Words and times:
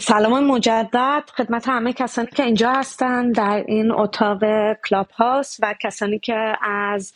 سلام 0.00 0.44
مجدد. 0.44 1.22
خدمت 1.36 1.68
همه 1.68 1.92
کسانی 1.92 2.28
که 2.28 2.42
اینجا 2.42 2.72
هستن 2.72 3.32
در 3.32 3.64
این 3.66 3.90
اتاق 3.90 4.40
کلاب 4.72 5.10
هاست 5.10 5.58
و 5.62 5.74
کسانی 5.80 6.18
که 6.18 6.56
از 6.62 7.12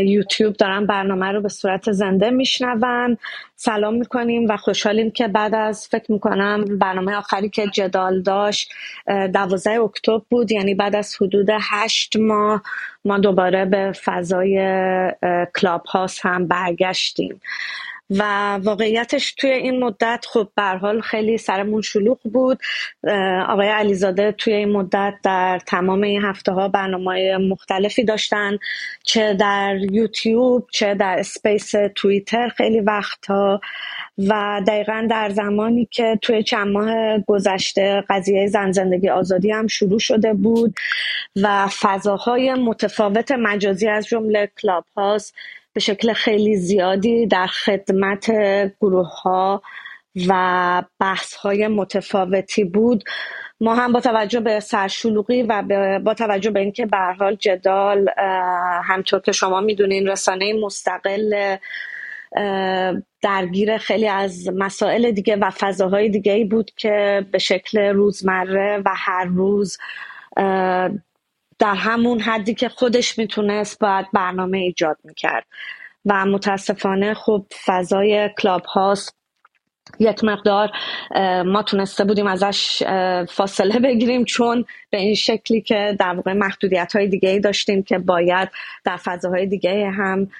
یوتیوب 0.00 0.56
دارن 0.56 0.86
برنامه 0.86 1.32
رو 1.32 1.40
به 1.40 1.48
صورت 1.48 1.92
زنده 1.92 2.30
میشنون. 2.30 3.18
سلام 3.56 3.94
می‌کنیم 3.94 4.46
و 4.48 4.56
خوشحالیم 4.56 5.10
که 5.10 5.28
بعد 5.28 5.54
از 5.54 5.88
فکر 5.88 6.12
می‌کنم 6.12 6.64
برنامه 6.64 7.14
آخری 7.14 7.48
که 7.48 7.66
جدال 7.66 8.22
داشت 8.22 8.72
دوازده 9.34 9.80
اکتبر 9.80 10.20
بود 10.30 10.52
یعنی 10.52 10.74
بعد 10.74 10.96
از 10.96 11.16
حدود 11.22 11.48
هشت 11.60 12.16
ماه 12.16 12.62
ما 13.04 13.18
دوباره 13.18 13.64
به 13.64 13.92
فضای 14.04 14.58
کلاب 15.60 15.84
هاست 15.86 16.26
هم 16.26 16.46
برگشتیم. 16.46 17.40
و 18.10 18.54
واقعیتش 18.54 19.32
توی 19.32 19.50
این 19.50 19.84
مدت 19.84 20.24
خب 20.28 20.48
به 20.56 20.62
حال 20.62 21.00
خیلی 21.00 21.38
سرمون 21.38 21.82
شلوغ 21.82 22.18
بود. 22.24 22.58
آقای 23.48 23.68
علیزاده 23.68 24.32
توی 24.32 24.52
این 24.52 24.72
مدت 24.72 25.14
در 25.22 25.60
تمام 25.66 26.02
این 26.02 26.22
هفته 26.22 26.52
ها 26.52 26.68
برنامه 26.68 27.36
مختلفی 27.36 28.04
داشتن 28.04 28.58
چه 29.04 29.34
در 29.34 29.76
یوتیوب 29.90 30.66
چه 30.72 30.94
در 30.94 31.18
Space 31.18 31.72
توییتر 31.94 32.48
خیلی 32.48 32.80
وقتها 32.80 33.60
و 34.18 34.62
دقیقا 34.66 35.06
در 35.10 35.28
زمانی 35.30 35.88
که 35.90 36.18
توی 36.22 36.42
چند 36.42 36.68
ماه 36.68 37.18
گذشته 37.18 38.04
قضیه 38.08 38.46
زن 38.46 38.72
زندگی 38.72 39.08
آزادی 39.08 39.50
هم 39.50 39.66
شروع 39.66 39.98
شده 39.98 40.34
بود 40.34 40.74
و 41.42 41.68
فضاهای 41.80 42.54
متفاوت 42.54 43.32
مجازی 43.32 43.88
از 43.88 44.06
جمله 44.06 44.50
Clubhouse 44.62 45.34
به 45.76 45.80
شکل 45.80 46.12
خیلی 46.12 46.56
زیادی 46.56 47.26
در 47.26 47.46
خدمت 47.46 48.30
گروه 48.80 49.20
ها 49.22 49.62
و 50.28 50.82
بحث 51.00 51.34
های 51.34 51.68
متفاوتی 51.68 52.64
بود. 52.64 53.04
ما 53.60 53.74
هم 53.74 53.92
با 53.92 54.00
توجه 54.00 54.40
به 54.40 54.60
سرشلوغی 54.60 55.42
و 55.42 55.62
با 56.04 56.14
توجه 56.14 56.50
به 56.50 56.60
اینکه 56.60 56.86
به 56.86 56.98
حال 57.18 57.34
جدال 57.34 58.08
همطور 58.84 59.20
که 59.20 59.32
شما 59.32 59.60
می‌دونین 59.60 60.08
رسانه 60.08 60.52
مستقل 60.64 61.56
درگیر 63.22 63.78
خیلی 63.78 64.08
از 64.08 64.50
مسائل 64.54 65.10
دیگه 65.10 65.36
و 65.36 65.50
فضاهای 65.50 66.08
دیگه 66.08 66.32
ای 66.32 66.44
بود 66.44 66.70
که 66.76 67.26
به 67.32 67.38
شکل 67.38 67.78
روزمره 67.78 68.82
و 68.84 68.90
هر 68.96 69.24
روز 69.24 69.78
در 71.58 71.74
همون 71.74 72.20
حدی 72.20 72.54
که 72.54 72.68
خودش 72.68 73.18
می‌تونست 73.18 73.78
باید 73.78 74.06
برنامه 74.12 74.58
ایجاد 74.58 74.96
می‌کرد. 75.04 75.46
و 76.04 76.26
متاسفانه 76.26 77.14
خب 77.14 77.46
فضای 77.64 78.30
کلاب 78.38 78.64
هاست 78.64 79.16
یک 79.98 80.24
مقدار 80.24 80.70
ما 81.46 81.62
تونسته 81.62 82.04
بودیم 82.04 82.26
ازش 82.26 82.82
فاصله 83.28 83.78
بگیریم 83.78 84.24
چون 84.24 84.64
به 84.90 84.98
این 84.98 85.14
شکلی 85.14 85.60
که 85.60 85.96
در 85.98 86.14
واقع 86.14 86.32
محدودیت 86.32 86.96
های 86.96 87.08
دیگه 87.08 87.28
ای 87.28 87.40
داشتیم 87.40 87.82
که 87.82 87.98
باید 87.98 88.48
در 88.84 88.96
فضاهای 88.96 89.46
دیگه 89.46 89.90
هم 89.90 90.30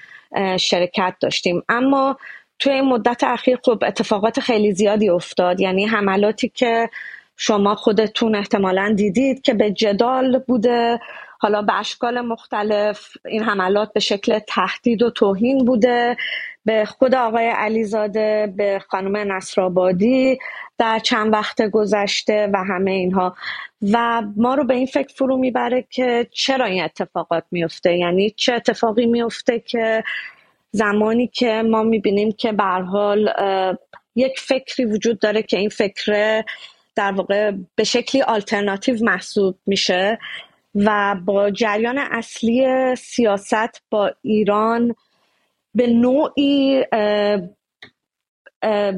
شرکت 0.57 1.15
داشتیم. 1.19 1.63
اما 1.69 2.17
توی 2.59 2.73
این 2.73 2.85
مدت 2.85 3.23
اخیر 3.23 3.59
خب 3.63 3.83
اتفاقات 3.87 4.39
خیلی 4.39 4.71
زیادی 4.71 5.09
افتاد. 5.09 5.59
یعنی 5.59 5.85
حملاتی 5.85 6.49
که 6.49 6.89
شما 7.37 7.75
خودتون 7.75 8.35
احتمالا 8.35 8.93
دیدید 8.97 9.41
که 9.41 9.53
به 9.53 9.71
جدال 9.71 10.39
بوده. 10.39 10.99
حالا 11.39 11.61
به 11.61 11.79
اشکال 11.79 12.21
مختلف 12.21 13.07
این 13.25 13.43
حملات 13.43 13.93
به 13.93 13.99
شکل 13.99 14.39
تهدید 14.39 15.01
و 15.01 15.09
توهین 15.09 15.65
بوده. 15.65 16.17
به 16.65 16.85
خود 16.85 17.15
آقای 17.15 17.45
علیزاده 17.47 18.53
به 18.57 18.81
خانم 18.89 19.33
نصرآبادی 19.33 20.37
در 20.77 20.99
چند 20.99 21.33
وقت 21.33 21.61
گذشته 21.61 22.49
و 22.53 22.57
همه 22.57 22.91
اینها. 22.91 23.35
و 23.93 24.23
ما 24.35 24.55
رو 24.55 24.63
به 24.63 24.73
این 24.73 24.85
فکر 24.85 25.13
فرو 25.15 25.37
می‌بره 25.37 25.85
که 25.89 26.27
چرا 26.31 26.65
این 26.65 26.83
اتفاقات 26.83 27.43
میفته 27.51 27.97
یعنی 27.97 28.29
چه 28.29 28.53
اتفاقی 28.53 29.05
میفته 29.05 29.59
که 29.59 30.03
زمانی 30.71 31.27
که 31.27 31.63
ما 31.65 31.83
می‌بینیم 31.83 32.31
که 32.31 32.51
به 32.51 32.63
حال 32.63 33.33
یک 34.15 34.39
فکری 34.39 34.85
وجود 34.85 35.19
داره 35.19 35.43
که 35.43 35.57
این 35.57 35.69
فکر 35.69 36.43
در 36.97 37.11
واقع 37.11 37.51
به 37.75 37.83
شکلی 37.83 38.21
آلترناتیو 38.21 39.05
محسوب 39.05 39.57
میشه 39.65 40.19
و 40.75 41.15
با 41.25 41.51
جریان 41.51 41.97
اصلی 41.97 42.95
سیاست 42.95 43.81
با 43.89 44.11
ایران 44.21 44.95
به 45.75 45.87
نوعی 45.87 46.83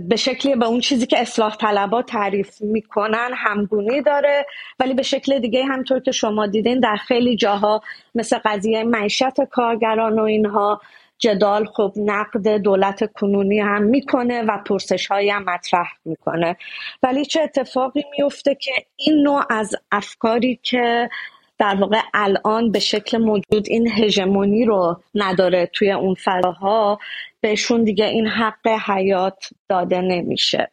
به 0.08 0.16
شکلی 0.16 0.56
به 0.56 0.66
اون 0.66 0.80
چیزی 0.80 1.06
که 1.06 1.20
اصلاح 1.20 1.56
طلبا 1.56 2.02
تعریف 2.02 2.62
می‌کنن 2.62 3.32
همگونی 3.36 4.02
داره. 4.02 4.46
ولی 4.80 4.94
به 4.94 5.04
شکل 5.04 5.40
دیگه 5.40 5.66
همطور 5.66 6.00
که 6.00 6.12
شما 6.12 6.48
دیدین 6.48 6.80
در 6.80 6.96
خیلی 6.96 7.36
جاها 7.36 7.82
مثل 8.16 8.38
قضیه 8.46 8.84
معیشت 8.84 9.44
کارگران 9.52 10.20
و 10.20 10.24
اینها 10.24 10.82
جدال 11.20 11.66
خب 11.66 11.94
نقد 11.98 12.58
دولت 12.58 13.14
کنونی 13.14 13.60
هم 13.60 13.84
می‌کنه 13.84 14.42
و 14.42 14.58
پرسش 14.66 15.08
های 15.08 15.30
هم 15.30 15.44
مطرح 15.44 15.88
می‌کنه. 16.06 16.58
ولی 17.04 17.26
چه 17.26 17.42
اتفاقی 17.42 18.04
میفته 18.18 18.56
که 18.56 18.72
این 18.96 19.24
نوع 19.24 19.44
از 19.50 19.76
افکاری 19.92 20.60
که 20.64 21.10
در 21.58 21.76
واقع 21.76 22.00
الان 22.14 22.72
به 22.72 22.80
شکل 22.80 23.18
موجود 23.18 23.66
این 23.68 23.92
هژمونی 23.92 24.66
رو 24.66 25.02
نداره 25.16 25.66
توی 25.74 25.92
اون 25.92 26.16
فضاها 26.24 27.00
بهشون 27.42 27.84
دیگه 27.84 28.06
این 28.06 28.28
حق 28.28 28.68
حیات 28.68 29.44
داده 29.70 30.02
نمیشه. 30.02 30.72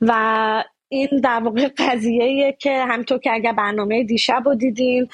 و 0.00 0.64
این 0.88 1.08
در 1.24 1.40
واقع 1.40 1.68
قضیه 1.78 2.56
که 2.58 2.84
همینطور 2.84 3.18
که 3.18 3.32
اگر 3.32 3.52
برنامه 3.52 4.04
دیشب 4.04 4.42
رو 4.44 4.54
دیدین 4.54 5.08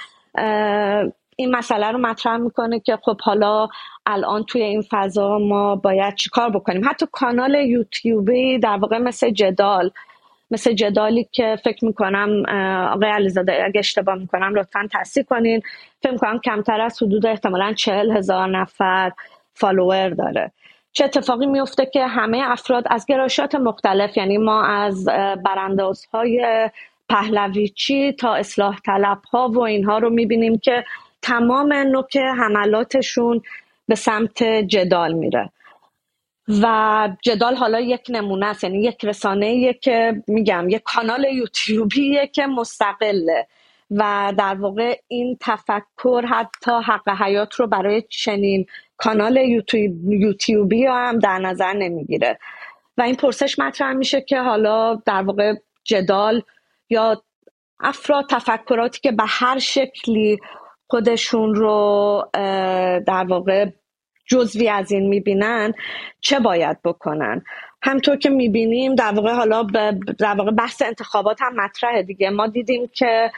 این 1.42 1.56
مسئله 1.56 1.90
رو 1.90 1.98
مطرح 1.98 2.36
می‌کنه 2.36 2.80
که 2.80 2.98
خب 3.02 3.20
حالا 3.20 3.68
الان 4.06 4.44
توی 4.44 4.62
این 4.62 4.84
فضا 4.90 5.38
ما 5.38 5.76
باید 5.76 6.14
چیکار 6.14 6.50
بکنیم؟ 6.50 6.88
حتی 6.88 7.06
کانال 7.12 7.54
یوتیوبی 7.54 8.58
در 8.58 8.76
واقع 8.76 8.98
مثل 8.98 9.30
جدال 9.30 9.90
مثل 10.50 10.72
جدالی 10.72 11.28
که 11.32 11.58
فکر 11.64 11.84
می‌کنم 11.84 12.42
آقای 12.92 13.10
علیزاده 13.10 13.64
اگه 13.64 13.78
اشتباه 13.78 14.14
می‌کنم 14.14 14.54
لطفا 14.54 14.88
تصدیق 14.92 15.26
کنین. 15.26 15.60
فکر 16.02 16.12
می‌کنم 16.12 16.38
کمتر 16.38 16.80
از 16.80 17.02
حدود 17.02 17.26
احتمالا 17.26 17.72
چهل 17.72 18.16
هزار 18.16 18.48
نفر 18.48 19.12
فالوور 19.54 20.08
داره. 20.08 20.52
چه 20.92 21.04
اتفاقی 21.04 21.46
میفته 21.46 21.86
که 21.86 22.06
همه 22.06 22.42
افراد 22.44 22.84
از 22.90 23.06
گرایشات 23.06 23.54
مختلف 23.54 24.16
یعنی 24.16 24.38
ما 24.38 24.64
از 24.64 25.04
برانداز 25.44 26.04
های 26.04 26.70
پهلویچی 27.08 28.12
تا 28.12 28.34
اصلاح 28.34 28.78
طلب 28.86 29.18
ها 29.32 29.48
و 29.48 29.60
اینها 29.60 29.98
رو 29.98 30.10
می‌بینیم 30.10 30.58
که 30.58 30.84
تمام 31.22 31.72
نوک 31.72 32.16
حملاتشون 32.16 33.42
به 33.88 33.94
سمت 33.94 34.42
جدال 34.44 35.12
میره. 35.12 35.52
و 36.62 37.08
جدال 37.22 37.54
حالا 37.54 37.80
یک 37.80 38.06
نمونه 38.08 38.46
است 38.46 38.64
یعنی 38.64 38.82
یک 38.82 39.04
رسانه 39.04 39.72
که 39.72 40.22
میگم 40.26 40.68
یک 40.68 40.82
کانال 40.84 41.24
یوتیوبیه 41.24 42.26
که 42.26 42.46
مستقله. 42.46 43.46
و 43.90 44.32
در 44.38 44.54
واقع 44.54 44.98
این 45.08 45.38
تفکر 45.40 46.24
حتی 46.28 46.70
حق 46.84 47.08
حیات 47.08 47.54
رو 47.54 47.66
برای 47.66 48.02
چنین 48.08 48.66
کانال 48.96 49.36
یوتیوبی 50.04 50.86
هم 50.86 51.18
در 51.18 51.38
نظر 51.38 51.72
نمی‌گیره. 51.72 52.38
و 52.98 53.02
این 53.02 53.14
پرسش 53.14 53.58
مطرح 53.58 53.92
میشه 53.92 54.20
که 54.20 54.40
حالا 54.40 54.94
در 54.94 55.22
واقع 55.22 55.54
جدال 55.84 56.42
یا 56.90 57.22
افراد 57.80 58.26
تفکراتی 58.30 59.00
که 59.00 59.12
به 59.12 59.24
هر 59.26 59.58
شکلی 59.58 60.38
خودشون 60.92 61.54
رو 61.54 62.22
در 63.06 63.24
واقع 63.28 63.66
جزوی 64.26 64.68
از 64.68 64.92
این 64.92 65.08
می‌بینن 65.08 65.72
چه 66.20 66.40
باید 66.40 66.82
بکنن؟ 66.84 67.42
همطور 67.82 68.16
که 68.16 68.30
می‌بینیم 68.30 68.94
در 68.94 69.12
واقع 69.14 69.32
حالا 69.32 69.62
در 70.18 70.34
واقع 70.34 70.50
بحث 70.50 70.82
انتخابات 70.82 71.42
هم 71.42 71.52
مطرحه 71.56 72.02
دیگه. 72.02 72.30
ما 72.30 72.46
دیدیم 72.46 72.90
که 72.94 73.30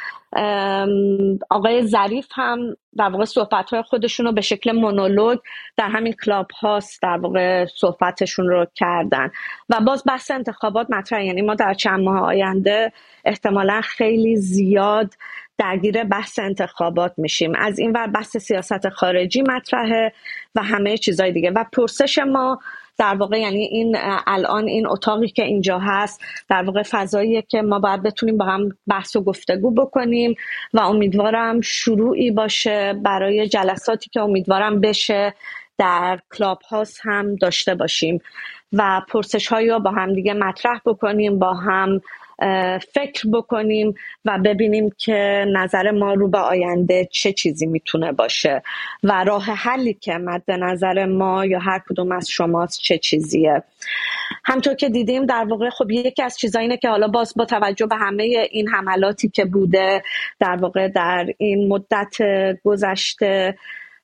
آقای 1.51 1.87
ظریف 1.87 2.29
هم 2.35 2.59
در 2.97 3.09
واقع 3.09 3.25
صحبت 3.25 3.71
های 3.71 3.83
خودشون 3.83 4.27
رو 4.27 4.33
به 4.33 4.41
شکل 4.41 4.73
مونولوگ 4.73 5.39
در 5.77 5.89
همین 5.89 6.15
کلاب 6.25 6.51
هاست 6.62 7.03
در 7.03 7.17
واقع 7.17 7.67
صحبتشون 7.67 8.49
رو 8.49 8.67
کردن. 8.75 9.31
و 9.69 9.81
باز 9.87 10.03
بحث 10.06 10.31
انتخابات 10.31 10.87
مطرحه. 10.91 11.25
یعنی 11.25 11.43
ما 11.43 11.55
در 11.55 11.75
چند 11.75 12.01
ماه 12.01 12.21
آینده 12.23 12.93
احتمالا 13.25 13.81
خیلی 13.81 14.37
زیاد 14.37 15.15
درگیر 15.59 16.05
بحث 16.05 16.39
انتخابات 16.39 17.12
میشیم. 17.17 17.55
از 17.55 17.79
این 17.79 17.93
ور 17.93 18.06
بحث 18.06 18.37
سیاست 18.37 18.89
خارجی 18.89 19.43
مطرحه 19.43 20.12
و 20.55 20.62
همه 20.62 20.99
چیزهای 20.99 21.33
دیگه. 21.33 21.51
و 21.51 21.65
پرسش 21.73 22.19
ما 22.19 22.61
در 22.99 23.15
واقع 23.15 23.41
یعنی 23.41 23.65
این 23.65 23.97
الان 24.27 24.69
این 24.69 24.87
اتاقی 24.87 25.29
که 25.29 25.45
اینجا 25.45 25.79
هست 25.79 26.21
در 26.49 26.62
واقع 26.62 26.83
فضاییه 26.83 27.43
که 27.43 27.62
ما 27.62 27.79
باید 27.79 28.03
بتونیم 28.03 28.37
با 28.37 28.45
هم 28.45 28.69
بحث 28.87 29.17
و 29.17 29.21
گفتگو 29.21 29.71
بکنیم 29.71 30.35
و 30.75 30.81
امیدوارم 30.81 31.61
شروعی 31.61 32.31
باشه 32.31 32.93
برای 32.93 33.49
جلساتی 33.49 34.11
که 34.11 34.21
امیدوارم 34.21 34.81
بشه 34.81 35.35
در 35.79 36.19
کلاب 36.39 36.62
هاست 36.62 37.01
هم 37.03 37.37
داشته 37.37 37.75
باشیم. 37.75 38.21
و 38.73 39.03
پرسش 39.09 39.47
هایی 39.47 39.69
رو 39.69 39.81
با 39.81 39.91
هم 39.91 40.15
دیگه 40.15 40.35
مطرح 40.35 40.81
بکنیم 40.87 41.39
با 41.39 41.55
هم 41.55 42.01
فکر 42.93 43.29
بکنیم 43.33 43.95
و 44.25 44.39
ببینیم 44.45 44.91
که 44.99 45.47
نظر 45.53 45.91
ما 45.91 46.15
رو 46.15 46.29
به 46.29 46.39
آینده 46.39 47.09
چه 47.11 47.33
چیزی 47.33 47.67
می‌تونه 47.67 48.13
باشه 48.13 48.63
و 49.03 49.25
راه 49.25 49.45
حلی 49.45 49.95
که 49.95 50.13
مد 50.13 50.51
نظر 50.51 51.07
ما 51.07 51.47
یا 51.47 51.59
هر 51.59 51.83
کدوم 51.89 52.13
از 52.13 52.29
شماست 52.31 52.81
چه 52.81 52.99
چیزیه. 52.99 53.63
همطور 54.45 54.75
که 54.75 54.89
دیدیم 54.89 55.27
در 55.27 55.45
واقع 55.49 55.71
خب 55.71 55.91
یکی 55.91 56.23
از 56.23 56.39
چیزا 56.39 56.61
اینه 56.61 56.77
که 56.77 56.89
حالا 56.89 57.09
باز 57.09 57.33
با 57.37 57.45
توجه 57.45 57.87
به 57.87 57.97
همه 57.97 58.23
این 58.51 58.69
حملاتی 58.69 59.29
که 59.29 59.45
بوده 59.45 60.03
در 60.41 60.57
واقع 60.57 60.89
در 60.89 61.27
این 61.39 61.69
مدت 61.69 62.17
گذشته 62.65 63.59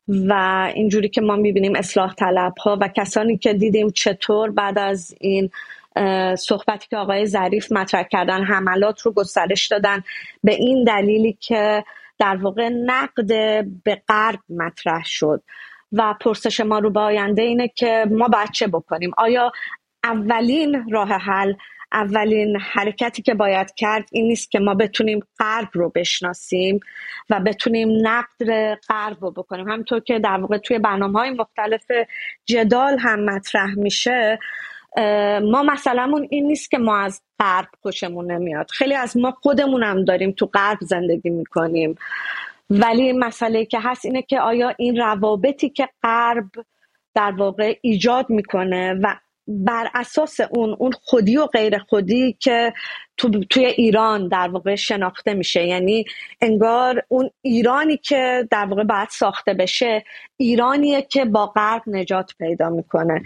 و 0.08 0.32
اینجوری 0.74 1.08
که 1.08 1.20
ما 1.20 1.36
می‌بینیم 1.36 1.76
اصلاح 1.76 2.14
طلب 2.14 2.54
ها 2.58 2.78
و 2.80 2.88
کسانی 2.88 3.38
که 3.38 3.52
دیدیم 3.52 3.90
چطور 3.90 4.50
بعد 4.50 4.78
از 4.78 5.14
این 5.20 5.50
صحبتی 6.38 6.88
که 6.90 6.96
آقای 6.96 7.26
ظریف 7.26 7.72
مطرح 7.72 8.02
کردن 8.02 8.44
حملات 8.44 9.00
رو 9.00 9.12
گسترش 9.12 9.66
دادن. 9.66 10.02
به 10.44 10.54
این 10.54 10.84
دلیلی 10.84 11.32
که 11.40 11.84
در 12.18 12.36
واقع 12.36 12.68
نقد 12.68 13.26
به 13.84 14.02
غرب 14.08 14.40
مطرح 14.48 15.04
شد. 15.04 15.42
و 15.92 16.14
پرسش 16.20 16.60
ما 16.60 16.78
رو 16.78 16.90
به 16.90 17.00
آینده 17.00 17.42
اینه 17.42 17.68
که 17.68 18.06
ما 18.10 18.28
باید 18.28 18.50
چه 18.50 18.66
بکنیم؟ 18.66 19.10
آیا 19.16 19.52
اولین 20.04 20.90
راه 20.90 21.08
حل 21.08 21.54
اولین 21.92 22.56
حرکتی 22.60 23.22
که 23.22 23.34
باید 23.34 23.74
کرد 23.74 24.08
این 24.12 24.26
نیست 24.26 24.50
که 24.50 24.58
ما 24.58 24.74
بتونیم 24.74 25.20
غرب 25.38 25.68
رو 25.72 25.92
بشناسیم 25.94 26.80
و 27.30 27.40
بتونیم 27.40 27.88
نقد 28.08 28.74
غرب 28.88 29.16
رو 29.20 29.30
بکنیم؟ 29.30 29.68
همینطور 29.68 30.00
که 30.00 30.18
در 30.18 30.40
واقع 30.40 30.58
توی 30.58 30.78
برنامه 30.78 31.18
های 31.18 31.30
مختلف 31.30 31.84
جدال 32.46 32.98
هم 32.98 33.24
مطرح 33.24 33.74
میشه 33.74 34.38
ما 35.42 35.62
مثلا 35.62 36.12
این 36.30 36.46
نیست 36.46 36.70
که 36.70 36.78
ما 36.78 36.96
از 36.96 37.22
غرب 37.38 37.68
خوشمون 37.82 38.30
نمیاد. 38.30 38.70
خیلی 38.70 38.94
از 38.94 39.16
ما 39.16 39.30
خودمون 39.30 39.82
هم 39.82 40.04
داریم 40.04 40.32
تو 40.32 40.46
غرب 40.46 40.78
زندگی 40.80 41.30
می‌کنیم. 41.30 41.94
ولی 42.70 43.12
مسئله 43.12 43.64
که 43.64 43.78
هست 43.80 44.04
اینه 44.04 44.22
که 44.22 44.40
آیا 44.40 44.74
این 44.78 44.96
روابطی 44.96 45.68
که 45.68 45.88
غرب 46.02 46.50
در 47.14 47.30
واقع 47.30 47.78
ایجاد 47.82 48.30
می‌کنه 48.30 48.94
و 49.02 49.16
بر 49.46 49.90
اساس 49.94 50.40
اون 50.50 50.76
اون 50.78 50.92
خودی 50.92 51.36
و 51.36 51.46
غیر 51.46 51.78
خودی 51.78 52.36
که 52.40 52.72
تو 53.20 53.44
توی 53.50 53.64
ایران 53.64 54.28
در 54.28 54.48
واقع 54.48 54.74
شناخته 54.74 55.34
میشه. 55.34 55.66
یعنی 55.66 56.04
انگار 56.40 57.02
اون 57.08 57.30
ایرانی 57.42 57.96
که 57.96 58.48
در 58.50 58.64
واقع 58.64 58.84
باید 58.84 59.08
ساخته 59.10 59.54
بشه 59.54 60.04
ایرانیه 60.36 61.02
که 61.02 61.24
با 61.24 61.46
غرب 61.46 61.82
نجات 61.86 62.30
پیدا 62.38 62.70
می‌کنه. 62.70 63.22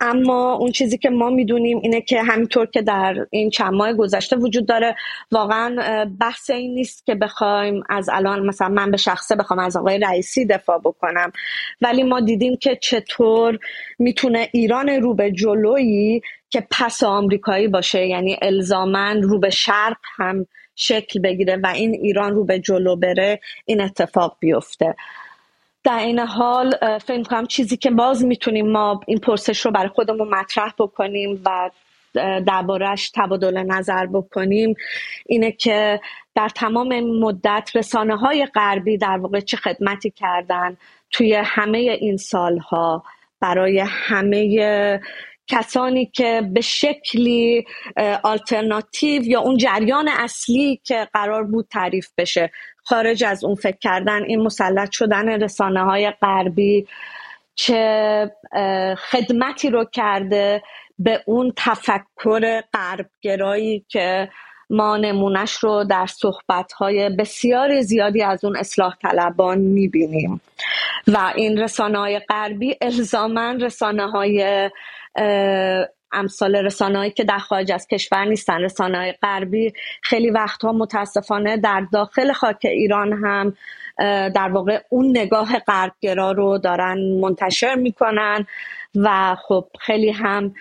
اما 0.00 0.52
اون 0.52 0.72
چیزی 0.72 0.98
که 0.98 1.10
ما 1.10 1.30
می‌دونیم 1.30 1.80
اینه 1.82 2.00
که 2.00 2.22
همینطور 2.22 2.66
که 2.66 2.82
در 2.82 3.26
این 3.30 3.50
چند 3.50 3.72
ماه 3.72 3.92
گذشته 3.92 4.36
وجود 4.36 4.66
داره 4.66 4.96
واقعا 5.32 6.04
بحث 6.20 6.50
این 6.50 6.74
نیست 6.74 7.06
که 7.06 7.14
بخوایم 7.14 7.82
از 7.88 8.08
الان 8.12 8.46
مثلا 8.46 8.68
من 8.68 8.90
به 8.90 8.96
شخصه 8.96 9.36
بخوام 9.36 9.58
از 9.58 9.76
آقای 9.76 9.98
رئیسی 9.98 10.46
دفاع 10.46 10.78
بکنم. 10.78 11.32
ولی 11.80 12.02
ما 12.02 12.20
دیدیم 12.20 12.56
که 12.56 12.76
چطور 12.76 13.58
می‌تونه 13.98 14.48
ایران 14.52 14.88
رو 14.88 15.14
به 15.14 15.32
جلویی 15.32 16.22
که 16.50 16.66
پس 16.70 17.02
آمریکایی 17.02 17.68
باشه 17.68 18.06
یعنی 18.06 18.36
الزامن 18.42 19.22
رو 19.22 19.38
به 19.38 19.50
شرق 19.50 19.96
هم 20.16 20.46
شکل 20.74 21.20
بگیره 21.20 21.56
و 21.56 21.66
این 21.66 21.94
ایران 21.94 22.34
رو 22.34 22.44
به 22.44 22.58
جلو 22.58 22.96
بره 22.96 23.40
این 23.64 23.80
اتفاق 23.80 24.36
بیفته. 24.40 24.94
در 25.84 25.98
این 25.98 26.18
حال 26.18 26.98
فکر 26.98 27.22
کنم 27.22 27.46
چیزی 27.46 27.76
که 27.76 27.90
باز 27.90 28.24
می‌تونیم 28.24 28.70
ما 28.70 29.00
این 29.06 29.18
پرسش 29.18 29.60
رو 29.60 29.70
برای 29.70 29.88
خودمون 29.88 30.28
مطرح 30.28 30.72
بکنیم 30.78 31.42
و 31.44 31.70
دربارهش 32.46 33.10
تبادل 33.14 33.62
نظر 33.62 34.06
بکنیم 34.06 34.74
اینه 35.26 35.52
که 35.52 36.00
در 36.34 36.48
تمام 36.48 37.00
مدت 37.00 37.70
رسانه 37.74 38.16
های 38.16 38.46
غربی 38.46 38.98
در 38.98 39.18
واقع 39.18 39.40
چه 39.40 39.56
خدمتی 39.56 40.10
کردن 40.10 40.76
توی 41.10 41.34
همه 41.34 41.78
این 41.78 42.16
سالها؟ 42.16 43.04
برای 43.40 43.78
همه 43.86 45.00
کسانی 45.48 46.06
که 46.06 46.42
به 46.52 46.60
شکلی 46.60 47.64
آلترناتیو 48.22 49.22
یا 49.22 49.40
اون 49.40 49.56
جریان 49.56 50.08
اصلی 50.08 50.80
که 50.84 51.08
قرار 51.12 51.44
بود 51.44 51.66
تعریف 51.70 52.08
بشه. 52.18 52.50
خارج 52.84 53.24
از 53.24 53.44
اون 53.44 53.54
فکر 53.54 53.76
کردن 53.80 54.22
این 54.24 54.42
مسلط 54.42 54.90
شدن 54.92 55.42
رسانه 55.42 55.84
های 55.84 56.10
غربی 56.10 56.86
چه 57.54 58.30
خدمتی 59.10 59.70
رو 59.70 59.84
کرده 59.84 60.62
به 60.98 61.22
اون 61.26 61.52
تفکر 61.56 62.62
غربگرایی 62.74 63.84
که 63.88 64.28
ما 64.70 64.96
نمونش 64.96 65.52
رو 65.52 65.84
در 65.84 66.06
صحبتهای 66.06 67.08
بسیار 67.08 67.80
زیادی 67.80 68.22
از 68.22 68.44
اون 68.44 68.56
اصلاح 68.56 68.96
طلبان 69.02 69.58
می‌بینیم. 69.58 70.40
و 71.06 71.32
این 71.36 71.58
رسانه 71.58 71.98
های 71.98 72.18
غربی 72.18 72.76
الزامن 72.80 73.60
رسانه 73.60 74.10
های 74.10 74.70
امثال 76.12 76.56
رسانه‌ای 76.56 77.10
که 77.10 77.24
در 77.24 77.38
خارج 77.38 77.72
از 77.72 77.86
کشور 77.86 78.24
نیستن. 78.24 78.60
رسانه 78.60 79.18
غربی 79.22 79.72
خیلی 80.02 80.30
وقتها 80.30 80.72
متاسفانه 80.72 81.56
در 81.56 81.86
داخل 81.92 82.32
خاک 82.32 82.60
ایران 82.64 83.12
هم 83.12 83.56
در 84.30 84.48
واقع 84.52 84.80
اون 84.88 85.10
نگاه 85.10 85.58
غربگرا 85.58 86.32
رو 86.32 86.58
دارن 86.58 86.98
منتشر 87.20 87.74
می‌کنن 87.74 88.46
و 88.94 89.36
خب 89.48 89.68
خیلی 89.80 90.10
هم 90.10 90.54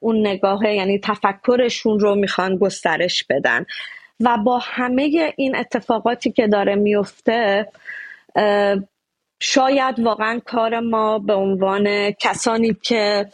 اون 0.00 0.26
نگاه 0.26 0.74
یعنی 0.74 0.98
تفکرشون 0.98 2.00
رو 2.00 2.14
می‌خوان 2.14 2.56
گسترش 2.56 3.24
بدن. 3.30 3.64
و 4.20 4.38
با 4.44 4.58
همه 4.62 5.32
این 5.36 5.56
اتفاقاتی 5.56 6.32
که 6.32 6.46
داره 6.46 6.74
میفته 6.74 7.68
شاید 9.40 10.00
واقعا 10.00 10.40
کار 10.46 10.80
ما 10.80 11.18
به 11.18 11.34
عنوان 11.34 12.10
کسانی 12.10 12.76
که 12.82 13.26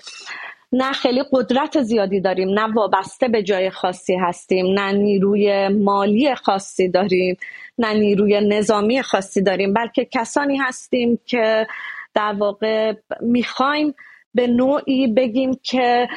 نه 0.72 0.92
خیلی 0.92 1.22
قدرت 1.32 1.82
زیادی 1.82 2.20
داریم 2.20 2.48
نه 2.48 2.72
وابسته 2.74 3.28
به 3.28 3.42
جای 3.42 3.70
خاصی 3.70 4.16
هستیم 4.16 4.80
نه 4.80 4.92
نیروی 4.92 5.68
مالی 5.68 6.34
خاصی 6.34 6.88
داریم 6.88 7.36
نه 7.78 7.94
نیروی 7.94 8.40
نظامی 8.40 9.02
خاصی 9.02 9.42
داریم 9.42 9.72
بلکه 9.72 10.04
کسانی 10.04 10.56
هستیم 10.56 11.18
که 11.26 11.66
در 12.14 12.32
واقع 12.32 12.92
می‌خوایم 13.20 13.94
به 14.34 14.46
نوعی 14.46 15.06
بگیم 15.06 15.58
که 15.62 16.08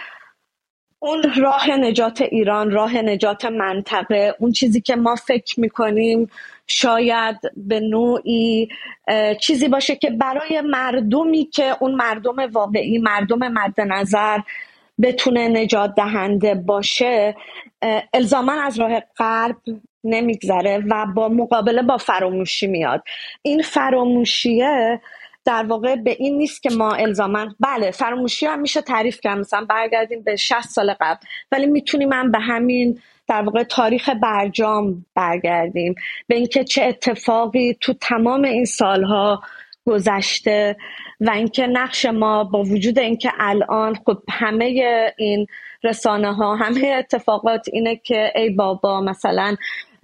اون 1.00 1.24
راه 1.38 1.72
نجات 1.72 2.22
ایران 2.22 2.72
راه 2.72 2.98
نجات 2.98 3.46
منطقه 3.46 4.36
اون 4.40 4.51
چیزی 4.51 4.81
که 4.81 4.96
ما 4.96 5.16
فکر 5.16 5.60
می‌کنیم 5.60 6.29
شاید 6.70 7.36
به 7.58 7.80
نوعی 7.80 8.68
چیزی 9.40 9.68
باشه 9.68 9.96
که 9.96 10.10
برای 10.10 10.62
مردمی 10.62 11.46
که 11.46 11.76
اون 11.80 11.96
مردم 11.96 12.52
واقعی 12.52 12.98
مردم 12.98 13.48
مد 13.48 13.82
نظر 13.82 14.40
بتونه 15.02 15.48
نجات 15.48 15.96
دهنده 15.96 16.56
باشه 16.56 17.36
الزاما 18.14 18.62
از 18.62 18.80
راه 18.80 19.00
غرب 19.18 19.56
نمیگذره 20.04 20.84
و 20.90 21.06
با 21.16 21.30
مقابله 21.30 21.82
با 21.82 21.98
فراموشی 21.98 22.68
میاد. 22.68 23.04
این 23.42 23.62
فراموشیه 23.62 25.02
در 25.46 25.64
واقع 25.64 25.96
به 25.96 26.16
این 26.20 26.38
نیست 26.38 26.64
که 26.64 26.70
ما 26.70 26.94
الزاما 26.94 27.48
بله 27.60 27.92
فراموشی 27.92 28.46
هم 28.46 28.60
میشه 28.60 28.82
تعریف 28.82 29.20
کرد. 29.22 29.38
مثلا 29.38 29.66
برگردیم 29.66 30.24
به 30.24 30.36
60 30.36 30.62
سال 30.62 30.94
قبل 31.00 31.18
ولی 31.52 31.66
می‌تونیم 31.66 32.14
هم 32.14 32.32
به 32.32 32.40
همین 32.40 33.02
در 33.29 33.41
واقع 33.41 33.63
تاریخ 33.63 34.09
برجام 34.09 35.05
برگردیم 35.15 35.95
به 36.27 36.36
اینکه 36.36 36.63
چه 36.63 36.83
اتفاقی 36.83 37.77
تو 37.81 37.93
تمام 37.93 38.43
این 38.43 38.65
سالها 38.65 39.41
گذشته 39.86 40.77
و 41.19 41.29
اینکه 41.31 41.67
نقش 41.67 42.05
ما 42.05 42.43
با 42.43 42.63
وجود 42.63 43.00
اینکه 43.00 43.31
الان 43.39 43.95
خب 43.95 44.17
همه 44.29 44.83
این 45.17 45.48
رسانه 45.83 46.33
ها 46.33 46.55
همه 46.55 46.88
اتفاقات 46.88 47.65
اینه 47.74 47.95
که 47.95 48.31
ای 48.36 48.50
بابا 48.50 49.01
مثلا 49.01 49.55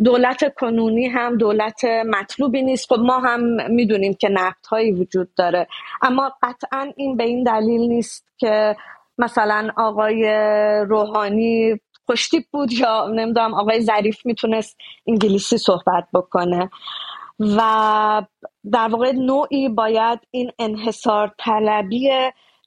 دولت 0.04 0.54
کنونی 0.56 1.08
هم 1.08 1.38
دولت 1.38 1.86
مطلوبی 1.86 2.62
نیست. 2.62 2.94
خب 2.94 3.00
ما 3.00 3.20
هم 3.20 3.72
می‌دونیم 3.72 4.14
که 4.14 4.30
نقد 4.30 4.66
هایی 4.72 4.92
وجود 4.92 5.34
داره. 5.36 5.68
اما 6.02 6.34
قطعا 6.44 6.94
این 6.96 7.18
به 7.18 7.24
این 7.24 7.44
دلیل 7.44 7.82
نیست 7.82 8.28
که 8.38 8.76
مثلا 9.18 9.72
آقای 9.78 10.24
روحانی 10.90 11.80
خوشتیپ 12.06 12.44
بود 12.52 12.74
یا 12.74 13.08
نمی‌دونم 13.08 13.54
آقای 13.54 13.82
ظریف 13.82 14.26
می‌تونست 14.26 14.78
انگلیسی 15.08 15.58
صحبت 15.58 16.08
بکنه. 16.14 16.70
و 17.40 18.22
در 18.72 18.88
واقع 18.88 19.12
نوعی 19.12 19.70
باید 19.70 20.20
این 20.32 20.52
انحصار 20.60 21.32
طلبی 21.40 22.10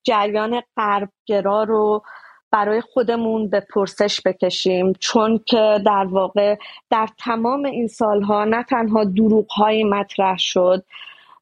جریان 0.04 0.62
غربگرا 0.76 1.62
رو 1.62 2.02
برای 2.50 2.80
خودمون 2.80 3.50
به 3.50 3.66
پرسش 3.74 4.20
بکشیم. 4.24 4.92
چون 4.92 5.40
که 5.46 5.78
در 5.86 6.06
واقع 6.10 6.56
در 6.90 7.08
تمام 7.18 7.64
این 7.64 7.88
سالها 7.88 8.44
نه 8.44 8.62
تنها 8.62 9.04
دروغ 9.04 9.52
های 9.52 9.84
مطرح 9.84 10.38
شد 10.38 10.84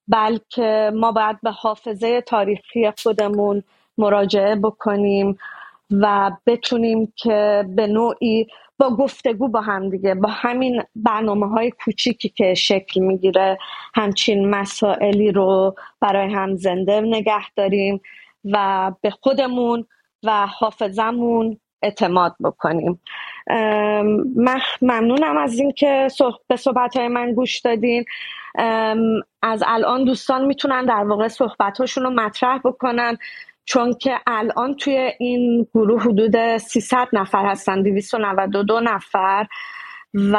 بلکه 0.09 0.93
ما 0.95 1.13
باید 1.13 1.41
به 1.43 1.51
حافظه 1.51 2.21
تاریخی 2.21 2.93
خودمون 3.03 3.63
مراجعه 3.99 4.57
بکنیم. 4.57 5.39
و 5.91 6.31
بتونیم 6.47 7.13
که 7.17 7.65
به 7.69 7.87
نوعی 7.87 8.47
با 8.79 8.97
گفتگو 8.97 9.49
با 9.49 9.61
هم 9.61 9.91
دیگه 9.91 10.15
با 10.15 10.29
همین 10.29 10.83
برنامه 10.97 11.49
های 11.49 11.71
کوچیکی 11.85 12.29
که 12.29 12.55
شکل 12.55 13.01
می‌گیره 13.01 13.59
همچین 13.95 14.51
مسائلی 14.51 15.33
رو 15.33 15.75
برای 16.01 16.35
هم 16.35 16.57
زنده 16.57 17.01
نگه 17.01 17.51
داریم 17.57 18.01
و 18.45 18.93
به 19.01 19.11
خودمون 19.11 19.87
و 20.23 20.47
حافظمون 20.47 21.61
اعتماد 21.83 22.37
بکنیم. 22.45 23.01
ممنونم 24.83 25.39
از 25.39 25.59
اینکه 25.59 26.09
به 26.49 26.57
صحبت 26.57 26.97
های 26.97 27.09
من 27.09 27.33
گوش 27.33 27.59
دادین. 27.59 28.05
از 29.43 29.63
الان 29.67 30.05
دوستان 30.05 30.45
می‌تونن 30.45 30.85
در 30.85 31.05
واقع 31.05 31.29
صحبت 31.29 31.81
رو 31.81 32.11
مطرح 32.11 32.59
بکنن. 32.59 33.19
چون 33.67 33.95
که 33.95 34.21
الان 34.27 34.77
توی 34.77 35.13
این 35.19 35.67
گروه 35.75 36.03
حدود 36.03 36.57
300 36.57 37.09
نفر 37.13 37.47
هستن 37.47 37.83
292 37.83 38.81
نفر 38.81 39.47
و 40.15 40.37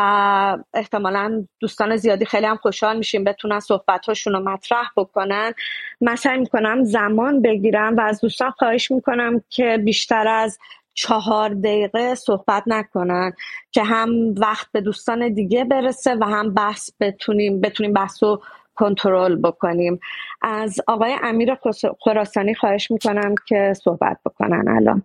احتمالا 0.73 1.45
دوستان 1.59 1.95
زیادی 1.95 2.25
خیلی 2.25 2.45
هم 2.45 2.55
خوشحال 2.55 2.97
میشیم 2.97 3.23
بتونن 3.23 3.59
صحبتاشون 3.59 4.33
رو 4.33 4.39
مطرح 4.39 4.91
بکنن. 4.97 5.53
من 6.01 6.15
سعی 6.15 6.37
می‌کنم 6.37 6.83
زمان 6.83 7.41
بگیرم 7.41 7.95
و 7.97 8.01
از 8.01 8.21
دوستان 8.21 8.51
خواهش 8.51 8.91
می‌کنم 8.91 9.41
که 9.49 9.77
بیشتر 9.85 10.27
از 10.27 10.59
چهار 10.93 11.49
دقیقه 11.49 12.15
صحبت 12.15 12.63
نکنن 12.67 13.33
که 13.71 13.83
هم 13.83 14.33
وقت 14.37 14.67
به 14.71 14.81
دوستان 14.81 15.33
دیگه 15.33 15.63
برسه 15.63 16.15
و 16.15 16.23
هم 16.23 16.53
بحث 16.53 16.89
بتونیم 16.99 17.61
بتونیم 17.61 17.93
بحث 17.93 18.23
رو 18.23 18.41
کنترل 18.77 19.35
بکنیم. 19.35 19.99
از 20.41 20.79
آقای 20.87 21.15
امیر 21.23 21.57
خراسانی 22.03 22.55
خواهش 22.55 22.91
می‌کنم 22.91 23.35
که 23.47 23.73
صحبت 23.83 24.17
بکنن 24.25 24.67
الان. 24.67 25.03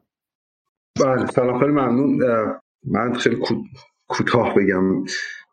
بله 1.00 1.26
سلام 1.26 1.60
خیلی 1.60 1.72
ممنون. 1.72 2.18
من 2.86 3.12
خیلی 3.12 3.36
کوتاه 4.08 4.54
بگم. 4.54 5.04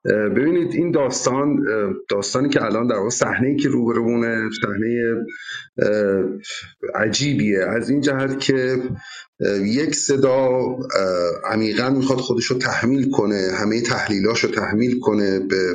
ببینید 0.06 0.74
این 0.74 0.92
داستان 0.92 1.66
داستانی 2.10 2.50
که 2.50 2.64
الان 2.64 2.88
در 2.88 2.96
واقع 2.96 3.10
صحنه 3.10 3.56
که 3.56 3.70
روبرونه 3.70 4.50
صحنه 4.62 5.16
عجیبیه. 6.96 7.66
از 7.66 7.90
این 7.90 8.02
جهت 8.02 8.40
که 8.40 8.78
یک 9.64 9.96
صدا 9.96 10.50
عمیقا 11.46 11.90
می‌خواد 11.90 12.20
خودش 12.20 12.46
رو 12.46 12.58
تحمیل 12.58 13.10
کنه 13.10 13.52
همه 13.54 13.82
تحلیلاش 13.82 14.44
رو 14.44 14.50
تحمیل 14.50 15.00
کنه 15.00 15.40
به 15.40 15.74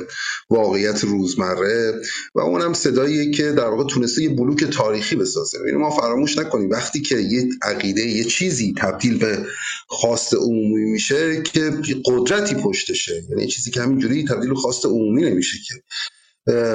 واقعیت 0.51 1.05
روزمره 1.05 1.93
و 2.35 2.41
اونم 2.41 2.73
صداییه 2.73 3.31
که 3.31 3.53
در 3.53 3.67
واقع 3.67 3.85
تونسته 3.85 4.23
یه 4.23 4.29
بلوک 4.29 4.65
تاریخی 4.65 5.17
بسازه. 5.17 5.59
اینو 5.67 5.79
ما 5.79 5.91
فراموش 5.91 6.39
نکنیم 6.39 6.71
وقتی 6.71 7.01
که 7.01 7.17
یه 7.17 7.49
عقیده 7.63 8.01
یه 8.01 8.25
چیزی 8.25 8.75
تبدیل 8.79 9.19
به 9.19 9.39
خواست 9.87 10.35
عمومی 10.35 10.85
میشه 10.85 11.43
که 11.43 11.73
قدرتی 12.05 12.55
پشتشه. 12.55 13.23
یعنی 13.31 13.47
چیزی 13.47 13.71
که 13.71 13.81
همینجوری 13.81 14.14
تبدیل 14.23 14.51
به 14.51 14.57
خواست 14.57 14.87
عمومی 14.87 15.23
نمیشه 15.23 15.59
که. 15.67 15.75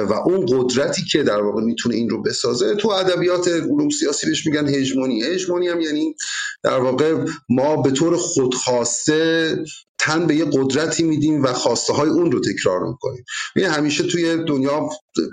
و 0.08 0.12
اون 0.12 0.46
قدرتی 0.48 1.02
که 1.12 1.22
در 1.22 1.42
واقع 1.42 1.62
می‌تونه 1.62 1.94
این 1.94 2.08
رو 2.08 2.22
بسازه 2.22 2.74
تو 2.74 2.88
ادبیات 2.88 3.48
علوم 3.48 3.90
سیاسی 3.90 4.26
بهش 4.26 4.46
میگن 4.46 4.68
هژمونی. 4.68 5.22
هژمونی 5.22 5.68
هم 5.68 5.80
یعنی 5.80 6.14
در 6.62 6.78
واقع 6.78 7.24
ما 7.48 7.82
به 7.82 7.90
طور 7.90 8.16
خودخواسته 8.16 9.56
تن 9.98 10.26
به 10.26 10.36
یه 10.36 10.44
قدرتی 10.44 11.02
میدیم 11.02 11.42
و 11.42 11.52
خواسته 11.52 11.92
های 11.92 12.08
اون 12.08 12.32
رو 12.32 12.40
تکرار 12.40 12.80
می‌کنیم. 12.80 13.24
یعنی 13.56 13.68
همیشه 13.74 14.04
توی 14.04 14.36
دنیا 14.44 14.88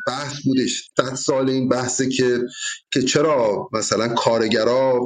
بحث 0.07 0.33
بودش 0.45 0.89
صد 0.97 1.15
سال 1.15 1.49
این 1.49 1.69
بحثه 1.69 2.09
که 2.09 2.39
که 2.93 3.01
چرا 3.01 3.69
مثلا 3.73 4.07
کارگرا 4.07 4.99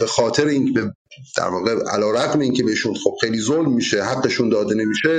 به 0.00 0.06
خاطر 0.06 0.46
این 0.46 0.92
در 1.36 1.48
واقع 1.48 1.74
علا 1.90 2.10
رقم 2.10 2.40
این 2.40 2.52
که 2.52 2.64
بهشون 2.64 2.94
خب 2.94 3.16
خیلی 3.20 3.40
ظلم 3.40 3.72
میشه 3.72 4.02
حقشون 4.02 4.48
داده 4.48 4.74
نمیشه 4.74 5.18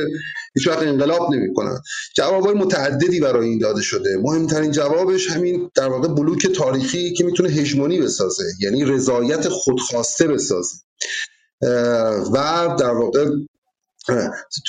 هیچ 0.56 0.68
وقت 0.68 0.82
انقلاب 0.82 1.34
نمی‌کنن. 1.34 1.79
جوابای 2.15 2.53
متعددی 2.53 3.20
برای 3.20 3.50
این 3.50 3.60
داده 3.60 3.82
شده. 3.82 4.18
مهمترین 4.18 4.72
جوابش 4.72 5.29
همین 5.29 5.72
در 5.75 5.88
واقع 5.88 6.08
بلوک 6.08 6.48
تاریخی 6.48 7.13
که 7.13 7.24
می‌تونه 7.24 7.50
هژمونی 7.50 8.01
بسازه 8.01 8.44
یعنی 8.60 8.86
رضایت 8.86 9.50
خودخواسته 9.50 10.27
بسازه. 10.27 10.77
و 12.34 12.68
در 12.79 12.91
واقع 12.91 13.25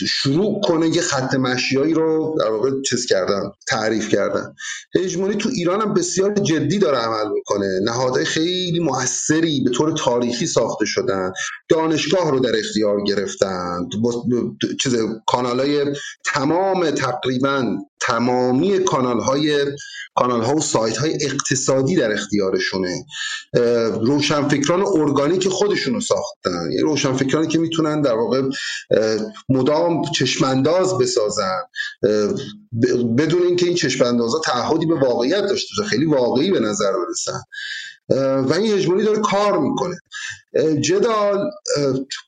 شروع 0.09 0.61
کنه 0.61 0.89
یه 0.89 1.03
خط 1.03 1.35
مشیایی 1.35 1.95
رو 1.95 2.37
در 2.41 2.51
واقع 2.51 2.71
چیز 2.91 3.07
کردن 3.07 3.43
تعریف 3.69 4.09
کردن. 4.09 4.55
هژمونی 4.95 5.35
تو 5.35 5.49
ایران 5.49 5.81
هم 5.81 5.95
بسیار 5.95 6.35
جدی 6.35 6.79
داره 6.79 6.99
عمل 6.99 7.33
می‌کنه. 7.33 7.81
نهادهای 7.83 8.25
خیلی 8.25 8.81
موثری 8.81 9.61
به 9.65 9.71
طور 9.71 9.93
تاریخی 9.93 10.47
ساخته 10.47 10.85
شدن. 10.85 11.33
دانشگاه 11.69 12.31
رو 12.31 12.41
در 12.41 12.59
اختیار 12.59 13.05
گرفتن. 13.05 13.89
چیز 14.81 14.97
کانالای 15.27 15.87
تمام 16.25 16.91
تقریبا 16.91 17.77
تمامی 18.07 18.79
کانال 18.79 19.21
های 19.21 19.67
کانال 20.15 20.43
ها 20.43 20.55
و 20.55 20.61
سایت 20.61 20.97
های 20.97 21.19
اقتصادی 21.25 21.97
در 21.97 22.13
اختیارشونه. 22.13 23.05
روشنفکران 24.01 24.85
ارگانیک 24.87 25.49
خودشون 25.49 25.95
رو 25.95 26.01
ساختن. 26.01 26.73
یه 26.73 26.83
روشنفکرانی 26.83 27.47
که 27.49 27.59
می‌تونن 27.59 28.01
در 28.01 28.15
واقع 28.15 28.43
مدام 29.49 30.03
چشمانداز 30.13 30.99
بسازن. 30.99 31.59
بدون 33.19 33.43
اینکه 33.43 33.67
این 33.67 33.75
چشماندازها 33.75 34.41
تعهدی 34.45 34.87
به 34.87 34.95
واقعیت 34.95 35.41
داشته 35.41 35.69
باشه 35.79 35.91
خیلی 35.91 36.05
واقعی 36.05 36.51
به 36.51 36.61
نظر 36.61 36.93
برسن. 36.93 37.41
و 38.49 38.53
این 38.53 38.75
هژمونی 38.75 39.05
داره 39.05 39.19
کار 39.19 39.59
می‌کنه. 39.59 39.97
جدال 40.81 41.51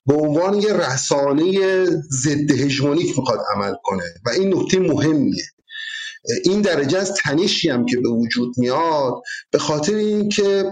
به 0.07 0.15
عنوان 0.15 0.55
یه 0.55 0.73
رسانه 0.73 1.85
ضد 2.23 2.51
هژمونیک 2.51 3.19
می‌خواد 3.19 3.41
عمل 3.55 3.75
کنه. 3.83 4.05
و 4.27 4.31
این 4.31 4.55
نکته 4.55 4.79
مهمیه. 4.79 5.45
این 6.45 6.61
درجه 6.61 6.99
از 6.99 7.15
تنشی 7.15 7.69
هم 7.69 7.87
که 7.87 7.97
به 7.97 8.09
وجود 8.09 8.55
میاد 8.57 9.15
به 9.51 9.59
خاطر 9.59 9.95
اینکه 9.95 10.71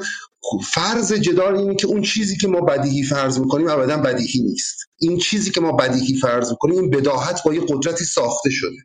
فرض 0.72 1.12
جدال 1.12 1.56
اینه 1.56 1.74
که 1.74 1.86
اون 1.86 2.02
چیزی 2.02 2.36
که 2.36 2.48
ما 2.48 2.60
بدیهی 2.60 3.02
فرض 3.02 3.38
می‌کنیم 3.38 3.68
ابدا 3.68 3.96
بدیهی 3.96 4.40
نیست. 4.40 4.76
این 4.98 5.18
چیزی 5.18 5.50
که 5.50 5.60
ما 5.60 5.72
بدیهی 5.72 6.20
فرض 6.20 6.50
می‌کنیم 6.50 6.78
این 6.78 6.90
بداهت 6.90 7.42
با 7.44 7.54
یه 7.54 7.60
قدرتی 7.68 8.04
ساخته 8.04 8.50
شده. 8.50 8.76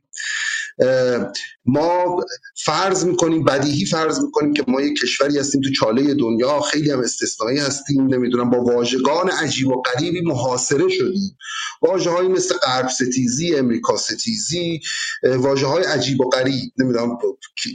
ما 1.66 2.20
فرض 2.66 3.06
می‌کنیم 3.06 3.44
بدیهی 3.44 3.86
فرض 3.86 4.20
می‌کنیم 4.20 4.54
که 4.54 4.64
ما 4.68 4.82
یک 4.82 5.00
کشوری 5.02 5.40
هستیم 5.40 5.62
تو 5.62 5.72
چاله 5.72 6.14
دنیا. 6.14 6.62
خیلی 6.62 6.92
هم 6.92 7.00
استثنایی 7.00 7.60
هستیم 7.60 8.14
نمی‌دونم 8.14 8.50
با 8.50 8.64
واژگان 8.64 9.30
عجیب 9.30 9.68
و 9.68 9.82
غریبی 9.82 10.22
محاصره 10.22 10.90
شدیم. 10.90 11.38
واژه 11.82 12.10
های 12.10 12.28
مثل 12.28 12.56
غرب 12.56 12.90
ستیزی 12.90 13.56
امریکا 13.56 13.98
ستیزی 13.98 14.80
واژه 15.24 15.68
های 15.68 15.84
عجیب 15.84 16.22
و 16.22 16.30
غریب 16.30 16.72
نمی‌دونم 16.78 17.18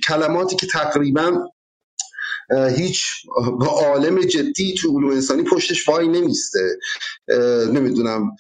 کلماتی 0.05 0.57
که 0.57 0.67
تقریبا 0.67 1.49
هیچ 2.77 3.07
عالم 3.61 4.21
جدی 4.21 4.75
تو 4.75 4.99
علوم 4.99 5.11
انسانی 5.11 5.43
پشتش 5.43 5.89
وای 5.89 6.09
نمیسته. 6.09 6.79
نمی‌دونم 7.73 8.31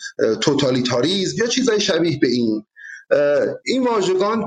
توتالیتاریزم 0.40 1.36
یا 1.38 1.46
چیزای 1.46 1.80
شبیه 1.80 2.18
به 2.18 2.28
این. 2.28 2.64
این 3.64 3.84
واژگان 3.86 4.44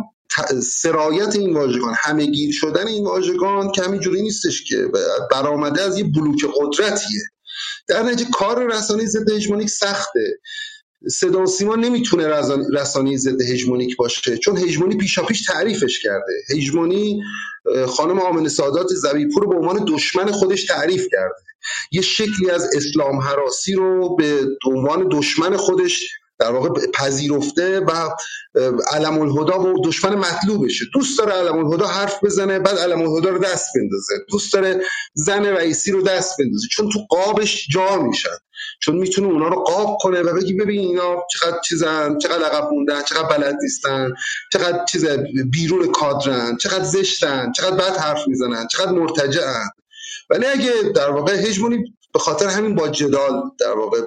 سرایت 0.64 1.36
این 1.36 1.54
واژگان 1.54 1.96
همهگیر 1.98 2.54
شدن 2.54 2.88
این 2.88 3.06
واژگان 3.06 3.72
که 3.72 3.82
همینجوری 3.82 4.22
نیستش 4.22 4.64
که 4.64 4.88
برآمده 5.32 5.82
از 5.82 5.98
یه 5.98 6.04
بلوک 6.04 6.46
قدرتیه. 6.60 7.22
در 7.88 8.04
نتیجه 8.04 8.30
کار 8.34 8.74
رسانه 8.74 9.06
ضد 9.06 9.32
هژمونیک 9.32 9.70
سخته. 9.70 10.40
صدا 11.10 11.46
سیما 11.46 11.76
نمی‌تونه 11.76 12.28
رسانه 12.74 13.18
ضد 13.18 13.42
هژمونیک 13.42 13.98
باشه 13.98 14.38
چون 14.38 14.58
هژمونی 14.58 14.98
پیشاپیش 14.98 15.46
تعریفش 15.46 16.00
کرده. 16.00 16.34
هژمونی 16.50 17.22
خانم 17.88 18.20
آمن 18.20 18.48
سادات 18.48 18.88
زبیپور 18.88 19.48
به 19.48 19.56
عنوان 19.56 19.86
دشمن 19.88 20.32
خودش 20.32 20.66
تعریف 20.66 21.08
کرده. 21.12 21.36
یه 21.92 22.02
شکلی 22.02 22.50
از 22.50 22.76
اسلام 22.76 23.20
حراسی 23.20 23.74
رو 23.74 24.16
به 24.16 24.40
عنوان 24.66 25.08
دشمن 25.12 25.58
خودش 25.58 26.10
در 26.44 26.52
واقع 26.52 26.70
پذیرفته 26.94 27.80
و 27.80 28.10
علم 28.92 29.22
الهدا 29.22 29.60
و 29.60 29.86
دشمن 29.86 30.16
مطلوبشه. 30.16 30.86
دوست 30.94 31.18
داره 31.20 31.34
علم 31.34 31.58
الهدا 31.58 31.88
حرف 31.88 32.24
بزنه 32.24 32.60
بعد 32.60 32.78
علم 32.78 33.02
الهدا 33.02 33.30
رو 33.30 33.38
دست 33.40 33.70
بندازه. 33.76 34.14
دوست 34.30 34.54
داره 34.54 34.82
زن 35.14 35.46
رئیسی 35.46 35.92
رو 35.92 36.02
دست 36.02 36.38
بندازه. 36.40 36.68
چون 36.72 36.90
تو 36.90 37.00
قابش 37.10 37.68
جا 37.70 37.98
میشن. 38.02 38.38
چون 38.82 38.96
می‌تونه 38.96 39.28
اونا 39.28 39.48
رو 39.48 39.64
قاب 39.64 39.98
کنه 40.02 40.22
و 40.22 40.36
بگی 40.36 40.54
ببین 40.54 40.80
اینا 40.80 41.16
چقدر 41.32 41.58
چیزن 41.66 42.18
چقدر 42.18 42.44
عقب 42.44 42.70
موندن 42.72 43.04
چقدر 43.04 43.38
بلد 43.38 43.56
نیستن 43.62 44.12
چقدر 44.54 44.86
چیز 44.86 45.06
بیرون 45.52 45.92
کادرن 45.92 46.58
چقدر 46.58 46.84
زشتن 46.84 47.52
چقدر 47.52 47.76
بد 47.76 47.98
حرف 47.98 48.28
می‌زنن 48.28 48.68
چقدر 48.68 48.92
مرتجعن. 48.92 49.70
ولی 50.30 50.46
اگه 50.46 50.74
در 50.96 51.10
واقع 51.10 51.36
هژمونی 51.36 51.78
به 52.14 52.20
خاطر 52.20 52.48
همین 52.48 52.76
با 52.76 52.88
جدال 52.88 53.42
در 53.60 53.72
واقع 53.78 54.02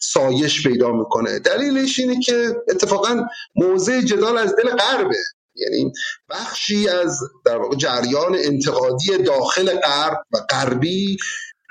سایش 0.00 0.66
پیدا 0.66 0.92
می‌کنه. 0.92 1.38
دلیلش 1.38 1.98
اینه 1.98 2.20
که 2.20 2.56
اتفاقا 2.68 3.24
موضع 3.56 4.00
جدال 4.00 4.38
از 4.38 4.56
دل 4.56 4.70
غربه. 4.70 5.16
یعنی 5.54 5.92
بخشی 6.30 6.88
از 6.88 7.20
در 7.44 7.56
واقع 7.56 7.76
جریان 7.76 8.34
انتقادی 8.34 9.18
داخل 9.18 9.80
غرب 9.80 10.18
و 10.32 10.38
غربی 10.50 11.16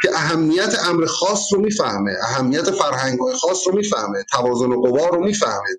که 0.02 0.10
اهمیت 0.16 0.80
امر 0.86 1.06
خاص 1.06 1.54
رو 1.54 1.62
می‌فهمه 1.62 2.16
اهمیت 2.24 2.72
فرهنگ 2.72 3.20
خاص 3.42 3.68
رو 3.68 3.76
می‌فهمه 3.76 4.24
توازن 4.32 4.76
قوا 4.82 5.08
رو 5.08 5.24
می‌فهمه. 5.24 5.70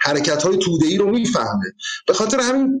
حرکت 0.00 0.42
های 0.42 0.58
توده 0.58 0.86
ای 0.86 0.96
رو 0.96 1.10
می‌فهمه. 1.10 1.72
به 2.06 2.12
خاطر 2.14 2.40
همین 2.40 2.80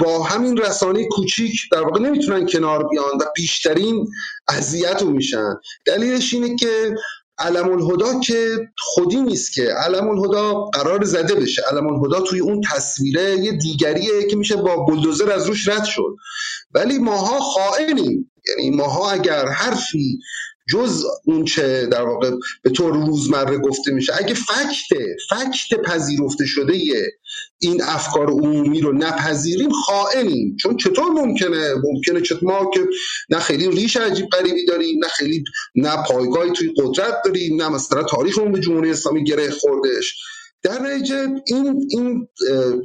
با 0.00 0.22
همین 0.22 0.56
رسانه 0.56 1.08
کوچیک 1.08 1.60
در 1.72 1.82
واقع 1.82 2.00
نمی‌تونن 2.00 2.46
کنار 2.46 2.88
بیان 2.88 3.14
و 3.20 3.24
بیشترین 3.36 4.06
اذیت 4.48 5.02
رو 5.02 5.10
میشن. 5.10 5.54
دلیلش 5.86 6.34
اینه 6.34 6.56
که 6.56 6.94
علم 7.38 7.72
الهدا 7.72 8.20
که 8.20 8.56
خودی 8.78 9.16
نیست 9.16 9.54
که. 9.54 9.62
علم 9.62 10.08
الهدا 10.08 10.64
قرار 10.64 11.04
زده 11.04 11.34
بشه. 11.34 11.62
علم 11.72 11.86
الهدا 11.86 12.20
توی 12.20 12.40
اون 12.40 12.60
تصویره 12.72 13.36
یه 13.38 13.52
دیگریه 13.52 14.26
که 14.30 14.36
میشه 14.36 14.56
با 14.56 14.76
بلدوزر 14.76 15.32
از 15.32 15.46
روش 15.46 15.68
رد 15.68 15.84
شد. 15.84 16.16
ولی 16.74 16.98
ماها 16.98 17.40
خائنیم. 17.40 18.30
یعنی 18.48 18.76
ماها 18.76 19.10
اگر 19.10 19.48
حرفی 19.48 20.18
جز 20.68 21.04
اون 21.24 21.44
چه 21.44 21.86
در 21.86 22.02
واقع 22.02 22.30
به 22.62 22.70
طور 22.70 22.92
روزمره 23.06 23.58
گفته 23.58 23.92
میشه. 23.92 24.12
اگه 24.18 24.34
فکت 24.34 24.98
فکت 25.30 25.80
پذیرفته 25.84 26.46
شده 26.46 26.74
این 27.58 27.82
افکار 27.82 28.30
عمومی 28.30 28.80
رو 28.80 28.92
نپذیریم 28.92 29.70
خائنیم. 29.70 30.56
چون 30.56 30.76
چطور 30.76 31.10
ممکنه؟ 31.10 31.74
ممکنه 31.84 32.20
چطور 32.20 32.52
ما 32.52 32.70
که 32.74 32.80
نه 33.30 33.38
خیلی 33.38 33.70
ریش 33.70 33.96
عجیب 33.96 34.28
غریبی 34.28 34.66
داریم 34.66 34.98
نه 34.98 35.08
خیلی 35.08 35.44
نه 35.74 35.96
پایگاهی 36.08 36.50
توی 36.50 36.74
قدرت 36.76 37.14
داریم 37.24 37.62
نه 37.62 37.68
مثلا 37.68 38.02
تاریخمون 38.02 38.52
به 38.52 38.60
جمهوری 38.60 38.90
اسلامی 38.90 39.24
گره 39.24 39.50
خوردش 39.50 40.14
در 40.64 40.82
نتیجه 40.82 41.28
این 41.46 41.88
این 41.90 42.28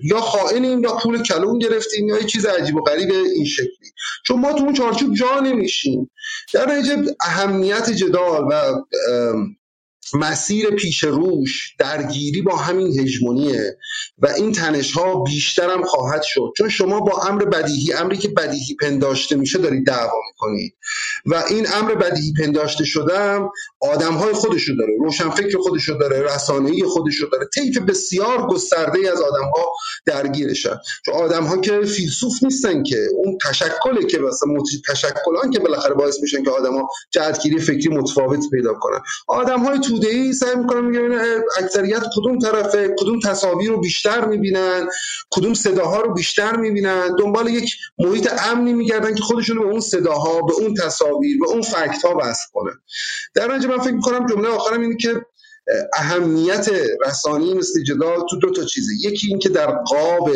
یا 0.04 0.22
خائنیم 0.22 0.84
یا 0.84 0.98
پول 0.98 1.24
کلون 1.24 1.60
گرفتیم 1.60 2.08
یا 2.08 2.18
یه 2.18 2.24
چیز 2.24 2.46
عجیب 2.46 2.76
و 2.76 2.82
غریب 2.82 3.12
این 3.12 3.46
شکلی. 3.46 3.92
چون 4.26 4.40
ما 4.40 4.54
تو 4.54 4.64
اون 4.64 4.74
چارچوب 4.74 5.14
جا 5.16 5.40
نمیشیم. 5.40 6.12
در 6.54 6.72
نتیجه 6.72 7.16
اهمیت 7.22 7.90
جدال 7.90 8.48
و 8.52 8.74
مسیر 10.14 10.70
پیش 10.70 11.04
روش 11.04 11.76
درگیری 11.80 12.42
با 12.42 12.56
همین 12.56 13.00
هژمونیه 13.00 13.78
و 14.18 14.28
این 14.28 14.52
تنش 14.52 14.92
ها 14.92 15.24
بیشتر 15.24 15.70
هم 15.70 15.84
خواهد 15.84 16.22
شد. 16.22 16.54
چون 16.58 16.70
شما 16.70 17.00
با 17.00 17.22
امر 17.22 17.46
بدیهی 17.46 17.94
امری 17.94 18.18
که 18.18 18.28
بدیهی 18.28 18.76
پنداشته 18.76 19.36
میشه 19.36 19.58
دارید 19.58 19.88
دعوا 19.88 20.22
می‌کنید. 20.28 20.76
و 21.26 21.44
این 21.50 21.68
امر 21.74 21.96
بدیهی 21.96 22.34
پنداشته 22.34 22.86
شدم 22.86 23.50
آدم 23.80 24.14
های 24.14 24.34
خودشو 24.34 24.74
داره 24.80 24.94
روشن 25.00 25.30
فکر 25.30 25.58
خودشو 25.58 25.94
داره 25.94 26.22
رسانه‌ای 26.22 26.84
خودشو 26.84 27.28
داره 27.32 27.48
طیف 27.54 27.78
بسیار 27.78 28.48
گسترده 28.48 29.12
از 29.12 29.22
آدم 29.22 29.46
ها 29.56 29.66
درگیرشن. 30.06 30.76
چون 31.06 31.16
آدم 31.16 31.44
ها 31.44 31.58
که 31.58 31.82
فیلسوف 31.82 32.44
نیستن 32.44 32.84
که 32.84 33.08
اون 33.14 33.38
تشکله 33.46 34.06
که 34.10 34.18
مثلا 34.18 34.50
تشکلان 34.88 35.52
که 35.54 35.60
بالاخره 35.60 35.94
باعث 35.94 36.20
میشن 36.22 36.44
که 36.44 36.52
آدم 36.52 36.74
ها 36.74 36.90
جهتگیری 37.12 37.60
فکری 37.60 37.90
متفاوت 37.90 38.50
پیدا 38.52 38.74
کنن. 38.74 39.00
آدم 39.28 39.60
های 39.60 39.80
توده 40.00 40.16
ای 40.16 40.34
سعی 40.34 40.56
می‌کنن 40.56 40.86
میگن 40.86 41.22
اکثریت 41.58 42.04
کدوم 42.16 42.40
طرفه 42.40 42.96
کدوم 43.00 43.20
تصاویر 43.20 43.70
رو 43.70 43.80
بیشتر 43.80 44.26
می‌بینن 44.26 44.88
کدوم 45.32 45.54
صداها 45.54 46.02
رو 46.02 46.14
بیشتر 46.14 46.56
می‌بینن 46.56 47.16
دنبال 47.16 47.48
یک 47.48 47.76
محیط 47.98 48.30
امنی 48.48 48.74
میگردن 48.74 49.16
که 49.16 49.24
خودشون 49.24 49.60
به 49.60 49.66
اون 49.66 49.80
صداها 49.80 50.42
به 50.42 50.54
اون 50.54 50.74
تصاویر 50.74 51.40
به 51.40 51.48
اون 51.48 51.62
فکت 51.62 52.06
ها 52.06 52.14
بس 52.14 52.40
کنه 52.54 52.72
در 53.36 53.56
نتیجه 53.56 53.68
من 53.68 53.80
فکر 53.80 53.94
می‌کنم 53.94 54.26
جمله 54.26 54.48
آخرم 54.48 54.82
اینه 54.82 54.98
که 54.98 55.26
اهمیت 55.94 56.70
رسانی 57.06 57.54
مثل 57.54 57.84
جدال 57.84 58.26
تو 58.30 58.40
دو 58.40 58.52
تا 58.52 58.64
چیزه. 58.64 58.92
یکی 59.04 59.28
اینکه 59.28 59.50
در 59.50 59.72
قاب 59.72 60.30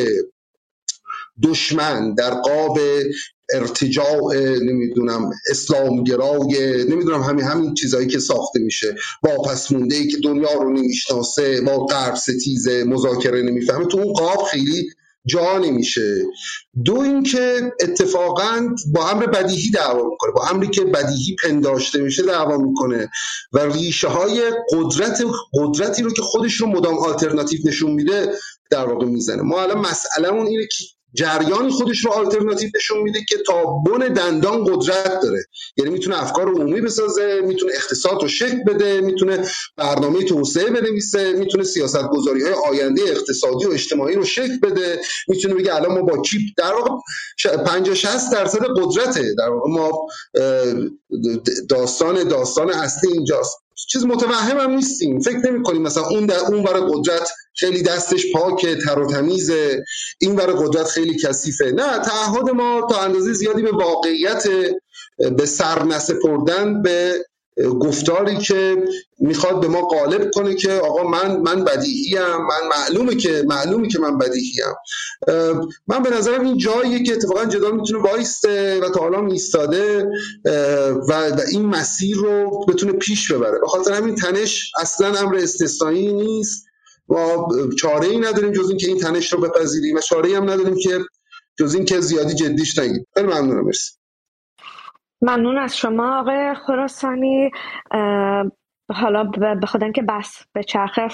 دشمن 1.44 2.14
در 2.14 2.30
قاب 2.30 2.80
ارتجاع 3.54 4.36
نمی‌دونم 4.62 5.30
اسلامگرای 5.50 6.84
نمی‌دونم 6.90 7.22
همین 7.22 7.46
همین 7.46 7.74
چیزهایی 7.74 8.08
که 8.08 8.20
ساخته 8.20 8.60
میشه. 8.60 8.96
واپس 9.24 9.72
مونده 9.72 9.96
ای 9.96 10.08
که 10.08 10.18
دنیا 10.18 10.54
رو 10.54 10.74
نمی‌شناسه 10.74 11.62
با 11.62 11.86
غرب 11.86 12.16
ستیزه 12.16 12.84
مذاکره 12.84 13.42
نمی‌فهمه. 13.42 13.86
تو 13.86 13.98
اون 14.00 14.14
قاب 14.14 14.44
خیلی 14.44 14.90
جا 15.26 15.58
نمیشه. 15.58 16.24
دو 16.86 17.00
اینکه 17.00 17.72
اتفاقا 17.82 18.76
با 18.94 19.10
امر 19.10 19.26
بدیهی 19.26 19.72
دعوا 19.72 20.10
می‌کنه. 20.10 20.32
با 20.32 20.48
امری 20.48 20.68
که 20.68 20.82
بدیهی 20.82 21.36
پنداشته 21.44 22.02
میشه 22.02 22.24
دعوا 22.24 22.58
می‌کنه. 22.58 23.10
و 23.54 23.60
ریشه 23.60 24.08
های 24.08 24.42
قدرت 24.72 25.24
قدرتی 25.54 26.04
رو 26.04 26.14
که 26.14 26.22
خودش 26.22 26.54
رو 26.54 26.68
مدام 26.68 26.98
آلترناتیو 26.98 27.60
نشون 27.66 27.92
میده 27.92 28.32
در 28.72 28.86
واقع 28.86 29.06
می‌زنه. 29.06 29.42
ما 29.42 29.62
الان 29.62 29.78
مسئلهمون 29.78 30.48
اینه 30.48 30.64
که 30.64 30.84
جریانی 31.14 31.72
خودش 31.72 32.06
رو 32.06 32.12
آلترناتیو 32.12 32.70
نشون 32.76 32.98
میده 33.00 33.20
که 33.30 33.36
تا 33.48 33.66
بن 33.66 34.14
دندان 34.14 34.64
قدرت 34.64 35.20
داره. 35.24 35.46
یعنی 35.78 35.92
می‌تونه 35.92 36.24
افکار 36.24 36.50
عمومی 36.50 36.82
بسازه 36.82 37.42
می‌تونه 37.46 37.74
اقتصاد 37.76 38.22
رو 38.22 38.28
شکل 38.28 38.64
بده 38.68 39.02
می‌تونه 39.02 39.46
برنامه 39.78 40.24
توسعه 40.24 40.70
بنویسه 40.70 41.34
می‌تونه 41.34 41.64
سیاست 41.64 42.08
گذاری 42.08 42.44
های 42.44 42.54
آینده 42.54 43.02
اقتصادی 43.02 43.66
و 43.66 43.72
اجتماعی 43.72 44.16
رو 44.16 44.26
شکل 44.26 44.60
بده. 44.60 45.02
می‌تونه 45.28 45.54
بگه 45.54 45.76
الان 45.76 45.94
ما 45.94 46.02
با 46.02 46.22
چیپ 46.22 46.42
در 46.58 46.74
واقع 46.74 46.90
50 47.66 47.96
60 47.96 48.32
درصد 48.32 48.66
قدرته. 48.78 49.34
در 49.38 49.50
واقع 49.50 49.70
ما 49.70 50.08
داستان 51.70 52.28
داستان 52.28 52.70
اصلی 52.70 53.12
اینجاست. 53.12 53.63
چیز 53.76 54.06
متوهم 54.06 54.58
هم 54.58 54.72
نیستیم. 54.72 55.20
فکر 55.20 55.38
نمی 55.38 55.64
کنیم 55.64 55.82
مثلا 55.82 56.04
اون 56.04 56.26
در 56.26 56.40
اون 56.40 56.64
برای 56.64 56.92
قدرت 56.94 57.30
خیلی 57.56 57.84
دستش 57.84 58.26
پاکه 58.34 58.76
تر 58.76 59.00
و 59.00 59.12
تمیزه. 59.12 59.84
این 60.20 60.36
برای 60.36 60.56
قدرت 60.56 60.88
خیلی 60.88 61.20
کثیفه. 61.20 61.72
نه 61.72 62.00
تعهد 62.00 62.50
ما 62.50 62.88
تا 62.90 63.02
اندازه 63.02 63.34
زیادی 63.34 63.62
به 63.62 63.72
واقعیت 63.72 64.48
به 65.38 65.46
سر 65.46 65.84
نسپردن 65.84 66.82
به 66.82 67.26
گفتاری 67.80 68.38
که 68.38 68.84
می‌خواد 69.20 69.62
به 69.62 69.68
ما 69.68 69.82
غالب 69.82 70.32
کنه 70.32 70.56
که 70.56 70.74
آقا 70.74 71.04
من 71.04 71.38
من 71.38 71.64
بدیهی 71.64 72.20
من 72.20 72.68
معلومه 72.78 73.16
که 73.16 73.44
معلومه 73.48 73.88
که 73.88 74.00
من 74.00 74.18
بدیهی 74.18 74.62
من 75.88 76.04
به 76.04 76.10
نظرم 76.10 76.46
این 76.46 76.58
جاییه 76.58 77.04
که 77.04 77.14
اتفاقا 77.14 77.46
جدال 77.46 77.76
می‌تونه 77.76 78.04
وایسته 78.04 78.80
و 78.80 78.90
تا 78.90 79.00
حالا 79.00 79.22
میستاده 79.22 80.10
و 81.10 81.32
این 81.52 81.66
مسیر 81.66 82.18
رو 82.18 82.66
بتونه 82.68 82.92
پیش 82.92 83.32
ببره. 83.32 83.60
به 83.60 83.68
خاطر 83.68 83.94
همین 83.94 84.16
تنش 84.16 84.72
اصلا 84.80 85.20
امر 85.20 85.36
استثنایی 85.36 86.14
نیست. 86.14 86.66
ما 87.08 87.48
چاره 87.80 88.08
ای 88.08 88.18
نداریم 88.18 88.52
جز 88.52 88.70
اینکه 88.70 88.88
این 88.88 89.00
تنش 89.00 89.34
رو 89.34 89.42
بپذیریم 89.42 89.96
و 89.96 90.00
چاره 90.00 90.30
ای 90.30 90.36
هم 90.36 90.50
نداریم 90.50 90.76
که 90.76 91.00
جز 91.60 91.76
اینکه 91.76 92.02
زیادی 92.02 92.34
جدیش 92.34 92.78
نگیریم 92.78 93.06
خیلی 93.14 93.28
ممنونم 93.28 93.66
مرسی. 93.66 93.92
ممنون 95.24 95.58
از 95.58 95.78
شما 95.78 96.20
آقای 96.20 96.54
خراسانی. 96.68 97.52
حالا 98.94 99.24
به 99.24 99.68
خودم 99.68 99.92
که 99.92 100.02
بس 100.02 100.44
به 100.54 100.64
چرخه 100.64 101.08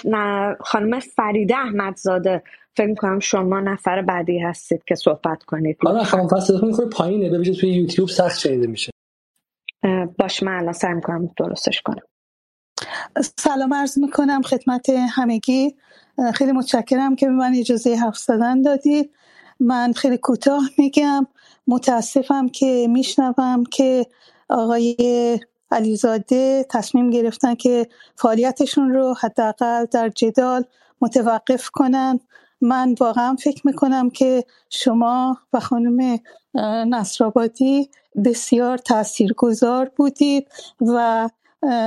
خانم 0.60 1.00
فریده 1.00 1.58
احمدزاده 1.58 2.44
فکر 2.78 2.88
می‌کنم 2.88 3.20
شما 3.20 3.60
نفر 3.60 4.02
بعدی 4.02 4.40
هستید 4.40 4.84
که 4.88 4.96
صحبت 4.96 5.44
کنید. 5.44 5.78
حالا 5.84 6.04
خانم 6.04 6.28
فصل 6.28 6.66
می‌خوره 6.66 6.90
پایینه. 6.90 7.30
ببینید 7.30 7.60
توی 7.60 7.70
یوتیوب 7.70 8.10
سخت 8.10 8.40
شنیده 8.40 8.68
میشه. 8.68 8.92
باش 10.18 10.44
من 10.44 10.58
الان 10.58 10.74
سعی 10.74 10.94
می‌کنم 10.94 11.30
درستش 11.38 11.82
کنم. 11.82 12.04
سلام 13.38 13.74
عرض 13.74 14.00
می‌کنم 14.00 14.42
خدمت 14.42 14.90
همگی. 14.90 15.76
خیلی 16.34 16.52
متشکرم 16.52 17.16
که 17.16 17.26
به 17.26 17.32
من 17.32 17.54
اجازه 17.60 17.96
حرف 17.96 18.18
زدن 18.18 18.62
دادید 18.62 19.12
من 19.60 19.94
خیلی 19.94 20.18
کوتاه 20.18 20.62
میگم. 20.78 21.28
متاسفم 21.70 22.48
که 22.48 22.88
میشنوم 22.90 23.64
که 23.64 24.06
آقای 24.50 24.96
علیزاده 25.72 26.66
تصمیم 26.70 27.10
گرفتن 27.10 27.56
که 27.56 27.88
فعالیتشون 28.16 28.90
رو 28.94 29.16
حداقل 29.22 29.86
در 29.86 30.10
جدال 30.10 30.64
متوقف 31.02 31.70
کنن. 31.70 32.20
من 32.62 32.96
واقعا 33.00 33.36
فکر 33.36 33.68
می‌کنم 33.68 34.10
که 34.10 34.44
شما 34.70 35.38
و 35.54 35.60
خانم 35.60 36.20
نصرآبادی 36.90 37.90
بسیار 38.26 38.78
تاثیرگذار 38.78 39.92
بودید 39.96 40.48
و 40.82 41.30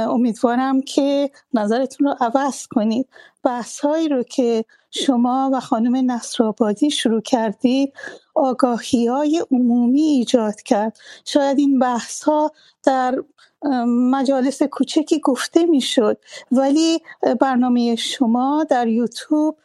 امیدوارم 0.08 0.82
که 0.82 1.30
نظرتون 1.54 2.06
رو 2.06 2.16
عوض 2.20 2.66
کنید. 2.66 3.08
بحث 3.44 3.80
هایی 3.80 4.08
رو 4.08 4.22
که 4.22 4.64
شما 4.94 5.50
و 5.52 5.60
خانم 5.60 6.10
نصرآبادی 6.10 6.90
شروع 6.90 7.20
کردید 7.20 7.92
آگاهی 8.34 9.06
های 9.06 9.44
عمومی 9.50 10.02
ایجاد 10.02 10.62
کرد. 10.62 10.98
شاید 11.24 11.58
این 11.58 11.78
بحث 11.78 12.22
ها 12.22 12.52
در 12.84 13.22
مجالس 13.86 14.62
کوچکی 14.62 15.20
گفته 15.20 15.66
می‌شد 15.66 16.18
ولی 16.52 17.02
برنامه 17.40 17.96
شما 17.96 18.66
در 18.70 18.88
یوتیوب 18.88 19.58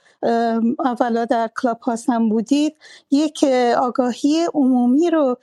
اولا 0.80 1.26
در 1.26 1.50
کلاب 1.62 1.80
هم 2.08 2.30
بودید. 2.30 2.76
یک 3.12 3.44
آگاهی 3.78 4.46
عمومی 4.54 5.10
رو 5.10 5.38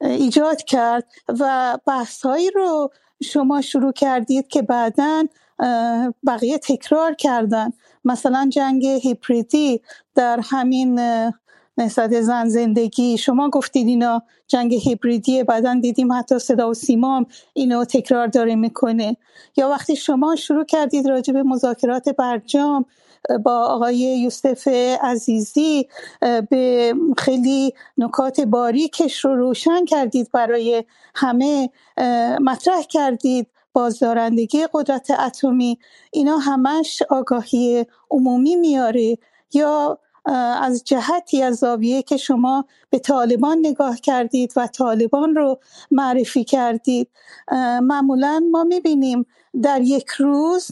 ایجاد 0.00 0.62
کرد 0.62 1.04
و 1.28 1.78
بحثهایی 1.86 2.50
رو 2.50 2.90
شما 3.22 3.60
شروع 3.60 3.92
کردید 3.92 4.48
که 4.48 4.62
بعدا 4.62 5.24
بقیه 6.26 6.58
تکرار 6.58 7.14
کردن. 7.14 7.72
مثلا 8.04 8.50
جنگ 8.52 8.86
هیپریدی 8.86 9.80
در 10.14 10.40
همین 10.42 11.00
نهضت 11.78 12.20
زن 12.20 12.48
زندگی. 12.48 13.18
شما 13.18 13.50
گفتید 13.50 13.88
اینا 13.88 14.22
جنگ 14.46 14.74
هیبریدیه 14.74 15.44
بعدا 15.44 15.80
دیدیم 15.82 16.12
حتی 16.12 16.38
صدا 16.38 16.70
و 16.70 16.74
سیمام 16.74 17.26
اینو 17.52 17.84
تکرار 17.84 18.26
داره 18.26 18.54
می‌کنه. 18.54 19.16
یا 19.56 19.68
وقتی 19.68 19.96
شما 19.96 20.36
شروع 20.36 20.64
کردید 20.64 21.08
راجع 21.08 21.32
به 21.32 21.42
مذاکرات 21.42 22.08
برجام 22.08 22.84
با 23.44 23.64
آقای 23.64 23.96
یوسف 23.96 24.68
عزیزی 25.02 25.88
به 26.50 26.94
خیلی 27.18 27.74
نکات 27.98 28.40
باریکش 28.40 29.24
رو 29.24 29.36
روشن 29.36 29.84
کردید 29.84 30.30
برای 30.32 30.84
همه 31.14 31.70
مطرح 32.40 32.82
کردید. 32.82 33.46
بازدارندگی 33.72 34.66
قدرت 34.72 35.10
اتمی 35.10 35.78
اینا 36.10 36.38
همش 36.38 37.02
آگاهی 37.10 37.86
عمومی 38.10 38.56
میاره 38.56 39.18
یا 39.52 39.98
از 40.62 40.84
جهتی 40.84 41.42
از 41.42 41.56
زاویه 41.56 42.02
که 42.02 42.16
شما 42.16 42.64
به 42.90 42.98
طالبان 42.98 43.58
نگاه 43.58 43.96
کردید 43.96 44.52
و 44.56 44.66
طالبان 44.66 45.34
رو 45.34 45.58
معرفی 45.90 46.44
کردید. 46.44 47.08
معمولا 47.82 48.48
ما 48.50 48.64
می‌بینیم 48.64 49.26
در 49.62 49.80
یک 49.80 50.08
روز 50.08 50.70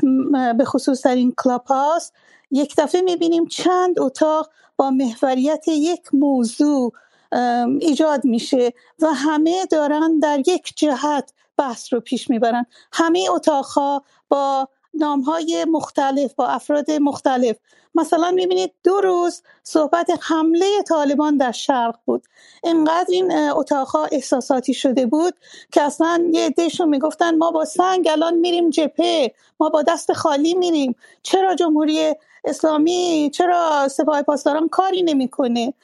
به 0.58 0.64
خصوص 0.64 1.06
در 1.06 1.14
این 1.14 1.34
کلاپ 1.36 1.68
هاست 1.72 2.14
یک 2.50 2.74
دفعه 2.78 3.00
می‌بینیم 3.00 3.46
چند 3.46 4.00
اتاق 4.00 4.50
با 4.76 4.90
محوریت 4.90 5.68
یک 5.68 6.14
موضوع 6.14 6.92
ایجاد 7.80 8.24
میشه 8.24 8.72
و 9.02 9.06
همه 9.06 9.66
دارن 9.66 10.18
در 10.18 10.42
یک 10.46 10.72
جهت 10.76 11.32
بحث 11.58 11.92
رو 11.92 12.00
پیش 12.00 12.30
می‌برن. 12.30 12.66
همه 12.92 13.26
اتاقها 13.30 14.02
با 14.28 14.68
نام 14.94 15.20
های 15.20 15.64
مختلف 15.64 16.34
با 16.34 16.46
افراد 16.46 16.90
مختلف. 16.90 17.56
مثلا 17.94 18.30
می‌بینید 18.30 18.72
دو 18.84 19.00
روز 19.00 19.42
صحبت 19.62 20.10
حمله 20.20 20.82
طالبان 20.88 21.36
در 21.36 21.52
شرق 21.52 21.94
بود. 22.04 22.22
اینقدر 22.64 23.06
این 23.08 23.32
اتاقها 23.32 24.04
احساساتی 24.12 24.74
شده 24.74 25.06
بود 25.06 25.34
که 25.72 25.82
اصلا 25.82 26.30
یه 26.32 26.46
عدهشون 26.46 26.88
می‌گفتن 26.88 27.36
ما 27.36 27.50
با 27.50 27.64
سنگ 27.64 28.08
الان 28.10 28.34
میریم 28.34 28.70
جپه 28.70 29.34
ما 29.60 29.68
با 29.68 29.82
دست 29.82 30.12
خالی 30.12 30.54
میریم. 30.54 30.96
چرا 31.22 31.54
جمهوری 31.54 32.14
اسلامی 32.44 33.30
چرا 33.34 33.88
سپاه 33.88 34.22
پاسداران 34.22 34.68
کاری 34.68 35.02
نمی‌کنه؟ 35.02 35.74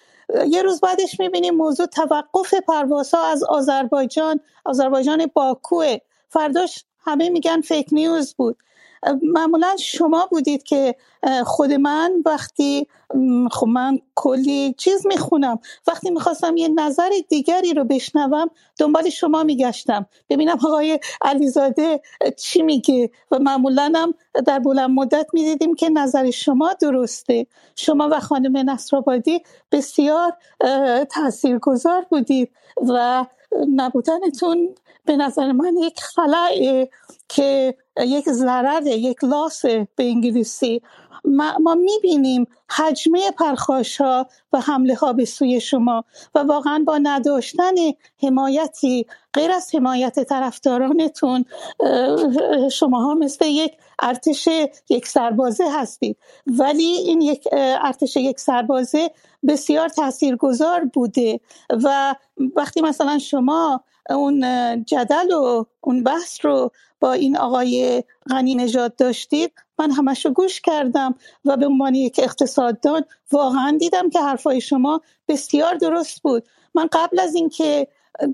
یه 0.48 0.62
روز 0.62 0.80
بعدش 0.80 1.20
می‌بینیم 1.20 1.54
موضوع 1.54 1.86
توقف 1.86 2.54
پروازها 2.68 3.26
از 3.26 3.42
آذربایجان 3.44 4.40
آذربایجان 4.64 5.26
باکوه. 5.34 5.96
فرداش 6.28 6.84
همه 7.00 7.28
میگن 7.28 7.60
فیک 7.60 7.86
نیوز 7.92 8.34
بود. 8.34 8.56
معمولا 9.22 9.76
شما 9.78 10.28
بودید 10.30 10.62
که 10.62 10.94
خود 11.44 11.72
من 11.72 12.12
وقتی 12.26 12.86
خب 13.50 13.66
من 13.66 13.98
کلی 14.14 14.74
چیز 14.78 15.06
می‌خونم. 15.06 15.58
وقتی 15.86 16.10
می‌خواستم 16.10 16.56
یه 16.56 16.68
نظر 16.68 17.10
دیگری 17.28 17.74
رو 17.74 17.84
بشنوم 17.84 18.50
دنبال 18.78 19.10
شما 19.10 19.42
میگشتم. 19.42 20.06
ببینم 20.28 20.58
آقای 20.64 21.00
علیزاده 21.22 22.00
چی 22.36 22.62
میگه. 22.62 23.10
و 23.30 23.38
معمولا 23.38 23.92
هم 23.96 24.14
در 24.46 24.58
بلند 24.58 24.90
مدت 24.90 25.26
می‌دیدیم 25.32 25.74
که 25.74 25.88
نظر 25.88 26.30
شما 26.30 26.72
درسته. 26.80 27.46
شما 27.76 28.08
و 28.12 28.20
خانم 28.20 28.70
نصرآبادی 28.70 29.42
بسیار 29.72 30.32
تاثیرگذار 31.10 32.06
بودید 32.10 32.50
و 32.88 33.26
نبودنتون 33.74 34.74
به 35.04 35.16
نظر 35.16 35.52
من 35.52 35.76
یک 35.76 36.00
خلاه 36.00 36.50
که 37.28 37.76
یک 37.98 38.30
ضرر 38.30 38.86
یک 38.86 39.24
لاس 39.24 39.66
به 39.66 40.04
انگلیسی. 40.04 40.82
ما, 41.24 41.58
ما 41.58 41.74
می‌بینیم 41.74 42.46
حجمه 42.70 43.30
پرخاش 43.30 44.00
ها 44.00 44.26
و 44.52 44.60
حمله 44.60 44.94
ها 44.94 45.12
به 45.12 45.24
سوی 45.24 45.60
شما 45.60 46.04
و 46.34 46.38
واقعا 46.38 46.84
با 46.86 46.98
نداشتن 46.98 47.74
حمایتی 48.22 49.06
غیر 49.34 49.50
از 49.50 49.74
حمایت 49.74 50.20
طرفدارانتون 50.20 51.44
شما 52.72 53.14
مثل 53.14 53.44
یک 53.44 53.72
ارتش 54.02 54.48
یک 54.88 55.06
سربازه 55.06 55.64
هستید. 55.72 56.16
ولی 56.46 56.84
این 56.84 57.20
یک 57.20 57.48
ارتش 57.52 58.16
یک 58.16 58.40
سربازه 58.40 59.10
بسیار 59.48 59.88
تاثیرگذار 59.88 60.84
بوده 60.84 61.40
و 61.84 62.14
وقتی 62.56 62.80
مثلا 62.80 63.18
شما 63.18 63.84
اون 64.10 64.44
جدل 64.84 65.32
و 65.32 65.64
اون 65.80 66.02
بحث 66.02 66.44
رو 66.44 66.70
این 67.12 67.36
آقای 67.36 68.04
غنی 68.30 68.54
نجات 68.54 68.96
داشتید 68.96 69.52
من 69.78 69.90
همش 69.90 70.26
رو 70.26 70.32
گوش 70.32 70.60
کردم 70.60 71.14
و 71.44 71.56
به 71.56 71.66
عنوان 71.66 71.94
یک 71.94 72.20
اقتصاددان 72.22 73.04
واقعا 73.32 73.76
دیدم 73.80 74.10
که 74.10 74.20
حرفای 74.20 74.60
شما 74.60 75.00
بسیار 75.28 75.74
درست 75.74 76.22
بود. 76.22 76.44
من 76.74 76.88
قبل 76.92 77.20
از 77.20 77.34
اینکه 77.34 77.88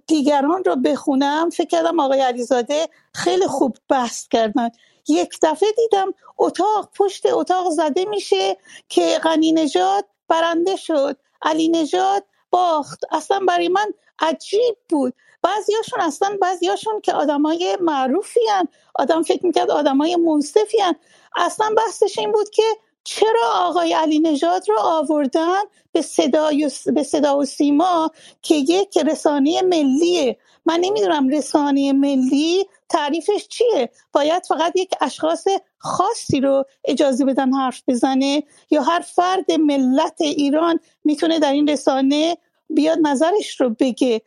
دیگران 0.07 0.65
رو 0.65 0.77
بخونم 0.77 1.51
فکر 1.51 1.69
کردم 1.69 2.01
آقای 2.01 2.21
علیزاده 2.21 2.89
خیلی 3.15 3.47
خوب 3.47 3.77
بحث 3.89 4.29
کردن. 4.29 4.71
یک 5.09 5.39
دفعه 5.43 5.69
دیدم 5.77 6.15
اتاق 6.39 6.91
پشت 6.97 7.27
اتاق 7.27 7.71
زده 7.71 8.05
میشه 8.05 8.57
که 8.89 9.19
غنی 9.23 9.53
نجات 9.53 10.05
برنده 10.29 10.77
شد. 10.77 11.17
علی 11.43 11.69
نجات 11.69 12.25
باخت. 12.51 13.05
اصلا 13.11 13.41
برای 13.49 13.69
من 13.69 13.93
عجیب 14.19 14.77
بود. 14.89 15.15
بعضیاشون 15.43 16.01
اصلا 16.01 16.39
بعضیاشون 16.41 17.01
که 17.01 17.13
آدمای 17.13 17.79
معروفی 17.81 18.41
هن. 18.51 18.69
آدم 18.95 19.23
فکر 19.23 19.47
می‌کرد 19.47 19.71
آدمای 19.71 20.17
منصفی 20.17 20.81
هن. 20.81 20.95
اصلا 21.37 21.75
بحثش 21.77 22.19
این 22.19 22.33
بود 22.33 22.51
که 22.51 22.63
چرا 23.05 23.51
آقای 23.55 23.93
علی 23.93 24.19
نژاد 24.19 24.69
رو 24.69 24.77
آوردن 24.81 25.61
به 25.93 26.03
صدا, 26.03 26.51
به 26.95 27.03
صدا 27.03 27.39
و 27.39 27.45
سیما 27.45 28.11
که 28.43 28.55
یک 28.55 28.99
رسانه 28.99 29.63
ملیه 29.63 30.37
من 30.67 30.81
نمی‌دونم 30.81 31.29
رسانه 31.29 31.93
ملی 31.93 32.67
تعریفش 32.89 33.49
چیه 33.49 33.91
باید 34.13 34.47
فقط 34.47 34.73
یک 34.77 34.91
اشخاص 35.01 35.45
خاصی 35.79 36.41
رو 36.41 36.65
اجازه 36.85 37.25
بدن 37.25 37.53
حرف 37.53 37.83
بزنه 37.89 38.43
یا 38.71 38.83
هر 38.83 39.01
فرد 39.01 39.53
ملت 39.53 40.21
ایران 40.21 40.81
می‌تونه 41.05 41.39
در 41.39 41.53
این 41.53 41.69
رسانه 41.69 42.37
بیاد 42.75 42.99
نظرش 43.03 43.61
رو 43.61 43.77
بگه. 43.79 44.23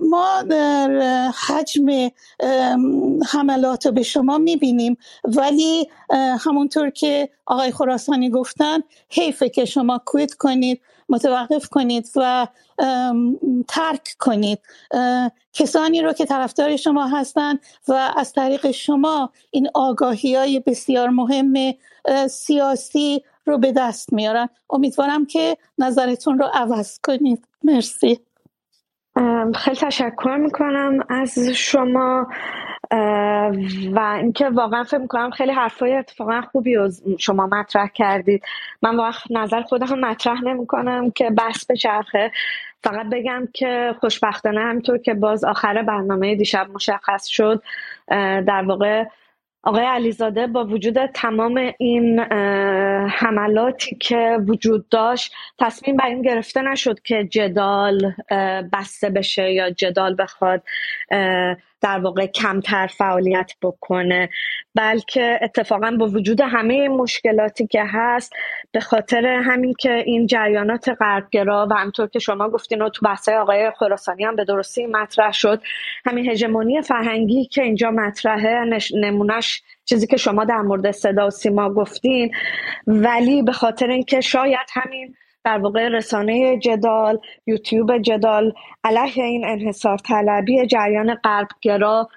ما 0.00 0.44
حجم 1.46 2.10
حملات 3.28 3.86
رو 3.86 3.92
به 3.92 4.02
شما 4.02 4.38
می‌بینیم 4.38 4.96
ولی 5.24 5.88
همونطور 6.40 6.90
که 6.90 7.28
آقای 7.46 7.72
خراسانی 7.72 8.30
گفتن 8.30 8.78
حیفه 9.10 9.48
که 9.48 9.64
شما 9.64 10.00
کویت 10.06 10.34
کنید 10.34 10.80
متوقف 11.08 11.68
کنید 11.68 12.10
و 12.16 12.46
ترک 13.68 14.16
کنید. 14.18 14.58
کسانی 15.52 16.02
رو 16.02 16.12
که 16.12 16.24
طرفدار 16.24 16.76
شما 16.76 17.06
هستند 17.06 17.60
و 17.88 18.12
از 18.16 18.32
طریق 18.32 18.70
شما 18.70 19.30
این 19.50 19.68
آگاهی 19.74 20.34
های 20.34 20.60
بسیار 20.60 21.08
مهم 21.08 21.74
سیاسی 22.30 23.24
رو 23.46 23.58
به 23.58 23.72
دست 23.72 24.12
میارن. 24.12 24.48
امیدوارم 24.70 25.26
که 25.26 25.56
نظرتون 25.78 26.38
رو 26.38 26.50
عوض 26.54 26.98
کنید. 27.06 27.47
مرسی. 27.64 28.20
خیلی 29.54 29.76
تشکر 29.76 30.36
می‌کنم. 30.40 30.98
از 31.08 31.38
شما 31.38 32.26
و 33.94 34.16
اینکه 34.20 34.48
واقعا 34.48 34.84
فکر 34.84 34.98
می‌کنم 34.98 35.30
خیلی 35.30 35.52
حرفای 35.52 35.94
اتفاقا 35.94 36.40
خوبی 36.40 36.76
شما 37.18 37.46
مطرح 37.46 37.88
کردید. 37.94 38.42
من 38.82 38.96
وقت 38.96 39.30
نظر 39.30 39.62
خودم 39.62 39.98
مطرح 39.98 40.44
نمی‌کنم 40.44 41.10
که 41.10 41.30
بحث 41.30 41.66
به 41.66 41.76
چرخه. 41.76 42.32
فقط 42.82 43.06
بگم 43.12 43.48
که 43.54 43.94
خوشبختانه 44.00 44.60
همینطور 44.60 44.98
که 44.98 45.14
باز 45.14 45.44
آخر 45.44 45.82
برنامه 45.82 46.34
دیشب 46.34 46.66
مشخص 46.74 47.26
شد 47.26 47.62
در 48.46 48.64
واقع 48.66 49.04
آقای 49.62 49.84
علیزاده 49.84 50.46
با 50.46 50.64
وجود 50.64 51.06
تمام 51.06 51.72
این 51.78 52.20
حملاتی 53.08 53.96
که 53.96 54.38
وجود 54.46 54.88
داشت 54.88 55.32
تصمیم 55.58 55.96
بر 55.96 56.06
این 56.06 56.22
گرفته 56.22 56.62
نشد 56.62 57.00
که 57.00 57.28
جدال 57.30 58.14
بسته 58.72 59.10
بشه 59.10 59.52
یا 59.52 59.70
جدال 59.70 60.16
بخواد 60.18 60.62
در 61.80 61.98
واقع 61.98 62.26
کمتر 62.26 62.86
فعالیت 62.86 63.52
بکنه 63.62 64.28
بلکه 64.74 65.38
اتفاقا 65.42 65.96
با 66.00 66.06
وجود 66.06 66.40
همه 66.40 66.88
مشکلاتی 66.88 67.66
که 67.66 67.82
هست 67.86 68.32
به 68.72 68.80
خاطر 68.80 69.26
همین 69.26 69.74
که 69.78 69.92
این 69.92 70.26
جریانات 70.26 70.88
غربگرا 71.00 71.68
و 71.70 71.74
همطور 71.74 72.06
که 72.06 72.18
شما 72.18 72.48
گفتین 72.48 72.82
و 72.82 72.88
تو 72.88 73.06
بحثای 73.06 73.36
آقای 73.36 73.70
خراسانی 73.78 74.24
هم 74.24 74.36
به 74.36 74.44
درستی 74.44 74.86
مطرح 74.86 75.32
شد 75.32 75.62
همین 76.06 76.30
هژمونی 76.30 76.82
فرهنگی 76.82 77.44
که 77.44 77.62
اینجا 77.62 77.90
مطرحه 77.90 78.64
نمونش 78.94 79.62
چیزی 79.84 80.06
که 80.06 80.16
شما 80.16 80.44
در 80.44 80.60
مورد 80.60 80.90
صدا 80.90 81.26
و 81.26 81.30
سیما 81.30 81.70
گفتین 81.74 82.30
ولی 82.86 83.42
به 83.42 83.52
خاطر 83.52 83.86
اینکه 83.86 84.20
شاید 84.20 84.66
همین 84.72 85.14
در 85.48 85.58
واقع 85.58 85.88
رسانه 85.88 86.58
جدال 86.58 87.18
یوتیوب 87.46 87.98
جدال 87.98 88.52
علیه 88.84 89.24
این 89.24 89.44
انحصار 89.46 89.98
طلبی 89.98 90.66
جریان 90.66 91.14
غربگرا 91.14 92.08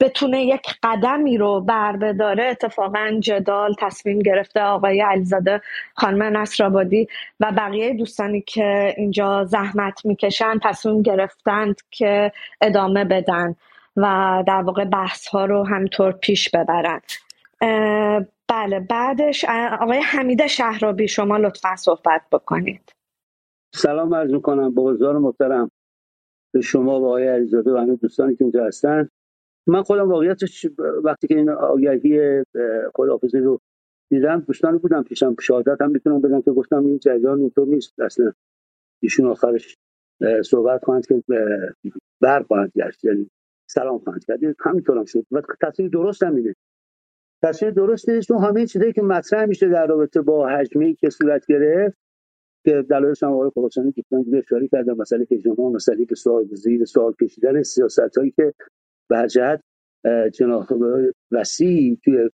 بتونه 0.00 0.44
یک 0.44 0.62
قدمی 0.82 1.38
رو 1.38 1.60
بر 1.60 1.96
بداره 1.96 2.44
اتفاقا 2.44 3.18
جدال 3.20 3.74
تصمیم 3.78 4.18
گرفته 4.18 4.60
آقای 4.60 5.00
علیزاده 5.00 5.60
خانم 5.94 6.36
نصرآبادی 6.36 7.08
و 7.40 7.52
بقیه 7.52 7.94
دوستانی 7.94 8.40
که 8.40 8.94
اینجا 8.96 9.44
زحمت 9.44 10.06
می‌کشن 10.06 10.58
تصمیم 10.62 11.02
گرفتند 11.02 11.76
که 11.90 12.32
ادامه 12.60 13.04
بدن 13.04 13.54
و 13.96 14.44
در 14.46 14.62
واقع 14.62 14.84
بحث 14.84 15.26
ها 15.26 15.44
رو 15.44 15.66
همطور 15.66 16.12
پیش 16.12 16.48
ببرن. 16.50 17.00
بله 18.52 18.80
بعدش 18.80 19.44
آقای 19.80 19.98
حمید 19.98 20.46
شهرابی 20.46 21.08
شما 21.08 21.36
لطفا 21.36 21.76
صحبت 21.76 22.22
بکنید. 22.32 22.92
سلام 23.74 24.14
عرض 24.14 24.30
می‌کنم 24.30 24.74
با 24.74 24.92
حضار 24.92 25.18
محترم. 25.18 25.70
به 26.54 26.60
شما 26.60 27.00
و 27.00 27.06
آقای 27.06 27.28
علیزاده 27.28 27.72
و 27.72 27.76
همه 27.76 27.96
دوستانی 27.96 28.36
که 28.36 28.44
اینجا 28.44 28.64
هستن. 28.64 29.08
من 29.66 29.82
خودم 29.82 30.10
واقعیتش 30.10 30.66
وقتی 31.04 31.26
که 31.26 31.36
این 31.36 31.50
آگهی 31.50 32.42
خداحافظی 32.94 33.38
رو 33.38 33.60
دیدم 34.10 34.40
دوستانی 34.40 34.78
بودم 34.78 35.02
پیشم. 35.02 35.36
شهادت 35.40 35.82
هم 35.82 35.90
می‌تونم 35.90 36.20
بدم 36.20 36.42
که 36.42 36.50
گفتم 36.50 36.86
این 36.86 36.98
جریان 36.98 37.40
اینطور 37.40 37.66
نیست. 37.66 38.00
اصلا 38.00 38.32
ایشون 39.02 39.26
آخرش 39.26 39.76
صحبت 40.44 40.84
خواهند 40.84 41.06
که 41.06 41.22
بر 42.20 42.42
خواهند 42.42 42.72
گشت. 42.76 43.04
یعنی 43.04 43.30
سلام 43.70 43.98
خواهند 43.98 44.24
کرد. 44.24 44.40
همینطور 44.60 44.98
هم 44.98 45.04
شد. 45.04 45.26
و 45.30 45.42
تصویر 45.62 45.88
درست 45.88 46.22
همینه 46.22 46.54
تصویر 47.42 47.70
درست 47.70 48.08
نیست 48.08 48.28
چون 48.28 48.38
همه 48.38 48.66
چیزایی 48.66 48.92
که 48.92 49.02
مطرح 49.02 49.44
میشه 49.44 49.68
در 49.68 49.86
رابطه 49.86 50.20
با 50.20 50.48
حجمی 50.48 50.94
که 50.94 51.10
صورت 51.10 51.46
گرفت 51.46 51.98
که 52.64 52.84
دلایلش 52.90 53.22
هم 53.22 53.32
آقای 53.32 53.50
خراسانی 53.54 53.92
دیگه 53.92 54.38
اشاره 54.38 54.68
کردن 54.68 54.92
مسئله 54.92 55.26
ها 55.58 55.70
مسئله 55.70 56.04
که 56.04 56.14
سوال 56.14 56.44
زیر 56.44 56.84
سوال 56.84 57.14
کشیدن 57.20 57.62
سیاست 57.62 58.18
هایی 58.18 58.30
که 58.30 58.54
به 59.08 59.26
جهت 59.30 59.62
جناح 60.32 60.66
وسیع 61.30 61.98
توی 62.04 62.30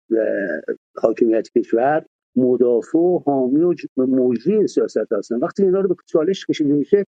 حاکمیت 0.97 1.49
کشور 1.59 2.05
مدافع 2.37 2.99
و 2.99 3.18
حامی 3.18 3.64
و 3.97 4.07
موجی 4.07 4.66
سیاست 4.66 5.12
هستن. 5.12 5.37
وقتی 5.37 5.62
اینا 5.62 5.81
رو 5.81 5.88
به 5.88 5.94
چالش 6.07 6.47
کشیده 6.47 6.73
میشه 6.73 7.05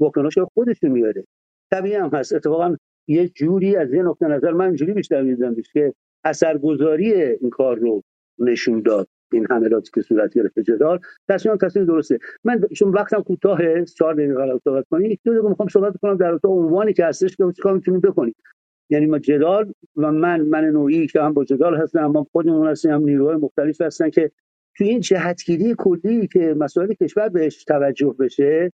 واکنش 0.00 0.38
خودش 0.38 0.82
میاره. 0.82 1.24
طبیعی 1.70 1.94
هم 1.94 2.10
هست. 2.12 2.34
اتفاقا 2.34 2.76
یه 3.08 3.28
جوری 3.28 3.76
از 3.76 3.92
یه 3.92 4.02
نقطه 4.02 4.26
نظر 4.26 4.52
من 4.52 4.66
اینجوری 4.66 4.92
بیشتر 4.92 5.22
می‌دیدم 5.22 5.56
که 5.72 5.94
اثرگذاری 6.24 7.12
این 7.12 7.50
کار 7.50 7.76
رو 7.76 8.02
نشون 8.38 8.82
داد 8.82 9.08
این 9.32 9.46
حملاتی 9.50 9.90
که 9.94 10.02
صورت 10.02 10.34
گرفت 10.34 10.58
جدال. 10.58 10.98
تصمیم 11.28 11.56
تصمیم 11.56 11.86
درسته. 11.86 12.18
من 12.44 12.60
چون 12.76 12.90
وقتم 12.92 13.22
کوتاه 13.22 13.84
چهار 13.84 14.14
دقیقه 14.14 14.34
قرار 14.34 14.60
صحبت 14.64 14.84
کنیم 14.90 15.18
دو 15.24 15.32
دقیقه 15.32 15.48
می‌خوام 15.48 15.68
صحبت 15.68 15.96
کنم 16.02 16.16
در 16.16 16.38
تو 16.38 16.48
عنوانی 16.48 16.92
که 16.92 17.04
هستش 17.04 17.36
که 17.36 17.44
چیکار 17.56 17.74
می‌تونیم 17.74 18.00
بکنیم. 18.00 18.34
یعنی 18.90 19.06
ما 19.06 19.18
جدال 19.18 19.72
و 19.96 20.12
من 20.12 20.40
من 20.40 20.64
نوعی 20.64 21.06
که 21.06 21.22
هم 21.22 21.32
با 21.32 21.44
جدال 21.44 21.76
هستم 21.76 22.04
اما 22.04 22.26
خودمون 22.32 22.68
هستیم 22.68 22.90
هم 22.90 23.04
نیروهای 23.04 23.36
مختلف 23.36 23.80
هستن 23.80 24.10
که 24.10 24.30
توی 24.76 24.88
این 24.88 25.00
جهتگیری 25.00 25.74
کلی 25.78 26.26
که 26.26 26.54
مسائل 26.58 26.92
کشور 26.94 27.28
بهش 27.28 27.64
توجه 27.64 28.14
بشه 28.18 28.72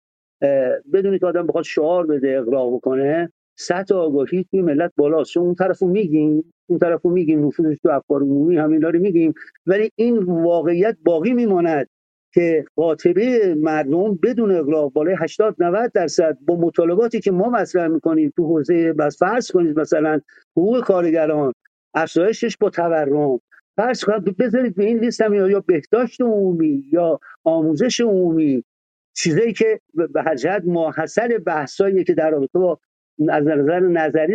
بدونی 0.92 1.18
که 1.18 1.26
آدم 1.26 1.46
بخواد 1.46 1.64
شعار 1.64 2.06
بده 2.06 2.38
اقراق 2.38 2.74
بکنه 2.74 3.32
سطح 3.60 3.94
آگاهی 3.94 4.44
توی 4.50 4.62
ملت 4.62 4.92
بالاست. 4.96 5.30
چون 5.32 5.42
اون 5.42 5.54
طرفو 5.54 5.86
میگیم 5.86 6.52
اون 6.68 6.78
طرفو 6.78 7.10
میگیم 7.10 7.46
نفوذش 7.46 7.76
تو 7.82 7.90
افکار 7.90 8.22
عمومی 8.22 8.56
همین 8.56 8.80
داره 8.80 8.98
میگیم. 8.98 9.34
ولی 9.66 9.90
این 9.96 10.18
واقعیت 10.18 10.96
باقی 11.04 11.32
میماند 11.32 11.88
که 12.34 12.64
قاطبه 12.76 13.54
مردم 13.54 14.14
بدون 14.22 14.50
اغراق 14.50 14.92
بالای 14.92 15.16
80 15.18 15.56
90 15.58 15.92
درصد 15.92 16.38
با 16.46 16.56
مطالباتی 16.56 17.20
که 17.20 17.30
ما 17.30 17.50
مطرح 17.50 17.88
می‌کنیم 17.88 18.32
تو 18.36 18.46
حوزه 18.46 18.92
بس 18.92 19.18
فرض 19.18 19.50
کنید 19.50 19.80
مثلا 19.80 20.20
حقوق 20.56 20.84
کارگران 20.84 21.52
افزایشش 21.94 22.56
با 22.56 22.70
تورم. 22.70 23.40
فرض 23.76 24.04
کنید 24.04 24.36
بذارید 24.36 24.74
به 24.74 24.84
این 24.84 24.98
لیست 24.98 25.20
هم 25.20 25.34
یا 25.34 25.60
بهداشت 25.66 26.20
عمومی 26.20 26.84
یا 26.92 27.20
آموزش 27.44 28.00
عمومی. 28.00 28.64
چیزایی 29.16 29.52
که 29.52 29.80
به 29.94 30.22
هر 30.22 30.34
جهت 30.34 30.62
ماحصل 30.66 31.38
بحثایی 31.38 32.04
که 32.04 32.14
در 32.14 32.30
رابطه 32.30 32.58
با 32.58 32.78
از 33.28 33.46
نظر 33.46 33.80
نظری 33.80 34.34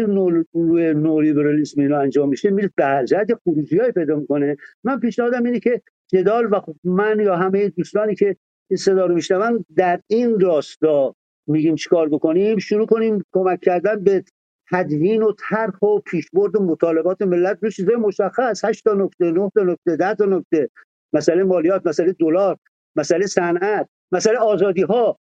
روی 0.54 0.94
نولیبرالیسم 0.94 1.82
اینا 1.82 2.00
انجام 2.00 2.30
میشه 2.30 2.50
میره 2.50 2.72
به 2.76 3.04
جهت 3.08 3.28
خروجی 3.44 3.78
های 3.78 3.92
پیدا 3.92 4.16
می‌کنه. 4.16 4.58
من 4.84 5.00
پیشنهادم 5.00 5.44
اینه 5.44 5.60
که 5.60 5.82
جدال 6.08 6.54
و 6.54 6.60
خب 6.60 6.76
من 6.84 7.20
یا 7.20 7.36
همه 7.36 7.70
دوستانی 7.70 8.16
که 8.16 8.36
این 8.70 8.78
صدا 8.78 9.06
رو 9.06 9.16
میشنون 9.16 9.66
در 9.76 10.00
این 10.08 10.40
راستا 10.40 11.16
میگیم 11.48 11.76
چیکار 11.76 12.10
بکنیم؟ 12.10 12.58
شروع 12.58 12.86
کنیم 12.86 13.24
کمک 13.32 13.60
کردن 13.62 14.04
به 14.04 14.24
تدوین 14.72 15.24
و 15.24 15.32
طرح 15.50 15.84
و 15.84 16.00
پیشبرد 16.00 16.56
و 16.56 16.64
مطالبات 16.64 17.22
ملت. 17.22 17.58
رو 17.62 17.70
چیزای 17.70 17.96
مشخص 17.96 18.66
8 18.66 18.84
تا 18.84 18.94
نکته 18.94 19.32
9 19.32 19.52
تا 19.56 19.64
نکته 19.64 19.96
10 19.96 20.16
تا 20.16 20.26
نکته. 20.26 20.70
مسئله 21.14 21.44
مالیات 21.44 21.88
مسئله 21.88 22.14
دلار 22.20 22.58
مسئله 22.96 23.28
صنعت 23.28 23.90
مسئله 24.12 24.38
آزادی 24.38 24.82
ها 24.82 25.20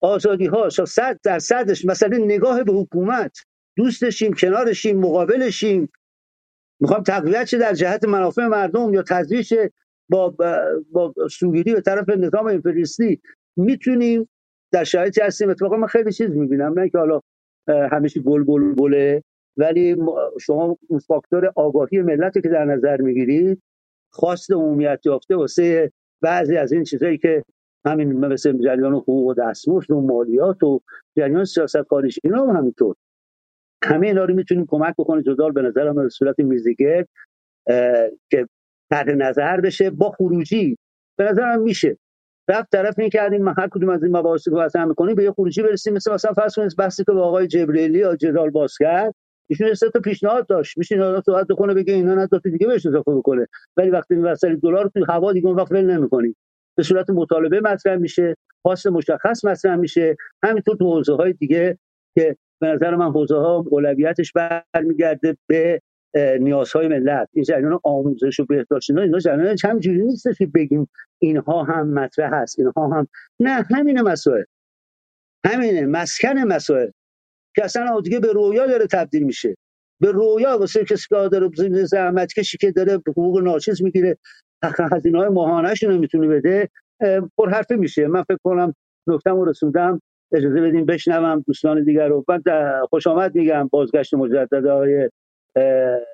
آزادی 0.00 0.46
ها 0.46 0.68
صد 0.68 1.20
در 1.22 1.38
صدش 1.38 1.84
مسئله 1.84 2.18
نگاه 2.18 2.64
به 2.64 2.72
حکومت 2.72 3.38
دوستشیم 3.76 4.32
کنارشیم 4.32 5.00
مقابلشیم. 5.00 5.88
می‌خوام 6.80 7.02
تقویت 7.02 7.54
در 7.54 7.74
جهت 7.74 8.04
منافع 8.04 8.46
مردم 8.46 8.94
یا 8.94 9.02
تضریش 9.02 9.52
با 10.10 10.34
با 10.92 11.12
سوگیری 11.30 11.74
به 11.74 11.80
طرف 11.80 12.08
نظام 12.08 12.46
امپریالیستی. 12.46 13.20
می‌تونیم 13.56 14.28
در 14.72 14.84
شرایطی 14.84 15.20
هستیم. 15.20 15.50
اتفاقا 15.50 15.76
من 15.76 15.86
خیلی 15.86 16.12
چیز 16.12 16.30
می‌بینم. 16.30 16.78
نه 16.78 16.88
که 16.88 16.98
حالا 16.98 17.20
همیشه 17.68 18.20
گل 18.20 18.44
بل 18.44 18.74
بله 18.74 19.22
ولی 19.56 19.96
شما 20.40 20.76
اون 20.88 20.98
فاکتور 20.98 21.52
آگاهی 21.56 22.02
ملت 22.02 22.32
که 22.34 22.48
در 22.48 22.64
نظر 22.64 23.00
می‌گیرید 23.00 23.62
خواست 24.12 24.52
عمومیت 24.52 25.00
یافته 25.04 25.36
واسه 25.36 25.92
بعضی 26.22 26.56
از 26.56 26.72
این 26.72 26.84
چیزایی 26.84 27.18
که 27.18 27.44
همین 27.86 28.12
مثل 28.12 28.58
جریان 28.58 28.94
حقوق 28.94 29.26
و 29.26 29.34
دستمزد 29.34 29.90
و 29.90 30.00
مالیات 30.00 30.62
و 30.62 30.80
جریان 31.16 31.44
سیاست 31.44 31.82
کاریش 31.82 32.18
اینا 32.24 32.46
هم 32.46 32.56
همینطور. 32.56 32.96
همه 33.84 34.06
اینا 34.06 34.24
رو 34.24 34.34
می‌تونیم 34.34 34.66
کمک 34.68 34.94
بکنه 34.98 35.22
جدال 35.22 35.52
به 35.52 35.62
نظرم 35.62 35.94
به 35.94 36.08
صورت 36.08 36.38
میزیگر 36.38 37.04
که 38.30 38.48
تحت 38.90 39.08
نظر 39.08 39.60
بشه 39.60 39.90
با 39.90 40.10
خروجی. 40.10 40.76
به 41.18 41.56
میشه. 41.56 41.98
رفت 42.48 42.70
طرف 42.72 42.98
این 42.98 43.10
کردیم 43.10 43.48
هر 43.48 43.68
کدوم 43.70 43.88
از 43.88 44.02
این 44.02 44.16
مباحث 44.16 44.48
رو 44.48 44.60
مطرح 44.60 44.84
می‌کنیم 44.84 45.14
به 45.14 45.24
یه 45.24 45.32
خروجی 45.32 45.62
برسیم. 45.62 45.94
مثل 45.94 46.12
مثلا 46.12 46.32
فرض 46.32 46.54
کنید 46.54 46.72
بحثی 46.78 47.04
که 47.04 47.12
با 47.12 47.22
آقای 47.24 47.46
جبریلی 47.46 47.98
یا 47.98 48.16
جدال 48.16 48.50
باز 48.50 48.74
کرد 48.78 49.14
ایشون 49.50 49.74
سه 49.74 49.90
تا 49.90 50.00
پیشنهاد 50.00 50.46
داشت. 50.46 50.78
میشه 50.78 50.94
اینا 50.94 51.20
صحبت 51.20 51.46
بکنه 51.46 51.74
بگه 51.74 51.94
اینا 51.94 52.14
نه 52.14 52.28
دیگه 52.44 52.66
بهش 52.66 52.86
اضافه 52.86 53.14
بکنه. 53.14 53.46
ولی 53.76 53.90
وقتی 53.90 54.14
این 54.14 54.24
وسیله 54.24 54.56
دلار 54.56 54.88
تو 54.88 55.04
هوا 55.08 55.32
دیگه 55.32 55.46
اون 55.46 55.56
وقت 55.56 55.72
ول 55.72 55.90
نمی‌کنیم 55.90 56.36
به 56.76 56.82
صورت 56.82 57.10
مطالبه 57.10 57.60
مطرح 57.60 57.96
میشه 57.96 58.36
خاص 58.62 58.86
مشخص 58.86 59.44
مطرح 59.44 59.76
میشه. 59.76 60.16
همینطور 60.42 60.76
تو 60.76 60.84
حوزه 60.84 61.14
های 61.14 61.32
دیگه 61.32 61.78
که 62.14 62.36
به 62.60 62.66
نظر 62.66 62.94
من 62.94 63.10
حوزه 63.10 63.36
ها 63.36 63.64
اولویتش 63.70 64.32
برمیگرده 64.32 65.36
به 65.46 65.80
نیازهای 66.40 66.88
ملت. 66.88 67.28
این 67.32 67.44
جریان 67.44 67.80
آموزش 67.84 68.40
و 68.40 68.44
بهداشت 68.44 68.90
اینا 68.90 69.02
اینا 69.02 69.18
جریان 69.18 69.56
همینجوری 69.64 70.04
نیست 70.04 70.26
که 70.38 70.46
بگیم 70.46 70.88
اینها 71.18 71.62
هم 71.62 71.88
مطرح 71.88 72.34
هست 72.34 72.58
اینها 72.58 72.88
هم. 72.88 73.08
نه 73.40 73.66
همین 73.74 74.00
مسائل. 74.00 74.44
همینه 75.46 75.86
مسکن 75.86 76.38
مسائل. 76.38 76.90
که 77.56 77.64
اصلا 77.64 78.00
دیگه 78.00 78.20
به 78.20 78.32
رویا 78.32 78.66
داره 78.66 78.86
تبدیل 78.86 79.22
میشه. 79.22 79.54
به 80.00 80.12
رویا 80.12 80.58
واسه 80.58 80.84
کسی 80.84 81.06
که 81.08 81.28
داره 81.32 81.50
زحمت 81.84 82.32
کشی 82.32 82.58
که 82.58 82.72
داره 82.72 82.94
حقوق 83.08 83.42
ناچیز 83.42 83.82
می‌گیره. 83.82 84.18
هزینه 84.92 85.18
های 85.18 85.28
ماهانهش 85.28 85.82
رو 85.82 85.98
می‌تونه 85.98 86.28
بده 86.28 86.68
پر 87.38 87.50
حرفه 87.50 87.76
میشه. 87.76 88.06
من 88.06 88.22
فکر 88.22 88.38
کنم 88.44 88.74
نکتم 89.06 89.40
رسوندم 89.40 90.00
اجازه 90.32 90.60
بدیم 90.60 90.84
بشنوم 90.84 91.44
دوستان 91.46 91.84
دیگر 91.84 92.08
رو. 92.08 92.24
من 92.28 92.42
خوش 92.90 93.06
آمد 93.06 93.34
میگم 93.34 93.68
بازگشت 93.68 94.14
مجدد 94.14 94.66
های 94.66 95.10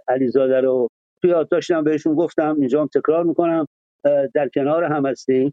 علیزاده 0.09 0.61
رو. 0.61 0.89
توی 1.23 1.35
داشتم 1.51 1.85
بهشون 1.85 2.15
گفتم 2.15 2.57
اینجا 2.59 2.81
هم 2.81 2.89
تکرار 2.95 3.25
می‌کنم. 3.25 3.67
در 4.35 4.49
کنار 4.55 4.85
هم 4.85 5.07
هستیم 5.07 5.53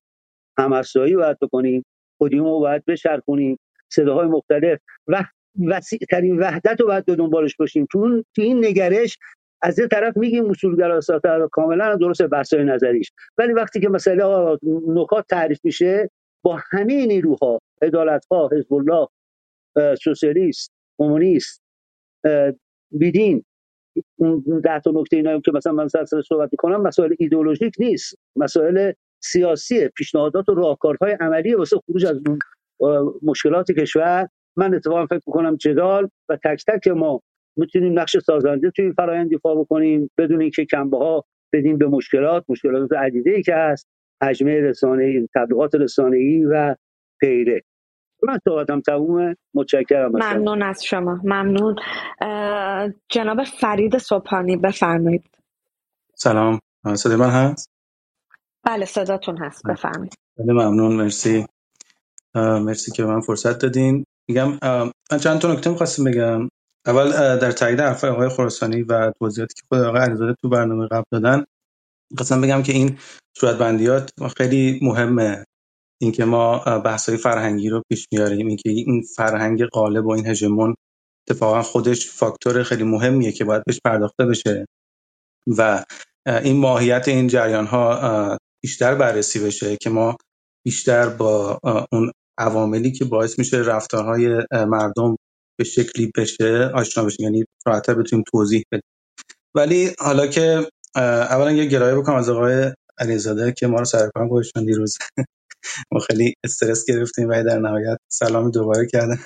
همرسایی 0.58 1.16
باید 1.16 1.38
بکنیم 1.42 1.86
خودیمو 2.18 2.50
رو 2.50 2.60
باید 2.60 2.86
بشرخونیم 2.86 3.60
صداهای 3.90 4.28
مختلف. 4.28 4.80
و 5.08 5.24
وسیع 5.68 6.00
ترین 6.10 6.40
وحدت 6.40 6.82
رو 6.82 6.88
باید 6.88 7.06
به 7.06 7.16
دنبالش 7.16 7.56
باشیم. 7.56 7.88
تو 7.92 8.24
این 8.38 8.66
نگرش 8.66 9.18
از 9.62 9.80
یه 9.80 9.88
طرف 9.88 10.18
میگیم 10.18 10.50
اصولگرا 10.50 11.00
کاملا 11.52 11.96
درست 11.96 12.24
بحثای 12.24 12.64
نظریش. 12.64 13.12
ولی 13.38 13.54
وقتی 13.54 13.80
که 13.80 13.90
مسئله 13.90 14.24
نکات 14.88 15.26
تعریف 15.30 15.60
میشه 15.64 16.10
با 16.44 16.60
همه 16.72 17.06
نیروها 17.06 17.60
عدالت 17.82 18.26
ها 18.32 18.50
حزب 18.52 18.74
الله 18.74 19.08
سوسیالیست 20.04 20.72
کمونیست 20.98 21.62
بیدین 22.92 23.44
اون 24.16 24.62
ده 24.64 24.80
تا 24.80 24.92
نکته 24.92 25.18
اینا 25.18 25.40
که 25.40 25.52
مثلا 25.52 25.74
من 25.74 25.88
سر 25.88 26.06
صحبت 26.06 26.50
می‌کنم 26.52 26.82
مسائل 26.82 27.16
ایدئولوژیک 27.20 27.74
نیست. 27.80 28.16
مسائل 28.36 28.92
سیاسی 29.24 29.88
پیشنهادات 29.88 30.50
و 30.50 30.54
راهکارهای 30.54 31.12
عملی 31.12 31.54
واسه 31.54 31.78
خروج 31.86 32.06
از 32.06 32.22
مشکلات 33.24 33.72
کشور. 33.72 34.28
من 34.56 34.76
اتفاقا 34.76 35.06
فکر 35.06 35.22
می‌کنم 35.28 35.56
جدال 35.56 36.10
و 36.30 36.38
تک 36.44 36.64
تک 36.68 36.88
ما 36.88 37.22
می‌تونیم 37.58 38.00
نقش 38.00 38.18
سازنده 38.18 38.72
توی 38.72 38.86
این 38.86 38.94
فرایند 38.94 39.32
ایفا 39.32 39.56
بکنیم 39.56 40.10
بدون 40.18 40.42
اینکه 40.42 40.66
کمبه 40.66 40.98
ها 40.98 41.26
بدیم 41.54 41.78
به 41.78 41.88
مشکلات. 41.88 42.46
مشکلات 42.50 42.94
عدیده 42.94 43.32
ای 43.32 43.44
که 43.44 43.56
هست 43.56 43.88
حجمه 44.24 44.62
رسانه 44.62 45.28
تبلیغات 45.36 45.76
رسانه 45.76 46.18
ای 46.18 46.46
و 46.46 46.76
غیره 47.22 47.62
من 48.24 48.40
صحبتم 48.46 48.82
تمومه. 48.82 49.36
متشکرم 49.54 50.12
ممنون 50.12 50.62
از 50.62 50.84
شما. 50.84 51.20
ممنون. 51.24 51.76
جناب 53.10 53.44
فرید 53.44 53.98
صبحانی 53.98 54.58
بفرمایید. 54.58 55.24
سلام. 56.16 56.60
صدای 56.96 57.18
من 57.18 57.30
هست؟ 57.30 57.70
بله 58.64 58.86
صداتون 58.86 59.38
هست. 59.38 59.68
بفرمایید. 59.68 60.14
بله 60.38 60.54
ممنون. 60.54 60.96
مرسی. 60.96 61.46
مرسی 62.36 62.92
که 62.92 63.04
من 63.04 63.22
فرصت 63.22 63.62
دادین. 63.62 64.04
میگم 64.30 64.48
من 65.12 65.18
چند 65.24 65.40
تا 65.40 65.54
نکته 65.54 65.70
می‌خواستم 65.70 66.04
بگم. 66.04 66.50
اول 66.88 67.38
در 67.38 67.52
تایید 67.52 67.80
حرف 67.80 68.04
آقای 68.04 68.30
خراسانی 68.30 68.82
و 68.82 69.12
توضیحاتی 69.20 69.54
که 69.54 69.62
خود 69.70 69.80
آقای 69.80 70.02
علیزاده 70.02 70.36
تو 70.42 70.50
برنامه 70.50 70.88
قبل 70.88 71.04
دادن 71.12 71.46
می‌خواستم 72.12 72.42
بگم 72.42 72.64
که 72.64 72.74
این 72.74 72.98
صورتبندیات 73.38 74.12
خیلی 74.38 74.80
مهمه. 74.82 75.44
اینکه 76.02 76.26
ما 76.26 76.58
بحث 76.60 77.10
فرهنگی 77.10 77.70
رو 77.70 77.82
پیش 77.90 78.08
میاریم 78.14 78.48
اینکه 78.48 78.70
این 78.70 79.04
فرهنگ 79.16 79.66
غالب 79.66 80.06
و 80.06 80.12
این 80.12 80.28
هژمون 80.28 80.76
اتفاقا 81.30 81.62
خودش 81.62 82.10
فاکتور 82.10 82.64
خیلی 82.64 82.84
مهمیه 82.84 83.32
که 83.32 83.44
باید 83.46 83.64
بهش 83.66 83.80
پرداخته 83.86 84.26
بشه. 84.26 84.66
و 85.58 85.84
این 86.28 86.58
ماهیت 86.58 87.08
این 87.08 87.28
جریان 87.28 87.66
ها 87.66 88.38
بیشتر 88.64 88.96
بررسی 88.96 89.40
بشه 89.40 89.78
که 89.78 89.90
ما 89.90 90.18
بیشتر 90.66 91.10
با 91.10 91.60
اون 91.92 92.12
عواملی 92.40 92.92
که 92.92 93.06
باعث 93.06 93.40
میشه 93.40 93.58
رفتارهای 93.58 94.46
مردم 94.52 95.16
به 95.60 95.64
شکلی 95.64 96.12
بشه 96.18 96.72
آشنا 96.76 97.06
بشیم 97.06 97.24
یعنی 97.26 97.46
راحتر 97.68 97.94
بتونیم 97.94 98.24
توضیح 98.32 98.64
بدیم. 98.72 98.84
ولی 99.56 99.92
حالا 100.00 100.28
که 100.28 100.70
اولا 100.96 101.52
یه 101.52 101.66
گرایه 101.66 101.96
بکنم 101.96 102.16
از 102.16 102.30
آقای 102.30 102.74
علیزاده 103.00 103.52
که 103.52 103.68
ما 103.68 103.80
رو 103.80 103.86
سر 103.86 104.10
کار 104.16 104.30
گذاشتن 104.30 104.66
دیروز 104.66 104.98
ما 105.94 106.00
خیلی 106.00 106.34
استرس 106.46 106.86
گرفتیم 106.88 107.30
و 107.30 107.44
در 107.44 107.60
نهایت 107.60 107.98
سلامی 108.12 108.52
دوباره 108.52 108.88
کردن. 108.88 109.20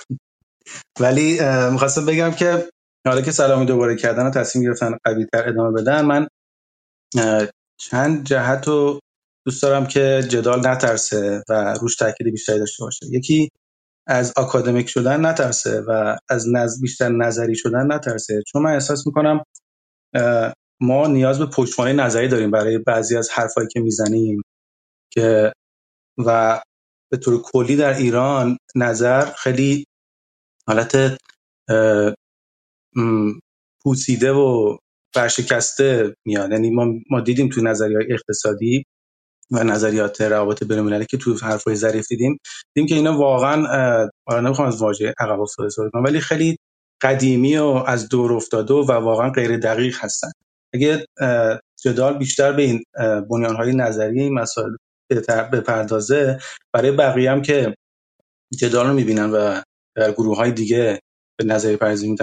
ولی 0.99 1.39
می‌خواستم 1.71 2.05
بگم 2.05 2.31
که 2.31 2.69
حالا 3.07 3.21
که 3.21 3.31
سلامی 3.31 3.65
دوباره 3.65 3.95
کردن 3.95 4.27
و 4.27 4.31
تصمیم 4.31 4.65
گرفتن 4.65 4.97
قوی 5.05 5.25
تر 5.33 5.49
ادامه 5.49 5.81
بدن 5.81 6.05
من 6.05 6.27
چند 7.81 8.25
جهت 8.25 8.67
رو 8.67 8.99
دوست 9.47 9.63
دارم 9.63 9.87
که 9.87 10.23
جدال 10.29 10.67
نترسه 10.67 11.43
و 11.49 11.73
روش 11.81 11.95
تاکید 11.95 12.27
بیشتری 12.27 12.59
داشته 12.59 12.83
باشه. 12.83 13.05
یکی 13.11 13.49
از 14.07 14.33
آکادمیک 14.37 14.89
شدن 14.89 15.25
نترسه 15.25 15.81
و 15.87 16.17
از 16.29 16.45
نز... 16.53 16.81
بیشتر 16.81 17.09
نظری 17.09 17.55
شدن 17.55 17.91
نترسه. 17.93 18.43
چون 18.47 18.61
من 18.61 18.73
احساس 18.73 19.07
می‌کنم 19.07 19.43
ما 20.81 21.07
نیاز 21.07 21.39
به 21.39 21.45
پشتوانه 21.45 21.93
نظری 21.93 22.27
داریم 22.27 22.51
برای 22.51 22.77
بعضی 22.77 23.17
از 23.17 23.29
حرفایی 23.33 23.67
که 23.67 23.79
می‌زنیم 23.79 24.41
که 25.13 25.53
و 26.25 26.61
به 27.11 27.17
طور 27.17 27.41
کلی 27.41 27.75
در 27.75 27.93
ایران 27.93 28.57
نظر 28.75 29.25
خیلی 29.25 29.85
حالت 30.67 31.17
پوسیده 33.83 34.31
و 34.31 34.77
ورشکسته 35.15 36.15
میاد. 36.27 36.51
یعنی 36.51 36.69
ما, 36.69 36.85
ما 37.09 37.21
دیدیم 37.21 37.49
تو 37.49 37.61
نظریه 37.61 37.97
اقتصادی 38.09 38.83
و 39.51 39.63
نظریات 39.63 40.21
روابط 40.21 40.63
بین‌المللی 40.63 41.05
که 41.05 41.17
تو 41.17 41.37
حرفای 41.41 41.75
ظریف 41.75 42.07
دیدیم 42.07 42.37
دیدیم 42.75 42.87
که 42.89 42.95
اینا 42.95 43.17
واقعا 43.17 43.65
حالا 44.27 44.41
نمی‌خوام 44.41 44.67
از 44.67 44.81
واژه 44.81 45.13
عقب 45.19 45.39
افتاده 45.39 45.67
استفاده 45.67 45.89
کنم 45.89 46.03
ولی 46.03 46.19
خیلی 46.19 46.57
قدیمی 47.01 47.57
و 47.57 47.65
از 47.65 48.09
دور 48.09 48.33
افتاده 48.33 48.73
و 48.73 48.91
واقعا 48.91 49.29
غیر 49.29 49.57
دقیق 49.57 49.97
هستن. 49.99 50.31
اگه 50.73 51.05
جدال 51.83 52.17
بیشتر 52.17 52.53
به 52.53 52.63
این 52.63 52.83
بنیانهای 53.29 53.75
نظری 53.75 54.21
این 54.21 54.33
مسائل 54.33 54.71
بپردازه 55.53 56.39
برای 56.73 56.91
بقیه 56.91 57.31
هم 57.31 57.41
که 57.41 57.75
جدال 58.59 58.87
رو 58.87 58.93
می‌بینن 58.93 59.31
و 59.31 59.61
در 59.95 60.11
گروه 60.11 60.37
های 60.37 60.51
دیگه 60.51 60.99
به 61.39 61.45
نظری 61.45 61.75
پردازی 61.75 62.15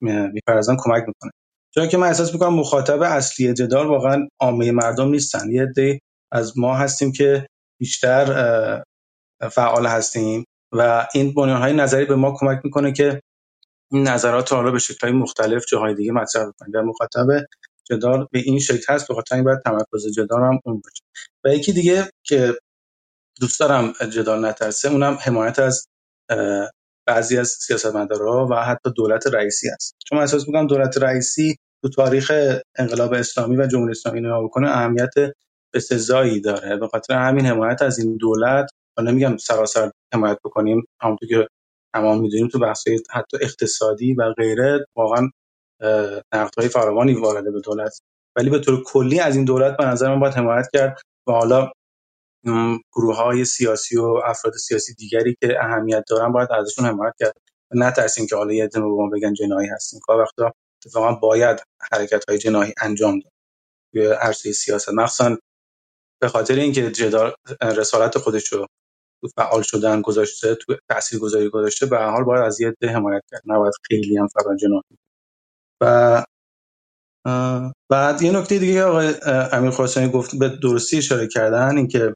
می‌پردازن 0.00 0.76
کمک 0.78 1.04
می‌کنه 1.06 1.30
چون 1.74 1.88
که 1.88 1.96
من 1.96 2.06
احساس 2.06 2.32
می‌کنم 2.32 2.54
مخاطب 2.54 3.02
اصلی 3.02 3.54
جدال 3.54 3.86
واقعا 3.86 4.28
عامه 4.40 4.70
مردم 4.72 5.08
نیستن. 5.08 5.50
یه 5.50 5.66
از 6.32 6.58
ما 6.58 6.74
هستیم 6.74 7.12
که 7.12 7.46
بیشتر 7.80 8.24
فعال 9.52 9.86
هستیم 9.86 10.44
و 10.72 11.08
این 11.14 11.34
بنیان 11.34 11.60
های 11.62 11.72
نظری 11.72 12.04
به 12.04 12.16
ما 12.16 12.34
کمک 12.38 12.60
می‌کنه 12.64 12.92
که 12.92 13.20
این 13.92 14.08
نظرات 14.08 14.52
رو 14.52 14.72
به 14.72 14.78
شکل‌های 14.78 15.12
مختلف 15.18 15.64
جاهای 15.68 15.94
دیگه 15.94 16.12
مطرح 16.12 16.50
کنیم 16.58 16.72
و 16.74 16.82
مخاطب 16.82 17.26
جدال 17.84 18.26
به 18.32 18.38
این 18.38 18.58
شکل 18.58 18.94
هست 18.94 19.08
به 19.08 19.14
خاطر 19.14 19.34
این 19.34 19.44
باید 19.44 19.60
تمرکز 19.64 20.06
جدال 20.16 20.40
هم 20.40 20.60
اون 20.64 20.82
باشه. 20.84 21.02
و 21.44 21.48
یکی 21.48 21.72
دیگه 21.72 22.10
که 22.24 22.54
دوست 23.40 23.60
دارم 23.60 23.92
جدال 23.92 24.46
نترسه 24.46 24.88
اونم 24.88 25.18
حمایت 25.20 25.58
از 25.58 25.86
بعضی 27.06 27.38
از 27.38 27.48
سیاستمدارا 27.48 28.48
و 28.50 28.54
حتی 28.54 28.90
دولت 28.96 29.26
رئیسی 29.26 29.68
است 29.68 29.96
چون 30.08 30.18
احساس 30.18 30.46
می‌کنم 30.48 30.66
دولت 30.66 30.98
رئیسی 30.98 31.56
تو 31.82 31.88
تاریخ 31.88 32.32
انقلاب 32.78 33.12
اسلامی 33.12 33.56
و 33.56 33.66
جمهوری 33.66 33.90
اسلامی 33.90 34.20
نگاه 34.20 34.44
بکنه 34.44 34.68
اهمیت 34.70 35.14
بسزایی 35.74 36.40
داره. 36.40 36.76
به 36.76 36.88
خاطر 36.88 37.14
همین 37.14 37.46
حمایت 37.46 37.82
از 37.82 37.98
این 37.98 38.16
دولت 38.16 38.70
حالا 38.98 39.10
نمیگم 39.10 39.36
سراسر 39.36 39.90
حمایت 40.14 40.38
بکنیم 40.44 40.84
همونطور 41.02 41.28
که 41.28 41.48
تمام 41.94 42.20
می‌دونیم 42.20 42.48
تو 42.48 42.58
بحث 42.58 42.88
حتی 43.10 43.36
اقتصادی 43.40 44.14
و 44.14 44.32
غیره 44.32 44.86
واقعا 44.96 45.30
نقدهای 46.34 46.68
فراوانی 46.68 47.14
وارد 47.14 47.52
به 47.52 47.60
دولت. 47.60 47.98
ولی 48.36 48.50
به 48.50 48.58
طور 48.58 48.82
کلی 48.84 49.20
از 49.20 49.36
این 49.36 49.44
دولت 49.44 49.76
به 49.76 49.84
نظر 49.84 50.14
من 50.14 50.20
باید 50.20 50.34
حمایت 50.34 50.66
کرد 50.72 51.00
و 51.28 51.32
حالا 51.32 51.72
گروه 52.92 53.16
های 53.16 53.44
سیاسی 53.44 53.98
و 53.98 54.04
افراد 54.04 54.54
سیاسی 54.54 54.94
دیگری 54.94 55.36
که 55.40 55.56
اهمیت 55.60 56.04
دارن 56.08 56.32
باید 56.32 56.52
ازشون 56.52 56.86
حمایت 56.86 57.14
کرد. 57.20 57.32
نترسیم 57.74 58.26
که 58.26 58.36
حالا 58.36 58.52
یه 58.52 58.68
به 58.74 58.80
ما 58.80 59.10
بگن 59.12 59.34
جنایی 59.34 59.68
هستیم. 59.68 60.00
که 60.06 60.12
وقتا 60.12 60.52
اتفاقا 60.84 61.12
باید 61.12 61.62
حرکت 61.92 62.24
های 62.28 62.38
جناحی 62.38 62.72
انجام 62.80 63.18
داد. 63.18 63.32
توی 63.92 64.06
عرصه 64.06 64.52
سیاست. 64.52 64.88
مخصوصا 64.88 65.38
به 66.22 66.28
خاطر 66.28 66.54
اینکه 66.54 66.90
جدال 66.90 67.32
رسالت 67.62 68.18
خودش 68.18 68.52
رو 68.52 68.66
فعال 69.36 69.62
شدن 69.62 70.02
گذاشته 70.02 70.54
تو 70.54 70.76
تاثیرگذاری 70.90 71.50
گذاشته 71.50 71.86
به 71.86 71.98
حال 71.98 72.24
باید 72.24 72.44
از 72.44 72.60
یه 72.60 72.74
ده 72.80 72.88
حمایت 72.88 73.22
کرد 73.30 73.42
نباید 73.46 73.74
خیلی 73.88 74.18
هم 74.18 74.28
جناحی 74.60 74.96
و 75.82 76.24
بعد 77.90 78.22
یه 78.22 78.32
نکته 78.32 78.58
دیگه 78.58 78.84
آقای 78.84 79.14
امیر 79.52 79.70
خراسانی 79.70 80.08
گفت 80.10 80.38
به 80.38 80.48
درستی 80.62 80.98
اشاره 80.98 81.28
کردن 81.28 81.76
اینکه 81.76 82.14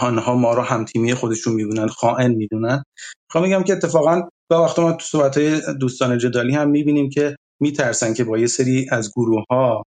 آنها 0.00 0.34
ما 0.34 0.54
رو 0.54 0.62
هم 0.62 0.84
تیمی 0.84 1.14
خودشون 1.14 1.54
می‌بینن 1.54 1.88
خائن 1.88 2.30
می‌دونن. 2.30 2.82
می‌خوام 3.28 3.44
میگم 3.44 3.62
که 3.64 3.72
اتفاقا 3.72 4.22
با 4.50 4.64
وقت 4.64 4.78
ما 4.78 4.92
تو 4.92 5.04
صحبت 5.04 5.38
دوستان 5.80 6.18
جدالی 6.18 6.54
هم 6.54 6.70
می‌بینیم 6.70 7.10
که 7.10 7.36
میترسن 7.60 8.14
که 8.14 8.24
با 8.24 8.38
یه 8.38 8.46
سری 8.46 8.86
از 8.92 9.12
گروه 9.16 9.44
ها 9.50 9.82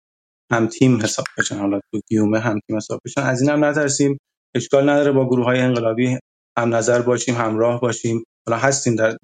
هم 0.52 0.68
تیم 0.68 1.02
حساب 1.02 1.26
بشن. 1.38 1.58
حالا 1.58 1.80
تو 1.92 2.00
گیومه 2.10 2.40
هم 2.40 2.60
تیم 2.68 2.78
حساب 2.78 3.00
بشن. 3.06 3.22
از 3.22 3.42
این 3.42 3.50
هم 3.50 3.66
نترسیم. 3.66 4.18
اشکال 4.56 4.90
نداره 4.90 5.12
با 5.12 5.26
گروه 5.28 5.46
های 5.46 5.60
انقلابی 5.60 6.18
هم 6.58 6.76
نظر 6.76 7.02
باشیم 7.02 7.36
همراه 7.36 7.82
باشیم. 7.82 8.24
حالا 8.48 8.60
هستیم 8.60 8.96
در 8.96 9.18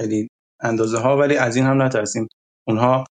خیلی 0.00 0.28
اندازه 0.60 0.98
ها 0.98 1.16
ولی 1.16 1.36
از 1.36 1.56
این 1.56 1.64
هم 1.64 1.82
نترسیم. 1.82 2.28
اونها 2.68 3.04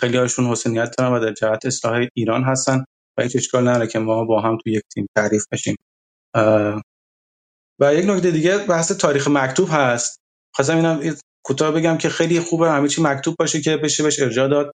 خیلی 0.00 0.16
هاشون 0.16 0.46
حسنیت 0.46 0.94
دارن 0.98 1.12
و 1.12 1.20
در 1.20 1.32
جهت 1.32 1.66
اصلاح 1.66 2.06
ایران 2.14 2.44
هستن 2.44 2.84
و 3.18 3.22
هیچ 3.22 3.36
اشکال 3.36 3.68
نداره 3.68 3.86
که 3.86 3.98
ما 3.98 4.24
با 4.24 4.40
هم 4.40 4.58
تو 4.64 4.70
یک 4.70 4.82
تیم 4.94 5.06
تعریف 5.16 5.44
بشیم. 5.52 5.76
و 7.80 7.94
یک 7.94 8.04
نکته 8.06 8.30
دیگه 8.30 8.58
بحث 8.58 8.92
تاریخ 8.92 9.28
مکتوب 9.28 9.68
هست. 9.72 10.20
خواستم 10.54 10.76
اینم 10.76 11.16
کوتاه 11.44 11.72
بگم 11.72 11.98
که 11.98 12.08
خیلی 12.08 12.40
خوبه 12.40 12.70
همه 12.70 12.88
چی 12.88 13.02
مکتوب 13.02 13.36
باشه 13.38 13.60
که 13.60 13.76
بشه 13.76 14.02
بهش 14.02 14.20
ارجاع 14.20 14.48
داد. 14.48 14.72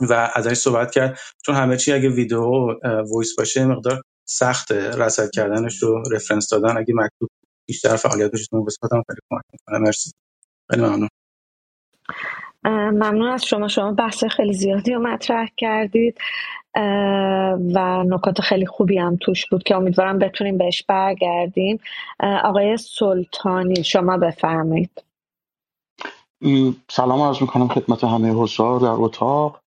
و 0.00 0.30
ازش 0.34 0.54
صحبت 0.54 0.90
کرد. 0.90 1.18
چون 1.46 1.54
همه 1.54 1.76
چی 1.76 1.92
اگه 1.92 2.08
ویدیو 2.08 2.42
و 2.42 2.74
voice 3.12 3.36
باشه 3.38 3.64
مقدار 3.66 4.02
سخت 4.28 4.72
رصد 4.72 5.30
کردنش 5.30 5.82
رو 5.82 6.02
reference 6.12 6.48
دادن. 6.48 6.76
اگه 6.78 6.94
مکتوب 6.94 7.28
بیشتر 7.68 7.96
فعالیت 7.96 8.30
بشه 8.30 8.46
تو 8.50 8.56
هم 8.56 9.02
خیلی 9.08 9.20
کمک 9.30 9.42
می‌کنه. 9.52 9.78
مرسی. 9.78 10.10
خیلی 10.70 10.82
ممنون. 10.82 11.08
ممنون 12.64 13.28
از 13.28 13.44
شما. 13.44 13.68
شما 13.68 13.92
بحث 13.92 14.24
خیلی 14.24 14.52
زیادی 14.52 14.92
رو 14.92 15.00
مطرح 15.00 15.48
کردید. 15.56 16.18
و 17.74 18.04
نکات 18.06 18.40
خیلی 18.40 18.66
خوبی 18.66 18.98
هم 18.98 19.16
توش 19.16 19.46
بود 19.50 19.62
که 19.62 19.76
امیدوارم 19.76 20.18
بتونیم 20.18 20.58
بهش 20.58 20.82
برگردیم. 20.88 21.80
آقای 22.20 22.76
سلطانی 22.76 23.84
شما 23.84 24.16
بفرمایید. 24.16 25.04
سلام 26.90 27.20
عرض 27.20 27.40
می‌کنم 27.40 27.68
خدمت 27.68 28.04
همه 28.04 28.30
حضار 28.30 28.80
در 28.80 28.86
اتاق. 28.86 29.63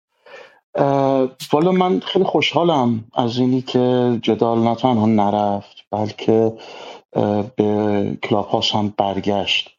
والا 1.54 1.72
من 1.72 2.00
خیلی 2.00 2.26
خوشحالم 2.26 3.06
از 3.14 3.38
اینی 3.38 3.62
که 3.62 4.20
جدال 4.22 4.60
نه 4.60 4.76
تنها 4.76 5.06
نرفت 5.06 5.78
بلکه 5.92 6.54
به 7.56 8.18
کلاب 8.24 8.64
هم 8.74 8.94
برگشت. 8.98 9.70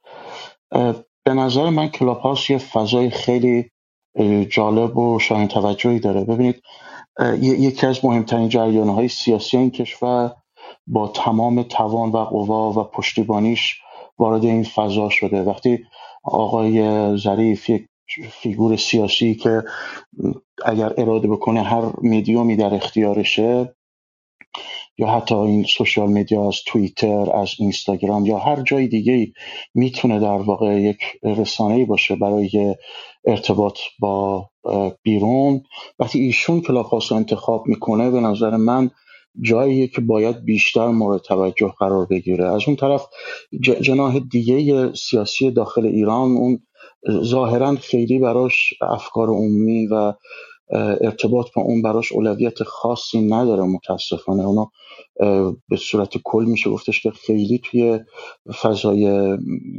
به 1.24 1.34
نظر 1.34 1.70
من 1.70 1.88
کلاب 1.88 2.36
یه 2.48 2.58
فضای 2.58 3.10
خیلی 3.10 3.70
جالب 4.50 4.98
و 4.98 5.18
شاین 5.18 5.48
توجهی 5.48 5.98
داره. 5.98 6.24
ببینید 6.24 6.62
یکی 7.42 7.86
از 7.86 8.04
مهمترین 8.04 8.48
جریان 8.48 8.88
های 8.88 9.08
سیاسی 9.08 9.56
این 9.56 9.70
کشور 9.70 10.34
با 10.86 11.08
تمام 11.08 11.62
توان 11.62 12.10
و 12.10 12.24
قوا 12.24 12.70
و 12.70 12.84
پشتیبانیش 12.84 13.80
وارد 14.18 14.44
این 14.44 14.64
فضا 14.64 15.08
شده. 15.08 15.42
وقتی 15.42 15.84
آقای 16.24 17.16
ظریف 17.16 17.70
یک 17.70 17.86
فیگور 18.30 18.76
سیاسی 18.76 19.34
که 19.34 19.62
اگر 20.64 20.92
اراده 20.98 21.28
بکنه 21.28 21.62
هر 21.62 21.82
میدیومی 22.02 22.56
در 22.56 22.74
اختیارشه 22.74 23.74
یا 24.98 25.06
حتی 25.06 25.34
این 25.34 25.64
سوشال 25.64 26.12
میدیا 26.12 26.48
از 26.48 26.56
توییتر 26.66 27.36
از 27.36 27.50
اینستاگرام 27.58 28.26
یا 28.26 28.38
هر 28.38 28.62
جای 28.62 28.88
دیگه 28.88 29.32
می‌تونه 29.74 30.20
در 30.20 30.36
واقع 30.36 30.80
یک 30.80 30.98
رسانه 31.22 31.84
باشه 31.84 32.16
برای 32.16 32.76
ارتباط 33.24 33.78
با 33.98 34.50
بیرون. 35.02 35.62
وقتی 35.98 36.20
ایشون 36.20 36.60
کلاب 36.60 36.90
رو 36.92 37.16
انتخاب 37.16 37.66
می‌کنه 37.66 38.10
به 38.10 38.20
نظر 38.20 38.56
من 38.56 38.90
جاییه 39.40 39.86
که 39.86 40.00
باید 40.00 40.44
بیشتر 40.44 40.88
مورد 40.88 41.20
توجه 41.20 41.72
قرار 41.78 42.06
بگیره. 42.06 42.46
از 42.54 42.62
اون 42.66 42.76
طرف 42.76 43.06
جناح 43.60 44.18
دیگه 44.18 44.92
سیاسی 44.94 45.50
داخل 45.50 45.86
ایران 45.86 46.30
اون 46.30 46.60
ظاهرا 47.10 47.74
خیلی 47.74 48.18
براش 48.18 48.74
افکار 48.82 49.28
عمومی 49.28 49.86
و 49.86 50.12
ارتباط 51.00 51.46
با 51.56 51.62
اون 51.62 51.82
براش 51.82 52.12
اولویت 52.12 52.62
خاصی 52.62 53.20
نداره 53.20 53.62
متاسفانه. 53.62 54.46
اونا 54.46 54.70
به 55.68 55.76
صورت 55.78 56.18
کل 56.24 56.44
میشه 56.44 56.70
گفتش 56.70 57.02
که 57.02 57.10
خیلی 57.10 57.60
توی 57.64 58.00
فضای 58.62 59.36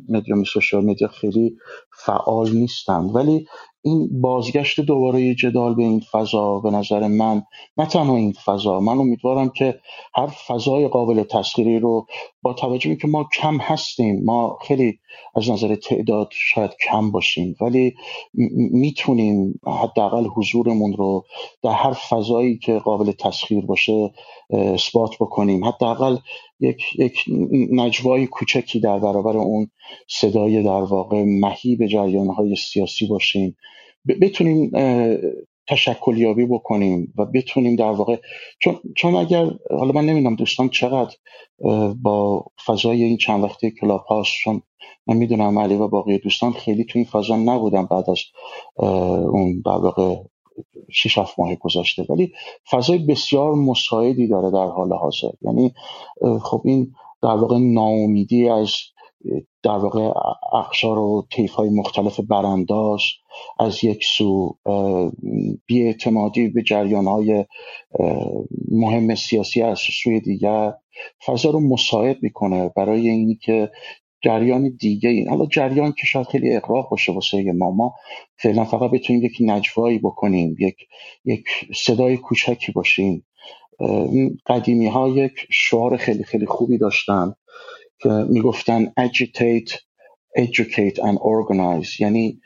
مدیوم 0.09 0.43
سوشال 0.43 0.85
مدیا 0.85 1.07
خیلی 1.07 1.57
فعال 2.05 2.51
نیستن 2.51 3.01
ولی 3.01 3.45
این 3.81 4.21
بازگشت 4.21 4.81
دوباره 4.81 5.35
جدال 5.35 5.75
به 5.75 5.83
این 5.83 5.99
فضا 6.11 6.59
به 6.59 6.71
نظر 6.71 7.07
من 7.07 7.43
نه 7.77 7.85
تنها 7.85 8.15
این 8.15 8.33
فضا 8.45 8.79
من 8.79 8.97
امیدوارم 8.97 9.49
که 9.49 9.79
هر 10.15 10.27
فضای 10.27 10.87
قابل 10.87 11.23
تسخیری 11.23 11.79
رو 11.79 12.07
با 12.41 12.53
توجه 12.53 12.95
که 12.95 13.07
ما 13.07 13.29
کم 13.39 13.57
هستیم 13.57 14.23
ما 14.25 14.57
خیلی 14.67 14.99
از 15.35 15.49
نظر 15.49 15.75
تعداد 15.75 16.29
شاید 16.31 16.71
کم 16.89 17.11
باشیم 17.11 17.55
ولی 17.61 17.95
می‌تونیم 18.71 19.59
حداقل 19.83 20.27
حضورمون 20.27 20.93
رو 20.93 21.25
در 21.63 21.71
هر 21.71 21.93
فضایی 21.93 22.57
که 22.57 22.79
قابل 22.79 23.11
تسخیر 23.11 23.65
باشه 23.65 24.11
اثبات 24.49 25.15
بکنیم 25.15 25.28
حداقل 25.63 26.17
یک 26.59 26.81
یک 26.99 27.23
نجوای 27.71 28.27
کوچکی 28.27 28.79
در 28.79 28.99
برابر 28.99 29.37
اون 29.37 29.71
صدای 30.07 30.63
در 30.63 30.81
واقع 30.81 31.23
مهیب 31.23 31.81
های 32.37 32.55
سیاسی 32.55 33.07
باشیم. 33.07 33.55
بتونیم 34.21 34.71
تشکلیابی 35.67 36.45
بکنیم 36.45 37.13
و 37.17 37.25
بتونیم 37.25 37.75
در 37.75 37.91
واقع 37.91 38.17
چون, 38.59 38.79
چون 38.95 39.15
اگر 39.15 39.49
حالا 39.69 39.91
من 39.91 40.05
نمی‌دونم 40.05 40.35
دوستان 40.35 40.69
چقدر 40.69 41.15
با 42.01 42.45
فضای 42.65 43.03
این 43.03 43.17
چند 43.17 43.43
وقته 43.43 43.71
کلاب 43.71 44.05
هاست 44.09 44.31
چون 44.43 44.61
من 45.07 45.17
می‌دونم 45.17 45.59
علی 45.59 45.75
و 45.75 45.87
باقی 45.87 46.17
دوستان 46.17 46.51
خیلی 46.51 46.83
تو 46.83 46.99
این 46.99 47.05
فضا 47.05 47.35
نبودم 47.35 47.85
بعد 47.85 48.09
از 48.09 48.19
اون 49.31 49.61
در 49.65 49.71
واقع 49.71 50.15
شش 50.91 51.17
هفت 51.17 51.39
ماه 51.39 51.55
گذاشته 51.55 52.05
ولی 52.09 52.33
فضای 52.71 52.97
بسیار 52.97 53.53
مساعدی 53.53 54.27
داره 54.27 54.51
در 54.51 54.67
حال 54.67 54.93
حاضر. 54.93 55.31
یعنی 55.41 55.73
خب 56.41 56.61
این 56.65 56.93
در 57.21 57.29
واقع 57.29 57.57
ناامیدی 57.57 58.49
از 58.49 58.71
در 59.63 59.77
واقع 59.77 60.11
اخشار 60.53 60.99
و 60.99 61.27
طیف 61.31 61.51
های 61.53 61.69
مختلف 61.69 62.19
برانداز 62.19 63.01
از 63.59 63.83
یک 63.83 64.05
سو 64.05 64.57
بیاعتمادی 65.65 66.47
به 66.47 66.63
جریان 66.63 67.07
های 67.07 67.45
مهم 68.71 69.15
سیاسی 69.15 69.61
از 69.61 69.79
سوی 70.03 70.19
دیگر 70.19 70.73
فضا 71.25 71.49
رو 71.49 71.59
مساعد 71.59 72.17
می‌کنه. 72.21 72.71
برای 72.75 73.09
اینی 73.09 73.35
که 73.35 73.71
جریان 74.21 74.75
دیگه 74.79 75.09
این 75.09 75.29
حالا 75.29 75.45
جریان 75.45 75.91
که 75.91 76.07
شاید 76.07 76.27
خیلی 76.27 76.55
اقراق 76.55 76.89
باشه 76.89 77.11
واسه 77.11 77.51
ما. 77.51 77.71
ما 77.71 77.93
فعلا 78.37 78.65
فقط 78.65 78.91
بتونیم 78.91 79.23
یک 79.23 79.37
نجوایی 79.41 79.99
بکنیم 79.99 80.55
یک 80.59 80.75
یک 81.25 81.45
صدای 81.75 82.17
کوچکی 82.17 82.71
باشیم. 82.71 83.25
قدیمی 84.47 84.87
ها 84.87 85.09
یک 85.09 85.33
شعار 85.51 85.97
خیلی 85.97 86.23
خیلی 86.23 86.45
خوبی 86.45 86.77
داشتن 86.77 87.33
که 87.99 88.09
می‌گفتن 88.09 88.85
agitate 88.99 89.71
educate 90.39 90.95
and 90.95 91.17
organize. 91.17 91.99
یعنی 91.99 92.41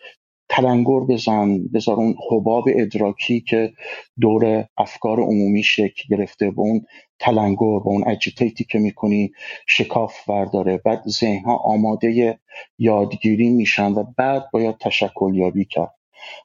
تلنگر 0.50 1.00
بزن 1.00 1.68
بذار 1.74 1.96
اون 1.96 2.16
حباب 2.32 2.64
ادراکی 2.76 3.42
که 3.42 3.74
دور 4.20 4.66
افکار 4.78 5.20
عمومی 5.20 5.64
شکل 5.64 6.16
گرفته 6.16 6.52
به 6.52 6.62
اون 6.62 6.86
تلنگر 7.20 7.80
با 7.80 7.92
اون 7.92 8.08
اجیتیتی 8.08 8.64
که 8.64 8.80
می‌کنی 8.80 9.32
شکاف 9.68 10.30
برداره. 10.30 10.78
بعد 10.86 11.04
ذهنها 11.08 11.56
آماده 11.58 12.40
یادگیری 12.78 13.50
میشن 13.50 13.92
و 13.92 14.04
بعد 14.18 14.44
باید 14.54 14.78
تشکل 14.78 15.32
یابی 15.36 15.66
کرد. 15.66 15.96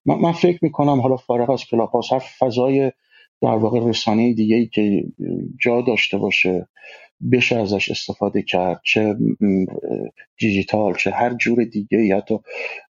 من, 0.06 0.14
من 0.14 0.32
فکر 0.32 0.58
می‌کنم 0.62 1.00
حالا 1.00 1.16
فارغ 1.16 1.50
از 1.50 1.64
کلاپ 1.64 2.12
هر 2.12 2.18
فضای 2.18 2.92
در 3.42 3.56
واقع 3.56 3.80
رسانه 3.88 4.32
دیگه 4.32 4.56
ای 4.56 4.66
که 4.66 5.04
جا 5.60 5.80
داشته 5.80 6.18
باشه 6.18 6.68
بشه 7.32 7.56
ازش 7.56 7.90
استفاده 7.90 8.42
کرد 8.42 8.80
چه 8.84 9.16
دیجیتال 10.38 10.94
چه 10.94 11.10
هر 11.10 11.34
جور 11.34 11.64
دیگه 11.64 11.98
ای 11.98 12.12
حتی 12.12 12.38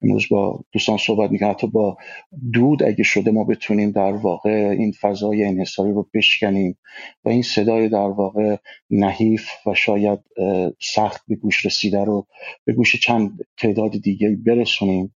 امروز 0.02 0.26
با 0.30 0.64
دوستان 0.72 0.96
صحبت 0.96 1.30
می‌کنم 1.30 1.50
حتی 1.50 1.66
با 1.66 1.96
دود 2.52 2.82
اگه 2.82 3.04
شده 3.04 3.30
ما 3.30 3.44
بتونیم 3.44 3.90
در 3.90 4.12
واقع 4.12 4.50
این 4.78 4.92
فضای 4.92 5.44
انحصاری 5.44 5.92
رو 5.92 6.08
بشکنیم 6.14 6.78
و 7.24 7.28
این 7.28 7.42
صدای 7.42 7.88
در 7.88 8.08
واقع 8.08 8.56
نحیف 8.90 9.50
و 9.66 9.74
شاید 9.74 10.18
سخت 10.80 11.22
به 11.28 11.36
گوش 11.36 11.66
رسیده 11.66 12.04
رو 12.04 12.26
به 12.64 12.72
گوش 12.72 12.96
چند 12.96 13.40
تعداد 13.58 13.90
دیگه 14.02 14.36
برسونیم. 14.46 15.14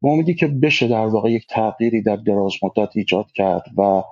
با 0.00 0.10
امیدی 0.10 0.34
که 0.34 0.46
بشه 0.46 0.88
در 0.88 1.06
واقع 1.06 1.30
یک 1.30 1.46
تغییری 1.46 2.02
در 2.02 2.16
دراز 2.16 2.52
مدت 2.62 2.96
ایجاد 2.96 3.26
کرد 3.34 3.62
و 3.78 4.02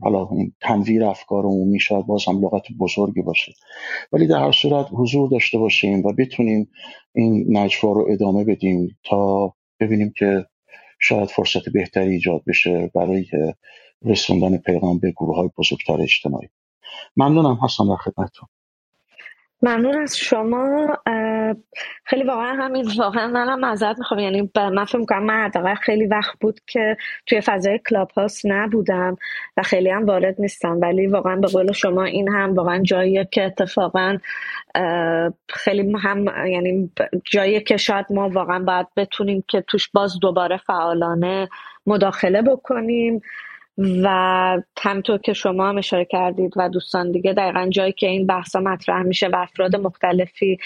حالا 0.00 0.28
این 0.32 0.52
تنویر 0.60 1.04
افکار 1.04 1.44
عمومی 1.44 1.80
شاید 1.80 2.06
باز 2.06 2.24
هم 2.28 2.44
لغت 2.44 2.62
بزرگی 2.80 3.22
باشه. 3.22 3.52
ولی 4.12 4.26
در 4.26 4.38
هر 4.38 4.52
صورت 4.52 4.86
حضور 4.92 5.28
داشته 5.28 5.58
باشیم 5.58 6.02
و 6.06 6.12
بتونیم 6.12 6.70
این 7.14 7.58
نجوا 7.58 7.92
رو 7.92 8.06
ادامه 8.10 8.44
بدیم 8.44 8.98
تا 9.04 9.54
ببینیم 9.80 10.12
که 10.18 10.46
شاید 10.98 11.28
فرصت 11.28 11.68
بهتری 11.68 12.12
ایجاد 12.12 12.42
بشه 12.46 12.90
برای 12.94 13.26
رسوندن 14.04 14.56
پیغام 14.56 14.98
به 14.98 15.10
گروه 15.10 15.36
های 15.36 15.50
بزرگتر 15.58 16.00
اجتماعی. 16.00 16.48
ممنونم 17.16 17.58
هستم 17.62 17.88
در 17.88 17.96
خدمتتون. 17.96 18.48
ممنون 19.64 20.02
از 20.02 20.16
شما. 20.18 20.96
خیلی 22.04 22.24
واقعا 22.24 22.52
همین 22.52 22.86
واقعا 22.98 23.26
منم 23.26 23.60
معذرت 23.60 23.98
می‌خوام. 23.98 24.20
یعنی 24.20 24.50
من 24.56 24.84
فکر 24.84 24.98
می‌کنم 24.98 25.22
من 25.22 25.44
حداقل 25.44 25.74
خیلی 25.74 26.06
وقت 26.06 26.38
بود 26.40 26.60
که 26.66 26.96
توی 27.26 27.40
فضای 27.40 27.80
کلاب 27.90 28.10
هاست 28.10 28.46
نبودم 28.46 29.16
و 29.56 29.62
خیلی 29.62 29.90
هم 29.90 30.06
وارد 30.06 30.34
نیستم. 30.38 30.78
ولی 30.82 31.06
واقعا 31.06 31.36
به 31.36 31.46
قول 31.46 31.72
شما 31.72 32.04
این 32.04 32.28
هم 32.28 32.54
واقعا 32.54 32.82
جاییه 32.82 33.28
که 33.32 33.44
اتفاقا 33.44 34.18
خیلی 35.48 35.92
هم 36.02 36.46
یعنی 36.46 36.90
جایی 37.24 37.60
که 37.60 37.76
شاید 37.76 38.06
ما 38.10 38.28
واقعا 38.28 38.58
باید 38.58 38.86
بتونیم 38.96 39.44
که 39.48 39.60
توش 39.60 39.88
باز 39.88 40.20
دوباره 40.20 40.56
فعالانه 40.56 41.48
مداخله 41.86 42.42
بکنیم. 42.42 43.20
و 43.78 44.08
همطور 44.78 45.18
که 45.18 45.32
شما 45.32 45.68
هم 45.68 45.78
اشاره 45.78 46.04
کردید 46.04 46.52
و 46.56 46.68
دوستان 46.68 47.12
دیگه 47.12 47.32
دقیقا 47.32 47.68
جایی 47.70 47.92
که 47.92 48.06
این 48.06 48.26
بحثا 48.26 48.60
مطرح 48.60 49.02
میشه 49.02 49.28
و 49.28 49.36
افراد 49.36 49.76
مختلفی 49.76 50.58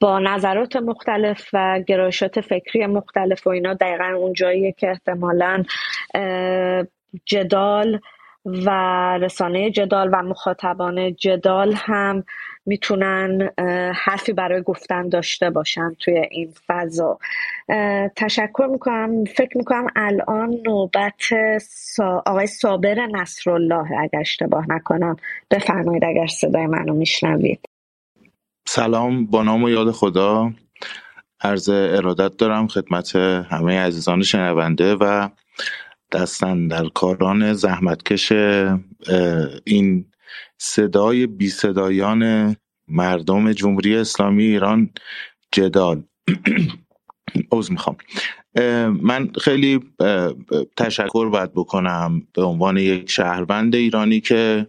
با 0.00 0.18
نظرات 0.18 0.76
مختلف 0.76 1.48
و 1.52 1.80
گرایشات 1.86 2.40
فکری 2.40 2.86
مختلف 2.86 3.46
و 3.46 3.50
اینا 3.50 3.74
دقیقا 3.74 4.04
اون 4.04 4.32
جاییه 4.32 4.72
که 4.72 4.90
احتمالا 4.90 5.64
جدال 7.24 8.00
و 8.44 8.70
رسانه 9.18 9.70
جدال 9.70 10.10
و 10.12 10.22
مخاطبان 10.22 11.14
جدال 11.14 11.72
هم 11.76 12.24
می‌تونن 12.66 13.50
حرفی 13.94 14.32
برای 14.32 14.62
گفتن 14.62 15.08
داشته 15.08 15.50
باشن 15.50 15.96
توی 16.00 16.18
این 16.30 16.54
فضا. 16.66 17.18
تشکر 18.16 18.68
می‌کنم. 18.70 19.24
فکر 19.24 19.58
می‌کنم 19.58 19.86
الان 19.96 20.54
نوبت 20.66 21.32
آقای 22.26 22.46
صابر 22.46 23.06
نصرالله 23.06 23.86
اگر 24.00 24.20
اشتباه 24.20 24.70
نکنم. 24.70 25.16
بفرمایید 25.50 26.04
اگر 26.04 26.26
صدای 26.26 26.66
منو 26.66 26.94
میشنوید. 26.94 27.60
سلام. 28.66 29.26
با 29.26 29.42
نام 29.42 29.62
و 29.62 29.70
یاد 29.70 29.90
خدا. 29.90 30.50
عرض 31.40 31.68
ارادت 31.68 32.36
دارم 32.36 32.66
خدمت 32.66 33.16
همه 33.16 33.80
عزیزان 33.80 34.22
شنونده 34.22 34.94
و 34.94 35.28
دستن 36.12 36.68
در 36.68 36.88
کاران 36.88 37.52
زحمتکش 37.52 38.32
این 39.64 40.06
صدای 40.58 41.26
بی 41.26 41.48
صدایان 41.48 42.56
مردم 42.88 43.52
جمهوری 43.52 43.96
اسلامی 43.96 44.44
ایران 44.44 44.90
جدال. 45.52 46.02
عوض 47.52 47.70
می‌خوام. 47.70 47.96
من 49.02 49.30
خیلی 49.40 49.80
تشکر 50.76 51.28
باید 51.28 51.52
بکنم 51.52 52.26
به 52.34 52.42
عنوان 52.42 52.76
یک 52.76 53.10
شهروند 53.10 53.74
ایرانی 53.74 54.20
که 54.20 54.66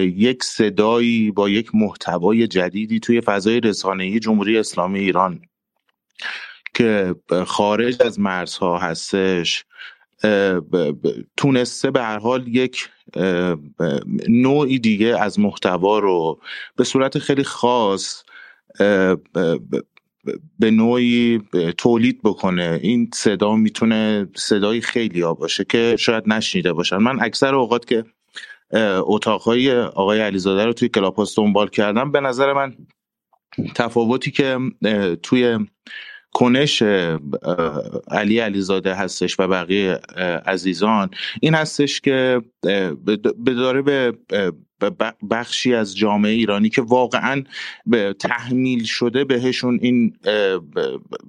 یک 0.00 0.42
صدایی 0.42 1.30
با 1.30 1.48
یک 1.48 1.74
محتوای 1.74 2.46
جدیدی 2.46 3.00
توی 3.00 3.20
فضای 3.20 3.60
رسانه‌ای 3.60 4.20
جمهوری 4.20 4.58
اسلامی 4.58 4.98
ایران 4.98 5.42
که 6.74 7.14
خارج 7.46 8.02
از 8.02 8.20
مرزها 8.20 8.78
هستش 8.78 9.64
تونسته 11.36 11.90
به 11.90 12.02
هر 12.02 12.18
حال 12.18 12.48
یک 12.48 12.88
نوعی 14.28 14.78
دیگه 14.78 15.18
از 15.20 15.40
محتوا 15.40 15.98
رو 15.98 16.40
به 16.76 16.84
صورت 16.84 17.18
خیلی 17.18 17.44
خاص 17.44 18.22
به 20.58 20.70
نوعی 20.70 21.40
تولید 21.78 22.20
بکنه. 22.22 22.80
این 22.82 23.10
صدا 23.14 23.56
می‌تونه 23.56 24.28
صدای 24.36 24.80
خیلی 24.80 25.20
ها 25.20 25.34
باشه 25.34 25.64
که 25.64 25.96
شاید 25.98 26.24
نشنیده 26.26 26.72
باشن. 26.72 26.96
من 26.96 27.22
اکثر 27.22 27.54
اوقات 27.54 27.86
که 27.86 28.04
اتاقهای 29.06 29.80
آقای 29.80 30.20
علیزاده 30.20 30.64
رو 30.64 30.72
توی 30.72 30.88
کلاپاس 30.88 31.36
دنبال 31.36 31.68
کردم 31.68 32.12
به 32.12 32.20
نظر 32.20 32.52
من 32.52 32.74
تفاوتی 33.74 34.30
که 34.30 34.58
توی 35.22 35.58
کنش 36.34 36.82
علی 38.10 38.38
علیزاده 38.38 38.94
هستش 38.94 39.40
و 39.40 39.48
بقیه 39.48 40.00
عزیزان. 40.46 41.10
این 41.40 41.54
هستش 41.54 42.00
که 42.00 42.42
داره 43.46 43.82
به 43.82 44.12
بخشی 45.30 45.74
از 45.74 45.96
جامعه 45.96 46.32
ایرانی 46.32 46.68
که 46.68 46.82
واقعا 46.82 47.42
به 47.86 48.14
تحمیل 48.20 48.84
شده 48.84 49.24
بهشون 49.24 49.78
این 49.82 50.16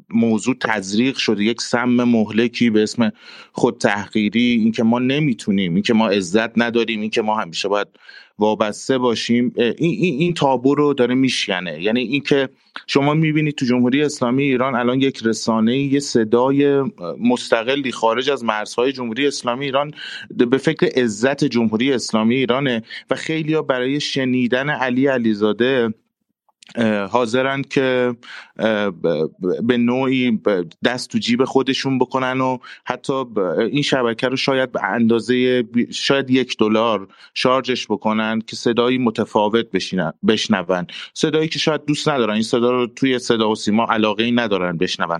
موضوع 0.09 0.55
تزریق 0.61 1.17
شده. 1.17 1.43
یک 1.43 1.61
سم 1.61 1.89
مهلکی 1.89 2.69
به 2.69 2.83
اسم 2.83 3.11
خود 3.51 3.77
تحقیری 3.77 4.39
اینکه 4.39 4.83
ما 4.83 4.99
نمی‌تونیم 4.99 5.73
اینکه 5.73 5.93
ما 5.93 6.07
عزت 6.07 6.57
نداریم 6.57 7.01
اینکه 7.01 7.21
ما 7.21 7.35
همیشه 7.35 7.67
باید 7.67 7.87
وابسته 8.39 8.97
باشیم. 8.97 9.53
این, 9.57 9.73
این, 9.77 10.19
این 10.19 10.33
تابو 10.33 10.75
رو 10.75 10.93
داره 10.93 11.15
میشکنه. 11.15 11.81
یعنی 11.81 12.01
اینکه 12.01 12.49
شما 12.87 13.13
می‌بینید 13.13 13.55
تو 13.55 13.65
جمهوری 13.65 14.03
اسلامی 14.03 14.43
ایران 14.43 14.75
الان 14.75 15.01
یک 15.01 15.21
رسانه 15.23 15.77
یه 15.77 15.99
صدای 15.99 16.83
مستقلی 17.19 17.91
خارج 17.91 18.29
از 18.29 18.43
مرزهای 18.43 18.91
جمهوری 18.91 19.27
اسلامی 19.27 19.65
ایران 19.65 19.91
به 20.49 20.57
فکر 20.57 21.01
عزت 21.01 21.43
جمهوری 21.43 21.93
اسلامی 21.93 22.35
ایرانه 22.35 22.83
و 23.09 23.15
خیلی 23.15 23.61
برای 23.61 23.99
شنیدن 23.99 24.69
علی 24.69 25.07
علیزاده 25.07 25.93
حاضرند 27.11 27.67
که 27.67 28.15
به 29.63 29.77
نوعی 29.77 30.41
دست 30.85 31.09
تو 31.11 31.17
جیب 31.17 31.45
خودشون 31.45 31.99
بکنن 31.99 32.41
و 32.41 32.57
حتی 32.85 33.23
این 33.71 33.81
شبکه 33.81 34.27
رو 34.27 34.37
شاید 34.37 34.71
به 34.71 34.83
اندازه 34.83 35.63
شاید 35.93 36.29
یک 36.29 36.57
دلار 36.57 37.07
شارژش 37.33 37.87
بکنن 37.87 38.41
که 38.47 38.55
صدایی 38.55 38.97
متفاوت 38.97 39.65
بشنون. 40.23 40.87
صدایی 41.13 41.47
که 41.47 41.59
شاید 41.59 41.85
دوست 41.85 42.09
ندارن 42.09 42.33
این 42.33 42.43
صدا 42.43 42.71
رو 42.71 42.87
توی 42.87 43.19
صدا 43.19 43.49
و 43.49 43.55
سیما 43.55 43.85
علاقه 43.85 44.23
ای 44.23 44.31
ندارن 44.31 44.77
بشنون. 44.77 45.19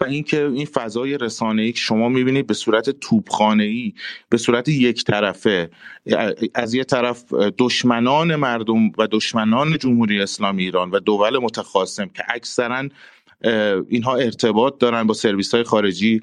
و 0.00 0.04
اینکه 0.04 0.46
این 0.46 0.66
فضای 0.66 1.18
رسانه 1.18 1.62
ای 1.62 1.72
که 1.72 1.78
شما 1.78 2.08
می‌بینید 2.08 2.46
به 2.46 2.54
صورت 2.54 2.90
توپخانه 2.90 3.64
ای 3.64 3.92
به 4.28 4.36
صورت 4.36 4.68
یک 4.68 5.04
طرفه 5.04 5.70
از 6.54 6.74
یه 6.74 6.84
طرف 6.84 7.32
دشمنان 7.58 8.36
مردم 8.36 8.92
و 8.98 9.08
دشمنان 9.10 9.78
جمهوری 9.78 10.22
اسلامی 10.22 10.62
ایران 10.62 10.90
و 10.90 11.00
دول 11.00 11.38
متخاصم 11.38 12.08
که 12.08 12.22
اکثرا 12.28 12.88
اینها 13.88 14.16
ارتباط 14.16 14.78
دارن 14.78 15.06
با 15.06 15.14
سرویس 15.14 15.54
های 15.54 15.64
خارجی 15.64 16.22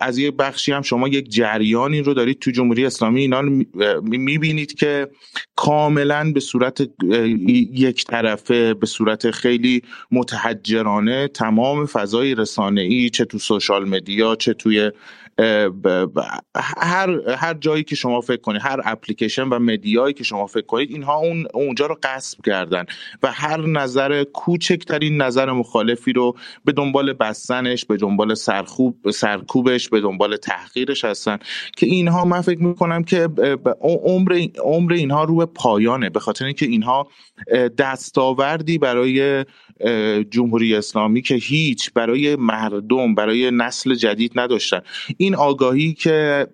از 0.00 0.18
یک 0.18 0.34
بخشی 0.34 0.72
هم 0.72 0.82
شما 0.82 1.08
یک 1.08 1.30
جریانی 1.30 2.00
رو 2.00 2.14
دارید 2.14 2.38
تو 2.38 2.50
جمهوری 2.50 2.86
اسلامی 2.86 3.20
اینا 3.20 3.42
می‌بینید 4.02 4.74
که 4.74 5.08
کاملا 5.56 6.32
به 6.34 6.40
صورت 6.40 6.80
یک 7.72 8.04
طرفه 8.04 8.74
به 8.74 8.86
صورت 8.86 9.30
خیلی 9.30 9.82
متحجرانه 10.10 11.28
تمام 11.28 11.86
فضای 11.86 12.34
رسانه 12.34 12.80
ای 12.80 13.10
چه 13.10 13.24
تو 13.24 13.38
سوشال 13.38 13.88
مدیا 13.88 14.36
چه 14.36 14.54
توی 14.54 14.90
هر 16.56 17.30
هر 17.36 17.54
جایی 17.54 17.84
که 17.84 17.94
شما 17.94 18.20
فکر 18.20 18.40
کنید 18.40 18.62
هر 18.64 18.80
اپلیکیشن 18.84 19.42
و 19.42 19.58
مدیایی 19.58 20.14
که 20.14 20.24
شما 20.24 20.46
فکر 20.46 20.66
کنید 20.66 20.90
اینها 20.90 21.16
اون 21.16 21.46
اونجا 21.54 21.86
رو 21.86 21.98
غصب 22.02 22.38
کردن 22.46 22.84
و 23.22 23.32
هر 23.32 23.66
نظر 23.66 24.24
کوچکترین 24.24 25.22
نظر 25.22 25.52
مخالفی 25.52 26.12
رو 26.12 26.36
به 26.64 26.72
دنبال 26.72 27.12
بستنش 27.12 27.84
به 27.84 27.96
دنبال 27.96 28.34
سرخوب 28.34 29.10
سرکوبش 29.10 29.88
به 29.88 30.00
دنبال 30.00 30.36
تحقیرش 30.36 31.04
هستن 31.04 31.38
که 31.76 31.86
اینها 31.86 32.24
من 32.24 32.40
فکر 32.40 32.62
می‌کنم 32.62 33.04
که 33.04 33.28
عمر 33.80 34.46
عمر 34.58 34.92
اینها 34.92 35.24
رو 35.24 35.36
به 35.36 35.46
پایانه 35.46 36.10
به 36.10 36.20
خاطر 36.20 36.44
اینکه 36.44 36.66
اینها 36.66 37.08
دستاوردی 37.78 38.78
برای 38.78 39.44
جمهوری 40.30 40.74
اسلامی 40.74 41.22
که 41.22 41.34
هیچ 41.34 41.92
برای 41.92 42.36
مردم 42.36 43.14
برای 43.14 43.50
نسل 43.50 43.94
جدید 43.94 44.32
نداشتن. 44.34 44.80
این 45.20 45.34
آگاهی 45.34 45.94
که 45.94 46.46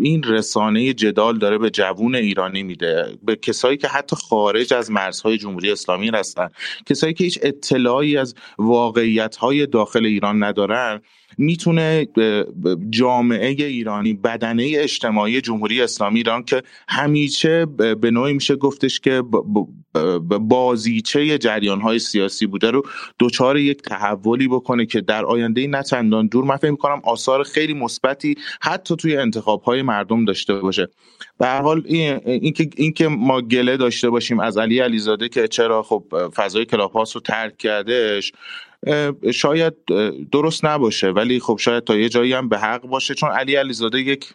این 0.00 0.22
رسانه 0.22 0.94
جدال 0.94 1.38
داره 1.38 1.58
به 1.58 1.70
جوون 1.70 2.14
ایرانی 2.14 2.62
میده 2.62 3.18
به 3.22 3.36
کسایی 3.36 3.76
که 3.76 3.88
حتی 3.88 4.16
خارج 4.16 4.74
از 4.74 4.90
مرزهای 4.90 5.38
جمهوری 5.38 5.72
اسلامی 5.72 6.08
هستن 6.08 6.48
کسایی 6.86 7.14
که 7.14 7.24
هیچ 7.24 7.38
اطلاعی 7.42 8.16
از 8.16 8.34
واقعیت 8.58 9.36
داخل 9.66 10.04
ایران 10.04 10.42
ندارن 10.44 11.00
می‌تونه 11.38 12.08
جامعه 12.90 13.48
ایرانی 13.48 14.14
بدنه 14.14 14.72
اجتماعی 14.76 15.40
جمهوری 15.40 15.82
اسلامی 15.82 16.18
ایران 16.18 16.44
که 16.44 16.62
همیشه 16.88 17.66
به 18.00 18.10
نوعی 18.10 18.32
میشه 18.32 18.56
گفتش 18.56 19.00
که 19.00 19.22
بازیچه 20.40 21.38
جریان 21.38 21.80
های 21.80 21.98
سیاسی 21.98 22.46
بوده 22.46 22.70
رو 22.70 22.82
دچار 23.20 23.56
یک 23.58 23.82
تحولی 23.82 24.48
بکنه 24.48 24.86
که 24.86 25.00
در 25.00 25.24
آینده 25.24 25.66
نه 25.66 25.82
چندان 25.82 26.26
دور. 26.26 26.44
من 26.44 26.56
فکر 26.56 26.70
می‌کنم 26.70 27.00
آثار 27.04 27.42
خیلی 27.42 27.74
مثبتی 27.74 28.34
حتی 28.60 28.96
توی 28.96 29.16
انتخاب 29.16 29.62
های 29.62 29.82
مردم 29.82 30.24
داشته 30.24 30.54
باشه. 30.54 30.88
به 31.38 31.46
هر 31.46 31.62
حال 31.62 31.82
اینکه 31.86 32.70
این 32.76 32.92
که 32.92 33.08
ما 33.08 33.40
گله 33.40 33.76
داشته 33.76 34.10
باشیم 34.10 34.40
از 34.40 34.58
علی 34.58 34.78
علیزاده 34.78 35.28
که 35.28 35.48
چرا 35.48 35.82
خب 35.82 36.04
فضای 36.34 36.64
کلاپاس 36.64 37.16
رو 37.16 37.22
ترک 37.22 37.56
کردهش 37.56 38.32
شاید 39.34 39.74
درست 40.32 40.64
نباشه 40.64 41.08
ولی 41.08 41.40
خب 41.40 41.56
شاید 41.60 41.84
تا 41.84 41.96
یه 41.96 42.08
جایی 42.08 42.32
هم 42.32 42.48
به 42.48 42.58
حق 42.58 42.80
باشه. 42.82 43.14
چون 43.14 43.30
علی 43.30 43.54
علیزاده 43.54 44.00
یک 44.00 44.34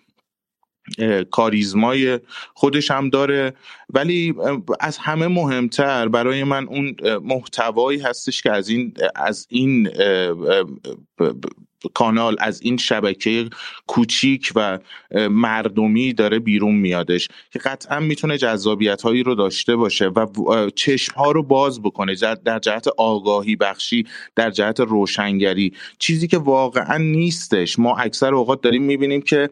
کاریزمای 1.31 2.19
خودش 2.53 2.91
هم 2.91 3.09
داره. 3.09 3.53
ولی 3.89 4.33
از 4.79 4.97
همه 4.97 5.27
مهمتر 5.27 6.07
برای 6.07 6.43
من 6.43 6.67
اون 6.67 6.95
محتوایی 7.23 7.99
هستش 7.99 8.41
که 8.41 8.51
از 8.51 8.69
این 8.69 8.93
از 9.15 9.47
این 9.49 9.89
کانال 11.93 12.35
از 12.39 12.61
این 12.61 12.77
شبکه 12.77 13.49
کوچیک 13.87 14.51
و 14.55 14.79
مردمی 15.29 16.13
داره 16.13 16.39
بیرون 16.39 16.75
میادش 16.75 17.27
که 17.51 17.59
قطعا 17.59 17.99
می‌تونه 17.99 18.37
جذابیت 18.37 19.01
هایی 19.01 19.23
رو 19.23 19.35
داشته 19.35 19.75
باشه 19.75 20.07
و 20.07 20.69
چشم 20.69 21.13
ها 21.15 21.31
رو 21.31 21.43
باز 21.43 21.81
بکنه 21.81 22.15
در 22.45 22.59
جهت 22.59 22.87
آگاهی 22.87 23.55
بخشی 23.55 24.05
در 24.35 24.51
جهت 24.51 24.79
روشنگری. 24.79 25.73
چیزی 25.99 26.27
که 26.27 26.37
واقعا 26.37 26.97
نیستش. 26.97 27.79
ما 27.79 27.97
اکثر 27.97 28.33
اوقات 28.33 28.61
داریم 28.61 28.83
می‌بینیم 28.83 29.21
که 29.21 29.49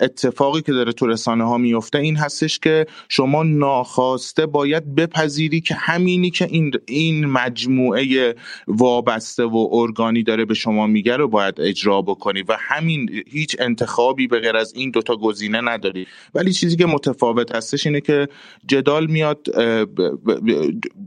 اتفاقی 0.00 0.62
که 0.62 0.72
داره 0.72 0.92
تو 0.92 1.06
رسانه 1.06 1.44
ها 1.44 1.58
میفته 1.58 1.98
این 1.98 2.16
هستش 2.16 2.58
که 2.58 2.86
شما 3.08 3.42
ناخواسته 3.42 4.46
باید 4.46 4.94
بپذیری 4.94 5.60
که 5.60 5.74
همینی 5.74 6.30
که 6.30 6.44
این 6.50 6.72
این 6.86 7.26
مجموعه 7.26 8.34
وابسته 8.68 9.44
و 9.44 9.68
ارگانی 9.72 10.22
داره 10.22 10.44
به 10.44 10.54
شما 10.54 10.86
میگه 10.86 11.16
رو 11.16 11.28
باید 11.28 11.60
اجرا 11.60 12.02
بکنی 12.02 12.42
و 12.42 12.56
همین 12.60 13.10
هیچ 13.26 13.56
انتخابی 13.58 14.26
به 14.26 14.40
غیر 14.40 14.56
از 14.56 14.74
این 14.74 14.90
دوتا 14.90 15.16
گزینه 15.16 15.60
نداری. 15.60 16.06
ولی 16.34 16.52
چیزی 16.52 16.76
که 16.76 16.86
متفاوت 16.86 17.54
هستش 17.54 17.86
اینه 17.86 18.00
که 18.00 18.28
جدال 18.66 19.06
میاد 19.06 19.46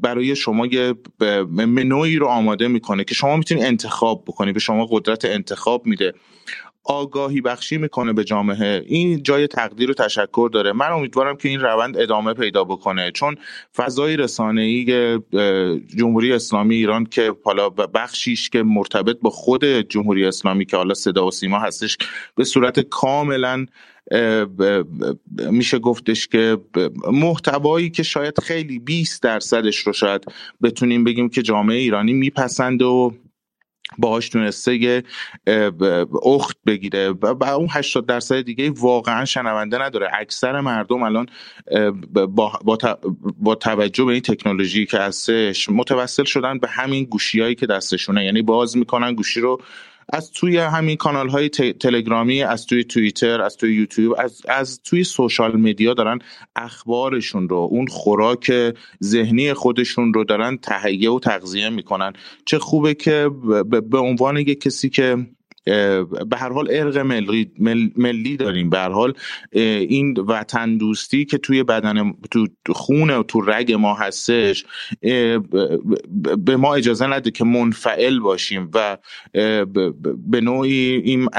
برای 0.01 0.35
شما 0.35 0.65
یه 0.65 0.93
منوی 1.47 2.15
رو 2.15 2.27
آماده 2.27 2.67
می‌کنه 2.67 3.03
که 3.03 3.15
شما 3.15 3.35
می‌تونی 3.37 3.63
انتخاب 3.63 4.23
بکنی 4.27 4.51
به 4.51 4.59
شما 4.59 4.85
قدرت 4.91 5.25
انتخاب 5.25 5.85
میده. 5.85 6.13
آگاهی 6.83 7.41
بخشی 7.41 7.77
می‌کنه 7.77 8.13
به 8.13 8.23
جامعه. 8.23 8.83
این 8.87 9.23
جای 9.23 9.47
تقدیر 9.47 9.91
و 9.91 9.93
تشکر 9.93 10.49
داره. 10.53 10.73
من 10.73 10.91
امیدوارم 10.91 11.37
که 11.37 11.49
این 11.49 11.59
روند 11.59 11.97
ادامه 11.97 12.33
پیدا 12.33 12.63
بکنه. 12.63 13.11
چون 13.11 13.35
فضای 13.75 14.27
ای 14.39 14.85
جمهوری 15.97 16.33
اسلامی 16.33 16.75
ایران 16.75 17.05
که 17.05 17.33
حالا 17.43 17.69
بخشیش 17.69 18.49
که 18.49 18.63
مرتبط 18.63 19.19
با 19.19 19.29
خود 19.29 19.65
جمهوری 19.65 20.25
اسلامی 20.25 20.65
که 20.65 20.77
حالا 20.77 20.93
صدا 20.93 21.27
و 21.27 21.31
سیما 21.31 21.59
هستش 21.59 21.97
به 22.35 22.43
صورت 22.43 22.79
کاملا 22.79 23.65
میشه 25.51 25.79
گفتش 25.79 26.27
که 26.27 26.57
محتوایی 27.11 27.89
که 27.89 28.03
شاید 28.03 28.39
خیلی 28.39 28.79
20 28.79 29.23
درصدش 29.23 29.77
رو 29.77 29.93
شاید 29.93 30.25
بتونیم 30.63 31.03
بگیم 31.03 31.29
که 31.29 31.41
جامعه 31.41 31.77
ایرانی 31.77 32.13
میپسنده 32.13 32.85
و 32.85 33.11
باهاش 33.97 34.29
تونسته 34.29 34.75
یه 34.75 35.03
اخت 36.23 36.57
بگیره 36.65 37.09
و 37.09 37.43
اون 37.43 37.67
80 37.71 38.05
درصد 38.05 38.41
دیگه 38.41 38.69
واقعا 38.69 39.25
شنونده 39.25 39.77
نداره. 39.81 40.09
اکثر 40.13 40.61
مردم 40.61 41.03
الان 41.03 41.25
با, 42.13 42.51
با, 42.63 42.77
با 43.37 43.55
توجه 43.55 44.05
به 44.05 44.11
این 44.11 44.21
تکنولوژی 44.21 44.85
که 44.85 44.97
هستش 44.97 45.69
متوسل 45.69 46.23
شدن 46.23 46.59
به 46.59 46.67
همین 46.67 47.05
گوشیایی 47.05 47.55
که 47.55 47.65
دستشونه. 47.65 48.25
یعنی 48.25 48.41
باز 48.41 48.77
می‌کنن 48.77 49.13
گوشی 49.13 49.39
رو 49.39 49.61
از 50.11 50.31
توی 50.31 50.57
همین 50.57 50.97
کانال 50.97 51.29
های 51.29 51.49
تلگرامی 51.49 52.43
از 52.43 52.65
توی 52.65 52.83
توییتر 52.83 53.41
از 53.41 53.57
توی 53.57 53.75
یوتیوب 53.75 54.15
از, 54.19 54.41
از 54.49 54.81
توی 54.83 55.03
سوشال 55.03 55.57
مدیا 55.57 55.93
دارن 55.93 56.19
اخبارشون 56.55 57.49
رو 57.49 57.57
اون 57.57 57.87
خوراک 57.87 58.53
ذهنی 59.03 59.53
خودشون 59.53 60.13
رو 60.13 60.23
دارن 60.23 60.57
تهیه 60.57 61.11
و 61.11 61.19
تغذیه 61.19 61.69
می‌کنن. 61.69 62.13
چه 62.45 62.59
خوبه 62.59 62.93
که 62.93 63.29
به 63.91 63.97
عنوان 63.97 64.37
یک 64.37 64.61
کسی 64.61 64.89
که 64.89 65.17
به 65.65 66.37
هر 66.37 66.49
حال 66.49 66.67
ارق 66.71 66.97
ملی, 66.97 68.37
داریم. 68.37 68.69
به 68.69 68.77
هر 68.77 68.89
حال 68.89 69.13
این 69.51 70.13
وطن 70.13 70.77
دوستی 70.77 71.25
که 71.25 71.37
توی 71.37 71.63
بدن 71.63 72.13
تو 72.31 72.47
خون 72.69 73.09
و 73.09 73.23
تو 73.23 73.41
رگ 73.41 73.73
ما 73.73 73.93
هستش 73.93 74.65
به 76.37 76.57
ما 76.57 76.75
اجازه 76.75 77.07
نده 77.07 77.31
که 77.31 77.43
منفعل 77.43 78.19
باشیم 78.19 78.69
و 78.73 78.97
به 80.29 80.41
نوعی 80.41 81.01
این 81.05 81.29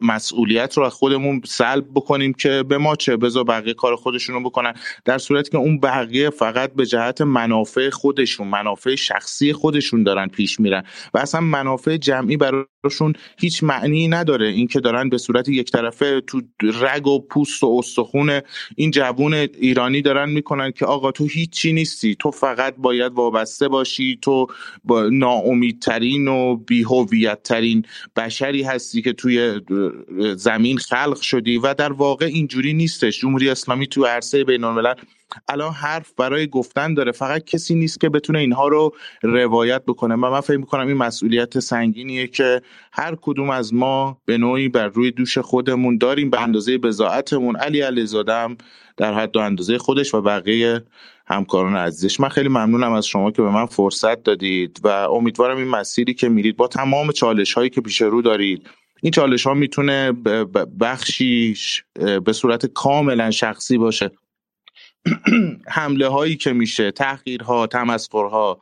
مسئولیت 0.00 0.76
رو 0.76 0.84
از 0.84 0.92
خودمون 0.92 1.40
سلب 1.44 1.84
بکنیم 1.94 2.32
که 2.32 2.64
به 2.68 2.78
ما 2.78 2.96
چه 2.96 3.16
بذار 3.16 3.44
بقیه 3.44 3.74
کار 3.74 3.96
خودشون 3.96 4.34
رو 4.34 4.42
بکنن. 4.42 4.74
در 5.04 5.18
صورتی 5.18 5.50
که 5.50 5.58
اون 5.58 5.80
بقیه 5.80 6.30
فقط 6.30 6.74
به 6.74 6.86
جهت 6.86 7.20
منافع 7.20 7.90
خودشون 7.90 8.48
منافع 8.48 8.94
شخصی 8.94 9.52
خودشون 9.52 10.02
دارن 10.02 10.26
پیش 10.26 10.60
میرن 10.60 10.82
و 11.14 11.18
اصلا 11.18 11.40
منافع 11.40 11.96
جمعی 11.96 12.36
براشون 12.82 13.12
هیچ 13.38 13.62
معنی 13.62 14.08
نداره. 14.08 14.46
اینکه 14.46 14.80
دارن 14.80 15.08
به 15.08 15.18
صورت 15.18 15.48
یک 15.48 15.70
طرفه 15.70 16.20
تو 16.20 16.42
رگ 16.62 17.06
و 17.06 17.20
پوست 17.20 17.62
و 17.62 17.76
استخون 17.78 18.40
این 18.76 18.90
جوون 18.90 19.34
ایرانی 19.34 20.02
دارن 20.02 20.30
می‌کنن 20.30 20.72
که 20.72 20.86
آقا 20.86 21.12
تو 21.12 21.26
هیچی 21.26 21.72
نیستی. 21.72 22.16
تو 22.18 22.30
فقط 22.30 22.74
باید 22.78 23.12
وابسته 23.12 23.68
باشی. 23.68 24.18
تو 24.22 24.46
با 24.84 25.08
ناامیدترین 25.08 26.28
و 26.28 26.56
بیهویت 26.56 27.42
ترین 27.42 27.84
بشری 28.16 28.62
هستی 28.62 29.02
که 29.02 29.12
توی 29.12 29.60
زمین 30.36 30.78
خلق 30.78 31.20
شدی 31.20 31.58
و 31.58 31.74
در 31.74 31.92
واقع 31.92 32.26
اینجوری 32.26 32.72
نیستش. 32.72 33.20
جمهوری 33.20 33.50
اسلامی 33.50 33.86
تو 33.86 34.04
عرصه 34.04 34.44
بین 34.44 34.64
الملل 34.64 34.94
الان 35.48 35.72
حرف 35.72 36.12
برای 36.12 36.46
گفتن 36.46 36.94
داره. 36.94 37.12
فقط 37.12 37.44
کسی 37.44 37.74
نیست 37.74 38.00
که 38.00 38.08
بتونه 38.08 38.38
اینها 38.38 38.68
رو 38.68 38.92
روایت 39.22 39.84
بکنه. 39.84 40.14
و 40.14 40.30
من 40.30 40.40
فکر 40.40 40.56
می‌کنم 40.56 40.86
این 40.86 40.96
مسئولیت 40.96 41.58
سنگینیه 41.58 42.26
که 42.26 42.62
هر 42.92 43.16
کدوم 43.22 43.50
از 43.50 43.74
ما 43.74 44.18
به 44.24 44.38
نوعی 44.38 44.68
بر 44.68 44.88
روی 44.88 45.10
دوش 45.10 45.38
خودمون 45.38 45.98
داریم 45.98 46.30
به 46.30 46.42
اندازه 46.42 46.78
بزاعتمون 46.78 47.56
علی 47.56 47.80
علیزاده 47.80 48.56
در 48.96 49.14
حد 49.14 49.36
و 49.36 49.40
اندازه 49.40 49.78
خودش 49.78 50.14
و 50.14 50.22
بقیه 50.22 50.84
همکاران 51.26 51.76
عزیزش. 51.76 52.20
من 52.20 52.28
خیلی 52.28 52.48
ممنونم 52.48 52.92
از 52.92 53.06
شما 53.06 53.30
که 53.30 53.42
به 53.42 53.50
من 53.50 53.66
فرصت 53.66 54.22
دادید 54.22 54.80
و 54.84 54.88
امیدوارم 54.88 55.56
این 55.56 55.68
مسیری 55.68 56.14
که 56.14 56.28
میرید 56.28 56.56
با 56.56 56.68
تمام 56.68 57.12
چالش 57.12 57.52
هایی 57.52 57.70
که 57.70 57.80
پیش 57.80 58.02
رو 58.02 58.22
دارید. 58.22 58.66
این 59.02 59.12
چالش 59.12 59.46
ها 59.46 59.54
می‌تونه 59.54 60.12
بخشیش 60.80 61.84
به 62.24 62.32
صورت 62.32 62.66
کاملا 62.66 63.30
شخصی 63.30 63.78
باشه. 63.78 64.10
حمله 65.76 66.08
هایی 66.08 66.36
که 66.36 66.52
میشه 66.52 66.90
تحقیرها 66.90 67.66
تمسخرها 67.66 68.60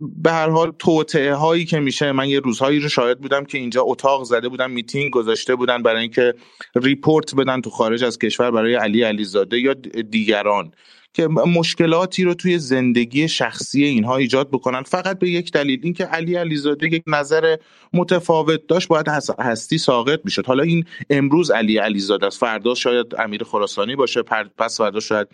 به 0.00 0.30
هر 0.32 0.48
حال 0.48 0.72
توطئه 0.78 1.34
هایی 1.34 1.64
که 1.64 1.80
میشه 1.80 2.12
من 2.12 2.28
یه 2.28 2.40
روزهایی 2.40 2.80
رو 2.80 2.88
شاهد 2.88 3.20
بودم 3.20 3.44
که 3.44 3.58
اینجا 3.58 3.82
اتاق 3.82 4.24
زده 4.24 4.48
بودن 4.48 4.70
میتینگ 4.70 5.12
گذاشته 5.12 5.56
بودن 5.56 5.82
برای 5.82 6.00
اینکه 6.00 6.34
report 6.74 7.34
بدن 7.34 7.60
تو 7.60 7.70
خارج 7.70 8.04
از 8.04 8.18
کشور 8.18 8.50
برای 8.50 8.74
علی 8.74 9.02
علیزاده 9.02 9.60
یا 9.60 9.74
دیگران. 10.10 10.72
که 11.14 11.26
مشکلاتی 11.28 12.24
رو 12.24 12.34
توی 12.34 12.58
زندگی 12.58 13.28
شخصی 13.28 13.84
اینها 13.84 14.16
ایجاد 14.16 14.48
بکنن. 14.50 14.82
فقط 14.82 15.18
به 15.18 15.30
یک 15.30 15.52
دلیل 15.52 15.80
اینکه 15.82 16.04
علی 16.04 16.34
علیزاده 16.34 16.86
یک 16.94 17.02
نظر 17.06 17.56
متفاوت 17.92 18.66
داشت 18.66 18.88
باید 18.88 19.06
هستی 19.38 19.78
ساقط 19.78 20.20
می‌شد. 20.24 20.46
حالا 20.46 20.62
این 20.62 20.84
امروز 21.10 21.50
علی 21.50 21.78
علیزاده 21.78 22.26
است. 22.26 22.40
فردا 22.40 22.74
شاید 22.74 23.06
امیر 23.18 23.44
خراسانی 23.44 23.96
باشه 23.96 24.22
پس 24.58 24.78
فردا 24.78 25.00
شاید 25.00 25.28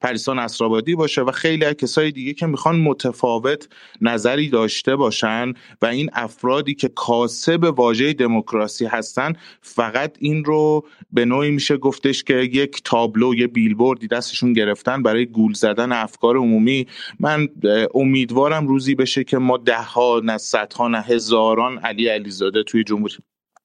پریسا 0.00 0.34
نصرآبادی 0.34 0.94
باشه 0.94 1.22
و 1.22 1.30
خیلی 1.30 1.64
از 1.64 1.74
کسای 1.74 2.10
دیگه 2.10 2.34
که 2.34 2.46
می‌خوان 2.46 2.80
متفاوت 2.80 3.68
نظری 4.00 4.48
داشته 4.48 4.96
باشن 4.96 5.52
و 5.82 5.86
این 5.86 6.10
افرادی 6.12 6.74
که 6.74 6.88
کاسب 6.88 7.72
واژه 7.76 8.12
دموکراسی 8.12 8.86
هستن 8.86 9.32
فقط 9.60 10.16
این 10.20 10.44
رو 10.44 10.86
به 11.12 11.24
نوعی 11.24 11.50
میشه 11.50 11.76
گفتش 11.76 12.24
که 12.24 12.34
یک 12.34 12.80
تابلو 12.84 13.34
یه 13.34 13.46
بیلبوردی 13.46 14.08
دستشون 14.08 14.52
گرفتن 14.52 15.02
برای 15.02 15.26
گول 15.26 15.52
زدن 15.52 15.92
افکار 15.92 16.36
عمومی. 16.36 16.86
من 17.20 17.48
امیدوارم 17.94 18.66
روزی 18.66 18.94
بشه 18.94 19.24
که 19.24 19.38
ما 19.38 19.56
ده 19.56 19.82
ها 19.82 20.20
نه 20.24 20.38
صدها 20.38 20.88
نه 20.88 21.00
هزاران 21.00 21.78
علی 21.78 22.08
علیزاده 22.08 22.62
توی 22.62 22.84
جمهوری 22.84 23.14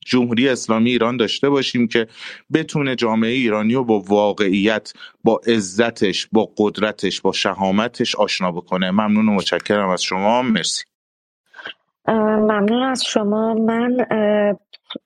جمهوری 0.06 0.50
اسلامی 0.50 0.90
ایران 0.90 1.18
داشته 1.18 1.50
باشیم 1.50 1.88
که 1.88 2.08
بتونه 2.54 2.96
جامعه 2.96 3.32
ایرانی 3.32 3.74
رو 3.74 3.84
با 3.84 4.00
واقعیت 4.00 4.94
با 5.24 5.42
عزتش 5.48 6.28
با 6.32 6.50
قدرتش 6.58 7.22
با 7.22 7.32
شهامتش 7.32 8.16
آشنا 8.16 8.52
بکنه. 8.52 8.92
ممنون 8.92 9.30
و 9.30 9.32
متشکرم 9.32 9.90
از 9.90 10.04
شما. 10.04 10.42
مرسی. 10.42 10.84
ممنون 12.08 12.84
از 12.84 13.06
شما. 13.06 13.54
من 13.54 14.06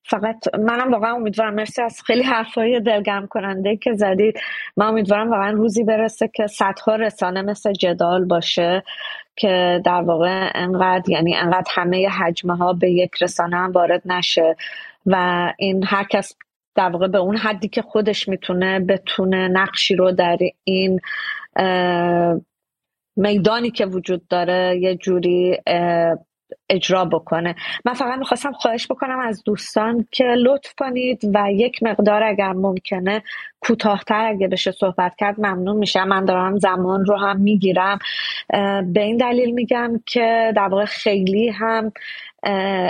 فقط 0.03 0.55
منم 0.59 0.91
واقعا 0.91 1.15
امیدوارم. 1.15 1.53
مرسی 1.53 1.81
از 1.81 2.01
خیلی 2.05 2.23
حرفای 2.23 2.79
دلگرم 2.79 3.27
کننده 3.27 3.77
که 3.77 3.93
زدید 3.93 4.39
من 4.77 4.85
امیدوارم 4.85 5.29
واقعا 5.29 5.51
روزی 5.51 5.83
برسه 5.83 6.29
که 6.33 6.47
صدها 6.47 6.95
رسانه 6.95 7.41
مثل 7.41 7.73
جدال 7.73 8.25
باشه 8.25 8.83
که 9.35 9.81
در 9.85 10.01
واقع 10.01 10.51
انقدر 10.55 11.09
یعنی 11.09 11.35
انقدر 11.35 11.71
همه 11.75 12.09
حجمه 12.09 12.55
ها 12.55 12.73
به 12.73 12.91
یک 12.91 13.11
رسانه 13.21 13.57
هم 13.57 13.71
وارد 13.71 14.01
نشه. 14.05 14.55
و 15.05 15.53
این 15.57 15.83
هر 15.87 16.03
کس 16.03 16.35
در 16.75 16.89
واقع 16.89 17.07
به 17.07 17.17
اون 17.17 17.37
حدی 17.37 17.67
که 17.67 17.81
خودش 17.81 18.29
می‌تونه 18.29 18.79
بتونه 18.79 19.47
نقشی 19.47 19.95
رو 19.95 20.11
در 20.11 20.37
این 20.63 20.99
میدانی 23.15 23.71
که 23.71 23.85
وجود 23.85 24.27
داره 24.27 24.79
یه 24.81 24.95
جوری 24.95 25.57
اجرا 26.69 27.05
بکنه. 27.05 27.55
من 27.85 27.93
فقط 27.93 28.19
می‌خواستم 28.19 28.51
خواهش 28.51 28.87
بکنم 28.87 29.19
از 29.19 29.43
دوستان 29.43 30.07
که 30.11 30.23
لطف 30.23 30.73
کنید 30.77 31.19
و 31.33 31.51
یک 31.51 31.83
مقدار 31.83 32.23
اگر 32.23 32.53
ممکنه 32.53 33.23
کوتاهتر 33.59 34.25
اگه 34.25 34.47
بشه 34.47 34.71
صحبت 34.71 35.15
کرد 35.17 35.39
ممنون 35.39 35.77
میشم. 35.77 36.07
من 36.07 36.25
دارم 36.25 36.57
زمان 36.57 37.05
رو 37.05 37.17
هم 37.17 37.41
می‌گیرم. 37.41 37.99
به 38.93 39.01
این 39.01 39.17
دلیل 39.17 39.51
میگم 39.51 39.99
که 40.05 40.53
در 40.55 40.67
واقع 40.67 40.85
خیلی 40.85 41.49
هم 41.49 41.91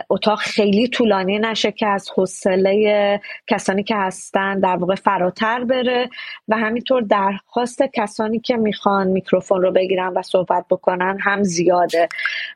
اتاق 0.09 0.39
خیلی 0.39 0.87
طولانی 0.87 1.39
نشه 1.39 1.71
که 1.71 1.87
از 1.87 2.09
حوصله 2.15 3.21
کسانی 3.47 3.83
که 3.83 3.95
هستن 3.95 4.59
در 4.59 4.75
واقع 4.75 4.95
فراتر 4.95 5.63
بره 5.63 6.09
و 6.47 6.57
همینطور 6.57 7.01
درخواست 7.01 7.83
کسانی 7.93 8.39
که 8.39 8.57
می‌خوان 8.57 9.07
میکروفون 9.07 9.61
رو 9.61 9.71
بگیرن 9.71 10.07
و 10.07 10.21
صحبت 10.21 10.65
بکنن 10.69 11.17
هم 11.21 11.43
زیاده 11.43 12.09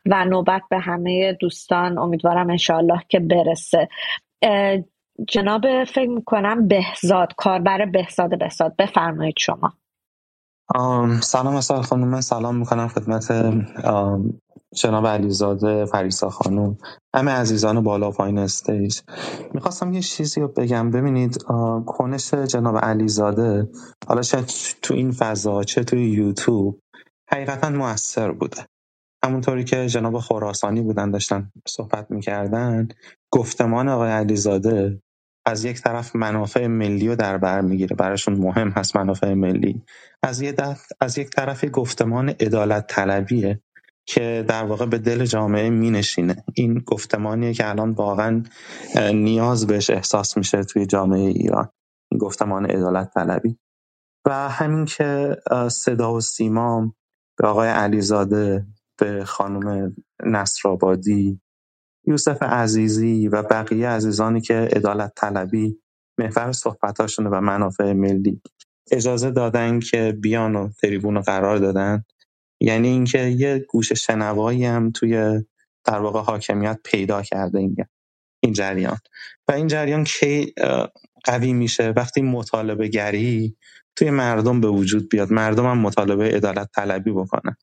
و 0.05 0.25
نوبت 0.25 0.61
به 0.69 0.79
همه 0.79 1.33
دوستان 1.33 1.97
امیدوارم 1.97 2.49
انشاءالله 2.49 3.01
که 3.09 3.19
برسه. 3.19 3.89
جناب 5.27 5.83
فکر 5.83 6.09
می‌کنم 6.09 6.67
بهزاد 6.67 7.33
کاربر 7.37 7.85
بهزاد 7.85 8.39
بهزاد 8.39 8.75
بفرمایید 8.75 9.35
شما. 9.37 9.73
سلام 11.21 11.55
اصلا 11.55 11.81
خانم 11.81 12.21
سلام 12.21 12.55
می‌کنم 12.55 12.87
خدمت 12.87 13.31
جناب 14.75 15.07
علیزاده 15.07 15.85
فریسا 15.85 16.29
خانم 16.29 16.77
همه 17.15 17.31
عزیزان 17.31 17.83
بالا 17.83 18.09
و 18.09 18.13
پایین 18.13 18.37
استیج. 18.37 18.99
می‌خواستم 19.53 19.93
یه 19.93 20.01
چیزی 20.01 20.41
رو 20.41 20.47
بگم. 20.47 20.91
ببینید 20.91 21.43
کنش 21.85 22.33
جناب 22.33 22.77
علیزاده 22.77 23.69
حالا 24.07 24.21
چه 24.21 24.43
تو 24.81 24.93
این 24.93 25.11
فضا 25.11 25.63
چه 25.63 25.83
توی 25.83 26.09
یوتیوب 26.09 26.79
حقیقتا 27.31 27.69
موثر 27.69 28.31
بوده. 28.31 28.65
همونطوری 29.25 29.63
که 29.63 29.87
جناب 29.87 30.19
خراسانی 30.19 30.81
بودن 30.81 31.11
داشتن 31.11 31.51
صحبت 31.67 32.11
می‌کردن 32.11 32.87
گفتمان 33.33 33.89
آقای 33.89 34.11
علیزاده 34.11 35.02
از 35.45 35.65
یک 35.65 35.81
طرف 35.81 36.15
منافع 36.15 36.67
ملی 36.67 37.07
رو 37.07 37.15
در 37.15 37.37
بر 37.37 37.61
می‌گیره 37.61 37.95
براشون 37.95 38.33
مهم 38.33 38.69
هست 38.69 38.95
منافع 38.95 39.33
ملی. 39.33 39.81
از, 40.23 40.41
یه 40.41 40.55
از 41.01 41.17
یک 41.17 41.29
طرف 41.29 41.65
گفتمان 41.73 42.29
عدالت 42.29 42.87
طلبیه 42.87 43.61
که 44.05 44.45
در 44.47 44.63
واقع 44.63 44.85
به 44.85 44.97
دل 44.97 45.25
جامعه 45.25 45.69
مینشینه. 45.69 46.43
این 46.53 46.79
گفتمانیه 46.79 47.53
که 47.53 47.69
الان 47.69 47.91
واقعا 47.91 48.43
نیاز 49.13 49.67
بهش 49.67 49.89
احساس 49.89 50.37
میشه 50.37 50.63
توی 50.63 50.85
جامعه 50.85 51.29
ایران. 51.29 51.69
این 52.11 52.17
گفتمان 52.17 52.65
عدالت 52.65 53.13
طلبی. 53.13 53.57
و 54.27 54.49
همین 54.49 54.85
که 54.85 55.37
صدا 55.69 56.13
و 56.13 56.21
سیمام 56.21 56.93
به 57.37 57.47
آقای 57.47 57.69
علیزاده 57.69 58.65
به 58.99 59.25
خانم 59.25 59.95
نصرآبادی 60.25 61.41
یوسف 62.05 62.43
عزیزی 62.43 63.27
و 63.27 63.43
بقیه 63.43 63.89
عزیزانی 63.89 64.41
که 64.41 64.53
عدالت 64.53 65.13
طلبی 65.15 65.79
محور 66.17 66.51
صحبتاشونه 66.51 67.29
و 67.29 67.41
منافع 67.41 67.93
ملی 67.93 68.41
اجازه 68.91 69.31
دادن 69.31 69.79
که 69.79 70.17
بیان 70.21 70.55
و 70.55 70.69
تریبون 70.81 71.21
قرار 71.21 71.57
دادن. 71.57 72.03
یعنی 72.61 72.87
اینکه 72.87 73.19
یه 73.19 73.65
گوش 73.69 73.93
شنوایی 73.93 74.65
هم 74.65 74.91
توی 74.91 75.43
در 75.85 75.99
واقع 75.99 76.21
حاکمیت 76.21 76.79
پیدا 76.83 77.21
کرده 77.21 77.59
این 77.59 77.75
این 78.43 78.53
جریان. 78.53 78.97
و 79.47 79.51
این 79.51 79.67
جریان 79.67 80.03
کی 80.03 80.53
قوی 81.23 81.53
میشه؟ 81.53 81.93
وقتی 81.97 82.21
مطالبه 82.21 82.87
گری 82.87 83.57
توی 83.95 84.09
مردم 84.11 84.61
به 84.61 84.67
وجود 84.67 85.09
بیاد 85.09 85.31
مردم 85.31 85.65
هم 85.65 85.77
مطالبه 85.77 86.23
عدالت 86.35 86.69
طلبی 86.75 87.11
بکنن. 87.11 87.55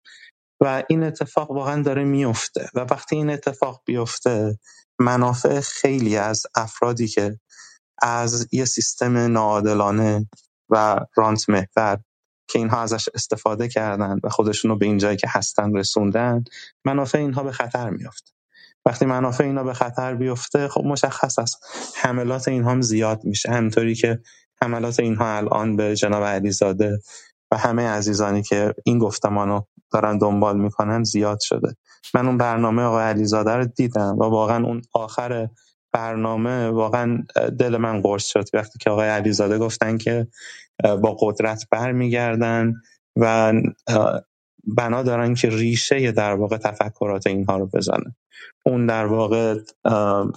و 0.63 0.83
این 0.89 1.03
اتفاق 1.05 1.51
واقعا 1.51 1.83
داره 1.83 2.05
میفته 2.05 2.69
و 2.75 2.81
وقتی 2.81 3.17
این 3.17 3.31
اتفاق 3.31 3.83
بیفته 3.87 4.59
منافع 5.01 5.61
خیلی 5.61 6.17
از 6.17 6.43
افرادی 6.57 7.09
که 7.09 7.41
از 8.03 8.49
یه 8.53 8.65
سیستم 8.65 9.19
ناعادلانه 9.19 10.29
و 10.71 11.01
رانت 11.17 11.51
محور 11.51 11.99
که 12.49 12.59
اینها 12.59 12.83
ازش 12.83 13.09
استفاده 13.15 13.69
کردن 13.69 14.21
و 14.25 14.29
خودشون 14.29 14.71
رو 14.71 14.79
به 14.79 14.87
این 14.87 14.99
جایی 14.99 15.17
که 15.17 15.29
هستن 15.31 15.77
رسوندن 15.77 16.45
منافع 16.85 17.19
اینها 17.19 17.43
به 17.43 17.53
خطر 17.53 17.91
میافته. 17.91 18.33
وقتی 18.87 19.07
منافع 19.07 19.45
اینا 19.45 19.65
به 19.65 19.75
خطر 19.75 20.15
بیفته 20.15 20.69
خب 20.69 20.83
مشخص 20.85 21.39
است. 21.39 21.59
حملات 21.97 22.49
اینها 22.49 22.71
هم 22.71 22.81
زیاد 22.83 23.25
میشه. 23.25 23.51
همینطوری 23.51 23.95
که 23.95 24.21
حملات 24.63 25.01
اینها 25.01 25.37
الان 25.37 25.77
به 25.77 25.97
جناب 25.97 26.25
علیزاده 26.25 27.01
و 27.53 27.57
همه 27.57 27.89
عزیزانی 27.89 28.43
که 28.43 28.75
این 28.85 28.99
گفتمانو 28.99 29.61
دارن 29.93 30.19
دنبال 30.19 30.59
می‌کنن 30.61 31.05
زیاد 31.05 31.39
شده. 31.41 31.77
من 32.15 32.27
اون 32.27 32.39
برنامه 32.39 32.83
آقای 32.83 33.05
علیزاده 33.05 33.51
رو 33.51 33.65
دیدم 33.65 34.17
و 34.19 34.23
واقعا 34.23 34.67
اون 34.67 34.83
آخر 34.95 35.49
برنامه 35.93 36.69
واقعا 36.69 37.25
دل 37.59 37.77
من 37.77 38.03
قرص 38.03 38.27
شد 38.27 38.45
وقتی 38.55 38.79
که 38.79 38.91
آقای 38.91 39.09
علیزاده 39.09 39.59
گفتن 39.59 39.99
که 39.99 40.27
با 40.85 41.17
قدرت 41.21 41.67
برمیگردن 41.71 42.75
و 43.17 43.53
بنا 44.77 45.03
دارن 45.03 45.35
که 45.35 45.49
ریشه 45.49 46.13
در 46.13 46.35
واقع 46.35 46.57
تفکرات 46.57 47.27
اینها 47.27 47.59
رو 47.59 47.67
بزنن 47.67 48.15
اون 48.67 48.87
در 48.87 49.07
واقع 49.07 49.55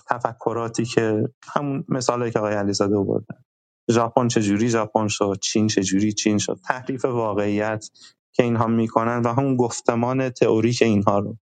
تفکراتی 0.10 0.86
که 0.86 1.30
همون 1.54 1.86
مثالی 1.90 2.32
که 2.32 2.40
آقای 2.40 2.54
علیزاده 2.54 3.00
بردن 3.00 3.43
ژاپن 3.92 4.28
چجوری 4.28 4.70
ژاپن 4.70 5.08
شد 5.08 5.40
چین 5.42 5.68
چجوری 5.68 6.14
چین 6.14 6.38
شد. 6.38 6.60
تحریف 6.68 7.06
واقعیت 7.06 7.86
که 8.34 8.44
اینها 8.44 8.68
می‌کنن 8.68 9.22
و 9.22 9.34
همون 9.34 9.56
گفتمان 9.58 10.30
تئوریک 10.30 10.82
اینها 10.82 11.20
رو. 11.20 11.38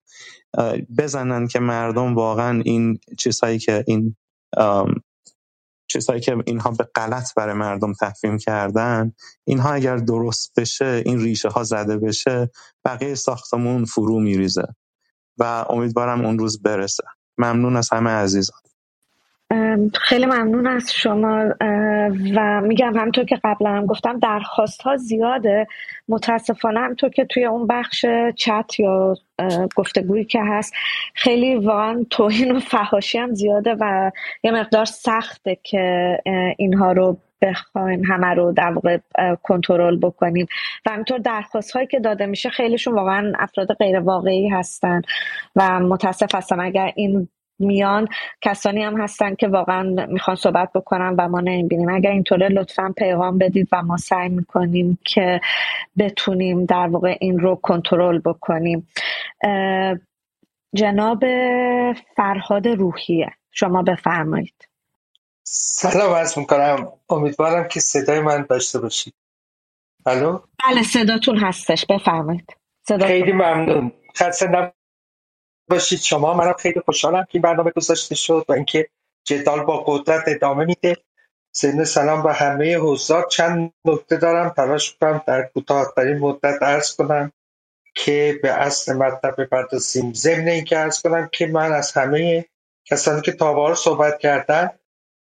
بزنن 0.98 1.48
که 1.48 1.60
مردم 1.60 2.16
واقعا 2.16 2.62
این 2.66 3.00
چیزهایی 3.20 3.60
که 3.60 3.84
این 3.88 4.16
چیزهایی 5.92 6.22
که 6.22 6.38
اینها 6.46 6.72
به 6.72 6.84
غلط 6.96 7.34
برای 7.36 7.54
مردم 7.56 7.94
تفهیم 7.94 8.38
کردن 8.38 9.14
اینها 9.48 9.70
اگر 9.74 9.98
درست 9.98 10.60
بشه 10.60 11.04
این 11.06 11.20
ریشه 11.20 11.50
ها 11.50 11.64
زده 11.64 11.98
بشه 11.98 12.52
بقیه 12.86 13.16
ساختمون 13.16 13.86
فرو 13.86 14.20
میریزه 14.20 14.66
و 15.38 15.66
امیدوارم 15.70 16.26
اون 16.26 16.40
روز 16.40 16.62
برسه. 16.62 17.04
ممنون 17.38 17.76
از 17.76 17.90
همه 17.94 18.10
عزیزان. 18.10 18.60
خیلی 20.02 20.26
ممنون 20.26 20.68
از 20.68 20.94
شما 20.94 21.54
و 22.36 22.62
میگم 22.62 22.98
همطور 22.98 23.26
که 23.26 23.40
قبلا 23.44 23.70
هم 23.70 23.86
گفتم 23.86 24.20
درخواست 24.20 24.82
ها 24.82 24.96
زیاده. 24.96 25.68
متاسفانه 26.08 26.80
همطور 26.80 27.10
که 27.10 27.26
توی 27.26 27.46
اون 27.46 27.68
بخش 27.68 28.06
چت 28.36 28.80
یا 28.80 29.16
گفتگویی 29.76 30.26
که 30.26 30.42
هست 30.44 30.74
خیلی 31.14 31.56
واقعا 31.56 32.06
توهین 32.10 32.52
و 32.52 32.60
فهاشی 32.60 33.18
هم 33.18 33.34
زیاده 33.34 33.76
و 33.80 34.12
یه 34.44 34.52
مقدار 34.52 34.86
سخته 34.86 35.58
که 35.64 36.18
اینها 36.58 36.92
رو 36.92 37.18
بخوایم 37.42 38.04
همه 38.04 38.28
رو 38.28 38.52
در 38.52 38.72
واقع 38.72 38.98
کنترل 39.44 39.98
بکنیم. 39.98 40.48
و 40.86 40.92
همینطور 40.92 41.18
درخواست 41.18 41.72
هایی 41.72 41.88
که 41.88 42.00
داده 42.00 42.26
میشه 42.26 42.50
خیلیشون 42.50 42.94
واقعا 42.94 43.34
افراد 43.40 43.74
غیر 43.74 44.00
واقعی 44.00 44.50
هستن 44.50 45.02
و 45.56 45.80
متاسف 45.80 46.36
هستم 46.36 46.60
اگر 46.60 46.92
این 46.96 47.30
میان 47.60 48.08
کسانی 48.42 48.84
هم 48.84 49.02
هستن 49.02 49.36
که 49.36 49.48
واقعا 49.48 49.84
می‌خوان 50.10 50.36
صحبت 50.36 50.70
بکنن 50.76 51.16
و 51.18 51.28
ما 51.28 51.40
نمی‌بینیم. 51.40 51.90
اگر 51.90 52.12
اینطوره 52.12 52.48
لطفا 52.48 52.94
پیغام 52.98 53.38
بدید 53.38 53.68
و 53.72 53.82
ما 53.82 53.98
سعی 53.98 54.30
می‌کنیم 54.30 54.98
که 55.06 55.42
بتونیم 55.98 56.66
در 56.66 56.88
واقع 56.88 57.18
این 57.20 57.40
رو 57.40 57.56
کنترل 57.56 58.20
بکنیم. 58.20 58.88
جناب 60.76 61.24
فرهاد 62.16 62.68
روحیه 62.68 63.32
شما 63.52 63.84
بفرمایید. 63.84 64.68
سلام 65.44 66.14
عرض 66.14 66.38
می‌کنم. 66.38 66.88
امیدوارم 67.10 67.68
که 67.68 67.80
صدای 67.80 68.20
من 68.20 68.46
داشته 68.50 68.80
باشید. 68.80 69.14
الو؟ 70.06 70.40
بله 70.68 70.84
صداتون 70.84 71.38
هستش. 71.38 71.86
بفرمایید. 71.86 72.56
خیلی 73.02 73.32
ممنون. 73.32 73.92
خسته 74.18 74.74
باشید. 75.70 76.00
شما 76.00 76.34
منم 76.34 76.54
خیلی 76.54 76.80
خوشحالم 76.80 77.24
که 77.24 77.30
این 77.34 77.42
برنامه 77.42 77.72
گذاشته 77.72 78.16
شد 78.16 78.46
و 78.50 78.52
اینکه 78.54 78.90
جدال 79.24 79.64
با 79.64 79.84
قدرت 79.88 80.24
ادامه 80.28 80.66
میده. 80.66 80.98
سین 81.52 81.84
سلام 81.84 82.24
به 82.24 82.34
همه 82.34 82.78
حضار 82.78 83.28
چند 83.32 83.74
نکته 83.86 84.18
دارم. 84.18 84.50
تلاش 84.50 84.98
کنم 85.02 85.22
در 85.28 85.44
کوتاهترین 85.54 86.18
مدت 86.18 86.64
ارز 86.64 86.96
کنم 86.96 87.32
که 87.96 88.40
به 88.44 88.52
اصل 88.52 88.94
مطلب 88.94 89.42
بپردازیم. 89.42 90.14
ضمن 90.14 90.48
اینکه 90.48 90.80
ارز 90.80 91.02
کنم 91.02 91.30
که 91.32 91.48
من 91.48 91.72
از 91.72 91.92
همه 91.92 92.46
کسانی 92.86 93.22
که 93.22 93.32
تابار 93.32 93.76
صحبت 93.76 94.20
کردن 94.20 94.70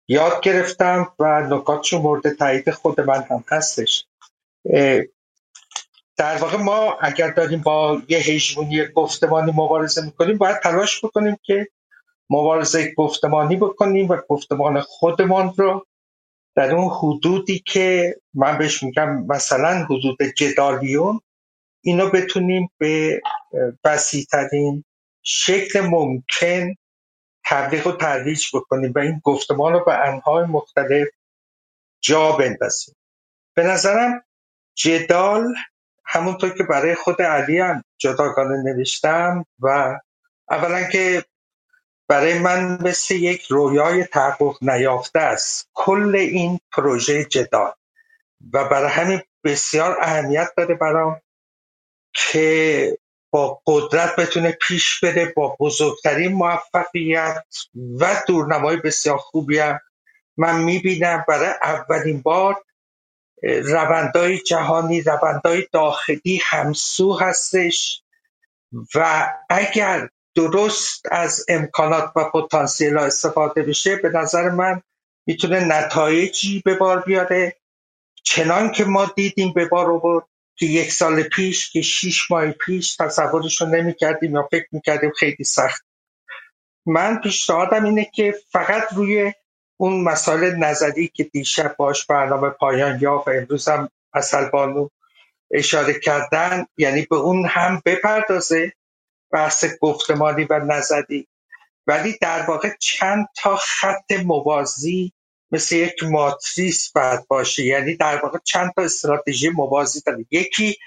یاد 0.08 0.42
گرفتم 0.42 1.14
و 1.20 1.42
نکاتشون 1.42 2.02
مورد 2.02 2.34
تایید 2.34 2.72
خود 2.72 3.02
من 3.02 3.24
هم 3.24 3.44
هستش. 3.48 4.08
در 6.18 6.38
واقع 6.38 6.58
ما 6.58 6.98
اگر 7.02 7.32
داریم 7.32 7.62
با 7.62 8.02
یه 8.08 8.18
هژمونی 8.18 8.88
گفتمانی 8.88 9.52
مبارزه 9.52 10.06
می‌کنیم 10.06 10.38
باید 10.38 10.60
تلاش 10.60 11.06
بکنیم 11.06 11.38
که 11.44 11.68
مبارزه 12.30 12.94
گفتمانی 12.94 13.56
بکنیم 13.56 14.10
و 14.10 14.18
گفتمان 14.30 14.82
خودمان 14.82 15.54
رو 15.58 15.86
در 16.56 16.76
اون 16.76 16.94
حدودی 16.94 17.60
که 17.60 18.16
من 18.34 18.58
بهش 18.58 18.84
میگم 18.84 19.26
مثلا 19.26 19.86
حدود 19.86 20.18
جدالیون 20.38 21.22
اینو 21.82 22.10
بتونیم 22.10 22.70
به 22.78 23.22
وسیعترین 23.84 24.84
شکل 25.24 25.80
ممکن 25.80 26.74
تبلیغ 27.46 27.88
و 27.88 27.92
ترویج 27.92 28.46
بکنیم 28.54 28.94
و 28.96 29.00
این 29.00 29.22
گفتمان 29.24 29.74
رو 29.74 29.86
به 29.86 30.08
انهای 30.08 30.46
مختلف 30.46 31.08
جا 32.02 32.32
بندازیم. 32.32 32.96
به 33.56 33.64
نظرم 33.64 34.24
جدال 34.76 35.54
همونطور 36.18 36.50
که 36.50 36.64
برای 36.64 36.96
خود 36.96 37.22
علی 37.22 37.60
هم 37.60 37.84
جداگانه 37.98 38.64
نوشتم 38.64 39.46
و 39.60 40.00
اولا 40.50 40.84
که 40.84 41.26
برای 42.10 42.40
من 42.40 42.80
مثل 42.84 43.16
یک 43.16 43.44
رویای 43.50 44.04
تحقق 44.04 44.58
نیافته 44.62 45.20
است. 45.20 45.70
کل 45.74 46.16
این 46.16 46.60
پروژه 46.72 47.26
جدال 47.26 47.74
و 48.54 48.70
برای 48.70 48.90
همین 48.90 49.22
بسیار 49.44 49.98
اهمیت 50.02 50.50
داره 50.58 50.76
برام 50.76 51.22
که 52.14 52.98
با 53.32 53.62
قدرت 53.68 54.16
بتونه 54.16 54.58
پیش 54.62 55.00
بره 55.04 55.34
با 55.36 55.58
بزرگترین 55.60 56.34
موفقیت 56.34 57.44
و 58.00 58.24
دورنمای 58.28 58.78
بسیار 58.78 59.18
خوبی 59.18 59.60
هم 59.60 59.80
من 60.38 60.62
می‌بینم. 60.64 61.26
برای 61.28 61.54
اولین 61.64 62.22
بار 62.22 62.64
روندهای 63.44 64.38
جهانی 64.40 65.02
روندهای 65.02 65.68
داخلی 65.72 66.42
همسو 66.44 67.14
هستش 67.14 68.04
و 68.96 69.30
اگر 69.50 70.10
درست 70.36 71.06
از 71.12 71.46
امکانات 71.50 72.12
و 72.16 72.24
پتانسیل 72.24 72.98
استفاده 72.98 73.64
بشه 73.64 73.96
به 73.96 74.10
نظر 74.10 74.50
من 74.50 74.82
می‌تونه 75.28 75.60
نتایجی 75.60 76.62
به 76.66 76.76
بار 76.76 77.00
بیاره. 77.00 77.56
چنان 78.24 78.72
که 78.72 78.86
ما 78.86 79.06
دیدیم 79.16 79.54
به 79.54 79.66
بار 79.66 79.92
آورد 79.92 80.26
که 80.56 80.66
یک 80.66 80.92
سال 80.92 81.24
پیش 81.24 81.72
که 81.72 81.82
شیش 81.82 82.32
ماه 82.32 82.52
پیش 82.52 82.96
تصورش 82.96 83.62
رو 83.62 83.68
نمی 83.68 83.94
کردیم 83.94 84.36
یا 84.36 84.48
فکر 84.52 84.68
می 84.72 84.82
کردیم 84.82 85.12
خیلی 85.12 85.44
سخت. 85.44 85.86
من 86.86 87.20
پیشنهادم 87.20 87.84
اینه 87.84 88.06
که 88.14 88.36
فقط 88.52 88.94
روی 88.94 89.34
اون 89.78 90.04
مسائل 90.04 90.56
نظری 90.56 91.08
که 91.08 91.24
دیشب 91.24 91.76
باش 91.78 92.06
برنامه 92.06 92.50
پایان 92.50 93.00
یافت 93.02 93.28
امروز 93.28 93.68
هم 93.68 93.90
اصل 94.14 94.50
بانو 94.50 94.90
اشاره 95.52 96.00
کردن 96.00 96.66
یعنی 96.78 97.02
به 97.02 97.16
اون 97.16 97.46
هم 97.46 97.82
بپردازه 97.86 98.74
بحث 99.32 99.66
گفتمانی 99.82 100.44
و 100.44 100.60
نظری. 100.60 101.28
ولی 101.88 102.18
در 102.22 102.42
واقع 102.42 102.70
چند 102.80 103.28
تا 103.36 103.56
خط 103.56 104.12
موازی 104.26 105.14
مثل 105.52 105.76
یک 105.76 106.04
ماتریس 106.04 106.92
باید 106.92 107.28
باشه. 107.28 107.66
یعنی 107.66 107.96
در 107.96 108.20
واقع 108.24 108.40
چند 108.44 108.74
تا 108.76 108.82
استراتژی 108.82 109.50
موازی 109.50 110.02
داره. 110.06 110.26
یکی 110.32 110.78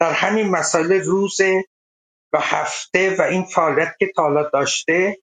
در 0.00 0.12
همین 0.12 0.48
مسائل 0.50 0.92
روز 0.92 1.40
و 2.32 2.38
هفته 2.40 3.16
و 3.16 3.22
این 3.22 3.44
فعالیت 3.44 3.94
که 3.98 4.12
تا 4.16 4.50
داشته 4.52 5.18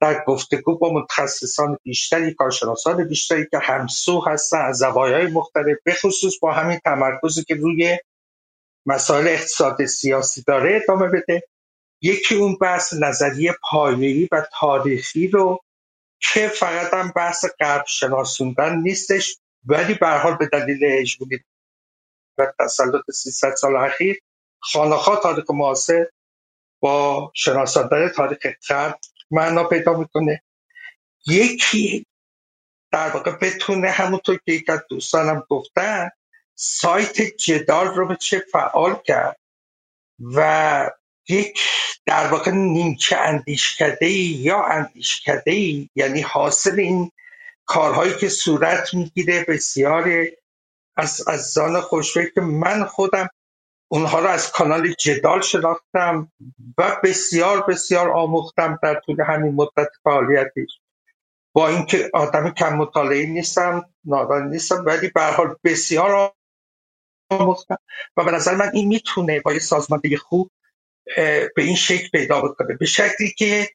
در 0.00 0.24
گفتگو 0.24 0.78
با 0.78 0.92
متخصصان 0.92 1.78
بیشتری 1.82 2.34
کارشناسان 2.34 3.08
بیشتری 3.08 3.46
که 3.50 3.58
همسو 3.58 4.20
هستن 4.20 4.60
از 4.60 4.78
زوایای 4.78 5.26
مختلف 5.26 5.76
به 5.84 5.94
خصوص 5.94 6.38
با 6.42 6.52
همین 6.52 6.78
تمرکزی 6.84 7.44
که 7.44 7.54
روی 7.54 7.98
مسائل 8.86 9.28
اقتصاد 9.28 9.84
سیاسی 9.84 10.42
داره 10.46 10.80
ادامه 10.82 11.08
بده. 11.08 11.42
یکی 12.02 12.34
اون 12.34 12.56
بحث 12.60 12.94
نظریه 13.00 13.54
پایه‌ای 13.70 14.28
و 14.32 14.46
تاریخی 14.60 15.28
رو 15.28 15.60
که 16.20 16.48
فقط 16.48 16.94
هم 16.94 17.12
بحث 17.16 17.44
غرب 17.60 17.84
شناسوندن 17.86 18.76
نیستش 18.76 19.38
ولی 19.64 19.94
به 19.94 20.08
حال 20.08 20.36
به 20.36 20.46
دلیل 20.46 20.84
هژمونی 20.84 21.38
و 22.38 22.52
تسلط 22.58 23.10
300 23.10 23.54
سال 23.54 23.76
اخیر 23.76 24.20
خانه‌ها 24.60 25.16
تاریخ 25.16 25.50
معاصر 25.50 26.06
با 26.80 27.32
شناساندن 27.34 28.08
تاریخ 28.08 28.38
غرب 28.68 28.98
معنا 29.30 29.64
پیدا 29.64 29.98
می‌کنه. 29.98 30.42
یکی 31.26 32.06
در 32.92 33.10
واقع 33.10 33.30
بتونه 33.30 33.90
همونطور 33.90 34.40
که 34.46 34.52
یک 34.52 34.70
از 34.70 34.80
دوستانم 34.90 35.44
گفتن 35.48 36.10
سایت 36.54 37.22
جدال 37.22 37.86
رو 37.86 38.08
به 38.08 38.16
چه 38.16 38.44
فعال 38.52 38.96
کرد 39.04 39.40
و 40.34 40.90
یک 41.28 41.60
در 42.06 42.26
واقع 42.26 42.50
نیمچه 42.50 43.16
اندیشکده 43.16 44.10
یا 44.10 44.64
اندیشکده 44.64 45.52
یعنی 45.94 46.20
حاصل 46.20 46.80
این 46.80 47.12
کارهایی 47.64 48.14
که 48.16 48.28
صورت 48.28 48.94
می‌گیره 48.94 49.44
بسیار 49.48 50.26
از 50.96 51.28
عزیزان 51.28 51.80
خوشفکر 51.80 52.30
که 52.34 52.40
من 52.40 52.84
خودم 52.84 53.28
اونها 53.92 54.18
رو 54.18 54.26
از 54.26 54.52
کانال 54.52 54.92
جدال 54.98 55.40
شناختم 55.40 56.32
و 56.78 57.00
بسیار 57.04 57.66
بسیار 57.66 58.10
آموختم 58.10 58.78
در 58.82 59.00
طول 59.00 59.20
همین 59.20 59.54
مدت 59.54 59.88
فعالیتی 60.04 60.66
با 61.52 61.68
اینکه 61.68 62.10
آدم 62.14 62.50
کم 62.50 62.76
مطالعه 62.76 63.26
نیستم 63.26 63.90
نادان 64.04 64.48
نیستم 64.48 64.84
ولی 64.86 65.08
به 65.08 65.22
حال 65.22 65.56
بسیار 65.64 66.32
آموختم 67.30 67.78
و 68.16 68.24
به 68.24 68.30
نظر 68.30 68.56
من 68.56 68.70
این 68.74 68.88
می‌تونه 68.88 69.40
با 69.40 69.52
یه 69.52 69.58
سازماندهی 69.58 70.16
خوب 70.16 70.50
به 71.16 71.52
این 71.56 71.76
شکل 71.76 72.08
پیدا 72.08 72.40
بکنه. 72.40 72.76
به 72.76 72.86
شکلی 72.86 73.30
که 73.38 73.68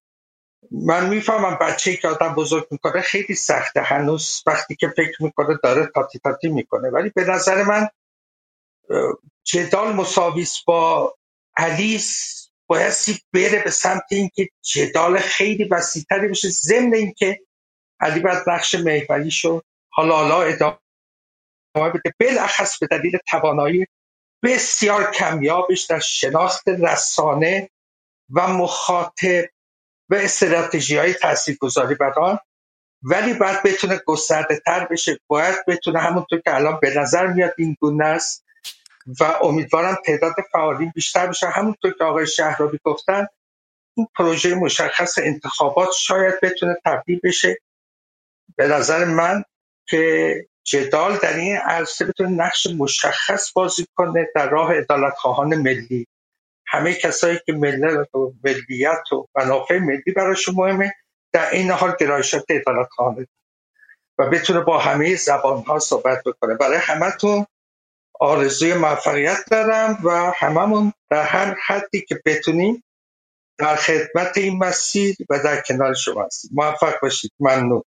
من 0.72 1.10
می‌فهمم 1.10 1.58
بچه 1.62 1.96
که 1.96 2.08
آدم 2.08 2.36
بزرگ 2.36 2.68
می‌کنه 2.72 3.02
خیلی 3.02 3.36
سخته. 3.36 3.82
هنوز 3.82 4.44
وقتی 4.48 4.76
که 4.76 4.88
فکر 4.88 5.24
می‌کنه 5.24 5.60
داره 5.64 5.86
تاتی 5.96 6.20
تاتی 6.20 6.48
می‌کنه. 6.50 6.90
ولی 6.90 7.10
به 7.10 7.24
نظر 7.24 7.64
من 7.64 7.88
جدال 9.46 9.94
مساویس 9.94 10.64
با 10.68 11.16
علیس 11.58 12.36
بایستی 12.68 13.20
بره 13.34 13.64
به 13.64 13.72
سمت 13.72 14.04
اینکه 14.12 14.50
جدال 14.62 15.20
خیلی 15.20 15.64
وسیعتری 15.64 16.28
بشه 16.28 16.50
ضمن 16.50 16.94
اینکه 16.94 17.40
علی 18.00 18.20
بعد 18.20 18.50
نقش 18.50 18.76
محوریشو 18.76 19.62
حالا 19.90 20.16
حالا 20.16 20.42
ادامه 20.44 20.80
بده. 21.76 22.14
بالاخص 22.20 22.80
به 22.80 22.88
دلیل 22.88 23.18
توانایی 23.30 23.86
بسیار 24.44 25.12
کمیابش 25.12 25.86
در 25.86 26.00
شناخت 26.00 26.68
رسانه 26.68 27.70
و 28.30 28.48
مخاطب 28.48 29.46
و 30.10 30.16
استراتژی 30.16 30.98
های 30.98 31.14
تاثیر 31.14 31.58
گذاری 31.62 31.96
بر 31.96 32.20
آن. 32.20 32.40
ولی 33.04 33.34
باید 33.34 33.64
بتونه 33.64 34.02
گسترده 34.08 34.62
تر 34.66 34.86
بشه. 34.86 35.20
باید 35.28 35.56
بتونه 35.68 36.00
همونطور 36.00 36.42
که 36.42 36.56
الان 36.56 36.80
به 36.82 36.94
نظر 37.00 37.28
میاد 37.28 37.54
این 37.58 37.78
گونه 37.82 38.06
است. 38.06 38.45
و 39.20 39.24
امیدوارم 39.44 39.98
تعداد 40.06 40.36
فعالین 40.52 40.92
بیشتر 40.96 41.28
بشه. 41.28 41.48
همونطور 41.48 41.92
که 41.92 42.04
آقای 42.04 42.28
شهرابی 42.28 42.80
گفتن 42.84 43.28
این 43.98 44.08
پروژه 44.16 44.56
مشخص 44.56 45.18
انتخابات 45.18 45.90
شاید 46.00 46.42
بتونه 46.42 46.76
تبدیل 46.86 47.20
بشه. 47.24 47.58
به 48.56 48.68
نظر 48.68 49.06
من 49.06 49.44
که 49.90 50.36
جدال 50.64 51.18
در 51.18 51.38
این 51.38 51.58
عرصه 51.58 52.06
بتونه 52.06 52.30
نقش 52.30 52.68
مشخص 52.68 53.54
بازی 53.54 53.88
کنه 53.96 54.28
در 54.36 54.50
راه 54.50 54.74
عدالت 54.74 55.14
خواهان 55.14 55.56
ملی. 55.56 56.08
همه 56.68 56.94
کسایی 56.94 57.40
که 57.46 57.54
ملت 57.54 58.16
و 58.16 58.34
ملیت 58.44 59.12
و 59.12 59.28
منافع 59.36 59.78
ملی 59.80 60.14
براشون 60.16 60.56
مهمه 60.56 60.94
در 61.32 61.50
این 61.52 61.72
حال 61.72 61.96
گرایشات 62.00 62.52
عدالت 62.52 62.88
خواهانه 62.92 63.28
و 64.18 64.30
بتونه 64.30 64.60
با 64.60 64.80
همه 64.80 65.16
زبان 65.16 65.64
ها 65.64 65.80
صحبت 65.80 66.24
بکنه. 66.26 66.56
برای 66.56 66.78
همتون 66.78 67.46
آرزوی 68.20 68.74
موفقیت 68.74 69.38
دارم 69.52 69.98
و 70.04 70.32
هممون 70.36 70.94
در 71.10 71.24
هر 71.24 71.56
حدی 71.66 72.02
که 72.02 72.22
بتونیم 72.26 72.84
در 73.58 73.76
خدمت 73.76 74.38
این 74.38 74.58
مسیر 74.58 75.16
و 75.30 75.40
در 75.44 75.62
کنار 75.62 75.94
شما 75.94 76.24
هستیم. 76.24 76.52
موفق 76.54 76.94
باشید. 77.02 77.32
ممنون. 77.40 77.84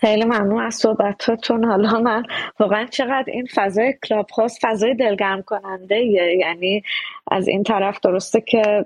خیلی 0.00 0.24
ممنون 0.24 0.62
از 0.62 0.74
صحبتاتون. 0.74 1.64
حالا 1.64 2.00
من 2.00 2.22
واقعا 2.60 2.86
چقدر 2.86 3.24
این 3.26 3.46
فضای 3.54 3.94
کلاب 4.08 4.30
هاست 4.30 4.58
فضای 4.62 4.94
دلگرم 4.94 5.42
کننده 5.42 5.94
ایه. 5.94 6.36
یعنی 6.38 6.82
از 7.30 7.48
این 7.48 7.62
طرف 7.62 8.00
درسته 8.00 8.40
که 8.40 8.84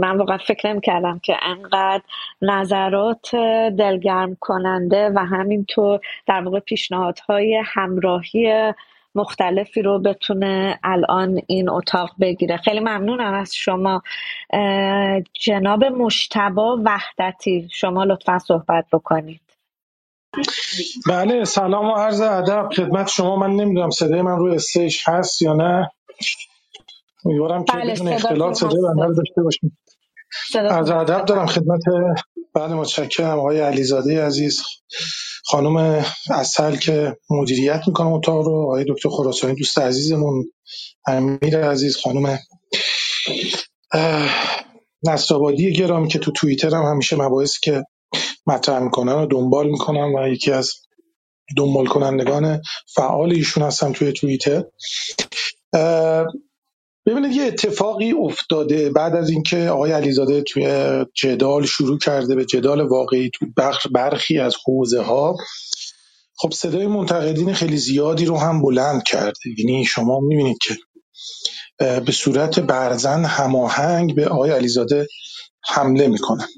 من 0.00 0.18
واقعا 0.18 0.38
فکر 0.38 0.68
نمی 0.68 0.80
کردم 0.80 1.18
که 1.18 1.36
انقدر 1.42 2.02
نظرات 2.42 3.34
دلگرم 3.78 4.36
کننده 4.40 5.10
و 5.14 5.18
همینطور 5.18 6.00
در 6.26 6.40
واقع 6.40 6.60
پیشنهادهای 6.60 7.62
همراهی 7.64 8.72
مختلفی 9.18 9.82
رو 9.82 9.98
بتونه 9.98 10.80
الان 10.84 11.40
این 11.46 11.70
اتاق 11.70 12.10
بگیره. 12.20 12.56
خیلی 12.56 12.80
ممنونم 12.80 13.34
از 13.34 13.54
شما. 13.54 14.02
جناب 15.34 15.84
مشتبا 15.84 16.78
وحدتی 16.84 17.68
شما 17.72 18.04
لطفا 18.04 18.38
صحبت 18.38 18.86
بکنید. 18.92 19.40
بله 21.08 21.44
سلام 21.44 21.86
و 21.86 21.94
عرض 21.94 22.20
ادب. 22.20 22.68
خدمت 22.76 23.08
شما 23.08 23.36
من 23.36 23.50
نمی‌دونم 23.50 23.90
صدای 23.90 24.22
من 24.22 24.36
روی 24.36 24.54
استیج 24.54 24.96
هست 25.06 25.42
یا 25.42 25.52
نه. 25.52 25.90
امیدوارم 27.24 27.64
که 27.64 27.72
بله 27.72 27.92
بدون 27.92 28.08
اختلاط 28.08 28.54
صدای 28.54 28.80
هست. 28.98 29.18
داشته 29.18 29.42
باشیم. 29.42 29.78
هست. 30.54 30.90
ادب 30.90 31.24
دارم 31.24 31.46
خدمت 31.46 31.80
بله 32.54 32.74
متشکرم 32.74 33.38
آقای 33.38 33.60
علیزاده 33.60 34.24
عزیز. 34.26 34.62
خانم 35.44 36.04
اصل 36.30 36.76
که 36.76 37.16
مدیریت 37.30 37.82
می‌کنم 37.86 38.12
اتاق 38.12 38.46
رو 38.46 38.62
آقای 38.62 38.84
دکتر 38.88 39.08
خراسانی 39.08 39.54
دوست 39.54 39.78
عزیزمون 39.78 40.44
امیر 41.06 41.58
عزیز 41.58 41.96
خانم 41.96 42.38
اه، 43.92 44.30
نصرآبادی 45.06 45.72
گرامی 45.72 46.08
که 46.08 46.18
تو 46.18 46.32
توییتر 46.32 46.74
هم 46.74 46.82
همیشه 46.82 47.16
مباحثی 47.16 47.58
که 47.62 47.84
مطرح 48.46 48.78
می‌کنن 48.78 49.12
رو 49.12 49.26
دنبال 49.26 49.70
می‌کنم 49.70 50.14
و 50.14 50.28
یکی 50.28 50.52
از 50.52 50.72
دنبال 51.56 51.86
کنندگان 51.86 52.62
فعال 52.94 53.32
ایشون 53.32 53.62
هستم 53.62 53.92
توی 53.92 54.12
توییتر. 54.12 54.64
ببینید 57.08 57.32
یه 57.32 57.44
اتفاقی 57.44 58.12
افتاده 58.12 58.90
بعد 58.90 59.16
از 59.16 59.30
اینکه 59.30 59.68
آقای 59.68 59.92
علیزاده 59.92 60.42
توی 60.42 60.66
جدال 61.14 61.66
شروع 61.66 61.98
کرده 61.98 62.34
به 62.34 62.44
جدال 62.44 62.80
واقعی 62.80 63.30
تو 63.34 63.46
بخش 63.56 63.86
برخی 63.92 64.38
از 64.38 64.56
حوزه 64.66 65.02
ها 65.02 65.36
خب 66.36 66.52
صدای 66.52 66.86
منتقدین 66.86 67.54
خیلی 67.54 67.76
زیادی 67.76 68.24
رو 68.24 68.38
هم 68.38 68.62
بلند 68.62 69.02
کرده. 69.02 69.38
یعنی 69.58 69.84
شما 69.84 70.20
می‌بینید 70.20 70.58
که 70.62 70.76
به 71.78 72.12
صورت 72.12 72.60
برزن 72.60 73.24
هماهنگ 73.24 74.14
به 74.14 74.28
آقای 74.28 74.50
علیزاده 74.50 75.06
حمله 75.68 76.08
می‌کنن 76.08 76.48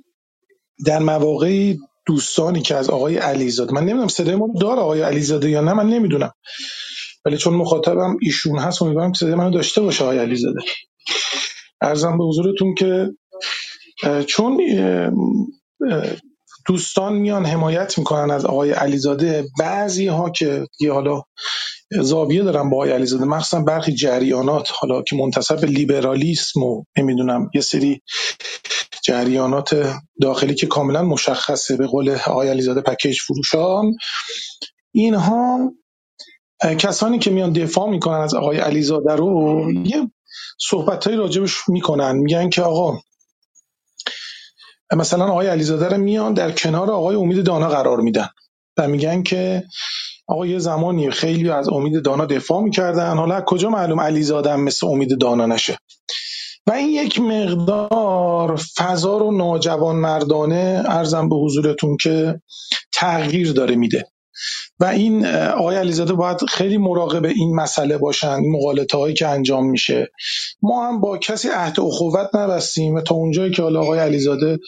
در 0.87 0.99
مواقعی 0.99 1.79
دوستانی 2.07 2.63
که 2.63 2.77
از 2.77 2.91
آقای 2.91 3.17
علیزاده 3.19 3.75
من 3.75 3.83
نمی‌دونم 3.83 4.09
صدای 4.09 4.37
ما 4.37 4.49
داره 4.61 4.81
آقای 4.81 5.03
علیزاده 5.03 5.51
یا 5.51 5.61
نه 5.61 5.73
من 5.73 5.87
نمی‌دونم. 5.89 6.33
ولی 7.25 7.37
چون 7.37 7.55
مخاطبم 7.55 8.17
ایشون 8.23 8.59
هست 8.59 8.83
امیدوارم 8.83 9.13
که 9.13 9.19
صدای 9.19 9.35
منو 9.35 9.51
داشته 9.51 9.81
باشه 9.81 10.05
آقای 10.05 10.19
علیزاده. 10.19 10.61
ارزم 11.81 12.19
به 12.19 12.25
حضورتون 12.25 12.75
که 12.75 13.11
چون 14.27 14.61
دوستان 16.67 17.13
میان 17.15 17.47
حمایت 17.47 17.99
می‌کنن 17.99 18.31
از 18.31 18.45
آقای 18.45 18.71
علیزاده 18.73 19.45
بعضی 19.59 20.07
ها 20.07 20.31
که 20.31 20.67
حالا 20.93 21.23
زاویه 22.01 22.43
دارن 22.43 22.71
با 22.71 22.77
آقای 22.77 22.93
علیزاده 22.93 23.25
مخصوصا 23.25 23.61
برخی 23.61 23.93
جریانات 23.93 24.71
حالا 24.75 25.03
که 25.03 25.17
منتصب 25.17 25.61
به 25.61 25.67
لیبرالیسم 25.67 26.63
و 26.63 26.85
نمی‌دونم 26.99 27.51
یه 27.55 27.61
سری 27.61 28.03
جریانات 29.05 29.95
داخلی 30.23 30.55
که 30.55 30.67
کاملا 30.67 31.03
مشخصه 31.03 31.77
به 31.77 31.87
قول 31.87 32.11
آقای 32.11 32.49
علیزاده 32.49 32.81
پکیج 32.81 33.21
فروشان 33.21 33.97
اینها 34.93 35.73
کسانی 36.79 37.19
که 37.19 37.31
میان 37.31 37.53
دفاع 37.53 37.89
می‌کنن 37.91 38.21
از 38.21 38.35
آقای 38.35 38.59
علیزاده 38.59 39.17
رو 39.17 39.63
یه 39.85 40.11
صحبتهایی 40.61 41.19
راجبش 41.19 41.69
می‌کنن. 41.69 42.17
میگن 42.17 42.51
که 42.51 42.63
آقا 42.63 42.99
مثلا 44.97 45.25
آقای 45.25 45.47
علیزاده 45.47 45.89
رو 45.89 45.97
میان 45.97 46.35
در 46.35 46.53
کنار 46.53 46.91
آقای 46.91 47.17
امید 47.17 47.45
دانا 47.45 47.69
قرار 47.69 48.01
میدن. 48.01 48.29
و 48.77 48.89
میگن 48.89 49.23
که 49.23 49.65
آقا 50.29 50.47
یه 50.47 50.59
زمانی 50.59 51.11
خیلی 51.11 51.51
از 51.51 51.69
امید 51.69 52.05
دانا 52.05 52.27
دفاع 52.27 52.63
می‌کردن. 52.63 53.17
حالا 53.17 53.41
کجا 53.41 53.71
معلوم 53.71 54.01
علیزاده 54.01 54.53
هم 54.53 54.61
مثل 54.65 54.87
امید 54.87 55.21
دانا 55.21 55.47
نشه؟ 55.47 55.79
و 56.67 56.73
این 56.73 56.89
یک 56.89 57.21
مقدار 57.21 58.57
فضا 58.57 59.19
رو 59.19 59.37
ناجوان 59.37 59.97
مردانه 59.97 60.83
ارزم 60.87 61.29
به 61.29 61.37
حضورتون 61.37 61.97
که 61.97 62.41
تغییر 62.95 63.53
داره 63.53 63.77
میده. 63.77 64.05
و 64.81 64.85
این 64.87 65.27
آقای 65.27 65.77
علیزاده 65.77 66.15
باید 66.15 66.39
خیلی 66.51 66.79
مراقب 66.79 67.25
این 67.25 67.57
مسئله 67.57 67.99
باشن 67.99 68.39
مقالطه 68.53 68.99
هایی 68.99 69.15
که 69.15 69.29
انجام 69.29 69.71
میشه. 69.71 70.13
ما 70.63 70.89
هم 70.89 71.01
با 71.01 71.19
کسی 71.19 71.49
عهد 71.49 71.81
اخوت 71.81 72.35
نبستیم 72.35 72.95
و 72.95 73.01
تا 73.01 73.15
اونجایی 73.15 73.53
که 73.53 73.63
حالا 73.63 73.81
آقای 73.81 73.99
علیزاده 73.99 74.59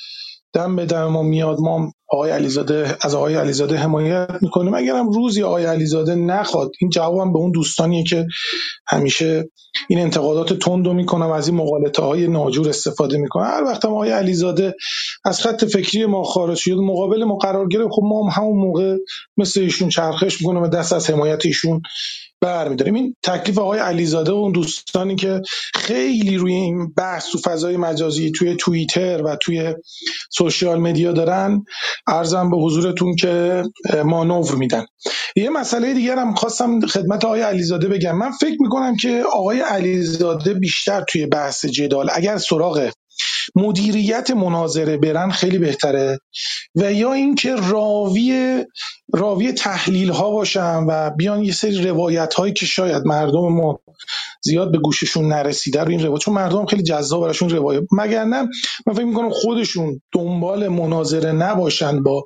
دم 0.54 0.76
به 0.76 0.86
دم 0.86 1.06
ما 1.06 1.22
میاد 1.22 1.60
ما 1.60 1.92
آقای 2.12 2.30
علیزاده 2.30 2.96
از 3.02 3.14
آقای 3.14 3.34
علیزاده 3.34 3.76
حمایت 3.76 4.30
می‌کنیم. 4.42 4.74
اگرم 4.74 5.10
روزی 5.10 5.42
آقای 5.42 5.64
علیزاده 5.64 6.14
نخواد 6.14 6.70
این 6.80 6.90
جوابم 6.90 7.32
به 7.32 7.38
اون 7.38 7.52
دوستانیه 7.52 8.04
که 8.04 8.26
همیشه 8.88 9.50
این 9.88 9.98
انتقادات 9.98 10.52
تند 10.52 10.86
رو 10.86 10.92
می‌کنم 10.92 11.30
از 11.30 11.48
این 11.48 11.56
مقالطه 11.56 12.02
های 12.02 12.28
ناجور 12.28 12.68
استفاده 12.68 13.18
می‌کنم 13.18 13.44
هر 13.44 13.64
وقت 13.64 13.84
هم 13.84 13.90
آقای 13.92 14.10
علیزاده 14.10 14.74
از 15.24 15.40
خط 15.40 15.64
فکری 15.64 16.06
ما 16.06 16.22
خارج 16.22 16.58
شد 16.58 16.72
مقابل 16.76 17.24
ما 17.24 17.36
قرار 17.36 17.68
گرفت 17.68 17.90
خب 17.92 18.02
ما 18.04 18.24
هم 18.30 18.42
همون 18.42 18.58
موقع 18.58 18.96
مثل 19.36 19.60
ایشون 19.60 19.88
چرخش 19.88 20.40
می‌کنم 20.40 20.62
و 20.62 20.68
دست 20.68 20.92
از 20.92 21.10
حمایت 21.10 21.46
ایشون 21.46 21.82
برمیداریم. 22.42 22.94
این 22.94 23.16
تکلیف 23.22 23.58
آقای 23.58 23.80
علیزاده 23.80 24.32
و 24.32 24.34
اون 24.34 24.52
دوستانی 24.52 25.16
که 25.16 25.40
خیلی 25.74 26.36
روی 26.36 26.52
این 26.54 26.92
بحث 26.96 27.30
تو 27.30 27.38
فضای 27.38 27.76
مجازی 27.76 28.32
توی 28.32 28.56
توییتر 28.56 29.22
و 29.22 29.36
توی 29.36 29.74
سوشیال 30.32 30.80
مدیا 30.80 31.12
دارن. 31.12 31.64
ارزم 32.06 32.50
به 32.50 32.56
حضورتون 32.56 33.16
که 33.16 33.62
مانور 34.04 34.54
میدن. 34.54 34.86
یه 35.36 35.50
مسئله 35.50 35.94
دیگر 35.94 36.16
هم 36.18 36.34
خواستم 36.34 36.80
خدمت 36.80 37.24
آقای 37.24 37.40
علیزاده 37.40 37.88
بگم. 37.88 38.18
من 38.18 38.30
فکر 38.30 38.56
می‌کنم 38.60 38.96
که 38.96 39.22
آقای 39.32 39.60
علیزاده 39.60 40.54
بیشتر 40.54 41.04
توی 41.08 41.26
بحث 41.26 41.66
جدال 41.66 42.08
اگر 42.12 42.38
سراغ 42.38 42.90
مدیریت 43.54 44.30
مناظره 44.30 44.96
برن 44.96 45.30
خیلی 45.30 45.58
بهتره. 45.58 46.18
و 46.74 46.92
یا 46.92 47.12
اینکه 47.12 47.56
راوی 47.56 48.64
راوی 49.14 49.52
تحلیل 49.52 50.10
ها 50.10 50.30
باشن 50.30 50.84
و 50.88 51.10
بیان 51.10 51.44
یه 51.44 51.52
سری 51.52 51.82
روایت 51.82 52.34
هایی 52.34 52.52
که 52.52 52.66
شاید 52.66 53.02
مردم 53.06 53.48
ما 53.48 53.78
زیاد 54.44 54.72
به 54.72 54.78
گوششون 54.78 55.28
نرسیده 55.28 55.80
رو 55.80 55.88
این 55.88 56.02
روایت 56.02 56.22
چون 56.22 56.34
مردم 56.34 56.66
خیلی 56.66 56.82
جذاب 56.82 57.22
براشون 57.22 57.50
روایت. 57.50 57.82
مگر 57.92 58.24
نه 58.24 58.48
من 58.86 58.94
فکر 58.94 59.04
می‌کنم 59.04 59.30
خودشون 59.30 60.00
دنبال 60.12 60.68
مناظره 60.68 61.32
نباشن 61.32 62.02
با 62.02 62.24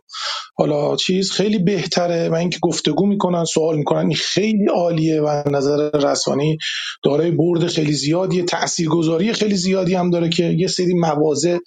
حالا 0.59 0.97
چیز 0.97 1.31
خیلی 1.31 1.59
بهتره 1.59 2.29
و 2.29 2.35
اینکه 2.35 2.59
گفتگو 2.63 3.07
می‌کنن 3.07 3.45
سوال 3.45 3.77
می‌کنن. 3.77 3.99
این 3.99 4.15
خیلی 4.15 4.67
عالیه 4.75 5.23
و 5.23 5.43
نظر 5.51 5.91
رسانی 5.91 6.59
دارای 7.05 7.31
برد 7.31 7.67
خیلی 7.67 7.93
زیادی 7.93 8.43
تاثیرگذاری 8.43 9.33
خیلی 9.33 9.57
زیادی 9.57 9.95
هم 9.95 10.11
داره 10.11 10.29
که 10.29 10.45
یه 10.45 10.67
سری 10.67 10.95
مواضع 11.15 11.59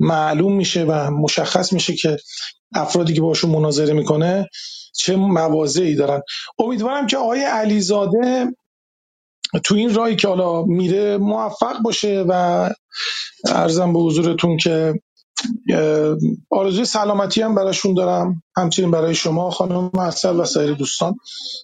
معلوم 0.00 0.56
میشه 0.56 0.84
و 0.84 1.10
مشخص 1.10 1.72
میشه 1.72 1.94
که 1.96 2.16
افرادی 2.74 3.14
که 3.14 3.20
باشون 3.20 3.50
مناظره 3.50 3.92
می‌کنه 3.92 4.46
چه 4.96 5.16
مواضعی 5.16 5.94
دارن. 5.96 6.22
امیدوارم 6.58 7.06
که 7.06 7.16
آقای 7.16 7.40
علیزاده 7.44 8.46
تو 9.64 9.74
این 9.74 9.94
راهی 9.94 10.16
که 10.16 10.28
حالا 10.28 10.62
میره 10.62 11.18
موفق 11.18 11.82
باشه 11.82 12.24
و 12.28 12.70
ارزم 13.46 13.92
به 13.92 13.98
حضورتون 13.98 14.56
که 14.56 14.94
آرزوی 16.50 16.84
سلامتی 16.84 17.42
هم 17.42 17.54
براشون 17.54 17.94
دارم. 17.94 18.42
همچنین 18.56 18.90
برای 18.90 19.16
شما 19.16 19.50
خانم 19.50 19.90
اصل 20.00 20.40
و 20.40 20.44
سایر 20.44 20.74
دوستان. 20.74 21.14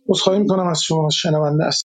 عذرخواهی 0.09 0.41
می‌کنم 0.41 0.69
از 0.69 0.83
شما 0.83 1.11
شنونده 1.11 1.65
است 1.65 1.88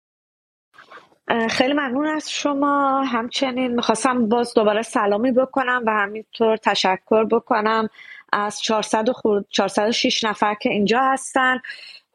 خیلی 1.50 1.72
ممنون 1.72 2.06
از 2.06 2.30
شما. 2.30 3.02
همچنین 3.02 3.74
می‌خواستم 3.74 4.28
باز 4.28 4.54
دوباره 4.54 4.82
سلامی 4.82 5.32
بکنم 5.32 5.82
و 5.86 5.90
همینطور 5.90 6.56
تشکر 6.56 7.24
بکنم 7.24 7.88
از 8.32 8.60
400 8.60 9.10
خورد 9.10 9.44
406 9.50 10.24
نفر 10.24 10.54
که 10.54 10.70
اینجا 10.70 11.00
هستن 11.00 11.58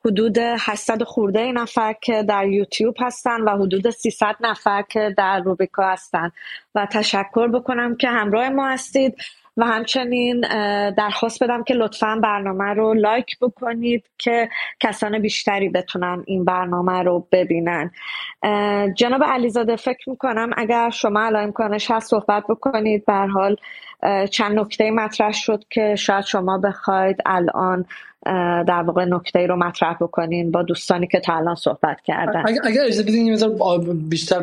حدود 0.06 0.38
800 0.38 1.04
خورده 1.04 1.52
نفر 1.52 1.94
که 2.02 2.24
در 2.24 2.48
یوتیوب 2.48 2.96
هستن 3.00 3.42
و 3.42 3.50
حدود 3.50 3.90
300 3.90 4.36
نفر 4.42 4.82
که 4.82 5.14
در 5.18 5.40
روبیکا 5.40 5.84
هستن. 5.84 6.32
و 6.76 6.86
تشکر 6.86 7.48
بکنم 7.48 7.96
که 7.96 8.10
همراه 8.10 8.50
ما 8.50 8.68
هستید. 8.68 9.16
و 9.58 9.66
همچنین 9.66 10.42
درخواست 10.90 11.44
بدم 11.44 11.64
که 11.64 11.74
لطفا 11.74 12.20
برنامه 12.24 12.74
رو 12.74 12.94
لایک 12.94 13.40
بکنید 13.40 14.06
که 14.18 14.50
کسان 14.80 15.20
بیشتری 15.20 15.70
بتونن 15.70 16.24
این 16.28 16.46
برنامه 16.46 17.04
رو 17.04 17.28
ببینن. 17.32 17.92
جناب 18.96 19.24
علیزاده 19.24 19.76
فکر 19.76 20.10
می‌کنم 20.10 20.50
اگر 20.58 20.90
شما 20.90 21.20
الان 21.26 21.44
امکانش 21.44 21.92
هست 21.92 22.10
صحبت 22.10 22.44
بکنید 22.50 23.06
بر 23.06 23.28
حال 23.28 23.56
چند 24.32 24.60
نکته 24.60 24.92
مطرح 24.92 25.32
شد 25.32 25.64
که 25.70 25.96
شاید 25.96 26.26
شما 26.26 26.58
بخواید 26.58 27.18
الان 27.26 27.86
در 28.68 28.84
واقع 28.86 29.06
نکته 29.06 29.48
رو 29.48 29.56
مطرح 29.56 29.98
بکنین 30.02 30.52
با 30.52 30.64
دوستانی 30.64 31.08
که 31.08 31.20
تا 31.20 31.36
الان 31.36 31.56
صحبت 31.56 32.02
کردن. 32.02 32.44
اگر 32.48 32.82
اجازه 32.86 33.04
بدین 33.04 33.38
بیشتر 34.10 34.40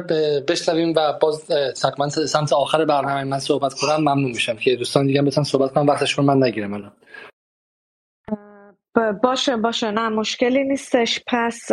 بشنویم 0.49 0.93
و 0.97 1.13
باز 1.21 1.53
سمت 2.27 2.53
آخر 2.53 2.85
برنامه 2.85 3.25
من 3.25 3.39
صحبت 3.39 3.75
کنم. 3.75 3.97
ممنون 3.97 4.25
میشم 4.31 4.57
که 4.57 4.77
دوستان 4.77 5.07
دیگه 5.07 5.23
بتونن 5.23 5.45
صحبت 5.45 5.73
کنم 5.73 5.87
وقتشون 5.87 6.25
من 6.25 6.43
نگیرم 6.43 6.75
الان. 6.75 6.93
باشه 9.23 9.57
باشه. 9.57 9.91
نه 9.91 10.09
مشکلی 10.09 10.65
نیستش. 10.65 11.21
پس 11.27 11.69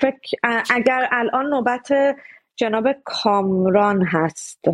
فکر 0.00 0.36
اگر 0.70 1.08
الان 1.12 1.46
نوبت 1.46 1.88
جناب 2.56 2.86
کامران 3.04 4.02
هست. 4.02 4.64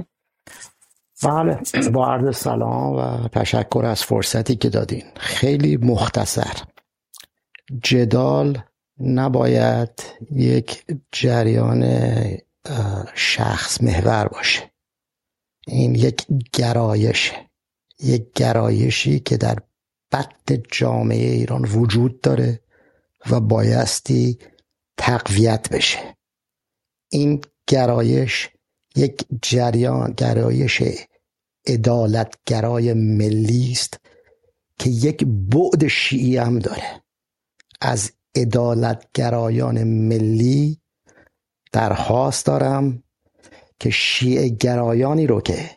بله. 1.22 1.60
با 1.92 2.06
عرض 2.06 2.36
سلام 2.36 2.96
و 2.96 3.28
تشکر 3.28 3.84
از 3.84 4.02
فرصتی 4.02 4.56
که 4.56 4.68
دادین. 4.68 5.04
خیلی 5.16 5.76
مختصر. 5.76 6.62
جدال 7.82 8.62
نباید 9.00 10.02
یک 10.30 10.84
جریان 11.12 11.84
شخص 13.14 13.82
محور 13.82 14.28
باشه. 14.28 14.72
این 15.66 15.94
یک 15.94 16.26
گرایش 16.52 17.32
یک 18.00 18.32
گرایشی 18.32 19.20
که 19.20 19.36
در 19.36 19.58
بد 20.12 20.52
جامعه 20.72 21.30
ایران 21.30 21.64
وجود 21.64 22.20
داره 22.20 22.60
و 23.30 23.40
بایستی 23.40 24.38
تقویت 24.96 25.68
بشه. 25.70 26.16
این 27.08 27.40
گرایش 27.66 28.48
یک 28.96 29.26
جریان 29.42 30.12
گرایش 30.16 30.82
ادالتگرای 31.66 32.92
ملی 32.92 33.72
است 33.72 34.00
که 34.78 34.90
یک 34.90 35.24
بعد 35.24 35.86
شیعی 35.86 36.36
هم 36.36 36.58
داره. 36.58 37.02
از 37.80 38.10
ادالتگرایان 38.34 39.84
ملی 39.84 40.80
درخواست 41.72 42.46
دارم 42.46 43.02
که 43.80 43.90
شیعه 43.90 44.48
گرایانی 44.48 45.26
رو 45.26 45.40
که 45.40 45.70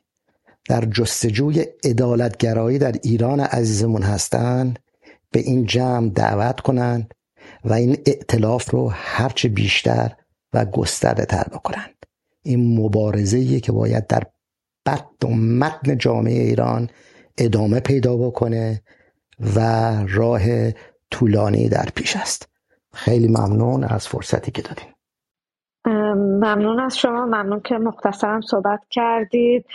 در 0.69 0.85
جستجوی 0.85 1.65
ادالتگرایی 1.83 2.77
در 2.77 2.91
ایران 3.03 3.39
عزیزمون 3.39 4.03
هستند 4.03 4.79
به 5.31 5.39
این 5.39 5.65
جمع 5.65 6.09
دعوت 6.09 6.59
کنند 6.59 7.13
و 7.63 7.73
این 7.73 7.97
ائتلاف 8.05 8.71
رو 8.71 8.89
هرچه 8.93 9.49
بیشتر 9.49 10.15
و 10.53 10.65
گسترده 10.65 11.25
تر 11.25 11.43
بکنند 11.43 12.05
این 12.41 12.79
مبارزه 12.79 13.59
که 13.59 13.71
باید 13.71 14.07
در 14.07 14.23
و 14.85 15.27
متن 15.27 15.97
جامعه 15.97 16.43
ایران 16.43 16.89
ادامه 17.37 17.79
پیدا 17.79 18.17
بکنه 18.17 18.81
و 19.55 19.59
راه 20.09 20.41
طولانی 21.11 21.69
در 21.69 21.85
پیش 21.95 22.15
است. 22.15 22.49
خیلی 22.93 23.27
ممنون 23.27 23.83
از 23.83 24.07
فرصتی 24.07 24.51
که 24.51 24.61
دادیم 24.61 24.95
ممنون 26.15 26.79
از 26.79 26.97
شما. 26.97 27.25
ممنون 27.25 27.59
که 27.59 27.75
مختصرم 27.75 28.41
صحبت 28.41 28.79
کردید. 28.89 29.65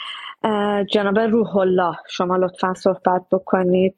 جناب 0.93 1.19
روح 1.19 1.57
الله 1.57 1.97
شما 2.09 2.37
لطفا 2.37 2.75
صحبت 2.75 3.23
بکنید 3.33 3.95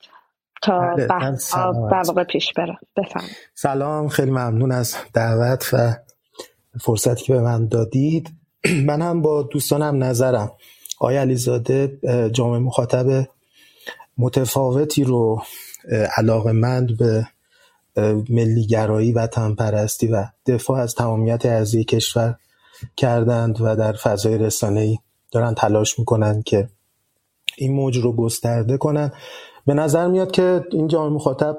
تا 0.62 0.80
بله، 0.80 1.06
بحث 1.06 1.54
در 1.90 2.02
واقع 2.06 2.24
پیش 2.24 2.52
بره. 2.52 2.78
بفهم 2.96 3.24
سلام 3.54 4.08
خیلی 4.08 4.30
ممنون 4.30 4.72
از 4.72 4.96
دعوت 5.14 5.70
و 5.72 5.94
فرصتی 6.80 7.24
که 7.24 7.32
به 7.32 7.40
من 7.40 7.68
دادید. 7.68 8.30
من 8.88 9.02
هم 9.02 9.22
با 9.22 9.42
دوستانم 9.42 10.04
نظرم. 10.04 10.50
آقای 11.02 11.16
علیزاده 11.16 11.98
جامعه 12.32 12.58
مخاطب 12.58 13.28
متفاوتی 14.18 15.04
رو 15.04 15.42
علاقمند 16.16 16.96
به 16.96 17.26
ملیگرایی 18.28 19.12
و 19.12 19.26
تنپرستی 19.26 20.06
و 20.06 20.24
دفاع 20.46 20.80
از 20.80 20.94
تمامیت 20.94 21.46
ارضی 21.46 21.84
کشور 21.84 22.34
کردند 22.96 23.60
و 23.60 23.76
در 23.76 23.92
فضای 23.92 24.38
رسانه‌ای 24.38 24.98
دارن 25.32 25.54
تلاش 25.54 25.98
می‌کنن 25.98 26.42
که 26.42 26.68
این 27.56 27.72
موج 27.72 27.98
رو 27.98 28.12
گسترده 28.12 28.76
کنن. 28.76 29.12
به 29.66 29.74
نظر 29.74 30.06
میاد 30.06 30.30
که 30.30 30.64
این 30.70 30.88
جامعه 30.88 31.10
مخاطب 31.10 31.58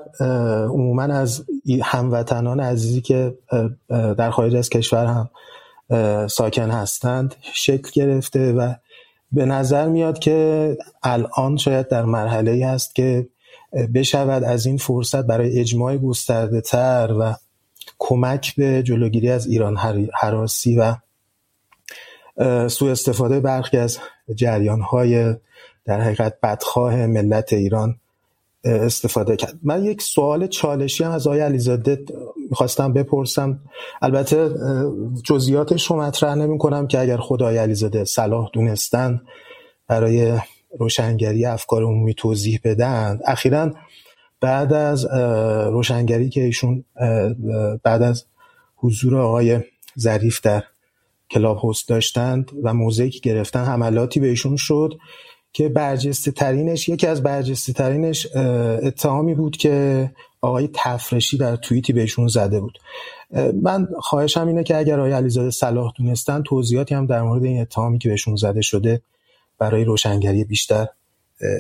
عموما 0.70 1.04
از 1.04 1.46
هموطنان 1.84 2.60
عزیزی 2.60 3.02
که 3.02 3.38
در 3.90 4.32
خارج 4.32 4.56
از 4.56 4.70
کشور 4.70 5.06
هم 5.06 5.30
ساکن 6.28 6.72
هستند 6.72 7.36
شکل 7.54 7.90
گرفته 7.94 8.54
و 8.54 8.74
به 9.34 9.46
نظر 9.46 9.88
میاد 9.88 10.20
که 10.20 10.78
الان 11.04 11.58
شاید 11.58 11.88
در 11.88 12.06
مرحله 12.06 12.52
ای 12.52 12.64
هست 12.64 12.96
که 12.96 13.28
بشود 13.94 14.44
از 14.44 14.66
این 14.66 14.78
فرصت 14.78 15.26
برای 15.26 15.60
اجماع 15.60 15.98
گسترده 15.98 16.62
تر 16.62 17.16
و 17.20 17.34
کمک 18.00 18.56
به 18.56 18.84
جلوگیری 18.84 19.30
از 19.30 19.48
ایران 19.48 19.78
حراسی 20.14 20.78
و 20.78 20.96
سوء 22.68 22.92
استفاده 22.92 23.40
برخی 23.40 23.78
از 23.78 23.98
جریان 24.36 24.82
های 24.82 25.36
در 25.86 26.02
حقیقت 26.02 26.38
بدخواه 26.44 27.06
ملت 27.06 27.54
ایران 27.54 27.96
استفاده 28.64 29.36
کرد. 29.36 29.60
من 29.64 29.84
یک 29.84 30.02
سوال 30.02 30.48
چالشی 30.48 31.04
هم 31.04 31.12
از 31.12 31.28
آقای 31.28 31.40
علیزاده 31.40 32.06
می‌خواستم 32.54 32.94
بپرسم. 32.94 33.60
البته 34.02 34.50
جزئیاتش 35.24 35.86
رو 35.86 36.02
مطرح 36.02 36.36
نمی 36.36 36.58
کنم 36.58 36.88
که 36.88 37.00
اگر 37.00 37.18
خود 37.18 37.44
آقای 37.44 37.58
علیزاده 37.58 38.04
صلاح 38.04 38.50
دونستن 38.54 39.22
برای 39.88 40.40
روشنگری 40.80 41.46
افکار 41.46 41.84
عمومی 41.84 42.14
توضیح 42.14 42.60
بدن 42.64 43.20
اخیرا 43.26 43.72
بعد 44.42 44.74
از 44.74 45.06
روشنگری 45.72 46.30
که 46.30 46.42
ایشون 46.42 46.84
بعد 47.84 48.02
از 48.02 48.26
حضور 48.76 49.18
آقای 49.18 49.60
ظریف 50.00 50.42
در 50.42 50.64
کلاب 51.32 51.62
هست 51.64 51.90
داشتند 51.90 52.52
و 52.64 52.74
موضعی 52.74 53.10
که 53.10 53.20
گرفتن 53.20 53.64
حملاتی 53.64 54.20
بهشون 54.20 54.56
شد 54.56 54.94
که 55.54 55.70
برجسته 55.70 56.32
ترینش 56.32 56.90
یکی 56.90 57.08
از 57.08 57.24
برجسته 57.24 57.74
ترینش 57.74 58.28
اتهامی 58.84 59.36
بود 59.36 59.58
که 59.58 60.12
آقای 60.44 60.70
تفرشی 60.74 61.38
در 61.38 61.56
توییتی 61.56 61.94
بهشون 61.94 62.28
زده 62.28 62.60
بود. 62.60 62.80
من 63.62 63.88
خواهشم 64.00 64.48
اینه 64.48 64.64
که 64.64 64.78
اگر 64.78 65.00
آقای 65.00 65.12
علیزاده 65.12 65.52
صلاح 65.52 65.94
دونستن 65.98 66.44
توضیحاتی 66.44 66.96
هم 66.96 67.06
در 67.06 67.22
مورد 67.22 67.44
این 67.44 67.62
اتهامی 67.62 68.00
که 68.00 68.10
بهشون 68.10 68.36
زده 68.36 68.62
شده 68.62 69.02
برای 69.60 69.84
روشنگری 69.84 70.44
بیشتر 70.44 70.88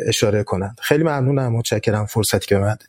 اشاره 0.08 0.44
کنند. 0.44 0.80
خیلی 0.82 1.04
ممنونم. 1.04 1.52
متشکرم. 1.52 2.06
فرصتی 2.06 2.48
که 2.48 2.58
بعد 2.60 2.84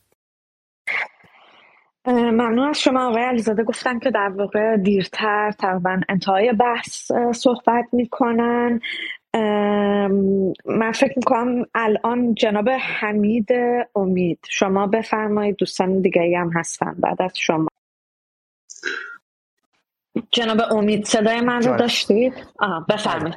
ممنون 2.07 2.69
از 2.69 2.81
شما 2.81 3.09
آقای 3.09 3.23
علیزاده. 3.23 3.65
گفتن 3.65 3.99
که 3.99 4.11
در 4.11 4.33
واقع 4.39 4.77
دیرتر 4.77 5.51
تقریبا 5.59 6.01
انتهای 6.09 6.53
بحث 6.53 7.13
صحبت 7.35 7.85
می‌کنن. 7.93 8.81
من 10.65 10.93
فکر 10.95 11.13
می‌کنم 11.17 11.67
الان 11.75 12.35
جناب 12.35 12.69
حمید 12.71 13.49
امید 13.97 14.39
شما 14.49 14.87
بفرمایید 14.87 15.57
دوستان 15.57 16.01
دیگه 16.01 16.39
هم 16.39 16.51
هستن 16.55 16.95
بعد 16.99 17.23
از 17.23 17.33
شما. 17.39 17.69
جناب 20.31 20.59
امید 20.71 21.05
صدای 21.05 21.41
من 21.41 21.63
رو 21.63 21.77
داشتید؟ 21.77 22.35
بفرمایید. 22.89 23.37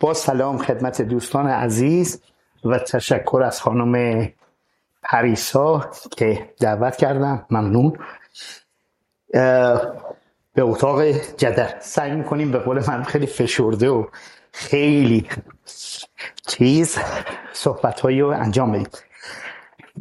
با 0.00 0.14
سلام 0.14 0.58
خدمت 0.58 1.02
دوستان 1.02 1.46
عزیز 1.46 2.22
و 2.64 2.78
تشکر 2.78 3.42
از 3.46 3.60
خانم 3.60 4.28
پریسا 5.02 5.90
که 6.16 6.50
دعوت 6.60 6.96
کردم 6.96 7.46
ممنون. 7.50 7.98
به 10.54 10.62
اتاق 10.62 11.02
جدر 11.36 11.74
سعی 11.80 12.12
می‌کنیم 12.12 12.52
به 12.52 12.58
قول 12.58 12.82
من 12.88 13.02
خیلی 13.02 13.26
فشرده 13.26 13.88
و 13.88 14.06
خیلی 14.56 15.26
چیز 16.46 16.98
صحبت 17.52 18.00
هایی 18.00 18.20
رو 18.20 18.28
انجام 18.28 18.72
بدیم. 18.72 18.86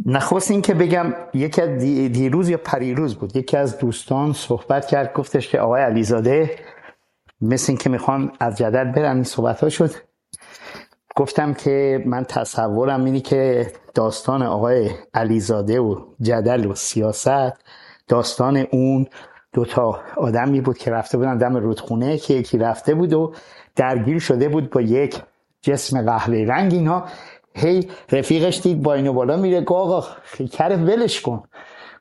نخواست 0.05 0.51
این 0.51 0.61
که 0.61 0.73
بگم 0.73 1.13
یکی 1.33 1.61
از 1.61 1.69
دیروز 2.11 2.49
یا 2.49 2.57
پریروز 2.57 3.15
بود 3.15 3.35
یکی 3.35 3.57
از 3.57 3.77
دوستان 3.77 4.33
صحبت 4.33 4.87
کرد 4.87 5.13
گفتش 5.13 5.49
که 5.49 5.59
آقای 5.59 5.81
علیزاده 5.81 6.55
مثل 7.41 7.71
این 7.71 7.77
که 7.77 7.89
می‌خوان 7.89 8.31
از 8.39 8.57
جدل 8.57 8.91
برن 8.91 9.15
این 9.15 9.23
صحبت 9.23 9.63
ها 9.63 9.69
شد. 9.69 9.91
گفتم 11.15 11.53
که 11.53 12.03
من 12.05 12.23
تصورم 12.23 13.03
اینی 13.03 13.21
که 13.21 13.71
داستان 13.93 14.43
آقای 14.43 14.89
علیزاده 15.13 15.79
و 15.79 16.05
جدل 16.21 16.65
و 16.65 16.75
سیاست 16.75 17.53
داستان 18.07 18.57
اون 18.57 19.07
دوتا 19.53 20.01
آدمی 20.17 20.61
بود 20.61 20.77
که 20.77 20.91
رفته 20.91 21.17
بودن 21.17 21.37
دم 21.37 21.57
رودخونه 21.57 22.17
که 22.17 22.33
یکی 22.33 22.57
رفته 22.57 22.95
بود 22.95 23.13
و 23.13 23.33
درگیر 23.75 24.19
شده 24.19 24.49
بود 24.49 24.69
با 24.69 24.81
یک 24.81 25.21
جسم 25.61 26.05
قهوه 26.05 26.45
رنگ 26.47 26.73
اینا. 26.73 27.05
هی 27.55 27.89
رفیقش 28.11 28.61
دید 28.61 28.81
با 28.81 28.93
اینو 28.93 29.13
بالا 29.13 29.37
میره. 29.37 29.61
گو 29.61 29.75
آقا 29.75 30.01
خیکر 30.23 30.69
ولش 30.69 31.21
کن. 31.21 31.43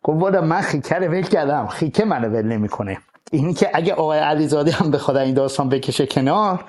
گفت 0.03 0.19
بالا 0.19 0.41
من 0.41 0.61
خیکر 0.61 1.09
ول 1.11 1.23
کردم. 1.23 1.67
خیکه 1.67 2.05
منو 2.05 2.29
ول 2.29 2.43
نمی‌کنه. 2.43 2.99
اینی 3.31 3.55
که 3.55 3.71
اگه 3.75 3.95
آقای 3.95 4.19
علیزاده 4.19 4.71
هم 4.71 4.91
بخواد 4.91 5.17
این 5.17 5.35
داستان 5.35 5.69
بکشه 5.69 6.07
کنار 6.07 6.65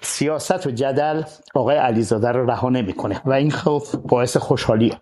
سیاست 0.00 0.66
و 0.66 0.70
جدل 0.70 1.22
آقای 1.54 1.76
علیزاده 1.76 2.28
رو 2.28 2.50
رها 2.50 2.68
نمی‌کنه. 2.68 3.22
و 3.24 3.32
این 3.32 3.50
خب 3.50 3.82
باعث 4.08 4.36
خوشحالیه. 4.36 5.00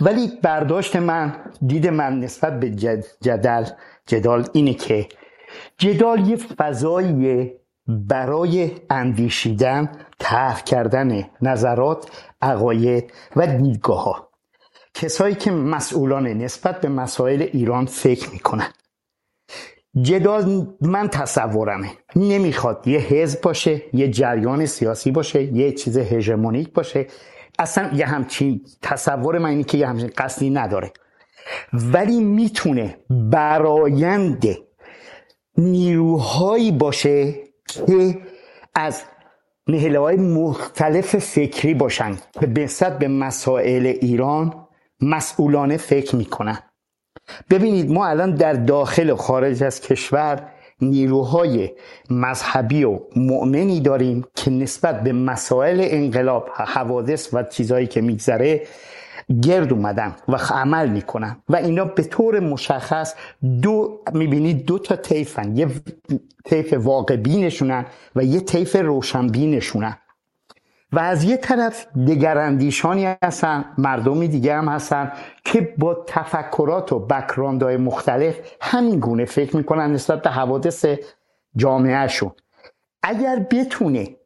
ولی 0.00 0.32
برداشت 0.42 0.96
من 0.96 1.36
دید 1.66 1.86
من 1.86 2.20
نسبت 2.20 2.60
به 2.60 2.70
جدل 3.20 3.64
جدال 4.06 4.46
اینه 4.52 4.74
که 4.74 5.08
جدال 5.78 6.28
یه 6.28 6.36
فضاییه 6.36 7.59
برای 7.86 8.70
اندیشیدن 8.90 9.92
طرح 10.18 10.62
کردن 10.62 11.26
نظرات 11.42 12.10
عقاید 12.42 13.12
و 13.36 13.46
دیدگاه 13.46 14.04
ها 14.04 14.30
کسایی 14.94 15.34
که 15.34 15.50
مسئولان 15.50 16.26
نسبت 16.26 16.80
به 16.80 16.88
مسائل 16.88 17.42
ایران 17.42 17.86
فکر 17.86 18.30
می‌کنن 18.30 18.68
جدال 20.02 20.66
من 20.80 21.08
تصورمه. 21.08 21.90
نمی‌خواد 22.16 22.88
یه 22.88 22.98
حزب 22.98 23.40
باشه 23.40 23.82
یه 23.92 24.10
جریان 24.10 24.66
سیاسی 24.66 25.10
باشه 25.10 25.42
یه 25.42 25.72
چیز 25.72 25.98
هژمونیک 25.98 26.72
باشه. 26.72 27.06
اصلا 27.58 27.90
یه 27.94 28.06
همچین 28.06 28.64
تصور 28.82 29.38
من 29.38 29.48
اینه 29.50 29.64
که 29.64 29.78
یه 29.78 29.86
همچین 29.86 30.10
قصدی 30.18 30.50
نداره. 30.50 30.92
ولی 31.72 32.20
می‌تونه 32.20 32.96
برایند 33.10 34.46
نیروهایی 35.56 36.72
باشه 36.72 37.34
که 37.72 38.18
از 38.74 39.02
نهله 39.68 39.98
های 39.98 40.16
مختلف 40.16 41.18
فکری 41.18 41.74
باشن. 41.74 42.16
که 42.40 42.46
به 42.46 42.68
به 42.98 43.08
مسائل 43.08 43.86
ایران 43.86 44.66
مسئولانه 45.00 45.76
فکر 45.76 46.16
می‌کنن. 46.16 46.58
ببینید 47.50 47.90
ما 47.90 48.06
الان 48.06 48.34
در 48.34 48.52
داخل 48.52 49.10
و 49.10 49.16
خارج 49.16 49.62
از 49.62 49.80
کشور 49.80 50.48
نیروهای 50.82 51.70
مذهبی 52.10 52.84
و 52.84 53.00
مؤمنی 53.16 53.80
داریم 53.80 54.24
که 54.34 54.50
نسبت 54.50 55.02
به 55.02 55.12
مسائل 55.12 55.86
انقلاب 55.90 56.48
حوادث 56.54 57.34
و 57.34 57.42
چیزهایی 57.42 57.86
که 57.86 58.00
میگذره 58.00 58.66
گرد 59.42 59.72
اومدن 59.72 60.16
و 60.28 60.36
عمل 60.36 60.88
می‌کنن. 60.88 61.36
و 61.48 61.56
اینا 61.56 61.84
به 61.84 62.02
طور 62.02 62.40
مشخص 62.40 63.14
دو 63.62 64.00
می‌بینید 64.12 64.66
دو 64.66 64.78
تا 64.78 64.96
تیفن 64.96 65.56
یه 65.56 65.68
تیف 66.44 66.72
واقع 66.72 67.16
بینشونن 67.16 67.86
و 68.16 68.24
یه 68.24 68.40
تیف 68.40 68.76
روشن 68.76 69.26
بینشونن. 69.26 69.96
و 70.92 70.98
از 70.98 71.24
یه 71.24 71.36
طرف 71.36 71.86
دگراندیشانی 72.08 73.16
هستن 73.24 73.64
مردمی 73.78 74.28
دیگه 74.28 74.54
هم 74.54 74.68
هستن 74.68 75.12
که 75.44 75.74
با 75.78 76.04
تفکرات 76.06 76.92
و 76.92 76.98
بکراندهای 76.98 77.76
مختلف 77.76 78.40
همین 78.60 79.00
گونه 79.00 79.24
فکر 79.24 79.56
می‌کنن 79.56 79.92
نسبت 79.92 80.22
به 80.22 80.30
حوادث 80.30 80.86
جامعهشون. 81.56 82.30
اگر 83.02 83.46
بتونه 83.50 84.16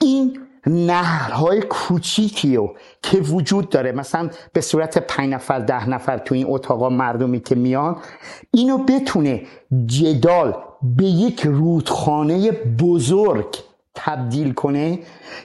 این 0.00 0.47
نهرهای 0.66 1.62
کوچیکی 1.62 2.56
و 2.56 2.68
که 3.02 3.18
وجود 3.18 3.68
داره. 3.68 3.92
مثلا 3.92 4.30
به 4.52 4.60
صورت 4.60 4.98
پنج 4.98 5.34
نفر 5.34 5.58
ده 5.58 5.88
نفر 5.88 6.18
تو 6.18 6.34
این 6.34 6.46
اتاقا 6.48 6.88
مردمی 6.88 7.40
که 7.40 7.54
میان 7.54 7.96
اینو 8.54 8.78
بتونه 8.78 9.42
جدال 9.86 10.54
به 10.82 11.04
یک 11.04 11.40
رودخانه 11.46 12.52
بزرگ 12.52 13.67
تبدیل 14.04 14.52
کنه 14.52 14.98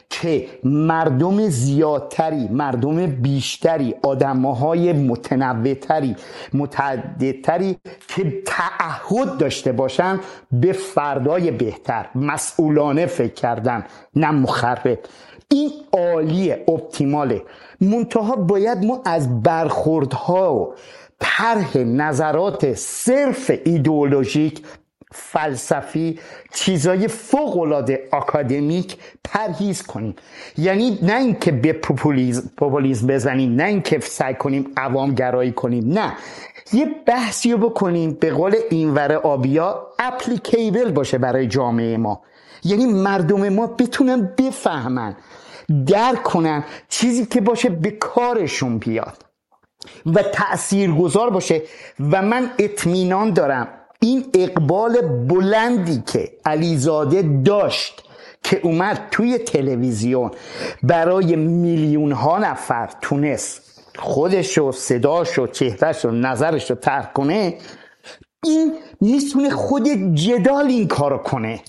که 0.09 0.47
مردم 0.63 1.49
زیادتری 1.49 2.47
مردم 2.47 3.05
بیشتری 3.05 3.95
آدمهای 4.03 4.93
متنوعتری 4.93 6.15
متعددتری 6.53 7.77
که 8.07 8.41
تعهد 8.45 9.37
داشته 9.37 9.71
باشن 9.71 10.19
به 10.51 10.73
فردای 10.73 11.51
بهتر 11.51 12.05
مسئولانه 12.15 13.05
فکر 13.05 13.33
کردن 13.33 13.83
نه 14.15 14.31
مخرب. 14.31 14.99
این 15.49 15.71
عالیه 15.93 16.65
اپتیماله 16.67 17.41
منتها 17.81 18.35
باید 18.35 18.85
ما 18.85 19.01
از 19.05 19.43
برخوردها 19.43 20.55
و 20.55 20.73
طرح 21.19 21.77
نظرات 21.77 22.73
صرف 22.73 23.51
ایدئولوژیک 23.65 24.61
فلسفی 25.13 26.19
چیزای 26.53 27.07
فوق 27.07 27.57
العاده 27.57 28.07
آکادمیک 28.11 28.97
پرهیز 29.23 29.81
کنیم. 29.81 30.15
یعنی 30.57 30.99
نه 31.01 31.15
اینکه 31.15 31.51
به 31.51 31.73
پوپولیزم 32.57 33.07
بزنیم 33.07 33.55
نه 33.55 33.63
اینکه 33.63 33.99
سعی 33.99 34.33
کنیم 34.33 34.71
عوام 34.77 35.15
گرایی 35.15 35.51
کنیم 35.51 35.93
نه. 35.93 36.13
یه 36.73 36.95
بحثی 37.05 37.51
رو 37.51 37.57
بکنیم 37.69 38.13
به 38.13 38.31
قول 38.31 38.55
اینور 38.69 39.13
آبیا 39.13 39.87
اپلیکیبل 39.99 40.91
باشه 40.91 41.17
برای 41.17 41.47
جامعه 41.47 41.97
ما. 41.97 42.21
یعنی 42.63 42.85
مردم 42.85 43.49
ما 43.49 43.67
بتونن 43.67 44.35
بفهمن 44.37 45.15
درک 45.87 46.23
کنن 46.23 46.63
چیزی 46.89 47.25
که 47.25 47.41
باشه 47.41 47.69
به 47.69 47.91
کارشون 47.91 48.77
بیاد 48.77 49.17
و 50.05 50.23
تأثیر 50.23 50.91
باشه. 50.91 51.61
و 52.11 52.21
من 52.21 52.51
اطمینان 52.59 53.33
دارم 53.33 53.67
این 54.03 54.25
اقبال 54.33 55.01
بلندی 55.01 56.03
که 56.07 56.31
علیزاده 56.45 57.41
داشت 57.45 58.03
که 58.43 58.59
اومد 58.63 59.07
توی 59.11 59.37
تلویزیون 59.37 60.31
برای 60.83 61.35
میلیون 61.35 62.11
ها 62.11 62.37
نفر 62.37 62.89
تونست 63.01 63.81
خودش 63.97 64.57
و 64.57 64.71
صداش 64.71 65.39
و 65.39 65.47
چهرش 65.47 66.05
و 66.05 66.11
نظرش 66.11 66.69
رو 66.69 66.75
ترک 66.75 67.13
کنه 67.13 67.57
این 68.43 68.73
می‌تونه 69.01 69.49
خود 69.49 69.87
جدال 70.15 70.65
این 70.65 70.87
کارو 70.87 71.17
کنه. 71.17 71.61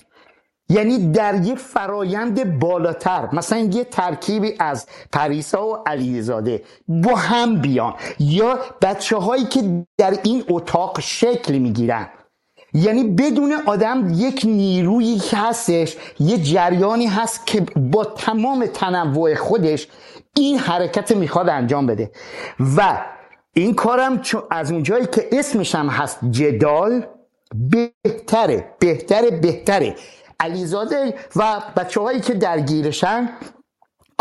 یعنی 0.69 1.11
در 1.11 1.43
یه 1.43 1.55
فرایند 1.55 2.59
بالاتر 2.59 3.29
مثلا 3.33 3.59
یه 3.59 3.83
ترکیبی 3.83 4.53
از 4.59 4.87
پریسا 5.11 5.67
و 5.67 5.77
علیزاده 5.85 6.63
با 6.87 7.15
هم 7.15 7.61
بیان. 7.61 7.93
یا 8.19 8.59
بچه 8.81 9.17
هایی 9.17 9.45
که 9.45 9.85
در 9.97 10.17
این 10.23 10.43
اتاق 10.49 10.99
شکل 10.99 11.57
می‌گیرن. 11.57 12.09
یعنی 12.75 13.03
بدون 13.03 13.53
آدم 13.65 14.11
یک 14.15 14.41
نیرویی 14.45 15.21
هستش 15.31 15.97
یه 16.19 16.37
جریانی 16.37 17.07
هست 17.07 17.47
که 17.47 17.61
با 17.75 18.05
تمام 18.05 18.65
تنوع 18.65 19.35
خودش 19.35 19.87
این 20.35 20.59
حرکت 20.59 21.11
می‌خواد 21.11 21.49
انجام 21.49 21.85
بده. 21.85 22.11
و 22.77 23.05
این 23.53 23.73
کارم 23.73 24.21
از 24.51 24.71
اونجایی 24.71 25.05
که 25.05 25.27
اسمش 25.31 25.75
هم 25.75 25.87
هست 25.87 26.19
جدال 26.31 27.05
بهتره 28.03 28.65
بهتره 28.79 29.31
بهتره. 29.31 29.95
علیزاده 30.39 31.13
و 31.35 31.61
بچه 31.77 32.01
هایی 32.01 32.19
که 32.19 32.33
درگیرشن 32.33 33.29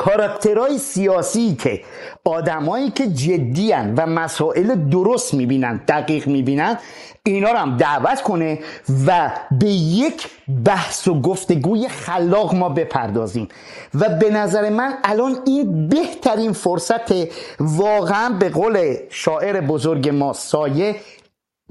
کاراکترهای 0.04 0.78
سیاسی 0.78 1.56
که 1.60 1.82
آدمایی 2.24 2.90
که 2.90 3.06
جدی 3.06 3.72
و 3.72 4.06
مسائل 4.06 4.74
درست 4.74 5.34
می‌بینن 5.34 5.80
دقیق 5.88 6.26
می‌بینن 6.26 6.78
اینا 7.26 7.52
رو 7.52 7.58
هم 7.58 7.76
دعوت 7.76 8.22
کنه 8.22 8.58
و 9.06 9.30
به 9.60 9.66
یک 9.70 10.26
بحث 10.64 11.08
و 11.08 11.20
گفتگوی 11.20 11.88
خلاق 11.88 12.54
ما 12.54 12.68
بپردازیم. 12.68 13.48
و 13.94 14.08
به 14.08 14.30
نظر 14.30 14.70
من 14.70 14.94
الان 15.04 15.36
این 15.46 15.88
بهترین 15.88 16.52
فرصت 16.52 17.12
واقعا 17.60 18.28
به 18.28 18.48
قول 18.48 18.96
شاعر 19.10 19.60
بزرگ 19.60 20.08
ما 20.08 20.32
سایه 20.32 20.96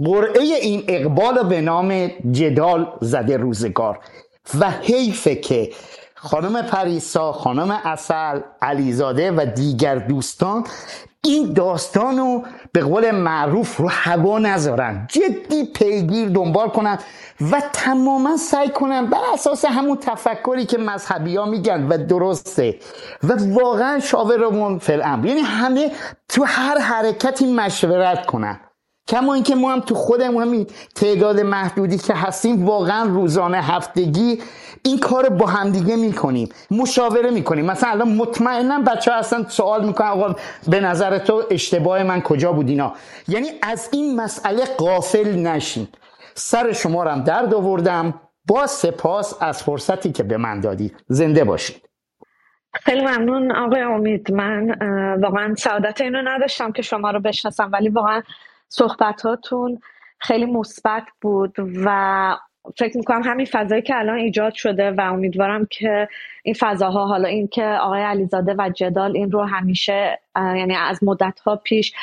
قرعه 0.04 0.42
این 0.42 0.84
اقبال 0.88 1.44
به 1.50 1.62
نام 1.62 2.12
جدال 2.32 2.88
زده 3.02 3.38
روزگار. 3.38 4.00
و 4.60 4.72
حیفه 4.72 5.36
که 5.36 5.72
خانم 6.24 6.62
پریسا 6.62 7.32
خانم 7.32 7.72
اصل 7.72 8.40
علیزاده 8.62 9.32
و 9.32 9.46
دیگر 9.56 9.96
دوستان 9.96 10.64
این 11.24 11.54
داستان 11.54 12.18
رو 12.18 12.44
به 12.72 12.82
قول 12.82 13.12
معروف 13.12 13.78
رو 13.78 13.90
هوا 13.90 14.40
نذارن. 14.40 15.08
جدی 15.10 15.66
پیگیر 15.66 16.30
دنبال 16.30 16.70
کنن 16.70 16.98
و 17.52 17.62
تماما 17.74 18.38
سعی 18.38 18.70
کنن 18.70 19.06
بر 19.06 19.18
اساس 19.34 19.66
همون 19.66 19.98
تفکری 19.98 20.66
که 20.66 20.78
مذهبی 20.78 21.36
ها 21.36 21.46
میگن 21.46 21.88
و 21.88 21.98
درسته. 21.98 22.80
و 23.24 23.34
واقعا 23.62 24.00
شاورمون 24.00 24.80
فلعم 24.80 25.26
یعنی 25.26 25.42
همه 25.42 25.92
تو 26.30 26.44
هر 26.44 26.78
حرکتی 26.78 27.54
مشورت 27.54 28.26
کنن. 28.26 28.60
کما 29.08 29.34
اینکه 29.34 29.56
ما 29.56 29.74
هم 29.74 29.80
تو 29.80 29.96
خودمون 29.96 30.44
همین 30.44 30.68
تعداد 30.96 31.40
محدودی 31.40 31.98
که 31.98 32.14
هستیم 32.14 32.66
واقعا 32.66 33.04
روزانه 33.04 33.62
هفتگی 33.62 34.42
این 34.84 35.00
کار 35.00 35.30
با 35.30 35.48
همدیگه 35.48 35.96
می‌کنیم 35.96 36.50
مشاوره 36.72 37.32
می‌کنیم. 37.32 37.66
مثلا 37.66 37.90
الان 37.90 38.16
مطمئنا 38.16 38.80
بچه 38.80 39.12
ها 39.12 39.18
اصلا 39.18 39.46
سوال 39.50 39.86
می‌کنن 39.86 40.08
آقا 40.08 40.36
به 40.68 40.80
نظر 40.80 41.18
تو 41.18 41.44
اشتباه 41.52 42.04
من 42.04 42.22
کجا 42.22 42.54
بود 42.54 42.70
اینا؟ 42.70 42.94
یعنی 43.28 43.48
از 43.62 43.90
این 43.92 44.16
مسئله 44.22 44.66
قافل 44.66 45.36
نشین. 45.36 45.88
سر 46.34 46.72
شما 46.72 47.04
هم 47.04 47.24
درد 47.24 47.54
آوردم. 47.54 48.14
با 48.48 48.68
سپاس 48.68 49.38
از 49.42 49.64
فرصتی 49.64 50.12
که 50.12 50.24
به 50.24 50.38
من 50.38 50.60
دادید 50.60 50.96
زنده 51.08 51.44
باشید. 51.44 51.90
خیلی 52.74 53.02
ممنون 53.02 53.52
آقای 53.52 53.82
امید. 53.82 54.32
من 54.32 54.76
واقعا 55.22 55.56
سعادت 55.56 56.02
اینو 56.02 56.22
نداشتم 56.26 56.72
که 56.72 56.82
شما 56.82 57.12
رو 57.12 57.20
بشناسم 57.20 57.70
ولی 57.74 57.90
واقعا 57.90 58.22
صحبتاتون 58.74 59.80
خیلی 60.20 60.46
مثبت 60.46 61.04
بود 61.22 61.56
و 61.86 62.38
فکر 62.78 62.98
می‌کنم 62.98 63.24
همین 63.24 63.46
فضایی 63.46 63.82
که 63.82 63.96
الان 63.96 64.18
ایجاد 64.18 64.54
شده 64.54 64.92
و 64.92 65.02
امیدوارم 65.02 65.68
که 65.70 66.08
این 66.44 66.56
فضاها 66.60 67.06
حالا 67.06 67.28
این 67.28 67.48
که 67.48 67.66
آقای 67.66 68.02
علیزاده 68.02 68.56
و 68.58 68.70
جدال 68.70 69.16
این 69.16 69.32
رو 69.32 69.44
همیشه 69.44 70.20
یعنی 70.36 70.76
از 70.76 71.04
مدت 71.04 71.40
ها 71.40 71.56
پیش 71.56 71.94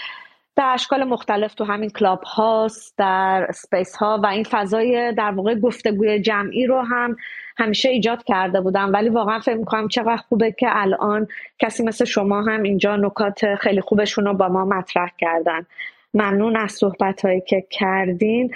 در 0.57 0.71
اشکال 0.75 1.05
مختلف 1.05 1.55
تو 1.55 1.65
همین 1.65 1.91
Clubhouse 1.91 2.99
در 2.99 3.47
Space 3.55 3.97
ها 3.97 4.21
و 4.23 4.27
این 4.27 4.45
فضای 4.45 5.13
در 5.13 5.31
واقع 5.31 5.55
گفتگوی 5.55 6.21
جمعی 6.21 6.67
رو 6.67 6.81
هم 6.81 7.17
همیشه 7.59 7.89
ایجاد 7.89 8.25
کرده 8.25 8.61
بودم. 8.61 8.93
ولی 8.93 9.09
واقعا 9.09 9.39
فکر 9.39 9.57
می‌کنم 9.57 9.89
چقدر 9.89 10.17
خوبه 10.17 10.53
که 10.53 10.67
الان 10.71 11.29
کسی 11.59 11.83
مثل 11.83 12.05
شما 12.05 12.43
هم 12.43 12.63
اینجا 12.63 12.97
نکات 12.97 13.55
خیلی 13.55 13.81
خوبشون 13.81 14.25
رو 14.25 14.35
با 14.35 14.49
ما 14.49 14.65
مطرح 14.65 15.09
کردن. 15.19 15.67
ممنون 16.15 16.57
از 16.57 16.73
صحبت 16.73 17.25
هایی 17.25 17.41
که 17.41 17.67
کردین. 17.71 18.51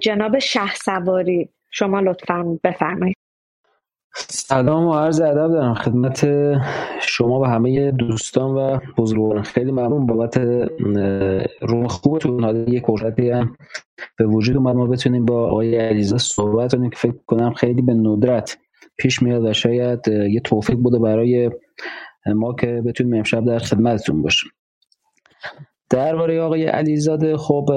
جناب 0.00 0.38
شه 0.38 0.74
سواری 0.74 1.48
شما 1.70 2.00
لطفا 2.00 2.58
بفرمایید. 2.64 3.16
سلام 4.14 4.86
و 4.86 4.94
عرض 4.94 5.20
ادب 5.20 5.48
دارم 5.48 5.74
خدمت 5.74 6.26
شما 7.00 7.40
و 7.40 7.44
همه 7.44 7.90
دوستان 7.90 8.50
و 8.50 8.78
بزرگان 8.96 9.42
خیلی 9.42 9.72
ممنون 9.72 10.06
بابت 10.06 10.38
روم 11.60 11.88
خوبتون. 11.88 12.44
حالا 12.44 12.58
یک 12.58 12.86
فرصتی 12.86 13.30
هم 13.30 13.56
به 14.16 14.26
وجود 14.26 14.56
اومد 14.56 14.76
ما 14.76 14.86
بتونیم 14.86 15.24
با 15.24 15.46
آقای 15.46 15.76
علیزا 15.76 16.18
صحبت 16.18 16.74
کنیم 16.74 16.90
که 16.90 16.96
فکر 16.96 17.14
کنم 17.26 17.52
خیلی 17.52 17.82
به 17.82 17.94
ندرت 17.94 18.58
پیش 18.98 19.22
میاد 19.22 19.44
و 19.44 19.52
شاید 19.52 20.08
یه 20.08 20.40
توفیق 20.40 20.76
بوده 20.76 20.98
برای 20.98 21.50
ما 22.26 22.54
که 22.54 22.82
بتونیم 22.86 23.14
امشب 23.14 23.44
در 23.44 23.58
خدمتتون 23.58 24.22
باشیم. 24.22 24.50
درباره 25.92 26.40
آقای 26.40 26.64
علیزاده 26.64 27.36
خب 27.36 27.68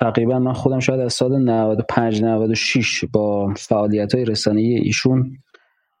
تقریبا 0.00 0.38
من 0.38 0.52
خودم 0.52 0.78
شاید 0.78 1.00
از 1.00 1.12
سال 1.12 1.42
95 1.42 2.24
96 2.24 3.04
با 3.12 3.54
فعالیت 3.56 4.14
های 4.14 4.24
رسانه 4.24 4.60
ایشون 4.60 5.36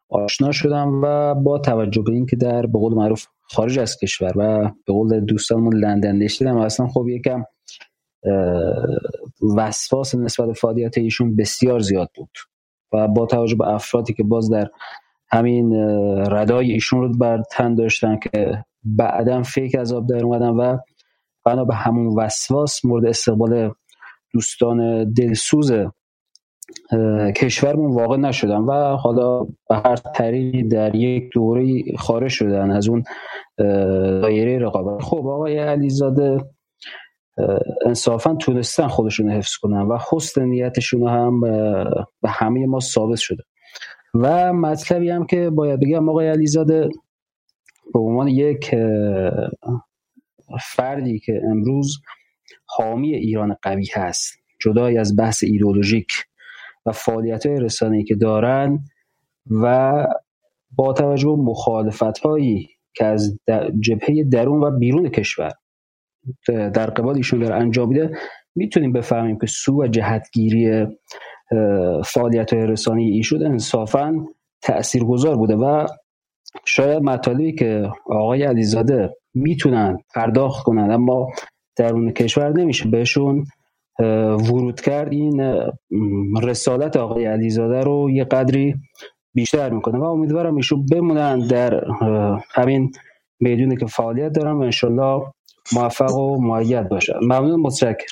آشنا 0.08 0.52
شدم 0.52 1.00
و 1.02 1.34
با 1.34 1.58
توجه 1.58 2.02
به 2.02 2.12
اینکه 2.12 2.36
در 2.36 2.66
به 2.66 2.78
قول 2.78 2.94
معروف 2.94 3.26
خارج 3.42 3.78
از 3.78 3.96
کشور 3.96 4.32
و 4.36 4.70
به 4.86 4.92
قول 4.92 5.20
دوستانمون 5.20 5.76
لندن 5.76 6.16
نشیدم 6.16 6.56
اصلا 6.56 6.86
خب 6.86 7.08
یکم 7.08 7.44
وسواس 9.56 10.14
نسبت 10.14 10.52
فعالیت 10.52 10.98
ایشون 10.98 11.36
بسیار 11.36 11.80
زیاد 11.80 12.10
بود 12.16 12.30
و 12.92 13.08
با 13.08 13.26
توجه 13.26 13.56
به 13.56 13.68
افرادی 13.68 14.14
که 14.14 14.22
باز 14.22 14.50
در 14.50 14.68
همین 15.30 15.74
ردای 16.30 16.72
ایشون 16.72 17.00
رو 17.00 17.18
بر 17.18 17.42
تن 17.50 17.74
داشتن 17.74 18.18
که 18.18 18.64
بعدا 18.84 19.42
فیک 19.42 19.74
از 19.74 19.92
آب 19.92 20.08
در 20.08 20.24
اومدن 20.24 20.48
و 20.48 20.78
بنا 21.46 21.64
به 21.64 21.74
همون 21.74 22.18
وسواس 22.18 22.84
مورد 22.84 23.06
استقبال 23.06 23.74
دوستان 24.34 25.12
دلسوز 25.12 25.72
کشورمون 27.36 27.94
واقع 27.94 28.16
نشدن 28.16 28.58
و 28.58 28.96
حالا 28.96 29.44
به 29.44 29.76
هر 29.84 29.96
طریقی 29.96 30.62
در 30.62 30.94
یک 30.94 31.30
دوره 31.32 31.82
خارج 31.98 32.30
شدن 32.30 32.70
از 32.70 32.88
اون 32.88 33.02
دایره 34.22 34.58
رقابت. 34.58 35.02
خب 35.02 35.26
آقای 35.26 35.58
علیزاده 35.58 36.38
انصافا 37.86 38.34
تونستن 38.34 38.86
خودشون 38.86 39.30
حفظ 39.30 39.56
کنن 39.56 39.82
و 39.82 39.98
حسن 40.10 40.44
نیتشون 40.44 41.08
هم 41.08 41.40
به 42.22 42.28
همه 42.28 42.66
ما 42.66 42.80
ثابت 42.80 43.18
شده. 43.18 43.42
و 44.14 44.52
مطلبی 44.52 45.10
هم 45.10 45.26
که 45.26 45.50
باید 45.50 45.80
بگم 45.80 46.08
آقای 46.08 46.28
علیزاده 46.28 46.88
به 47.94 47.98
عنوان 47.98 48.28
یک 48.28 48.74
فردی 50.60 51.18
که 51.18 51.40
امروز 51.50 51.98
حامی 52.64 53.14
ایران 53.14 53.56
قوی 53.62 53.86
هست 53.94 54.32
جدای 54.60 54.98
از 54.98 55.16
بحث 55.16 55.44
ایدولوژیک 55.44 56.08
و 56.86 56.92
فعالیت 56.92 57.46
های 57.46 57.60
رسانه‌ای 57.60 58.04
که 58.04 58.14
دارن 58.14 58.78
و 59.50 59.92
با 60.70 60.92
توجه 60.92 61.28
به 61.28 61.36
مخالفت 61.36 62.18
هایی 62.18 62.68
که 62.94 63.04
از 63.04 63.38
جبهه 63.80 64.24
درون 64.32 64.62
و 64.62 64.78
بیرون 64.78 65.08
کشور 65.08 65.52
در 66.48 66.86
قبال 66.86 67.16
ایشون 67.16 67.40
در 67.40 67.52
انجام 67.52 67.88
میده 67.88 68.18
می‌تونیم 68.54 68.92
بفهمیم 68.92 69.38
که 69.38 69.46
سو 69.46 69.82
و 69.82 69.86
جهتگیری 69.86 70.86
فعالیت 72.04 72.52
های 72.52 72.66
رسانی 72.66 73.10
ایشون 73.10 73.46
انصافا 73.46 74.26
تاثیرگذار 74.62 75.36
بوده 75.36 75.56
و 75.56 75.86
شاید 76.64 77.02
مطالبی 77.02 77.52
که 77.52 77.90
آقای 78.06 78.42
علیزاده 78.42 79.16
می‌تونن 79.34 79.98
پرداخت 80.14 80.64
کنند 80.64 80.90
اما 80.90 81.28
درون 81.76 82.10
کشور 82.10 82.52
نمیشه. 82.52 82.88
بهشون 82.88 83.44
ورود 84.50 84.80
کرد 84.80 85.12
این 85.12 85.62
رسالت 86.42 86.96
آقای 86.96 87.26
علیزاده 87.26 87.80
رو 87.80 88.10
یه 88.10 88.24
قدری 88.24 88.74
بیشتر 89.34 89.70
می‌کنه 89.70 89.98
و 89.98 90.02
امیدوارم 90.02 90.56
ایشون 90.56 90.86
بمونن 90.92 91.46
در 91.46 91.84
همین 92.54 92.92
می‌دونی 93.40 93.76
که 93.76 93.86
فعالیت 93.86 94.32
دارن 94.32 94.52
و 94.52 94.60
انشالله 94.60 95.22
موفق 95.72 96.16
و 96.16 96.40
معید 96.40 96.88
باشن. 96.88 97.18
ممنون 97.22 97.60
متشکر 97.60 98.06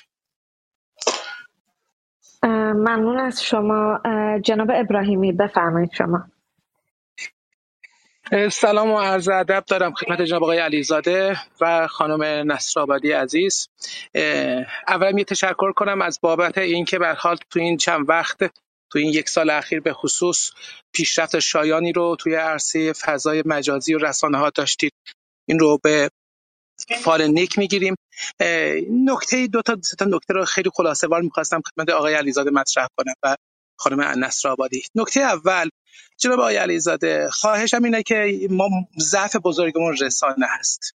ممنون 2.74 3.18
از 3.18 3.42
شما. 3.42 4.00
جناب 4.42 4.68
ابراهیمی 4.74 5.32
بفرمایید 5.32 5.90
شما. 5.92 6.24
سلام 8.32 8.90
و 8.90 9.00
عرض 9.00 9.28
ادب 9.28 9.64
دارم 9.66 9.94
خدمت 9.94 10.22
جناب 10.22 10.42
آقای 10.42 10.58
علیزاده 10.58 11.36
و 11.60 11.86
خانم 11.86 12.52
نصرآبادی 12.52 13.12
عزیز. 13.12 13.68
اول 14.88 15.18
یه 15.18 15.24
تشکر 15.24 15.72
کنم 15.72 16.02
از 16.02 16.18
بابت 16.22 16.58
اینکه 16.58 16.98
به 16.98 17.14
حال 17.14 17.36
تو 17.50 17.60
این 17.60 17.76
چند 17.76 18.08
وقت 18.08 18.38
تو 18.92 18.98
این 18.98 19.08
یک 19.08 19.28
سال 19.28 19.50
اخیر 19.50 19.80
به 19.80 19.92
خصوص 19.92 20.50
پیشرفت 20.94 21.38
شایانی 21.38 21.92
رو 21.92 22.16
توی 22.18 22.34
عرصه 22.34 22.92
فضای 22.92 23.42
مجازی 23.46 23.94
و 23.94 23.98
رسانه 23.98 24.38
ها 24.38 24.50
داشتید. 24.50 24.92
این 25.48 25.58
رو 25.58 25.78
به 25.82 26.10
فال 27.02 27.26
نیک 27.26 27.58
می‌گیریم. 27.58 27.94
نکته 28.90 29.46
دو 29.46 29.62
تا 29.62 29.76
سه 29.82 29.96
تا 29.96 30.04
نکته 30.04 30.34
رو 30.34 30.44
خیلی 30.44 30.70
خلاصه 30.74 31.06
وار 31.06 31.22
می‌خواستم 31.22 31.62
خدمت 31.66 31.90
آقای 31.90 32.14
علیزاده 32.14 32.50
مطرح 32.50 32.86
کنم 32.96 33.14
و 33.22 33.36
خانم 33.76 34.24
نصر 34.24 34.48
آبادی. 34.48 34.82
نکته 34.94 35.20
اول 35.20 35.68
جناب 36.18 36.40
آقای 36.40 36.56
علیزاده 36.56 37.30
خواهشم 37.30 37.84
اینه 37.84 38.02
که 38.02 38.48
ما 38.50 38.68
ضعف 39.00 39.36
بزرگمون 39.36 39.96
رسانه 40.00 40.46
هست. 40.58 40.94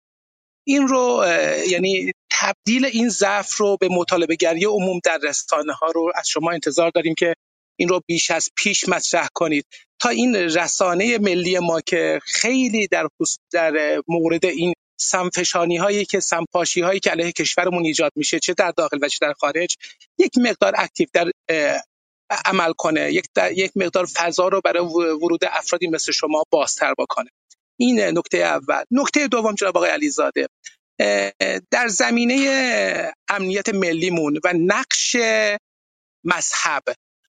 این 0.68 0.88
رو 0.88 1.26
یعنی 1.68 2.12
تبدیل 2.32 2.86
این 2.86 3.10
ضعف 3.10 3.58
رو 3.58 3.78
به 3.78 3.88
مطالبه 3.92 4.36
گری 4.36 4.66
عموم 4.66 5.00
در 5.04 5.20
رسانه 5.24 5.74
ها 5.74 5.88
رو 5.92 6.12
از 6.16 6.30
شما 6.30 6.52
انتظار 6.52 6.92
داریم 6.96 7.16
که 7.18 7.34
این 7.80 7.90
رو 7.90 8.02
بیش 8.08 8.32
از 8.32 8.50
پیش 8.56 8.90
مطرح 8.90 9.28
کنید. 9.34 9.66
تا 10.00 10.10
این 10.10 10.36
رسانه 10.36 11.18
ملی 11.18 11.60
ما 11.60 11.82
که 11.82 12.20
خیلی 12.24 12.88
در 12.88 13.08
در 13.52 14.02
مورد 14.08 14.46
این 14.46 14.74
سمفشانی 15.00 15.78
هایی 15.78 16.06
که 16.06 16.20
سمپاشی 16.20 16.82
هایی 16.82 17.00
که 17.00 17.10
علیه 17.10 17.32
کشورمون 17.32 17.86
ایجاد 17.86 18.12
میشه 18.16 18.40
چه 18.40 18.54
در 18.54 18.72
داخل 18.72 18.98
و 19.02 19.08
چه 19.08 19.18
در 19.22 19.34
خارج 19.34 19.76
یک 20.18 20.38
مقدار 20.38 20.74
اکتیو 20.78 21.08
در 21.14 21.32
عمل 22.46 22.72
کنه 22.78 23.12
یک, 23.14 23.26
یک 23.56 23.72
مقدار 23.76 24.06
فضا 24.06 24.48
رو 24.48 24.62
برای 24.62 24.84
ورود 24.84 25.46
افرادی 25.46 25.88
مثل 25.88 26.12
شما 26.12 26.44
بازتر 26.50 26.94
بکنه. 26.98 27.30
این 27.80 28.02
نکته 28.02 28.38
اول. 28.38 28.84
نکته 28.92 29.28
دوم 29.28 29.56
جناب 29.56 29.78
آقای 29.78 29.90
علیزاده. 29.90 30.48
در 31.72 31.88
زمینه 31.88 33.14
امنیت 33.30 33.70
ملیمون 33.70 34.40
و 34.44 34.54
نقش 34.54 35.16
مذهب 36.24 36.84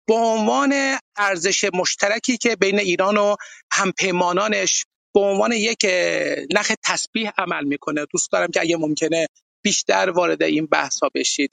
به 0.07 0.15
عنوان 0.15 0.99
ارزش 1.17 1.65
مشترکی 1.75 2.37
که 2.39 2.57
بین 2.57 2.79
ایران 2.79 3.17
و 3.17 3.37
همپیمانانش 3.73 4.85
به 5.15 5.21
عنوان 5.21 5.53
یک 5.53 5.87
نخ 6.55 6.73
تسبیح 6.85 7.31
عمل 7.39 7.65
می‌کنه. 7.65 8.07
دوست 8.13 8.33
دارم 8.33 8.51
که 8.51 8.61
اگه 8.61 8.77
ممکنه 8.77 9.27
بیشتر 9.65 10.11
وارد 10.11 10.43
این 10.43 10.67
بحث 10.67 11.01
ها 11.01 11.11
بشید. 11.15 11.51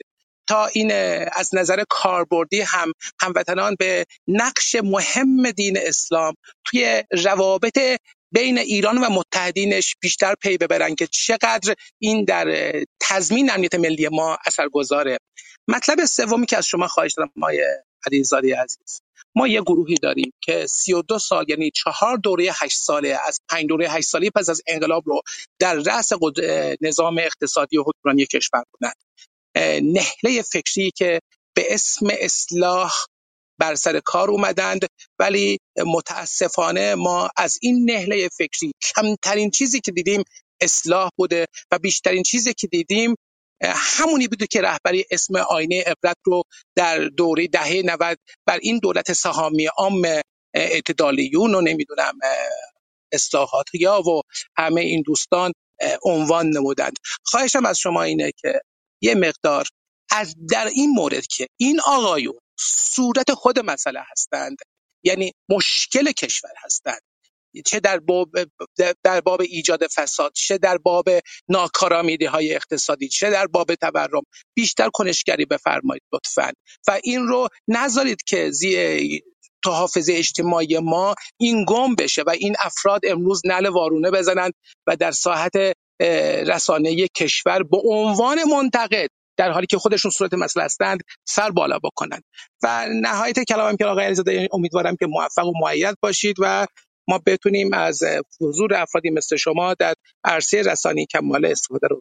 تا 0.49 0.65
این 0.65 0.91
از 1.35 1.55
نظر 1.55 1.84
کاربردی 1.89 2.61
هم 2.61 2.91
هموطنان 3.21 3.76
به 3.80 4.05
نقش 4.27 4.76
مهم 4.84 5.51
دین 5.51 5.77
اسلام 5.77 6.34
توی 6.65 7.03
روابط 7.23 7.80
بین 8.31 8.57
ایران 8.57 8.97
و 8.97 9.09
متحدینش 9.09 9.95
بیشتر 10.01 10.35
پی 10.41 10.57
ببرن 10.57 10.95
که 10.95 11.07
چقدر 11.07 11.76
این 11.99 12.26
در 12.26 12.73
تضمین 13.01 13.51
امنیت 13.51 13.76
ملی 13.76 14.07
ما 14.07 14.38
اثرگذاره. 14.45 15.17
مطلب 15.67 16.05
سومی 16.05 16.45
که 16.45 16.57
از 16.57 16.65
شما 16.65 16.88
خواهش 16.88 17.13
دارم 17.17 17.31
مای 17.35 17.65
علیزاده 18.07 18.61
عزیز. 18.61 19.01
ما 19.35 19.47
یه 19.47 19.61
گروهی 19.61 19.95
داریم 20.01 20.34
که 20.41 20.65
32 20.67 21.19
سال 21.19 21.45
یعنی 21.49 21.71
چهار 21.71 22.17
دوره 22.17 22.51
8 22.61 22.77
ساله 22.77 23.19
از 23.27 23.39
پنج 23.49 23.65
دوره 23.65 23.89
8 23.89 24.07
ساله 24.07 24.30
پس 24.35 24.49
از 24.49 24.61
انقلاب 24.67 25.03
رو 25.05 25.21
در 25.59 25.76
رأس 25.76 26.09
نظام 26.81 27.17
اقتصادی 27.17 27.77
و 27.77 27.84
حکمرانی 27.88 28.26
کشور 28.26 28.63
بودند 28.71 28.95
نهله 29.84 30.41
فکری 30.41 30.91
که 30.95 31.19
به 31.55 31.73
اسم 31.73 32.07
اصلاح 32.11 32.93
بر 33.59 33.76
سر 33.76 33.99
کار 33.99 34.30
اومدند. 34.30 34.85
ولی 35.19 35.57
متاسفانه 35.88 36.95
ما 36.95 37.30
از 37.38 37.57
این 37.61 37.91
نهله 37.91 38.30
فکری 38.38 38.71
کمترین 38.95 39.51
چیزی 39.51 39.80
که 39.81 39.91
دیدیم 39.91 40.23
اصلاح 40.61 41.09
بوده 41.17 41.45
و 41.71 41.80
بیشترین 41.80 42.23
چیزی 42.23 42.53
که 42.53 42.67
دیدیم 42.67 43.15
همونی 43.63 44.27
بوده 44.27 44.47
که 44.47 44.61
رهبری 44.61 45.05
اسم 45.11 45.35
آینه 45.35 45.84
عبرت 45.88 46.17
رو 46.26 46.43
در 46.76 46.99
دوره 46.99 47.47
دهه 47.47 47.81
90 47.85 48.17
بر 48.45 48.59
این 48.61 48.80
دولت 48.80 49.13
سهامی 49.13 49.65
عام 49.65 50.07
اعتدالیون 50.53 51.55
و 51.55 51.61
نمی‌دونم 51.61 52.13
اصلاحات 53.13 53.65
یا 53.73 54.01
و 54.01 54.21
همه 54.57 54.81
این 54.81 55.03
دوستان 55.05 55.51
عنوان 56.03 56.49
نمودند. 56.49 56.93
خواهشم 57.23 57.65
از 57.65 57.80
شما 57.80 58.03
اینه 58.03 58.31
که 58.38 58.61
یه 59.01 59.15
مقدار 59.15 59.65
از 60.11 60.35
در 60.51 60.67
این 60.67 60.89
مورد 60.89 61.27
که 61.27 61.47
این 61.57 61.80
آقایون 61.85 62.39
صورت 62.59 63.34
خود 63.34 63.59
مسئله 63.59 63.99
هستند 64.11 64.57
یعنی 65.03 65.31
مشکل 65.49 66.11
کشور 66.11 66.51
هستند 66.57 67.01
چه 67.65 67.80
در 67.80 67.99
باب 67.99 68.30
در 69.03 69.21
باب 69.21 69.41
ایجاد 69.41 69.88
فساد 69.88 70.31
چه 70.34 70.57
در 70.57 70.77
باب 70.77 71.09
ناکارآمدی 71.49 72.26
های 72.26 72.55
اقتصادی 72.55 73.07
چه 73.07 73.30
در 73.30 73.47
باب 73.47 73.76
تورم 73.76 74.21
بیشتر 74.55 74.89
کنشگری 74.93 75.45
بفرمایید 75.45 76.03
لطفا. 76.13 76.51
و 76.88 76.99
این 77.03 77.27
رو 77.27 77.47
نذارید 77.67 78.23
که 78.23 78.51
زی 78.51 79.21
حافظه 79.65 80.13
اجتماعی 80.13 80.80
ما 80.80 81.15
این 81.38 81.65
گم 81.67 81.95
بشه 81.95 82.21
و 82.21 82.30
این 82.30 82.55
افراد 82.59 83.01
امروز 83.03 83.41
نل 83.45 83.65
وارونه 83.65 84.11
بزنند 84.11 84.53
و 84.88 84.95
در 84.95 85.11
ساحت 85.11 85.53
رسانه 86.47 87.07
کشور 87.07 87.63
به 87.63 87.77
عنوان 87.84 88.38
منتقد 88.55 89.09
در 89.38 89.51
حالی 89.51 89.67
که 89.67 89.77
خودشون 89.77 90.11
صورت 90.11 90.34
مسئله 90.34 90.63
هستند 90.65 90.99
سر 91.26 91.49
بالا 91.49 91.80
بکنند 91.84 92.23
و 92.63 92.85
نهایت 93.01 93.39
کلامم 93.39 93.77
که 93.77 93.85
آقای 93.85 94.05
علیزاده 94.05 94.47
امیدوارم 94.53 94.95
که 94.95 95.07
موفق 95.07 95.45
و 95.45 95.51
معید 95.61 95.95
باشید 96.01 96.35
و 96.39 96.65
ما 97.07 97.19
بتونیم 97.26 97.73
از 97.73 98.03
حضور 98.41 98.73
افرادی 98.73 99.09
مثل 99.09 99.35
شما 99.35 99.73
در 99.73 99.93
عرصه 100.23 100.61
رسانی 100.61 101.05
کمال 101.05 101.45
استفاده 101.45 101.88
رو 101.88 101.99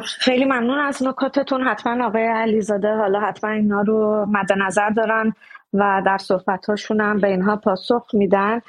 خیلی 0.00 0.44
ممنون 0.44 0.78
از 0.78 1.02
نکاتتون. 1.02 1.62
حتما 1.62 2.06
آقای 2.06 2.26
علیزاده 2.26 2.88
حالا 2.88 3.20
حتما 3.20 3.50
اینا 3.50 3.82
رو 3.82 4.26
مد 4.28 4.52
نظر 4.66 4.90
دارن 4.90 5.32
و 5.74 6.02
در 6.06 6.18
صحبت 6.18 6.66
هاشون 6.66 7.00
هم 7.00 7.20
به 7.20 7.28
اینها 7.28 7.56
پاسخ 7.56 8.06
میدن. 8.12 8.60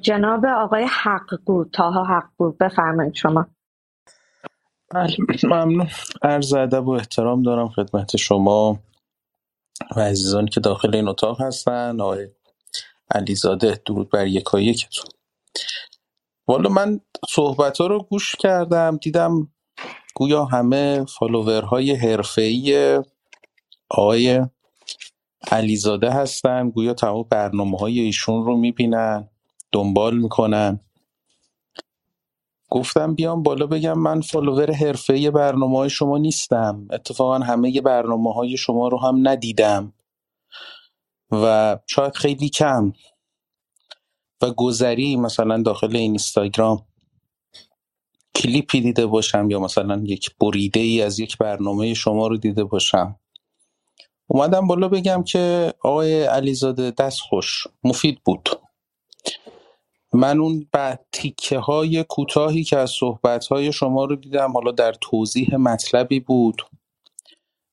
جناب 0.00 0.44
آقای 0.46 0.86
حقگو 0.90 1.64
تاها 1.64 2.04
حقگو 2.04 2.52
بفرمایید 2.60 3.14
شما. 3.14 3.46
بله 4.90 5.16
ممنون. 5.44 5.88
عرض 6.22 6.54
ادب 6.54 6.86
و 6.86 6.90
احترام 6.90 7.42
دارم 7.42 7.68
خدمت 7.68 8.16
شما 8.16 8.78
و 9.96 10.00
عزیزانی 10.00 10.48
که 10.48 10.60
داخل 10.60 10.94
این 10.94 11.08
اتاق 11.08 11.40
هستن 11.40 12.00
آقای 12.00 12.28
علیزاده 13.10 13.80
درود 13.86 14.10
بر 14.10 14.26
یکایکتون. 14.26 15.10
والا 16.48 16.70
من 16.70 17.00
صحبت 17.28 17.78
ها 17.78 17.86
رو 17.86 18.02
گوش 18.02 18.36
کردم 18.36 18.96
دیدم 18.96 19.48
گویا 20.14 20.44
همه 20.44 21.04
فالوورهای 21.18 21.94
حرفه‌ای 21.94 23.02
آقای 23.90 24.46
علیزاده 25.50 26.10
هستن 26.10 26.70
گویا 26.70 26.94
تمام 26.94 27.26
برنامه 27.30 27.78
های 27.78 28.00
ایشون 28.00 28.44
رو 28.44 28.56
می‌بینن. 28.56 29.28
دنبال 29.76 30.18
می‌کنن. 30.18 30.80
گفتم 32.70 33.14
بیام 33.14 33.42
بالا 33.42 33.66
بگم 33.66 33.98
من 33.98 34.20
فالوور 34.20 34.72
حرفه‌ای 34.72 35.30
برنامه 35.30 35.76
های 35.76 35.90
شما 35.90 36.18
نیستم. 36.18 36.88
اتفاقا 36.90 37.38
همه 37.38 37.80
برنامه 37.80 38.32
های 38.32 38.56
شما 38.56 38.88
رو 38.88 39.00
هم 39.00 39.28
ندیدم. 39.28 39.92
و 41.32 41.78
شاید 41.86 42.14
خیلی 42.14 42.48
کم. 42.48 42.92
و 44.42 44.50
گذری 44.50 45.16
مثلا 45.16 45.62
داخل 45.62 45.96
این 45.96 45.96
اینستاگرام 45.96 46.86
کلیپی 48.34 48.80
دیده 48.80 49.06
باشم 49.06 49.50
یا 49.50 49.60
مثلا 49.60 50.02
یک 50.04 50.36
بریده 50.40 50.80
ای 50.80 51.02
از 51.02 51.20
یک 51.20 51.38
برنامه 51.38 51.94
شما 51.94 52.26
رو 52.26 52.36
دیده 52.36 52.64
باشم. 52.64 53.20
اومدم 54.26 54.66
بالا 54.66 54.88
بگم 54.88 55.22
که 55.22 55.74
آقای 55.84 56.22
علیزاده 56.22 56.90
دست 56.90 57.20
خوش 57.20 57.66
مفید 57.84 58.20
بود. 58.24 58.48
من 60.16 60.40
اون 60.40 60.68
بعد 60.72 61.06
های 61.62 62.04
کوتاهی 62.04 62.64
که 62.64 62.76
از 62.76 62.90
صحبت 62.90 63.46
های 63.46 63.72
شما 63.72 64.04
رو 64.04 64.16
دیدم 64.16 64.52
حالا 64.52 64.72
در 64.72 64.92
توضیح 64.92 65.56
مطلبی 65.56 66.20
بود 66.20 66.62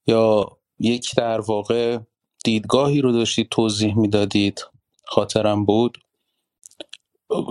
یا 0.08 0.58
یک 0.80 1.16
در 1.18 1.42
واقع 1.42 2.00
دیدگاهی 2.44 3.02
رو 3.02 3.12
داشتید 3.12 3.50
توضیح 3.50 3.98
می‌دادید 3.98 4.66
خاطرم 5.06 5.66
بود. 5.66 5.98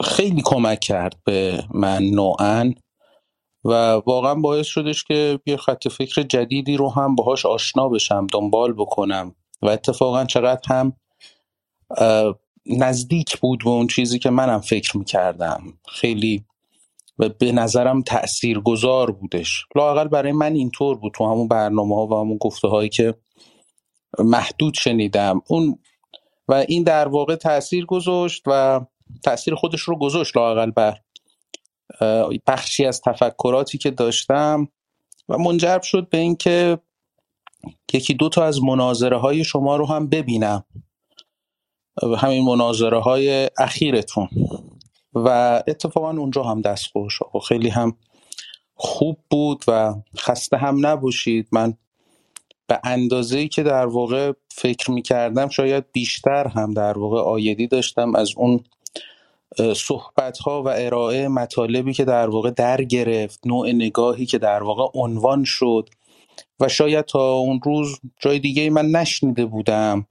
خیلی 0.04 0.42
کمک 0.44 0.80
کرد 0.80 1.16
به 1.24 1.64
من 1.74 2.02
نوعا 2.02 2.72
و 3.64 3.72
واقعا 3.92 4.34
باعث 4.34 4.66
شدش 4.66 5.04
که 5.04 5.40
یه 5.46 5.56
خط 5.56 5.88
فکر 5.88 6.22
جدیدی 6.22 6.76
رو 6.76 6.90
هم 6.90 7.14
باهاش 7.14 7.46
آشنا 7.46 7.88
بشم 7.88 8.26
دنبال 8.32 8.72
بکنم 8.72 9.34
و 9.62 9.68
اتفاقا 9.68 10.24
چقدر 10.24 10.60
هم 10.66 10.92
نزدیک 12.66 13.38
بود 13.38 13.64
به 13.64 13.70
اون 13.70 13.86
چیزی 13.86 14.18
که 14.18 14.30
منم 14.30 14.60
فکر 14.60 14.96
می‌کردم. 14.96 15.62
خیلی 15.88 16.44
و 17.18 17.28
به 17.28 17.52
نظرم 17.52 18.02
تأثیر 18.02 18.60
گذار 18.60 19.10
بودش. 19.10 19.64
لاقل 19.76 20.08
برای 20.08 20.32
من 20.32 20.54
اینطور 20.54 20.96
بود 20.96 21.12
تو 21.14 21.24
همون 21.24 21.48
برنامه 21.48 21.94
ها 21.94 22.06
و 22.06 22.14
همون 22.14 22.36
گفته 22.36 22.68
هایی 22.68 22.88
که 22.88 23.14
محدود 24.18 24.74
شنیدم. 24.74 25.42
اون 25.48 25.78
و 26.48 26.54
این 26.68 26.82
در 26.82 27.08
واقع 27.08 27.36
تأثیر 27.36 27.86
گذاشت 27.86 28.42
و 28.46 28.80
تأثیر 29.24 29.54
خودش 29.54 29.80
رو 29.80 29.98
گذاشت 29.98 30.36
لاقل 30.36 30.70
بر 30.70 30.98
بخشی 32.46 32.84
از 32.84 33.00
تفکراتی 33.00 33.78
که 33.78 33.90
داشتم 33.90 34.68
و 35.28 35.38
منجر 35.38 35.80
شد 35.80 36.08
به 36.08 36.18
اینکه 36.18 36.78
یکی 37.92 38.14
دو 38.14 38.28
تا 38.28 38.44
از 38.44 38.62
مناظره 38.62 39.18
های 39.18 39.44
شما 39.44 39.76
رو 39.76 39.86
هم 39.86 40.08
ببینم. 40.08 40.64
همین 42.18 42.44
مناظره 42.44 43.00
های 43.00 43.50
اخیرتون. 43.58 44.28
و 45.14 45.28
اتفاقا 45.66 46.10
اونجا 46.10 46.42
هم 46.42 46.60
دست 46.60 46.86
خوش 46.92 47.18
خیلی 47.48 47.68
هم 47.68 47.96
خوب 48.74 49.18
بود 49.30 49.64
و 49.68 49.94
خسته 50.18 50.56
هم 50.56 50.86
نباشید. 50.86 51.48
من 51.52 51.74
به 52.66 52.80
اندازه‌ای 52.84 53.48
که 53.48 53.62
در 53.62 53.86
واقع 53.86 54.32
فکر 54.48 54.90
می‌کردم 54.90 55.48
شاید 55.48 55.84
بیشتر 55.92 56.48
هم 56.48 56.74
در 56.74 56.98
واقع 56.98 57.20
آیدی 57.20 57.66
داشتم 57.66 58.14
از 58.14 58.32
اون 58.36 58.64
صحبت 59.76 60.38
ها 60.38 60.62
و 60.62 60.68
ارائه 60.68 61.28
مطالبی 61.28 61.92
که 61.92 62.04
در 62.04 62.28
واقع 62.28 62.50
در 62.50 62.82
گرفت 62.82 63.46
نوع 63.46 63.72
نگاهی 63.72 64.26
که 64.26 64.38
در 64.38 64.62
واقع 64.62 64.98
عنوان 65.00 65.44
شد. 65.44 65.88
و 66.60 66.68
شاید 66.68 67.04
تا 67.04 67.34
اون 67.34 67.60
روز 67.64 68.00
جای 68.20 68.38
دیگه 68.38 68.70
من 68.70 68.86
نشنیده 68.86 69.46
بودم. 69.46 70.06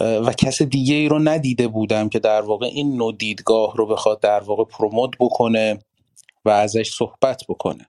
و 0.00 0.32
کس 0.32 0.62
دیگه 0.62 0.94
ای 0.94 1.08
رو 1.08 1.18
ندیده 1.18 1.68
بودم 1.68 2.08
که 2.08 2.18
در 2.18 2.40
واقع 2.40 2.66
این 2.66 2.96
نوع 2.96 3.16
دیدگاه 3.16 3.76
رو 3.76 3.86
بخواد 3.86 4.20
در 4.20 4.40
واقع 4.40 4.64
پروموت 4.64 5.10
بکنه 5.20 5.78
و 6.44 6.50
ازش 6.50 6.90
صحبت 6.90 7.42
بکنه. 7.48 7.86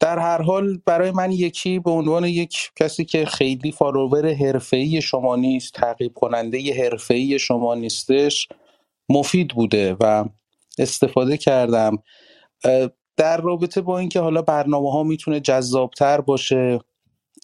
در 0.00 0.18
هر 0.18 0.42
حال 0.42 0.78
برای 0.86 1.10
من 1.10 1.32
یکی 1.32 1.78
به 1.78 1.90
عنوان 1.90 2.24
یک 2.24 2.70
کسی 2.76 3.04
که 3.04 3.26
خیلی 3.26 3.72
فالوور 3.72 4.34
حرفه‌ای 4.34 5.02
شما 5.02 5.36
نیست 5.36 5.72
تعقیب 5.72 6.14
کننده 6.14 6.84
حرفه‌ای 6.84 7.38
شما 7.38 7.74
نیستش 7.74 8.48
مفید 9.08 9.48
بوده 9.48 9.96
و 10.00 10.24
استفاده 10.78 11.36
کردم. 11.36 12.02
در 13.16 13.40
رابطه 13.40 13.80
با 13.80 13.98
اینکه 13.98 14.20
حالا 14.20 14.42
برنامه 14.42 14.92
ها 14.92 15.02
می‌تونه 15.02 15.40
جذابتر 15.40 16.20
باشه 16.20 16.78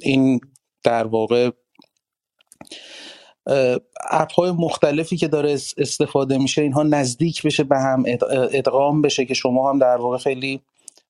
این 0.01 0.41
در 0.85 1.07
واقع 1.07 1.51
اپ 4.11 4.33
های 4.33 4.51
مختلفی 4.51 5.17
که 5.17 5.29
داره 5.29 5.53
استفاده 5.53 6.39
میشه 6.39 6.63
اینها 6.63 6.83
نزدیک 6.83 7.43
بشه 7.43 7.65
به 7.65 7.79
هم 7.79 8.05
ادغام 8.31 9.03
بشه 9.03 9.25
که 9.25 9.35
شما 9.35 9.71
هم 9.71 9.79
در 9.79 9.97
واقع 9.97 10.19
خیلی 10.19 10.61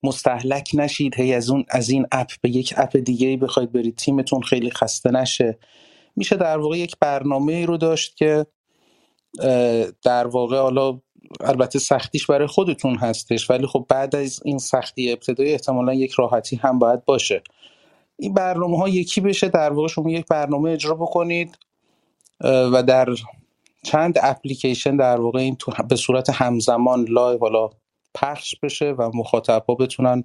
مستحلک 0.02 0.70
نشید. 0.74 1.14
هی 1.14 1.34
از 1.34 1.50
اون 1.50 1.64
از 1.68 1.88
این 1.88 2.06
اپ 2.12 2.30
به 2.40 2.50
یک 2.50 2.74
اپ 2.76 2.96
دیگه 2.96 3.36
بخواید 3.36 3.72
برید. 3.72 3.96
تیمتون 3.96 4.42
خیلی 4.42 4.70
خسته 4.70 5.10
نشه. 5.10 5.58
میشه 6.16 6.36
در 6.36 6.58
واقع 6.58 6.78
یک 6.78 6.96
برنامه 7.00 7.52
ای 7.52 7.66
رو 7.66 7.76
داشت 7.76 8.16
که 8.16 8.46
در 10.02 10.26
واقع 10.26 10.58
حالا 10.58 11.00
البته 11.40 11.78
سختیش 11.78 12.26
برای 12.26 12.46
خودتون 12.46 12.96
هستش 12.96 13.50
ولی 13.50 13.66
خب 13.66 13.86
بعد 13.88 14.16
از 14.16 14.40
این 14.44 14.58
سختی 14.58 15.12
ابتدایی 15.12 15.52
احتمالا 15.52 15.94
یک 15.94 16.12
راحتی 16.12 16.56
هم 16.56 16.78
باید 16.78 17.04
باشه. 17.04 17.42
این 18.18 18.34
برنامه 18.34 18.78
ها 18.78 18.88
یکی 18.88 19.20
بشه. 19.20 19.48
در 19.48 19.72
واقع 19.72 19.88
شما 19.88 20.10
یک 20.10 20.26
برنامه 20.26 20.70
اجرا 20.70 20.94
بکنید. 20.94 21.58
و 22.40 22.82
در 22.82 23.08
چند 23.82 24.18
اپلیکیشن 24.22 24.96
در 24.96 25.20
واقع 25.20 25.38
این 25.38 25.56
به 25.88 25.96
صورت 25.96 26.30
همزمان 26.30 27.04
live 27.08 27.38
حالا 27.38 27.70
پخش 28.14 28.54
بشه 28.62 28.90
و 28.90 29.10
مخاطب 29.14 29.64
ها 29.68 29.74
بتونن 29.74 30.24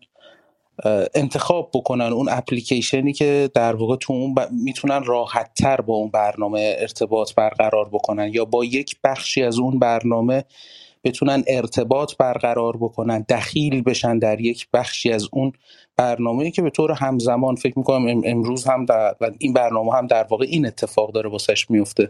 انتخاب 1.16 1.70
بکنن 1.74 2.06
اون 2.06 2.30
اپلیکیشنی 2.30 3.14
که 3.14 3.50
در 3.54 3.76
واقع 3.76 3.96
تو 3.96 4.14
اون 4.14 4.34
ب... 4.34 4.40
می‌تونن 4.52 5.04
راحت 5.04 5.54
تر 5.54 5.82
با 5.82 5.94
اون 5.94 6.10
برنامه 6.10 6.76
ارتباط 6.80 7.36
برقرار 7.36 7.90
بکنن 7.90 8.30
یا 8.34 8.46
با 8.46 8.66
یک 8.66 8.96
بخشی 9.04 9.44
از 9.44 9.60
اون 9.60 9.80
برنامه 9.80 10.46
بتونن 11.04 11.44
ارتباط 11.48 12.14
برقرار 12.18 12.78
بکنن 12.78 13.26
دخیل 13.30 13.82
بشن 13.82 14.20
در 14.20 14.42
یک 14.42 14.68
بخشی 14.74 15.12
از 15.12 15.28
اون 15.32 15.54
برنامه 15.98 16.52
که 16.52 16.62
به 16.62 16.70
طور 16.70 16.92
همزمان 16.92 17.56
فکر 17.56 17.80
می‌کنم 17.80 18.22
امروز 18.26 18.64
هم 18.64 18.86
در 18.86 19.16
و 19.22 19.32
این 19.40 19.54
برنامه 19.54 19.94
هم 19.94 20.08
در 20.08 20.24
واقع 20.24 20.46
این 20.50 20.66
اتفاق 20.66 21.12
داره 21.12 21.30
واسش 21.30 21.70
میفته 21.70 22.10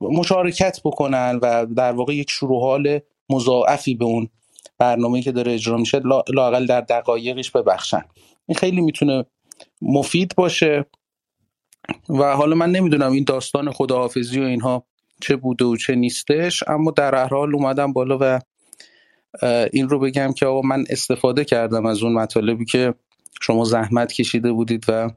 مشارکت 0.00 0.80
بکنن 0.84 1.38
و 1.42 1.66
در 1.66 1.92
واقع 1.92 2.14
یک 2.14 2.30
شروع 2.30 2.60
حال 2.60 3.00
مضاعفی 3.30 3.94
به 3.94 4.04
اون 4.04 4.28
برنامه 4.78 5.22
که 5.22 5.32
داره 5.32 5.54
اجرا 5.54 5.76
میشه 5.76 6.00
لاقل 6.28 6.66
در 6.66 6.80
دقایقش 6.80 7.50
ببخشن. 7.50 8.04
این 8.46 8.58
خیلی 8.58 8.80
می‌تونه 8.80 9.24
مفید 9.82 10.34
باشه 10.36 10.86
و 12.08 12.36
حالا 12.36 12.56
من 12.56 12.70
نمی‌دونم 12.70 13.12
این 13.12 13.24
داستان 13.24 13.72
خداحافظی 13.72 14.40
و 14.40 14.44
اینها 14.44 14.86
چه 15.22 15.36
بوده 15.36 15.64
و 15.64 15.76
چه 15.76 15.94
نیستش 15.94 16.62
اما 16.68 16.90
در 16.90 17.14
هر 17.14 17.28
حال 17.28 17.54
اومدم 17.54 17.92
بالا 17.92 18.18
و 18.20 18.40
این 19.72 19.88
رو 19.88 19.98
بگم 19.98 20.32
که 20.32 20.46
آقا 20.46 20.68
من 20.68 20.84
استفاده 20.90 21.44
کردم 21.44 21.86
از 21.86 22.02
اون 22.02 22.12
مطالبی 22.12 22.64
که 22.64 22.94
شما 23.40 23.64
زحمت 23.64 24.12
کشیده 24.12 24.52
بودید 24.52 24.84
و 24.88 25.10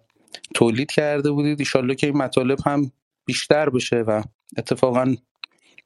تولید 0.56 0.92
کرده 0.92 1.32
بودید. 1.32 1.60
ایشالله 1.60 1.96
که 1.96 2.08
این 2.08 2.18
مطالب 2.18 2.58
هم 2.66 2.92
بیشتر 3.26 3.70
بشه 3.70 3.96
و 3.96 4.22
اتفاقا 4.58 5.16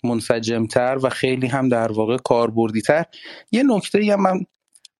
منسجمتر 0.03 0.99
و 1.03 1.10
خیلی 1.10 1.48
هم 1.48 1.69
در 1.69 1.91
واقع 1.91 2.18
کاربردیتر. 2.18 3.06
یه 3.52 3.64
نکته 3.64 4.14
هم 4.14 4.22
من 4.22 4.45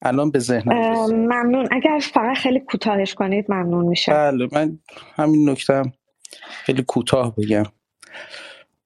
الان 0.02 0.32
به 0.32 0.40
ذهنم 0.40 0.76
ممنون. 1.12 1.68
اگر 1.72 2.00
فقط 2.14 2.38
خیلی 2.38 2.60
کوتاهش 2.60 3.14
کنید 3.14 3.46
ممنون 3.50 3.86
میشه 3.86 4.12
بله 4.14 4.48
من 4.52 4.80
همین 5.16 5.50
نکته 5.50 5.82
خیلی 6.50 6.84
کوتاه 6.84 7.36
بگم. 7.36 7.64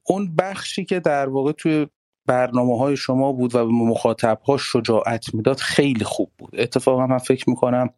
اون 0.03 0.35
بخشی 0.35 0.85
که 0.85 0.99
در 0.99 1.29
واقع 1.29 1.51
توی 1.51 1.87
برنامه 2.25 2.77
های 2.77 2.97
شما 2.97 3.31
بود 3.31 3.55
و 3.55 3.65
به 3.65 3.71
مخاطب 3.71 4.39
ها 4.47 4.57
شجاعت 4.57 5.33
می‌داد 5.33 5.57
خیلی 5.57 6.03
خوب 6.03 6.31
بود. 6.37 6.49
اتفاقا 6.53 7.07
من 7.07 7.17
فکر 7.17 7.49
می‌کنم 7.49 7.89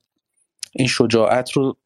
این 0.71 0.87
شجاعت 0.87 1.51
رو 1.51 1.77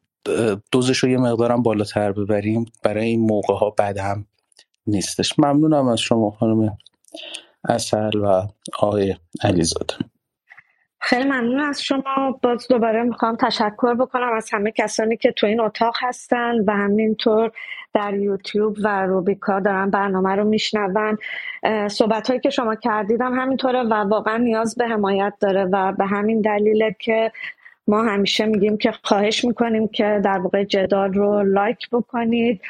دوزش 0.72 0.98
رو 0.98 1.08
یه 1.08 1.18
مقدارم 1.18 1.62
بالاتر 1.62 2.12
ببریم. 2.12 2.64
برای 2.82 3.06
این 3.06 3.20
موقع 3.20 3.54
ها 3.54 3.70
بد 3.70 3.98
هم 3.98 4.26
نیستش. 4.86 5.38
ممنونم 5.38 5.88
از 5.88 6.00
شما 6.00 6.30
خانم 6.30 6.78
اصل 7.68 8.18
و 8.18 8.46
آقای 8.78 9.16
علیزاده. 9.42 9.94
خیلی 11.00 11.24
ممنون 11.24 11.60
از 11.60 11.82
شما. 11.82 12.40
باز 12.42 12.68
دوباره 12.68 13.02
می‌خوام 13.02 13.36
تشکر 13.36 13.94
بکنم 13.94 14.32
از 14.32 14.50
همه 14.52 14.72
کسانی 14.72 15.16
که 15.16 15.32
تو 15.32 15.46
این 15.46 15.60
اتاق 15.60 15.94
هستن 16.00 16.54
و 16.66 16.72
همینطور 16.72 17.50
در 17.94 18.14
یوتیوب 18.14 18.76
و 18.82 19.06
روبیکا 19.06 19.60
دارن 19.60 19.90
برنامه 19.90 20.34
رو 20.34 20.44
میشنون. 20.44 21.18
صحبت 21.88 22.28
هایی 22.28 22.40
که 22.40 22.50
شما 22.50 22.74
کردیدم 22.74 23.40
همینطوره 23.40 23.82
و 23.82 23.94
واقعا 23.94 24.36
نیاز 24.36 24.74
به 24.74 24.86
حمایت 24.86 25.32
داره 25.40 25.64
و 25.64 25.92
به 25.92 26.06
همین 26.06 26.40
دلیله 26.40 26.96
که 26.98 27.32
ما 27.88 28.02
همیشه 28.02 28.46
میگیم 28.46 28.76
که 28.76 28.92
خواهش 29.02 29.44
می‌کنیم 29.44 29.88
که 29.88 30.20
در 30.24 30.38
واقع 30.38 30.64
جدال 30.64 31.12
رو 31.12 31.42
لایک 31.42 31.90
بکنید 31.90 32.60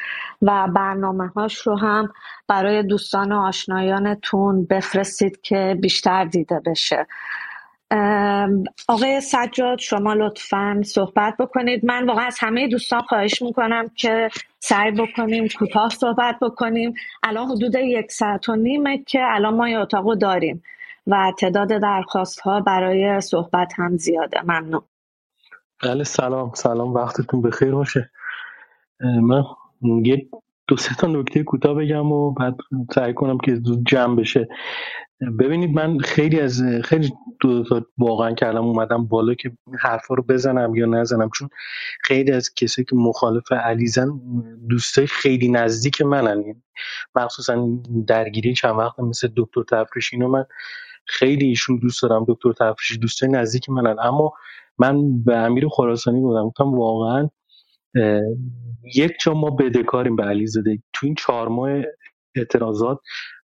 و 0.41 0.67
برنامه 0.75 1.27
هاش 1.27 1.57
رو 1.57 1.77
هم 1.77 2.13
برای 2.47 2.83
دوستان 2.83 3.31
و 3.31 3.35
آشنایانتون 3.35 4.65
بفرستید 4.65 5.41
که 5.41 5.77
بیشتر 5.81 6.25
دیده 6.25 6.61
بشه. 6.65 7.07
آقای 8.87 9.21
سجاد 9.21 9.79
شما 9.79 10.13
لطفا 10.13 10.81
صحبت 10.85 11.37
بکنید. 11.39 11.85
من 11.85 12.05
واقعا 12.05 12.25
از 12.25 12.37
همه 12.39 12.67
دوستان 12.67 13.01
خواهش 13.01 13.41
می‌کنم 13.41 13.89
که 13.95 14.29
سعی 14.59 14.91
بکنیم 14.91 15.47
کوتاه 15.47 15.89
صحبت 15.89 16.39
بکنیم. 16.41 16.93
الان 17.23 17.47
حدود 17.47 17.75
یک 17.75 18.11
ساعت 18.11 18.49
و 18.49 18.55
نیمه 18.55 19.03
که 19.03 19.19
الان 19.23 19.53
ما 19.53 19.69
یه 19.69 19.79
اتاق 19.79 20.13
داریم 20.13 20.63
و 21.07 21.33
تعداد 21.39 21.67
درخواست 21.67 22.39
ها 22.39 22.59
برای 22.59 23.21
صحبت 23.21 23.73
هم 23.75 23.97
زیاده. 23.97 24.41
ممنون. 24.41 24.81
بله 25.83 26.03
سلام. 26.03 26.51
سلام. 26.53 26.93
وقتتون 26.93 27.41
بخیر 27.41 27.71
باشه. 27.71 28.11
من 29.01 29.43
یه 29.81 30.27
دو 30.69 30.77
سه 30.77 30.95
تا 30.95 31.07
نکته 31.07 31.43
کوتاه 31.43 31.73
بگم 31.73 32.11
و 32.11 32.31
بعد 32.31 32.57
سعی 32.95 33.13
کنم 33.13 33.37
که 33.37 33.55
زود 33.55 33.85
جمع 33.87 34.15
بشه. 34.15 34.47
ببینید 35.39 35.75
من 35.75 35.97
خیلی 35.99 36.39
از 36.39 36.63
خیلی 36.83 37.13
دو 37.39 37.63
تا 37.63 37.85
واقعا 37.97 38.33
کلم 38.33 38.65
اومدم 38.65 39.07
بالا 39.07 39.33
که 39.33 39.51
حرفا 39.79 40.15
رو 40.15 40.23
بزنم 40.23 40.75
یا 40.75 40.85
نزنم. 40.85 41.29
چون 41.35 41.49
خیلی 42.01 42.31
از 42.31 42.53
کسایی 42.53 42.85
که 42.85 42.95
مخالف 42.95 43.51
علیزن 43.51 44.09
دوستای 44.69 45.07
خیلی 45.07 45.49
نزدیک 45.49 46.01
منن. 46.01 46.43
مخصوصا 47.15 47.67
درگیری 48.07 48.53
چند 48.53 48.75
وقت 48.75 48.99
مثل 48.99 49.29
دکتر 49.37 49.63
تفریش 49.63 50.13
اینو 50.13 50.27
من 50.27 50.45
خیلی 51.05 51.45
ایشون 51.45 51.79
دوست 51.79 52.01
دارم 52.03 52.25
دکتر 52.27 52.51
تفریشی 52.53 52.97
دوستای 52.97 53.29
نزدیک 53.29 53.69
منن. 53.69 53.95
اما 53.99 54.33
من 54.77 55.23
به 55.23 55.37
امیر 55.37 55.67
خراسانی 55.67 56.19
بودم 56.19 56.47
گفتم 56.47 56.73
واقعا 56.73 57.29
یک 58.95 59.11
جا 59.23 59.33
ما 59.33 59.49
بدهکاریم 59.49 60.15
به 60.15 60.23
علیزاده 60.23 60.83
تو 60.93 61.05
این 61.05 61.15
چهار 61.15 61.47
ماه 61.47 61.81
اعتراضات 62.35 62.99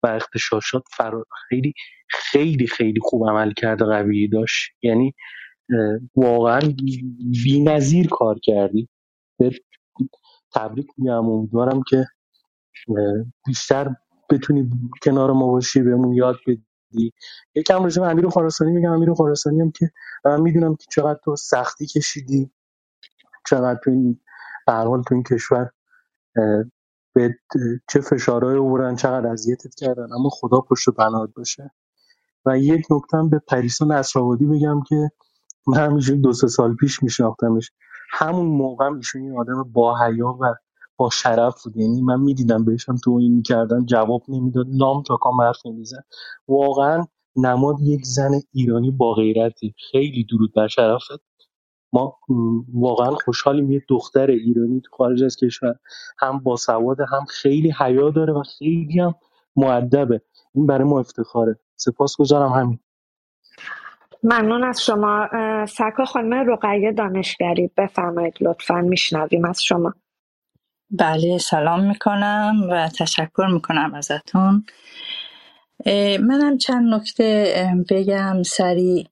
و 0.03 0.07
اغتشاشات 0.07 0.83
فرا 0.97 1.25
خیلی 1.49 1.73
خیلی 2.09 2.67
خیلی 2.67 2.99
خوب 3.03 3.29
عمل 3.29 3.53
کرده 3.53 3.85
قوی 3.85 4.27
داشت. 4.27 4.71
یعنی 4.83 5.13
واقعا 6.15 6.59
بی‌نظیر 7.45 8.07
کار 8.07 8.39
کردی. 8.43 8.89
تبریک 10.55 10.87
میگم. 10.97 11.29
امیدوارم 11.29 11.81
که 11.89 12.05
بیشتر 13.47 13.95
بتونی 14.29 14.69
کنار 15.03 15.31
ما 15.31 15.47
باشی 15.51 15.81
بهمون 15.81 16.13
یاد 16.13 16.37
بدی. 16.47 17.13
یکم 17.55 17.83
راجع 17.83 18.01
به 18.01 18.07
امیر 18.09 18.29
خراسانی 18.29 18.71
میگم. 18.71 18.91
امیر 18.91 19.13
خراسانی 19.13 19.61
هم 19.61 19.71
که 19.71 19.91
من 20.25 20.41
می‌دونم 20.41 20.75
که 20.75 20.85
چقدر 20.91 21.19
تو 21.25 21.35
سختی 21.35 21.87
کشیدی 21.87 22.51
چقدر 23.49 23.79
تو 23.83 23.91
این 23.91 24.19
به 24.67 24.73
حال 24.73 25.03
تو 25.03 25.15
این 25.15 25.23
کشور 25.23 25.69
به 27.15 27.35
چه 27.89 28.01
فشارهای 28.01 28.57
آوردن 28.57 28.95
چقدر 28.95 29.27
اذیتت 29.27 29.75
کردن 29.75 30.13
اما 30.13 30.29
خدا 30.29 30.59
پشت 30.61 30.87
و 30.87 30.91
پناهت 30.91 31.29
باشه. 31.35 31.71
و 32.45 32.59
یک 32.59 32.85
نکته 32.91 33.17
هم 33.17 33.29
به 33.29 33.39
پریسا 33.47 33.85
نصرآبادی 33.85 34.45
بگم 34.45 34.81
که 34.89 35.09
من 35.67 35.77
همینجوری 35.77 36.21
دو 36.21 36.33
سه 36.33 36.47
سال 36.47 36.75
پیش 36.75 37.03
میشناختمش. 37.03 37.71
همون 38.11 38.45
موقع 38.45 38.85
ایشون 38.85 39.23
یه 39.23 39.39
آدم 39.39 39.63
با 39.63 39.97
حیا 39.99 40.37
و 40.41 40.55
با 40.97 41.09
شرف 41.09 41.63
بود. 41.63 41.77
یعنی 41.77 42.01
من 42.01 42.19
می‌دیدم 42.19 42.65
بهشم 42.65 42.95
توهین 42.95 43.35
می‌کردن 43.35 43.85
جواب 43.85 44.23
نمی‌داد 44.27 44.65
لام 44.69 45.03
تا 45.03 45.17
کام 45.17 45.41
حرف 45.41 45.65
نمی‌زد. 45.65 46.05
واقعا 46.47 47.05
نماد 47.35 47.75
یک 47.81 48.05
زن 48.05 48.31
ایرانی 48.51 48.91
با 48.91 49.13
غیرتی. 49.13 49.75
خیلی 49.91 50.23
درود 50.23 50.53
بر 50.55 50.67
شرفت. 50.67 51.32
ما 51.93 52.17
واقعا 52.73 53.11
خوشحالیم 53.11 53.71
یه 53.71 53.81
دختر 53.89 54.27
ایرانی 54.27 54.81
تو 54.81 54.95
خارج 54.95 55.23
از 55.23 55.35
کشور 55.35 55.75
هم 56.19 56.39
باسواده 56.39 57.05
هم 57.11 57.25
خیلی 57.25 57.73
حیا 57.79 58.09
داره 58.09 58.33
و 58.33 58.43
خیلی 58.43 58.99
هم 58.99 59.15
مؤدبه. 59.55 60.21
این 60.55 60.67
برای 60.67 60.83
ما 60.87 60.99
افتخاره. 60.99 61.59
سپاسگزارم 61.75 62.51
همین. 62.51 62.79
ممنون 64.23 64.63
از 64.63 64.83
شما. 64.83 65.27
سرکار 65.65 66.05
خانم 66.05 66.49
رقیه 66.51 66.91
دانشگری 66.91 67.71
بفرمایید 67.77 68.33
لطفا 68.41 68.81
میشنویم 68.81 69.45
از 69.45 69.63
شما. 69.63 69.93
بله 70.91 71.37
سلام 71.37 71.87
می‌کنم 71.87 72.55
و 72.71 72.89
تشکر 72.99 73.47
می‌کنم 73.53 73.93
ازتون. 73.93 74.65
منم 76.19 76.57
چند 76.57 76.93
نکته 76.93 77.55
بگم. 77.89 78.43
سریع 78.43 79.07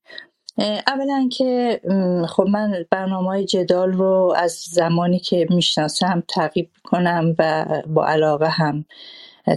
اولا 0.87 1.29
که 1.31 1.81
خب 2.29 2.43
من 2.43 2.85
برنامه 2.89 3.43
جدال 3.45 3.91
رو 3.91 4.33
از 4.37 4.51
زمانی 4.51 5.19
که 5.19 5.47
می‌شناسم 5.49 6.23
تعقیب 6.27 6.69
می‌کنم 6.75 7.35
و 7.39 7.65
با 7.87 8.05
علاقه 8.05 8.47
هم 8.49 8.85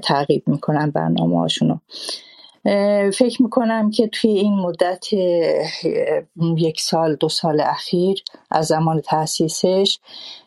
تعقیب 0.02 0.48
می‌کنم 0.48 0.90
برنامه 0.90 1.38
هاشونو 1.38 1.78
فکر 3.10 3.42
می‌کنم 3.42 3.90
که 3.90 4.08
توی 4.08 4.30
این 4.30 4.54
مدت 4.54 5.12
یک 6.56 6.80
سال 6.80 7.16
دو 7.16 7.28
سال 7.28 7.60
اخیر 7.60 8.22
از 8.50 8.66
زمان 8.66 9.00
تاسیسش 9.00 9.98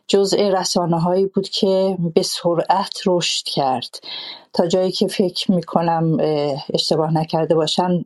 جزء 0.07 0.38
رسانه 0.38 0.99
هایی 0.99 1.25
بود 1.25 1.49
که 1.49 1.97
به 2.15 2.21
سرعت 2.21 2.99
رشد 3.05 3.45
کرد. 3.45 3.99
تا 4.53 4.67
جایی 4.67 4.91
که 4.91 5.07
فکر 5.07 5.51
می‌کنم 5.51 6.17
اشتباه 6.73 7.13
نکرده 7.13 7.55
باشم 7.55 8.05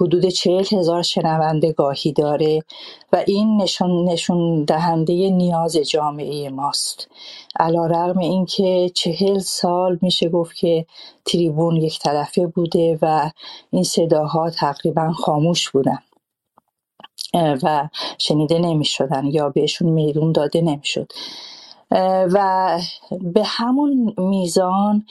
حدود 0.00 0.26
چهل 0.26 0.64
هزار 0.72 1.02
شنونده 1.02 1.72
گاهی 1.72 2.12
داره 2.12 2.62
و 3.12 3.24
این 3.26 3.62
نشون, 3.62 4.08
نشون 4.08 4.64
دهنده 4.64 5.12
نیاز 5.30 5.76
جامعه 5.76 6.50
ماست. 6.50 7.08
علا 7.58 7.86
رغم 7.86 8.18
این 8.18 8.46
که 8.46 8.90
چهل 8.94 9.38
سال 9.38 9.98
میشه 10.02 10.28
گفت 10.28 10.56
که 10.56 10.86
تریبون 11.24 11.76
یک 11.76 11.98
طرفه 11.98 12.46
بوده 12.46 12.98
و 13.02 13.30
این 13.70 13.82
صداها 13.82 14.50
تقریبا 14.50 15.12
خاموش 15.12 15.70
بودن. 15.70 15.98
و 17.34 17.88
شنیده 18.18 18.58
نمی 18.58 18.84
شدن 18.84 19.26
یا 19.26 19.48
بهشون 19.48 19.88
میدون 19.90 20.32
داده 20.32 20.60
نمی 20.60 20.84
شد 20.84 21.12
و 22.32 22.78
به 23.20 23.42
همون 23.44 24.14
میزان 24.18 25.06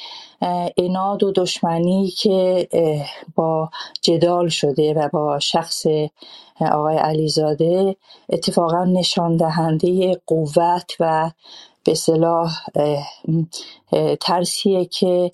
اناد 0.77 1.23
و 1.23 1.31
دشمنی 1.31 2.07
که 2.07 2.67
با 3.35 3.69
جدال 4.01 4.49
شده 4.49 4.93
و 4.93 5.09
با 5.13 5.39
شخص 5.39 5.85
آقای 6.61 6.97
علیزاده 6.97 7.95
اتفاقا 8.29 8.85
نشان 8.85 9.37
دهنده 9.37 10.21
قوت 10.27 10.95
و 10.99 11.31
به 11.89 11.95
صلاح 11.95 12.51
ترسیه 14.21 14.85
که 14.85 15.31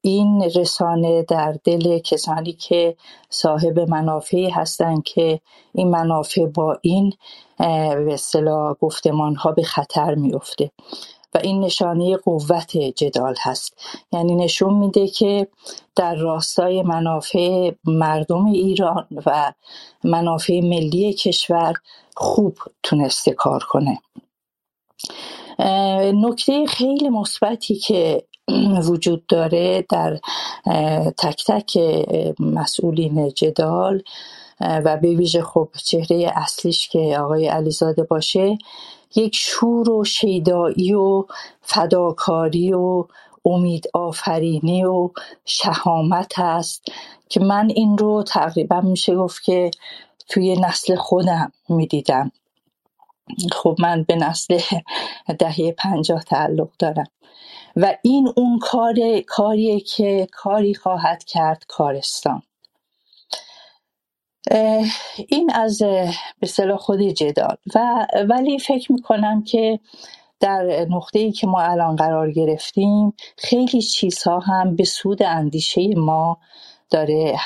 این 0.00 0.42
رسانه 0.42 1.22
در 1.22 1.56
دل 1.64 1.98
کسانی 1.98 2.52
که 2.52 2.96
صاحب 3.30 3.78
منافعی 3.78 4.50
هستند 4.50 5.02
که 5.02 5.40
این 5.74 5.90
منافع 5.90 6.46
با 6.46 6.78
این 6.80 7.12
به 7.58 8.14
اصطلاح 8.14 8.74
گفتمان 8.74 9.34
ها 9.34 9.52
به 9.52 9.62
خطر 9.62 10.14
میفته 10.14 10.70
و 11.34 11.38
این 11.42 11.60
نشانه 11.60 12.16
قوت 12.16 12.76
جدال 12.76 13.34
هست. 13.40 13.78
یعنی 14.12 14.34
نشون 14.34 14.74
میده 14.74 15.08
که 15.08 15.48
در 15.96 16.14
راستای 16.14 16.82
منافع 16.82 17.72
مردم 17.84 18.46
ایران 18.46 19.06
و 19.26 19.52
منافع 20.04 20.60
ملی 20.60 21.12
کشور 21.12 21.74
خوب 22.16 22.58
تونسته 22.82 23.30
کار 23.30 23.64
کنه. 23.68 23.98
نکته 26.14 26.66
خیلی 26.66 27.08
مثبتی 27.08 27.74
که 27.74 28.24
وجود 28.88 29.26
داره 29.26 29.86
در 29.90 30.18
تک 31.18 31.44
تک 31.46 31.78
مسئولین 32.40 33.28
جدال 33.28 34.02
و 34.60 34.96
به 34.96 35.14
ویژه 35.14 35.42
خب 35.42 35.68
چهره 35.84 36.32
اصلیش 36.34 36.88
که 36.88 37.18
آقای 37.18 37.48
علیزاده 37.48 38.02
باشه 38.02 38.58
یک 39.16 39.36
شور 39.36 39.90
و 39.90 40.04
شیدایی 40.04 40.94
و 40.94 41.24
فداکاری 41.62 42.72
و 42.72 43.04
امید 43.44 43.88
آفرینی 43.94 44.84
و 44.84 45.10
شهامت 45.44 46.38
هست 46.38 46.84
که 47.28 47.40
من 47.40 47.70
این 47.70 47.98
رو 47.98 48.22
تقریبا 48.22 48.80
میشه 48.80 49.16
گفت 49.16 49.42
که 49.42 49.70
توی 50.28 50.56
نسل 50.56 50.96
خودم 50.96 51.52
می‌دیدم. 51.68 52.32
خب 53.52 53.76
من 53.78 54.02
به 54.02 54.16
نسل 54.16 54.60
دهه 55.38 55.72
پنجاه 55.72 56.22
تعلق 56.22 56.70
دارم. 56.78 57.06
و 57.76 57.96
این 58.02 58.32
اون 58.36 58.58
کار 58.58 59.20
کاریه 59.26 59.80
که 59.80 60.28
کاری 60.32 60.74
خواهد 60.74 61.24
کرد 61.24 61.64
کارستان. 61.68 62.42
این 65.28 65.50
از 65.54 65.82
به 66.40 66.46
صلاح 66.46 66.78
خود 66.78 67.02
جدال. 67.02 67.56
و 67.74 68.06
ولی 68.28 68.58
فکر 68.58 68.92
می‌کنم 68.92 69.42
که 69.44 69.80
در 70.40 70.86
نقطه 70.90 71.18
ای 71.18 71.32
که 71.32 71.46
ما 71.46 71.60
الان 71.60 71.96
قرار 71.96 72.32
گرفتیم 72.32 73.12
خیلی 73.38 73.82
چیزها 73.82 74.38
هم 74.38 74.76
به 74.76 74.84
سود 74.84 75.22
اندیشه 75.22 75.94
ما 75.96 76.38
داره 76.90 77.38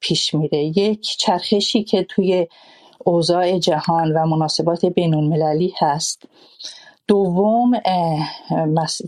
پیش 0.00 0.34
میره. 0.34 0.58
یک 0.58 1.00
چرخشی 1.18 1.84
که 1.84 2.02
توی 2.02 2.46
اوضاع 3.04 3.58
جهان 3.58 4.12
و 4.12 4.26
مناسبات 4.26 4.84
بین 4.84 5.14
المللی 5.14 5.74
هست. 5.78 6.22
دوم 7.08 7.70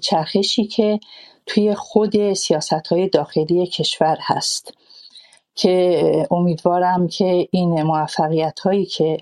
چرخشی 0.02 0.64
که 0.66 1.00
توی 1.46 1.74
خود 1.74 2.32
سیاست 2.32 2.72
های 2.72 3.08
داخلی 3.08 3.66
کشور 3.66 4.18
هست 4.20 4.72
که 5.54 6.26
امیدوارم 6.30 7.08
که 7.08 7.48
این 7.50 7.82
موفقیت 7.82 8.60
هایی 8.60 8.84
که 8.84 9.18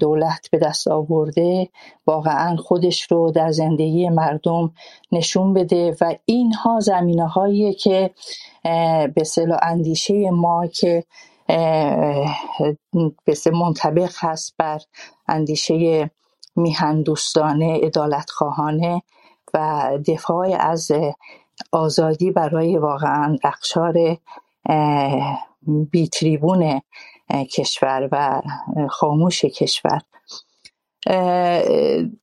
دولت 0.00 0.48
به 0.52 0.58
دست 0.58 0.88
آورده 0.88 1.68
واقعا 2.06 2.56
خودش 2.56 3.02
رو 3.02 3.30
در 3.30 3.52
زندگی 3.52 4.08
مردم 4.08 4.72
نشون 5.12 5.54
بده 5.54 5.96
و 6.00 6.14
اینها 6.24 6.80
زمینه 6.80 7.28
هایی 7.28 7.74
که 7.74 8.10
به 9.14 9.24
صلاح 9.24 9.58
اندیشه 9.62 10.30
ما 10.30 10.66
که 10.66 11.04
به 13.24 13.34
منطبق 13.52 14.12
هست 14.18 14.54
بر 14.58 14.80
اندیشه 15.28 16.10
میهن 16.56 17.02
دوستانه 17.02 17.80
ادالت 17.82 18.30
خواهانه 18.30 19.02
و 19.54 19.88
دفاع 20.06 20.56
از 20.60 20.92
آزادی 21.72 22.30
برای 22.30 22.78
واقعا 22.78 23.36
اقشار 23.44 23.94
بیتریبون 25.90 26.80
کشور 27.30 28.08
و 28.12 28.42
خاموش 28.90 29.44
کشور. 29.44 30.00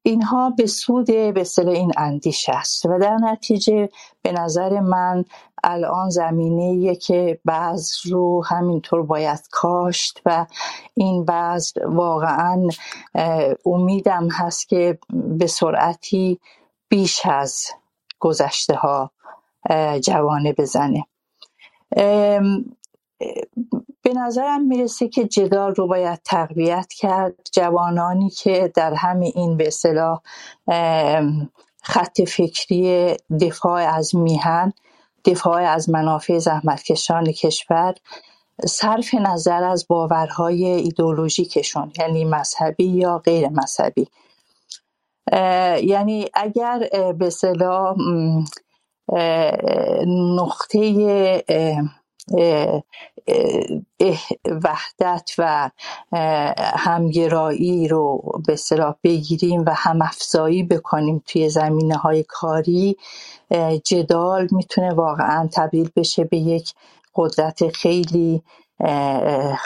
اینها 0.03 0.49
به 0.57 0.65
سود 0.65 1.05
به 1.05 1.43
این 1.57 1.91
اندیش 1.97 2.49
است. 2.49 2.85
و 2.85 2.99
در 2.99 3.15
نتیجه 3.15 3.89
به 4.21 4.31
نظر 4.31 4.79
من 4.79 5.25
الان 5.63 6.09
زمینه 6.09 6.95
که 6.95 7.39
بعض 7.45 7.91
رو 8.05 8.45
همینطور 8.45 9.03
باید 9.03 9.47
کاشت 9.51 10.21
و 10.25 10.45
این 10.93 11.25
بعض 11.25 11.73
واقعا 11.85 12.67
امیدم 13.65 14.27
هست 14.31 14.69
که 14.69 14.99
به 15.13 15.47
سرعتی 15.47 16.39
بیش 16.89 17.25
از 17.25 17.65
گذشته 18.19 18.75
ها 18.75 19.11
جوانه 20.01 20.53
بزنه. 20.53 21.05
به 24.01 24.13
نظرم 24.13 24.67
می‌رسه 24.67 25.07
که 25.07 25.25
جدال 25.27 25.75
رو 25.75 25.87
باید 25.87 26.19
تقویت 26.25 26.93
کرد. 26.97 27.33
جوانانی 27.53 28.29
که 28.29 28.71
در 28.75 28.93
همین 28.93 29.31
این 29.35 29.57
به 29.57 29.67
اصطلاح 29.67 30.21
خط 31.83 32.21
فکری 32.21 33.17
دفاع 33.41 33.81
از 33.81 34.15
میهن 34.15 34.73
دفاع 35.25 35.61
از 35.61 35.89
منافع 35.89 36.37
زحمتکشان 36.37 37.31
کشور 37.31 37.95
صرف 38.65 39.13
نظر 39.13 39.63
از 39.63 39.87
باورهای 39.87 40.65
ایدولوژیکشون 40.65 41.91
یعنی 41.99 42.25
مذهبی 42.25 42.83
یا 42.85 43.17
غیر 43.17 43.49
مذهبی. 43.49 44.07
یعنی 45.87 46.25
اگر 46.33 46.79
به 47.19 47.27
اصطلاح 47.27 47.95
نقطه 50.35 51.43
وحدت 54.63 55.31
و 55.37 55.69
همگرایی 56.77 57.87
رو 57.87 58.21
به 58.47 58.55
صلاح 58.55 58.95
بگیریم 59.03 59.63
و 59.67 59.73
هم 59.75 60.01
افزایی 60.01 60.63
بکنیم 60.63 61.23
توی 61.25 61.49
زمینه 61.49 61.95
های 61.95 62.23
کاری 62.27 62.97
جدال 63.85 64.47
می‌تونه 64.51 64.93
واقعا 64.93 65.49
تبدیل 65.53 65.89
بشه 65.95 66.23
به 66.23 66.37
یک 66.37 66.73
قدرت 67.15 67.67
خیلی 67.67 68.43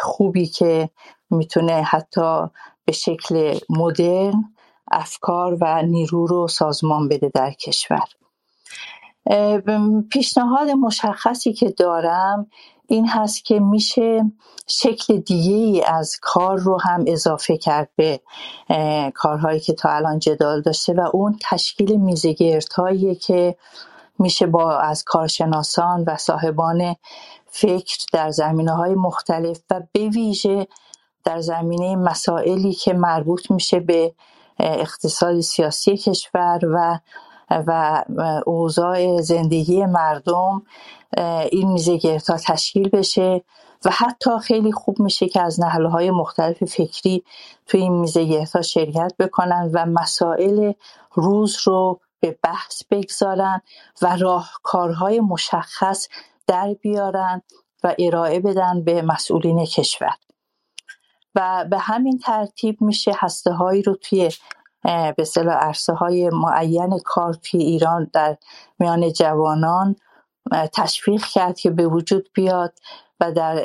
خوبی 0.01 0.45
که 0.45 0.89
می‌تونه 1.29 1.73
حتی 1.73 2.49
به 2.85 2.91
شکل 2.91 3.59
مدرن 3.69 4.53
افکار 4.91 5.57
و 5.61 5.81
نیرو 5.81 6.27
رو 6.27 6.47
سازمان 6.47 7.07
بده 7.07 7.31
در 7.33 7.51
کشور. 7.51 8.03
پیشنهاد 10.09 10.69
مشخصی 10.69 11.53
که 11.53 11.69
دارم 11.69 12.47
این 12.87 13.07
هست 13.07 13.45
که 13.45 13.59
میشه 13.59 14.31
شکل 14.67 15.17
دیگه 15.17 15.55
ای 15.55 15.83
از 15.83 16.17
کار 16.21 16.57
رو 16.57 16.81
هم 16.81 17.03
اضافه 17.07 17.57
کرد 17.57 17.89
به 17.95 18.21
کارهایی 19.15 19.59
که 19.59 19.73
تا 19.73 19.89
الان 19.89 20.19
جدال 20.19 20.61
داشته 20.61 20.93
و 20.93 21.09
اون 21.13 21.39
تشکیل 21.41 21.95
میزگردهایی 21.95 23.15
که 23.15 23.55
میشه 24.19 24.47
با 24.47 24.77
از 24.77 25.03
کارشناسان 25.03 26.03
و 26.07 26.17
صاحبان 26.17 26.95
فکر 27.45 27.97
در 28.13 28.31
زمینه 28.31 28.71
های 28.71 28.95
مختلف 28.95 29.59
و 29.71 29.81
به 29.91 30.09
ویژه 30.09 30.67
در 31.23 31.41
زمینه 31.41 31.95
مسائلی 31.95 32.73
که 32.73 32.93
مربوط 32.93 33.51
میشه 33.51 33.79
به 33.79 34.13
اقتصاد 34.59 35.39
سیاسی 35.39 35.97
کشور 35.97 36.59
و 36.63 36.99
و 37.67 38.03
اوضاع 38.45 39.21
زندگی 39.21 39.85
مردم 39.85 40.61
این 41.51 41.71
میزه 41.71 42.21
ها 42.29 42.37
تشکیل 42.37 42.89
بشه 42.89 43.43
و 43.85 43.89
حتی 43.91 44.39
خیلی 44.39 44.71
خوب 44.71 44.99
میشه 44.99 45.27
که 45.27 45.41
از 45.41 45.61
نحله 45.61 45.89
های 45.89 46.11
مختلف 46.11 46.63
فکری 46.63 47.23
توی 47.67 47.81
این 47.81 47.93
میزه 47.93 48.45
ها 48.53 48.61
شرکت 48.61 49.13
بکنن 49.19 49.69
و 49.73 49.85
مسائل 49.85 50.73
روز 51.13 51.57
رو 51.63 51.99
به 52.19 52.37
بحث 52.43 52.83
بگذارن 52.91 53.61
و 54.01 54.15
راهکارهای 54.15 55.19
مشخص 55.19 56.07
در 56.47 56.73
بیارن 56.81 57.41
و 57.83 57.95
ارائه 57.99 58.39
بدن 58.39 58.83
به 58.83 59.01
مسئولین 59.01 59.65
کشور. 59.65 60.15
و 61.35 61.65
به 61.69 61.77
همین 61.77 62.17
ترتیب 62.17 62.81
میشه 62.81 63.11
هسته 63.17 63.51
هایی 63.51 63.81
رو 63.81 63.95
توی 63.95 64.31
به 64.83 65.15
اصطلاح 65.17 65.55
عرصه 65.55 65.93
های 65.93 66.29
معین 66.29 66.99
کار 67.05 67.33
توی 67.33 67.63
ایران 67.63 68.09
در 68.13 68.37
میان 68.79 69.11
جوانان 69.11 69.95
تشویق 70.73 71.23
کرد 71.25 71.59
که 71.59 71.69
به 71.69 71.87
وجود 71.87 72.29
بیاد 72.33 72.73
و 73.19 73.31
در 73.31 73.55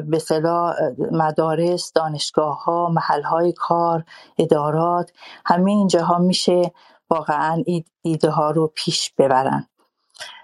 به 0.00 0.20
مدارس 1.12 1.92
دانشگاه 1.92 2.64
ها 2.64 2.88
محل 2.88 3.22
های 3.22 3.52
کار 3.52 4.04
ادارات 4.38 5.12
همه 5.46 5.70
اینجاها 5.70 6.18
میشه 6.18 6.72
واقعا 7.10 7.64
ایده 8.02 8.30
ها 8.30 8.50
رو 8.50 8.72
پیش 8.74 9.12
ببرن. 9.18 9.68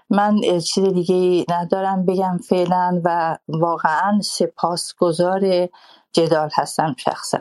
من 0.09 0.41
چیز 0.41 0.83
دیگه 0.83 1.45
ندارم 1.49 2.05
بگم 2.05 2.37
فعلا 2.49 3.01
و 3.03 3.37
واقعا 3.47 4.21
سپاسگزار 4.21 5.69
جدال 6.13 6.49
هستم 6.53 6.95
شخصا. 6.97 7.39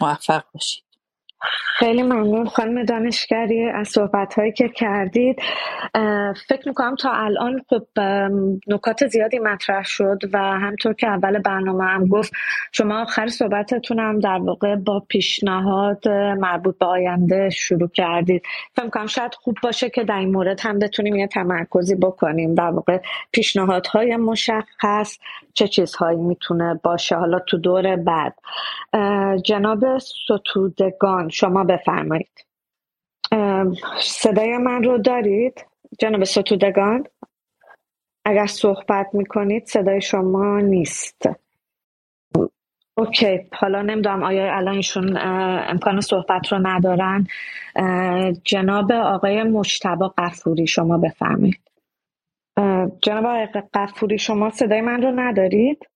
موفق 0.00 0.42
باشید. 0.54 0.83
خیلی 1.78 2.02
ممنون 2.02 2.46
خانم 2.46 2.84
دانشگری 2.84 3.70
از 3.70 3.88
صحبت 3.88 4.34
هایی 4.34 4.52
که 4.52 4.68
کردید. 4.68 5.36
فکر 6.48 6.62
می‌کنم 6.68 6.94
تا 6.94 7.12
الان 7.12 7.62
خب 7.70 8.00
نکات 8.66 9.06
زیادی 9.06 9.38
مطرح 9.38 9.82
شد 9.84 10.18
و 10.32 10.38
همطور 10.38 10.92
که 10.92 11.08
اول 11.08 11.38
برنامه 11.38 11.84
هم 11.84 12.06
گفت 12.06 12.32
شما 12.72 13.02
آخر 13.02 13.26
صحبتتون 13.26 13.98
هم 13.98 14.18
در 14.18 14.38
واقع 14.38 14.76
با 14.76 15.00
پیشنهاد 15.08 16.08
مربوط 16.08 16.78
به 16.78 16.86
آینده 16.86 17.50
شروع 17.50 17.88
کردید. 17.88 18.42
فکر 18.76 18.84
می‌کنم 18.84 19.06
شاید 19.06 19.34
خوب 19.34 19.54
باشه 19.62 19.90
که 19.90 20.04
در 20.04 20.18
این 20.18 20.32
مورد 20.32 20.60
هم 20.60 20.78
بتونیم 20.78 21.16
یه 21.16 21.26
تمرکزی 21.26 21.94
بکنیم. 21.94 22.54
در 22.54 22.70
واقع 22.70 22.98
پیشنهادهای 23.32 24.16
مشخص 24.16 25.18
چه 25.54 25.68
چیزهایی 25.68 26.18
می‌تونه 26.18 26.80
باشه 26.82 27.16
حالا 27.16 27.38
تو 27.38 27.58
دور 27.58 27.96
بعد. 27.96 28.34
جناب 29.42 29.84
ستودگان 29.98 31.28
شما 31.34 31.64
بفرمایید. 31.64 32.46
صدای 34.00 34.58
من 34.58 34.84
رو 34.84 34.98
دارید؟ 34.98 35.66
جناب 35.98 36.24
ستودگان 36.24 37.04
اگر 38.24 38.46
صحبت 38.46 39.06
می‌کنید 39.14 39.66
صدای 39.66 40.00
شما 40.00 40.60
نیست. 40.60 41.28
OK 42.98 43.48
حالا 43.52 43.82
نمی‌دونم 43.82 44.22
آیا 44.22 44.56
الان 44.56 44.74
ایشون 44.74 45.18
امکان 45.70 46.00
صحبت 46.00 46.52
رو 46.52 46.58
ندارن. 46.62 47.26
جناب 48.44 48.92
آقای 48.92 49.42
مجتبی 49.42 50.14
غفوری 50.18 50.66
شما 50.66 50.98
بفرمایید. 50.98 51.60
جناب 53.02 53.26
آقای 53.26 53.48
غفوری 53.74 54.18
شما 54.18 54.50
صدای 54.50 54.80
من 54.80 55.02
رو 55.02 55.12
ندارید؟ 55.20 55.88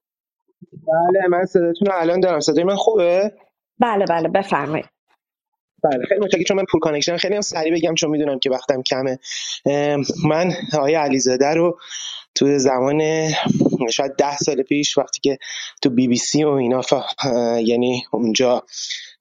بله 0.73 1.28
من 1.31 1.44
صدایتون 1.44 1.89
رو 1.89 1.94
الان 1.97 2.20
دارم. 2.20 2.40
صدای 2.40 2.65
من 2.65 2.77
خوبه؟ 2.77 3.32
بله 3.81 4.06
بله 4.06 4.28
بفرمایید. 4.28 4.86
بله 5.84 6.06
خیلی 6.09 6.20
متشکرم. 6.20 6.44
چون 6.44 6.56
من 6.56 6.64
poor 6.70 6.81
connection 6.81 7.16
خیلی 7.16 7.34
هم 7.34 7.40
سریع 7.40 7.74
بگم 7.74 7.94
چون 7.94 8.10
می‌دونم 8.10 8.38
که 8.38 8.50
وقتم 8.50 8.82
کمه. 8.82 9.18
من 10.24 10.52
آقای 10.74 10.94
علیزاده 10.94 11.46
رو 11.46 11.78
تو 12.34 12.59
زمان 12.59 13.28
شاید 13.90 14.12
ده 14.16 14.36
سال 14.36 14.62
پیش 14.62 14.98
وقتی 14.98 15.20
که 15.22 15.38
تو 15.82 15.90
بی 15.90 16.09
بی 16.09 16.16
سی 16.16 16.44
و 16.44 16.48
اینا 16.48 16.80
یعنی 17.60 18.02
اونجا 18.12 18.62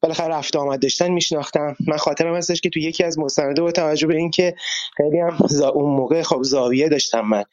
بالاخره 0.01 0.33
رفت 0.35 0.55
آمد 0.55 0.81
داشتن 0.81 1.11
میشناختم. 1.11 1.75
من 1.87 1.97
خاطرم 1.97 2.35
هستش 2.35 2.61
که 2.61 2.69
تو 2.69 2.79
یکی 2.79 3.03
از 3.03 3.19
مستنده 3.19 3.61
با 3.61 3.71
توجه 3.71 4.07
به 4.07 4.15
اینکه 4.15 4.55
خیلی 4.97 5.19
هم 5.19 5.37
اون 5.73 5.95
موقع 5.95 6.21
خب 6.21 6.43
زاویه 6.43 6.89
داشتم 6.89 7.21
من. 7.21 7.43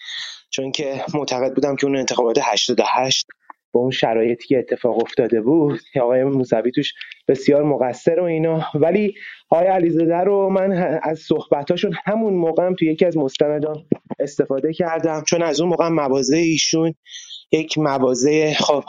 چون 0.50 0.72
که 0.72 1.04
معتقد 1.14 1.54
بودم 1.54 1.76
که 1.76 1.86
اون 1.86 1.96
انتخابات 1.96 2.38
88 2.42 3.26
با 3.74 3.80
اون 3.80 3.90
شرایطی 3.90 4.46
که 4.48 4.58
اتفاق 4.58 5.02
افتاده 5.02 5.40
بود 5.40 5.80
آقای 6.00 6.24
موسوی 6.24 6.70
توش 6.70 6.92
بسیار 7.28 7.62
مقصر 7.62 8.20
و 8.20 8.24
اینا. 8.24 8.66
ولی 8.74 9.14
آقای 9.50 9.66
علیزاده 9.66 10.16
رو 10.16 10.50
من 10.50 10.72
از 11.02 11.18
صحبتاشون 11.18 11.94
همون 12.04 12.34
موقع 12.34 12.66
هم 12.66 12.74
توی 12.74 12.92
یکی 12.92 13.04
از 13.04 13.16
مستندان 13.16 13.86
استفاده 14.18 14.72
کردم. 14.72 15.22
چون 15.26 15.42
از 15.42 15.60
اون 15.60 15.70
موقع 15.70 15.88
مواضع 15.88 16.36
ایشون 16.36 16.94
یک 17.52 17.78
مواضع 17.78 18.52
خب 18.52 18.84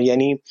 یعنی 0.00 0.42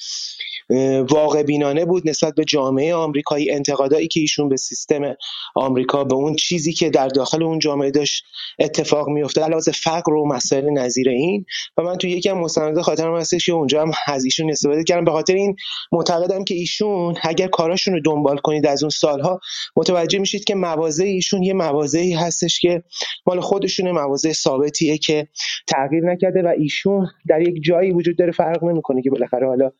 واقع 1.09 1.43
بینانه 1.43 1.85
بود 1.85 2.09
نسبت 2.09 2.35
به 2.35 2.43
جامعه 2.43 2.95
آمریکایی 2.95 3.51
انتقادایی 3.51 4.07
که 4.07 4.19
ایشون 4.19 4.49
به 4.49 4.57
سیستم 4.57 5.15
آمریکا 5.55 6.03
به 6.03 6.15
اون 6.15 6.35
چیزی 6.35 6.73
که 6.73 6.89
در 6.89 7.07
داخل 7.07 7.43
اون 7.43 7.59
جامعه 7.59 7.91
داشت 7.91 8.23
اتفاق 8.59 9.09
میافتاد. 9.09 9.43
علاوه 9.43 9.61
فقر 9.61 10.13
و 10.13 10.27
مسائل 10.27 10.69
نظیر 10.69 11.09
این. 11.09 11.45
و 11.77 11.81
من 11.81 11.95
تو 11.95 12.07
یکی 12.07 12.29
از 12.29 12.57
خاطرم 12.81 13.15
هستش 13.15 13.45
که 13.45 13.51
اونجا 13.51 13.81
هم 13.81 13.91
از 14.07 14.25
ایشون 14.25 14.51
استفاده 14.51 14.83
کردم. 14.83 15.05
به 15.05 15.11
خاطر 15.11 15.33
این 15.33 15.55
معتقدم 15.91 16.43
که 16.43 16.55
ایشون 16.55 17.15
اگر 17.21 17.47
کاراشون 17.47 17.93
رو 17.93 17.99
دنبال 18.05 18.37
کنید 18.37 18.67
از 18.67 18.83
اون 18.83 18.89
سالها 18.89 19.39
متوجه 19.75 20.19
میشید 20.19 20.43
که 20.43 20.55
مواضع 20.55 21.03
ایشون 21.03 21.43
یه 21.43 21.53
مواضعی 21.53 22.13
هستش 22.13 22.59
که 22.59 22.83
مال 23.27 23.39
خودشونه 23.39 23.91
مواضع 23.91 24.31
ثابتیه 24.31 24.97
که 24.97 25.27
تغییر 25.67 26.03
نکرده 26.11 26.41
و 26.41 26.53
ایشون 26.57 27.07
در 27.29 27.41
یک 27.41 27.63
جایی 27.63 27.91
وجود 27.91 28.17
داره 28.17 28.31
فرق 28.31 28.63
نمی‌کنه 28.63 29.01
که 29.01 29.09
بالاخره 29.09 29.47
حالا 29.47 29.71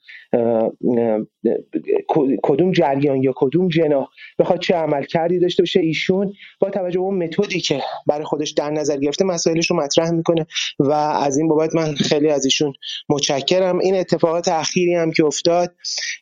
کدوم 2.43 2.71
جریان 2.71 3.23
یا 3.23 3.33
کدوم 3.35 3.67
جناح 3.67 4.07
بخواد 4.39 4.59
چه 4.59 4.75
عمل 4.75 5.03
کردی 5.03 5.39
داشته 5.39 5.63
باشه 5.63 5.79
ایشون 5.79 6.33
با 6.59 6.69
توجه 6.69 6.99
به 6.99 7.05
اون 7.05 7.23
متدی 7.23 7.59
که 7.59 7.81
برای 8.07 8.25
خودش 8.25 8.51
در 8.51 8.69
نظر 8.69 8.97
گرفته 8.97 9.25
مسائلش 9.25 9.69
رو 9.71 9.75
مطرح 9.75 10.11
می‌کنه 10.11 10.45
و 10.79 10.91
از 10.91 11.37
این 11.37 11.47
بابت 11.47 11.75
من 11.75 11.95
خیلی 11.95 12.29
از 12.29 12.45
ایشون 12.45 12.73
متشکرم. 13.09 13.79
این 13.79 13.95
اتفاقات 13.95 14.47
اخیری 14.47 14.95
هم 14.95 15.11
که 15.11 15.25
افتاد 15.25 15.75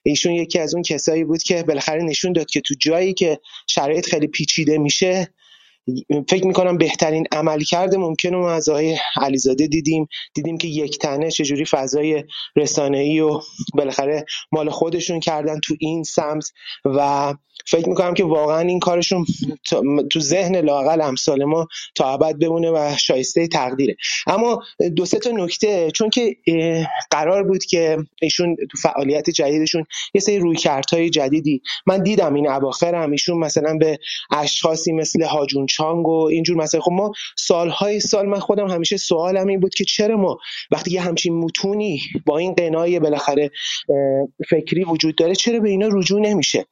ایشون 0.03 0.31
یکی 0.31 0.59
از 0.59 0.73
اون 0.73 0.83
کسایی 0.83 1.23
بود 1.23 1.43
که 1.43 1.63
بالاخره 1.67 2.03
نشون 2.03 2.33
داد 2.33 2.45
که 2.45 2.61
تو 2.61 2.73
جایی 2.79 3.13
که 3.13 3.39
شرایط 3.67 4.05
خیلی 4.05 4.27
پیچیده 4.27 4.77
میشه 4.77 5.27
فکر 6.29 6.47
می‌کنم 6.47 6.77
بهترین 6.77 7.27
عملکرد 7.31 7.95
ممکن 7.95 8.33
رو 8.33 8.43
از 8.43 8.69
آقای 8.69 8.97
علیزاده 9.21 9.67
دیدیم. 9.67 10.07
دیدیم 10.33 10.57
که 10.57 10.67
یک 10.67 10.97
تنه 10.97 11.31
چجوری 11.31 11.65
فضای 11.65 12.23
ای 12.77 13.19
و 13.19 13.39
بالاخره 13.73 14.25
مال 14.51 14.69
خودشون 14.69 15.19
کردن 15.19 15.59
تو 15.59 15.75
این 15.79 16.03
سمت 16.03 16.51
و 16.85 17.33
فکر 17.67 17.89
می‌کنم 17.89 18.13
که 18.13 18.23
واقعا 18.23 18.59
این 18.59 18.79
کارشون 18.79 19.25
تو 20.11 20.19
ذهن 20.19 20.55
لاقل 20.55 21.01
امثال 21.01 21.43
ما 21.43 21.67
تا 21.95 22.13
ابد 22.13 22.39
بمونه 22.39 22.71
و 22.71 22.95
شایسته 22.97 23.47
تقدیره. 23.47 23.95
اما 24.27 24.63
دو 24.95 25.05
سه 25.05 25.19
تا 25.19 25.29
نکته 25.29 25.91
چون 25.91 26.09
که 26.09 26.35
قرار 27.11 27.43
بود 27.43 27.65
که 27.65 27.97
ایشون 28.21 28.55
تو 28.55 28.77
فعالیت 28.77 29.29
جدیدشون 29.29 29.85
یه 30.13 30.21
سری 30.21 30.39
رویکردهای 30.39 31.09
جدیدی 31.09 31.61
من 31.87 32.03
دیدم 32.03 32.33
این 32.33 32.47
اواخر 32.47 32.95
هم 32.95 33.11
ایشون 33.11 33.37
مثلا 33.37 33.77
به 33.77 33.99
اشخاصی 34.31 34.91
مثل 34.91 35.23
هاجون 35.23 35.65
چانگ 35.77 36.07
و 36.07 36.27
اینجور 36.31 36.57
مثلا 36.57 36.81
خب 36.81 36.91
ما 36.91 37.11
سالهای 37.37 37.99
سال 37.99 38.25
من 38.25 38.39
خودم 38.39 38.67
همیشه 38.67 38.97
سوالم 38.97 39.47
این 39.47 39.59
بود 39.59 39.73
که 39.73 39.83
چرا 39.83 40.17
ما 40.17 40.37
وقتی 40.71 40.91
یه 40.91 41.01
همچین 41.01 41.33
متونی 41.39 41.99
با 42.25 42.37
این 42.37 42.53
قنای 42.53 42.99
بالاخره 42.99 43.51
فکری 44.49 44.83
وجود 44.83 45.15
داره 45.15 45.35
چرا 45.35 45.59
به 45.59 45.69
اینا 45.69 45.87
رجوع 45.91 46.21
نمیشه؟ 46.21 46.65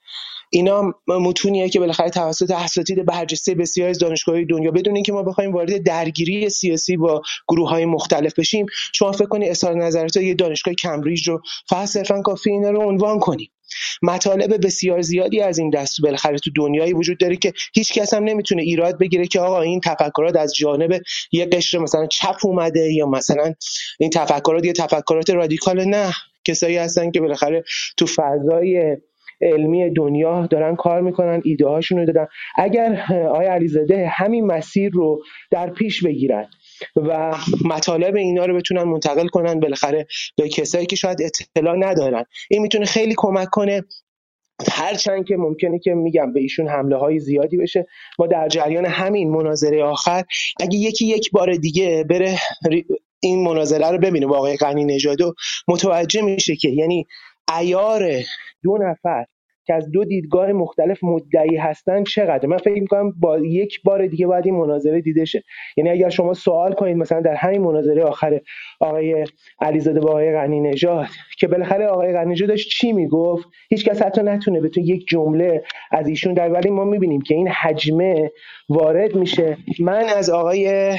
اینا 0.54 0.94
متونیه 1.08 1.70
که 1.70 1.80
بالاخره 1.80 2.10
توسط 2.10 2.52
اساتید 2.52 3.06
برجسته 3.06 3.56
بسیاری 3.56 3.90
از 3.90 4.00
دانشگاه‌های 4.00 4.46
دنیا 4.46 4.72
بدون 4.72 4.96
اینکه 4.96 5.14
ما 5.14 5.24
بخوایم 5.24 5.54
وارد 5.54 5.84
درگیری 5.84 6.50
سیاسی 6.50 6.98
با 6.98 7.22
گروه 7.48 7.70
های 7.70 7.86
مختلف 7.86 8.40
بشیم 8.40 8.66
شما 8.94 9.12
فکر 9.12 9.26
کنید 9.26 9.50
اظهار 9.50 9.74
نظرات 9.76 10.18
یه 10.18 10.34
دانشگاه 10.34 10.74
کمبریج 10.74 11.30
رو 11.30 11.42
فقط 11.70 11.88
صرفا 11.88 12.22
کافی 12.22 12.52
اینا 12.52 12.70
رو 12.70 12.82
عنوان 12.82 13.20
کنیم. 13.20 13.52
مطالب 14.02 14.66
بسیار 14.66 15.02
زیادی 15.02 15.42
از 15.42 15.60
این 15.60 15.70
دست 15.70 16.02
بالاخره 16.02 16.38
تو 16.38 16.52
دنیایی 16.56 16.94
وجود 16.94 17.18
داره 17.18 17.36
که 17.36 17.54
هیچ 17.76 17.94
کس 17.94 18.14
هم 18.14 18.24
نمی‌تونه 18.24 18.62
ایراد 18.62 19.00
بگیره 19.00 19.28
که 19.28 19.40
آقا 19.40 19.62
این 19.62 19.80
تفکرات 19.80 20.36
از 20.36 20.56
جانب 20.56 21.02
یه 21.32 21.46
قشر 21.46 21.78
مثلا 21.78 22.08
چپ 22.08 22.36
اومده 22.44 22.94
یا 22.94 23.06
مثلا 23.06 23.54
این 24.00 24.10
تفکرات 24.10 24.66
یه 24.66 24.74
تفکرات 24.74 25.30
رادیکال 25.30 25.86
نه. 25.86 26.14
کسایی 26.46 26.78
هستن 26.78 27.12
که 27.12 27.20
بالاخره 27.20 27.64
تو 27.98 28.06
فضای 28.06 28.98
علمی 29.42 29.94
دنیا 29.94 30.48
دارن 30.52 30.76
کار 30.76 31.02
می‌کنن 31.02 31.42
ایده 31.46 31.68
هاشون 31.68 31.98
رو 31.98 32.06
دادن. 32.06 32.28
اگر 32.58 33.06
آقای 33.30 33.46
علیزاده 33.46 34.08
همین 34.08 34.46
مسیر 34.46 34.92
رو 34.94 35.24
در 35.52 35.70
پیش 35.70 36.04
بگیرن 36.04 36.48
و 36.96 37.36
مطالب 37.66 38.16
اینا 38.16 38.46
رو 38.46 38.56
بتونن 38.56 38.84
منتقل 38.84 39.28
کنن 39.28 39.60
بالاخره 39.60 40.08
به 40.38 40.50
کسایی 40.50 40.86
که 40.86 40.96
شاید 40.96 41.22
اطلاع 41.22 41.76
ندارن. 41.76 42.24
این 42.50 42.62
می‌تونه 42.62 42.86
خیلی 42.86 43.14
کمک 43.18 43.48
کنه. 43.50 43.84
هرچند 44.72 45.26
که 45.28 45.38
ممکنه 45.38 45.80
که 45.80 45.94
میگم 45.94 46.34
به 46.34 46.40
ایشون 46.40 46.68
حمله 46.68 46.98
های 46.98 47.20
زیادی 47.20 47.58
بشه. 47.58 47.88
ما 48.20 48.28
در 48.28 48.48
جریان 48.48 48.86
همین 48.86 49.32
مناظره 49.32 49.84
آخر 49.84 50.24
اگه 50.60 50.78
یکی 50.78 51.06
یک 51.06 51.32
بار 51.32 51.56
دیگه 51.56 52.04
بره 52.04 52.38
این 53.20 53.44
مناظره 53.44 53.92
رو 53.92 53.98
ببینه 53.98 54.28
واقعی 54.28 54.58
قنی 54.58 54.86
نژاد 54.86 55.18
متوجه 55.68 56.22
میشه 56.22 56.56
که 56.56 56.70
یعنی 56.70 57.08
ایار 57.60 58.12
دو 58.64 58.78
نفر 58.78 59.26
که 59.72 59.76
از 59.76 59.92
دو 59.92 60.04
دیدگاه 60.04 60.52
مختلف 60.52 61.04
مدعی 61.04 61.58
هستن 61.58 62.04
چقدر؟ 62.04 62.48
من 62.48 62.58
فکر 62.58 62.82
می‌کنم 62.82 63.14
با 63.20 63.40
یک 63.40 63.82
بار 63.84 64.08
دیگه 64.08 64.28
باید 64.28 64.46
این 64.46 64.56
مناظره 64.56 65.02
دیده 65.02 65.26
شه. 65.26 65.44
یعنی 65.78 65.90
اگر 65.90 66.10
شما 66.10 66.34
سوال 66.34 66.74
کنید 66.74 66.98
مثلا 66.98 67.22
در 67.22 67.36
همین 67.36 67.62
مناظره 67.62 68.04
آخر 68.04 68.40
آقای 68.80 69.26
علیزاده 69.62 70.00
با 70.00 70.10
آقای 70.10 70.32
غنی 70.34 70.60
نژاد 70.60 71.08
که 71.40 71.48
بالاخره 71.48 71.86
آقای 71.86 72.14
غنی 72.14 72.32
نژاد 72.32 72.50
داشت 72.50 72.70
چی 72.70 72.94
می‌گفت؟ 72.94 73.48
هیچ 73.70 73.86
کس 73.86 74.02
حتی 74.02 74.22
نتونه 74.22 74.62
بتونه 74.62 74.88
یک 74.88 75.08
جمله 75.08 75.64
از 75.92 76.08
ایشون 76.08 76.34
در 76.34 76.52
ولی 76.52 76.70
ما 76.70 76.84
می‌بینیم 76.84 77.22
که 77.22 77.36
این 77.36 77.48
حجمه 77.48 78.32
وارد 78.70 79.16
میشه. 79.16 79.58
من 79.80 80.04
از 80.18 80.30
آقای 80.30 80.98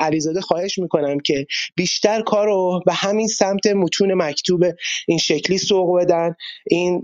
علیزاده 0.00 0.40
خواهش 0.40 0.78
می‌کنم 0.78 1.18
که 1.20 1.46
بیشتر 1.76 2.22
کار 2.22 2.46
رو 2.46 2.80
به 2.86 2.92
همین 2.92 3.26
سمت 3.26 3.66
متون 3.66 4.14
مکتوب 4.14 4.64
این 5.08 5.18
شکلی 5.18 5.58
سوق 5.58 5.98
بدن. 6.00 6.34
این 6.70 7.02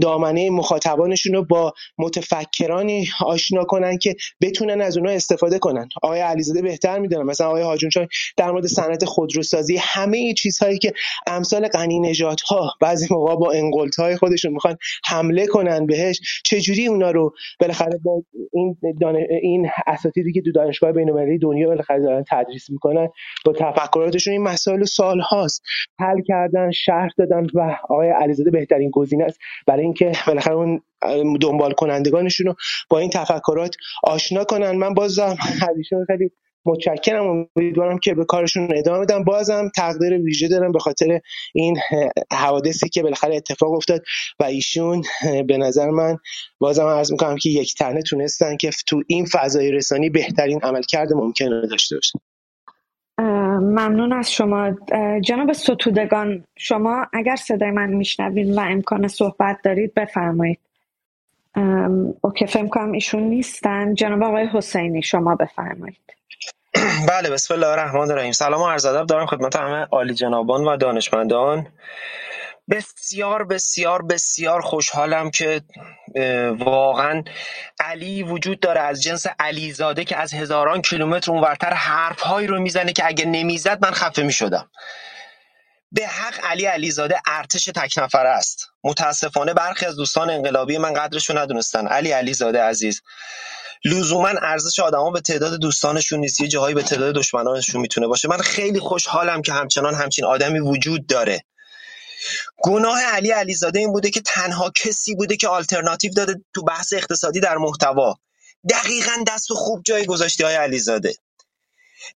دامنه 0.00 0.50
مخاطبانشون 0.58 1.34
رو 1.34 1.44
با 1.44 1.72
متفکرانی 1.98 3.08
آشنا 3.26 3.64
کنن 3.64 3.98
که 3.98 4.16
بتونن 4.40 4.80
از 4.80 4.96
اونها 4.96 5.12
استفاده 5.12 5.58
کنن. 5.58 5.88
آقای 6.02 6.20
علیزاده 6.20 6.62
بهتر 6.62 6.98
می‌دونن 6.98 7.22
مثلا 7.22 7.46
آقای 7.46 7.62
هاجون 7.62 7.90
در 8.36 8.50
مورد 8.50 8.66
صنعت 8.66 9.04
خودروسازی 9.04 9.76
همه 9.80 10.34
چیزهایی 10.34 10.78
که 10.78 10.92
امثال 11.26 11.68
غنی 11.68 12.00
نژاد 12.00 12.40
ها 12.40 12.70
بعضی 12.80 13.06
موقع 13.10 13.36
با 13.36 13.52
انقلت 13.52 13.96
های 13.96 14.16
خودشون 14.16 14.52
می‌خوان 14.52 14.76
حمله 15.06 15.46
کنن 15.46 15.86
بهش 15.86 16.20
چجوری 16.44 16.86
اونا 16.86 17.10
رو 17.10 17.32
بالاخره 17.60 17.98
با 18.04 18.22
این 18.52 18.76
این 19.42 19.68
اساتیدی 19.86 20.32
که 20.32 20.42
تو 20.42 20.52
دانشگاه 20.52 20.92
بین‌المللی 20.92 21.38
دنیا 21.38 21.68
بالاخره 21.68 22.02
دارن 22.02 22.24
تدریس 22.30 22.70
می‌کنن 22.70 23.08
با 23.44 23.52
تفکراتشون 23.52 24.32
این 24.32 24.42
مسائل 24.42 24.84
سال 24.84 25.20
هاست 25.20 25.62
حل 25.98 26.22
کردن 26.26 26.70
شرح 26.70 27.08
دادن 27.18 27.46
و 27.54 27.76
آقای 27.88 28.10
علیزاده 28.10 28.50
بهترین 28.50 28.90
گزینه 28.90 29.24
است. 29.24 29.38
برای 29.66 29.82
اینکه 29.82 30.12
بالاخره 30.38 30.54
اون 30.54 31.38
دنبال 31.40 31.72
کنندگانشون 31.72 32.46
رو 32.46 32.54
با 32.90 32.98
این 32.98 33.10
تفکرات 33.10 33.74
آشنا 34.02 34.44
کنن. 34.44 34.70
من 34.70 34.94
بازم 34.94 35.36
از 35.50 36.06
خیلی 36.06 36.30
متشکرم. 36.66 37.46
امیدوارم 37.56 37.98
که 37.98 38.14
به 38.14 38.24
کارشون 38.24 38.68
ادامه 38.74 39.04
بدم 39.04 39.24
بازم 39.24 39.70
تقدیر 39.76 40.12
ویژه 40.12 40.48
دارم 40.48 40.72
به 40.72 40.78
خاطر 40.78 41.20
این 41.54 41.76
حوادثی 42.32 42.88
که 42.88 43.02
بالاخره 43.02 43.36
اتفاق 43.36 43.72
افتاد 43.72 44.02
و 44.40 44.44
ایشون 44.44 45.02
به 45.46 45.56
نظر 45.56 45.90
من 45.90 46.16
بازم 46.58 46.86
عرض 46.86 47.12
می‌کنم 47.12 47.36
که 47.36 47.50
یک 47.50 47.74
تنه 47.74 48.02
تونستن 48.02 48.56
که 48.56 48.70
تو 48.86 49.02
این 49.06 49.26
فضای 49.32 49.72
رسانی 49.72 50.10
بهترین 50.10 50.60
عملکرد 50.62 51.12
ممکن 51.12 51.46
رو 51.46 51.66
داشته 51.66 51.96
باشن. 51.96 52.18
ممنون 53.18 54.12
از 54.12 54.32
شما. 54.32 54.70
جناب 55.20 55.52
ستودگان 55.52 56.44
شما 56.56 57.06
اگر 57.12 57.36
صدای 57.36 57.70
من 57.70 57.88
میشنوین 57.88 58.54
و 58.54 58.60
امکان 58.60 59.08
صحبت 59.08 59.58
دارید 59.64 59.94
بفرمایید. 59.94 60.58
اوکی 62.20 62.46
فهم 62.46 62.68
کنم 62.68 62.92
ایشون 62.92 63.22
نیستن. 63.22 63.94
جناب 63.94 64.22
آقای 64.22 64.46
حسینی 64.46 65.02
شما 65.02 65.34
بفرمایید. 65.34 66.14
بله 67.08 67.30
بسم 67.30 67.54
الله 67.54 67.66
الرحمن 67.66 68.10
الرحیم. 68.10 68.32
سلام 68.32 68.60
و 68.62 68.68
عرض 68.68 68.86
ادب 68.86 69.06
دارم 69.06 69.26
خدمت 69.26 69.56
همه 69.56 69.86
عالی 69.90 70.14
جنابان 70.14 70.64
و 70.64 70.76
دانشمندان. 70.76 71.66
بسیار 72.70 73.44
بسیار 73.44 74.02
بسیار 74.02 74.60
خوشحالم 74.60 75.30
که 75.30 75.62
واقعا 76.58 77.22
علی 77.80 78.22
وجود 78.22 78.60
داره 78.60 78.80
از 78.80 79.02
جنس 79.02 79.26
علیزاده 79.38 80.04
که 80.04 80.16
از 80.16 80.34
هزاران 80.34 80.82
کیلومتر 80.82 81.30
اونورتر 81.30 81.74
حرفهایی 81.74 82.46
رو 82.46 82.60
می‌زنه 82.60 82.92
که 82.92 83.06
اگه 83.06 83.24
نمی‌زد 83.24 83.84
من 83.84 83.90
خفه 83.90 84.22
می‌شدم. 84.22 84.70
به 85.92 86.06
حق 86.06 86.34
علی 86.44 86.64
علیزاده 86.64 87.20
ارتش 87.26 87.64
تک 87.64 87.94
نفره 87.98 88.28
است. 88.28 88.68
متاسفانه 88.84 89.54
برخی 89.54 89.86
از 89.86 89.96
دوستان 89.96 90.30
انقلابی 90.30 90.78
من 90.78 90.92
قدرشو 90.92 91.38
ندونستن. 91.38 91.86
علی 91.86 92.10
علیزاده 92.10 92.62
عزیز 92.62 93.02
لزوما 93.84 94.28
ارزش 94.28 94.80
آدما 94.80 95.10
به 95.10 95.20
تعداد 95.20 95.60
دوستانشون 95.60 96.20
نیست. 96.20 96.40
یه 96.40 96.48
جاهایی 96.48 96.74
به 96.74 96.82
تعداد 96.82 97.14
دشمنانشون 97.14 97.80
می‌تونه 97.80 98.06
باشه. 98.06 98.28
من 98.28 98.38
خیلی 98.38 98.80
خوشحالم 98.80 99.42
که 99.42 99.52
همچنان 99.52 99.94
همچین 99.94 100.24
آدمی 100.24 100.58
وجود 100.58 101.06
داره. 101.06 101.44
گناه 102.62 103.02
علی 103.02 103.30
علیزاده 103.30 103.78
این 103.78 103.92
بوده 103.92 104.10
که 104.10 104.20
تنها 104.20 104.70
کسی 104.70 105.14
بوده 105.14 105.36
که 105.36 105.48
آلترناتیو 105.48 106.12
داده 106.12 106.34
تو 106.54 106.62
بحث 106.62 106.92
اقتصادی 106.92 107.40
در 107.40 107.56
محتوا. 107.56 108.14
دقیقا 108.70 109.12
دست 109.28 109.50
و 109.50 109.54
خوب 109.54 109.82
جای 109.84 110.06
گذاشتی 110.06 110.42
های 110.42 110.54
علیزاده. 110.54 111.14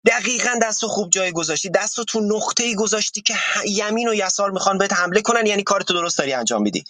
دقیقا 0.07 0.59
دست 0.63 0.85
خوب 0.89 1.11
جای 1.11 1.33
گذاشتی. 1.33 1.71
دست 1.71 1.99
تو 2.05 2.21
نقطه 2.21 2.65
ای 2.65 2.75
گذاشتی 2.75 3.23
که 3.23 3.35
یمین 3.67 4.09
و 4.09 4.15
یسار 4.15 4.51
می‌خوان 4.51 4.79
بهت 4.79 4.93
حمله 4.93 5.23
کنن 5.23 5.47
یعنی 5.47 5.63
کارتو 5.63 5.95
درست 5.95 6.19
داری 6.19 6.33
انجام 6.33 6.63
میدی. 6.63 6.85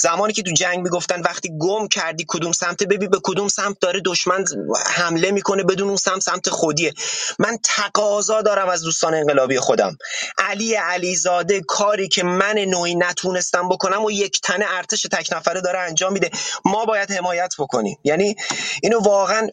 زمانی 0.00 0.32
که 0.32 0.42
تو 0.42 0.50
جنگ 0.52 0.78
می‌گفتن 0.78 1.20
وقتی 1.20 1.50
گم 1.58 1.88
کردی 1.88 2.24
کدوم 2.28 2.52
سمت 2.52 2.82
ببین 2.82 3.10
به 3.10 3.18
کدوم 3.22 3.48
سمت 3.48 3.76
داره 3.80 4.00
دشمن 4.04 4.44
حمله 4.86 5.30
می‌کنه 5.30 5.62
بدون 5.62 5.88
اون 5.88 5.96
سمت 5.96 6.22
سمت 6.22 6.48
خودیه. 6.48 6.92
من 7.38 7.58
تقاضا 7.62 8.42
دارم 8.42 8.68
از 8.68 8.82
دوستان 8.82 9.14
انقلابی 9.14 9.58
خودم. 9.58 9.96
علی 10.38 10.74
علیزاده 10.74 11.60
کاری 11.60 12.08
که 12.08 12.22
من 12.22 12.58
نوعی 12.58 12.94
نتونستم 12.94 13.68
بکنم 13.68 14.04
و 14.04 14.10
یک 14.10 14.40
تنه 14.40 14.66
ارتش 14.68 15.02
تک 15.02 15.28
نفره 15.32 15.60
داره 15.60 15.78
انجام 15.78 16.12
میده. 16.12 16.30
ما 16.64 16.84
باید 16.84 17.10
حمایت 17.10 17.54
بکنیم. 17.58 17.98
یعنی 18.04 18.36
اینو 18.82 19.00
واقعا 19.00 19.48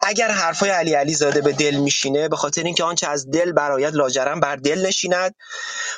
اگر 0.00 0.30
حرفای 0.30 0.70
علی 0.70 0.94
علیزاده 0.94 1.40
به 1.40 1.52
دل 1.52 1.74
میشینه 1.74 2.28
به 2.28 2.36
خاطر 2.36 2.62
اینکه 2.62 2.84
آنچه 2.84 3.08
از 3.08 3.30
دل 3.30 3.52
برایت 3.52 3.94
لاجرم 3.94 4.40
بر 4.40 4.56
دل 4.56 4.86
نشیند 4.86 5.34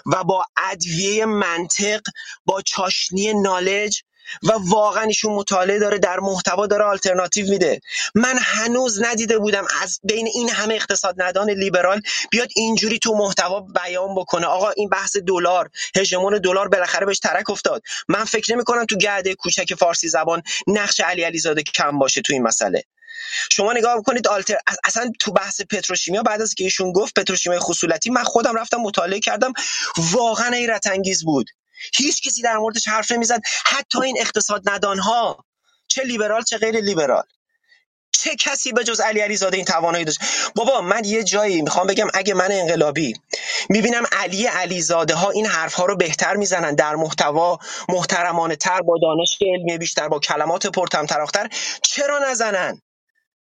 و 0.07 0.25
با 0.25 0.45
ادویه 0.71 1.27
منطق 1.27 2.01
با 2.47 2.63
چاشنی 2.63 3.35
نالج 3.73 4.03
و 4.43 4.53
واقعا 4.69 5.03
ایشون 5.05 5.33
مطالعه 5.35 5.79
داره 5.79 5.99
در 5.99 6.21
محتوا 6.21 6.67
داره 6.67 6.85
آلترناتیو 6.85 7.51
میده. 7.51 7.81
من 8.15 8.39
هنوز 8.39 9.03
ندیده 9.03 9.39
بودم 9.39 9.67
از 9.83 10.01
بین 10.03 10.27
این 10.35 10.49
همه 10.49 10.75
اقتصاد 10.75 11.23
ندان 11.23 11.51
لیبرال 11.51 12.01
بیاد 12.31 12.49
اینجوری 12.57 12.99
تو 12.99 13.15
محتوا 13.15 13.61
بیان 13.61 14.15
بکنه. 14.15 14.47
آقا 14.47 14.71
این 14.71 14.89
بحث 14.89 15.17
دلار 15.17 15.71
هژمون 15.97 16.39
دلار 16.39 16.69
بالاخره 16.69 17.07
بهش 17.07 17.19
ترک 17.19 17.51
افتاد. 17.51 17.83
من 18.09 18.25
فکر 18.25 18.53
نمی 18.53 18.65
کنم 18.65 18.85
تو 18.85 18.97
گرده 18.97 19.35
کوچک 19.35 19.75
فارسی 19.75 20.09
زبان 20.09 20.43
نقش 20.67 21.01
علی 21.01 21.23
علیزاده 21.23 21.63
کم 21.63 21.99
باشه 21.99 22.21
تو 22.21 22.33
این 22.33 22.43
مسئله. 22.43 22.83
شما 23.51 23.73
نگاه 23.73 23.97
می‌کنید 23.97 24.29
آلتر 24.29 24.57
اصلا 24.85 25.13
تو 25.21 25.33
بحث 25.33 25.61
پتروشیمیا 25.71 26.23
بعد 26.23 26.43
از 26.43 26.55
که 26.55 26.65
ایشون 26.65 26.93
گفت 26.93 27.21
پتروشیمیا 27.21 27.61
خصولتی 27.61 28.11
من 28.11 28.25
خودم 28.25 28.57
رفتم 28.57 28.77
مطالعه 28.77 29.21
کردم. 29.21 29.53
واقعا 29.97 30.55
حیرت 30.55 30.87
انگیز 30.87 31.25
بود. 31.25 31.51
هیچ 31.95 32.23
کسی 32.29 32.43
در 32.43 32.57
موردش 32.59 32.89
حرف 32.89 33.13
نمی‌زد. 33.13 33.41
حتی 33.67 34.03
این 34.05 34.17
اقتصاد 34.21 34.63
ندانها. 34.71 35.45
چه 35.89 36.03
لیبرال 36.03 36.43
چه 36.43 36.59
غیر 36.59 36.77
لیبرال. 36.81 37.25
چه 38.13 38.37
کسی 38.37 38.73
به 38.73 38.85
جز 38.85 39.01
علی 39.01 39.21
علیزاده 39.21 39.57
این 39.57 39.67
توانایی 39.67 40.05
داشت؟ 40.05 40.21
بابا 40.55 40.81
من 40.81 41.05
یه 41.05 41.25
جایی 41.25 41.63
می‌خوام 41.63 41.87
بگم 41.87 42.09
اگه 42.15 42.35
من 42.35 42.53
انقلابی 42.53 43.15
می‌بینم 43.71 44.05
علی 44.13 44.47
علیزاده 44.47 45.15
ها 45.15 45.31
این 45.31 45.47
حرف 45.47 45.75
ها 45.75 45.87
رو 45.87 45.97
بهتر 45.97 46.37
می‌زنن 46.37 46.75
در 46.75 46.95
محتوا 46.95 47.59
محترمانه 47.89 48.57
تر 48.57 48.81
با 48.83 48.95
دانش 49.03 49.39
علمی 49.41 49.79
بیشتر 49.79 50.09
با 50.09 50.19
کلمات 50.19 50.67
پرتمطراقتر 50.67 51.49
چرا 51.83 52.19
نزنن؟ 52.19 52.81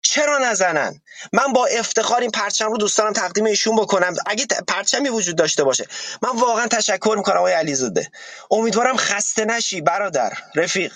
چرا 0.03 0.37
نزنن؟ 0.37 1.01
من 1.33 1.53
با 1.53 1.65
افتخار 1.65 2.21
این 2.21 2.31
پرچم 2.31 2.71
رو 2.71 2.77
دوستانم 2.77 3.13
تقدیم 3.13 3.45
ایشون 3.45 3.75
بکنم. 3.75 4.15
اگه 4.25 4.45
پرچمی 4.67 5.09
وجود 5.09 5.35
داشته 5.35 5.63
باشه. 5.63 5.87
من 6.21 6.29
واقعا 6.29 6.67
تشکر 6.67 7.15
می‌کنم 7.17 7.37
آقای 7.37 7.53
علیزاده. 7.53 8.11
امیدوارم 8.51 8.97
خسته 8.97 9.45
نشی 9.45 9.81
برادر 9.81 10.33
رفیق. 10.55 10.93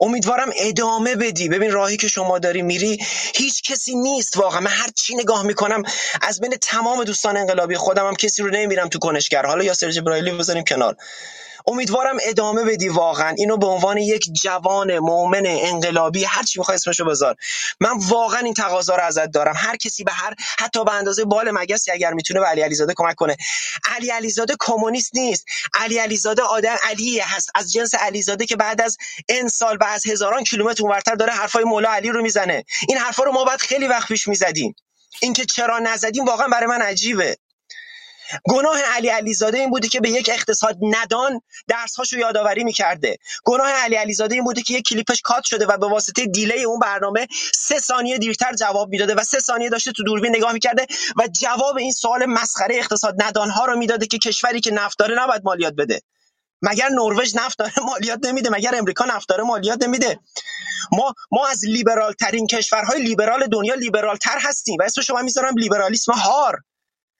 امیدوارم 0.00 0.50
ادامه 0.56 1.16
بدی. 1.16 1.48
ببین 1.48 1.72
راهی 1.72 1.96
که 1.96 2.08
شما 2.08 2.38
داری 2.38 2.62
میری 2.62 3.04
هیچ 3.34 3.62
کسی 3.62 3.94
نیست 3.94 4.36
واقعا. 4.36 4.60
من 4.60 4.70
هر 4.70 4.88
چی 4.94 5.14
نگاه 5.14 5.42
می‌کنم 5.42 5.82
از 6.22 6.40
بین 6.40 6.56
تمام 6.60 7.04
دوستان 7.04 7.36
انقلابی 7.36 7.76
خودم 7.76 8.06
هم 8.06 8.16
کسی 8.16 8.42
رو 8.42 8.50
نمیرم 8.50 8.88
تو 8.88 8.98
کنشگر. 8.98 9.46
حالا 9.46 9.64
یا 9.64 9.74
سرج 9.74 10.00
برایلی 10.00 10.30
بذاریم 10.30 10.64
کنار. 10.64 10.96
امیدوارم 11.66 12.16
ادامه 12.22 12.64
بدی 12.64 12.88
واقعا. 12.88 13.28
اینو 13.28 13.56
به 13.56 13.66
عنوان 13.66 13.96
یک 13.96 14.28
جوان 14.42 14.98
مؤمن 14.98 15.42
انقلابی 15.46 16.24
هر 16.24 16.42
چی 16.42 16.58
می‌خوای 16.58 16.74
اسمشو 16.74 17.04
بذار. 17.04 17.36
من 17.80 17.98
واقعا 17.98 18.40
این 18.40 18.54
تقاضا 18.54 18.96
رو 18.96 19.02
ازت 19.02 19.26
دارم. 19.26 19.54
هر 19.56 19.76
کسی 19.76 20.04
به 20.04 20.12
هر 20.12 20.34
حتی 20.58 20.84
به 20.84 20.92
اندازه 20.92 21.24
بال 21.24 21.50
مگسی 21.50 21.90
اگر 21.90 22.12
می‌تونه 22.12 22.40
به 22.40 22.46
علی 22.46 22.60
علیزاده 22.60 22.94
کمک 22.96 23.14
کنه. 23.14 23.36
علی 23.96 24.10
علیزاده 24.10 24.54
کمونیست 24.60 25.10
نیست. 25.14 25.44
علی 25.74 25.98
علیزاده 25.98 26.42
آدم 26.42 26.76
علی 26.82 27.18
هست. 27.18 27.50
از 27.54 27.72
جنس 27.72 27.94
علیزاده 27.94 28.46
که 28.46 28.56
بعد 28.56 28.80
از 28.80 28.96
ان 29.28 29.48
سال 29.48 29.76
و 29.80 29.84
از 29.84 30.06
هزاران 30.06 30.44
کیلومتر 30.44 30.82
اونورتر 30.82 31.14
داره 31.14 31.32
حرفای 31.32 31.64
مولا 31.64 31.90
علی 31.90 32.08
رو 32.08 32.22
می‌زنه. 32.22 32.64
این 32.88 32.98
حرفا 32.98 33.22
رو 33.24 33.32
ما 33.32 33.44
بعد 33.44 33.60
خیلی 33.60 33.86
وقت 33.86 34.08
پیش 34.08 34.28
می‌زدیم. 34.28 34.74
اینکه 35.22 35.44
چرا 35.44 35.78
نزدیم 35.78 36.24
واقعا 36.24 36.48
برای 36.48 36.66
من 36.66 36.82
عجیبه. 36.82 37.36
گناه 38.44 38.80
علی 38.80 39.08
علیزاده 39.08 39.58
این 39.58 39.70
بوده 39.70 39.88
که 39.88 40.00
به 40.00 40.10
یک 40.10 40.30
اقتصاد 40.32 40.76
ندان 40.82 41.40
درسهاشو 41.68 42.18
یادآوری 42.18 42.64
می‌کرده. 42.64 43.16
گناه 43.44 43.70
علی 43.70 43.96
علیزاده 43.96 44.34
این 44.34 44.44
بوده 44.44 44.62
که 44.62 44.74
یک 44.74 44.84
کلیپش 44.84 45.20
کات 45.24 45.44
شده 45.44 45.66
و 45.66 45.78
به 45.78 45.86
واسطه 45.88 46.26
دیلی 46.26 46.64
اون 46.64 46.78
برنامه 46.78 47.26
سه 47.54 47.78
ثانیه 47.78 48.18
دیرتر 48.18 48.52
جواب 48.54 48.88
می‌داده 48.88 49.14
و 49.14 49.24
سه 49.24 49.38
ثانیه 49.38 49.68
داشته 49.68 49.92
تو 49.92 50.02
دوربین 50.04 50.36
نگاه 50.36 50.52
می‌کرده 50.52 50.86
و 51.16 51.28
جواب 51.40 51.76
این 51.78 51.92
سوال 51.92 52.26
مسخره 52.26 52.76
اقتصاد 52.76 53.22
ندان 53.22 53.50
ها 53.50 53.64
رو 53.64 53.78
می‌داده 53.78 54.06
که 54.06 54.18
کشوری 54.18 54.60
که 54.60 54.70
نفت 54.70 54.98
داره 54.98 55.22
نباید 55.22 55.42
مالیات 55.44 55.74
بده. 55.78 56.00
مگر 56.62 56.88
نروژ 56.88 57.36
نفت 57.36 57.58
داره 57.58 57.72
مالیات 57.90 58.26
نمیده 58.26 58.50
مگر 58.50 58.74
امریکا 58.74 59.04
نفت 59.04 59.28
داره 59.28 59.44
مالیات 59.44 59.82
نمیده. 59.82 60.20
ما 60.92 61.14
ما 61.32 61.46
از 61.48 61.64
لیبرال 61.64 62.12
ترین 62.12 62.46
کشورهای 62.46 63.02
لیبرال 63.02 63.46
دنیا 63.46 63.74
لیبرال 63.74 64.16
تر 64.16 64.38
هستیم 64.40 64.76
و 64.80 64.82
اسم 64.82 65.02
شما 65.02 65.22
می‌ذارم 65.22 65.56
لیبرالیسم 65.56 66.12
هار. 66.12 66.58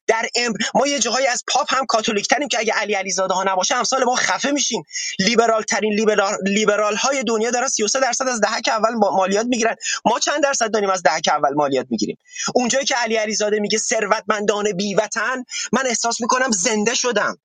در 0.06 0.26
امر 0.34 0.56
ما 0.74 0.86
یه 0.86 0.98
جاهایی 0.98 1.26
از 1.26 1.44
پاپ 1.48 1.74
هم 1.74 1.86
کاتولیک 1.86 2.28
تریم 2.28 2.48
که 2.48 2.58
اگه 2.58 2.72
علی 2.72 2.94
علیزاده 2.94 3.34
ها 3.34 3.44
نباشه 3.46 3.76
امسال 3.76 4.04
ما 4.04 4.14
خفه 4.14 4.50
میشیم. 4.50 4.82
لیبرال 5.18 5.62
ترین 5.62 5.92
لیبرال, 5.92 6.36
لیبرال 6.44 6.96
های 6.96 7.22
دنیا 7.22 7.50
دارن 7.50 7.68
33 7.68 8.00
درصد 8.00 8.28
از 8.28 8.40
دهک 8.40 8.68
اول 8.68 8.94
مالیات 8.94 9.46
می‌گیرن. 9.46 9.76
ما 10.04 10.18
چند 10.18 10.42
درصد 10.42 10.70
داریم 10.70 10.90
از 10.90 11.02
دهک 11.02 11.28
اول 11.28 11.54
مالیات 11.54 11.86
می‌گیریم؟ 11.90 12.18
اونجایی 12.54 12.84
که 12.84 12.94
علی 12.94 13.16
علیزاده 13.16 13.60
میگه 13.60 13.78
ثروتمندان 13.78 14.72
بی 14.72 14.94
وطن 14.94 15.44
من 15.72 15.86
احساس 15.86 16.20
می‌کنم 16.20 16.50
زنده 16.50 16.94
شدم. 16.94 17.38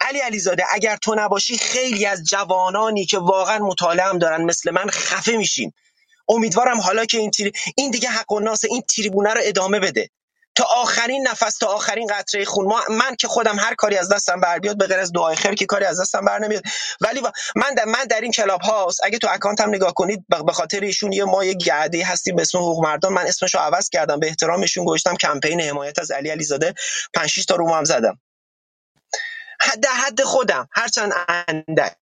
علی 0.00 0.18
علیزاده 0.18 0.64
اگر 0.72 0.96
تو 0.96 1.14
نباشی 1.14 1.58
خیلی 1.58 2.06
از 2.06 2.24
جوانانی 2.24 3.06
که 3.06 3.18
واقعا 3.18 3.58
مطالعه 3.58 4.06
هم 4.06 4.18
دارن 4.18 4.44
مثل 4.44 4.70
من 4.70 4.90
خفه 4.90 5.36
میشیم. 5.36 5.74
امیدوارم 6.28 6.80
حالا 6.80 7.04
که 7.04 7.18
این 7.18 7.30
تیر... 7.30 7.52
این 7.76 7.90
دیگه 7.90 8.08
حق 8.08 8.32
و 8.32 8.40
ناس 8.40 8.64
این 8.64 8.82
تریبونه 8.82 9.34
رو 9.34 9.40
ادامه 9.44 9.80
بده. 9.80 10.10
تا 10.54 10.64
آخرین 10.64 11.28
نفس 11.28 11.58
تا 11.58 11.66
آخرین 11.66 12.06
قطره 12.06 12.44
خون. 12.44 12.66
ما 12.66 12.80
من 12.90 13.16
که 13.16 13.28
خودم 13.28 13.58
هر 13.58 13.74
کاری 13.74 13.96
از 13.96 14.08
دستم 14.08 14.40
بر 14.40 14.58
بیاد 14.58 14.78
به 14.78 14.86
غیر 14.86 14.98
از 14.98 15.12
دعای 15.12 15.36
خیر 15.36 15.54
که 15.54 15.66
کاری 15.66 15.84
از 15.84 16.00
دستم 16.00 16.24
بر 16.24 16.38
نمیاد. 16.38 16.62
ولی 17.00 17.20
من 17.56 17.74
در 17.74 17.84
من 17.84 18.04
در 18.04 18.20
این 18.20 18.32
کلاب 18.32 18.60
هاست. 18.60 19.00
اگه 19.04 19.18
تو 19.18 19.28
اکانتم 19.30 19.68
نگاه 19.68 19.94
کنید 19.94 20.24
به 20.46 20.52
خاطر 20.52 20.80
ایشون 20.80 21.12
یه 21.12 21.24
ما 21.24 21.44
یه 21.44 21.54
گعده 21.54 22.04
هستیم 22.04 22.36
به 22.36 22.42
اسم 22.42 22.58
حقوق 22.58 22.84
مردان. 22.84 23.12
من 23.12 23.26
اسمشو 23.26 23.58
عوض 23.58 23.88
کردم 23.88 24.20
به 24.20 24.26
احترامشون 24.26 24.84
گذاشتم. 24.84 25.16
کمپین 25.16 25.60
حمایت 25.60 25.98
از 25.98 26.10
علی 26.10 26.30
علیزاده 26.30 26.74
5 27.14 27.30
6 27.30 27.44
تا 27.44 27.56
روم 27.56 27.70
هم 27.70 27.84
زدم. 27.84 28.20
حد 29.60 29.86
حد 29.86 30.22
خودم 30.22 30.68
هرچند 30.72 31.12
اندک. 31.48 31.96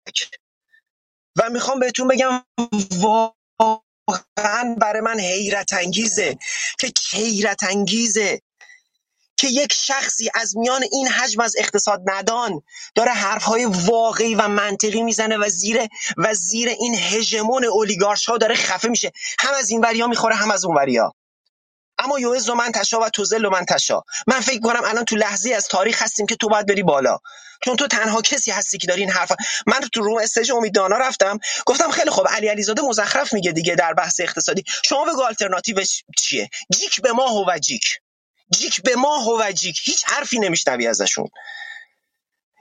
و 1.36 1.50
می‌خوام 1.50 1.80
بهتون 1.80 2.08
بگم 2.08 2.42
واقعا 4.08 4.74
برای 4.80 5.00
من 5.00 5.20
حیرت 5.20 5.72
انگیزه 5.72 6.38
که 6.78 6.92
حیرت 7.12 7.64
انگیزه 7.64 8.40
که 9.36 9.48
یک 9.48 9.72
شخصی 9.72 10.30
از 10.34 10.56
میان 10.56 10.82
این 10.92 11.08
حجم 11.08 11.40
از 11.40 11.54
اقتصاد 11.58 12.02
ندان 12.04 12.62
داره 12.94 13.12
حرفهای 13.12 13.64
واقعی 13.64 14.34
و 14.34 14.48
منطقی 14.48 15.02
می‌زنه 15.02 15.36
و 15.36 15.48
زیر 15.48 15.88
و 16.16 16.34
زیر 16.34 16.68
این 16.68 16.94
هژمون 16.94 17.64
اولیگارش 17.64 18.26
ها 18.26 18.36
داره 18.36 18.54
خفه 18.54 18.88
میشه. 18.88 19.12
هم 19.38 19.54
از 19.54 19.70
این 19.70 19.80
وریا 19.80 20.06
می‌خوره 20.06 20.34
هم 20.34 20.50
از 20.50 20.64
اون 20.64 20.76
وریا. 20.76 21.12
اما 21.98 22.18
یوز 22.18 22.50
من 22.50 22.72
تشا 22.72 23.00
و 23.00 23.08
توزل 23.08 23.48
من 23.48 23.64
تشا 23.64 24.02
من 24.26 24.40
فکر 24.40 24.60
کنم 24.60 24.82
الان 24.84 25.04
تو 25.04 25.16
لحظه 25.16 25.54
از 25.54 25.68
تاریخ 25.68 26.02
هستیم 26.02 26.26
که 26.26 26.36
تو 26.36 26.48
باید 26.48 26.66
بری 26.66 26.82
بالا. 26.82 27.18
چون 27.64 27.76
تو 27.76 27.86
تنها 27.86 28.22
کسی 28.22 28.50
هستی 28.50 28.78
که 28.78 28.86
داری 28.86 29.00
این 29.00 29.10
حرفا 29.10 29.34
من 29.66 29.80
تو 29.80 30.00
روم 30.00 30.18
استیج 30.18 30.52
امیددانا 30.52 30.96
رفتم 30.96 31.38
گفتم 31.66 31.90
خیلی 31.90 32.10
خوب 32.10 32.28
علی 32.28 32.48
علیزاده 32.48 32.82
مزخرف 32.82 33.34
میگه 33.34 33.52
دیگه 33.52 33.74
در 33.74 33.94
بحث 33.94 34.20
اقتصادی. 34.20 34.64
شما 34.84 35.04
بگو 35.04 35.22
آلترناتیوش 35.22 36.02
چیه؟ 36.18 36.48
جیک 36.78 37.00
به 37.00 37.12
ما 37.12 37.44
و 37.48 37.58
جیک. 37.58 38.00
جیک 38.58 38.82
به 38.82 38.96
ما 38.96 39.36
و 39.40 39.52
جیک. 39.52 39.80
هیچ 39.84 40.04
حرفی 40.06 40.38
نمیشنوی 40.38 40.86
ازشون. 40.86 41.28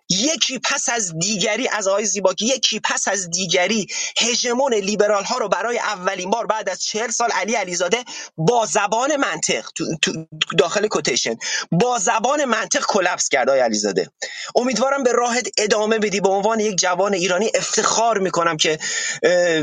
یکی 0.10 0.60
پس 0.60 0.90
از 0.90 1.14
دیگری 1.20 1.68
از 1.68 1.88
آقای 1.88 2.06
زیباکی 2.06 2.46
یکی 2.46 2.80
پس 2.80 3.08
از 3.08 3.30
دیگری 3.30 3.88
هژمون 4.18 4.74
لیبرال 4.74 5.24
ها 5.24 5.38
رو 5.38 5.50
برای 5.50 5.80
اولین 5.80 6.30
بار 6.30 6.46
بعد 6.46 6.70
از 6.70 6.84
چهل 6.84 7.10
سال 7.10 7.32
علی 7.32 7.56
علیزاده 7.56 8.04
با 8.38 8.66
زبان 8.66 9.16
منطق 9.16 9.70
تو 10.02 10.28
داخل 10.58 10.88
کوتیشن 10.88 11.36
با 11.72 11.98
زبان 12.00 12.46
منطق 12.46 12.86
کلپس 12.88 13.30
کرد 13.30 13.50
آقای 13.50 13.62
علیزاده. 13.62 14.10
امیدوارم 14.56 15.04
به 15.04 15.12
راهت 15.12 15.48
ادامه 15.58 16.00
بدی. 16.00 16.22
به 16.22 16.30
عنوان 16.30 16.60
یک 16.60 16.76
جوان 16.76 17.14
ایرانی 17.14 17.52
افتخار 17.56 18.18
می‌کنم 18.18 18.58
که 18.58 18.80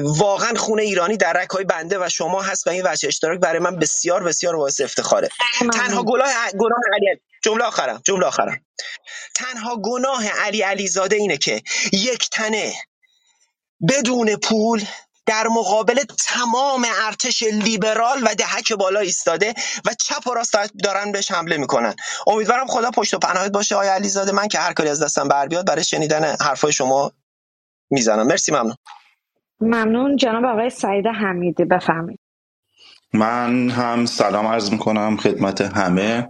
واقعا 0.02 0.54
خونه 0.56 0.82
ایرانی 0.82 1.16
در 1.16 1.32
رکای 1.32 1.64
بنده 1.64 1.98
و 1.98 2.08
شما 2.08 2.42
هست 2.42 2.66
و 2.66 2.70
این 2.70 2.82
وجه 2.86 3.08
اشتراک 3.08 3.40
برای 3.40 3.58
من 3.58 3.76
بسیار 3.78 4.22
بسیار 4.24 4.56
باعث 4.56 4.80
افتخاره. 4.80 5.28
تنها 5.74 6.02
گناه 6.02 6.28
گناه 6.58 6.80
علی 6.94 7.20
جمله 7.42 7.64
آخرم 7.64 8.02
جمله 8.04 8.26
آخرم. 8.26 8.60
تنها 9.34 9.76
گناه 9.76 10.28
علی 10.28 10.62
علیزاده 10.62 11.16
اینه 11.16 11.36
که 11.36 11.62
یک 11.92 12.30
تنه 12.30 12.72
بدون 13.88 14.36
پول 14.36 14.84
در 15.26 15.48
مقابل 15.48 16.00
تمام 16.28 16.86
ارتش 17.06 17.42
لیبرال 17.42 18.18
و 18.22 18.34
دهک 18.34 18.72
بالا 18.72 19.00
ایستاده 19.00 19.54
و 19.84 19.94
چپ 19.94 20.26
و 20.26 20.34
راست 20.34 20.56
دارن 20.84 21.12
بهش 21.12 21.30
حمله 21.30 21.56
می‌کنن. 21.56 21.94
امیدوارم 22.26 22.66
خدا 22.66 22.90
پشت 22.90 23.14
و 23.14 23.18
پناهت 23.18 23.52
باشه 23.52 23.76
آیا 23.76 23.94
علیزاده. 23.94 24.32
من 24.32 24.48
که 24.48 24.58
هر 24.58 24.72
کاری 24.72 24.88
از 24.88 25.02
دستم 25.02 25.28
بر 25.28 25.46
بیاد 25.46 25.66
برای 25.66 25.84
شنیدن 25.84 26.36
حرفای 26.40 26.72
شما 26.72 27.12
می‌زنم. 27.90 28.26
مرسی 28.26 28.52
ممنون. 28.52 28.76
ممنون. 29.60 30.16
جناب 30.16 30.44
آقای 30.44 30.70
سعید 30.70 31.06
حمیدی 31.06 31.64
بفرمایید. 31.64 32.20
من 33.14 33.70
هم 33.70 34.06
سلام 34.06 34.46
عرض 34.46 34.72
می‌کنم 34.72 35.16
خدمت 35.16 35.60
همه. 35.60 36.28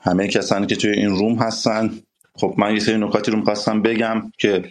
همه 0.00 0.28
کسانی 0.28 0.66
که 0.66 0.76
توی 0.76 0.90
این 0.90 1.10
روم 1.10 1.34
هستن. 1.34 1.90
خب 2.34 2.54
من 2.58 2.74
یه 2.74 2.80
سری 2.80 2.98
نکاتی 2.98 3.30
رو 3.30 3.38
می‌خواستم 3.38 3.82
بگم 3.82 4.32
که 4.38 4.64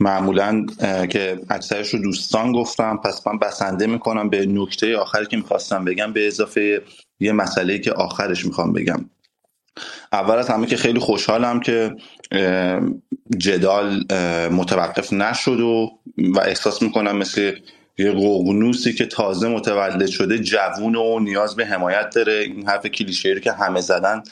معمولا 0.00 0.66
که 1.10 1.40
اکثرش 1.50 1.88
رو 1.94 1.98
دوستان 1.98 2.52
گفتم. 2.52 2.96
پس 2.96 3.26
من 3.26 3.38
بسنده 3.38 3.86
می‌کنم 3.86 4.28
به 4.28 4.46
نکته 4.46 4.96
آخری 4.96 5.26
که 5.26 5.36
می‌خواستم 5.36 5.84
بگم 5.84 6.12
به 6.12 6.26
اضافه 6.26 6.82
یه 7.20 7.32
مسئله 7.32 7.78
که 7.78 7.92
آخرش 7.92 8.46
می‌خوام 8.46 8.72
بگم. 8.72 9.10
اول 10.12 10.34
از 10.34 10.48
همه 10.48 10.66
که 10.66 10.76
خیلی 10.76 10.98
خوشحالم 10.98 11.60
که 11.60 11.96
جدال 13.38 14.04
متوقف 14.48 15.12
نشد 15.12 15.60
و 15.60 15.90
و 16.18 16.40
احساس 16.40 16.82
می‌کنم 16.82 17.16
مثل 17.16 17.52
یه 17.98 18.12
ققنوسی 18.12 18.92
که 18.92 19.06
تازه 19.06 19.48
متولد 19.48 20.06
شده 20.06 20.38
جوون 20.38 20.94
و 20.94 21.18
نیاز 21.18 21.56
به 21.56 21.66
حمایت 21.66 22.14
داره. 22.14 22.32
این 22.32 22.68
حرف 22.68 22.86
کلیشه 22.86 23.28
رو 23.28 23.40
که 23.40 23.52
همه 23.52 23.80
زدن 23.80 24.22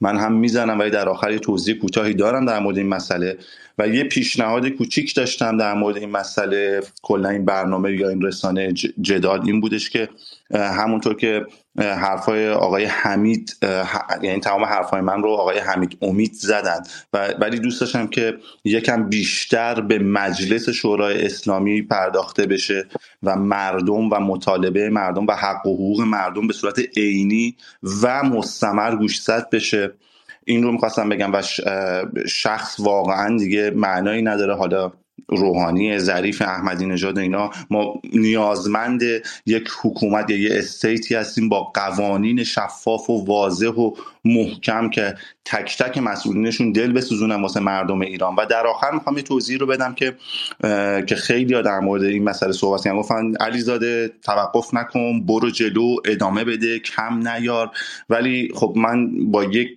من 0.00 0.16
هم 0.16 0.32
می‌زنم 0.32 0.78
ولی 0.78 0.90
در 0.90 1.08
آخر 1.08 1.30
یه 1.30 1.38
توضیح 1.38 1.74
کوتاهی 1.74 2.14
دارم 2.14 2.46
در 2.46 2.58
مورد 2.58 2.78
این 2.78 2.88
مسئله. 2.88 3.38
و 3.78 3.88
یه 3.88 4.04
پیشنهاد 4.04 4.68
کوچیک 4.68 5.14
داشتم 5.14 5.56
در 5.56 5.74
مورد 5.74 5.96
این 5.96 6.10
مسئله. 6.10 6.80
کلا 7.02 7.28
این 7.28 7.44
برنامه 7.44 7.92
یا 7.92 8.08
این 8.08 8.22
رسانه 8.22 8.72
جدال 9.00 9.40
این 9.46 9.60
بودش 9.60 9.90
که 9.90 10.08
همونطور 10.54 11.16
که 11.16 11.46
حرفای 11.78 12.50
آقای 12.50 12.84
حمید 12.84 13.56
یعنی 14.22 14.40
تمام 14.40 14.64
حرفای 14.64 15.00
من 15.00 15.22
رو 15.22 15.30
آقای 15.30 15.58
حمید 15.58 15.98
امید 16.02 16.32
زدن 16.32 16.82
و 17.12 17.28
ولی 17.28 17.58
دوست 17.58 17.80
داشتم 17.80 18.06
که 18.06 18.38
یکم 18.64 19.08
بیشتر 19.08 19.80
به 19.80 19.98
مجلس 19.98 20.68
شورای 20.68 21.26
اسلامی 21.26 21.82
پرداخته 21.82 22.46
بشه 22.46 22.86
و 23.22 23.36
مردم 23.36 24.10
و 24.10 24.20
مطالبه 24.20 24.90
مردم 24.90 25.26
و 25.26 25.32
حق 25.32 25.66
و 25.66 25.74
حقوق 25.74 26.00
مردم 26.00 26.46
به 26.46 26.52
صورت 26.52 26.78
عینی 26.96 27.56
و 28.02 28.22
مستمر 28.22 28.96
گوشزد 28.96 29.50
بشه. 29.50 29.92
این 30.44 30.62
رو 30.62 30.72
می‌خواستم 30.72 31.08
بگم 31.08 31.32
و 31.32 31.42
شخص 32.28 32.80
واقعا 32.80 33.38
دیگه 33.38 33.70
معنایی 33.70 34.22
نداره. 34.22 34.54
حالا 34.54 34.92
روحانی 35.28 35.98
ظریف 35.98 36.42
احمدی 36.42 36.86
نژاد 36.86 37.18
اینا. 37.18 37.50
ما 37.70 37.94
نیازمند 38.12 39.02
یک 39.46 39.68
حکومت 39.82 40.30
یا 40.30 40.38
یه 40.38 40.58
استیتی 40.58 41.14
هستیم 41.14 41.48
با 41.48 41.60
قوانین 41.74 42.44
شفاف 42.44 43.10
و 43.10 43.24
واضح 43.24 43.66
و 43.66 43.94
محکم 44.24 44.90
که 44.90 45.14
تک 45.44 45.76
تک 45.78 45.98
مسئولینشون 45.98 46.72
دل 46.72 46.92
بسوزونن 46.92 47.42
واسه 47.42 47.60
مردم 47.60 48.00
ایران. 48.00 48.34
و 48.36 48.46
در 48.50 48.66
آخر 48.66 48.90
می‌خوام 48.90 49.16
یه 49.16 49.22
توضیح 49.22 49.58
رو 49.58 49.66
بدم 49.66 49.94
که 49.94 50.16
که 51.06 51.14
خیلی 51.16 51.62
در 51.62 51.78
مورد 51.78 52.02
این 52.02 52.24
مسئله 52.24 52.52
صحبت 52.52 52.84
کردن. 52.84 52.98
گفتن 52.98 53.34
علیزاده 53.40 54.12
توقف 54.22 54.74
نکن 54.74 55.26
برو 55.26 55.50
جلو 55.50 55.96
ادامه 56.04 56.44
بده 56.44 56.78
کم 56.78 57.28
نیار. 57.28 57.70
ولی 58.10 58.50
خب 58.54 58.72
من 58.76 59.30
با 59.30 59.44
یک 59.44 59.68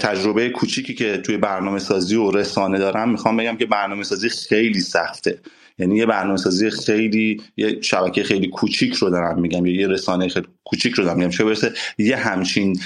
تجربه 0.00 0.48
کوچیکی 0.48 0.94
که 0.94 1.16
توی 1.16 1.36
برنامه 1.36 1.78
سازی 1.78 2.16
و 2.16 2.30
رسانه 2.30 2.78
دارم 2.78 3.10
می‌خوام 3.10 3.36
بگم 3.36 3.56
که 3.56 3.66
برنامه 3.66 4.02
سازی 4.02 4.28
خیلی 4.28 4.80
سخته. 4.80 5.38
یعنی 5.78 5.96
یه 5.96 6.06
برنامه 6.06 6.36
سازی 6.36 6.70
خیلی 6.70 7.42
یه 7.56 7.80
شبکه 7.80 8.22
خیلی 8.22 8.48
کوچیک 8.48 8.94
رو 8.94 9.10
دارم 9.10 9.40
میگم. 9.40 9.66
یه 9.66 9.88
رسانه 9.88 10.28
خیلی 10.28 10.46
کوچیک 10.64 10.94
رو 10.94 11.04
دارم. 11.04 11.16
میگم 11.18 11.30
چه 11.30 11.44
برسه 11.44 11.72
یه 11.98 12.16
همچین 12.16 12.80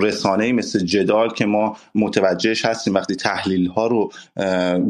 رسانه 0.00 0.52
مثل 0.52 0.84
جدال 0.84 1.32
که 1.32 1.46
ما 1.46 1.76
متوجهش 1.94 2.64
هستیم. 2.64 2.94
وقتی 2.94 3.14
تحلیل 3.14 3.66
ها 3.66 3.86
رو 3.86 4.12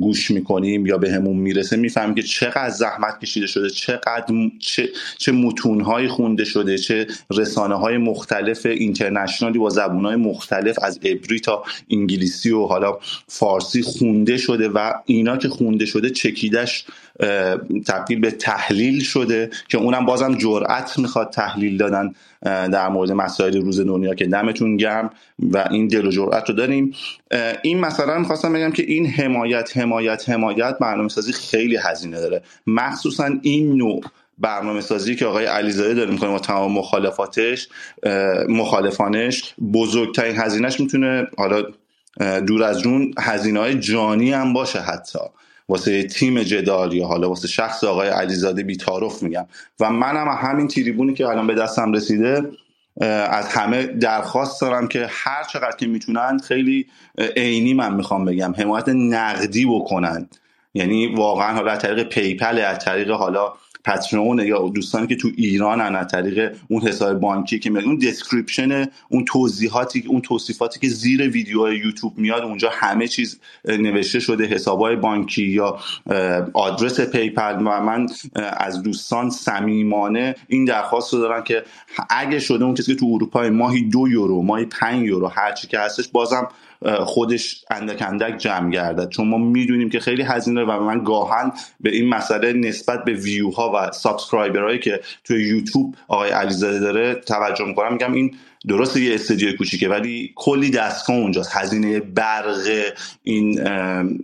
گوش 0.00 0.30
می‌کنیم 0.30 0.86
یا 0.86 0.98
به 0.98 1.12
همون 1.12 1.36
می‌رسه 1.36 1.76
می‌فهمیم 1.76 2.14
که 2.14 2.22
چقدر 2.22 2.70
زحمت 2.70 3.20
کشیده 3.20 3.46
شده 3.46 3.70
چقدر 3.70 4.24
چه, 4.60 4.88
چه 5.18 5.32
متون 5.32 5.80
های 5.80 6.08
خونده 6.08 6.44
شده 6.44 6.78
چه 6.78 7.06
رسانه 7.30 7.74
های 7.74 7.96
مختلف 7.96 8.66
اینترنشنالی 8.66 9.58
با 9.58 9.70
زبون 9.70 10.04
های 10.04 10.16
مختلف 10.16 10.78
از 10.82 10.98
عبری 10.98 11.40
تا 11.40 11.64
انگلیسی 11.90 12.50
و 12.50 12.66
حالا 12.66 12.98
فارسی 13.28 13.82
خونده 13.82 14.36
شده 14.36 14.68
و 14.68 14.92
اینا 15.06 15.36
که 15.36 15.48
خونده 15.48 15.86
شده 15.86 16.10
چکیدش 16.10 16.84
تبدیل 17.86 18.20
به 18.20 18.30
تحلیل 18.30 19.00
شده 19.02 19.50
که 19.68 19.78
اونم 19.78 20.06
بازم 20.06 20.34
جرأت 20.34 20.98
می‌خواد 20.98 21.30
تحلیل 21.30 21.76
دادن. 21.76 21.99
در 22.42 22.88
مورد 22.88 23.12
مسائل 23.12 23.60
روز 23.60 23.80
دنیا 23.80 24.14
که 24.14 24.26
دمتون 24.26 24.76
گرم 24.76 25.10
و 25.40 25.68
این 25.70 25.88
دل 25.88 26.06
و 26.06 26.10
جرأت 26.10 26.48
رو 26.48 26.54
داریم. 26.54 26.94
این 27.62 27.80
مثلا 27.80 28.18
می‌خواستم 28.18 28.52
بگم 28.52 28.70
که 28.70 28.82
این 28.82 29.06
حمایت 29.06 29.78
حمایت 29.78 30.28
حمایت 30.28 30.76
برنامه 30.80 31.08
سازی 31.08 31.32
خیلی 31.32 31.76
هزینه 31.76 32.20
داره. 32.20 32.42
مخصوصا 32.66 33.30
این 33.42 33.76
نوع 33.76 34.02
برنامه 34.38 34.80
سازی 34.80 35.16
که 35.16 35.26
آقای 35.26 35.44
علیزاده 35.46 35.94
داره 35.94 36.10
می‌کنه 36.10 36.30
با 36.30 36.38
تمام 36.38 36.72
مخالفاتش 36.72 37.68
مخالفانش 38.48 39.54
بزرگترین 39.72 40.36
هزینهش 40.36 40.80
می‌تونه 40.80 41.26
حالا 41.38 41.62
دور 42.46 42.62
از 42.62 42.80
جون 42.80 43.14
هزینه 43.18 43.60
های 43.60 43.74
جانی 43.74 44.32
هم 44.32 44.52
باشه 44.52 44.78
حتی. 44.78 45.18
واسه 45.70 46.02
تیم 46.02 46.42
جدال 46.42 46.92
یا 46.92 47.06
حالا 47.06 47.28
واسه 47.28 47.48
شخص 47.48 47.84
آقای 47.84 48.08
علیزاده 48.08 48.62
بیتارف 48.62 49.22
میگم. 49.22 49.46
و 49.80 49.90
منم 49.90 50.28
همین 50.28 50.68
تریبونی 50.68 51.14
که 51.14 51.26
الان 51.26 51.46
به 51.46 51.54
دستم 51.54 51.92
رسیده 51.92 52.50
از 53.30 53.48
همه 53.48 53.86
درخواست 53.86 54.60
دارم 54.60 54.88
که 54.88 55.06
هر 55.10 55.44
چقدر 55.52 55.76
که 55.76 55.86
می‌تونن 55.86 56.38
خیلی 56.38 56.86
عینی 57.36 57.74
من 57.74 57.94
می‌خوام 57.94 58.24
بگم. 58.24 58.54
حمایت 58.58 58.88
نقدی 58.88 59.66
بکنن. 59.66 60.28
یعنی 60.74 61.14
واقعا 61.14 61.54
حالا 61.54 61.72
از 61.72 61.78
طریق 61.78 62.08
PayPal 62.08 62.58
از 62.58 62.78
طریق 62.78 63.10
حالا 63.10 63.52
Patreon 63.84 64.38
یا 64.38 64.68
دوستانی 64.68 65.06
که 65.06 65.16
تو 65.16 65.28
ایران 65.36 65.80
از 65.96 66.08
طریق 66.08 66.56
اون 66.68 66.82
حساب 66.82 67.20
بانکی 67.20 67.58
که 67.58 67.70
میاد 67.70 67.84
اون 67.84 67.98
description 67.98 68.86
اون 69.08 69.24
توضیحاتی 69.24 70.04
اون 70.08 70.20
توصیفاتی 70.20 70.80
که 70.80 70.88
زیر 70.88 71.28
ویدیو 71.28 71.72
یوتیوب 71.72 72.18
میاد 72.18 72.42
اونجا 72.42 72.70
همه 72.72 73.08
چیز 73.08 73.40
نوشته 73.64 74.20
شده 74.20 74.46
حسابهای 74.46 74.96
بانکی 74.96 75.44
یا 75.44 75.78
آدرس 76.52 77.00
PayPal. 77.00 77.54
و 77.54 77.80
من 77.80 78.06
از 78.36 78.82
دوستان 78.82 79.30
صمیمانه 79.30 80.34
این 80.48 80.64
درخواست 80.64 81.14
رو 81.14 81.20
دارم 81.20 81.44
که 81.44 81.64
اگه 82.10 82.38
شده 82.38 82.64
اون 82.64 82.74
چیزی 82.74 82.94
که 82.94 83.00
تو 83.00 83.06
اروپا 83.14 83.50
ماهی 83.50 83.82
دو 83.82 84.08
یورو 84.08 84.42
ماهی 84.42 84.64
پنج 84.64 85.06
یورو 85.06 85.26
هر 85.26 85.52
چی 85.52 85.68
که 85.68 85.78
هستش 85.78 86.08
بازم 86.08 86.48
خودش 87.04 87.64
اندک 87.70 88.02
اندک 88.02 88.38
جمع 88.38 88.70
گردد. 88.70 89.08
چون 89.08 89.28
ما 89.28 89.38
می‌دونیم 89.38 89.90
که 89.90 90.00
خیلی 90.00 90.22
هزینه 90.22 90.64
و 90.64 90.80
من 90.80 91.04
گاهاً 91.04 91.52
به 91.80 91.90
این 91.90 92.08
مسئله 92.08 92.52
نسبت 92.52 93.04
به 93.04 93.12
ویوها 93.12 93.72
و 93.74 93.92
subscriber 93.92 94.58
هایی 94.58 94.78
که 94.78 95.00
توی 95.24 95.48
یوتیوب 95.48 95.94
آقای 96.08 96.30
علیزاده 96.30 96.78
داره 96.78 97.14
توجه 97.14 97.64
می‌کنم 97.64 97.92
میگم 97.92 98.12
این 98.12 98.36
درست 98.68 98.96
یه 98.96 99.14
استودیو 99.14 99.56
کوچیکه 99.56 99.88
ولی 99.88 100.32
کلی 100.36 100.70
دستگاه 100.70 101.16
اونجاست. 101.16 101.50
هزینه 101.52 102.00
برق 102.00 102.92
این 103.22 103.60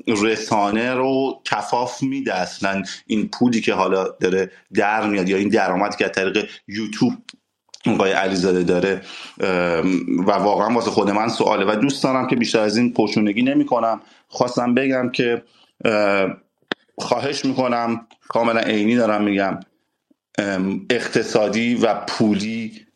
رسانه 0.06 0.94
رو 0.94 1.40
کفاف 1.44 2.02
میده 2.02 2.34
اصلا. 2.34 2.82
این 3.06 3.28
پولی 3.28 3.60
که 3.60 3.74
حالا 3.74 4.08
داره 4.20 4.50
در 4.74 5.06
میاد 5.06 5.28
یا 5.28 5.36
این 5.36 5.48
درآمدی 5.48 5.96
که 5.96 6.04
از 6.04 6.12
طریق 6.12 6.48
یوتیوب 6.68 7.12
آقای 7.88 8.12
علیزاده 8.12 8.62
داره 8.62 9.02
و 10.26 10.30
واقعا 10.30 10.74
واسه 10.74 10.90
خود 10.90 11.10
من 11.10 11.28
سواله 11.28 11.64
و 11.64 11.76
دوست 11.76 12.04
دارم 12.04 12.26
که 12.26 12.36
بیشتر 12.36 12.60
از 12.60 12.76
این 12.76 12.92
پرچونگی 12.92 13.42
نمی 13.42 13.66
کنم 13.66 14.00
خواستم 14.28 14.74
بگم 14.74 15.10
که 15.10 15.42
خواهش 16.98 17.44
می‌کنم 17.44 18.06
کاملا 18.28 18.60
عینی 18.60 18.96
دارم 18.96 19.24
میگم 19.24 19.60
اقتصادی 20.90 21.74
و 21.74 21.94
پولی 21.94 22.86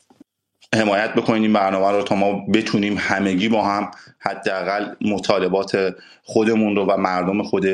حمایت 0.74 1.14
بکنید 1.14 1.42
این 1.42 1.52
برنامه 1.52 1.90
رو 1.90 2.02
تا 2.02 2.14
ما 2.14 2.46
بتونیم 2.54 2.96
همگی 2.98 3.48
با 3.48 3.64
هم 3.64 3.90
حداقل 4.18 4.94
مطالبات 5.00 5.94
خودمون 6.22 6.76
رو 6.76 6.84
و 6.84 6.96
مردم 6.96 7.42
خود 7.42 7.66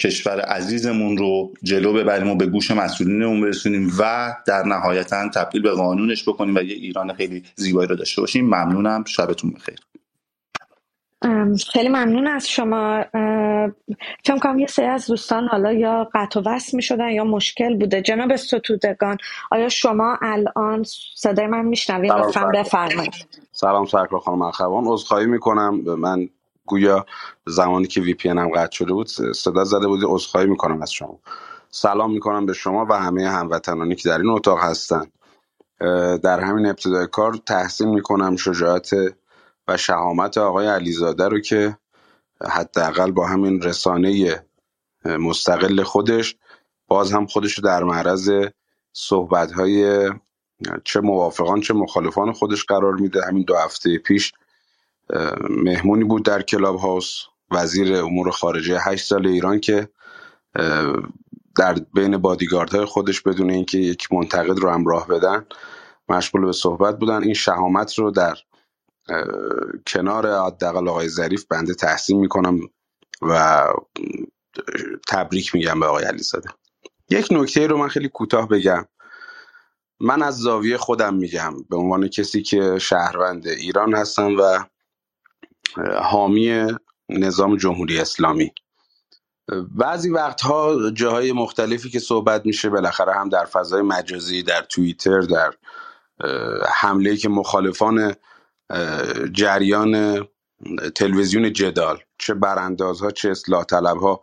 کشور 0.00 0.40
عزیزمون 0.40 1.16
رو 1.16 1.52
جلو 1.62 1.92
ببریم 1.92 2.28
و 2.28 2.34
به 2.34 2.46
گوش 2.46 2.70
مسئولینمون 2.70 3.40
برسونیم 3.40 3.92
و 3.98 4.34
در 4.46 4.62
نهایتا 4.62 5.28
تبدیل 5.28 5.62
به 5.62 5.70
قانونش 5.70 6.28
بکنیم 6.28 6.54
و 6.54 6.62
یه 6.62 6.74
ایران 6.74 7.12
خیلی 7.12 7.42
زیبایی 7.56 7.88
رو 7.88 7.96
داشته 7.96 8.20
باشیم. 8.20 8.44
ممنونم. 8.44 9.04
شبتون 9.04 9.50
بخیر. 9.50 9.78
خیلی 11.72 11.88
ممنون 11.88 12.26
از 12.26 12.48
شما. 12.48 13.04
فکر 14.24 14.38
کنم 14.42 14.58
یه 14.58 14.66
سری 14.66 14.86
از 14.86 15.06
دوستان 15.06 15.48
حالا 15.48 15.72
یا 15.72 16.08
قطع 16.14 16.40
و 16.40 16.42
وصل 16.46 16.76
می 16.76 16.82
شدن 16.82 17.10
یا 17.10 17.24
مشکل 17.24 17.78
بوده. 17.78 18.02
جناب 18.02 18.36
ستودگان 18.36 19.16
آیا 19.50 19.68
شما 19.68 20.18
الان 20.22 20.84
صدای 21.14 21.46
من 21.46 21.64
میشنوید؟ 21.64 22.12
لطفا 22.12 22.46
بفرمایید. 22.54 23.12
سلام 23.52 23.86
سرکار 23.86 24.20
خانم 24.20 24.42
اخوان. 24.42 24.84
عذرخواهی 24.86 25.26
می‌کنم. 25.26 25.80
من 25.98 26.28
گویا 26.66 27.06
زمانی 27.46 27.86
که 27.86 28.00
وی 28.00 28.14
پی 28.14 28.28
هم 28.28 28.48
قطع 28.48 28.76
شده 28.76 28.92
بود 28.92 29.08
صدا 29.34 29.64
زده 29.64 29.86
بودی 29.86 30.04
عذرخواهی 30.06 30.46
می‌کنم 30.46 30.82
از 30.82 30.92
شما. 30.92 31.18
سلام 31.70 32.12
می‌کنم 32.12 32.46
به 32.46 32.52
شما 32.52 32.86
و 32.90 32.92
همه 32.92 33.30
هموطنانی 33.30 33.94
که 33.94 34.08
در 34.08 34.18
این 34.18 34.30
اتاق 34.30 34.58
هستن. 34.58 35.04
در 36.22 36.40
همین 36.40 36.66
ابتدای 36.66 37.06
کار 37.06 37.34
تحسین 37.46 37.88
می‌کنم 37.88 38.36
شجاعت 38.36 38.90
و 39.68 39.76
شهامت 39.76 40.38
آقای 40.38 40.66
علیزاده 40.66 41.28
رو 41.28 41.40
که 41.40 41.78
حداقل 42.50 43.10
با 43.10 43.26
همین 43.26 43.62
رسانه 43.62 44.42
مستقل 45.04 45.82
خودش 45.82 46.36
باز 46.88 47.12
هم 47.12 47.26
خودش 47.26 47.58
رو 47.58 47.64
در 47.64 47.84
معرض 47.84 48.30
صحبت 48.92 49.52
های 49.52 50.10
چه 50.84 51.00
موافقان 51.00 51.60
چه 51.60 51.74
مخالفان 51.74 52.32
خودش 52.32 52.64
قرار 52.64 52.94
میده. 52.94 53.20
همین 53.26 53.42
دو 53.42 53.56
هفته 53.56 53.98
پیش 53.98 54.32
مهمونی 55.50 56.04
بود 56.04 56.24
در 56.24 56.42
کلاب 56.42 56.76
هاوس 56.76 57.22
وزیر 57.50 57.94
امور 57.94 58.30
خارجه 58.30 58.78
هشت 58.80 59.06
سال 59.06 59.26
ایران 59.26 59.60
که 59.60 59.88
در 61.56 61.74
بین 61.94 62.16
بادیگاردهای 62.16 62.84
خودش 62.84 63.20
بدون 63.20 63.50
اینکه 63.50 63.78
یک 63.78 64.12
منتقد 64.12 64.58
رو 64.58 64.70
همراه 64.70 65.08
بدن 65.08 65.46
مشغول 66.08 66.44
به 66.44 66.52
صحبت 66.52 66.98
بودن. 66.98 67.22
این 67.22 67.34
شهامت 67.34 67.98
رو 67.98 68.10
در 68.10 68.34
کنار 69.86 70.46
حداقل 70.46 70.88
آقای 70.88 71.08
ظریف 71.08 71.44
بنده 71.44 71.74
تحسین 71.74 72.20
می‌کنم 72.20 72.60
و 73.22 73.64
تبریک 75.08 75.54
میگم 75.54 75.80
به 75.80 75.86
آقای 75.86 76.04
علیزاده. 76.04 76.48
یک 77.10 77.28
نکته 77.30 77.66
رو 77.66 77.78
من 77.78 77.88
خیلی 77.88 78.08
کوتاه 78.08 78.48
بگم. 78.48 78.86
من 80.00 80.22
از 80.22 80.38
زاویه 80.38 80.76
خودم 80.76 81.14
میگم. 81.14 81.54
به 81.70 81.76
عنوان 81.76 82.08
کسی 82.08 82.42
که 82.42 82.78
شهروند 82.78 83.48
ایران 83.48 83.94
هستم 83.94 84.36
و 84.38 84.64
حامی 86.02 86.66
نظام 87.08 87.56
جمهوری 87.56 88.00
اسلامی. 88.00 88.52
بعضی 89.76 90.10
وقتها 90.10 90.90
جاهای 90.90 91.32
مختلفی 91.32 91.90
که 91.90 91.98
صحبت 91.98 92.46
میشه 92.46 92.70
بالاخره 92.70 93.12
هم 93.12 93.28
در 93.28 93.44
فضای 93.44 93.82
مجازی 93.82 94.42
در 94.42 94.62
توییتر 94.62 95.20
در 95.20 95.52
حمله 96.74 97.16
که 97.16 97.28
مخالفان 97.28 98.14
جریان 99.32 100.24
تلویزیون 100.94 101.52
جدال 101.52 101.98
چه 102.18 102.34
براندازها 102.34 103.10
چه 103.10 103.30
اصلاح 103.30 103.64
طلبها 103.64 104.20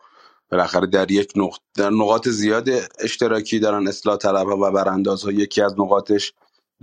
بالاخره 0.51 0.87
در 0.87 1.11
یک 1.11 1.33
نقط 1.35 1.59
در 1.75 1.89
نقاط 1.89 2.27
زیاد 2.27 2.69
اشتراکی 2.99 3.59
دارن 3.59 3.87
اصلاح 3.87 4.17
طلبها 4.17 4.57
و 4.57 4.71
براندازها. 4.71 5.31
یکی 5.31 5.61
از 5.61 5.73
نقاطش 5.79 6.33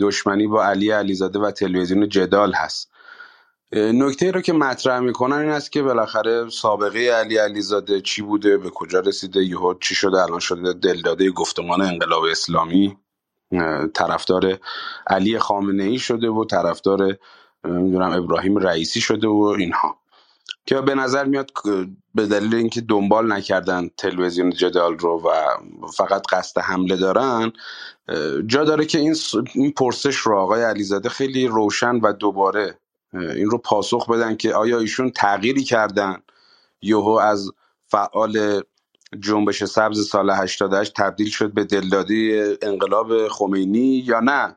دشمنی 0.01 0.47
با 0.47 0.65
علی 0.65 0.91
علیزاده 0.91 1.39
و 1.39 1.51
تلویزیون 1.51 2.09
جدال 2.09 2.53
هست. 2.53 2.91
نکته 3.73 4.31
رو 4.31 4.41
که 4.41 4.53
مطرح 4.53 4.99
می‌کنن 4.99 5.37
این 5.37 5.51
است 5.51 5.73
که 5.73 5.83
بالاخره 5.83 6.49
سابقه 6.49 6.99
علی 6.99 7.37
علیزاده 7.37 8.01
چی 8.01 8.23
بوده؟ 8.23 8.59
به 8.59 8.71
کجا 8.71 9.01
رسیده؟ 9.01 9.45
یهو 9.45 9.75
چی 9.75 9.95
شده؟ 9.95 10.23
الان 10.23 10.39
شده 10.39 10.73
دلداده 10.73 11.31
گفتمان 11.31 11.83
انقلاب 11.83 12.25
اسلامی. 12.25 12.97
طرفدار 13.95 14.59
علی 15.07 15.39
خامنه 15.39 15.85
ای 15.85 15.99
شده 15.99 16.29
و 16.29 16.45
طرفدار 16.45 17.19
نمی‌دونم 17.65 18.13
ابراهیم 18.13 18.57
رئیسی 18.57 19.01
شده 19.01 19.29
و 19.29 19.55
اینها. 19.59 19.99
که 20.67 20.81
به 20.81 20.95
نظر 20.95 21.25
میاد 21.25 21.51
به 22.15 22.27
دلیل 22.27 22.55
اینکه 22.55 22.81
دنبال 22.81 23.33
نکردن 23.33 23.89
تلویزیون 23.99 24.51
جدال 24.51 24.99
رو 24.99 25.23
و 25.23 25.31
فقط 25.97 26.27
قصد 26.27 26.61
حمله 26.61 26.97
دارن 26.97 27.53
جا 28.47 28.65
داره 28.65 28.85
که 28.85 28.99
این 29.55 29.73
پرسش 29.73 30.17
رو 30.17 30.39
آقای 30.39 30.63
علیزاده 30.63 31.09
خیلی 31.09 31.47
روشن 31.47 31.97
و 31.97 32.13
دوباره 32.13 32.79
این 33.15 33.51
رو 33.51 33.59
پاسخ 33.59 34.11
بدن 34.11 34.37
که 34.37 34.55
آیا 34.55 34.79
ایشون 34.79 35.11
تغییری 35.11 35.65
کردن؟ 35.65 36.23
یهو 36.83 37.09
از 37.09 37.51
فعال 37.87 38.63
جنبش 39.21 39.65
سبز 39.65 40.09
سال 40.09 40.31
88 40.31 40.93
تبدیل 40.97 41.29
شد 41.29 41.55
به 41.55 41.65
دلدادی 41.65 42.43
انقلاب 42.63 43.29
خمینی 43.29 44.03
یا 44.07 44.21
نه؟ 44.21 44.57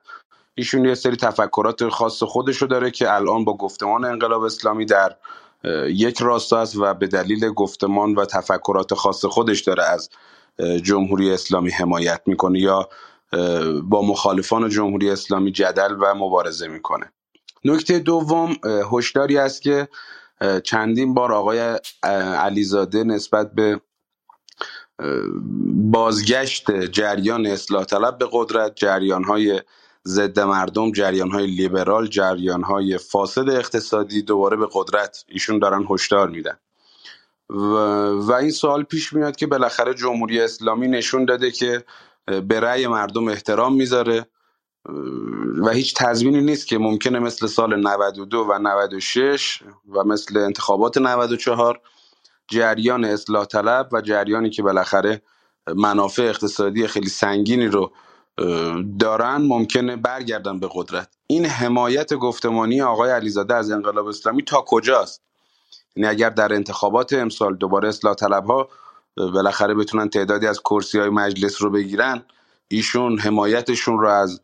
ایشون 0.55 0.85
یه 0.85 0.95
سری 0.95 1.15
تفکرات 1.15 1.89
خاص 1.89 2.23
خودشو 2.23 2.65
داره 2.65 2.91
که 2.91 3.13
الان 3.13 3.45
با 3.45 3.57
گفتمان 3.57 4.05
انقلاب 4.05 4.43
اسلامی 4.43 4.85
در 4.85 5.15
یک 5.87 6.21
راستا 6.21 6.59
است 6.59 6.75
و 6.77 6.93
به 6.93 7.07
دلیل 7.07 7.49
گفتمان 7.49 8.15
و 8.15 8.25
تفکرات 8.25 8.93
خاص 8.93 9.25
خودش 9.25 9.61
داره 9.61 9.83
از 9.83 10.09
جمهوری 10.83 11.31
اسلامی 11.31 11.69
حمایت 11.69 12.21
می‌کنه 12.25 12.59
یا 12.59 12.89
با 13.83 14.01
مخالفان 14.01 14.69
جمهوری 14.69 15.09
اسلامی 15.09 15.51
جدل 15.51 15.95
و 15.99 16.13
مبارزه 16.15 16.67
می‌کنه. 16.67 17.11
نکته 17.65 17.99
دوم 17.99 18.55
هشداری 18.91 19.37
است 19.37 19.61
که 19.61 19.87
چندین 20.63 21.13
بار 21.13 21.33
آقای 21.33 21.79
علیزاده 22.39 23.03
نسبت 23.03 23.51
به 23.53 23.81
بازگشت 25.91 26.71
جریان 26.71 27.45
اصلاح 27.45 27.85
طلب 27.85 28.17
به 28.17 28.27
قدرت 28.31 28.75
جریان 28.75 29.23
های 29.23 29.61
ضد 30.07 30.39
مردم 30.39 30.91
جریان 30.91 31.31
های 31.31 31.47
لیبرال 31.47 32.07
جریان 32.07 32.63
های 32.63 32.97
فاسد 32.97 33.49
اقتصادی 33.49 34.21
دوباره 34.21 34.57
به 34.57 34.67
قدرت 34.73 35.25
ایشون 35.27 35.59
دارن 35.59 35.85
هشدار 35.89 36.29
میدن. 36.29 36.57
و, 37.49 37.55
و 38.11 38.31
این 38.31 38.51
سوال 38.51 38.83
پیش 38.83 39.13
میاد 39.13 39.35
که 39.35 39.47
بالاخره 39.47 39.93
جمهوری 39.93 40.41
اسلامی 40.41 40.87
نشون 40.87 41.25
داده 41.25 41.51
که 41.51 41.83
به 42.25 42.59
رأی 42.59 42.87
مردم 42.87 43.27
احترام 43.27 43.75
می‌ذاره. 43.75 44.25
و 45.57 45.69
هیچ 45.69 45.95
تضمینی 45.95 46.41
نیست 46.41 46.67
که 46.67 46.77
ممکنه 46.77 47.19
مثل 47.19 47.47
سال 47.47 47.79
92 47.79 48.47
و 48.49 48.59
96 48.59 49.59
و 49.89 50.03
مثل 50.03 50.37
انتخابات 50.37 50.97
94 50.97 51.79
جریان 52.47 53.05
اصلاح 53.05 53.45
طلب 53.45 53.89
و 53.91 54.01
جریانی 54.01 54.49
که 54.49 54.63
بالاخره 54.63 55.21
منافع 55.75 56.23
اقتصادی 56.23 56.87
خیلی 56.87 57.09
سنگینی 57.09 57.67
رو 57.67 57.91
دارن 58.99 59.37
ممکنه 59.37 59.95
برگردن 59.95 60.59
به 60.59 60.69
قدرت. 60.73 61.09
این 61.27 61.45
حمایت 61.45 62.13
گفتمانی 62.13 62.81
آقای 62.81 63.11
علیزاده 63.11 63.55
از 63.55 63.71
انقلاب 63.71 64.07
اسلامی 64.07 64.43
تا 64.43 64.63
کجاست؟ 64.67 65.21
یعنی 65.95 66.09
اگر 66.09 66.29
در 66.29 66.53
انتخابات 66.53 67.13
امسال 67.13 67.55
دوباره 67.55 67.89
اصلاح 67.89 68.15
طلب 68.15 68.45
ها 68.45 68.69
بالاخره 69.17 69.73
بتونن 69.73 70.09
تعدادی 70.09 70.47
از 70.47 70.59
کرسی 70.59 70.99
های 70.99 71.09
مجلس 71.09 71.61
رو 71.61 71.69
بگیرن 71.69 72.23
ایشون 72.67 73.19
حمایتشون 73.19 73.99
رو 73.99 74.09
از 74.09 74.41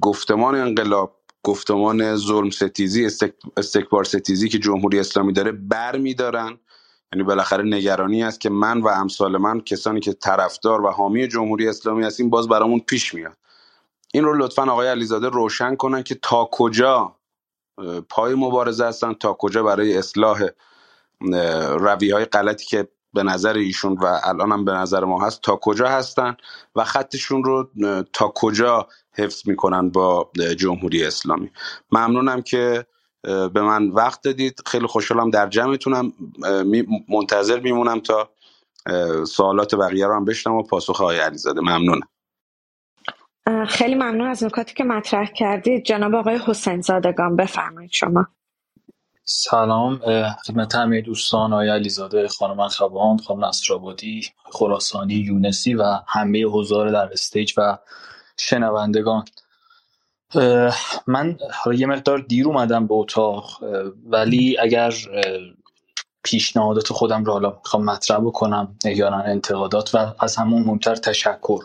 گفتمان 0.00 0.54
انقلاب 0.54 1.18
گفتمان 1.42 2.16
ظلم 2.16 2.50
ستیزی 2.50 3.08
استکبار 3.56 4.04
ستیزی 4.04 4.48
که 4.48 4.58
جمهوری 4.58 4.98
اسلامی 4.98 5.32
داره 5.32 5.52
بر 5.52 5.96
میدارن 5.96 6.58
یعنی 7.12 7.24
بالاخره 7.24 7.64
نگرانی 7.64 8.22
است 8.24 8.40
که 8.40 8.50
من 8.50 8.80
و 8.80 8.88
امثال 8.88 9.36
من 9.36 9.60
کسانی 9.60 10.00
که 10.00 10.12
طرفدار 10.12 10.84
و 10.84 10.90
حامی 10.90 11.28
جمهوری 11.28 11.68
اسلامی 11.68 12.04
هستیم 12.04 12.30
باز 12.30 12.48
برامون 12.48 12.80
پیش 12.80 13.14
میاد. 13.14 13.36
این 14.14 14.24
رو 14.24 14.34
لطفا 14.38 14.62
آقای 14.62 14.88
علیزاده 14.88 15.28
روشن 15.28 15.76
کنن 15.76 16.02
که 16.02 16.14
تا 16.22 16.48
کجا 16.52 17.16
پای 18.08 18.34
مبارزه 18.34 18.84
هستن 18.84 19.12
تا 19.12 19.32
کجا 19.32 19.62
برای 19.62 19.96
اصلاح 19.96 20.48
روی 21.78 22.10
های 22.10 22.24
غلطی 22.24 22.66
که 22.66 22.88
به 23.14 23.22
نظر 23.22 23.54
ایشون 23.54 23.92
و 23.92 24.20
الان 24.24 24.52
هم 24.52 24.64
به 24.64 24.72
نظر 24.72 25.04
ما 25.04 25.26
هست 25.26 25.42
تا 25.42 25.56
کجا 25.56 25.88
هستن 25.88 26.36
و 26.76 26.84
خطشون 26.84 27.44
رو 27.44 27.70
تا 28.12 28.32
کجا 28.34 28.88
حفظ 29.18 29.48
می‌کنن 29.48 29.90
با 29.90 30.30
جمهوری 30.58 31.04
اسلامی. 31.04 31.50
ممنونم 31.92 32.42
که 32.42 32.86
به 33.22 33.60
من 33.62 33.88
وقت 33.88 34.22
دادید. 34.22 34.60
خیلی 34.66 34.86
خوشحالم 34.86 35.30
در 35.30 35.48
جمعتونم 35.48 36.12
منتظر 37.08 37.60
میمونم 37.60 38.00
تا 38.00 38.30
سوالات 39.24 39.74
بقیه 39.74 40.06
رو 40.06 40.16
هم 40.16 40.24
بشنم 40.24 40.54
و 40.54 40.62
پاسخ 40.62 41.00
آقای 41.00 41.18
علیزاده. 41.18 41.60
ممنونم. 41.60 42.08
خیلی 43.68 43.94
ممنون 43.94 44.28
از 44.28 44.44
نکاتی 44.44 44.74
که 44.74 44.84
مطرح 44.84 45.26
کردید. 45.36 45.84
جناب 45.84 46.14
آقای 46.14 46.40
حسین 46.46 46.80
زادگان 46.80 47.36
بفرمایید 47.36 47.92
شما. 47.92 48.26
سلام 49.24 50.00
خدمت 50.46 50.74
همه 50.74 51.00
دوستان 51.00 51.52
آقای 51.52 51.68
علیزاده 51.68 52.28
خانم 52.28 52.60
اخوان 52.60 53.18
خانم 53.18 53.44
نصرآبادی 53.44 54.22
خراسانی 54.52 55.14
یونسی 55.14 55.74
و 55.74 55.84
همه 56.06 56.44
حضار 56.44 56.90
در 56.90 57.08
استیج 57.12 57.54
و 57.56 57.78
شنوندگان. 58.38 59.24
من 61.06 61.38
حالا 61.52 61.76
یه 61.76 61.86
مقدار 61.86 62.18
دیر 62.18 62.46
اومدم 62.46 62.86
به 62.86 62.94
اتاق 62.94 63.64
ولی 64.06 64.58
اگر 64.58 64.94
پیشنهادات 66.22 66.92
خودم 66.92 67.24
رو 67.24 67.32
حالا 67.32 67.50
می‌خوام 67.50 67.84
مطرح 67.84 68.18
بکنم 68.18 68.78
یا 68.84 69.08
انتقادات 69.08 69.94
و 69.94 70.14
از 70.18 70.36
همون 70.36 70.62
مهمتر 70.62 70.94
تشکر. 70.94 71.64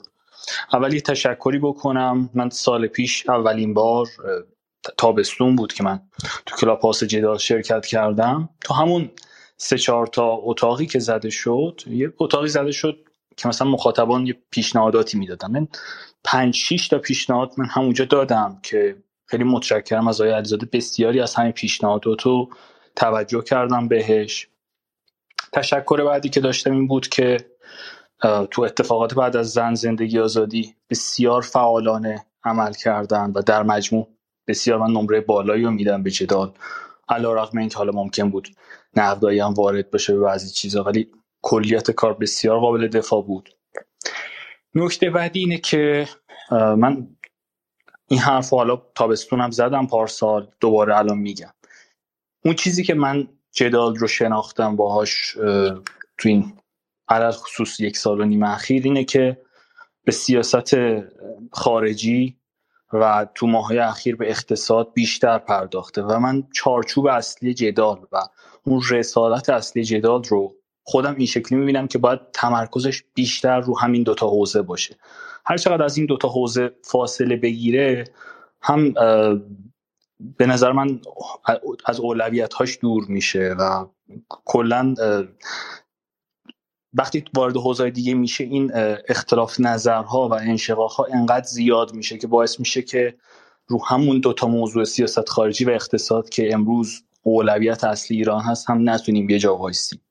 اول 0.74 0.94
یه 0.94 1.02
تشکری 1.02 1.60
بکنم. 1.60 2.30
من 2.34 2.50
سال 2.50 2.88
پیش 2.88 3.30
اولین 3.30 3.74
بار 3.74 4.08
تابستون 4.98 5.56
بود 5.56 5.74
که 5.74 5.84
من 5.84 6.00
تو 6.46 6.56
کلاب 6.56 6.80
هاوس 6.82 7.04
جدال 7.04 7.38
شرکت 7.38 7.86
کردم. 7.86 8.50
تو 8.62 8.74
همون 8.74 9.12
سه 9.58 9.78
چهار 9.78 10.08
تا 10.08 10.40
اتاقی 10.44 10.86
که 10.86 11.00
زده 11.00 11.30
شد 11.30 11.82
یه 11.88 12.14
اتاقی 12.20 12.48
زده 12.48 12.72
شد 12.72 12.98
که 13.38 13.48
مثلا 13.48 13.68
مخاطبان 13.68 14.28
یه 14.28 14.38
پیشنهاداتی 14.50 15.18
می‌دادن. 15.18 15.52
من 15.52 15.68
پنج 16.24 16.56
شیش 16.56 16.88
تا 16.88 17.00
پیشنهاد 17.00 17.54
من 17.58 17.66
همونجا 17.66 18.06
دادم 18.06 18.60
که 18.64 18.96
خیلی 19.26 19.44
متشکرم 19.44 20.08
از 20.08 20.22
آقای 20.22 20.34
علیزاده. 20.34 20.68
بسیاری 20.74 21.20
از 21.20 21.36
همین 21.36 21.52
پیشنهادات 21.52 22.22
رو 22.22 22.50
توجه 22.96 23.42
کردم 23.42 23.88
بهش. 23.88 24.48
تشکر 25.54 26.04
بعدی 26.06 26.30
که 26.30 26.40
داشتم 26.40 26.72
این 26.72 26.88
بود 26.88 27.08
که 27.08 27.38
تو 28.52 28.62
اتفاقات 28.62 29.14
بعد 29.14 29.36
از 29.36 29.52
زن 29.52 29.74
زندگی 29.74 30.20
آزادی 30.20 30.76
بسیار 30.90 31.42
فعالانه 31.42 32.26
عمل 32.44 32.74
کردن 32.74 33.32
و 33.36 33.42
در 33.42 33.64
مجموع 33.64 34.08
بسیار 34.48 34.80
من 34.80 34.92
نمره 34.92 35.22
بالایی 35.22 35.64
رو 35.64 35.72
میدم 35.72 36.04
به 36.04 36.12
جدال. 36.12 36.54
علا 37.10 37.34
رقم 37.34 37.58
این 37.58 37.70
که 37.70 37.78
حالا 37.78 37.92
ممکن 37.92 38.30
بود 38.30 38.48
نقدایی 38.96 39.40
هم 39.40 39.54
وارد 39.54 39.92
بشه 39.92 40.14
به 40.14 40.20
بعضی 40.20 40.50
چیزا 40.50 40.84
ولی 40.84 41.12
کلیت 41.42 41.92
کار 41.92 42.14
بسیار 42.14 42.60
قابل 42.60 42.88
دفاع 42.88 43.24
بود. 43.24 43.50
نکته 44.76 45.10
بعدی 45.10 45.40
اینه 45.40 45.58
که 45.58 46.08
من 46.52 47.08
این 48.08 48.20
حرف 48.20 48.50
حالا 48.50 48.82
تابستونم 48.96 49.52
زدم 49.52 49.88
پارسال 49.88 50.52
دوباره 50.60 50.98
الان 50.98 51.18
میگم. 51.18 51.54
اون 52.46 52.56
چیزی 52.56 52.84
که 52.84 52.94
من 52.94 53.28
جدال 53.52 53.96
رو 53.96 54.08
شناختم 54.08 54.76
باهاش 54.76 55.32
تو 56.18 56.30
این 56.30 56.54
علل 57.08 57.32
خصوص 57.32 57.80
یک 57.80 57.98
سال 57.98 58.22
و 58.22 58.26
نیم 58.26 58.44
اخیر 58.44 58.84
اینه 58.84 59.04
که 59.04 59.42
به 60.04 60.12
سیاست 60.12 60.76
خارجی 61.52 62.38
و 62.94 63.28
تو 63.36 63.48
ماهای 63.48 63.80
اخیر 63.80 64.16
به 64.16 64.30
اقتصاد 64.30 64.94
بیشتر 64.94 65.38
پرداخته 65.38 66.02
و 66.02 66.20
من 66.20 66.44
چارچوب 66.54 67.08
اصلی 67.08 67.54
جدال 67.54 68.06
و 68.12 68.18
اون 68.64 68.82
رسالت 68.90 69.50
اصلی 69.50 69.84
جدال 69.84 70.24
رو 70.24 70.56
خودم 70.84 71.16
این 71.16 71.28
شکلی 71.28 71.60
می‌بینم 71.60 71.88
که 71.88 71.98
باید 71.98 72.20
تمرکزش 72.34 73.04
بیشتر 73.14 73.60
رو 73.60 73.80
همین 73.80 74.04
دوتا 74.04 74.28
حوزه 74.28 74.62
باشه. 74.62 74.96
هر 75.46 75.58
چقدر 75.58 75.84
از 75.84 75.98
این 75.98 76.06
دوتا 76.06 76.30
حوزه 76.30 76.72
فاصله 76.84 77.36
بگیره 77.36 78.04
هم 78.62 78.94
به 80.38 80.46
نظر 80.46 80.72
من 80.72 81.00
از 81.86 82.00
اولویت 82.00 82.54
هاش 82.54 82.78
دور 82.82 83.06
میشه 83.08 83.56
و 83.60 83.86
کلا 84.30 84.96
وقتی 86.94 87.26
وارد 87.34 87.58
حوزه 87.58 87.90
دیگه 87.90 88.14
میشه 88.14 88.44
این 88.44 88.72
اختلاف 89.10 89.60
نظرها 89.60 90.30
و 90.30 90.34
انشقاقها 90.34 91.08
انقدر 91.14 91.46
زیاد 91.46 91.94
میشه 91.94 92.18
که 92.18 92.28
باعث 92.28 92.60
میشه 92.60 92.82
که 92.82 93.18
رو 93.68 93.86
همون 93.86 94.20
دوتا 94.20 94.48
موضوع 94.48 94.84
سیاست 94.84 95.30
خارجی 95.30 95.66
و 95.66 95.70
اقتصاد 95.70 96.30
که 96.30 96.54
امروز 96.54 97.04
اولویت 97.24 97.84
اصلی 97.84 98.18
ایران 98.18 98.42
هست 98.42 98.70
هم 98.70 98.90
نتونیم 98.90 99.30
یه 99.30 99.40
جا 99.40 99.58
وایسیم. 99.58 100.03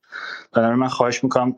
بنابراین 0.52 0.78
من 0.80 0.88
خواهش 0.88 1.24
می‌کنم 1.24 1.56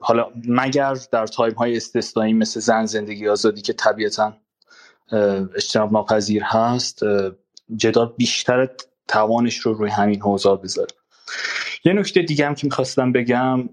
حالا 0.00 0.26
مگر 0.48 0.96
در 1.12 1.26
تایم 1.26 1.54
های 1.54 1.76
استثنایی 1.76 2.32
مثل 2.32 2.60
زن 2.60 2.86
زندگی 2.86 3.28
آزادی 3.28 3.60
که 3.60 3.72
طبیعتا 3.72 4.36
اجتناب 5.56 5.92
ناپذیر 5.92 6.42
هست 6.44 7.00
جدال 7.76 8.14
بیشتر 8.16 8.68
توانش 9.08 9.58
رو 9.58 9.74
روی 9.74 9.90
همین 9.90 10.20
حوزه 10.20 10.56
بذاره. 10.56 10.88
یه 11.84 11.92
نکته 11.92 12.22
دیگه 12.22 12.46
هم 12.46 12.54
که 12.54 12.66
می‌خواستم 12.66 13.12
بگم 13.12 13.68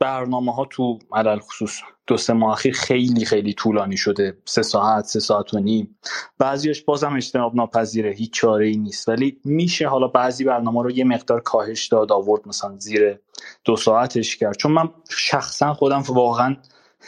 برنامه 0.00 0.54
ها 0.54 0.64
تو 0.64 0.98
علل 1.12 1.38
خصوص. 1.38 1.80
دو 2.06 2.16
سه 2.16 2.32
ماه 2.32 2.52
اخیر 2.52 2.74
خیلی 2.74 3.24
خیلی 3.24 3.54
طولانی 3.54 3.96
شده. 3.96 4.38
سه 4.44 4.62
ساعت 4.62 5.04
سه 5.04 5.20
ساعت 5.20 5.54
و 5.54 5.58
نیم. 5.58 5.98
بعضیش 6.38 6.82
بازم 6.82 7.16
اجتناب 7.16 7.54
ناپذیره. 7.54 8.10
هیچ 8.10 8.32
چاره 8.32 8.66
ای 8.66 8.76
نیست. 8.76 9.08
ولی 9.08 9.40
میشه 9.44 9.88
حالا 9.88 10.08
بعضی 10.08 10.44
برنامه 10.44 10.82
رو 10.82 10.90
یه 10.90 11.04
مقدار 11.04 11.40
کاهش 11.40 11.86
داد 11.86 12.12
آورد 12.12 12.48
مثلا 12.48 12.78
زیر 12.78 13.18
دو 13.64 13.76
ساعتش 13.76 14.36
کرد. 14.36 14.56
چون 14.56 14.72
من 14.72 14.88
شخصا 15.10 15.74
خودم 15.74 16.02
واقعا 16.08 16.56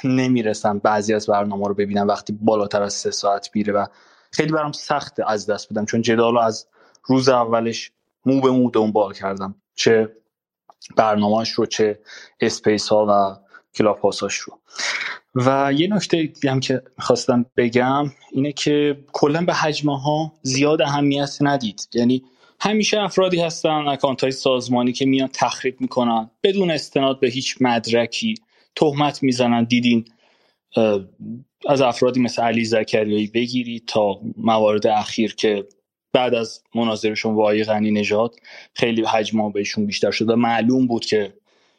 نمی‌رسم 0.05 0.79
بعضی 0.79 1.15
از 1.15 1.27
برنامه 1.27 1.69
رو 1.69 1.75
ببینم 1.75 2.09
وقتی 2.09 2.33
بالاتر 2.33 2.83
از 2.83 2.93
سه 2.93 3.11
ساعت 3.11 3.51
میره 3.55 3.73
و 3.73 3.87
خیلی 4.33 4.53
برام 4.53 4.73
سخته 4.73 5.31
از 5.31 5.47
دست 5.47 5.73
بدم. 5.73 5.85
چون 5.85 6.03
جدال 6.03 6.39
از 6.39 6.67
روز 7.05 7.29
اولش 7.29 7.93
مو 8.27 8.41
به 8.41 8.51
مو 8.51 8.71
دنبال 8.71 9.13
کردم. 9.13 9.55
چه 9.75 10.17
برنامه‌ش 10.97 11.51
رو 11.51 11.67
چه 11.67 11.99
اسپیس 12.41 12.89
ها 12.89 13.07
و 13.09 13.37
کلاب 13.75 13.99
هاش 13.99 14.35
رو. 14.35 14.59
و 15.35 15.73
یه 15.77 15.89
نکته 15.95 16.33
هم 16.49 16.61
که 16.61 16.83
خواستم 16.99 17.47
بگم 17.57 18.07
اینه 18.33 18.53
که 18.53 19.05
کلا 19.13 19.45
به 19.45 19.55
حجمه 19.55 20.01
ها 20.01 20.33
زیاد 20.43 20.83
اهمیت 20.83 21.37
ندید. 21.41 21.89
یعنی 21.95 22.25
همیشه 22.61 23.01
افرادی 23.01 23.41
هستن 23.41 23.89
اکانت 23.89 24.23
های 24.23 24.33
سازمانی 24.33 24.93
که 24.93 25.07
میان 25.07 25.29
تخریب 25.33 25.81
می‌کنن 25.81 26.31
بدون 26.43 26.71
استناد 26.71 27.21
به 27.21 27.29
هیچ 27.29 27.57
مدرکی 27.61 28.35
تهمت 28.77 29.23
می‌زنن. 29.23 29.65
دیدین 29.65 30.05
از 31.69 31.81
افرادی 31.81 32.21
مثل 32.21 32.43
علی 32.43 32.65
زکریایی 32.65 33.27
بگیرید 33.27 33.85
تا 33.87 34.21
موارد 34.37 34.87
اخیر 34.87 35.35
که 35.35 35.67
بعد 36.13 36.35
از 36.35 36.63
مناظرشون 36.75 37.35
با 37.35 37.43
آقای 37.43 37.65
غنی 37.65 37.91
نژاد 37.91 38.35
خیلی 38.75 39.05
حجم 39.05 39.53
بهشون 39.53 39.87
بیشتر 39.87 40.11
شد 40.11 40.31
و 40.31 40.37
معلوم 40.37 40.87
بود 40.87 41.05
که 41.05 41.33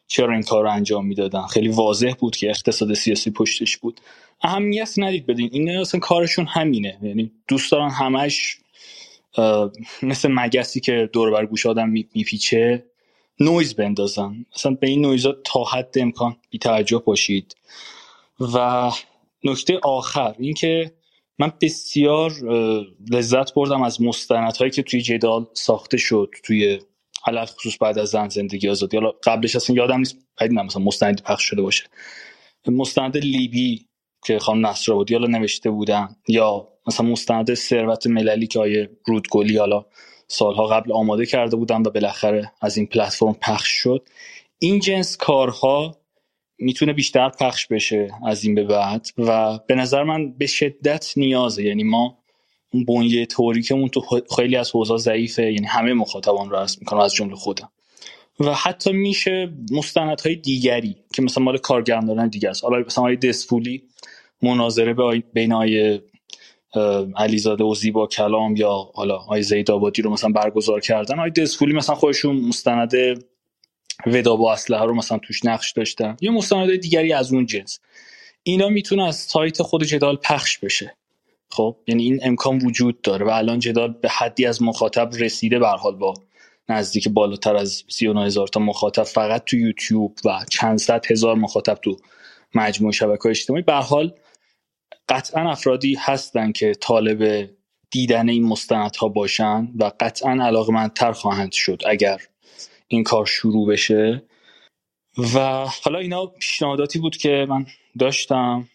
چرا 0.07 0.33
این 0.33 0.43
کار 0.43 0.63
رو 0.63 0.71
انجام 0.71 1.05
می‌دادن. 1.05 1.47
خیلی 1.47 1.67
واضح 1.67 2.13
بود 2.19 2.35
که 2.35 2.49
اقتصاد 2.49 2.93
سیاسی 2.93 3.31
پشتش 3.31 3.77
بود. 3.77 4.01
اهمیت 4.41 4.93
ندید 4.97 5.25
بدین. 5.25 5.49
این 5.53 5.69
اصلا 5.69 5.99
کارشون 5.99 6.45
همینه. 6.45 6.99
یعنی 7.01 7.31
دوست 7.47 7.71
دارن 7.71 7.89
همش 7.89 8.57
مثل 10.03 10.31
مگسی 10.31 10.79
که 10.79 11.09
دور 11.13 11.31
بر 11.31 11.45
گوش 11.45 11.65
آدم 11.65 11.89
میپیچه 11.89 12.85
نویز 13.39 13.75
بندازن. 13.75 14.45
اصلا 14.55 14.71
به 14.71 14.87
این 14.87 15.01
نویزا 15.05 15.35
تا 15.45 15.63
حد 15.63 15.95
امکان 15.95 16.35
بی 16.49 16.59
باشید. 17.05 17.55
و 18.39 18.91
نکته 19.43 19.79
آخر 19.83 20.35
اینکه 20.39 20.91
من 21.41 21.53
بسیار 21.61 22.31
لذت 23.11 23.53
بردم 23.53 23.81
از 23.81 24.01
مستندهایی 24.01 24.71
که 24.71 24.83
توی 24.83 25.01
جدال 25.01 25.45
ساخته 25.53 25.97
شد 25.97 26.29
توی 26.43 26.79
حالت 27.21 27.49
خصوص 27.49 27.77
بعد 27.81 27.99
از 27.99 28.09
زن 28.09 28.29
زندگی 28.29 28.69
آزادی. 28.69 28.97
حالا 28.97 29.11
قبلش 29.23 29.55
اصلا 29.55 29.75
یادم 29.75 29.97
نیست 29.97 30.17
بعد 30.39 30.51
مثلا 30.51 30.83
مستند 30.83 31.21
پخش 31.21 31.43
شده 31.43 31.61
باشه. 31.61 31.83
مستند 32.67 33.17
لیبی 33.17 33.85
که 34.25 34.39
خانم 34.39 34.65
نصرآبادی 34.65 35.13
حالا 35.13 35.27
نوشته 35.27 35.69
بودن. 35.69 36.15
یا 36.27 36.67
مثلا 36.87 37.05
مستند 37.05 37.53
ثروت 37.53 38.07
مللی 38.07 38.47
که 38.47 38.59
آیه 38.59 38.89
رودگلی 39.05 39.57
حالا 39.57 39.85
سالها 40.27 40.67
قبل 40.67 40.91
آماده 40.91 41.25
کرده 41.25 41.55
بودن 41.55 41.81
و 41.81 41.89
بالاخره 41.89 42.51
از 42.61 42.77
این 42.77 42.87
پلتفرم 42.87 43.33
پخش 43.33 43.69
شد. 43.69 44.07
این 44.59 44.79
جنس 44.79 45.17
کارها 45.17 46.00
می‌تونه 46.61 46.93
بیشتر 46.93 47.29
پخش 47.29 47.67
بشه 47.67 48.11
از 48.27 48.43
این 48.43 48.55
به 48.55 48.63
بعد 48.63 49.07
و 49.17 49.59
به 49.67 49.75
نظر 49.75 50.03
من 50.03 50.31
به 50.31 50.47
شدت 50.47 51.13
نیازه. 51.17 51.63
یعنی 51.63 51.83
ما 51.83 52.17
اون 52.73 52.85
بنیه 52.85 53.25
توریکمون 53.25 53.89
تو 53.89 54.21
خیلی 54.35 54.55
از 54.55 54.71
حوزا 54.71 54.97
ضعیفه 54.97 55.43
یعنی 55.43 55.65
همه 55.65 55.93
مخاطبان 55.93 56.49
رو 56.49 56.57
هست 56.57 56.79
می‌کنم 56.79 56.99
از 56.99 57.13
جمله 57.13 57.35
خودم. 57.35 57.69
و 58.39 58.53
حتی 58.53 58.91
میشه 58.91 59.53
مستندهای 59.71 60.35
دیگری 60.35 60.95
که 61.13 61.21
مثلا 61.21 61.43
مال 61.43 61.57
کارگردانان 61.57 62.27
دیگه 62.27 62.49
است. 62.49 62.63
حالا 62.63 62.79
مثلا 62.79 63.03
آقای 63.03 63.15
دسفولی 63.15 63.83
مناظره 64.41 64.93
به 64.93 65.23
بین 65.33 65.53
آقای 65.53 65.99
علیزاده 67.15 67.63
و 67.63 67.75
زیبا 67.75 68.07
کلام 68.07 68.55
یا 68.55 68.89
حالا 68.93 69.15
آقای 69.15 69.41
زید 69.41 69.71
آبادی 69.71 70.01
رو 70.01 70.09
مثلا 70.09 70.29
برگزار 70.29 70.79
کردن. 70.79 71.19
آقای 71.19 71.31
دسفولی 71.31 71.73
مثلا 71.73 71.95
خودشون 71.95 72.35
مستند 72.35 72.91
ودا 74.05 74.35
با 74.35 74.53
اسلحه 74.53 74.85
رو 74.85 74.95
مثلا 74.95 75.17
توش 75.17 75.45
نقش 75.45 75.71
داشتن. 75.71 76.17
یا 76.21 76.31
مستند 76.31 76.75
دیگری 76.75 77.13
از 77.13 77.33
اون 77.33 77.45
جنس. 77.45 77.79
اینا 78.43 78.69
می‌تونه 78.69 79.07
از 79.07 79.15
سایت 79.15 79.61
خود 79.61 79.83
جدال 79.83 80.15
پخش 80.15 80.57
بشه. 80.57 80.95
خب 81.51 81.77
یعنی 81.87 82.03
این 82.03 82.19
امکان 82.23 82.57
وجود 82.57 83.01
داره 83.01 83.25
و 83.25 83.29
الان 83.29 83.59
جدال 83.59 83.91
به 83.91 84.09
حدی 84.09 84.45
از 84.45 84.61
مخاطب 84.61 85.09
رسیده 85.19 85.59
به 85.59 85.67
حال 85.67 85.95
با 85.95 86.13
نزدیک 86.69 87.07
بالاتر 87.07 87.55
از 87.55 87.83
39 87.89 88.25
هزار 88.25 88.47
تا 88.47 88.59
مخاطب. 88.59 89.03
فقط 89.03 89.43
تو 89.45 89.57
یوتیوب 89.57 90.17
و 90.25 90.45
چند 90.49 90.77
صد 90.77 91.11
هزار 91.11 91.35
مخاطب 91.35 91.77
تو 91.83 91.97
مجموع 92.55 92.91
شبکه 92.91 93.29
اجتماعی. 93.29 93.63
به 93.63 93.73
حال 93.73 94.13
قطعا 95.09 95.51
افرادی 95.51 95.95
هستن 95.99 96.51
که 96.51 96.73
طالب 96.73 97.49
دیدن 97.91 98.29
این 98.29 98.45
مستندها 98.45 99.07
باشن 99.07 99.67
و 99.79 99.91
قطعا 99.99 100.31
علاقمندتر 100.31 101.11
خواهند 101.11 101.51
شد 101.51 101.81
اگر 101.85 102.21
این 102.91 103.03
کار 103.03 103.25
شروع 103.25 103.67
بشه. 103.67 104.23
و 105.35 105.39
حالا 105.83 105.99
اینا 105.99 106.25
پیشنهاداتی 106.25 106.99
بود 106.99 107.17
که 107.17 107.45
من 107.49 107.65
داشتم. 107.99 108.67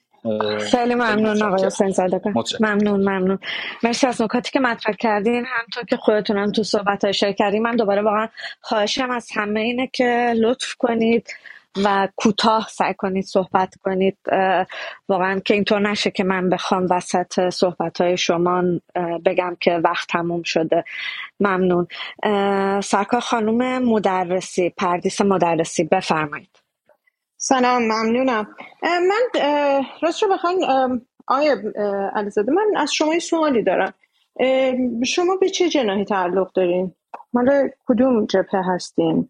خیلی 0.71 0.95
ممنون 0.95 1.43
آقای 1.43 1.67
حسین 1.67 1.91
زادگان 1.91 2.35
ممنون 2.61 3.01
ممنون. 3.01 3.39
مرسی 3.83 4.07
از 4.07 4.23
نکاتی 4.23 4.51
که 4.51 4.61
مطرح 4.61 4.95
کردین. 4.95 5.45
همطور 5.47 5.85
که 5.85 5.97
خودتونم 5.97 6.53
تو 6.53 6.63
صحبت 6.63 7.05
های 7.05 7.15
شرک 7.15 7.37
کردین 7.37 7.63
من 7.63 7.77
دوباره 7.77 8.03
واقعا 8.03 8.29
خواهشم 8.61 9.11
از 9.11 9.29
همه 9.35 9.61
اینه 9.61 9.91
که 9.93 10.35
لطف 10.37 10.75
کنید. 10.75 11.29
و 11.85 12.09
کوتاه 12.17 12.69
سعی 12.71 12.95
کنید 12.95 13.25
صحبت 13.25 13.75
کنید 13.83 14.19
واقعا 15.09 15.41
که 15.41 15.55
اینطور 15.55 15.81
نشه 15.91 16.11
که 16.11 16.25
من 16.25 16.51
بخوام 16.51 16.87
وسط 16.91 17.49
صحبت 17.49 18.01
های 18.01 18.17
شما 18.17 18.63
بگم 19.25 19.57
که 19.61 19.73
وقت 19.85 20.09
تموم 20.09 20.43
شده 20.43 20.85
ممنون 21.41 21.87
سرکار 22.81 23.21
خانوم 23.21 23.79
مدرسی 23.79 24.71
پردیس 24.71 25.21
مدرسی 25.21 25.85
بفرمایید 25.85 26.63
سلام 27.37 27.83
ممنونم 27.83 28.47
من 28.83 29.41
راست 30.03 30.23
رو 30.23 30.29
بخواین 30.33 30.65
آیا 31.27 31.57
علیزاده 32.15 32.53
من 32.53 32.67
از 32.77 32.93
شما 32.93 33.19
سوالی 33.19 33.63
دارم 33.63 33.95
شما 35.07 35.37
به 35.41 35.49
چه 35.49 35.69
جناحی 35.69 36.05
تعلق 36.05 36.53
دارین؟ 36.53 36.93
مال 37.33 37.71
کدوم 37.87 38.27
جبهه 38.27 38.75
هستین؟ 38.75 39.29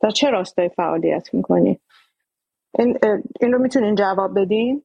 در 0.00 0.10
چه 0.10 0.30
راستای 0.30 0.68
فعالیت 0.68 1.34
می‌کنین؟ 1.34 1.78
این, 2.78 2.98
این 3.40 3.52
رو 3.52 3.58
می‌تونین 3.58 3.94
جواب 3.94 4.40
بدین؟ 4.40 4.82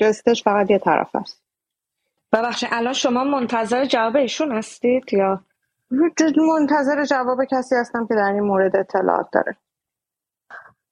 جستش 0.00 0.42
فقط 0.42 0.70
یه 0.70 0.78
طرف 0.78 1.16
است. 1.16 1.42
ببخشید 2.32 2.68
الان 2.72 2.92
شما 2.92 3.24
منتظر 3.24 3.84
جواب 3.84 4.16
ایشون 4.16 4.52
هستید 4.52 5.14
یا؟ 5.14 5.40
منتظر 6.60 7.04
جواب 7.04 7.44
کسی 7.44 7.74
هستم 7.76 8.06
که 8.06 8.14
در 8.14 8.32
این 8.32 8.40
مورد 8.44 8.76
اطلاعات 8.76 9.26
داره. 9.32 9.56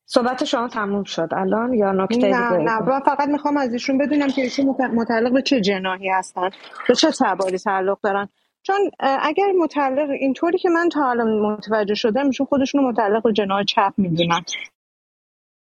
صحبت 0.07 0.45
شما 0.45 0.69
تموم 0.69 1.05
شد. 1.05 1.29
الان 1.33 1.75
یا 1.75 1.93
نکته 1.93 2.17
دیگه 2.17 2.29
نه 2.29 2.51
نه 2.51 2.81
من 2.81 3.01
فقط 3.01 3.29
می‌خوام 3.29 3.57
از 3.57 3.73
ایشون 3.73 3.99
بدونم 3.99 4.29
که 4.29 4.43
ایشون 4.43 4.67
مت- 4.67 4.95
متعلق 4.95 5.33
به 5.33 5.43
چه 5.43 5.61
جناحی 5.61 6.09
هستن 6.11 6.51
به 6.89 6.95
چه 6.95 7.11
تباری 7.11 7.59
تعلق 7.59 7.99
دارن. 8.03 8.29
چون 8.63 8.77
اگر 9.01 9.53
متعلق 9.59 10.11
اینطوری 10.11 10.59
که 10.59 10.69
من 10.69 10.89
تا 10.89 11.11
الان 11.11 11.41
متوجه 11.41 11.95
شدم 11.95 12.27
ایشون 12.27 12.47
خودشون 12.47 12.85
متعلق 12.85 13.23
به 13.23 13.33
جناح 13.33 13.65
چپ 13.65 13.93
می‌دونن. 13.97 14.41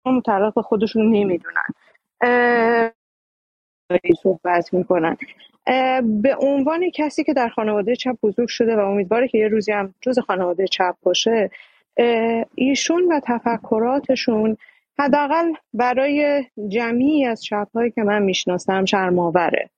متعلق 0.07 0.55
به 0.55 0.63
خودشون 0.63 1.11
نمی‌دونن. 1.11 1.69
صحبت 4.23 4.75
می‌کنن. 4.75 5.17
به 6.03 6.37
عنوان 6.41 6.91
کسی 6.91 7.25
که 7.25 7.33
در 7.33 7.49
خانواده 7.49 7.97
چپ 7.97 8.17
بزرگ 8.23 8.49
شده 8.49 8.77
و 8.77 8.81
امیدواره 8.81 9.29
که 9.29 9.39
یه 9.39 9.49
روزی 9.49 9.73
هم 9.73 9.95
جز 10.01 10.19
خانواده 10.19 10.67
چپ 10.67 10.95
باشه 11.03 11.51
ایشون 12.55 13.13
و 13.13 13.21
تفکراتشون 13.25 14.57
حداقل 14.99 15.53
برای 15.75 16.45
جمعی 16.69 17.27
از 17.27 17.43
چپهایی 17.45 17.91
که 17.91 18.03
من 18.03 18.23
می‌شناسم 18.23 18.85
شرماوره 18.85 19.71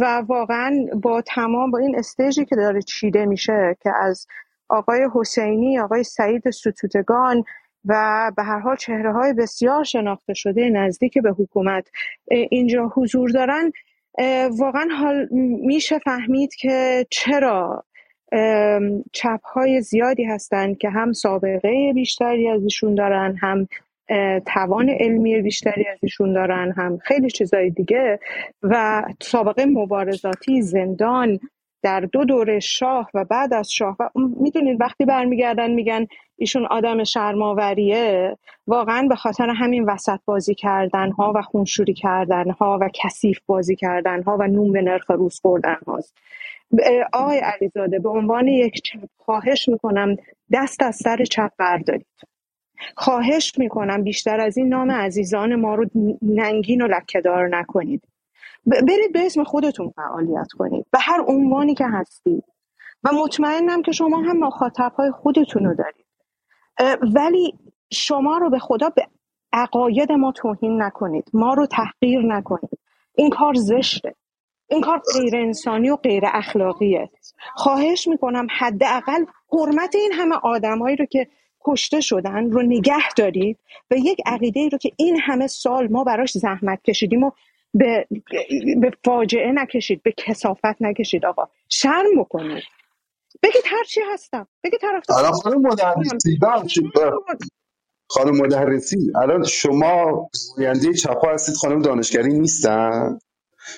و 0.00 0.22
واقعا 0.26 0.86
با 1.02 1.22
تمام 1.22 1.70
با 1.70 1.78
این 1.78 1.98
استیجی 1.98 2.44
که 2.44 2.56
داره 2.56 2.82
چیده 2.82 3.26
میشه 3.26 3.76
که 3.82 3.90
از 4.00 4.26
آقای 4.68 5.08
حسینی 5.14 5.78
آقای 5.78 6.04
سعید 6.04 6.50
ستودگان 6.50 7.44
و 7.86 8.32
به 8.36 8.42
هر 8.42 8.58
حال 8.58 8.76
چهره 8.76 9.12
های 9.12 9.32
بسیار 9.32 9.84
شناخته 9.84 10.34
شده 10.34 10.70
نزدیک 10.70 11.18
به 11.18 11.30
حکومت. 11.30 11.88
اینجا 12.30 12.92
حضور 12.94 13.30
دارن. 13.30 13.72
واقعا 14.50 14.88
حال 15.00 15.28
میشه 15.66 15.98
فهمید 15.98 16.54
که 16.54 17.06
چرا 17.10 17.84
چپ 19.12 19.40
های 19.44 19.80
زیادی 19.80 20.24
هستند 20.24 20.78
که 20.78 20.90
هم 20.90 21.12
سابقه 21.12 21.92
بیشتری 21.94 22.48
از 22.48 22.62
ایشون 22.62 22.94
دارن 22.94 23.36
هم 23.40 23.68
توان 24.46 24.88
علمی 24.88 25.42
بیشتری 25.42 25.88
از 25.88 25.98
ایشون 26.02 26.32
دارن 26.32 26.72
هم 26.76 26.98
خیلی 26.98 27.30
چیزای 27.30 27.70
دیگه 27.70 28.20
و 28.62 29.02
سابقه 29.20 29.64
مبارزاتی 29.64 30.62
زندان 30.62 31.38
در 31.82 32.00
دو 32.00 32.24
دوره 32.24 32.60
شاه 32.60 33.10
و 33.14 33.24
بعد 33.24 33.54
از 33.54 33.72
شاه 33.72 33.96
و 34.00 34.10
می‌دونید 34.40 34.80
وقتی 34.80 35.04
برمیگردن 35.04 35.70
میگن 35.70 36.06
ایشون 36.38 36.66
آدم 36.66 37.04
شرماوریه 37.04 38.36
واقعا 38.66 39.06
به 39.08 39.16
خاطر 39.16 39.48
همین 39.48 39.84
وسط 39.84 40.20
بازی 40.24 40.54
کردن 40.54 41.10
ها 41.10 41.32
و 41.34 41.42
خونشوری 41.42 41.94
کردن 41.94 42.50
ها 42.50 42.78
و 42.80 42.90
کثیف 42.94 43.38
بازی 43.46 43.76
کردن 43.76 44.22
ها 44.22 44.36
و 44.40 44.46
نون 44.46 44.72
به 44.72 44.82
نرخ 44.82 45.10
روز 45.10 45.40
خوردن 45.40 45.78
هاست 45.86 46.14
آقای 47.12 47.38
علیزاده 47.38 47.98
به 47.98 48.08
عنوان 48.08 48.48
یک 48.48 48.82
چپ 48.82 49.08
خواهش 49.16 49.68
می‌کنم 49.68 50.16
دست 50.52 50.82
از 50.82 50.96
سر 50.96 51.24
چپ 51.24 51.50
بردارید. 51.58 52.06
خواهش 52.96 53.58
می‌کنم 53.58 54.02
بیشتر 54.02 54.40
از 54.40 54.56
این 54.56 54.68
نام 54.68 54.90
عزیزان 54.90 55.54
ما 55.54 55.74
رو 55.74 55.86
ننگین 56.22 56.82
و 56.82 56.86
لکهدار 56.86 57.48
نکنید. 57.48 58.02
برید 58.66 59.12
به 59.12 59.26
اسم 59.26 59.44
خودتون 59.44 59.90
فعالیت 59.90 60.48
کنید. 60.58 60.86
به 60.92 60.98
هر 61.00 61.24
عنوانی 61.26 61.74
که 61.74 61.86
هستید. 61.86 62.44
و 63.04 63.10
مطمئنم 63.12 63.82
که 63.82 63.92
شما 63.92 64.22
هم 64.22 64.38
مخاطب 64.38 64.92
های 64.98 65.10
خودتون 65.10 65.64
رو 65.64 65.74
دارید. 65.74 66.05
ولی 67.14 67.54
شما 67.92 68.38
رو 68.38 68.50
به 68.50 68.58
خدا 68.58 68.88
به 68.88 69.06
عقاید 69.52 70.12
ما 70.12 70.32
توهین 70.32 70.82
نکنید. 70.82 71.30
ما 71.34 71.54
رو 71.54 71.66
تحقیر 71.66 72.22
نکنید. 72.22 72.78
این 73.14 73.30
کار 73.30 73.54
زشته. 73.54 74.14
این 74.68 74.80
کار 74.80 75.02
غیر 75.14 75.36
انسانی 75.36 75.90
و 75.90 75.96
غیر 75.96 76.22
اخلاقیه. 76.26 77.10
خواهش 77.54 78.08
می‌کنم 78.08 78.46
حداقل 78.58 79.24
حرمت 79.52 79.94
این 79.94 80.12
همه 80.12 80.36
آدمایی 80.42 80.96
رو 80.96 81.04
که 81.06 81.26
کشته 81.64 82.00
شدن 82.00 82.50
رو 82.50 82.62
نگه 82.62 83.14
دارید 83.16 83.58
و 83.90 83.96
یک 83.96 84.18
عقیده 84.26 84.68
رو 84.68 84.78
که 84.78 84.90
این 84.96 85.20
همه 85.20 85.46
سال 85.46 85.88
ما 85.88 86.04
براش 86.04 86.32
زحمت 86.32 86.82
کشیدیم 86.82 87.22
و 87.22 87.30
به, 87.74 88.06
به 88.80 88.90
فاجعه 89.04 89.52
نکشید 89.52 90.02
به 90.02 90.12
کسافت 90.16 90.82
نکشید 90.82 91.26
آقا. 91.26 91.48
شرم 91.68 92.20
بکنید. 92.20 92.62
بگید 93.42 93.64
هرچی 93.66 94.00
هستم. 94.14 94.48
بگید 94.64 94.80
طرفدار 94.80 95.18
الان 95.18 95.32
خانم. 95.32 95.60
مدرسی 95.62 96.38
ببخشید 96.42 96.92
خانم 98.10 98.36
مدرسی 98.36 99.12
الان 99.22 99.44
شما 99.44 100.30
گوینده 100.56 100.94
چپا 100.94 101.32
هستید 101.34 101.54
خانم 101.56 101.82
دانشگری 101.82 102.34
نیستن؟ 102.38 103.18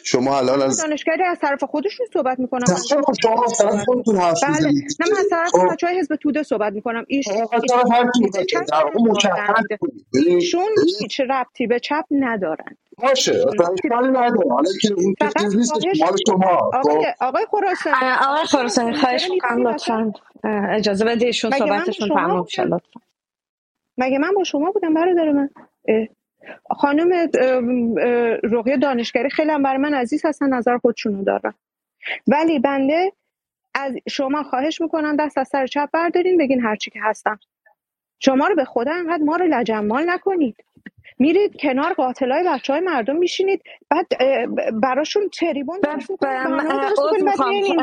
شما 0.04 0.38
الان 0.38 0.62
از 0.62 0.82
دانشگری 0.82 1.22
از 1.22 1.38
طرف 1.38 1.64
خودشون 1.64 2.06
صحبت 2.12 2.38
می‌کنم. 2.38 2.62
از 2.62 2.86
خب 2.92 3.12
شما 3.22 3.44
از 3.44 3.58
طرف 3.58 3.84
خودتون 3.84 4.16
حرف 4.16 4.44
بله. 4.44 4.72
نه 5.00 5.06
من 5.10 5.16
از 5.18 5.28
طرف 5.30 5.50
خب. 5.50 5.72
بچه 5.72 5.86
های 5.86 5.98
حزب 5.98 6.16
توده 6.16 6.42
صحبت 6.42 6.72
می‌کنم. 6.72 7.04
ایش 7.08 7.28
شما 7.28 7.50
از 7.52 7.62
طرف 7.68 7.86
ایشون 10.14 10.68
هیچ 11.00 11.20
ربطی 11.20 11.66
به 11.66 11.80
چپ 11.80 12.04
ندارند 12.10 12.78
باشه 13.02 13.32
اشکالی 13.32 14.08
نداره 14.08 14.50
حالا 14.50 14.70
که 14.82 14.94
این 14.98 15.14
چیز 15.50 15.72
مال 16.00 16.16
شما. 16.26 16.70
خب. 16.82 17.00
آقای 17.20 17.46
خراسانی 17.50 17.96
آقای 18.28 18.44
خراسانی 18.44 18.92
خراسانی 18.92 18.92
خواهش 18.92 19.30
می‌کنم 19.30 19.68
لطفا 19.68 20.12
اجازه 20.70 21.04
بده 21.04 21.26
ایشون 21.26 21.50
صحبتشون 21.50 22.08
شما 22.08 22.46
شه 22.48 22.62
بودم 22.62 22.74
لطفا. 22.74 23.00
مگه 23.98 24.18
من 24.18 24.34
با 24.34 24.44
شما 24.44 24.70
بودم 24.70 24.94
برادر 24.94 25.32
من. 25.32 25.50
خانم 26.70 27.28
رقیه 28.42 28.76
دانشگری 28.76 29.30
خیلی 29.30 29.50
هم 29.50 29.62
برای 29.62 29.78
من 29.78 29.94
عزیز 29.94 30.24
هستن 30.24 30.48
نظر 30.48 30.78
خودشونو 30.78 31.24
دارن. 31.24 31.54
ولی 32.26 32.58
بنده 32.58 33.12
از 33.74 33.92
شما 34.08 34.42
خواهش 34.42 34.80
می‌کنم 34.80 35.16
دست 35.16 35.38
از 35.38 35.48
سر 35.48 35.66
چپ 35.66 35.88
بردارین 35.92 36.38
بگین 36.38 36.60
هرچی 36.60 36.90
که 36.90 37.00
هستم. 37.02 37.38
شما 38.20 38.46
رو 38.46 38.54
به 38.54 38.64
خدا 38.64 38.92
انقدر 38.92 39.22
ما 39.22 39.36
رو 39.36 39.46
لجنمال 39.46 40.10
نکنید. 40.10 40.56
میرید 41.18 41.56
کنار 41.60 41.92
قاتلای 41.92 42.44
بچه 42.48 42.72
های 42.72 42.82
مردم 42.82 43.16
میشینید 43.16 43.62
بعد 43.90 44.06
براشون 44.82 45.28
تریبون 45.28 45.78
خانم 46.20 47.24
می‌زنید 47.24 47.76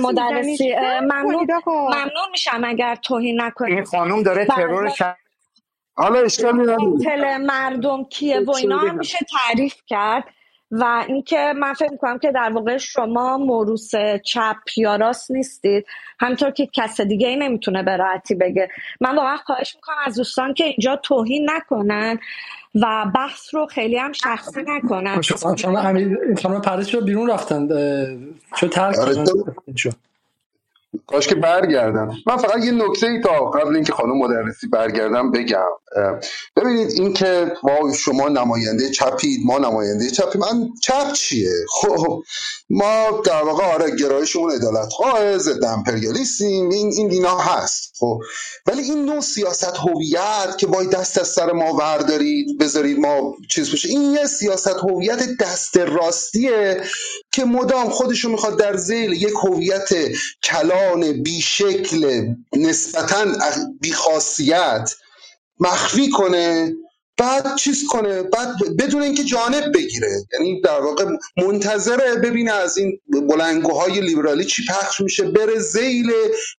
مدرسی 0.00 0.72
اه، 0.72 0.82
شرم 0.82 1.04
ممنون. 1.04 1.46
ممنون 1.66 2.30
میشم 2.30 2.60
اگر 2.64 2.94
توهین 2.94 3.26
این 3.26 3.40
نکنید 3.40 3.84
خانوم 3.84 4.22
داره 4.22 4.44
ترور 4.46 4.82
بله. 4.82 5.16
حالا 5.94 6.20
اشکالی 6.20 6.58
نداره. 6.58 6.76
قاتل 6.76 7.36
مردم 7.36 8.04
کیه 8.04 8.40
و 8.40 8.50
اینا 8.50 8.78
هم 8.78 8.98
میشه 8.98 9.18
تعریف 9.32 9.74
کرد 9.86 10.24
و 10.70 11.04
اینکه 11.08 11.52
من 11.56 11.72
فکر 11.72 11.90
می‌کنم 11.90 12.18
که 12.18 12.32
در 12.32 12.52
واقع 12.52 12.76
شما 12.76 13.38
موروس 13.38 13.90
چپ 14.24 14.56
یا 14.76 14.96
راست 14.96 15.30
نیستید. 15.30 15.86
همینطور 16.20 16.50
که 16.50 16.66
کس 16.66 17.00
دیگه 17.00 17.28
ای 17.28 17.36
نمی‌تونه 17.36 17.82
به 17.82 17.96
راحتی 17.96 18.34
بگه. 18.34 18.68
من 19.00 19.16
واقعا 19.16 19.36
خواهش 19.36 19.74
می‌کنم 19.76 19.96
از 20.06 20.16
دوستان 20.16 20.54
که 20.54 20.64
اینجا 20.64 20.96
توهین 20.96 21.50
نکنن 21.50 22.18
و 22.74 23.06
بحث 23.14 23.54
رو 23.54 23.66
خیلی 23.66 23.96
هم 23.96 24.12
شخصی 24.12 24.62
نکنن. 24.66 25.20
خانم 25.20 25.56
خانم 25.56 25.76
امیر 25.76 26.18
خانم 26.42 26.60
پرش 26.60 26.94
رو 26.94 27.00
بیرون 27.00 27.30
رفتن 27.30 27.68
چون 28.56 28.68
ترک 28.68 28.96
کاش 31.06 31.26
که 31.26 31.34
برگردم. 31.34 32.16
من 32.26 32.36
فقط 32.36 32.64
یه 32.64 32.70
نکته 32.70 33.06
ای 33.06 33.20
تا 33.20 33.50
قبل 33.50 33.74
اینکه 33.74 33.92
خانم 33.92 34.18
مدرسی 34.18 34.66
برگردم 34.66 35.30
بگم. 35.30 35.68
ببینید 36.56 36.90
این 36.90 37.12
که 37.12 37.52
ما 37.62 37.92
شما 37.92 38.28
نماینده 38.28 38.90
چپید 38.90 39.40
ما 39.44 39.58
نماینده 39.58 40.10
چپی 40.10 40.38
من 40.38 40.68
چپ 40.82 41.12
چیه؟ 41.12 41.52
خب 41.70 42.22
ما 42.70 43.22
در 43.24 43.42
واقع 43.42 43.64
آره 43.64 43.96
گرایشمون 43.96 44.52
عدالت 44.52 44.88
خواه 44.88 45.38
ضد 45.38 45.64
امپریالیستیم 45.64 46.68
این 46.70 46.92
این 46.92 47.10
اینا 47.10 47.38
هست. 47.38 47.92
خب 47.98 48.20
ولی 48.66 48.82
این 48.82 49.04
نوع 49.04 49.20
سیاست 49.20 49.76
هویت 49.76 50.58
که 50.58 50.66
باید 50.66 50.90
دست 50.90 51.18
از 51.18 51.28
سر 51.28 51.52
ما 51.52 51.72
وردارید 51.74 52.58
بذارید 52.58 52.98
ما 52.98 53.34
چیز 53.50 53.72
بشه 53.72 53.88
این 53.88 54.02
یه 54.12 54.26
سیاست 54.26 54.76
هویت 54.76 55.22
دست 55.40 55.76
راستیه 55.76 56.80
که 57.32 57.44
مدام 57.44 57.90
خودشو 57.90 58.28
می‌خواد 58.28 58.58
در 58.58 58.76
زیل 58.76 59.12
یک 59.12 59.34
هویت 59.44 59.88
کلان 60.42 61.22
بیشکل 61.22 62.34
نسبتا 62.56 63.24
بیخاصیت 63.80 64.90
مخفی 65.60 66.10
کنه 66.10 66.72
بعد 67.16 67.56
چیز 67.56 67.84
کنه؟ 67.88 68.22
بعد 68.22 68.48
بدون 68.78 69.02
اینکه 69.02 69.24
جانب 69.24 69.72
بگیره. 69.74 70.26
یعنی 70.32 70.60
در 70.60 70.80
واقع 70.80 71.04
منتظره 71.36 72.14
ببینه 72.14 72.52
از 72.52 72.78
این 72.78 73.00
بلنگوهای 73.28 74.00
لیبرالی 74.00 74.44
چی 74.44 74.62
پخش 74.68 75.00
میشه 75.00 75.22
بره 75.22 75.58
زیل 75.58 76.12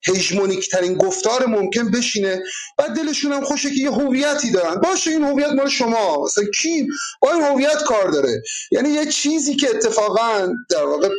هژمونیک 0.08 0.70
ترین 0.70 0.94
گفتار 0.94 1.46
ممکن 1.46 1.92
بشینه. 1.92 2.44
بعد 2.78 2.96
دلشون 2.96 3.32
هم 3.32 3.44
خوشه 3.44 3.70
که 3.70 3.82
یه 3.82 3.92
هویتی 3.92 4.52
دارن. 4.52 4.76
باشه 4.76 5.12
این 5.12 5.24
هویت 5.24 5.52
مال 5.52 5.70
شما. 5.70 6.24
مثلا 6.24 6.44
کی 6.62 6.88
با 7.22 7.34
این 7.34 7.44
هویت 7.44 7.84
کار 7.84 8.12
داره؟ 8.12 8.42
یعنی 8.72 8.90
یه 8.90 9.06
چیزی 9.06 9.56
که 9.56 9.70
اتفاقا 9.70 10.54
در 10.70 10.84
واقع 10.86 11.10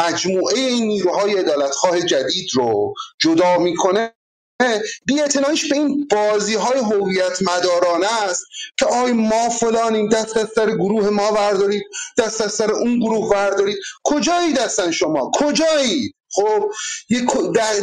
مجموعه 0.00 0.80
نیروهای 0.80 1.38
عدالتخواه 1.38 2.00
جدید 2.00 2.48
رو 2.54 2.94
جدا 3.20 3.58
می‌کنه 3.58 4.14
بی 5.06 5.14
به 5.70 5.76
این 5.76 6.08
بازی 6.10 6.54
های 6.54 6.78
هویت 6.78 7.42
مدارانه 7.42 8.22
است 8.22 8.46
که 8.76 8.86
آی 8.86 9.12
ما 9.12 9.48
فلانیم 9.48 10.08
دست 10.08 10.36
از 10.36 10.48
سر 10.54 10.70
گروه 10.70 11.10
ما 11.10 11.32
وردارید 11.32 11.82
دست 12.18 12.40
از 12.40 12.52
سر 12.52 12.72
اون 12.72 12.98
گروه 12.98 13.28
وردارید. 13.30 13.78
کجایی 14.04 14.52
دستن 14.52 14.90
شما؟ 14.90 15.30
کجایی؟ 15.34 16.14
خب 16.30 16.72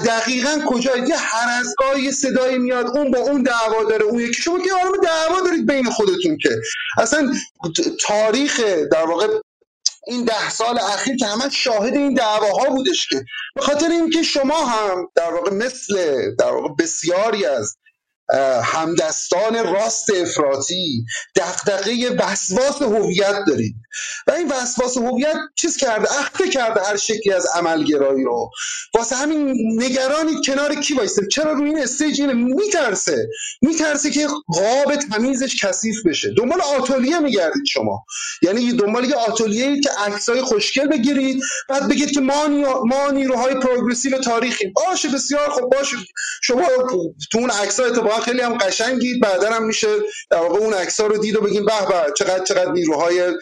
دقیقا 0.06 0.62
کجا 0.68 0.98
یه 0.98 1.18
هر 1.18 1.60
از 1.60 1.76
یه 2.04 2.12
صدایی 2.12 2.58
میاد 2.58 2.98
اون 2.98 3.12
با 3.12 3.20
اون 3.20 3.44
دعوا 3.44 3.84
داره 3.84 4.04
اون 4.04 4.20
یکی. 4.20 4.42
شما 4.42 4.60
که 4.60 4.74
عالم 4.74 5.02
دعوا 5.04 5.42
دارید 5.42 5.66
بین 5.66 5.90
خودتون 5.90 6.38
که. 6.38 6.50
اصلا 6.98 7.34
تاریخ 8.08 8.60
در 8.92 9.06
واقع 9.06 9.28
این 10.08 10.26
ده 10.26 10.50
سال 10.50 10.80
اخیر 10.80 11.16
که 11.16 11.26
همه 11.26 11.50
شاهد 11.50 11.94
این 11.94 12.14
دعواها 12.14 12.70
بودش 12.70 13.08
که. 13.10 13.26
به 13.56 13.62
خاطر 13.62 13.90
اینکه 13.90 14.24
شما 14.24 14.66
هم 14.66 15.08
در 15.16 15.34
واقع 15.34 15.54
مثل 15.54 16.22
در 16.40 16.52
واقع 16.52 16.70
بسیاری 16.80 17.46
از 17.46 17.78
همدستان 18.64 19.74
راست 19.74 20.10
افراطی 20.10 21.06
دغدغه 21.36 22.10
وسواس 22.20 22.82
هویت 22.82 23.36
دارید. 23.48 23.76
و 24.28 24.32
این 24.32 24.48
وسواس 24.48 24.98
هویت 24.98 25.36
چیز 25.56 25.78
کرده؟ 25.78 26.20
اخته 26.20 26.50
کرده 26.50 26.82
هر 26.82 26.98
شکلی 26.98 27.34
از 27.34 27.46
عملگرایی 27.56 28.24
رو. 28.24 28.50
واسه 28.96 29.16
همین 29.16 29.56
نگرانی 29.82 30.42
کنار 30.46 30.76
کی 30.76 30.94
وایسته؟ 30.94 31.28
چرا 31.32 31.52
روی 31.52 31.70
این 31.70 31.80
استیج 31.80 32.22
اینه؟ 32.22 32.34
میترسه. 32.34 33.30
میترسه 33.62 34.12
که 34.12 34.28
قاب 34.48 34.96
تمیزش 34.96 35.66
کثیف 35.66 35.96
بشه. 36.06 36.34
دنبال 36.38 36.62
آتولیه 36.62 37.20
میگردید 37.20 37.66
شما. 37.66 38.06
یعنی 38.42 38.74
دنبال 38.74 39.06
یه 39.06 39.16
آتولیه 39.16 39.82
که 39.82 39.90
عکسای 40.08 40.42
خوشگل 40.42 40.88
بگیرید 40.88 41.44
بعد 41.70 41.90
بگید 41.90 42.12
که 42.12 42.22
ما 42.22 42.48
ما 42.86 43.12
نیروهای 43.12 43.56
پروگرسیو 43.56 44.18
تاریخیم. 44.18 44.74
باشه 44.76 45.10
بسیار 45.10 45.50
خب 45.50 45.62
باشه. 45.62 45.98
شما 46.44 46.68
تو 47.32 47.38
اون 47.38 47.50
عکسای 47.50 47.92
خیلی 48.26 48.42
هم 48.42 48.58
قشنگید. 48.58 49.22
بعدا 49.22 49.50
هم 49.50 49.66
میشه 49.66 49.88
در 50.32 50.38
واقع 50.38 50.60
اون 50.60 50.74
عکس‌ها 50.74 51.08
رو 51.08 51.18
دید 51.18 51.36
و 51.36 51.42
بگیم 51.42 51.66
به 51.66 51.72
به 51.90 52.14
چقدر 52.18 52.44
چقدر 52.44 52.72
نیروهای 52.72 53.34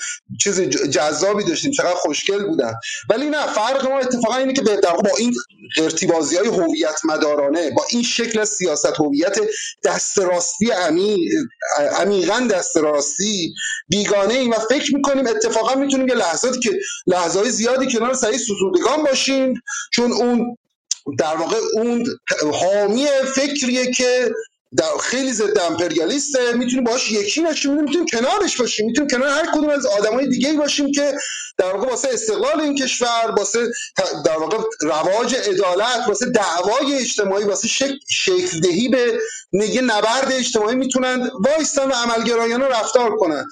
چیز 0.43 0.61
جذابی 0.61 1.43
داشتیم 1.43 1.71
چقدر 1.71 1.93
خوشگل 1.93 2.43
بودن. 2.43 2.73
ولی 3.09 3.25
نه 3.25 3.47
فرق 3.47 3.89
ما 3.89 3.99
اتفاقا 3.99 4.35
اینه 4.35 4.53
که 4.53 4.61
در 4.61 4.95
با 4.95 5.09
این 5.17 5.33
قرتیبازی 5.75 6.37
های 6.37 6.47
هویت 6.47 6.99
مدارانه 7.03 7.71
با 7.71 7.85
این 7.89 8.03
شکل 8.03 8.43
سیاست 8.43 8.99
هویت 8.99 9.39
دست 9.83 10.19
راستی 10.19 10.71
عمیقا 11.97 12.47
دست 12.51 12.77
راستی 12.77 13.53
بیگانه 13.89 14.33
ایم 14.33 14.51
و 14.51 14.55
فکر 14.69 14.95
می‌کنیم 14.95 15.27
اتفاقا 15.27 15.75
می‌تونیم 15.75 16.07
یه 16.07 16.15
لحظاتی 16.15 16.59
که 16.59 16.79
لحظه 17.07 17.49
زیادی 17.49 17.91
کنار 17.91 18.13
سعی 18.13 18.37
ستودگان 18.37 19.03
باشیم 19.03 19.53
چون 19.93 20.11
اون 20.11 20.57
در 21.19 21.35
واقع 21.35 21.57
اون 21.73 22.05
حامی 22.53 23.05
فکریه 23.35 23.91
که 23.91 24.31
در 24.77 24.97
خیلی 25.01 25.33
ضد 25.33 25.59
امپریالیسته 25.59 26.53
می‌تونیم 26.53 26.83
باش 26.83 27.11
یکی 27.11 27.41
نشیم 27.41 27.73
می‌تونیم 27.73 28.05
کنارش 28.05 28.57
باشیم 28.57 28.85
می‌تونیم 28.85 29.09
کنار 29.09 29.29
هر 29.29 29.51
کدوم 29.51 29.69
از 29.69 29.85
آدمای 29.85 30.27
دیگه 30.27 30.53
باشیم 30.53 30.91
که 30.91 31.13
در 31.57 31.73
واقع 31.73 31.89
واسه 31.89 32.09
استقلال 32.13 32.61
این 32.61 32.75
کشور 32.75 33.33
واسه 33.37 33.71
در 34.25 34.37
واقع 34.37 34.57
رواج 34.81 35.35
عدالت 35.35 36.07
واسه 36.07 36.25
دعوای 36.29 36.95
اجتماعی 36.95 37.43
واسه 37.43 37.67
شکل, 37.67 37.95
شکل 38.09 38.59
دهی 38.59 38.89
به 38.89 39.19
یه 39.53 39.81
نبرد 39.81 40.31
اجتماعی 40.31 40.75
می‌تونن 40.75 41.31
وایستن 41.45 41.91
و 41.91 41.93
عملگرایانه 41.93 42.67
رفتار 42.67 43.17
کنن. 43.17 43.45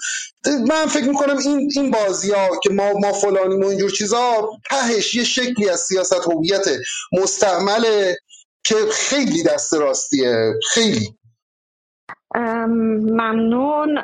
من 0.68 0.86
فکر 0.86 1.04
می‌کنم 1.04 1.38
این 1.38 1.70
این 1.74 1.90
بازی 1.90 2.30
ها 2.30 2.48
که 2.62 2.70
ما 2.70 2.92
ما 2.92 3.12
فلانیم 3.12 3.60
و 3.60 3.66
اینجور 3.66 3.90
چیزا 3.90 4.50
تهش 4.70 5.14
یه 5.14 5.24
شکلی 5.24 5.68
از 5.68 5.80
سیاست 5.80 6.28
هویت 6.28 6.68
مستعمله 7.12 8.18
که 8.64 8.74
خیلی 8.92 9.42
دست 9.42 9.74
راستیه 9.74 10.52
خیلی. 10.70 11.18
ممنون. 12.34 13.98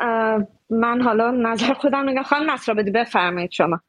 من 0.70 1.02
حالا 1.02 1.30
نظر 1.30 1.74
خودم 1.74 2.04
میگم. 2.04 2.22
خانم 2.22 2.50
نصر 2.50 2.74
بدی 2.74 2.90
بفرمایید 2.90 3.50
شما. 3.50 3.80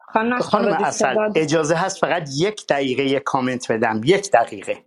خانم, 0.00 0.38
خانم 0.40 0.72
اصل 0.72 1.30
اجازه 1.36 1.74
هست 1.74 1.98
فقط 1.98 2.28
یک 2.36 2.66
دقیقه 2.66 3.02
یک 3.02 3.22
کامنت 3.22 3.72
بدم. 3.72 4.00
یک 4.04 4.30
دقیقه. 4.30 4.84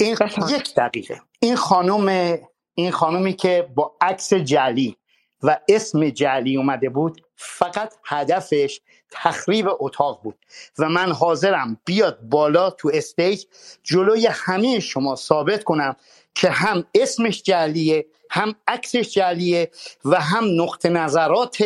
این 0.00 0.16
یک 0.50 0.74
دقیقه. 0.76 1.20
این 1.40 1.56
خانم 1.56 2.38
این 2.74 2.90
خانومی 2.90 3.32
که 3.32 3.68
با 3.74 3.96
عکس 4.00 4.34
جلی 4.34 4.96
و 5.42 5.60
اسم 5.68 6.08
جلی 6.08 6.56
اومده 6.56 6.88
بود 6.88 7.26
فقط 7.36 7.94
هدفش 8.04 8.80
تخریب 9.10 9.66
اتاق 9.70 10.22
بود 10.22 10.38
و 10.78 10.88
من 10.88 11.12
حاضرم 11.12 11.80
بیاد 11.84 12.20
بالا 12.20 12.70
تو 12.70 12.90
استیج 12.94 13.44
جلوی 13.82 14.26
همه 14.26 14.80
شما 14.80 15.16
ثابت 15.16 15.64
کنم 15.64 15.96
که 16.34 16.50
هم 16.50 16.84
اسمش 16.94 17.42
جلیه 17.42 18.06
هم 18.30 18.54
عکسش 18.68 19.10
جلیه 19.10 19.70
و 20.04 20.20
هم 20.20 20.62
نقطه 20.62 20.88
نظرات 20.88 21.56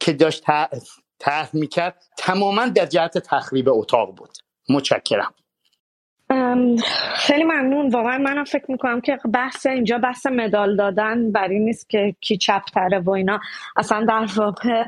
که 0.00 0.12
داشت 0.12 0.44
طرح 1.18 1.50
می‌کرد 1.52 2.02
تماما 2.18 2.66
در 2.66 2.86
جهت 2.86 3.18
تخریب 3.18 3.68
اتاق 3.68 4.14
بود. 4.16 4.38
متشکرم. 4.68 5.34
خیلی 7.14 7.44
ممنون. 7.44 7.88
واقعا 7.88 8.18
منم 8.18 8.44
فکر 8.44 8.70
می‌کنم 8.70 9.00
که 9.00 9.18
بحث 9.32 9.66
اینجا 9.66 9.98
بحث 9.98 10.26
مدال 10.26 10.76
دادن 10.76 11.32
بر 11.32 11.48
این 11.48 11.64
نیست 11.64 11.90
که 11.90 12.14
کی 12.20 12.36
چپتره 12.36 12.98
و 12.98 13.10
اینا. 13.10 13.40
اصلا 13.76 14.04
در 14.04 14.26
واقع 14.36 14.84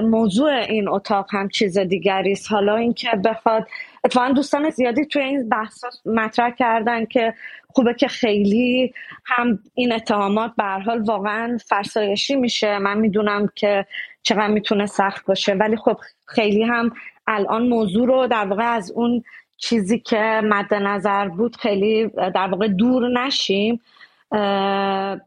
موضوع 0.00 0.50
این 0.52 0.88
اتاق 0.88 1.26
هم 1.34 1.48
چیز 1.48 1.78
دیگری 1.78 2.32
است. 2.32 2.52
حالا 2.52 2.76
اینکه 2.76 3.08
بخواد 3.24 3.66
اتفاقا 4.04 4.28
دوستان 4.28 4.70
زیادی 4.70 5.06
توی 5.06 5.22
این 5.22 5.48
بحث 5.48 5.84
مطرح 6.06 6.50
کردن 6.50 7.04
که 7.04 7.34
خوبه 7.68 7.94
که 7.94 8.08
خیلی 8.08 8.94
هم 9.24 9.58
این 9.74 9.92
اتهامات 9.92 10.52
به 10.56 10.64
حال 10.64 11.00
واقعا 11.02 11.58
فرسایشی 11.68 12.36
میشه. 12.36 12.78
من 12.78 12.98
می‌دونم 12.98 13.48
که 13.54 13.86
چقدر 14.22 14.48
می‌تونه 14.48 14.86
سخت 14.86 15.26
باشه. 15.26 15.54
ولی 15.54 15.76
خب 15.76 15.96
خیلی 16.26 16.62
هم 16.62 16.92
الان 17.26 17.68
موضوع 17.68 18.06
رو 18.06 18.26
در 18.26 18.44
واقع 18.44 18.64
از 18.64 18.90
اون 18.90 19.22
چیزی 19.62 19.98
که 19.98 20.40
مد 20.44 20.74
نظر 20.74 21.28
بود 21.28 21.56
خیلی 21.56 22.08
در 22.08 22.48
واقع 22.48 22.68
دور 22.68 23.08
نشیم 23.08 23.80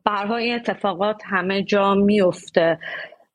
برها 0.03 0.35
این 0.35 0.55
اتفاقات 0.55 1.21
همه 1.25 1.63
جا 1.63 1.95
میفته 1.95 2.79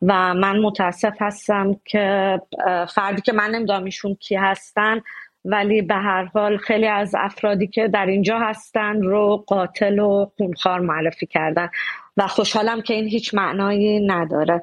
و 0.03 0.35
من 0.35 0.59
متاسف 0.59 1.17
هستم 1.21 1.77
که 1.85 2.41
فردی 2.95 3.23
که 3.23 3.33
من 3.33 3.51
نمی‌دونم 3.51 3.85
ایشون 3.85 4.15
کی 4.15 4.37
هستن 4.37 5.01
ولی 5.45 5.83
به 5.83 5.95
هر 5.95 6.25
حال 6.25 6.57
خیلی 6.57 6.87
از 6.87 7.15
افرادی 7.19 7.67
که 7.67 7.89
در 7.89 8.07
اینجا 8.07 8.39
هستن 8.39 9.03
رو 9.03 9.45
قاتل 9.47 9.99
و 9.99 10.27
خونخوار 10.37 10.81
معرفی 10.81 11.27
کردن 11.27 11.69
و 12.17 12.27
خوشحالم 12.27 12.83
که 12.83 12.95
این 12.95 13.09
هیچ 13.09 13.35
معنایی 13.35 14.07
نداره. 14.07 14.63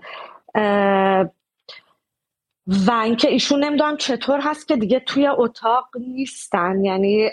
و 2.68 2.92
اینکه 2.92 3.30
ایشون 3.30 3.64
نمی‌دونم 3.64 3.98
چطور 3.98 4.40
هست 4.42 4.68
که 4.68 4.76
دیگه 4.76 5.00
توی 5.00 5.28
اتاق 5.28 5.86
نیستن. 6.00 6.84
یعنی 6.84 7.30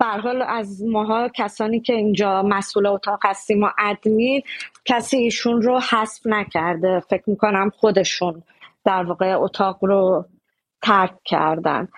حال 0.00 0.42
از 0.42 0.82
ماها 0.84 1.28
کسانی 1.28 1.80
که 1.80 1.92
اینجا 1.92 2.42
مسئول 2.42 2.86
اتاق 2.86 3.20
هستیم 3.24 3.62
و 3.62 3.68
ادمین 3.78 4.42
کسی 4.84 5.16
ایشون 5.16 5.62
رو 5.62 5.80
حذف 5.80 6.26
نکرده. 6.26 7.00
فکر 7.00 7.22
می‌کنم 7.26 7.70
خودشون 7.76 8.42
در 8.84 9.04
واقع 9.04 9.34
اتاق 9.38 9.84
رو 9.84 10.24
ترک 10.82 11.14
کردن. 11.24 11.88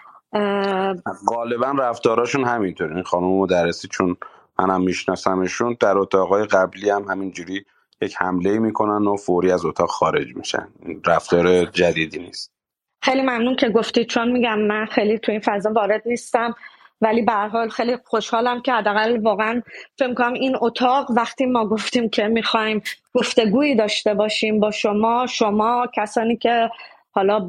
غالبا 1.28 1.70
رفتاراشون 1.78 2.44
همینطور 2.44 2.94
این 2.94 3.02
خانم 3.02 3.26
مدرسی 3.26 3.88
چون 3.88 4.16
منم 4.58 4.80
میشناسمشون 4.80 5.76
در 5.80 5.98
اتاقای 5.98 6.44
قبلی 6.44 6.90
هم 6.90 7.02
همینجوری 7.02 7.64
یک 8.02 8.16
حمله 8.18 8.58
می‌کنن 8.58 9.06
و 9.06 9.16
فوری 9.16 9.52
از 9.52 9.64
اتاق 9.64 9.88
خارج 9.88 10.36
میشن. 10.36 10.68
رفتار 11.06 11.64
جدیدی 11.64 12.18
نیست. 12.18 12.57
خیلی 13.02 13.22
ممنون 13.22 13.56
که 13.56 13.68
گفتید 13.68 14.06
چون 14.06 14.32
میگم 14.32 14.58
من 14.58 14.86
خیلی 14.86 15.18
تو 15.18 15.32
این 15.32 15.40
فضا 15.40 15.72
وارد 15.72 16.02
نیستم 16.06 16.54
ولی 17.00 17.22
به 17.22 17.32
حال 17.32 17.68
خیلی 17.68 17.96
خوشحالم 18.04 18.62
که 18.62 18.72
حداقل 18.72 19.20
واقعا 19.22 19.62
فکر 19.98 20.14
کنم 20.14 20.32
این 20.32 20.56
اتاق 20.60 21.10
وقتی 21.10 21.46
ما 21.46 21.68
گفتیم 21.68 22.08
که 22.08 22.28
می‌خوایم 22.28 22.82
گفتگویی 23.14 23.74
داشته 23.74 24.14
باشیم 24.14 24.60
با 24.60 24.70
شما 24.70 25.26
شما 25.26 25.86
کسانی 25.94 26.36
که 26.36 26.70
حالا 27.10 27.40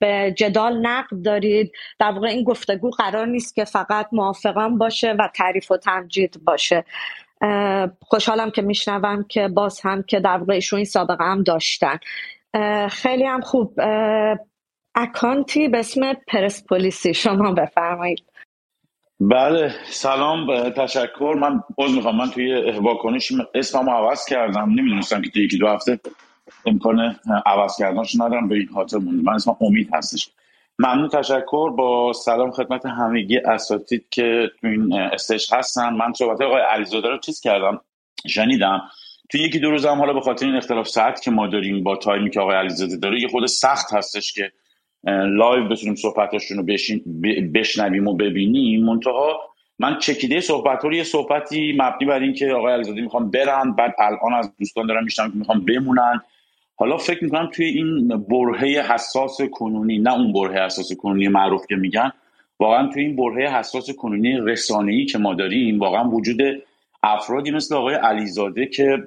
به, 0.00 0.34
جدال 0.36 0.86
نقد 0.86 1.22
دارید 1.24 1.72
در 1.98 2.10
واقع 2.10 2.28
این 2.28 2.44
گفتگو 2.44 2.90
قرار 2.90 3.26
نیست 3.26 3.54
که 3.54 3.64
فقط 3.64 4.08
موافقان 4.12 4.78
باشه 4.78 5.12
و 5.12 5.28
تعریف 5.34 5.70
و 5.70 5.76
تمجید 5.76 6.44
باشه. 6.44 6.84
خوشحالم 8.00 8.50
که 8.50 8.62
میشنوم 8.62 9.24
که 9.28 9.48
باز 9.48 9.80
هم 9.80 10.02
که 10.02 10.20
در 10.20 10.36
واقع 10.36 10.54
ایشون 10.54 10.76
این 10.76 10.84
سابقه 10.84 11.24
هم 11.24 11.42
داشتن. 11.42 11.98
خیلی 12.88 13.24
هم 13.24 13.40
خوب 13.40 13.80
اکانتی 14.94 15.68
به 15.68 15.78
اسم 15.78 16.12
پرسپولیسی. 16.12 17.14
شما 17.14 17.52
بفرمایید. 17.52 18.24
بله 19.20 19.74
سلام 19.84 20.70
تشکر. 20.70 21.34
من 21.40 21.62
باز 21.76 21.94
می‌خوام. 21.94 22.16
من 22.16 22.30
توی 22.30 22.70
واکنش 22.70 23.32
اسمم 23.54 23.90
عوض 23.90 24.24
کردم. 24.24 24.70
نمی‌دونستم 24.70 25.22
که 25.22 25.40
یکی 25.40 25.58
دو 25.58 25.68
هفته 25.68 26.00
امکان 26.66 27.16
عوض 27.46 27.76
کردنش 27.78 28.14
ندارم. 28.14 28.48
به 28.48 28.54
این 28.54 28.68
خاطر 28.74 28.98
مونده. 28.98 29.22
من 29.22 29.32
اسمم 29.32 29.56
امید 29.60 29.90
هستش. 29.92 30.30
ممنون 30.78 31.08
تشکر. 31.08 31.70
با 31.70 32.12
سلام 32.12 32.50
خدمت 32.50 32.86
همگی 32.86 33.38
اساتید 33.38 34.06
که 34.10 34.50
تو 34.60 34.66
این 34.66 34.92
استیج 34.92 35.52
هستن. 35.52 35.94
من 35.94 36.12
صحبت 36.12 36.42
آقای 36.42 36.62
علیزاده 36.62 37.08
رو 37.08 37.18
چیز 37.18 37.40
کردم 37.40 37.80
شنیدم. 38.26 38.82
تو 39.30 39.38
یکی 39.38 39.58
دو 39.58 39.70
روز 39.70 39.86
هم 39.86 39.98
حالا 39.98 40.12
به 40.12 40.20
خاطر 40.20 40.46
این 40.46 40.56
اختلاف 40.56 40.88
ساعت 40.88 41.22
که 41.22 41.30
ما 41.30 41.46
داریم 41.46 41.82
با 41.82 41.96
تایمی 41.96 42.30
که 42.30 42.40
آقای 42.40 42.56
علیزاده 42.56 42.96
داره 42.96 43.22
یه 43.22 43.28
خرده 43.28 43.46
سخت 43.46 43.92
هستش 43.92 44.32
که 44.32 44.52
live 45.06 45.68
بتونیم 45.68 45.94
صحبتاشون 45.94 46.58
رو 46.58 46.64
بشنویم 47.54 48.08
و 48.08 48.14
ببینیم. 48.14 48.84
منتها 48.84 49.40
من 49.78 49.98
چکیده 49.98 50.40
صحبت 50.40 50.84
رو 50.84 50.94
یه 50.94 51.02
صحبتی 51.02 51.72
مبنی 51.78 52.08
بر 52.08 52.20
این 52.20 52.32
که 52.32 52.52
آقای 52.52 52.72
علیزاده 52.72 53.00
می‌خوام 53.00 53.30
برن 53.30 53.72
بعد 53.72 53.94
الان 53.98 54.34
از 54.38 54.56
دوستان 54.58 54.86
دارم 54.86 55.04
می‌شنوم 55.04 55.30
که 55.30 55.36
می‌خوام 55.36 55.64
بمونن. 55.64 56.20
حالا 56.76 56.96
فکر 56.96 57.24
می‌کنم 57.24 57.50
توی 57.52 57.66
این 57.66 58.08
برهه 58.08 58.92
حساس 58.94 59.40
کنونی 59.50 59.98
نه 59.98 60.14
اون 60.14 60.32
برهه 60.32 60.64
حساس 60.64 60.92
کنونی 60.92 61.28
معروف 61.28 61.66
که 61.66 61.76
میگن 61.76 62.12
واقعا 62.60 62.88
توی 62.88 63.02
این 63.04 63.16
برهه 63.16 63.58
حساس 63.58 63.90
کنونی 63.90 64.32
رسانه‌ای 64.32 65.04
که 65.04 65.18
ما 65.18 65.34
داریم 65.34 65.78
واقعا 65.78 66.08
وجود 66.08 66.40
افرادی 67.02 67.50
مثل 67.50 67.74
آقای 67.74 67.94
علیزاده 67.94 68.66
که 68.66 68.98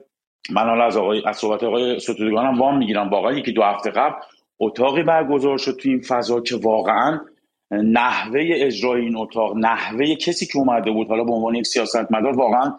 من 0.49 0.63
حالا 0.63 0.85
از 0.85 0.97
آقای 0.97 1.21
از 1.25 1.37
صحبت 1.37 1.63
آقای 1.63 1.99
ستودگانم 1.99 2.59
وام 2.59 2.77
می‌گیرم. 2.77 3.09
واقعا 3.09 3.31
یکی 3.31 3.51
دو 3.51 3.63
هفته 3.63 3.89
قبل 3.89 4.15
اتاقی 4.65 5.03
برگزار 5.03 5.57
شد 5.57 5.77
توی 5.81 5.91
این 5.91 6.01
فضا 6.01 6.41
که 6.41 6.55
واقعا 6.55 7.19
نحوه 7.71 8.41
اجرای 8.53 9.01
این 9.01 9.17
اتاق 9.17 9.57
نحوه 9.57 10.15
کسی 10.15 10.45
که 10.45 10.57
اومده 10.57 10.91
بود 10.91 11.07
حالا 11.07 11.23
به 11.23 11.31
عنوان 11.31 11.55
یک 11.55 11.67
سیاستمدار 11.67 12.37
واقعا 12.37 12.73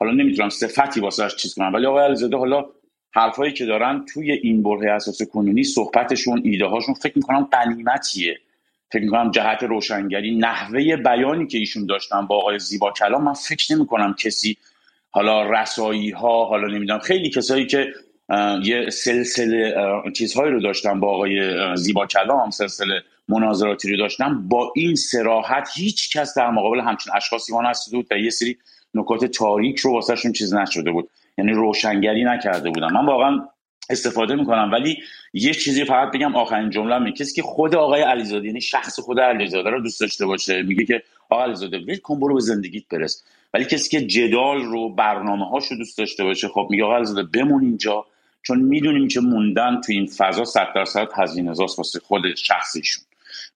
حالا 0.00 0.12
نمی‌تونم 0.12 0.48
صفتی 0.48 1.00
واسش 1.00 1.36
چیز 1.36 1.54
کنم 1.54 1.74
ولی 1.74 1.86
آقای 1.86 2.04
علیزاده 2.04 2.36
حالا 2.36 2.64
حرفایی 3.12 3.52
که 3.52 3.66
دارن 3.66 4.04
توی 4.14 4.32
این 4.32 4.62
برهه 4.62 4.90
اساس 4.92 5.22
کنونی 5.22 5.64
صحبتشون 5.64 6.40
ایده 6.44 6.66
هاشون 6.66 6.94
فکر 6.94 7.12
می‌کنم 7.16 7.48
قنیمتیه. 7.52 8.38
فکر 8.92 9.02
می‌کنم 9.02 9.30
جهت 9.30 9.62
روشنگری 9.62 10.36
نحوه 10.36 10.96
بیانی 10.96 11.46
که 11.46 11.58
ایشون 11.58 11.86
داشتن 11.86 12.26
با 12.26 12.36
آقای 12.36 12.58
زیبا 12.58 12.92
کلام 12.92 13.24
من 13.24 13.32
فکر 13.32 13.74
نمی‌کنم 13.74 14.14
کسی 14.14 14.56
حالا 15.10 15.50
رسایی 15.50 16.10
ها 16.10 16.44
حالا 16.44 16.68
نمی‌دونم 16.68 16.98
خیلی 16.98 17.30
کسایی 17.30 17.66
که 17.66 17.92
یه 18.62 18.90
سلسله 18.90 19.74
چیزهایی 20.16 20.52
رو 20.52 20.60
داشتن 20.60 21.00
با 21.00 21.14
آقای 21.14 21.40
زیبا 21.76 22.06
کلام 22.06 22.50
سلسله 22.50 23.02
مناظراتی 23.28 23.90
رو 23.90 23.96
داشتن 23.96 24.48
با 24.48 24.72
این 24.76 24.94
سراحت 24.94 25.68
هیچ 25.74 26.16
کس 26.16 26.34
در 26.36 26.50
مقابل 26.50 26.80
همچین 26.80 27.12
اشخاصی 27.16 27.52
ما 27.52 27.70
نستده 27.70 27.96
بود 27.96 28.06
و 28.10 28.18
یه 28.18 28.30
سری 28.30 28.56
نکات 28.94 29.24
تاریک 29.24 29.78
رو 29.78 29.92
واسهشون 29.92 30.32
چیز 30.32 30.54
نشده 30.54 30.92
بود. 30.92 31.10
یعنی 31.38 31.52
روشنگری 31.52 32.24
نکرده 32.24 32.70
بودم. 32.70 32.92
من 32.92 33.06
واقعا 33.06 33.48
استفاده 33.90 34.34
می‌کنم 34.34 34.70
ولی 34.72 34.98
یه 35.32 35.54
چیزی 35.54 35.84
فقط 35.84 36.10
بگم 36.14 36.36
آخرین 36.36 36.70
جمله 36.70 36.98
می 36.98 37.12
کسی 37.12 37.34
که 37.34 37.42
خود 37.42 37.74
آقای 37.74 38.02
علیزاده 38.02 38.46
یعنی 38.46 38.60
شخص 38.60 39.00
خود 39.00 39.20
علیزاده 39.20 39.70
رو 39.70 39.80
دوست 39.80 40.00
داشته 40.00 40.26
باشه 40.26 40.62
میگه 40.62 40.84
که 40.84 41.02
آقای 41.30 41.44
علیزاده 41.44 41.78
ول 41.78 41.96
کن 41.96 42.20
برو 42.20 42.34
به 42.34 42.40
زندگیت 42.40 42.84
برس. 42.90 43.24
ولی 43.54 43.64
کسی 43.64 43.90
که 43.90 44.06
جدال 44.06 44.62
رو 44.62 44.94
برنامه 44.94 45.48
هاش 45.48 45.66
رو 45.66 45.76
دوست 45.76 45.98
داشته 45.98 46.24
باشه 46.24 46.48
خب 46.48 46.66
میگه 46.70 46.84
آقای 46.84 46.96
علیزاده 46.96 47.22
بمون 47.22 47.64
اینجا. 47.64 48.06
چون 48.42 48.58
می‌دونیم 48.58 49.08
که 49.08 49.20
موندن 49.20 49.80
تو 49.80 49.92
این 49.92 50.06
فضا 50.06 50.44
صد 50.44 50.66
درصد 50.74 51.08
هزینه 51.16 51.52
واسه 51.52 52.00
خود 52.00 52.34
شخصیشون. 52.34 53.04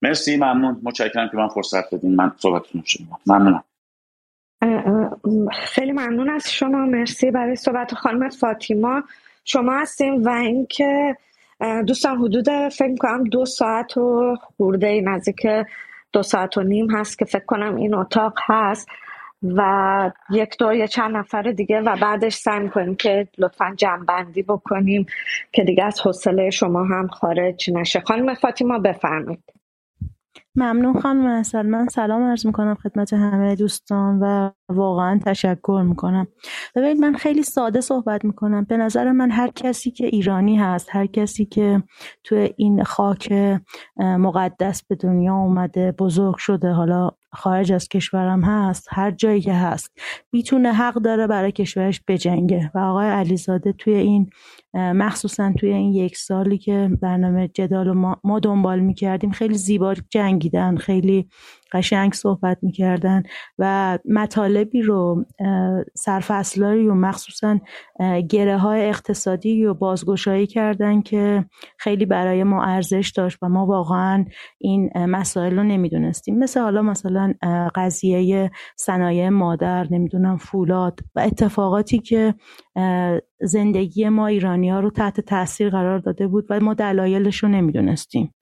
مرسی 0.02 0.36
ممنون. 0.36 0.80
متشکرم 0.82 1.28
که 1.28 1.36
من 1.36 1.48
فرصت 1.48 1.90
دادین. 1.90 2.14
من 2.14 2.32
صحبتتون 2.36 2.82
شنیدم. 2.84 3.18
ممنونم. 3.26 3.64
خیلی 5.52 5.92
ممنون 5.92 6.30
از 6.30 6.52
شما. 6.52 6.86
مرسی 6.86 7.30
برای 7.30 7.56
صحبت 7.56 7.94
خانم 7.94 8.28
فاطیما. 8.28 9.02
شما 9.44 9.72
هستیم 9.72 10.24
و 10.24 10.28
اینکه 10.28 11.16
دوستان 11.86 12.18
حدود 12.18 12.68
فکر 12.68 12.96
کنم 12.96 13.24
دو 13.24 13.44
ساعت 13.44 13.96
و 13.96 14.36
خورده 14.40 15.00
نزدیک 15.00 15.46
دو 16.12 16.22
ساعت 16.22 16.56
و 16.56 16.62
نیم 16.62 16.90
هست 16.90 17.18
که 17.18 17.24
فکر 17.24 17.44
کنم 17.44 17.76
این 17.76 17.94
اتاق 17.94 18.38
هست. 18.46 18.88
و 19.56 20.10
یک 20.30 20.56
دو 20.58 20.74
یا 20.74 20.86
چند 20.86 21.16
نفر 21.16 21.42
دیگه 21.42 21.80
و 21.80 21.96
بعدش 22.02 22.34
سعی 22.34 22.68
کنیم 22.68 22.94
که 22.94 23.28
لطفا 23.38 23.74
جمعبندی 23.76 24.42
بکنیم 24.42 25.06
که 25.52 25.64
دیگه 25.64 25.84
از 25.84 26.00
حوصله 26.00 26.50
شما 26.50 26.84
هم 26.84 27.08
خارج 27.08 27.70
نشه. 27.70 28.00
خانم 28.00 28.34
فاطیما 28.34 28.78
بفرمایید. 28.78 29.44
ممنون 30.56 31.00
خانم 31.00 31.26
اصل. 31.26 31.62
من 31.62 31.88
سلام 31.88 32.22
عرض 32.22 32.46
می‌کنم 32.46 32.74
خدمت 32.74 33.12
همه 33.12 33.54
دوستان 33.54 34.18
و 34.18 34.50
واقعا 34.68 35.20
تشکر 35.26 35.84
می‌کنم. 35.86 36.26
ببینید 36.76 37.00
من 37.00 37.14
خیلی 37.14 37.42
ساده 37.42 37.80
صحبت 37.80 38.24
می‌کنم. 38.24 38.64
به 38.64 38.76
نظر 38.76 39.12
من 39.12 39.30
هر 39.30 39.48
کسی 39.48 39.90
که 39.90 40.06
ایرانی 40.06 40.56
هست 40.56 40.88
هر 40.92 41.06
کسی 41.06 41.44
که 41.44 41.82
تو 42.24 42.48
این 42.56 42.84
خاک 42.84 43.32
مقدس 43.96 44.82
به 44.86 44.94
دنیا 44.94 45.34
اومده 45.34 45.92
بزرگ 45.92 46.36
شده 46.36 46.70
حالا 46.70 47.10
خارج 47.34 47.72
از 47.72 47.88
کشورم 47.88 48.44
هست 48.44 48.88
هر 48.90 49.10
جایی 49.10 49.40
که 49.40 49.54
هست. 49.54 49.92
می‌تونه 50.32 50.72
حق 50.72 50.94
داره 50.94 51.26
برای 51.26 51.52
کشورش 51.52 52.00
بجنگه. 52.08 52.70
و 52.74 52.78
آقای 52.78 53.08
علیزاده 53.08 53.72
توی 53.72 53.94
این 53.94 54.30
مخصوصا 54.74 55.52
توی 55.58 55.72
این 55.72 55.92
یک 55.92 56.16
سالی 56.16 56.58
که 56.58 56.90
برنامه 57.02 57.48
جدال 57.48 57.92
ما, 57.92 58.16
ما 58.24 58.38
دنبال 58.40 58.80
می‌کردیم 58.80 59.30
خیلی 59.30 59.54
زیبا 59.54 59.94
جنگیدن 60.10 60.76
خیلی 60.76 61.28
قشنگ 61.72 62.12
صحبت 62.12 62.58
می‌کردن 62.62 63.22
و 63.58 63.98
مطالبی 64.04 64.82
رو 64.82 65.24
سرفصلایی 65.94 66.88
و 66.88 66.94
مخصوصا 66.94 67.58
گره 68.28 68.58
های 68.58 68.88
اقتصادی 68.88 69.64
و 69.64 69.74
بازگشایی 69.74 70.46
کردن 70.46 71.02
که 71.02 71.44
خیلی 71.78 72.06
برای 72.06 72.44
ما 72.44 72.64
ارزش 72.64 73.12
داشت 73.16 73.38
و 73.42 73.48
ما 73.48 73.66
واقعا 73.66 74.24
این 74.58 74.90
مسائل 74.96 75.56
رو 75.56 75.62
نمی‌دونستیم. 75.62 76.38
مثل 76.38 76.60
حالا 76.60 76.82
مثلا 76.82 77.34
قضیه 77.74 78.50
صنایع 78.76 79.28
مادر 79.28 79.86
نمی‌دونم 79.90 80.36
فولاد 80.36 81.00
و 81.14 81.20
اتفاقاتی 81.20 81.98
که 81.98 82.34
زندگی 83.40 84.08
ما 84.08 84.26
ایرانی 84.26 84.70
ها 84.70 84.80
رو 84.80 84.90
تحت 84.90 85.20
تاثیر 85.20 85.70
قرار 85.70 85.98
داده 85.98 86.26
بود 86.26 86.46
و 86.50 86.60
ما 86.60 86.74
دلایلش 86.74 87.42
رو 87.42 87.48
نمی‌دونستیم. 87.48 88.34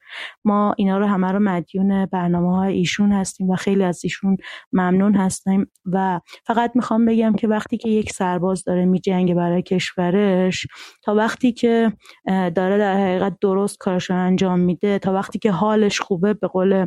ما 0.44 0.74
اینا 0.78 0.98
رو 0.98 1.06
همه 1.06 1.32
رو 1.32 1.38
مدیون 1.38 2.06
برنامه 2.06 2.56
های 2.56 2.74
ایشون 2.74 3.12
هستیم 3.12 3.50
و 3.50 3.56
خیلی 3.56 3.84
از 3.84 4.00
ایشون 4.04 4.36
ممنون 4.72 5.14
هستیم 5.14 5.66
و 5.86 6.20
فقط 6.46 6.72
می‌خوام 6.74 7.04
بگم 7.04 7.32
که 7.32 7.48
وقتی 7.48 7.76
که 7.76 7.88
یک 7.88 8.12
سرباز 8.12 8.64
داره 8.64 8.84
میجنگه 8.84 9.34
برای 9.34 9.62
کشورش 9.62 10.66
تا 11.02 11.14
وقتی 11.14 11.52
که 11.52 11.92
داره 12.26 12.78
در 12.78 12.96
حقیقت 12.96 13.36
درست 13.40 13.78
کارش 13.78 14.10
رو 14.10 14.16
انجام 14.16 14.60
میده 14.60 14.98
تا 14.98 15.12
وقتی 15.12 15.38
که 15.38 15.50
حالش 15.50 16.00
خوبه 16.00 16.34
به 16.34 16.48
قول 16.48 16.86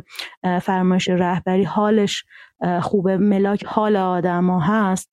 فرمایش 0.62 1.08
رهبری 1.08 1.64
حالش 1.64 2.24
خوبه 2.82 3.16
ملاک 3.16 3.64
حال 3.64 3.96
آدما 3.96 4.60
هست 4.60 5.10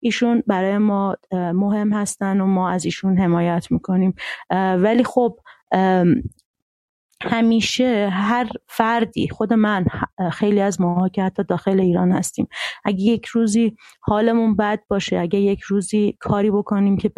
ایشون 0.00 0.42
برای 0.46 0.78
ما 0.78 1.16
مهم 1.32 1.92
هستن 1.92 2.40
و 2.40 2.46
ما 2.46 2.70
از 2.70 2.84
ایشون 2.84 3.18
حمایت 3.18 3.66
می‌کنیم. 3.70 4.14
ولی 4.78 5.04
خب 5.04 5.38
همیشه 7.22 8.08
هر 8.12 8.48
فردی 8.68 9.28
خود 9.28 9.52
من 9.52 9.84
خیلی 10.32 10.60
از 10.60 10.80
ماها 10.80 11.08
که 11.08 11.22
حتی 11.22 11.44
داخل 11.44 11.80
ایران 11.80 12.12
هستیم 12.12 12.48
اگه 12.84 13.00
یک 13.00 13.26
روزی 13.26 13.76
حالمون 14.00 14.56
بد 14.56 14.80
باشه 14.88 15.18
اگه 15.18 15.38
یک 15.38 15.60
روزی 15.60 16.16
کاری 16.20 16.50
بکنیم 16.50 16.96
که 16.96 17.08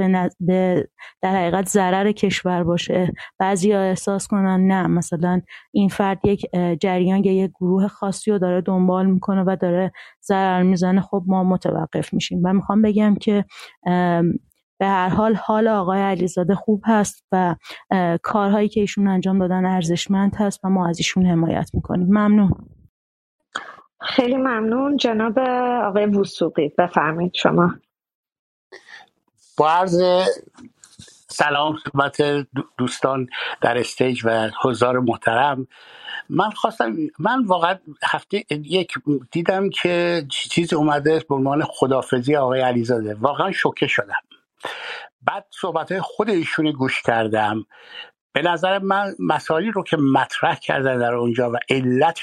به, 0.41 0.89
در 1.23 1.37
حقیقت 1.37 1.69
ضرر 1.69 2.13
کشور 2.13 2.65
باشه 2.65 3.13
بعضی 3.39 3.73
احساس 3.73 4.27
کنن 4.27 4.67
نه 4.67 4.87
مثلا 4.87 5.41
این 5.73 5.89
فرد 5.89 6.19
یک 6.25 6.47
جریان 6.81 7.25
یا 7.25 7.33
یک 7.33 7.51
گروه 7.61 7.89
خاصی 7.89 8.31
رو 8.31 8.39
داره 8.39 8.61
دنبال 8.61 9.07
می‌کنه 9.07 9.45
و 9.47 9.57
داره 9.61 9.93
ضرر 10.27 10.63
می‌زنه 10.63 11.01
خب 11.01 11.25
ما 11.27 11.45
متوقف 11.45 12.15
میشیم. 12.15 12.41
و 12.45 12.53
می‌خوام 12.53 12.83
بگم 12.83 13.15
که 13.21 13.45
به 14.83 14.89
هر 14.89 15.09
حال 15.09 15.35
حال 15.35 15.69
آقای 15.69 16.01
علیزاده 16.01 16.55
خوب 16.55 16.83
هست 16.87 17.25
و 17.33 17.57
کارهایی 18.23 18.69
که 18.69 18.81
ایشون 18.81 19.09
انجام 19.09 19.39
دادن 19.39 19.65
ارزشمند 19.65 20.37
هست 20.39 20.65
و 20.65 20.69
ما 20.69 20.89
از 20.89 20.99
ایشون 20.99 21.27
حمایت 21.27 21.71
می‌کنیم. 21.75 22.07
ممنون. 22.07 22.69
خیلی 24.01 24.37
ممنون. 24.37 24.97
جناب 24.97 25.39
آقای 25.89 26.07
وسوقی 26.07 26.69
بفرمایید 26.79 27.35
شما. 27.35 27.75
با 29.59 29.71
عرض 29.71 30.03
سلام 31.29 31.77
خدمت 31.77 32.23
دوستان 32.79 33.27
در 33.61 33.79
استیج 33.79 34.23
و 34.25 34.51
حضار 34.63 35.01
محترم. 35.01 35.67
من 36.29 36.51
خواستم 36.51 36.97
من 37.19 37.45
واقعا 37.45 37.79
هفته 38.05 38.45
یک 38.51 38.95
دیدم 39.31 39.71
که 39.71 40.27
چیزی 40.31 40.77
اومده 40.77 41.25
به 41.29 41.35
عنوان 41.35 41.63
خدافزی 41.65 42.37
آقای 42.37 42.61
علیزاده. 42.61 43.15
واقعا 43.15 43.53
شوکه 43.53 43.87
شدم. 43.87 44.21
بعد 45.23 45.47
صحبت 45.61 46.01
خود 46.01 46.31
ایشون 46.31 46.71
گوش 46.71 47.03
کردم. 47.03 47.67
به 48.33 48.43
نظر 48.43 48.79
من 48.79 49.15
مسائلی 49.19 49.71
رو 49.71 49.85
که 49.85 49.97
مطرح 49.97 50.55
کردن 50.55 50.99
در 50.99 51.15
اونجا 51.15 51.51
و 51.51 51.57
علت 51.71 52.21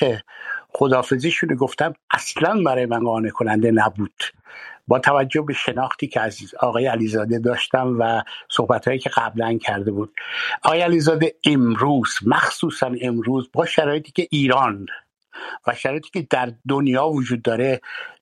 خدافزیشون 0.70 1.56
گفتم 1.56 1.94
اصلا 2.12 2.64
برای 2.66 2.86
من 2.86 3.04
قانع 3.04 3.30
کننده 3.30 3.72
نبود. 3.72 4.24
با 4.88 5.00
توجه 5.00 5.42
به 5.42 5.54
شناختی 5.54 6.08
که 6.08 6.22
از 6.22 6.40
آقای 6.60 6.88
علیزاده 6.88 7.40
داشتم 7.40 7.96
و 8.00 8.24
صحبت 8.50 8.88
هایی 8.88 9.00
که 9.00 9.10
قبلا 9.10 9.58
کرده 9.58 9.92
بود. 9.92 10.14
آقای 10.64 10.82
علیزاده 10.82 11.36
امروز 11.46 12.10
مخصوصا 12.26 12.92
امروز 13.02 13.50
با 13.54 13.66
شرایطی 13.66 14.12
که 14.12 14.28
ایران 14.32 14.86
و 15.68 15.76
شرایطی 15.76 16.10
که 16.10 16.28
در 16.30 16.54
دنیا 16.70 17.08
وجود 17.08 17.42
داره 17.42 17.82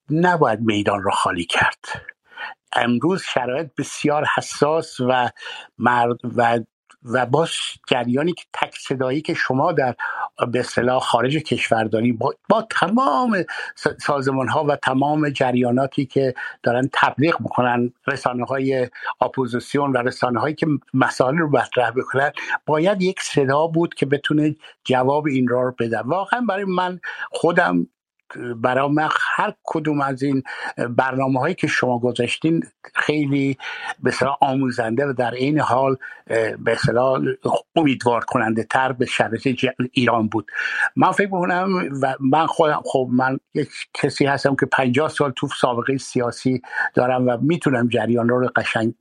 نباید 0.10 0.60
میدان 0.60 1.04
را 1.04 1.12
خالی 1.12 1.46
کرد. 1.46 1.86
امروز 2.78 3.24
شرایط 3.24 3.68
بسیار 3.78 4.26
حساس 4.26 5.00
و 5.00 5.30
مرد 5.78 6.18
و 6.38 6.60
و 7.04 7.26
با 7.26 7.48
جریانی 7.88 8.34
که 8.34 8.44
تک 8.54 8.76
صدایی 8.78 9.22
که 9.22 9.34
شما 9.34 9.72
در 9.72 9.96
به 10.52 10.60
اصطلاح 10.60 11.00
خارج 11.00 11.38
کشور 11.38 11.84
داری 11.84 12.12
با, 12.12 12.34
با 12.50 12.68
تمام 12.72 13.44
سازمان 14.06 14.48
ها 14.48 14.64
و 14.64 14.76
تمام 14.76 15.30
جریاناتی 15.30 16.06
که 16.06 16.34
دارن 16.64 16.90
تبلیغ 16.94 17.42
می‌کنن 17.42 17.94
رسانه 18.08 18.46
های 18.46 18.90
اپوزیسیون 19.22 19.92
و 19.92 19.98
رسانه 19.98 20.40
هایی 20.40 20.56
که 20.56 20.68
مسائل 20.94 21.38
رو 21.38 21.50
مطرح 21.50 21.92
بکنن 21.92 22.32
باید 22.66 23.02
یک 23.02 23.22
صدا 23.22 23.68
بود 23.68 23.94
که 23.94 24.06
بتونه 24.06 24.56
جواب 24.84 25.28
این 25.28 25.48
را 25.48 25.62
رو 25.62 25.76
بده. 25.80 26.00
واقعا 26.00 26.42
برای 26.42 26.66
من 26.66 27.00
خودم 27.32 27.88
برای 28.56 28.90
من 28.90 29.10
هر 29.36 29.54
کدوم 29.64 30.02
از 30.02 30.24
این 30.24 30.44
برنامه 30.90 31.40
هایی 31.40 31.56
که 31.56 31.68
شما 31.68 32.00
گذاشتین 32.00 32.64
خیلی 32.96 33.58
به 34.04 34.14
آموزنده 34.42 35.06
و 35.06 35.14
در 35.14 35.32
این 35.32 35.60
حال 35.60 35.98
به 36.60 36.78
امیدوار 37.76 38.24
کننده 38.24 38.64
تر 38.64 38.92
به 38.92 39.06
شرایط 39.06 39.66
ایران 39.92 40.28
بود. 40.28 40.52
من 40.96 41.12
فکر 41.12 41.34
می‌کنم 41.34 41.90
و 42.02 42.16
من 42.20 42.46
خودم 42.46 42.82
خب 42.86 43.10
من 43.12 43.40
یک 43.54 43.70
کسی 43.94 44.26
هستم 44.26 44.56
که 44.56 44.66
50 44.66 45.10
سال 45.10 45.32
تو 45.32 45.48
سابقه 45.48 45.98
سیاسی 45.98 46.62
دارم 46.94 47.28
و 47.28 47.38
می‌تونم 47.42 47.88
جریان 47.88 48.30
رو 48.30 48.50
قشنگ 48.56 48.94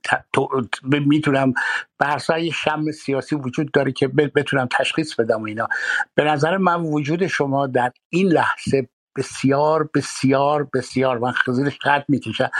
می‌تونم 0.83 1.53
بحثای 1.99 2.51
شم 2.51 2.91
سیاسی 2.91 3.35
وجود 3.35 3.71
داره 3.71 3.91
که 3.91 4.07
بتونم 4.07 4.67
تشخیص 4.71 5.15
بدم 5.15 5.41
و 5.41 5.45
اینا. 5.45 5.67
به 6.15 6.23
نظر 6.23 6.57
من 6.57 6.81
وجود 6.81 7.27
شما 7.27 7.67
در 7.67 7.91
این 8.09 8.27
لحظه 8.27 8.89
بسیار 9.17 9.89
بسیار 9.93 10.67
بسیار. 10.73 11.17
من 11.17 11.31
خیلی 11.31 11.71
خط 11.81 12.03
می‌کشه. 12.07 12.51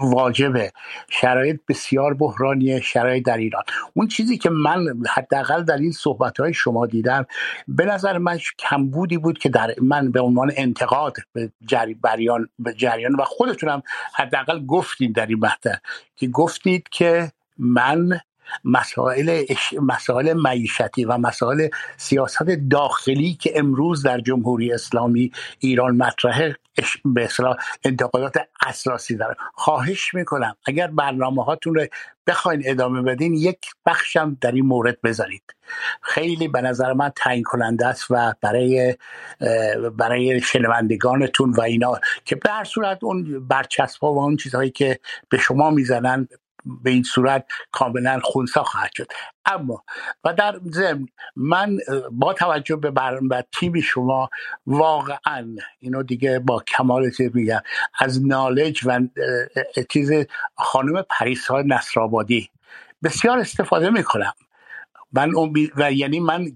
واجبه. 0.00 0.72
شرایط 1.10 1.60
بسیار 1.68 2.14
بحرانیه 2.14 2.80
شرایط 2.80 3.24
در 3.24 3.36
ایران. 3.36 3.62
اون 3.94 4.08
چیزی 4.08 4.38
که 4.38 4.50
من 4.50 4.86
حداقل 5.10 5.62
در 5.62 5.76
این 5.76 5.92
صحبت 5.92 6.40
های 6.40 6.54
شما 6.54 6.86
دیدم 6.86 7.26
به 7.68 7.84
نظر 7.84 8.18
من 8.18 8.38
کمبودی 8.58 9.18
بود 9.18 9.38
که 9.38 9.48
در 9.48 9.74
من 9.82 10.10
به 10.10 10.20
عنوان 10.20 10.52
انتقاد 10.56 11.16
به 11.32 11.52
جریان 11.66 12.48
به 12.58 12.72
جریان 12.74 13.14
و 13.14 13.24
خودتونم 13.24 13.82
حداقل 14.14 14.66
گفتید 14.66 15.14
در 15.14 15.26
این 15.26 15.38
مقطع. 15.38 15.74
که 16.16 16.26
گفتید 16.28 16.88
که 16.88 17.32
من 17.58 18.20
مسائل 18.64 19.44
مسائل 19.82 20.32
معیشتی 20.32 21.04
و 21.04 21.18
مسائل 21.18 21.68
سیاست 21.96 22.46
داخلی 22.70 23.34
که 23.34 23.52
امروز 23.58 24.02
در 24.02 24.20
جمهوری 24.20 24.72
اسلامی 24.72 25.32
ایران 25.58 25.96
مطرحه 25.96 26.56
به 27.04 27.24
اصلاح 27.24 27.56
انتقادات 27.84 28.36
اساسی 28.66 29.16
داره. 29.16 29.36
خواهش 29.54 30.14
می‌کنم 30.14 30.56
اگر 30.66 30.86
برنامه 30.86 31.44
هاتون 31.44 31.74
رو 31.74 31.86
بخواین 32.26 32.62
ادامه 32.66 33.02
بدین 33.02 33.34
یک 33.34 33.58
بخشم 33.86 34.36
در 34.40 34.52
این 34.52 34.66
مورد 34.66 35.00
بذارید. 35.00 35.42
خیلی 36.02 36.48
به 36.48 36.60
نظر 36.60 36.92
من 36.92 37.12
تعیین 37.16 37.42
کننده 37.42 37.86
است 37.86 38.06
و 38.10 38.34
برای 38.40 38.96
برای 39.96 40.40
شنوندگانتون 40.40 41.50
و 41.50 41.60
اینا 41.60 42.00
که 42.24 42.40
هر 42.48 42.64
صورت 42.64 43.04
اون 43.04 43.48
برچسب 43.48 44.02
ها 44.02 44.14
و 44.14 44.18
اون 44.18 44.36
چیزهایی 44.36 44.70
که 44.70 45.00
به 45.28 45.38
شما 45.38 45.70
می‌زنن 45.70 46.28
به 46.64 46.90
این 46.90 47.02
صورت 47.02 47.46
کاملا 47.72 48.20
خونسا 48.22 48.62
خواهد 48.62 48.90
شد. 48.94 49.06
اما 49.44 49.84
و 50.24 50.34
در 50.34 50.60
ضمن 50.70 51.06
من 51.36 51.78
با 52.10 52.32
توجه 52.32 52.76
به 52.76 52.90
بر... 52.90 53.20
تیم 53.58 53.80
شما 53.80 54.30
واقعا 54.66 55.56
اینو 55.78 56.02
دیگه 56.02 56.38
با 56.38 56.62
کمال 56.68 57.10
میگم 57.34 57.60
از 57.98 58.26
نالج 58.26 58.80
و 58.86 59.00
چیز 59.88 60.12
خانم 60.56 61.04
پریسا 61.10 61.62
نصرآبادی 61.62 62.50
بسیار 63.02 63.38
استفاده 63.38 63.90
می‌کنم. 63.90 64.32
من 65.12 65.30
و 65.76 65.92
یعنی 65.92 66.20
من 66.20 66.46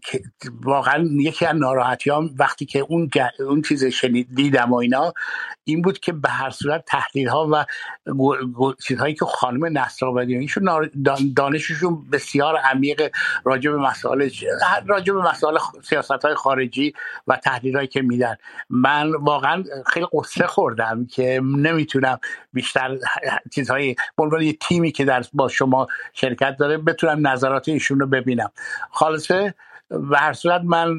واقعا 0.62 1.08
یکی 1.20 1.46
از 1.46 1.56
ناراحتی 1.56 2.10
وقتی 2.38 2.66
که 2.66 2.78
اون, 2.78 3.10
اون 3.40 3.62
چیز 3.62 3.84
شنید 3.84 4.28
دیدم 4.34 4.72
و 4.72 4.74
اینا 4.74 5.12
این 5.64 5.82
بود 5.82 5.98
که 5.98 6.12
به 6.12 6.28
هر 6.28 6.50
صورت 6.50 6.84
تحلیل 6.86 7.28
ها 7.28 7.48
و 7.52 7.64
چیزهایی 8.86 9.14
که 9.14 9.24
خانم 9.24 9.78
نصرآبادی 9.78 10.36
ایشون 10.36 10.90
دانششون 11.36 12.10
بسیار 12.12 12.56
عمیق 12.56 13.10
راجع 13.44 13.70
به 13.70 13.76
مسائل 13.76 14.28
راجع 14.86 15.12
به 15.12 15.22
مسائل 15.22 15.58
سیاست 15.82 16.10
های 16.10 16.34
خارجی 16.34 16.92
و 17.26 17.36
تحلیل 17.36 17.76
هایی 17.76 17.88
که 17.88 18.02
میدن. 18.02 18.36
من 18.70 19.12
واقعا 19.12 19.64
خیلی 19.86 20.06
قصه 20.12 20.46
خوردم 20.46 21.06
که 21.06 21.40
نمی‌تونم 21.44 22.18
بیشتر 22.52 22.98
چیزهایی 23.54 23.96
به 24.16 24.46
یه 24.46 24.52
تیمی 24.52 24.92
که 24.92 25.04
در 25.04 25.24
با 25.32 25.48
شما 25.48 25.86
شرکت 26.12 26.56
داره 26.58 26.78
بتونم 26.78 27.28
نظرات 27.28 27.68
ایشون 27.68 28.00
رو 28.00 28.06
ببینم. 28.06 28.41
خالصه 28.90 29.54
و 29.90 30.18
هر 30.18 30.32
صورت 30.32 30.62
من 30.64 30.98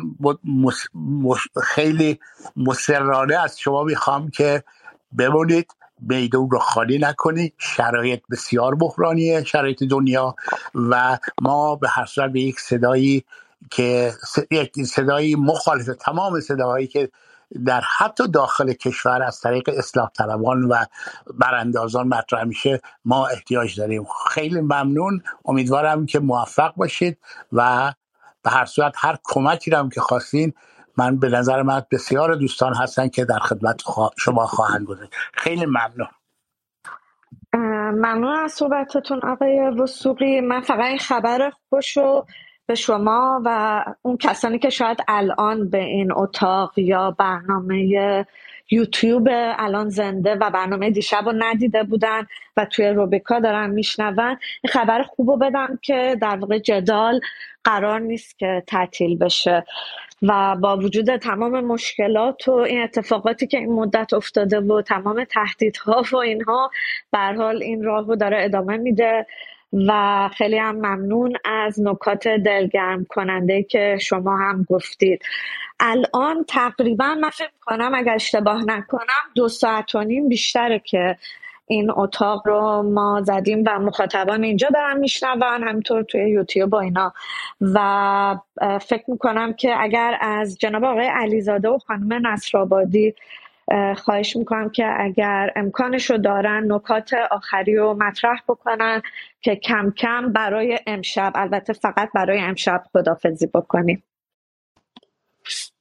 خیلی 1.64 2.20
مسررانه 2.58 3.40
از 3.44 3.60
شما 3.60 3.84
می‌خوام 3.84 4.30
که 4.30 4.64
بمونید 5.18 5.72
میدون 6.00 6.50
رو 6.52 6.60
خالی 6.60 6.98
نکنید 7.00 7.54
شرایط 7.58 8.22
بسیار 8.32 8.76
بحرانیه 8.76 9.44
شرایط 9.44 9.84
دنیا 9.84 10.36
و 10.76 11.18
ما 11.42 11.76
به 11.76 11.90
هر 11.90 12.06
صورت 12.06 12.32
به 12.32 12.40
یک 12.40 12.60
صدایی 12.60 13.24
که 13.72 14.14
یک 14.52 14.84
صدایی 14.86 15.36
مخالف 15.36 15.86
تمام 16.00 16.40
صداهایی 16.40 16.88
که 16.88 17.10
در 17.66 17.82
حتی 17.98 18.28
داخل 18.28 18.74
کشور 18.74 19.24
از 19.24 19.40
طریق 19.40 19.70
اصلاح 19.78 20.10
طلبان 20.18 20.64
و 20.64 20.76
براندازان 21.34 22.08
مطرح 22.08 22.44
میشه 22.44 22.82
ما 23.06 23.28
احتیاج 23.28 23.80
داریم. 23.80 24.06
خیلی 24.30 24.62
ممنون. 24.62 25.24
امیدوارم 25.46 26.06
که 26.06 26.20
موفق 26.20 26.76
باشید 26.76 27.18
و 27.54 27.94
به 28.44 28.50
هر 28.50 28.66
صورت 28.66 28.94
هر 28.98 29.18
کمکی 29.24 29.72
رو 29.72 29.78
هم 29.78 29.90
که 29.90 30.02
خواستین 30.02 30.54
من 30.98 31.20
به 31.20 31.30
نظر 31.30 31.62
من 31.62 31.84
بسیار 31.92 32.36
دوستان 32.36 32.74
هستن 32.74 33.08
که 33.08 33.26
در 33.26 33.40
خدمت 33.40 33.82
شما 34.18 34.46
خواهند 34.46 34.86
بوده 34.86 35.10
خیلی 35.34 35.66
ممنون. 35.66 36.08
ممنون 37.94 38.36
از 38.38 38.52
صحبتتون 38.52 39.20
آقای 39.24 39.60
وسوقی 39.60 40.42
من 40.42 40.62
فقط 40.62 40.98
خبر 41.00 41.52
خوش 41.70 41.98
رو 41.98 42.26
به 42.68 42.76
شما 42.76 43.42
و 43.46 43.84
اون 44.02 44.18
کسانی 44.18 44.60
که 44.60 44.70
شاید 44.70 44.98
الان 45.08 45.70
به 45.70 45.84
این 45.84 46.12
اتاق 46.12 46.78
یا 46.78 47.12
برنامه 47.12 48.26
یوتیوب 48.72 49.28
الان 49.32 49.90
زنده 49.90 50.36
و 50.36 50.50
برنامه 50.50 50.90
دیشب 50.90 51.26
رو 51.26 51.34
ندیده 51.38 51.84
بودن 51.84 52.28
و 52.58 52.66
توی 52.66 52.88
روبیکا 52.88 53.40
دارن 53.40 53.70
میشنون 53.70 54.20
این 54.20 54.72
خبر 54.72 55.04
خوب 55.04 55.30
رو 55.30 55.38
بدم 55.38 55.80
که 55.82 56.18
در 56.22 56.36
واقع 56.36 56.60
جدال 56.60 57.20
قرار 57.64 58.00
نیست 58.00 58.40
که 58.40 58.64
تعطیل 58.68 59.18
بشه. 59.18 59.66
و 60.22 60.56
با 60.56 60.78
وجود 60.78 61.16
تمام 61.16 61.66
مشکلات 61.66 62.48
و 62.48 62.52
این 62.52 62.84
اتفاقاتی 62.84 63.48
که 63.48 63.58
این 63.58 63.74
مدت 63.74 64.14
افتاده 64.14 64.60
و 64.60 64.82
تمام 64.82 65.24
تهدیدها 65.24 66.04
و 66.12 66.16
اینها 66.16 66.72
به 67.12 67.20
حال 67.20 67.64
این 67.64 67.84
راه 67.84 68.08
رو 68.08 68.16
داره 68.16 68.44
ادامه 68.44 68.78
میده. 68.78 69.26
و 69.88 70.30
خیلی 70.38 70.58
هم 70.58 70.76
ممنون 70.76 71.34
از 71.46 71.82
نکات 71.82 72.28
دلگرم 72.28 73.06
کننده 73.06 73.64
که 73.64 73.98
شما 74.02 74.38
هم 74.38 74.66
گفتید. 74.70 75.22
الان 75.80 76.46
تقریبا 76.48 77.16
من 77.22 77.30
فکر 77.30 77.50
کنم 77.62 77.92
اگر 77.96 78.14
اشتباه 78.14 78.64
نکنم 78.66 79.24
دو 79.36 79.48
ساعت 79.48 79.96
و 79.96 80.04
نیم 80.04 80.30
بیشتره 80.30 80.80
که 80.80 81.18
این 81.68 81.92
اتاق 81.96 82.48
رو 82.48 82.84
ما 82.84 83.22
زدیم 83.22 83.64
و 83.68 83.80
مخاطبان 83.80 84.44
اینجا 84.44 84.68
دارن 84.74 85.00
میشنون 85.00 85.64
همینطور 85.64 86.04
توی 86.04 86.30
یوتیوب 86.30 86.70
با 86.70 86.80
اینا. 86.80 87.14
و 87.62 88.38
فکر 88.82 89.04
می‌کنم 89.08 89.54
که 89.54 89.82
اگر 89.82 90.18
از 90.22 90.58
جناب 90.58 90.84
آقای 90.84 91.08
علیزاده 91.08 91.70
و 91.70 91.78
خانم 91.78 92.28
نصرآبادی 92.28 93.16
خواهش 93.98 94.36
می‌کنم 94.36 94.70
که 94.70 94.86
اگر 95.00 95.52
امکانش 95.56 96.10
رو 96.10 96.18
دارن 96.18 96.72
نکات 96.72 97.12
آخری 97.32 97.76
رو 97.76 97.98
مطرح 98.00 98.40
بکنن 98.50 99.02
که 99.42 99.56
کم 99.56 99.94
کم 99.98 100.34
برای 100.34 100.80
امشب 100.88 101.32
البته 101.36 101.74
فقط 101.74 102.10
برای 102.16 102.40
امشب 102.40 102.84
خدافزی 102.94 103.48
بکنیم. 103.48 104.04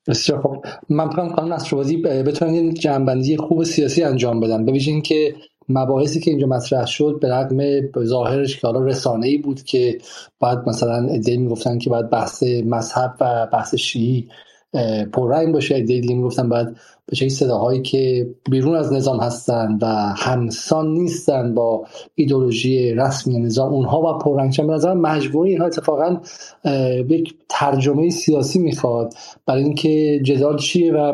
بسیار 0.09 0.43
خب 0.43 0.65
من 0.89 1.05
می‌خوام 1.05 1.29
خانم 1.29 1.53
نصرآبادی 1.53 1.97
بتونن 1.97 2.75
جنبندی 2.75 3.37
خوب 3.37 3.65
سیاسی 3.65 4.03
انجام 4.03 4.41
بدن. 4.41 4.65
ببینید 4.65 5.05
که 5.05 5.35
مباحثی 5.69 6.21
که 6.21 6.31
اینجا 6.31 6.47
مطرح 6.47 6.87
شد 6.87 7.19
به 7.23 7.29
رغم 7.29 7.59
ظاهرش 8.05 8.61
که 8.61 8.67
حالا 8.67 8.85
رسانه 8.85 9.27
ای 9.27 9.39
بود 9.39 9.63
که 9.63 9.99
باید 10.39 10.59
مثلا 10.67 11.09
ادعی 11.11 11.37
می‌گفتن 11.37 11.79
که 11.79 11.91
باید 11.91 12.11
بحث 12.11 12.43
مذهب 12.67 13.15
و 13.21 13.47
بحث 13.47 13.75
شیعی 13.75 14.29
پررنگ 15.13 15.55
باشه. 15.55 15.75
ایده 15.75 16.01
دیگه 16.01 16.15
می‌گفتن 16.15 16.49
باید 16.49 16.69
به 17.07 17.17
چه 17.17 17.29
صداهایی 17.29 17.83
که 17.83 18.31
بیرون 18.51 18.77
از 18.77 18.93
نظام 18.93 19.21
هستن 19.21 19.79
و 19.83 19.87
همسان 20.17 20.89
نیستن 20.93 21.55
با 21.55 21.87
ایدولوژی 22.15 22.95
رسمی 22.95 23.39
نظام 23.39 23.73
اونها 23.73 24.01
و 24.01 24.19
پررنگ 24.19 24.57
به 24.57 24.73
نظر 24.73 24.95
مجموعی 24.95 25.51
اینها 25.51 25.67
اتفاقا 25.67 26.21
یک 27.09 27.35
ترجمه 27.49 28.11
سیاسی 28.11 28.59
می‌خواد. 28.59 29.15
برای 29.47 29.63
اینکه 29.65 30.21
جدال 30.25 30.59
چیه 30.59 30.93
و 30.93 31.13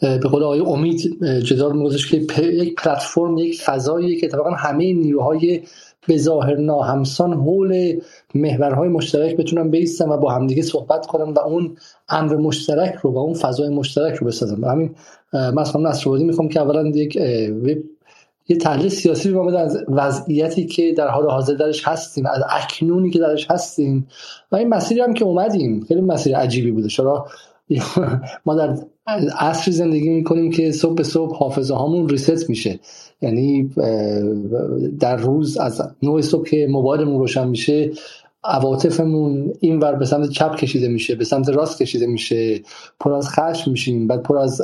به 0.00 0.28
قول 0.28 0.42
آقای 0.42 0.60
امید 0.60 1.24
جدال 1.38 1.76
میگوزش 1.76 2.10
که 2.10 2.16
یک 2.38 2.74
پلتفرم 2.74 3.38
یک 3.38 3.60
فضایی 3.60 4.16
که 4.16 4.26
اتفاقا 4.26 4.50
همه 4.50 4.92
نیروهای 4.92 5.62
به 6.06 6.16
ظاهر 6.16 6.56
ناهمسان 6.56 7.32
حول 7.32 8.00
محورهای 8.34 8.88
مشترک 8.88 9.36
بتونن 9.36 9.70
بیستن 9.70 10.08
و 10.08 10.16
با 10.16 10.32
همدیگه 10.32 10.62
صحبت 10.62 11.06
کنن 11.06 11.32
و 11.32 11.38
اون 11.38 11.76
امر 12.08 12.36
مشترک 12.36 12.94
رو 13.02 13.12
و 13.12 13.18
اون 13.18 13.34
فضای 13.34 13.68
مشترک 13.68 14.14
رو 14.14 14.26
بسازن 14.26 14.60
و 14.60 14.68
همین 14.68 14.94
مثلا 15.32 15.90
نصرآبادی 15.90 16.24
می‌خوام 16.24 16.48
که 16.48 16.60
اولا 16.60 16.88
یک 16.88 17.16
یه 18.48 18.56
تحلیل 18.56 18.88
سیاسی 18.88 19.30
رو 19.30 19.56
از 19.56 19.84
وضعیتی 19.88 20.66
که 20.66 20.92
در 20.92 21.08
حال 21.08 21.30
حاضر 21.30 21.54
درش 21.54 21.88
هستیم 21.88 22.26
از 22.26 22.42
اکنونی 22.50 23.10
که 23.10 23.18
درش 23.18 23.50
هستیم. 23.50 24.08
و 24.52 24.56
این 24.56 24.68
مسیری 24.68 25.00
هم 25.00 25.14
که 25.14 25.24
اومدیم 25.24 25.84
خیلی 25.88 26.00
مسیر 26.00 26.36
عجیبی 26.36 26.70
بوده. 26.70 26.88
چرا 26.88 27.26
ما 28.46 28.54
در 28.54 28.76
عصر 29.38 29.70
زندگی 29.70 30.08
می‌کنیم 30.08 30.50
که 30.50 30.72
صبح 30.72 30.94
به 30.94 31.02
صبح 31.02 31.36
حافظه 31.36 31.74
هامون 31.74 32.08
ریست 32.08 32.50
میشه. 32.50 32.80
یعنی 33.22 33.70
در 35.00 35.16
روز 35.16 35.56
از 35.56 35.82
نوع 36.02 36.20
صبح 36.20 36.48
که 36.48 36.66
موبایلمون 36.70 37.18
روشن 37.18 37.48
میشه 37.48 37.90
عواطفمون 38.44 39.52
این 39.60 39.78
ور 39.78 39.94
به 39.94 40.04
سمت 40.04 40.30
چپ 40.30 40.56
کشیده 40.56 40.88
میشه 40.88 41.14
به 41.14 41.24
سمت 41.24 41.48
راست 41.48 41.82
کشیده 41.82 42.06
میشه 42.06 42.60
پر 43.00 43.12
از 43.12 43.28
خشم 43.28 43.70
میشیم 43.70 44.06
بعد 44.06 44.22
پر 44.22 44.38
از 44.38 44.62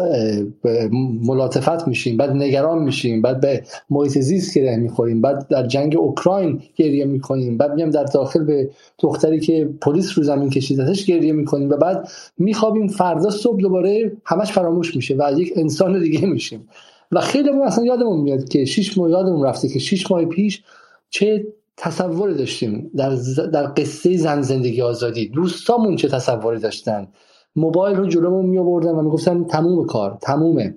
ملاطفت 1.22 1.88
میشیم 1.88 2.16
بعد 2.16 2.30
نگران 2.30 2.78
میشیم 2.78 3.22
بعد 3.22 3.40
به 3.40 3.62
محیط 3.90 4.18
زیست 4.18 4.58
گره 4.58 4.76
می‌خوریم 4.76 5.20
بعد 5.20 5.48
در 5.48 5.66
جنگ 5.66 5.96
اوکراین 5.96 6.62
گریه 6.76 7.04
می‌کنیم 7.04 7.56
بعد 7.56 7.74
میام 7.74 7.90
در 7.90 8.04
داخل 8.04 8.44
به 8.44 8.70
دختری 8.98 9.40
که 9.40 9.68
پلیس 9.80 10.18
رو 10.18 10.24
زمین 10.24 10.50
کشیدتش 10.50 11.06
گریه 11.06 11.32
می‌کنیم 11.32 11.70
و 11.70 11.76
بعد 11.76 12.08
میخوابیم 12.38 12.88
فردا 12.88 13.30
صبح 13.30 13.60
دوباره 13.60 14.12
همش 14.24 14.52
فراموش 14.52 14.96
میشه 14.96 15.14
و 15.18 15.32
یک 15.36 15.52
انسان 15.56 16.00
دیگه 16.00 16.26
میشیم. 16.26 16.68
و 17.12 17.20
خیلی 17.20 17.50
ما 17.50 17.64
اصلا 17.64 17.84
یادمون 17.84 18.20
میاد 18.20 18.48
که 18.48 18.64
شش 18.64 18.98
ماه 18.98 19.10
یادمون 19.10 19.46
رفته 19.46 19.68
که 19.68 19.78
شش 19.78 20.10
ماه 20.10 20.24
پیش 20.24 20.62
چه 21.10 21.46
تصوری 21.76 22.34
داشتیم 22.34 22.90
در, 22.96 23.16
در 23.52 23.72
قصه 23.76 24.16
زن 24.16 24.42
زندگی 24.42 24.82
آزادی. 24.82 25.28
دوستامون 25.28 25.96
چه 25.96 26.08
تصوری 26.08 26.60
داشتن. 26.60 27.08
موبایل 27.56 27.96
رو 27.96 28.06
جلومون 28.06 28.46
می 28.46 28.58
آوردن 28.58 28.90
و 28.90 29.02
می‌گفتن 29.02 29.44
تموم 29.44 29.86
کار 29.86 30.18
تمومه. 30.20 30.74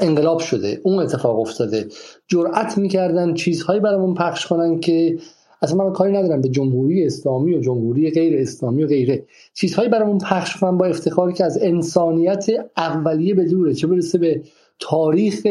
انقلاب 0.00 0.38
شده 0.38 0.80
اون 0.82 0.98
اتفاق 0.98 1.40
افتاده. 1.40 1.88
جرأت 2.26 2.78
می‌کردن 2.78 3.34
چیزهایی 3.34 3.80
برامون 3.80 4.14
پخش 4.14 4.46
کنن 4.46 4.80
که 4.80 5.18
اصلا 5.62 5.84
من 5.84 5.92
کاری 5.92 6.12
ندارم 6.12 6.40
به 6.40 6.48
جمهوری 6.48 7.06
اسلامی 7.06 7.54
و 7.54 7.60
جمهوری 7.60 8.10
غیر 8.10 8.40
اسلامی 8.40 8.82
و 8.82 8.86
غیره. 8.86 9.24
چیزهایی 9.54 9.88
برامون 9.88 10.18
پخش 10.18 10.56
کنن 10.56 10.78
با 10.78 10.86
افتخاری 10.86 11.32
که 11.32 11.44
از 11.44 11.58
انسانیت 11.62 12.46
اولیه 12.76 13.34
به 13.34 13.44
دوره 13.44 13.74
چه 13.74 13.86
برسه 13.86 14.18
به 14.18 14.42
تاریخ 14.80 15.46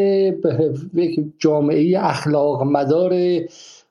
یک 0.93 1.19
جامعه 1.39 1.99
اخلاق 1.99 2.63
مدار 2.63 3.13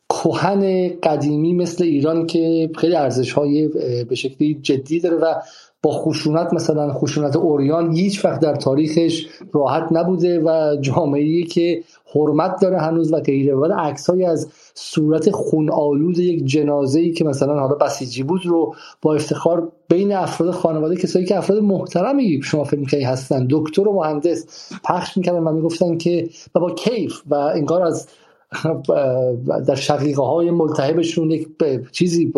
کهن 0.09 0.89
قدیمی 1.03 1.53
مثل 1.53 1.85
ایران 1.85 2.27
که 2.27 2.71
خیلی 2.79 2.95
ارزش 2.95 3.33
های 3.33 3.69
به 4.05 4.15
شکلی 4.15 4.55
جدی 4.63 5.01
داره 5.01 5.17
و 5.17 5.35
با 5.83 5.93
خشونت 5.93 6.53
مثلا 6.53 6.93
خشونت 6.93 7.37
اوریان 7.37 7.93
هیچ 7.93 8.25
وقت 8.25 8.41
در 8.41 8.55
تاریخش 8.55 9.27
راحت 9.53 9.89
نبوده 9.93 10.41
و 10.41 10.77
جامعه 10.81 11.43
که 11.43 11.83
حرمت 12.15 12.61
داره 12.63 12.79
هنوز 12.79 13.13
و 13.13 13.21
غیره. 13.21 13.55
و 13.55 13.73
عکس 13.79 14.11
از 14.11 14.49
صورت 14.75 15.31
خون 15.31 15.71
آلود 15.71 16.19
یک 16.19 16.45
جنازه 16.45 17.01
ای 17.01 17.13
که 17.13 17.25
مثلا 17.25 17.61
حالا 17.61 17.75
بسیجی 17.75 18.23
بود 18.23 18.47
رو 18.47 18.75
با 19.03 19.15
افتخار 19.15 19.73
بین 19.89 20.13
افراد 20.13 20.51
خانواده 20.51 20.97
کسایی 20.97 21.25
که 21.25 21.39
افراد 21.39 21.59
محترمی 21.59 22.41
شما 22.43 22.65
فکر 22.65 22.81
می‌کنی 22.81 23.03
هستن 23.03 23.47
دکتر 23.51 23.89
و 23.89 23.93
مهندس 23.93 24.73
پخش 24.85 25.17
می‌کردن 25.17 25.39
و 25.39 25.53
می‌گفتن 25.53 25.99
که 25.99 26.29
و 26.55 26.61
با 26.61 26.71
کیف 26.71 27.23
و 27.27 27.35
انگار 27.35 27.83
از 27.83 28.09
در 29.67 29.75
شقیقه 29.75 30.23
های 30.23 30.51
ملتهبشون 30.51 31.31
یک 31.31 31.49
چیزی 31.93 32.33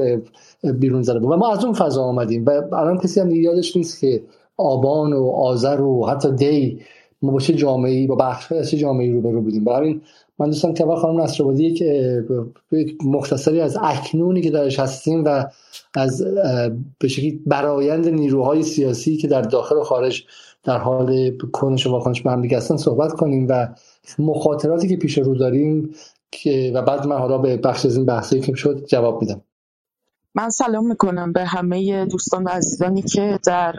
بیرون 0.74 1.02
زده 1.02 1.18
بود. 1.18 1.30
و 1.30 1.36
ما 1.36 1.52
از 1.52 1.64
اون 1.64 1.74
فضا 1.74 2.02
آمدیم 2.02 2.44
و 2.46 2.50
الان 2.50 2.98
کسی 2.98 3.20
هم 3.20 3.30
یادش 3.30 3.76
نیست 3.76 4.00
که 4.00 4.22
آبان 4.56 5.12
و 5.12 5.30
آذر 5.30 5.80
و 5.80 6.06
حتی 6.06 6.32
دی 6.32 6.80
ما 7.22 7.32
با 7.32 7.40
چه 7.40 7.54
جامعه 7.54 8.06
با 8.06 8.14
بخش 8.14 8.52
از 8.52 8.70
چه 8.70 8.76
جامعه 8.76 9.12
رو 9.12 9.40
بودیم؟ 9.42 9.64
برای 9.64 10.00
من 10.38 10.46
دوستان 10.46 10.74
که 10.74 10.84
خانم 10.84 11.20
نصرآبادی 11.20 11.74
که 11.74 12.24
مختصری 13.04 13.60
از 13.60 13.78
اکنونی 13.82 14.40
که 14.40 14.50
درش 14.50 14.78
هستیم 14.78 15.24
و 15.24 15.44
از 15.94 16.22
به 16.98 17.08
شکلی 17.08 17.42
برایند 17.46 18.08
نیروهای 18.08 18.62
سیاسی 18.62 19.16
که 19.16 19.28
در 19.28 19.42
داخل 19.42 19.76
و 19.76 19.84
خارج 19.84 20.24
در 20.64 20.78
حال 20.78 21.30
کنش 21.52 21.86
و 21.86 21.90
واکنش 21.90 22.22
به 22.22 22.30
هم 22.30 22.44
هستن 22.44 22.76
صحبت 22.76 23.12
کنیم 23.12 23.46
و 23.48 23.68
مخاطراتی 24.18 24.88
که 24.88 24.96
پیش 24.96 25.18
رو 25.18 25.34
داریم 25.34 25.90
که 26.30 26.72
و 26.74 26.82
بعد 26.82 27.06
من 27.06 27.18
حالا 27.18 27.38
به 27.38 27.56
بخش 27.56 27.86
از 27.86 27.96
این 27.96 28.06
بحثی 28.06 28.40
که 28.40 28.54
شد 28.54 28.84
جواب 28.86 29.20
میدم. 29.20 29.40
من 30.34 30.50
سلام 30.50 30.86
می‌کنم 30.86 31.32
به 31.32 31.44
همه 31.44 32.04
دوستان 32.04 32.44
و 32.44 32.48
عزیزانی 32.48 33.02
که 33.02 33.38
در 33.44 33.74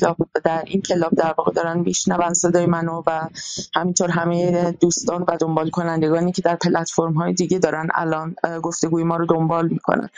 کلاب 0.00 0.16
در 0.44 0.62
این 0.66 0.82
کلاب 0.82 1.14
در 1.14 1.34
واقع 1.38 1.52
دارن 1.52 1.78
میشنون 1.78 2.34
صدای 2.34 2.66
منو 2.66 3.02
و 3.06 3.28
همینطور 3.74 4.10
همه 4.10 4.72
دوستان 4.80 5.24
و 5.28 5.36
دنبال 5.40 5.70
کنندگانی 5.70 6.32
که 6.32 6.42
در 6.42 6.56
پلتفرم 6.56 7.12
های 7.12 7.32
دیگه 7.32 7.58
دارن 7.58 7.88
الان 7.94 8.36
گفتگوی 8.62 9.04
ما 9.04 9.16
رو 9.16 9.26
دنبال 9.26 9.68
می‌کنن. 9.68 10.08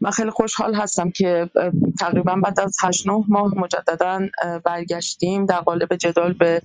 من 0.00 0.10
خیلی 0.10 0.30
خوشحال 0.30 0.74
هستم 0.74 1.10
که 1.10 1.50
تقریبا 2.00 2.36
بعد 2.36 2.60
از 2.60 2.76
8 2.82 3.06
9 3.06 3.24
ماه 3.28 3.52
مجددا 3.58 4.20
برگشتیم 4.64 5.46
در 5.46 5.60
قالب 5.60 5.96
جدال 5.96 6.32
به 6.32 6.62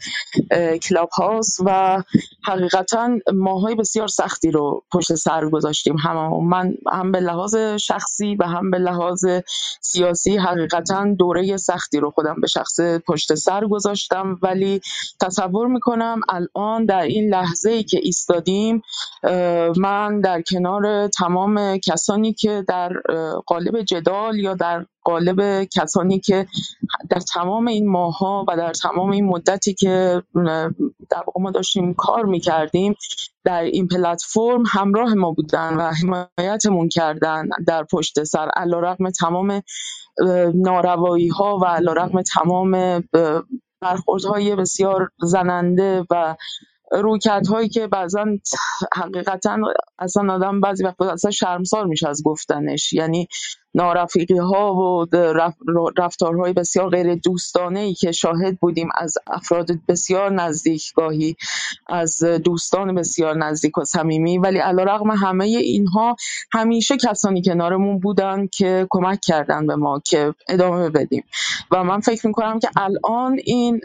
کلاب 0.84 1.10
هاوس 1.10 1.60
و 1.66 2.04
حقیقتا 2.44 3.10
ماهای 3.34 3.76
بسیار 3.76 4.08
سختی 4.08 4.52
رو 4.52 4.84
پشت 4.92 5.16
سر 5.16 5.50
گذاشتیم 5.50 5.98
هم 5.98 6.44
من 6.44 6.74
هم 6.92 7.12
به 7.12 7.20
لحاظ 7.20 7.56
شخصی 7.56 8.36
و 8.36 8.44
هم 8.44 8.59
به 8.72 8.78
لحاظ 8.78 9.26
سیاسی 9.82 10.38
حقیقتا 10.38 11.06
دوره 11.20 11.58
سختی 11.58 12.00
رو 12.00 12.12
خودم 12.12 12.36
به 12.42 12.48
شخص 12.48 12.80
پشت 13.08 13.36
سر 13.36 13.66
گذاشتم. 13.68 14.38
ولی 14.42 14.82
تصور 15.22 15.68
می‌کنم 15.68 16.22
الان 16.30 16.86
در 16.86 17.02
این 17.02 17.30
لحظه 17.30 17.72
ای 17.72 17.84
که 17.84 18.00
ایستادیم 18.04 18.82
من 19.78 20.22
در 20.22 20.42
کنار 20.42 21.08
تمام 21.08 21.78
کسانی 21.78 22.34
که 22.34 22.64
در 22.68 22.94
قالب 23.46 23.82
جدال 23.82 24.40
یا 24.40 24.54
در 24.54 24.86
قالب 25.04 25.64
کسانی 25.64 26.20
که 26.20 26.48
در 27.10 27.20
تمام 27.20 27.68
این 27.68 27.90
ماها 27.90 28.46
و 28.48 28.58
در 28.58 28.74
تمام 28.74 29.12
این 29.12 29.26
مدتی 29.26 29.74
که 29.74 30.24
در 31.10 31.24
واقع 31.28 31.42
ما 31.42 31.52
داشتیم 31.52 31.94
کار 31.94 32.26
می‌کردیم 32.26 32.96
در 33.44 33.62
این 33.62 33.88
پلتفرم 33.88 34.64
همراه 34.68 35.14
ما 35.14 35.32
بودن 35.32 35.74
و 35.74 35.92
حمایتمون 35.92 36.90
کردن 36.90 37.50
در 37.68 37.84
پشت 37.84 38.24
سر 38.24 38.50
علیرغم 38.56 39.10
تمام 39.10 39.62
ناروایی 40.54 41.28
ها 41.28 41.58
و 41.58 41.66
علیرغم 41.66 42.22
تمام 42.22 43.04
برخوردهای 43.82 44.56
بسیار 44.56 45.10
زننده 45.22 46.06
و 46.10 46.36
رویکرد 46.92 47.48
هایی 47.48 47.70
که 47.70 47.88
بعضا 47.88 48.26
حقیقتا 48.96 49.58
اصلا 50.00 50.34
آدم 50.34 50.62
بعضی 50.62 50.84
وقت 50.84 51.02
اصلا 51.02 51.32
شرمسار 51.32 51.86
میشه 51.86 52.10
از 52.10 52.24
گفتنش. 52.24 52.94
یعنی 52.94 53.28
نارفیقی 53.74 54.38
ها 54.38 54.74
و 54.74 55.06
رفتارهای 55.98 56.54
بسیار 56.54 56.90
غیر 56.90 57.16
دوستانه 57.16 57.80
ای 57.80 57.94
که 57.94 58.12
شاهد 58.12 58.60
بودیم 58.60 58.90
از 58.98 59.14
افراد 59.28 59.68
بسیار 59.88 60.32
نزدیک 60.32 60.94
گاهی 60.96 61.36
از 61.88 62.24
دوستان 62.24 62.96
بسیار 62.96 63.38
نزدیک 63.38 63.78
و 63.78 63.84
صمیمی. 63.84 64.38
ولی 64.38 64.60
رغم 64.60 65.12
همه 65.12 65.46
اینها 65.46 66.16
همیشه 66.52 66.98
کسانی 66.98 67.42
کنارمون 67.42 68.00
بودن 68.00 68.48
که 68.48 68.88
کمک 68.90 69.20
کردن 69.22 69.68
به 69.68 69.76
ما 69.76 70.02
که 70.06 70.34
ادامه 70.50 70.90
بدیم. 70.90 71.24
و 71.72 71.84
من 71.84 72.00
فکر 72.00 72.28
می‌کنم 72.28 72.60
که 72.60 72.70
الان 72.76 73.40
این 73.46 73.82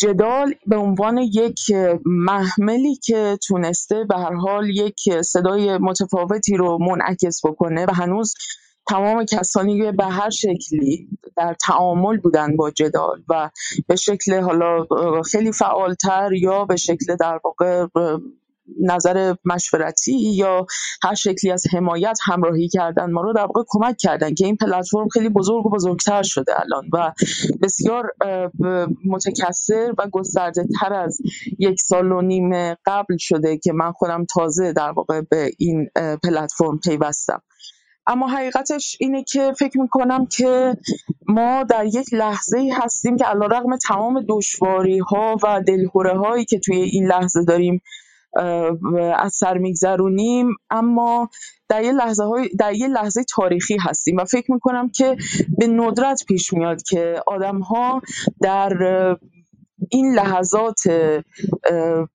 جدال 0.00 0.54
به 0.66 0.76
عنوان 0.76 1.18
یک 1.18 1.60
محملی 2.04 2.96
که 2.96 3.38
تونسته 3.46 4.04
به 4.04 4.16
هر 4.16 4.34
حال 4.34 4.70
یک 4.70 5.22
صدای 5.22 5.78
متفاوتی 5.78 6.56
رو 6.56 6.78
منعکس 6.78 7.46
بکنه 7.46 7.86
و 7.86 7.90
هنوز 7.94 8.34
تمام 8.88 9.24
کسانی 9.24 9.82
که 9.82 9.92
به 9.92 10.04
هر 10.04 10.30
شکلی 10.30 11.08
در 11.36 11.56
تعامل 11.66 12.16
بودن 12.16 12.56
با 12.56 12.70
جدال 12.70 13.22
و 13.28 13.50
به 13.86 13.96
شکل 13.96 14.40
حالا 14.40 14.86
خیلی 15.22 15.52
فعالتر 15.52 16.32
یا 16.32 16.64
به 16.64 16.76
شکل 16.76 17.16
در 17.20 17.40
واقع 17.44 17.86
نظر 18.80 19.34
مشورتی 19.44 20.18
یا 20.18 20.66
هر 21.02 21.14
شکلی 21.14 21.50
از 21.50 21.64
حمایت 21.72 22.18
همراهی 22.24 22.68
کردن 22.68 23.10
ما 23.10 23.20
رو 23.20 23.32
در 23.32 23.40
واقع 23.40 23.62
کمک 23.68 23.96
کردن 23.96 24.34
که 24.34 24.44
این 24.44 24.56
پلتفرم 24.56 25.08
خیلی 25.08 25.28
بزرگ 25.28 25.66
و 25.66 25.70
بزرگتر 25.70 26.22
شده 26.22 26.60
الان 26.60 26.84
و 26.92 27.12
بسیار 27.62 28.12
متکثر 29.04 29.94
و 29.98 30.08
گسترده 30.12 30.68
تر 30.80 30.92
از 30.92 31.18
یک 31.58 31.80
سال 31.80 32.12
و 32.12 32.20
نیم 32.20 32.74
قبل 32.86 33.16
شده 33.18 33.58
که 33.58 33.72
من 33.72 33.92
خودم 33.92 34.24
تازه 34.24 34.72
در 34.72 34.90
واقع 34.90 35.20
به 35.20 35.50
این 35.58 35.90
پلتفرم 36.22 36.78
پیوستم. 36.78 37.42
اما 38.06 38.28
حقیقتش 38.28 38.96
اینه 39.00 39.24
که 39.24 39.52
فکر 39.58 39.80
می‌کنم 39.80 40.26
که 40.26 40.76
ما 41.28 41.64
در 41.64 41.84
یک 41.84 42.06
لحظه 42.12 42.58
ای 42.58 42.70
هستیم 42.70 43.16
که 43.16 43.24
علیرغم 43.24 43.76
تمام 43.76 44.24
دشواری 44.28 44.98
ها 44.98 45.36
و 45.42 45.62
دلهوره 45.66 46.18
هایی 46.18 46.44
که 46.44 46.58
توی 46.58 46.76
این 46.76 47.06
لحظه 47.06 47.44
داریم 47.44 47.82
از 49.16 49.34
سر 49.34 49.58
میگذرونیم. 49.58 50.48
اما 50.70 51.30
در 51.68 51.84
یه 51.84 51.92
لحظه 51.92 52.24
های 52.24 52.48
در 52.58 52.72
یه 52.72 52.88
لحظه 52.88 53.24
تاریخی 53.24 53.76
هستیم 53.80 54.16
و 54.16 54.24
فکر 54.24 54.52
می‌کنم 54.52 54.90
که 54.90 55.16
به 55.58 55.66
ندرت 55.66 56.24
پیش 56.28 56.52
میاد 56.52 56.82
که 56.82 57.22
آدم 57.26 57.58
ها 57.58 58.02
در 58.42 58.72
این 59.90 60.14
لحظات 60.14 60.80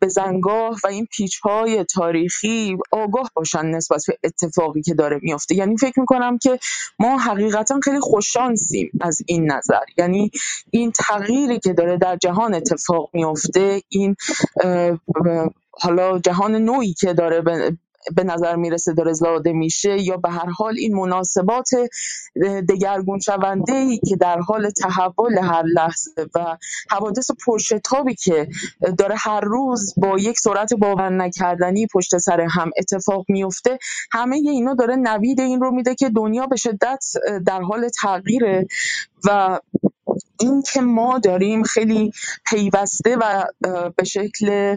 بزنگاه 0.01 0.77
و 0.83 0.87
این 0.87 1.07
پیچ‌های 1.11 1.83
تاریخی 1.83 2.77
آگاه 2.91 3.31
باشن 3.35 3.65
نسبت 3.65 4.03
به 4.07 4.17
اتفاقی 4.23 4.81
که 4.81 4.93
داره 4.93 5.19
میفته 5.23 5.55
یعنی 5.55 5.77
فکر 5.77 5.99
می‌کنم 5.99 6.37
که 6.37 6.59
ما 6.99 7.17
حقیقتا 7.17 7.79
خیلی 7.83 7.99
خوششانسیم 7.99 8.91
از 9.01 9.21
این 9.27 9.51
نظر. 9.51 9.83
یعنی 9.97 10.31
این 10.71 10.91
تغییری 10.91 11.59
که 11.59 11.73
داره 11.73 11.97
در 11.97 12.15
جهان 12.15 12.55
اتفاق 12.55 13.09
میفته 13.13 13.81
این 13.89 14.15
حالا 15.81 16.19
جهان 16.19 16.55
نوعی 16.55 16.93
که 16.93 17.13
داره 17.13 17.41
به 18.15 18.23
نظر 18.23 18.55
می‌رسه 18.55 18.93
داره 18.93 19.13
زاده 19.13 19.53
میشه 19.53 20.01
یا 20.01 20.17
به 20.17 20.29
هر 20.29 20.49
حال 20.49 20.75
این 20.77 20.95
مناسبات 20.95 21.69
دگرگون 22.69 23.19
شونده 23.19 23.73
ای 23.73 23.99
که 24.09 24.15
در 24.15 24.39
حال 24.39 24.69
تحول 24.69 25.37
هر 25.37 25.63
لحظه 25.63 26.11
و 26.35 26.57
حوادث 26.91 27.31
پرشتابی 27.45 28.15
که 28.15 28.47
داره 28.97 29.15
هر 29.17 29.39
روز 29.39 29.93
با 29.97 30.19
یک 30.19 30.39
سرعت 30.39 30.73
باور 30.73 31.09
نکردنی 31.09 31.87
پشت 31.93 32.17
سر 32.17 32.41
هم 32.41 32.71
اتفاق 32.77 33.25
میفته 33.29 33.77
همه 34.11 34.35
اینا 34.35 34.73
داره 34.73 34.95
نوید 34.95 35.39
این 35.39 35.61
رو 35.61 35.71
میده 35.71 35.95
که 35.95 36.09
دنیا 36.09 36.47
به 36.47 36.55
شدت 36.55 37.05
در 37.45 37.61
حال 37.61 37.89
تغییره 37.89 38.67
و 39.27 39.59
این 40.39 40.61
که 40.73 40.81
ما 40.81 41.19
داریم 41.19 41.63
خیلی 41.63 42.11
پیوسته 42.49 43.15
و 43.15 43.45
به 43.97 44.03
شکل 44.03 44.75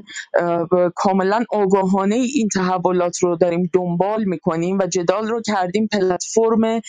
کاملا 0.94 1.44
آگاهانه 1.50 2.14
این 2.14 2.48
تحولات 2.54 3.18
رو 3.22 3.36
داریم 3.36 3.70
دنبال 3.72 4.24
می‌کنیم 4.24 4.78
و 4.78 4.86
جدال 4.86 5.28
رو 5.28 5.42
کردیم. 5.46 5.88
پلتفرم 5.92 6.80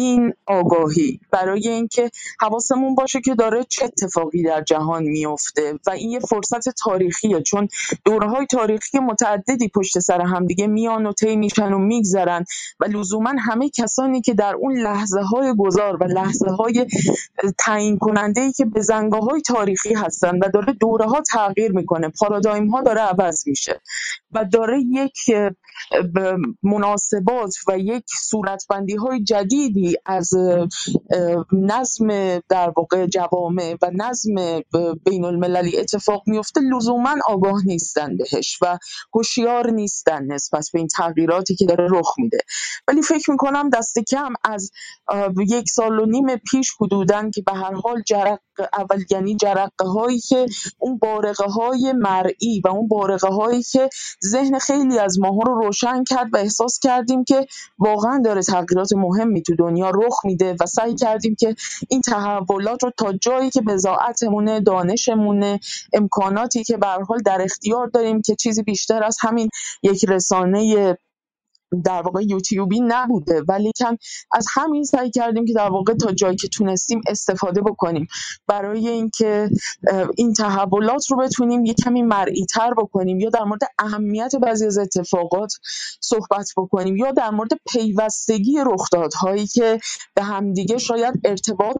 این 0.00 0.32
آگاهی. 0.46 1.20
برای 1.32 1.68
اینکه 1.68 2.10
حواسمون 2.40 2.94
باشه 2.94 3.20
که 3.20 3.34
داره 3.34 3.64
چه 3.64 3.84
اتفاقی 3.84 4.42
در 4.42 4.62
جهان 4.62 5.02
میفته 5.02 5.78
و 5.86 5.90
این 5.90 6.10
یه 6.10 6.20
فرصت 6.20 6.68
تاریخیه 6.68 7.42
چون 7.42 7.68
های 8.06 8.46
تاریخی 8.46 8.98
متعددی 8.98 9.68
پشت 9.68 9.98
سر 9.98 10.20
هم 10.20 10.46
دیگه 10.46 10.66
میان 10.66 11.06
و 11.06 11.12
طی 11.12 11.36
میشن 11.36 11.72
و 11.72 11.78
میگذرن 11.78 12.44
و 12.80 12.84
لزوما 12.84 13.32
همه 13.38 13.70
کسانی 13.70 14.20
که 14.20 14.34
در 14.34 14.54
اون 14.54 14.78
لحظه 14.78 15.20
های 15.20 15.54
گذار 15.58 15.96
و 15.96 16.04
لحظه 16.04 16.50
های 16.50 16.86
تعیین 17.58 17.98
کننده 17.98 18.40
ای 18.40 18.52
که 18.52 18.64
به 18.64 18.80
های 19.30 19.40
تاریخی 19.40 19.94
هستن 19.94 20.38
و 20.38 20.48
داره 20.54 20.72
دوره 20.72 21.04
ها 21.04 21.22
تغییر 21.32 21.72
می‌کنه. 21.72 22.08
پارادایم 22.20 22.66
ها 22.66 22.82
داره 22.82 23.00
عوض 23.00 23.48
میشه 23.48 23.80
و 24.32 24.44
داره 24.44 24.80
یک 24.80 25.30
مناسبات 26.62 27.54
و 27.68 27.78
یک 27.78 28.04
صورتبندی 28.08 28.94
های 28.96 29.22
جدیدی 29.22 29.96
از 30.06 30.30
نظم 31.52 32.38
در 32.48 32.72
واقع 32.76 33.06
جوامع 33.06 33.76
و 33.82 33.90
نظم 33.92 34.60
بین 35.04 35.24
المللی 35.24 35.78
اتفاق 35.78 36.22
میفته 36.26 36.60
لزوما 36.60 37.14
آگاه 37.28 37.66
نیستن 37.66 38.16
بهش 38.16 38.58
و 38.62 38.78
هوشیار 39.14 39.70
نیستن 39.70 40.32
نسبت 40.32 40.68
به 40.72 40.78
این 40.78 40.88
تغییراتی 40.88 41.54
که 41.54 41.66
داره 41.66 41.88
رخ 41.90 42.14
میده. 42.18 42.38
ولی 42.88 43.02
فکر 43.02 43.30
می‌کنم 43.30 43.70
دست 43.70 43.98
کم 43.98 44.32
از 44.44 44.70
یک 45.48 45.68
سال 45.68 45.98
و 45.98 46.06
نیم 46.06 46.36
پیش 46.36 46.70
حدودن 46.80 47.30
که 47.30 47.42
به 47.42 47.52
هر 47.52 47.72
حال 47.72 48.02
جرق 48.06 48.38
اول 48.78 49.04
یعنی 49.10 49.36
جرقه 49.36 49.86
هایی 49.94 50.20
که 50.20 50.46
اون 50.78 50.98
بارقه 50.98 51.44
های 51.44 51.92
مرئی 51.92 52.62
و 52.64 52.68
اون 52.68 52.88
بارقه 52.88 53.28
هایی 53.28 53.62
که 53.62 53.88
ذهن 54.24 54.58
خیلی 54.58 54.98
از 54.98 55.18
ماها 55.18 55.42
رو 55.46 55.54
روشن 55.68 56.04
کرد 56.04 56.34
و 56.34 56.36
احساس 56.36 56.78
کردیم 56.78 57.24
که 57.24 57.46
واقعا 57.78 58.22
داره 58.24 58.42
تغییرات 58.42 58.92
مهمی 58.92 59.42
تو 59.42 59.54
دنیا 59.56 59.90
رخ 59.90 60.24
میده 60.24 60.56
و 60.60 60.66
سعی 60.66 60.94
کردیم 60.94 61.34
که 61.34 61.54
این 61.88 62.00
تحولات 62.00 62.84
رو 62.84 62.90
تا 62.98 63.12
جایی 63.12 63.50
که 63.50 63.60
بزاعتمونه 63.60 64.60
دانشمونه 64.60 65.60
امکاناتی 65.92 66.64
که 66.64 66.76
به 66.76 66.86
حال 66.86 67.18
در 67.24 67.42
اختیار 67.42 67.86
داریم 67.86 68.22
که 68.22 68.34
چیزی 68.34 68.62
بیشتر 68.62 69.02
از 69.02 69.16
همین 69.20 69.48
یک 69.82 70.04
رسانه 70.08 70.96
در 71.84 72.02
واقع 72.02 72.22
یوتیوبی 72.22 72.80
نبوده. 72.80 73.42
ولی 73.48 73.72
کم 73.78 73.96
از 74.32 74.46
همین 74.54 74.84
سعی 74.84 75.10
کردیم 75.10 75.44
که 75.44 75.52
در 75.52 75.70
واقع 75.70 75.94
تا 75.94 76.12
جایی 76.12 76.36
که 76.36 76.48
تونستیم 76.48 77.00
استفاده 77.06 77.60
بکنیم. 77.60 78.06
برای 78.46 78.88
اینکه 78.88 79.50
این 80.16 80.32
تحولات 80.32 81.10
رو 81.10 81.16
بتونیم 81.16 81.64
یه 81.64 81.74
کمی 81.74 82.02
مرئی 82.02 82.46
تر 82.46 82.74
بکنیم 82.74 83.20
یا 83.20 83.30
در 83.30 83.44
مورد 83.44 83.60
اهمیت 83.78 84.36
بعضی 84.36 84.66
از 84.66 84.78
اتفاقات 84.78 85.52
صحبت 86.00 86.50
بکنیم 86.56 86.96
یا 86.96 87.12
در 87.12 87.30
مورد 87.30 87.50
پیوستگی 87.72 88.58
رخدادهایی 88.66 89.46
که 89.46 89.80
به 90.14 90.22
همدیگه 90.22 90.78
شاید 90.78 91.14
ارتباط 91.24 91.76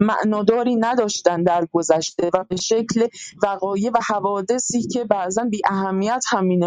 معناداری 0.00 0.76
نداشتن 0.76 1.42
در 1.42 1.66
گذشته 1.72 2.30
و 2.34 2.44
به 2.48 2.56
شکل 2.56 3.06
وقایع 3.42 3.90
و 3.90 3.98
حوادثی 4.06 4.82
که 4.82 5.04
بعضا 5.04 5.44
بی 5.44 5.60
اهمیت 5.64 6.24
هم 6.28 6.44
می 6.44 6.60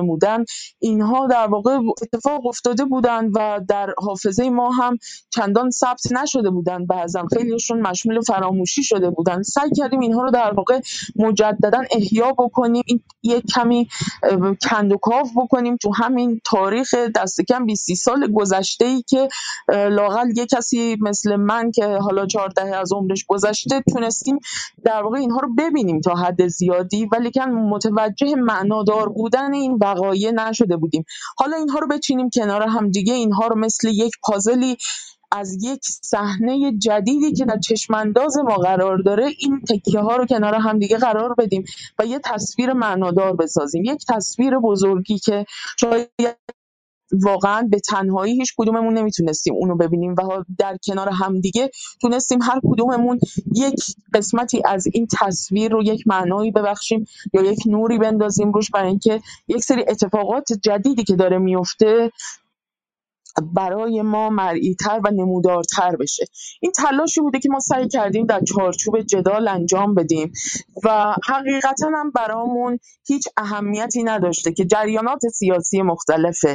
اینها 0.79 1.27
در 1.27 1.47
واقع 1.47 1.77
اتفاق 2.01 2.45
افتاده 2.59 2.85
بودن 2.85 3.31
و 3.35 3.59
در 3.67 3.93
حافظه 3.97 4.49
ما 4.49 4.71
هم 4.71 4.97
چندان 5.29 5.69
ثبت 5.69 6.11
نشده 6.11 6.49
بودن 6.49 6.85
بعضا. 6.85 7.25
خیلیشون 7.37 7.81
مشمول 7.81 8.21
فراموشی 8.21 8.83
شده 8.83 9.09
بودن. 9.09 9.41
سعی 9.41 9.69
کردیم 9.77 9.99
اینها 9.99 10.21
رو 10.21 10.31
در 10.31 10.53
واقع 10.53 10.79
مجددا 11.15 11.81
احیا 11.91 12.31
بکنیم. 12.31 12.83
این 12.87 13.03
یک 13.23 13.43
کمی 13.55 13.87
کندوکاو 14.69 15.23
بکنیم 15.35 15.77
تو 15.77 15.91
همین 15.95 16.41
تاریخ 16.45 16.93
دست 16.93 17.41
کم 17.41 17.65
20 17.65 17.93
سال 17.93 18.31
گذشته 18.33 18.85
ای 18.85 19.01
که 19.01 19.27
لاقل 19.69 20.37
یه 20.37 20.45
کسی 20.45 20.97
مثل 21.01 21.35
من 21.35 21.71
که 21.71 21.85
حالا 21.85 22.25
14 22.25 22.75
از 22.75 22.93
عمرش 22.93 23.25
گذشته 23.27 23.83
تونستیم 23.93 24.39
در 24.83 25.03
واقع 25.03 25.17
اینها 25.17 25.39
رو 25.39 25.53
ببینیم 25.57 26.01
تا 26.01 26.15
حد 26.15 26.47
زیادی. 26.47 27.05
ولی 27.11 27.31
کن 27.31 27.49
متوجه 27.51 28.35
معنادار 28.35 29.09
بودن 29.09 29.53
این 29.53 29.77
وقایع 29.81 30.31
نشده 30.31 30.77
بودیم. 30.77 31.05
حالا 31.37 31.57
اینها 31.57 31.79
رو 31.79 31.87
بچینیم 31.87 32.29
کنار 32.49 32.67
هم 32.67 32.91
دیگه 32.91 33.13
اینها 33.13 33.47
رو 33.47 33.59
مثل 33.59 33.87
یک 33.87 34.11
پازلی 34.23 34.77
از 35.31 35.63
یک 35.63 35.81
صحنه 35.83 36.71
جدیدی 36.77 37.33
که 37.33 37.45
در 37.45 37.59
چشمانداز 37.59 38.37
ما 38.37 38.55
قرار 38.55 38.97
داره 38.97 39.25
این 39.39 39.61
تکیه 39.69 39.99
ها 39.99 40.15
رو 40.15 40.25
کنار 40.25 40.55
هم 40.55 40.79
دیگه 40.79 40.97
قرار 40.97 41.33
بدیم 41.37 41.63
و 41.99 42.05
یه 42.05 42.19
تصویر 42.19 42.73
معنادار 42.73 43.35
بسازیم. 43.35 43.83
یک 43.85 44.05
تصویر 44.09 44.59
بزرگی 44.59 45.19
که 45.19 45.45
شاید 45.79 46.09
واقعا 47.11 47.67
به 47.71 47.79
تنهایی 47.79 48.39
هیچ 48.39 48.53
کدوممون 48.57 48.93
نمی‌تونستیم 48.97 49.53
اونو 49.53 49.75
ببینیم 49.75 50.15
و 50.17 50.43
در 50.57 50.77
کنار 50.87 51.09
همدیگه 51.09 51.69
تونستیم 52.01 52.41
هر 52.41 52.59
کدوممون 52.63 53.19
یک 53.55 53.83
قسمتی 54.13 54.61
از 54.65 54.87
این 54.93 55.07
تصویر 55.19 55.71
رو 55.71 55.83
یک 55.83 56.07
معنایی 56.07 56.51
ببخشیم 56.51 57.05
یا 57.33 57.41
یک 57.41 57.59
نوری 57.65 57.97
بندازیم 57.97 58.51
روش 58.51 58.71
برای 58.71 58.89
اینکه 58.89 59.21
یک 59.47 59.63
سری 59.63 59.85
اتفاقات 59.87 60.53
جدیدی 60.63 61.03
که 61.03 61.15
داره 61.15 61.37
میفته 61.37 62.11
برای 63.41 64.01
ما 64.01 64.29
مرئی‌تر 64.29 65.01
و 65.03 65.11
نمودارتر 65.11 65.95
بشه. 65.95 66.25
این 66.59 66.71
تلاشی 66.71 67.21
بوده 67.21 67.39
که 67.39 67.49
ما 67.49 67.59
سعی 67.59 67.87
کردیم 67.87 68.25
در 68.25 68.41
چارچوب 68.41 69.01
جدال 69.01 69.47
انجام 69.47 69.95
بدیم 69.95 70.31
و 70.83 71.15
حقیقتا 71.27 71.89
هم 71.95 72.11
برامون 72.11 72.79
هیچ 73.07 73.23
اهمیتی 73.37 74.03
نداشته 74.03 74.51
که 74.51 74.65
جریانات 74.65 75.27
سیاسی 75.27 75.81
مختلف 75.81 76.45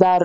در 0.00 0.22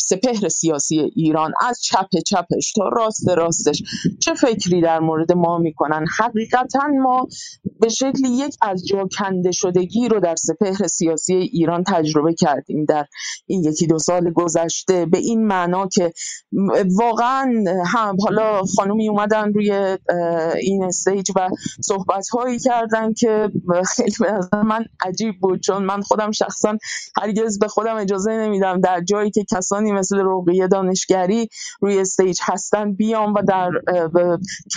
سپهر 0.00 0.48
سیاسی 0.48 0.98
ایران 0.98 1.52
از 1.68 1.80
چپ 1.82 2.08
چپش 2.26 2.72
تا 2.76 2.88
راست 2.88 3.28
راستش 3.28 3.82
چه 4.20 4.34
فکری 4.34 4.80
در 4.80 5.00
مورد 5.00 5.32
ما 5.32 5.58
می‌کنن؟ 5.58 6.04
حقیقتا 6.18 6.86
ما 7.02 7.26
به 7.80 7.88
شکلی 7.88 8.28
یک 8.28 8.56
از 8.62 8.86
جا 8.86 9.08
کنده 9.18 9.52
شدگی 9.52 10.08
رو 10.08 10.20
در 10.20 10.34
سپهر 10.36 10.86
سیاسی 10.86 11.34
ایران 11.34 11.84
تجربه 11.86 12.34
کردیم 12.34 12.84
در 12.84 13.06
این 13.46 13.64
یکی 13.64 13.86
دو 13.86 13.98
سال 13.98 14.30
گذشته 14.30 15.06
به 15.06 15.18
این 15.18 15.46
معنا 15.46 15.86
که 15.86 16.12
واقعا 17.00 17.64
هم 17.86 18.16
حالا 18.20 18.62
خانومی 18.76 19.08
اومدن 19.08 19.52
روی 19.52 19.96
این 20.60 20.84
استیج 20.84 21.30
و 21.36 21.48
صحبت 21.84 22.28
هایی 22.28 22.58
کردن 22.58 23.12
که 23.12 23.48
خیلی 23.96 24.14
به 24.20 24.62
من 24.62 24.84
عجیب 25.00 25.34
بود 25.40 25.60
چون 25.60 25.84
من 25.84 26.00
خودم 26.00 26.30
شخصا 26.30 26.76
هرگز 27.16 27.58
به 27.58 27.68
خودم 27.68 28.01
اجازه 28.02 28.32
نمیدم 28.32 28.80
در 28.80 29.00
جایی 29.00 29.30
که 29.30 29.44
کسانی 29.50 29.92
مثل 29.92 30.18
روقیه 30.18 30.66
دانشگری 30.68 31.48
روی 31.80 31.98
استیج 31.98 32.38
هستن 32.42 32.92
بیام 32.92 33.34
و 33.34 33.42
در 33.42 33.70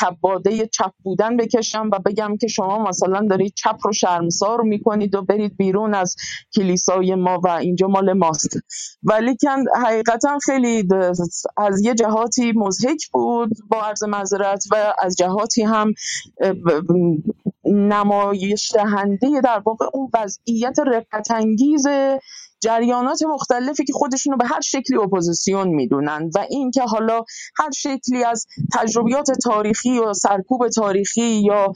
کباده 0.02 0.68
چپ 0.68 0.92
بودن 1.04 1.38
بکشم 1.38 1.90
و 1.94 2.00
بگم 2.06 2.38
که 2.38 2.48
شما 2.48 2.84
مثلا 2.84 3.28
دارید 3.30 3.54
چپ 3.56 3.78
رو 3.84 3.94
شرمسار 3.94 4.62
می‌کنید 4.62 5.16
و 5.16 5.22
برید 5.22 5.58
بیرون 5.58 5.94
از 5.94 6.16
کلیسای 6.56 7.16
ما 7.16 7.40
و 7.44 7.48
اینجا 7.48 7.88
مال 7.88 8.14
ماست. 8.14 8.58
ولی 9.04 9.38
حقیقتا 9.86 10.38
خیلی 10.46 10.88
از 11.58 11.82
یه 11.82 11.94
جهاتی 11.94 12.52
مزهک 12.56 13.08
بود 13.12 13.50
با 13.70 13.82
عرض 13.82 14.04
معذرت 14.04 14.64
و 14.72 14.94
از 15.02 15.16
جهاتی 15.16 15.64
هم 15.64 15.94
نمایش 17.66 18.72
دهنده 18.74 19.42
در 19.44 19.62
واقع 19.66 19.86
اون 19.94 20.10
وضعیت 20.14 20.80
رقت 20.80 21.32
انگیز 21.32 21.88
جریانات 22.64 23.24
مختلفی 23.24 23.84
که 23.84 23.94
خودشون 23.94 24.32
رو 24.32 24.38
به 24.38 24.46
هر 24.46 24.62
شکلی 24.62 24.98
اپوزیسیون 24.98 25.68
می‌دونن 25.68 26.30
و 26.36 26.46
اینکه 26.50 26.82
حالا 26.82 27.24
هر 27.60 27.72
شکلی 27.72 28.24
از 28.24 28.46
تجربیات 28.74 29.32
تاریخی 29.44 30.00
و 30.00 30.14
سرکوب 30.14 30.68
تاریخی 30.68 31.42
یا 31.46 31.74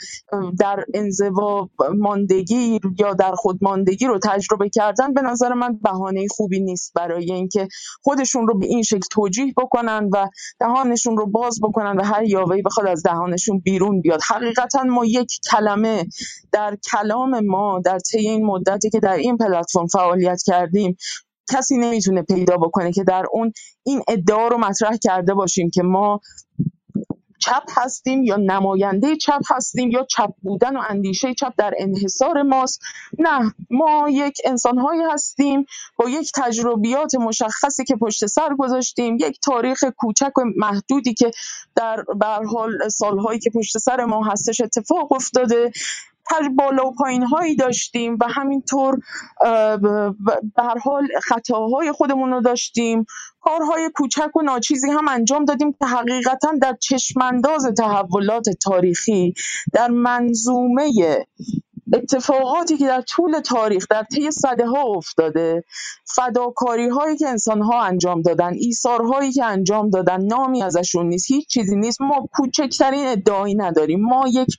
در 0.59 0.85
انزوا 0.93 1.69
ماندگی 1.97 2.79
یا 2.99 3.13
در 3.13 3.31
خود 3.35 3.59
ماندگی 3.61 4.05
رو 4.05 4.19
تجربه 4.23 4.69
کردن 4.69 5.13
به 5.13 5.21
نظر 5.21 5.53
من 5.53 5.79
بهانه 5.83 6.27
خوبی 6.31 6.59
نیست 6.59 6.93
برای 6.95 7.31
اینکه 7.31 7.67
خودشون 8.01 8.47
رو 8.47 8.59
به 8.59 8.65
این 8.65 8.83
شکل 8.83 9.07
توجیه 9.11 9.53
بکنن 9.57 10.09
و 10.13 10.27
دهانشون 10.59 11.17
رو 11.17 11.25
باز 11.25 11.59
بکنن 11.63 11.97
و 11.97 12.03
هر 12.03 12.23
یاوهی 12.23 12.61
بخواد 12.61 12.87
از 12.87 13.03
دهانشون 13.03 13.59
بیرون 13.59 14.01
بیاد. 14.01 14.19
حقیقتا 14.29 14.83
ما 14.83 15.05
یک 15.05 15.39
کلمه 15.51 16.05
در 16.51 16.77
کلام 16.91 17.45
ما 17.45 17.81
در 17.85 17.99
طی 17.99 18.17
این 18.17 18.45
مدتی 18.45 18.89
که 18.89 18.99
در 18.99 19.15
این 19.15 19.37
پلتفرم 19.37 19.87
فعالیت 19.87 20.43
کردیم 20.69 20.97
کسی 21.53 21.77
نمی‌تونه 21.77 22.21
پیدا 22.21 22.57
بکنه 22.57 22.91
که 22.91 23.03
در 23.03 23.25
اون 23.31 23.53
این 23.83 24.01
ادعا 24.07 24.47
رو 24.47 24.57
مطرح 24.57 24.97
کرده 25.03 25.33
باشیم 25.33 25.69
که 25.69 25.83
ما 25.83 26.21
چپ 27.39 27.63
هستیم 27.69 28.23
یا 28.23 28.35
نماینده 28.35 29.15
چپ 29.15 29.41
هستیم 29.49 29.91
یا 29.91 30.05
چپ 30.09 30.29
بودن 30.41 30.77
و 30.77 30.81
اندیشه 30.89 31.33
چپ 31.33 31.53
در 31.57 31.73
انحصار 31.77 32.41
ماست. 32.41 32.81
نه 33.19 33.53
ما 33.69 34.09
یک 34.09 34.37
انسانهایی 34.45 35.01
هستیم 35.11 35.65
با 35.95 36.09
یک 36.09 36.31
تجربیات 36.35 37.15
مشخصی 37.15 37.85
که 37.85 37.95
پشت 37.95 38.25
سر 38.25 38.55
گذاشتیم 38.59 39.15
یک 39.15 39.39
تاریخ 39.43 39.83
کوچک 39.97 40.37
و 40.37 40.41
محدودی 40.55 41.13
که 41.13 41.31
در 41.75 42.03
حال 42.53 42.89
سالهایی 42.89 43.39
که 43.39 43.49
پشت 43.55 43.77
سر 43.77 44.05
ما 44.05 44.25
هستش 44.25 44.61
اتفاق 44.61 45.11
افتاده. 45.11 45.71
بالا 46.57 46.87
و 46.87 46.93
پایین 46.93 47.23
هایی 47.23 47.55
داشتیم 47.55 48.17
و 48.21 48.27
همینطور 48.29 48.99
به 50.55 50.63
هر 50.63 50.77
حال 50.83 51.07
خطاهای 51.23 51.91
خودمون 51.91 52.31
رو 52.31 52.41
داشتیم. 52.41 53.05
کارهای 53.41 53.89
کوچک 53.95 54.35
و 54.35 54.41
ناچیزی 54.41 54.91
هم 54.91 55.07
انجام 55.07 55.45
دادیم 55.45 55.71
که 55.71 55.85
حقیقتا 55.85 56.51
در 56.61 56.75
چشمانداز 56.79 57.65
تحولات 57.77 58.49
تاریخی 58.49 59.33
در 59.73 59.87
منظومه 59.87 60.91
اتفاقاتی 61.93 62.77
که 62.77 62.87
در 62.87 63.01
طول 63.01 63.39
تاریخ 63.39 63.85
در 63.89 64.03
طی 64.03 64.31
صده 64.31 64.65
ها 64.65 64.83
افتاده 64.83 65.63
فداکاری 66.15 66.87
هایی 66.87 67.17
که 67.17 67.27
انسان 67.27 67.61
ها 67.61 67.81
انجام 67.81 68.21
دادن 68.21 68.53
ایثار 68.53 69.01
هایی 69.01 69.31
که 69.31 69.45
انجام 69.45 69.89
دادن 69.89 70.21
نامی 70.25 70.63
ازشون 70.63 71.07
نیست 71.07 71.31
هیچ 71.31 71.47
چیزی 71.47 71.75
نیست. 71.75 72.01
ما 72.01 72.29
کوچکترین 72.33 73.07
ادعایی 73.07 73.55
نداریم. 73.55 74.01
ما 74.01 74.27
یک 74.27 74.57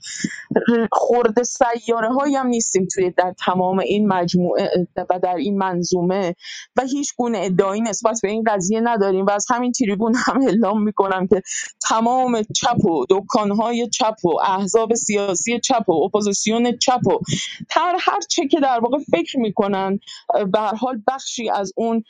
خورده 0.92 1.42
سیاره 1.42 2.08
هایی 2.08 2.36
هم 2.36 2.46
نیستیم 2.46 2.86
توی 2.94 3.10
در 3.10 3.34
تمام 3.46 3.78
این 3.78 4.08
مجموعه 4.08 4.70
و 5.10 5.18
در 5.22 5.34
این 5.34 5.58
منظومه 5.58 6.34
و 6.76 6.82
هیچ 6.82 7.12
گونه 7.16 7.38
ادعایی 7.38 7.80
نسبت 7.82 8.20
به 8.22 8.28
این 8.28 8.44
قضیه 8.46 8.80
نداریم. 8.80 9.26
و 9.26 9.30
از 9.30 9.46
همین 9.48 9.72
تریبون 9.72 10.14
هم 10.26 10.40
اعلام 10.42 10.82
می‌کنم 10.82 11.26
که 11.26 11.42
تمام 11.88 12.42
چپ 12.42 12.84
و 12.84 13.04
چپ‌های 13.54 13.88
چپ 13.88 14.24
و 14.24 14.28
احزاب 14.44 14.94
سیاسی 14.94 15.60
چپ 15.60 15.88
و 15.88 15.92
اپوزیسیون 15.92 16.76
چپ 16.76 17.06
و 17.06 17.19
هر 17.70 17.96
هر 18.00 18.20
چه 18.28 18.48
که 18.48 18.60
در 18.60 18.80
واقع 18.80 18.98
فکر 18.98 19.38
می‌کنن 19.38 19.98
به 20.52 20.56
هر 20.56 20.60
حال 20.60 21.02
بخشی 21.08 21.50
از 21.50 21.72
اون 21.76 22.04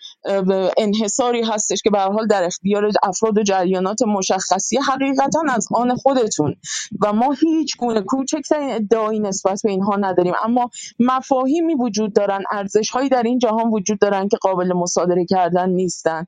انحصاری 0.76 1.42
هستش 1.42 1.82
که 1.82 1.90
به 1.90 1.94
هر 1.94 1.98
حال 1.98 2.26
در 2.26 2.44
اختیار 2.44 2.90
افراد 3.02 3.38
و 3.38 3.42
جریانات 3.42 4.02
مشخصی 4.02 4.78
حقیقتا 4.78 5.42
از 5.48 5.68
آن 5.74 5.96
خودتون. 5.96 6.56
و 7.02 7.12
ما 7.12 7.32
هیچ 7.32 7.76
گونه 7.76 8.00
کوچکترین 8.00 8.70
ادعایی 8.70 9.20
نسبت 9.20 9.60
به 9.64 9.70
اینها 9.70 9.96
نداریم. 9.96 10.34
اما 10.44 10.70
مفاهیمی 10.98 11.74
وجود 11.74 12.12
دارن 12.12 12.42
ارزش 12.50 12.90
هایی 12.90 13.08
در 13.08 13.22
این 13.22 13.38
جهان 13.38 13.70
وجود 13.70 13.98
دارن 13.98 14.28
که 14.28 14.36
قابل 14.36 14.72
مصادره 14.72 15.24
کردن 15.24 15.70
نیستن. 15.70 16.26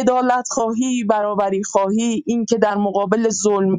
عدالت 0.00 0.48
خواهی 0.50 1.04
برابری 1.04 1.64
خواهی 1.64 2.22
این 2.26 2.44
که 2.44 2.58
در 2.58 2.76
مقابل 2.76 3.28
ظلم 3.28 3.78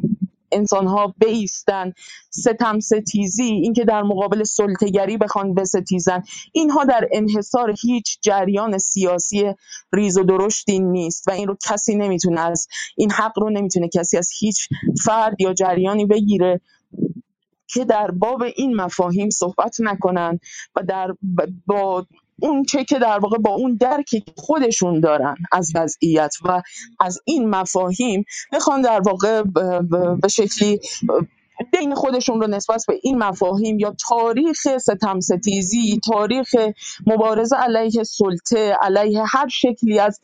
انسانها 0.52 1.14
بایستن 1.20 1.92
ستم 2.30 2.80
ستیزی 2.80 3.42
اینکه 3.42 3.84
در 3.84 4.02
مقابل 4.02 4.44
سلطه‌گری 4.44 5.16
بخوان 5.16 5.54
بستیزن. 5.54 6.22
اینها 6.52 6.84
در 6.84 7.08
انحصار 7.12 7.74
هیچ 7.82 8.18
جریان 8.20 8.78
سیاسی 8.78 9.54
ریز 9.92 10.18
و 10.18 10.22
درشتی 10.22 10.78
نیست 10.78 11.28
و 11.28 11.30
این 11.30 11.48
رو 11.48 11.56
کسی 11.68 11.94
نمی‌تونه 11.94 12.40
از 12.40 12.68
این 12.96 13.10
حق 13.10 13.38
رو 13.38 13.50
نمی‌تونه 13.50 13.88
کسی 13.88 14.18
از 14.18 14.30
هیچ 14.38 14.68
فرد 15.04 15.40
یا 15.40 15.52
جریانی 15.52 16.06
بگیره 16.06 16.60
که 17.66 17.84
در 17.84 18.10
باب 18.10 18.42
این 18.56 18.76
مفاهیم 18.76 19.30
صحبت 19.30 19.76
نکنن 19.80 20.38
و 20.76 20.82
در 20.82 21.14
با 21.66 22.06
اون 22.42 22.62
چه 22.62 22.84
که 22.84 22.98
در 22.98 23.18
واقع 23.18 23.38
با 23.38 23.50
اون 23.50 23.76
درکی 23.80 24.24
خودشون 24.36 25.00
دارن 25.00 25.36
از 25.52 25.72
وضعیت 25.74 26.34
و 26.44 26.62
از 27.00 27.20
این 27.24 27.50
مفاهیم 27.50 28.24
می‌خوان 28.52 28.80
در 28.80 29.00
واقع 29.00 29.42
به 30.22 30.28
شکلی 30.28 30.80
دین 31.72 31.94
خودشون 31.94 32.40
رو 32.40 32.46
نسبت 32.46 32.84
به 32.88 33.00
این 33.02 33.18
مفاهیم 33.18 33.78
یا 33.78 33.94
تاریخ 34.08 34.78
ستم 34.78 35.20
ستیزی 35.20 36.00
تاریخ 36.04 36.54
مبارزه 37.06 37.56
علیه 37.56 38.02
سلطه 38.02 38.76
علیه 38.82 39.22
هر 39.26 39.48
شکلی 39.48 39.98
از 39.98 40.20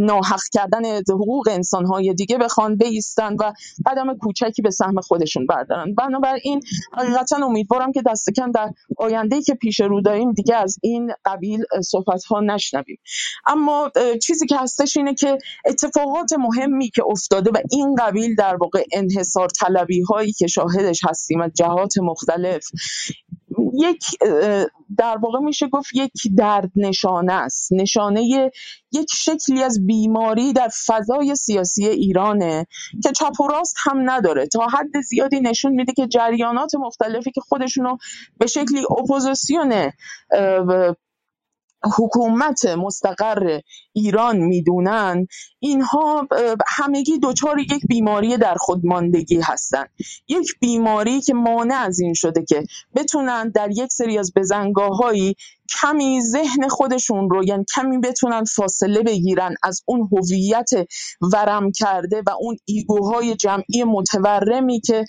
ناحق 0.00 0.40
کردن 0.52 0.84
حقوق 0.96 1.48
انسانهای 1.50 2.14
دیگه 2.14 2.38
بخوان 2.38 2.76
بیستن 2.76 3.36
و 3.40 3.52
قدم 3.86 4.16
کوچکی 4.16 4.62
به 4.62 4.70
سهم 4.70 5.00
خودشون 5.00 5.46
بردارن. 5.46 5.94
بنابراین 5.94 6.60
حقیقتا 6.92 7.36
امیدوارم 7.46 7.92
که 7.92 8.02
دست 8.06 8.30
کم 8.30 8.52
در 8.52 8.70
آینده 8.98 9.42
که 9.42 9.54
پیش 9.54 9.80
رو 9.80 10.00
داریم 10.00 10.32
دیگه 10.32 10.56
از 10.56 10.78
این 10.82 11.12
قبیل 11.24 11.64
صحبت 11.84 12.24
ها 12.24 12.40
نشنویم. 12.40 12.98
اما 13.46 13.90
چیزی 14.22 14.46
که 14.46 14.56
هستش 14.58 14.96
اینه 14.96 15.14
که 15.14 15.38
اتفاقات 15.66 16.32
مهمی 16.32 16.90
که 16.90 17.02
افتاده 17.06 17.50
و 17.50 17.58
این 17.70 17.94
قبیل 17.94 18.34
در 18.34 18.56
واقع 18.56 18.82
انحصار 18.92 19.48
طلبی 19.48 20.02
هایی 20.02 20.32
که 20.32 20.46
شاهدش 20.46 21.00
هستیم 21.04 21.40
از 21.40 21.50
جهات 21.54 21.98
مختلف 21.98 22.64
یک 23.74 24.04
در 24.98 25.16
واقع 25.16 25.38
میشه 25.38 25.68
گفت 25.68 25.90
یک 25.94 26.12
درد 26.36 26.70
نشانه 26.76 27.32
است. 27.32 27.72
نشانه 27.72 28.50
یک 28.92 29.08
شکلی 29.14 29.62
از 29.62 29.86
بیماری 29.86 30.52
در 30.52 30.68
فضای 30.86 31.34
سیاسی 31.34 31.86
ایرانه 31.86 32.66
که 33.02 33.12
چپ 33.12 33.40
و 33.40 33.48
راست 33.48 33.76
هم 33.84 34.10
نداره. 34.10 34.46
تا 34.46 34.66
حد 34.66 35.00
زیادی 35.00 35.40
نشون 35.40 35.72
میده 35.72 35.92
که 35.92 36.06
جریانات 36.06 36.74
مختلفی 36.74 37.30
که 37.30 37.40
خودشونو 37.40 37.96
به 38.38 38.46
شکلی 38.46 38.84
اپوزیسیون 38.98 39.90
حکومت 41.98 42.66
مستقر 42.66 43.60
ایران 43.92 44.36
می‌دونن 44.38 45.26
اینها 45.64 46.28
همگی 46.66 47.18
دچار 47.22 47.58
یک 47.58 47.86
بیماری 47.88 48.36
در 48.36 48.54
خودماندگی 48.54 49.40
هستند 49.40 49.88
یک 50.28 50.46
بیماری 50.60 51.20
که 51.20 51.34
مانع 51.34 51.74
از 51.74 52.00
این 52.00 52.14
شده 52.14 52.44
که 52.44 52.64
بتونن 52.94 53.48
در 53.48 53.70
یک 53.70 53.92
سری 53.92 54.18
از 54.18 54.32
بزنگاهایی 54.36 55.36
کمی 55.80 56.20
ذهن 56.20 56.68
خودشون 56.68 57.30
رو 57.30 57.44
یعنی 57.44 57.64
کمی 57.74 57.98
بتونن 57.98 58.44
فاصله 58.44 59.02
بگیرن 59.02 59.54
از 59.62 59.82
اون 59.86 60.08
هویت 60.12 60.70
ورم 61.32 61.72
کرده 61.72 62.22
و 62.26 62.30
اون 62.40 62.56
ایگوهای 62.64 63.36
جمعی 63.36 63.84
متورمی 63.84 64.80
که 64.80 65.04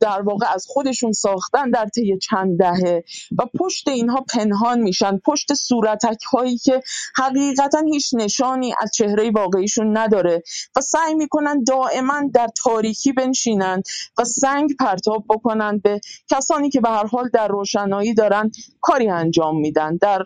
در 0.00 0.22
واقع 0.22 0.46
از 0.54 0.66
خودشون 0.68 1.12
ساختن 1.12 1.70
در 1.70 1.86
طی 1.86 2.18
چند 2.18 2.58
دهه. 2.58 3.04
و 3.38 3.42
پشت 3.58 3.88
اینها 3.88 4.24
پنهان 4.34 4.80
میشن. 4.80 5.18
پشت 5.18 5.54
صورت 5.54 6.04
اتک 6.04 6.22
هایی 6.22 6.58
که 6.58 6.80
حقیقتا 7.16 7.82
هیچ 7.92 8.14
نشانی 8.14 8.74
از 8.80 8.90
چهره 8.94 9.30
واقعیشون 9.30 9.83
نداره 9.84 10.42
و 10.76 10.80
سعی 10.80 11.14
می‌کنن 11.14 11.64
دائما 11.64 12.22
در 12.34 12.48
تاریکی 12.64 13.12
بنشینند 13.12 13.82
و 14.18 14.24
سنگ 14.24 14.76
پرتاب 14.80 15.24
بکنن 15.28 15.78
به 15.78 16.00
کسانی 16.30 16.70
که 16.70 16.80
به 16.80 16.88
هر 16.88 17.06
حال 17.06 17.28
در 17.32 17.48
روشنایی 17.48 18.14
دارن 18.14 18.50
کاری 18.80 19.08
انجام 19.08 19.60
میدن. 19.60 19.96
در 19.96 20.22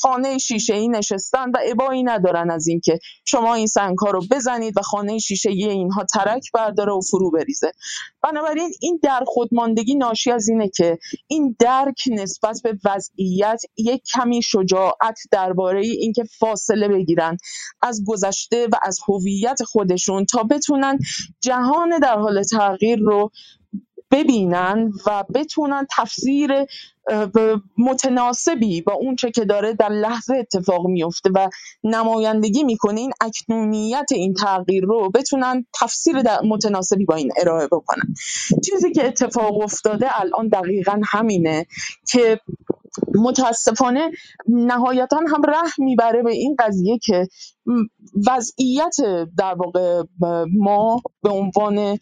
خانه 0.00 0.38
شیشه 0.38 0.74
ای 0.74 0.88
نشستن 0.88 1.50
و 1.50 1.58
ابایی 1.70 2.02
ندارن 2.02 2.50
از 2.50 2.66
اینکه 2.66 2.98
شما 3.24 3.54
این 3.54 3.66
سنگ 3.66 3.98
ها 3.98 4.10
رو 4.10 4.22
بزنید 4.30 4.78
و 4.78 4.82
خانه 4.82 5.18
شیشه 5.18 5.50
ای 5.50 5.64
اینها 5.64 6.04
ترک 6.04 6.52
برداره 6.54 6.92
و 6.92 7.00
فرو 7.10 7.30
بریزه. 7.30 7.72
بنابراین 8.22 8.70
این 8.80 9.00
در 9.02 9.24
خودماندگی 9.26 9.94
ناشی 9.94 10.30
از 10.30 10.48
اینه 10.48 10.68
که 10.68 10.98
این 11.26 11.56
درک 11.58 12.04
نسبت 12.12 12.60
به 12.64 12.78
وضعیت 12.84 13.62
یک 13.76 14.02
کمی 14.14 14.42
شجاعت 14.42 15.18
درباره 15.30 15.80
اینکه 15.80 16.24
فاصله 16.38 16.88
بگیرن 16.88 17.36
از 17.82 18.04
گذشته 18.06 18.66
و 18.66 18.76
از 18.82 18.99
هویت 19.08 19.62
خودشون 19.62 20.24
تا 20.24 20.42
بتونن 20.42 20.98
جهان 21.40 21.98
در 21.98 22.18
حال 22.18 22.42
تغییر 22.42 22.98
رو 22.98 23.30
ببینن 24.10 24.92
و 25.06 25.24
بتونن 25.34 25.86
تفسیر 25.96 26.52
متناسبی 27.78 28.80
با 28.82 28.92
اونچه 28.92 29.30
که 29.30 29.44
داره 29.44 29.74
در 29.74 29.88
لحظه 29.88 30.36
اتفاق 30.36 30.86
میفته 30.86 31.30
و 31.34 31.48
نمایندگی 31.84 32.64
می‌کنه 32.64 33.00
این 33.00 33.12
اکنونیت 33.20 34.06
این 34.12 34.34
تغییر 34.34 34.84
رو 34.84 35.10
بتونن 35.10 35.66
تفسیر 35.80 36.16
متناسبی 36.44 37.04
با 37.04 37.14
این 37.14 37.32
ارائه 37.40 37.66
بکنن. 37.66 38.14
چیزی 38.64 38.92
که 38.92 39.06
اتفاق 39.06 39.60
افتاده 39.60 40.20
الان 40.20 40.48
دقیقا 40.48 41.00
همینه 41.04 41.66
که 42.10 42.40
متاسفانه 43.14 44.10
نهایتا 44.48 45.16
هم 45.16 45.42
ره 45.42 45.72
می‌بره 45.78 46.22
به 46.22 46.32
این 46.32 46.56
قضیه 46.58 46.98
که 46.98 47.28
وضعیت 48.26 48.96
در 49.38 49.54
واقع 49.54 50.02
ما 50.58 51.02
به 51.22 51.30
عنوان 51.30 51.98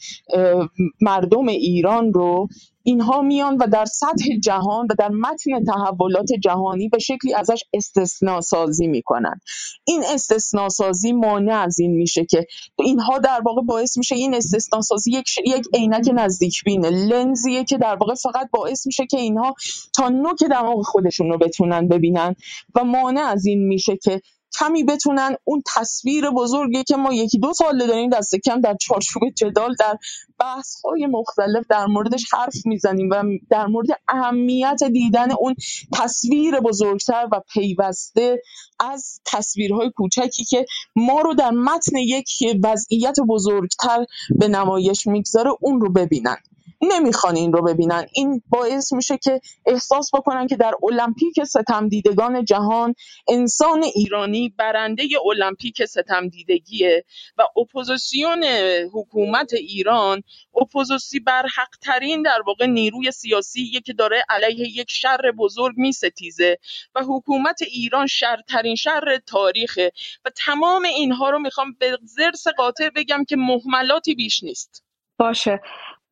مردم 1.00 1.46
ایران 1.46 2.12
رو 2.12 2.48
اینها 2.88 3.22
میان 3.22 3.56
و 3.56 3.66
در 3.66 3.84
سطح 3.84 4.24
جهان 4.42 4.86
و 4.90 4.94
در 4.98 5.08
متن 5.08 5.64
تحولات 5.64 6.32
جهانی 6.32 6.88
به 6.88 6.98
شکلی 6.98 7.34
ازش 7.34 7.64
استثناء 7.74 8.40
سازی 8.40 8.86
می‌کنن. 8.86 9.40
این 9.84 10.02
استثناء 10.14 10.68
سازی 10.68 11.12
مانع 11.12 11.54
از 11.54 11.78
این 11.78 11.96
میشه 11.96 12.24
که 12.24 12.46
اینها 12.78 13.18
در 13.18 13.40
واقع 13.46 13.62
باعث 13.62 13.98
میشه 13.98 14.14
این 14.14 14.34
استثناء 14.34 14.80
سازی 14.80 15.10
یک 15.10 15.26
یک 15.46 15.66
عینک 15.74 16.10
نزدیک 16.14 16.64
بینه 16.64 16.90
لنزیه 16.90 17.64
که 17.64 17.78
در 17.78 17.96
واقع 17.96 18.14
فقط 18.14 18.50
باعث 18.52 18.86
میشه 18.86 19.06
که 19.06 19.18
اینها 19.18 19.54
تا 19.96 20.08
نوک 20.08 20.44
دماغ 20.50 20.82
خودشون 20.82 21.30
رو 21.30 21.38
بتونن 21.38 21.88
ببینن 21.88 22.34
و 22.74 22.84
مانع 22.84 23.20
از 23.20 23.46
این 23.46 23.66
میشه 23.66 23.96
که 23.96 24.20
کمی 24.58 24.84
بتونن 24.84 25.36
اون 25.44 25.62
تصویر 25.76 26.30
بزرگی 26.30 26.84
که 26.84 26.96
ما 26.96 27.12
یکی 27.12 27.38
دو 27.38 27.52
ساله 27.52 27.86
داریم 27.86 28.10
دست 28.10 28.34
کم 28.36 28.60
در 28.60 28.76
چارچوب 28.80 29.22
جدال 29.36 29.74
در 29.78 29.98
بحث 30.40 30.80
های 30.84 31.06
مختلف 31.06 31.64
در 31.70 31.86
موردش 31.86 32.24
حرف 32.32 32.66
می‌زنیم 32.66 33.10
و 33.10 33.22
در 33.50 33.66
مورد 33.66 33.86
اهمیت 34.08 34.84
دیدن 34.92 35.30
اون 35.32 35.54
تصویر 35.92 36.60
بزرگتر 36.60 37.28
و 37.32 37.40
پیوسته 37.52 38.42
از 38.80 39.20
تصویرهای 39.26 39.90
کوچکی 39.90 40.44
که 40.44 40.64
ما 40.96 41.20
رو 41.20 41.34
در 41.34 41.50
متن 41.50 41.96
یک 41.96 42.28
وضعیت 42.64 43.16
بزرگتر 43.28 44.04
به 44.38 44.48
نمایش 44.48 45.06
می‌گذاره 45.06 45.50
اون 45.60 45.80
رو 45.80 45.92
ببینن. 45.92 46.36
نمی‌خوان 46.80 47.36
این 47.36 47.52
رو 47.52 47.62
ببینن. 47.62 48.06
این 48.14 48.42
باعث 48.48 48.92
میشه 48.92 49.18
که 49.18 49.40
احساس 49.66 50.10
بکنن 50.14 50.46
که 50.46 50.56
در 50.56 50.72
المپیک 50.82 51.44
ستمدیدگان 51.44 52.44
جهان 52.44 52.94
انسان 53.28 53.82
ایرانی 53.82 54.54
برنده 54.58 55.08
المپیک 55.26 55.84
ستمدیدگیه 55.84 57.04
و 57.38 57.42
اپوزیسیون 57.60 58.44
حکومت 58.92 59.54
ایران 59.54 60.22
اپوزیسیون 60.60 61.20
برحق‌ترین 61.20 62.22
در 62.22 62.42
واقع 62.46 62.66
نیروی 62.66 63.10
سیاسی 63.10 63.80
که 63.86 63.92
داره 63.92 64.24
علیه 64.28 64.68
یک 64.68 64.90
شر 64.90 65.32
بزرگ 65.38 65.74
میستیزه 65.76 66.58
و 66.94 67.00
حکومت 67.08 67.62
ایران 67.62 68.06
شرترین 68.06 68.74
شر 68.74 69.18
تاریخه. 69.26 69.92
و 70.24 70.30
تمام 70.46 70.84
اینها 70.84 71.30
رو 71.30 71.38
می‌خوام 71.38 71.76
به 71.78 71.98
ضرس 72.04 72.48
قاطع 72.48 72.90
بگم 72.96 73.24
که 73.24 73.36
مهملاتی 73.36 74.14
بیش 74.14 74.42
نیست. 74.42 74.84
باشه. 75.18 75.60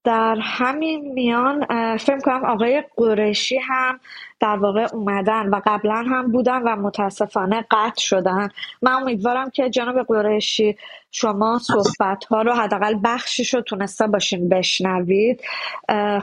در 0.06 0.36
همین 0.40 1.12
میان 1.12 1.66
فکر 1.96 2.18
کنم 2.18 2.44
آقای 2.44 2.84
قریشی 2.96 3.58
هم 3.58 4.00
در 4.40 4.56
واقع 4.56 4.88
اومدن 4.92 5.48
و 5.48 5.60
قبلا 5.66 5.94
هم 5.94 6.32
بودن 6.32 6.62
و 6.62 6.76
متاسفانه 6.76 7.64
قطع 7.70 8.00
شدن. 8.00 8.48
من 8.82 8.92
امیدوارم 8.92 9.50
که 9.50 9.70
جناب 9.70 10.02
قریشی 10.02 10.76
شما 11.10 11.58
صحبت 11.58 12.24
ها 12.24 12.42
رو 12.42 12.52
حداقل 12.52 12.94
بخشش 13.04 13.54
رو 13.54 13.60
تونسته 13.60 14.06
باشین 14.06 14.48
بشنوید. 14.48 15.40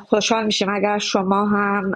خوشحال 0.05 0.45
میشیم 0.45 0.69
اگر 0.69 0.97
شما 0.97 1.45
هم 1.45 1.91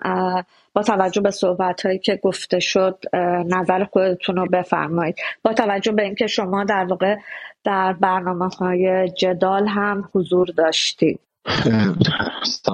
با 0.73 0.83
توجه 0.83 1.21
به 1.21 1.31
صحبت 1.31 1.85
هایی 1.85 1.99
که 1.99 2.19
گفته 2.23 2.59
شد 2.59 2.97
نظر 3.45 3.83
خودتون 3.83 4.35
رو 4.35 4.45
بفرمایید. 4.45 5.15
با 5.43 5.53
توجه 5.53 5.91
به 5.91 6.03
اینکه 6.03 6.27
شما 6.27 6.63
در 6.63 6.85
واقع 6.85 7.17
در 7.63 7.93
برنامه 7.93 8.49
های 8.49 9.09
جدال 9.09 9.67
هم 9.67 10.09
حضور 10.15 10.47
داشتید. 10.57 11.19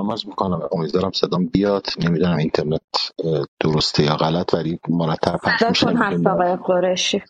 عرض 0.10 0.26
می‌کنم. 0.26 0.60
امیدوارم 0.72 1.12
صدام 1.12 1.46
بیاد. 1.46 1.88
نمی‌دونم 2.00 2.38
اینترنت 2.38 2.82
درسته 3.60 4.04
یا 4.04 4.16
غلط 4.16 4.54
ولی 4.54 4.80
مرتب 4.90 5.40
پخش 5.44 5.64
میشه. 5.70 5.88
هست 5.88 6.28
آقای 6.28 6.56
قرشی 6.56 7.22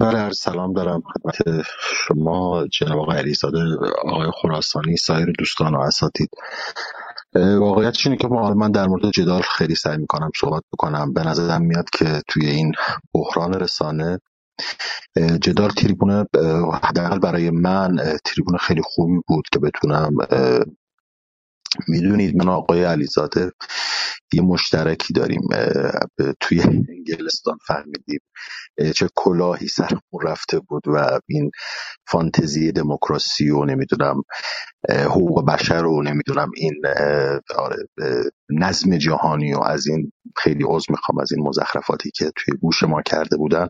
بله 0.00 0.30
سلام 0.30 0.72
دارم 0.72 1.02
خدمت 1.14 1.66
شما 2.06 2.66
جناب 2.66 2.98
آقای 2.98 3.18
علیزاده 3.18 3.58
آقای 4.04 4.30
خراسانی 4.42 4.96
سایر 4.96 5.32
دوستان 5.38 5.74
و 5.74 5.80
اساتید. 5.80 6.30
واقعیتش 7.34 8.06
اینه 8.06 8.18
که 8.18 8.28
من 8.28 8.70
در 8.70 8.86
مورد 8.86 9.10
جدال 9.10 9.42
خیلی 9.42 9.74
سعی 9.74 9.96
می‌کنم 9.96 10.30
صحبت 10.40 10.62
بکنم. 10.72 11.12
به 11.12 11.22
نظرم 11.22 11.62
میاد 11.62 11.90
که 11.90 12.22
توی 12.28 12.46
این 12.46 12.72
بحران 13.14 13.54
رسانه 13.54 14.20
جدال 15.42 15.70
تریبونه 15.70 16.26
حداقل 16.82 17.18
برای 17.18 17.50
من 17.50 17.96
تریبون 18.24 18.56
خیلی 18.58 18.82
خوبی 18.84 19.20
بود 19.28 19.44
که 19.52 19.58
بتونم 19.58 20.10
می‌دونید 21.88 22.36
من 22.36 22.48
آقای 22.48 22.84
علیزاده 22.84 23.52
یه 24.32 24.42
مشترکی 24.42 25.12
داریم 25.14 25.40
توی 26.40 26.60
انگلستان 26.60 27.58
فهمیدیم 27.66 28.20
چه 28.94 29.08
کلاهی 29.14 29.68
سرمون 29.68 30.22
رفته 30.22 30.60
بود 30.60 30.82
و 30.88 31.20
این 31.28 31.50
فانتزی 32.08 32.72
دموکراسی 32.72 33.50
و 33.50 33.64
نمی‌دونم 33.64 34.22
حقوق 34.90 35.46
بشر 35.46 35.84
و 35.84 36.02
نمی‌دونم 36.02 36.50
این 36.56 36.82
آره 37.56 37.76
نظم 38.50 38.96
جهانی 38.96 39.54
و 39.54 39.60
از 39.60 39.86
این 39.86 40.12
خیلی 40.36 40.64
عضو 40.64 40.84
می‌خوام 40.90 41.20
از 41.20 41.32
این 41.32 41.48
مزخرفاتی 41.48 42.10
که 42.14 42.32
توی 42.36 42.58
گوش 42.60 42.82
ما 42.82 43.02
کرده 43.02 43.36
بودن. 43.36 43.68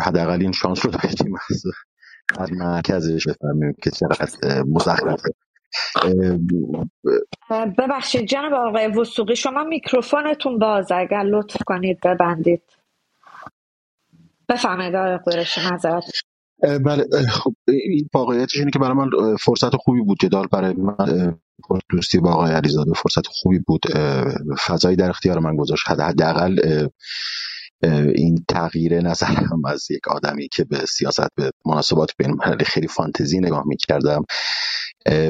حداقل 0.00 0.42
این 0.42 0.52
شانس 0.52 0.86
رو 0.86 0.92
داشتیم 0.92 1.34
از 2.38 2.52
مرکزش 2.52 3.28
بفهمیم 3.28 3.74
که 3.82 3.90
چقدر 3.90 4.62
مزخرفه. 4.62 5.30
ببخشید 7.78 8.26
جناب 8.26 8.52
آقای 8.52 8.86
وسوقی 8.86 9.36
شما 9.36 9.64
میکروفونتون 9.64 10.58
باز 10.58 10.92
اگر 10.92 11.22
لطف 11.22 11.56
کنید 11.66 11.98
ببندید. 12.04 12.62
بفهمید 14.48 14.94
آقای 14.94 15.18
قرشی 15.18 15.60
نظرت 15.72 16.04
بله 16.62 17.04
خب 17.30 17.54
این 17.68 18.08
واقعیتش 18.14 18.58
اینه 18.58 18.70
که 18.70 18.78
برای 18.78 18.94
من 18.94 19.36
فرصت 19.36 19.76
خوبی 19.76 20.00
بود 20.00 20.18
جدال 20.20 20.46
برای 20.52 20.74
من 20.74 21.38
دوستی 21.90 22.18
با 22.18 22.32
آقای 22.32 22.52
علیزاده 22.52 22.92
فرصت 22.92 23.26
خوبی 23.26 23.58
بود 23.58 23.82
فضایی 24.66 24.96
در 24.96 25.10
اختیار 25.10 25.38
من 25.38 25.56
گذاشت 25.56 25.90
حداقل 25.90 26.56
این 28.14 28.44
تغییر 28.48 29.00
نظرم 29.00 29.64
از 29.66 29.90
یک 29.90 30.08
آدمی 30.08 30.48
که 30.48 30.64
به 30.64 30.78
سیاست 30.78 31.28
به 31.36 31.50
مناسبات 31.66 32.10
بین 32.18 32.36
خیلی 32.66 32.88
فانتزی 32.88 33.38
نگاه 33.38 33.62
می‌کردم 33.66 34.24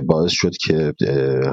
باعث 0.04 0.32
شد 0.32 0.56
که 0.56 0.94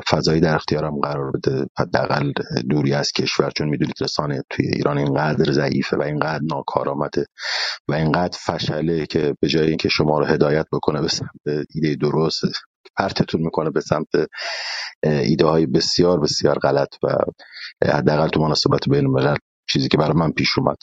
فضایی 0.09 0.41
در 0.41 0.55
اختیارم 0.55 0.99
قرار 0.99 1.31
بده. 1.31 1.65
حداقل 1.77 2.31
دوری 2.69 2.93
از 2.93 3.11
کشور 3.11 3.51
چون 3.55 3.69
می‌دونید 3.69 3.95
رسانه 4.01 4.43
توی 4.49 4.67
ایران 4.67 4.97
اینقدر 4.97 5.51
ضعیفه 5.51 5.97
و 5.97 6.01
اینقدر 6.01 6.43
ناکارآمده 6.43 7.25
و 7.87 7.93
اینقدر 7.93 8.37
فشله 8.41 9.05
که 9.05 9.35
به 9.41 9.47
جای 9.47 9.67
اینکه 9.67 9.89
شما 9.89 10.19
رو 10.19 10.25
هدایت 10.25 10.65
بکنه 10.71 11.01
به 11.01 11.07
سمت 11.07 11.65
ایده 11.75 11.95
درست 11.95 12.41
پرتتون 12.97 13.41
می‌کنه 13.41 13.69
به 13.69 13.81
سمت 13.81 14.07
ایده 15.03 15.45
های 15.45 15.65
بسیار 15.65 16.19
بسیار 16.19 16.59
غلط 16.59 16.95
و 17.03 17.07
حداقل 17.85 18.27
تو 18.27 18.41
مناسبات 18.41 18.89
بین 18.89 19.05
الملل 19.05 19.35
چیزی 19.69 19.87
که 19.87 19.97
برای 19.97 20.13
من 20.13 20.31
پیش 20.31 20.49
اومد. 20.57 20.77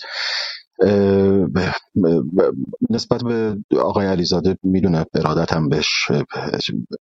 نسبت 2.91 3.23
به 3.23 3.57
آقای 3.81 4.07
علیزاده 4.07 4.59
می‌دونه 4.63 5.07
ارادتم 5.15 5.69
بهش 5.69 6.09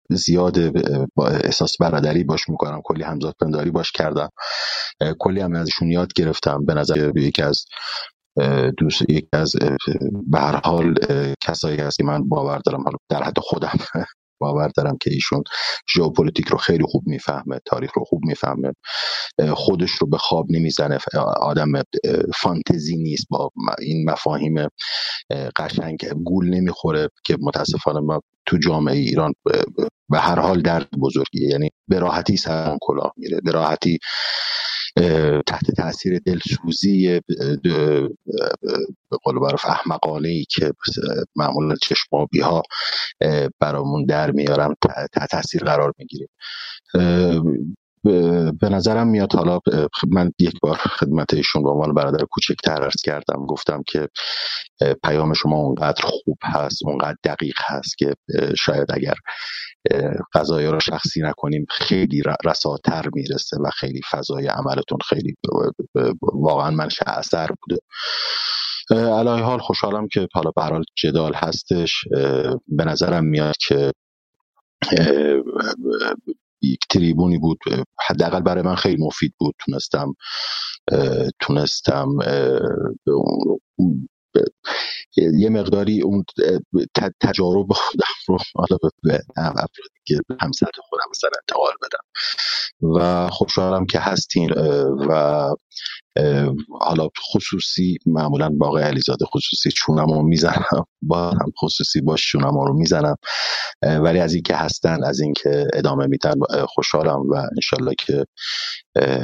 زیاد 0.09 0.71
با 1.15 1.27
احساس 1.27 1.77
برادری 1.77 2.23
باش 2.23 2.49
می‌کنم 2.49 2.81
کلی 2.83 3.03
همزاد 3.03 3.35
پنداری 3.41 3.71
باش 3.71 3.91
کردم. 3.91 4.29
کلی 5.19 5.41
هم 5.41 5.55
ازشون 5.55 5.91
یاد 5.91 6.13
گرفتم. 6.13 6.65
به 6.65 6.73
نظر 6.73 7.11
یکی 7.15 7.41
از 7.41 7.65
دوست 8.77 9.01
یکی 9.09 9.27
از 9.33 9.51
به 10.27 10.39
هر 10.39 10.61
حال 10.63 10.95
کسایی 11.41 11.77
هست 11.77 11.97
که 11.97 12.03
من 12.03 12.29
باور 12.29 12.61
دارم 12.65 12.83
حالا 12.83 12.97
در 13.09 13.23
حد 13.23 13.39
خودم. 13.39 13.77
باور 14.41 14.67
دارم 14.67 14.97
که 15.01 15.11
ایشون 15.13 15.43
ژئوپلیتیک 15.95 16.47
رو 16.47 16.57
خیلی 16.57 16.83
خوب 16.83 17.03
می‌فهمه 17.07 17.59
تاریخ 17.65 17.91
رو 17.97 18.03
خوب 18.03 18.21
می‌فهمه. 18.25 18.73
خودش 19.53 19.91
رو 19.91 20.07
به 20.07 20.17
خواب 20.17 20.47
نمی‌زنه 20.51 20.97
آدم 21.41 21.71
فانتزی 22.35 22.97
نیست 22.97 23.27
با 23.29 23.51
این 23.79 24.09
مفاهیم 24.09 24.67
قشنگ 25.55 26.05
گول 26.25 26.49
نمی‌خوره 26.49 27.09
که 27.25 27.37
متاسفانه 27.41 27.99
ما 27.99 28.21
تو 28.45 28.57
جامعه 28.57 28.97
ایران 28.97 29.33
به 30.09 30.19
هر 30.19 30.39
حال 30.39 30.61
درد 30.61 30.89
بزرگی 31.01 31.47
یعنی 31.47 31.69
به 31.87 31.99
راحتی 31.99 32.37
سر 32.37 32.77
کلاه 32.81 33.13
میره 33.17 33.41
به 33.45 33.51
راحتی 33.51 33.99
تحت 35.47 35.71
تاثیر 35.77 36.19
دلسوزی 36.19 37.21
به 39.09 39.17
قول 39.23 39.35
معروف 39.35 39.65
احمقانه 39.65 40.29
ای 40.29 40.45
که 40.49 40.71
معمولا 41.35 41.75
چشمابی 41.75 42.39
ها 42.39 42.63
برامون 43.59 44.05
در 44.05 44.31
میارن 44.31 44.75
تحت 45.13 45.31
تاثیر 45.31 45.63
قرار 45.63 45.93
می‌گیریم 45.97 46.29
به 48.59 48.69
نظرم 48.69 49.07
میاد. 49.07 49.35
حالا 49.35 49.59
من 50.11 50.31
یک 50.39 50.53
بار 50.61 50.75
خدمت 50.75 51.33
ایشون 51.33 51.63
به 51.63 51.69
عنوان 51.69 51.93
برادر 51.93 52.25
کوچکتر 52.31 52.83
ارز 52.83 53.01
کردم. 53.03 53.45
گفتم 53.45 53.83
که 53.87 54.07
پیام 55.03 55.33
شما 55.33 55.57
اونقدر 55.57 56.03
خوب 56.05 56.37
هست 56.43 56.85
اونقدر 56.85 57.17
دقیق 57.23 57.55
هست 57.65 57.97
که 57.97 58.13
شاید 58.57 58.87
اگر 58.93 59.13
قضایی 60.33 60.67
رو 60.67 60.79
شخصی 60.79 61.21
نکنیم 61.21 61.65
خیلی 61.69 62.23
رساتر 62.45 63.09
می‌رسه 63.13 63.57
و 63.57 63.69
خیلی 63.69 64.01
فضای 64.11 64.47
عملتون 64.47 64.97
خیلی 65.09 65.35
واقعا 66.21 66.71
من 66.71 66.89
اثر 67.07 67.49
بوده. 67.61 67.81
علای 68.91 69.41
حال 69.41 69.59
خوشحالم 69.59 70.07
که 70.07 70.27
حالا 70.33 70.51
به 70.55 70.81
جدال 70.97 71.33
هستش. 71.33 72.03
به 72.67 72.85
نظرم 72.85 73.25
میاد 73.25 73.55
که 73.67 73.91
یک 76.61 76.79
تریبونی 76.89 77.37
بود. 77.37 77.59
حداقل 78.09 78.41
برای 78.41 78.63
من 78.63 78.75
خیلی 78.75 79.03
مفید 79.05 79.33
بود. 79.39 79.55
تونستم 79.59 80.13
تونستم 81.39 82.07
یه 85.17 85.49
مقداری 85.49 86.01
اون 86.01 86.25
تجارب 87.21 87.67
خودم 87.73 88.13
رو 88.27 88.37
حالا 88.55 88.77
به 89.03 89.21
افرادی 89.37 89.99
که 90.05 90.19
هم 90.41 90.51
سطح 90.51 90.81
خودم 90.89 91.03
مثلا 91.11 91.29
انتقال 91.41 91.73
بدم. 91.81 92.05
و 92.81 93.29
خوشحالم 93.29 93.85
که 93.85 93.99
هستین 93.99 94.51
و 95.09 95.49
حالا 96.81 97.07
خصوصی 97.33 97.97
معمولا 98.05 98.49
با 98.49 98.67
آقای 98.67 98.83
علیزاده 98.83 99.25
خصوصی 99.25 99.71
چونم 99.71 100.13
رو 100.13 100.21
می‌زنم. 100.21 100.85
با 101.01 101.29
هم 101.29 101.51
خصوصی 101.63 102.01
باش 102.01 102.31
چونم 102.31 102.59
رو 102.59 102.73
می‌زنم. 102.73 103.15
ولی 103.83 104.19
از 104.19 104.33
اینکه 104.33 104.55
هستن 104.55 105.03
از 105.03 105.19
اینکه 105.19 105.67
ادامه 105.73 106.07
میدن 106.07 106.33
خوشحالم 106.67 107.19
و 107.29 107.35
انشالله 107.35 107.95
که 107.99 108.25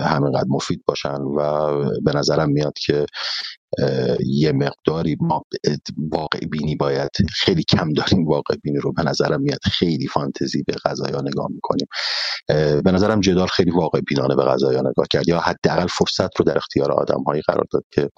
همینقدر 0.05 0.47
مفید 0.49 0.83
باشن 0.87 1.21
و 1.21 1.69
به 2.03 2.11
نظرم 2.15 2.49
میاد 2.49 2.73
که 2.85 3.05
یه 4.25 4.51
مقداری 4.51 5.17
ما 5.21 5.43
واقع 5.97 6.39
بینی 6.51 6.75
باید 6.75 7.09
خیلی 7.33 7.63
کم 7.63 7.93
داریم 7.93 8.27
واقع 8.27 8.55
بینی 8.63 8.77
رو 8.79 8.93
به 8.93 9.03
نظرم 9.03 9.41
میاد 9.41 9.59
خیلی 9.63 10.07
فانتزی 10.07 10.63
به 10.67 10.73
قضایا 10.85 11.21
نگاه 11.21 11.47
می‌کنیم. 11.51 11.87
به 12.83 12.91
نظرم 12.91 13.19
جدال 13.19 13.47
خیلی 13.47 13.71
واقع 13.71 14.01
بینانه 14.01 14.35
به 14.35 14.45
قضایا 14.45 14.79
نگاه 14.79 15.05
کرد 15.11 15.27
یا 15.27 15.39
حداقل 15.39 15.87
فرصت 15.87 16.39
رو 16.39 16.45
در 16.45 16.57
اختیار 16.57 16.91
آدم 16.91 17.23
هایی 17.23 17.41
قرار 17.41 17.65
داد 17.71 17.83
که 17.91 18.09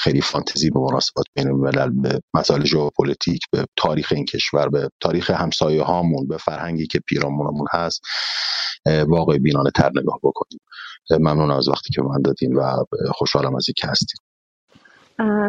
خیلی 0.00 0.20
فانتزی 0.20 0.70
به 0.70 0.80
مناسبات 0.80 1.26
بین 1.34 1.48
الملل 1.48 1.90
به 2.02 2.20
مسائل 2.34 2.64
ژئوپلیتیک 2.64 3.40
به 3.52 3.66
تاریخ 3.76 4.12
این 4.16 4.24
کشور 4.24 4.68
به 4.68 4.88
تاریخ 5.00 5.30
همسایه 5.30 5.82
هامون 5.82 6.28
به 6.28 6.36
فرهنگی 6.36 6.86
که 6.86 7.00
پیرامونمون 7.08 7.66
هست 7.72 8.00
واقع 9.08 9.38
بینانه 9.38 9.70
تر 9.76 9.90
نگاه 9.96 10.18
بکنیم. 10.22 10.60
ممنون 11.10 11.50
از 11.50 11.68
وقتی 11.68 11.92
که 11.94 12.02
من 12.02 12.22
دادین 12.22 12.56
و 12.56 12.62
خوشحالم 13.12 13.56
از 13.56 13.66
اینکه 13.68 13.88
هستیم 13.88 14.20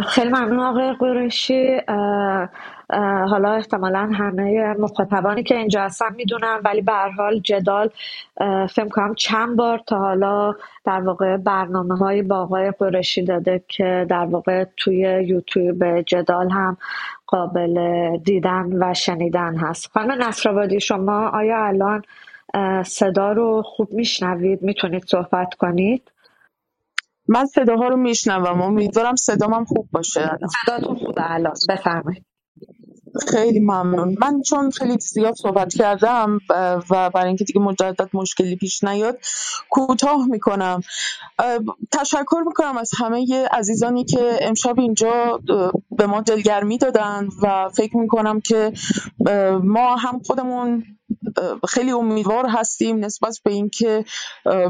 خیلی 0.08 0.30
ممنون 0.30 0.60
آقای 0.60 0.94
قریشی. 1.00 1.78
حالا 3.30 3.52
احتمالا 3.52 4.12
همه 4.14 4.76
مخاطبانی 4.80 5.44
که 5.44 5.56
اینجا 5.56 5.82
هستن 5.82 6.16
می‌دونم 6.16 6.62
ولی 6.66 6.82
به 6.82 6.94
حال 7.18 7.40
جدال 7.40 7.90
فکر 8.70 8.88
کنم 8.90 9.16
چند 9.16 9.56
بار 9.56 9.82
تا 9.88 9.98
حالا 9.98 10.54
در 10.86 11.02
واقع 11.02 11.38
برنامه 11.38 11.98
های 11.98 12.22
با 12.22 12.38
آقای 12.38 12.72
قریشی 12.80 13.24
داده 13.24 13.64
که 13.68 14.06
در 14.10 14.26
واقع 14.26 14.66
توی 14.78 15.26
یوتیوب 15.28 16.02
جدال 16.02 16.50
هم 16.50 16.78
قابل 17.28 17.78
دیدن 18.24 18.84
و 18.84 18.94
شنیدن 18.94 19.58
هست. 19.58 19.92
خانم 19.94 20.24
نصرآبادی 20.24 20.80
شما 20.80 21.30
آیا 21.30 21.66
الان 21.66 22.02
صدا 22.86 23.32
رو 23.32 23.64
خوب 23.66 23.94
میشنوید 23.94 24.62
می‌تونید 24.62 25.06
صحبت 25.08 25.54
کنید. 25.54 26.12
من 27.28 27.46
صداها 27.46 27.88
رو 27.88 27.98
میشنوم. 27.98 28.62
امیدوارم 28.62 29.16
صدامم 29.16 29.66
خوب 29.66 29.88
باشه. 29.92 30.32
صداتون 30.66 30.96
خوبه 30.96 31.32
الان. 31.32 31.54
بفرمایید. 31.70 32.26
خیلی 33.32 33.60
ممنون. 33.60 34.16
من 34.22 34.42
چون 34.42 34.72
خیلی 34.72 34.98
زیاد 35.00 35.34
صحبت 35.34 35.74
کردم 35.74 36.40
و 36.90 37.10
برای 37.10 37.28
اینکه 37.28 37.44
دیگه 37.44 37.60
مجدد 37.60 38.10
مشکلی 38.14 38.56
پیش 38.56 38.84
نیاد 38.84 39.18
کوتاه 39.70 40.26
می‌کنم. 40.28 40.82
تشکر 41.92 42.44
می‌کنم 42.48 42.78
از 42.78 42.92
همه 42.98 43.48
عزیزانی 43.52 44.06
که 44.06 44.40
امشب 44.42 44.80
اینجا 44.80 45.40
به 45.92 46.08
ما 46.08 46.22
دلگرمی 46.22 46.78
دادن 46.78 47.28
و 47.44 47.70
فکر 47.70 47.98
می‌کنم 47.98 48.40
که 48.42 48.74
ما 49.64 49.96
هم 49.96 50.20
خودمون 50.20 50.97
خیلی 51.70 51.92
امیدوار 51.92 52.46
هستیم 52.50 53.06
نسبت 53.06 53.40
به 53.44 53.52
اینکه 53.52 54.06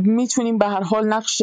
می‌تونیم 0.02 0.58
به 0.58 0.66
هر 0.68 0.84
حال 0.84 1.08
نقش 1.08 1.42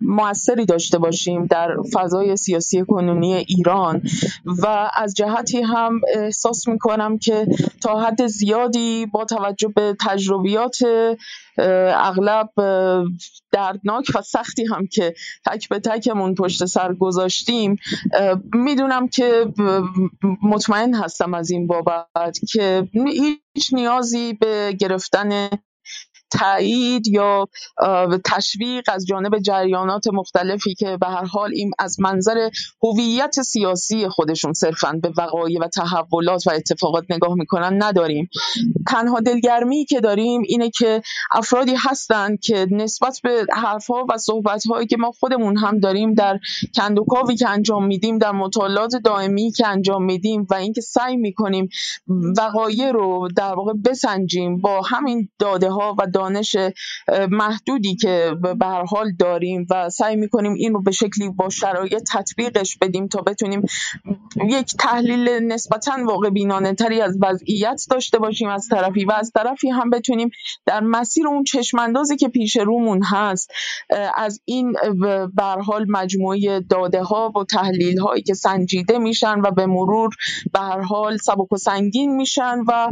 موثری 0.00 0.66
داشته 0.66 0.98
باشیم 0.98 1.46
در 1.46 1.76
فضای 1.92 2.36
سیاسی 2.36 2.84
کنونی 2.84 3.34
ایران. 3.34 4.02
و 4.62 4.90
از 4.94 5.14
جهتی 5.14 5.62
هم 5.62 6.00
احساس 6.14 6.68
می‌کنم 6.68 7.18
که 7.18 7.46
تا 7.82 8.00
حد 8.00 8.26
زیادی 8.26 9.06
با 9.06 9.24
توجه 9.24 9.68
به 9.68 9.96
تجربیات 10.06 10.78
اغلب 11.58 12.50
دردناک 13.52 14.06
و 14.14 14.22
سختی 14.22 14.64
هم 14.64 14.86
که 14.86 15.14
تک 15.46 15.68
به 15.68 15.78
تکمون 15.78 16.34
پشت 16.34 16.64
سر 16.64 16.94
گذاشتیم 16.94 17.76
می‌دونم 18.52 19.08
که 19.08 19.46
مطمئن 20.42 20.94
هستم 20.94 21.34
از 21.34 21.50
این 21.50 21.66
بابت 21.66 22.38
که 22.52 22.88
هیچ 23.54 23.74
نیازی 23.74 24.32
به 24.32 24.76
گرفتن 24.80 25.48
تایید 26.32 27.08
یا 27.08 27.48
تشویق 28.24 28.84
از 28.88 29.06
جانب 29.06 29.38
جریانات 29.38 30.06
مختلفی 30.12 30.74
که 30.74 30.96
به 31.00 31.06
هر 31.06 31.24
حال 31.24 31.50
این 31.54 31.70
از 31.78 32.00
منظر 32.00 32.50
هویت 32.82 33.42
سیاسی 33.42 34.08
خودشون 34.08 34.52
صرفا 34.52 35.00
به 35.02 35.12
وقایع 35.18 35.60
و 35.60 35.68
تحولات 35.68 36.46
و 36.46 36.50
اتفاقات 36.50 37.04
نگاه 37.10 37.34
می‌کنن 37.34 37.82
نداریم. 37.82 38.28
تنها 38.88 39.20
دلگرمی 39.20 39.84
که 39.84 40.00
داریم 40.00 40.42
اینه 40.46 40.70
که 40.70 41.02
افرادی 41.32 41.74
هستند 41.78 42.40
که 42.40 42.66
نسبت 42.70 43.20
به 43.22 43.46
حرفها 43.52 44.06
و 44.08 44.18
صحبتهایی 44.18 44.86
که 44.86 44.96
ما 44.96 45.12
خودمون 45.12 45.56
هم 45.56 45.78
داریم 45.78 46.14
در 46.14 46.38
کندوکاوی 46.76 47.36
که 47.36 47.48
انجام 47.48 47.86
میدیم 47.86 48.18
در 48.18 48.32
مطالعات 48.32 48.96
دائمی 49.04 49.52
که 49.52 49.66
انجام 49.66 50.04
میدیم 50.04 50.46
و 50.50 50.54
اینکه 50.54 50.80
سعی 50.80 51.16
می‌کنیم 51.16 51.68
وقایع 52.38 52.92
رو 52.92 53.28
در 53.36 53.54
واقع 53.54 53.72
بسنجیم 53.84 54.60
با 54.60 54.82
همین 54.82 55.28
داده 55.38 55.70
ها 55.70 55.96
و 55.98 56.06
دانش 56.22 56.56
محدودی 57.30 57.96
که 57.96 58.34
به 58.58 58.66
هر 58.66 58.84
حال 58.84 59.12
داریم 59.18 59.66
و 59.70 59.90
سعی 59.90 60.16
می‌کنیم 60.16 60.54
این 60.54 60.74
رو 60.74 60.82
به 60.82 60.90
شکلی 60.90 61.28
با 61.28 61.48
شرایط 61.48 62.02
تطبیقش 62.12 62.78
بدیم 62.80 63.08
تا 63.08 63.20
بتونیم 63.20 63.62
یک 64.48 64.74
تحلیل 64.78 65.28
نسبتا 65.28 65.92
واقع 66.06 66.30
بینانه 66.30 66.74
تری 66.74 67.00
از 67.00 67.18
وضعیت 67.22 67.82
داشته 67.90 68.18
باشیم 68.18 68.48
از 68.48 68.68
طرفی 68.70 69.04
و 69.04 69.12
از 69.12 69.30
طرفی 69.34 69.70
هم 69.70 69.90
بتونیم 69.90 70.30
در 70.66 70.80
مسیر 70.80 71.26
اون 71.26 71.44
چشماندازی 71.44 72.16
که 72.16 72.28
پیش 72.28 72.56
رومون 72.56 73.02
هست 73.02 73.50
از 74.16 74.40
این 74.44 74.72
به 75.36 75.44
حال 75.44 75.86
مجموعه 75.88 76.60
داده 76.60 77.02
ها 77.02 77.32
و 77.36 77.44
تحلیل 77.44 77.98
هایی 77.98 78.22
که 78.22 78.34
سنجیده 78.34 78.98
میشن 78.98 79.40
و 79.40 79.50
به 79.50 79.66
مرور 79.66 80.10
به 80.52 80.60
هر 80.60 80.80
حال 80.80 81.16
سبک 81.16 81.52
و 81.52 81.56
سنگین 81.56 82.16
میشن 82.16 82.58
و 82.68 82.90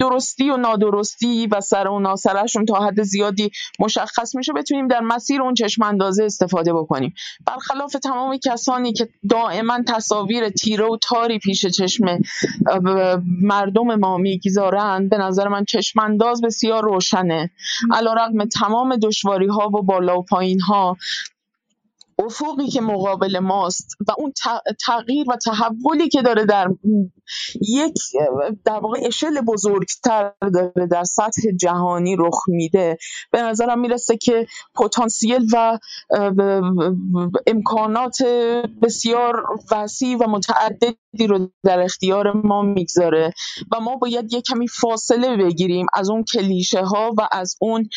درستی 0.00 0.50
و 0.50 0.56
نادرستی 0.56 1.46
و 1.46 1.60
سر 1.60 1.88
و 1.88 2.00
ناسر 2.00 2.36
براشون 2.38 2.64
تا 2.64 2.74
حد 2.74 3.02
زیادی 3.02 3.50
مشخص 3.78 4.34
میشه 4.34 4.52
بتونیم 4.52 4.88
در 4.88 5.00
مسیر 5.00 5.42
اون 5.42 5.54
چشم 5.54 5.82
اندازه 5.82 6.24
استفاده 6.24 6.72
بکنیم. 6.72 7.14
برخلاف 7.46 7.92
تمام 7.92 8.36
کسانی 8.36 8.92
که 8.92 9.08
دائما 9.30 9.78
تصاویر 9.88 10.48
تیره 10.48 10.84
و 10.84 10.96
تاری 11.02 11.38
پیش 11.38 11.66
چشم 11.66 12.06
مردم 13.42 13.94
ما 13.94 14.16
می‌گذارند 14.16 15.10
به 15.10 15.18
نظر 15.18 15.48
من 15.48 15.64
چشم 15.64 16.00
انداز 16.00 16.40
بسیار 16.42 16.82
روشنه. 16.84 17.50
علیرغم 17.92 18.44
تمام 18.44 18.96
دشواری 18.96 19.46
ها 19.46 19.68
و 19.68 19.82
بالا 19.82 20.18
و 20.18 20.22
پایین 20.22 20.60
ها 20.60 20.96
افقی 22.24 22.68
که 22.68 22.80
مقابل 22.80 23.38
ماست 23.38 23.96
و 24.08 24.12
اون 24.18 24.32
تغییر 24.86 25.30
و 25.30 25.36
تحولی 25.36 26.08
که 26.08 26.22
داره 26.22 26.44
در 26.44 26.68
یک 27.68 27.94
در 28.64 28.78
واقع 28.78 29.00
اشل 29.02 29.40
بزرگتر 29.40 30.32
داره 30.54 30.86
در 30.90 31.04
سطح 31.04 31.42
جهانی 31.60 32.16
رخ 32.18 32.42
میده. 32.48 32.96
به 33.32 33.42
نظرم 33.42 33.80
می‌رسه 33.80 34.16
که 34.16 34.46
پتانسیل 34.74 35.48
و 35.52 35.78
امکانات 37.46 38.22
بسیار 38.82 39.44
وسیع 39.70 40.16
و 40.16 40.30
متعددی 40.30 41.26
رو 41.28 41.50
در 41.64 41.80
اختیار 41.80 42.32
ما 42.32 42.62
می‌گذاره 42.62 43.32
و 43.72 43.80
ما 43.80 43.96
باید 43.96 44.32
یک 44.32 44.44
کمی 44.44 44.68
فاصله 44.68 45.36
بگیریم 45.36 45.86
از 45.94 46.10
اون 46.10 46.24
کلیشه 46.24 46.82
ها 46.82 47.14
و 47.18 47.28
از 47.32 47.56
اون 47.60 47.88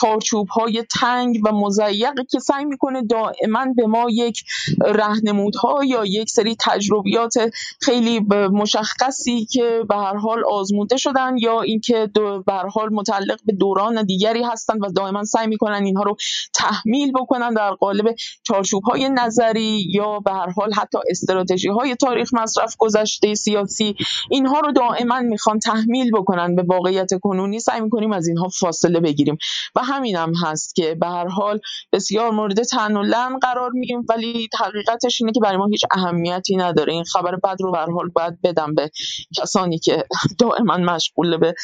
چارچوب 0.00 0.48
های 0.48 0.84
تنگ 1.00 1.40
و 1.44 1.52
مزیقی 1.52 2.24
که 2.30 2.38
سعی 2.38 2.64
می‌کنه 2.64 3.02
دائما 3.02 3.66
به 3.76 3.86
ما 3.86 4.06
یک 4.10 4.44
رهنمودها 4.80 5.84
یا 5.84 6.04
یک 6.04 6.30
سری 6.30 6.56
تجربیات 6.60 7.34
خیلی 7.80 8.20
مشخصی 8.52 9.44
که 9.44 9.82
به 9.88 9.96
هر 9.96 10.16
حال 10.16 10.44
آزموده 10.50 10.96
شدن 10.96 11.36
یا 11.38 11.60
اینکه 11.60 12.10
به 12.46 12.52
هر 12.52 12.66
حال 12.66 12.88
متعلق 12.92 13.38
به 13.44 13.52
دوران 13.52 14.02
دیگری 14.02 14.42
هستند 14.42 14.78
و 14.82 14.92
دائما 14.92 15.24
سعی 15.24 15.46
می‌کنن 15.46 15.84
اینها 15.84 16.02
رو 16.02 16.16
تحمیل 16.54 17.12
بکنن 17.12 17.54
در 17.54 17.70
قالب 17.70 18.14
چارچوب 18.42 18.82
های 18.82 19.08
نظری 19.08 19.86
یا 19.94 20.20
به 20.20 20.32
هر 20.32 20.50
حال 20.50 20.72
حتی 20.72 20.98
استراتژی 21.10 21.68
های 21.68 21.96
تاریخ 21.96 22.34
مصرف 22.34 22.76
گذشته 22.78 23.34
سیاسی 23.34 23.96
اینها 24.30 24.60
رو 24.60 24.72
دائما 24.72 25.20
می‌خوان 25.20 25.58
تحمیل 25.58 26.10
بکنن. 26.10 26.56
به 26.56 26.62
واقعیت 26.62 27.10
کنونی 27.22 27.60
سعی 27.60 27.80
می‌کنیم 27.80 28.12
از 28.12 28.28
اینها 28.28 28.48
فاصله 28.48 29.00
بگیریم. 29.08 29.38
و 29.74 29.80
همین 29.84 30.16
هم 30.16 30.32
هست 30.44 30.74
که 30.74 30.94
به 30.94 31.06
هر 31.06 31.28
حال 31.28 31.60
بسیار 31.92 32.30
مورد 32.30 32.62
تن 32.62 32.96
و 32.96 33.02
لن 33.02 33.38
قرار 33.38 33.70
میگیم 33.70 34.06
ولی 34.08 34.48
حقیقتش 34.60 35.20
اینه 35.20 35.32
که 35.32 35.40
برای 35.40 35.56
ما 35.56 35.66
هیچ 35.66 35.84
اهمیتی 35.90 36.56
نداره. 36.56 36.92
این 36.92 37.04
خبر 37.04 37.36
بد 37.36 37.56
رو 37.60 37.72
به 37.72 37.78
هر 37.78 37.90
حال 37.90 38.08
باید 38.08 38.42
بدم 38.42 38.74
به 38.74 38.90
کسانی 39.36 39.78
که 39.78 40.04
دائما 40.40 40.76
مشغول 40.76 41.36
به 41.36 41.54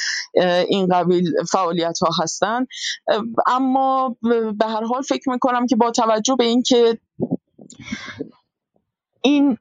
این 0.69 0.89
قبیل 0.89 1.33
فعالیت 1.53 1.99
ها 2.03 2.23
هستن 2.23 2.67
اما 3.47 4.17
به 4.59 4.67
هر 4.67 4.85
حال 4.85 5.03
فکر 5.03 5.31
می‌کنم 5.31 5.67
که 5.67 5.77
با 5.77 5.91
توجه 5.91 6.35
به 6.39 6.45
اینکه 6.45 6.99
این 9.25 9.59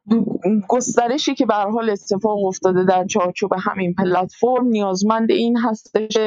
گسترشی 0.67 1.35
که 1.35 1.45
به 1.45 1.56
حال 1.56 1.90
اتفاق 1.90 2.45
افتاده 2.45 2.83
در 2.83 3.06
چارچوب 3.06 3.51
همین 3.59 3.93
پلتفرم 3.93 4.67
نیازمند 4.67 5.32
این 5.32 5.58
هستش 5.58 6.17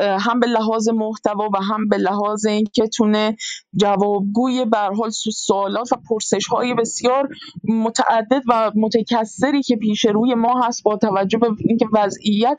هم 0.00 0.40
به 0.40 0.46
لحاظ 0.46 0.88
محتوا 0.88 1.48
و 1.54 1.62
هم 1.62 1.88
به 1.88 1.96
لحاظ 1.96 2.46
اینکه 2.46 2.86
تونه 2.86 3.36
جوابگوی 3.76 4.64
به 4.64 4.78
حال 4.78 5.10
سوالات 5.10 5.92
و 5.92 5.96
پرسش 6.08 6.46
های 6.46 6.74
بسیار 6.74 7.28
متعدد 7.68 8.42
و 8.48 8.72
متکثری 8.74 9.62
که 9.62 9.76
پیش 9.76 10.04
روی 10.04 10.34
ما 10.34 10.60
هست 10.62 10.82
با 10.82 10.96
توجه 10.96 11.38
به 11.38 11.48
اینکه 11.58 11.86
وضعیت 11.92 12.58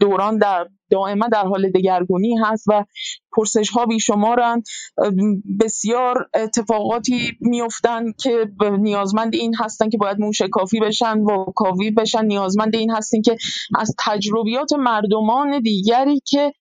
دوران 0.00 0.38
در 0.38 0.68
دائما 0.90 1.28
در 1.28 1.46
حال 1.46 1.70
دگرگونی 1.70 2.36
هست 2.36 2.64
و 2.68 2.84
پرسش 3.36 3.70
ها 3.70 3.86
بیشمارن 3.86 4.62
بسیار 5.60 6.28
اتفاقاتی 6.34 7.32
میفتن 7.40 8.12
که 8.12 8.46
نیازمند 8.78 9.34
این 9.34 9.54
هستن 9.54 9.88
که 9.88 9.98
باید 9.98 10.18
کافی 10.52 10.80
بشن 10.80 11.18
و 11.18 11.44
کافی 11.44 11.90
بشن. 11.90 12.24
نیازمند 12.24 12.76
این 12.76 12.90
هستن 12.90 13.22
که 13.22 13.36
از 13.78 13.94
تجربیات 13.98 14.72
مردمان 14.72 15.60
دیگری 15.60 16.20
که 16.26 16.52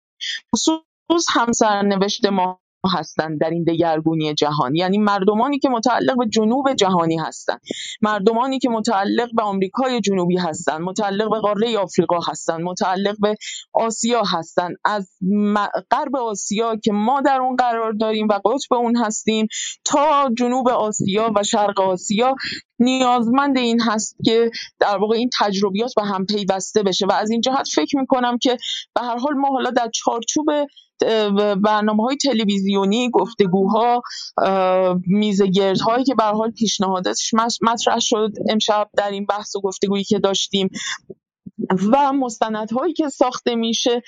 خصوص 0.55 1.25
همسرنوشت 1.29 2.25
ما 2.25 2.62
هستند 2.87 3.39
در 3.39 3.49
این 3.49 3.63
دگرگونی 3.63 4.33
جهان 4.33 4.75
یعنی 4.75 4.97
مردمانی 4.97 5.59
که 5.59 5.69
متعلق 5.69 6.17
به 6.17 6.25
جنوب 6.27 6.73
جهانی 6.73 7.17
هستند 7.17 7.61
مردمانی 8.01 8.59
که 8.59 8.69
متعلق 8.69 9.29
به 9.35 9.43
آمریکای 9.43 10.01
جنوبی 10.01 10.37
هستند 10.37 10.81
متعلق 10.81 11.29
به 11.29 11.39
قاره 11.39 11.77
آفریقا 11.77 12.19
هستند 12.29 12.61
متعلق 12.61 13.15
به 13.19 13.35
آسیا 13.73 14.23
هستند 14.23 14.75
از 14.85 15.09
غرب 15.91 16.15
آسیا 16.15 16.75
که 16.75 16.91
ما 16.91 17.21
در 17.21 17.37
اون 17.41 17.55
قرار 17.55 17.93
داریم 17.93 18.27
و 18.27 18.33
قطب 18.33 18.73
اون 18.73 18.95
هستیم 18.95 19.47
تا 19.85 20.29
جنوب 20.37 20.69
آسیا 20.69 21.31
و 21.35 21.43
شرق 21.43 21.81
آسیا 21.81 22.35
نیازمند 22.79 23.57
این 23.57 23.81
هست 23.81 24.15
که 24.25 24.51
در 24.79 24.97
واقع 24.97 25.15
این 25.15 25.29
تجربیات 25.39 25.93
به 25.95 26.03
هم 26.03 26.25
پیوسته 26.25 26.83
بشه. 26.83 27.05
و 27.05 27.11
از 27.11 27.31
این 27.31 27.41
جهت 27.41 27.67
فکر 27.75 27.97
می‌کنم 27.97 28.37
که 28.37 28.57
به 28.95 29.01
هر 29.01 29.17
حال 29.17 29.33
ما 29.33 29.47
حالا 29.47 29.69
در 29.69 29.89
چارچوب 29.93 30.45
برنامه 31.63 32.03
های 32.03 32.15
تلویزیونی 32.15 33.09
گفتگوها 33.09 34.01
میز 35.07 35.41
هایی 35.81 36.03
که 36.03 36.15
به 36.15 36.23
حال 36.23 36.51
پیشنهاداتش 36.51 37.33
مطرح 37.61 37.99
شد. 37.99 38.31
امشب 38.49 38.89
در 38.97 39.11
این 39.11 39.25
بحث 39.25 39.55
و 39.55 39.61
گفتگویی 39.61 40.03
که 40.03 40.19
داشتیم 40.19 40.69
و 41.91 42.13
مستندهایی 42.13 42.93
که 42.93 43.09
ساخته 43.09 43.55
میشه 43.55 44.01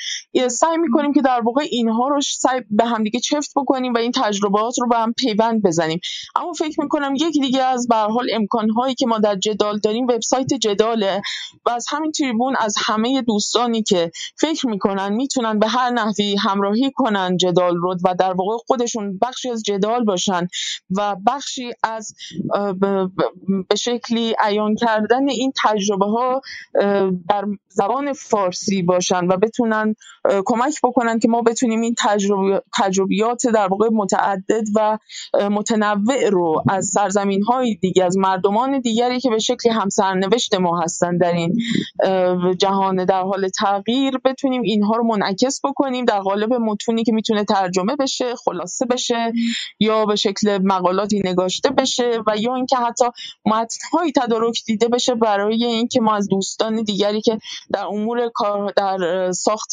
سعی 0.48 0.78
می‌کنیم 0.78 1.14
که 1.14 1.22
در 1.22 1.42
واقع 1.42 1.62
اینها 1.72 2.08
رو 2.08 2.22
سعی 2.22 2.62
به 2.70 2.86
همدیگه 2.86 3.20
چفت 3.20 3.52
بکنیم 3.56 3.94
و 3.94 3.98
این 3.98 4.12
تجربات 4.12 4.80
رو 4.82 4.88
به 4.88 4.98
هم 4.98 5.14
پیوند 5.14 5.62
بزنیم. 5.62 6.00
اما 6.36 6.54
فکر 6.54 6.82
می‌کنم 6.82 7.16
یکی 7.16 7.40
دیگه 7.40 7.64
از 7.64 7.88
به 7.88 7.96
حال 7.96 8.28
امکانهایی 8.34 8.96
که 8.96 9.08
ما 9.08 9.20
در 9.20 9.36
جدال 9.36 9.80
داریم 9.80 10.04
وبسایت 10.04 10.54
جداله 10.54 11.22
و 11.66 11.70
از 11.70 11.86
همین 11.90 12.12
تریبون 12.12 12.56
از 12.60 12.76
همه 12.86 13.22
دوستانی 13.22 13.84
که 13.84 14.12
فکر 14.38 14.68
می‌کنن 14.68 15.14
می‌تونن 15.14 15.60
به 15.60 15.68
هر 15.68 15.90
نحوی 15.90 16.36
همراهی 16.36 16.92
کنن 16.96 17.38
جدال 17.38 17.76
رو 17.76 17.96
و 18.06 18.16
در 18.20 18.34
واقع 18.34 18.58
خودشون 18.68 19.20
بخشی 19.22 19.50
از 19.50 19.64
جدال 19.64 20.04
باشن 20.04 20.48
و 20.98 21.16
بخشی 21.28 21.72
از 21.84 22.14
به 23.70 23.76
شکلی 23.78 24.36
عیان 24.44 24.76
کردن 24.76 25.30
این 25.30 25.54
تجربه 25.64 26.06
ها 26.06 26.42
در 27.36 27.46
زبان 27.70 28.14
فارسی 28.14 28.84
باشن 28.84 29.28
و 29.28 29.38
بتونن 29.38 29.96
کمک 30.46 30.82
بکنن 30.84 31.20
که 31.20 31.28
ما 31.28 31.42
بتونیم 31.42 31.82
این 31.82 31.96
تجربیات 32.74 33.48
در 33.48 33.68
واقع 33.68 33.90
متعدد 33.92 34.64
و 34.76 34.98
متنوع 35.52 36.30
رو 36.30 36.64
از 36.70 36.86
سرزمین 36.86 37.44
های 37.44 37.76
دیگه 37.76 38.04
از 38.04 38.18
مردمان 38.18 38.80
دیگری 38.80 39.20
که 39.20 39.30
به 39.30 39.40
شکلی 39.40 39.72
همسرنوشت 39.72 40.56
ما 40.56 40.82
هستن 40.82 41.18
در 41.18 41.34
این 41.34 41.58
جهان 42.58 43.06
در 43.06 43.22
حال 43.22 43.48
تغییر 43.48 44.18
بتونیم 44.26 44.62
اینها 44.62 44.96
رو 44.96 45.04
منعکس 45.04 45.62
بکنیم 45.64 46.06
در 46.06 46.20
قالب 46.20 46.54
متونی 46.54 47.04
که 47.04 47.12
می‌تونه 47.12 47.44
ترجمه 47.44 47.96
بشه 47.96 48.36
خلاصه 48.36 48.86
بشه 48.86 49.34
یا 49.80 50.06
به 50.06 50.16
شکل 50.16 50.60
مقالاتی 50.64 51.22
نگاشته 51.26 51.70
بشه 51.70 52.22
و 52.28 52.38
یا 52.38 52.56
اینکه 52.56 52.78
حتی 52.78 53.06
متنهایی 53.46 54.12
تدارک 54.12 54.64
دیده 54.66 54.88
بشه 54.88 55.16
برای 55.16 55.66
اینکه 55.66 56.02
ما 56.02 56.16
از 56.16 56.28
دوستان 56.30 56.84
دیگری 56.84 57.22
که 57.26 57.38
در 57.74 57.86
امور 57.86 58.32
کار 58.34 58.74
در 58.78 59.32
ساخت 59.32 59.70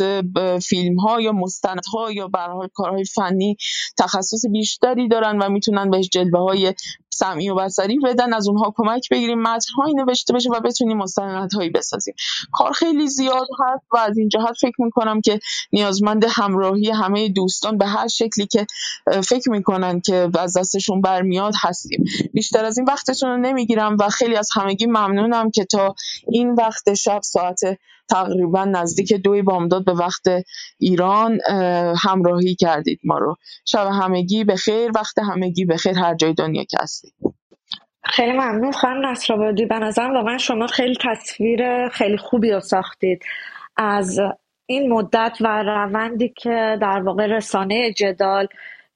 فیلم 0.59 0.97
ها 0.97 1.21
یا 1.21 1.33
مستند 1.33 1.83
ها 1.93 2.13
یا 2.13 2.29
برای 2.29 2.69
کارهای 2.75 3.05
فنی 3.05 3.57
تخصص 3.99 4.47
بیشتری 4.53 5.09
دارن 5.09 5.39
و 5.39 5.49
می‌تونن 5.49 5.91
بهش 5.91 6.09
جلوه 6.09 6.41
های 6.41 6.75
سمعی 7.15 7.51
و 7.51 7.55
بصری 7.55 7.99
بدن 7.99 8.35
از 8.35 8.49
اونها 8.49 8.75
کمک 8.77 9.09
بگیریم 9.11 9.43
متنهایی 9.43 9.95
نوشته 9.95 10.35
بشه 10.35 10.51
و 10.51 10.61
بتونیم 10.61 10.99
مستندهایی 10.99 11.71
بسازیم. 11.71 12.15
کار 12.53 12.73
خیلی 12.73 13.09
زیاد 13.09 13.47
هست 13.61 13.85
و 13.93 13.97
از 13.97 14.19
این 14.19 14.29
جهت 14.29 14.55
فکر 14.61 14.83
می‌کنم 14.83 15.21
که 15.21 15.41
نیازمند 15.73 16.25
همراهی 16.29 16.91
همه 16.91 17.29
دوستان 17.29 17.79
به 17.79 17.87
هر 17.87 18.09
شکلی 18.09 18.47
که 18.47 18.67
فکر 19.25 19.51
می‌کنن 19.51 20.01
که 20.01 20.29
از 20.39 20.57
دستشون 20.57 21.01
برمیاد 21.01 21.55
هستیم. 21.63 22.05
بیشتر 22.35 22.65
از 22.65 22.79
این 22.79 22.87
وقتتون 22.87 23.31
رو 23.31 23.37
نمی‌گیرم 23.37 23.97
و 24.01 24.09
خیلی 24.09 24.37
از 24.37 24.49
همگی 24.55 24.87
ممنونم 24.87 25.51
که 25.51 25.65
تا 25.65 25.95
این 26.29 26.55
وقت 26.55 26.95
شب 26.95 27.21
ساعت 27.23 27.42
تقریبا 28.11 28.65
نزدیک 28.65 29.13
دوی 29.13 29.43
بامداد 29.43 29.85
به 29.85 29.93
وقت 29.93 30.23
ایران 30.79 31.39
همراهی 32.05 32.55
کردید 32.55 33.01
ما 33.05 33.19
رو. 33.19 33.37
شب 33.65 33.87
همگی 33.87 34.45
به 34.45 34.57
خیر 34.57 34.91
وقت 34.95 35.19
همگی 35.19 35.65
به 35.65 35.77
خیر 35.77 35.99
هر 35.99 36.15
جای 36.15 36.35
دنیا 36.35 36.65
که 36.65 36.77
هستید. 36.81 37.15
خیلی 38.05 38.33
ممنون 38.33 38.73
خانم 38.73 39.07
نصرآبادی. 39.07 39.67
به 39.67 39.79
نظرم 39.79 40.15
واقعا 40.15 40.39
شما 40.39 40.67
خیلی 40.67 40.97
تصویر 41.01 41.89
خیلی 41.89 42.17
خوبی 42.17 42.51
رو 42.51 42.61
ساختید. 42.61 43.23
از 43.77 44.21
این 44.67 44.93
مدت 44.93 45.37
و 45.41 45.63
روندی 45.63 46.29
که 46.29 46.79
در 46.81 47.03
واقع 47.03 47.27
رسانه 47.27 47.93
جدال 47.93 48.47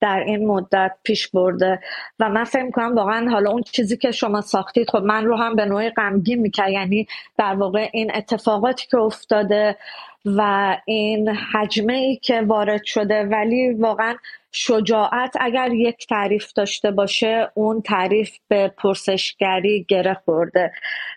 در 0.01 0.25
این 0.27 0.47
مدت 0.47 0.93
پیش 1.03 1.29
برده. 1.29 1.81
و 2.19 2.29
من 2.29 2.45
فکر 2.45 2.71
کنم 2.71 2.95
واقعا 2.95 3.31
حالا 3.31 3.51
اون 3.51 3.63
چیزی 3.63 3.97
که 3.97 4.11
شما 4.11 4.41
ساختید 4.41 4.91
خب 4.91 5.03
من 5.03 5.25
رو 5.25 5.37
هم 5.37 5.57
به 5.57 5.65
نوعی 5.65 5.91
غمگین 5.91 6.41
می‌کرد. 6.41 6.71
یعنی 6.71 7.07
در 7.39 7.55
واقع 7.55 7.89
این 7.93 8.11
اتفاقاتی 8.15 8.87
که 8.87 8.99
افتاده 8.99 9.77
و 10.25 10.77
این 10.85 11.29
حجمه 11.29 11.93
ای 11.93 12.17
که 12.17 12.41
وارد 12.41 12.85
شده. 12.85 13.23
ولی 13.23 13.75
واقعا 13.75 14.17
شجاعت 14.59 15.37
اگر 15.41 15.73
یک 15.73 16.07
تعریف 16.07 16.53
داشته 16.53 16.91
باشه 16.91 17.51
اون 17.55 17.83
تعریف 17.83 18.37
به 18.49 18.69
پرسشگری 18.69 19.87
گره 19.89 20.15
خورده. 20.25 20.73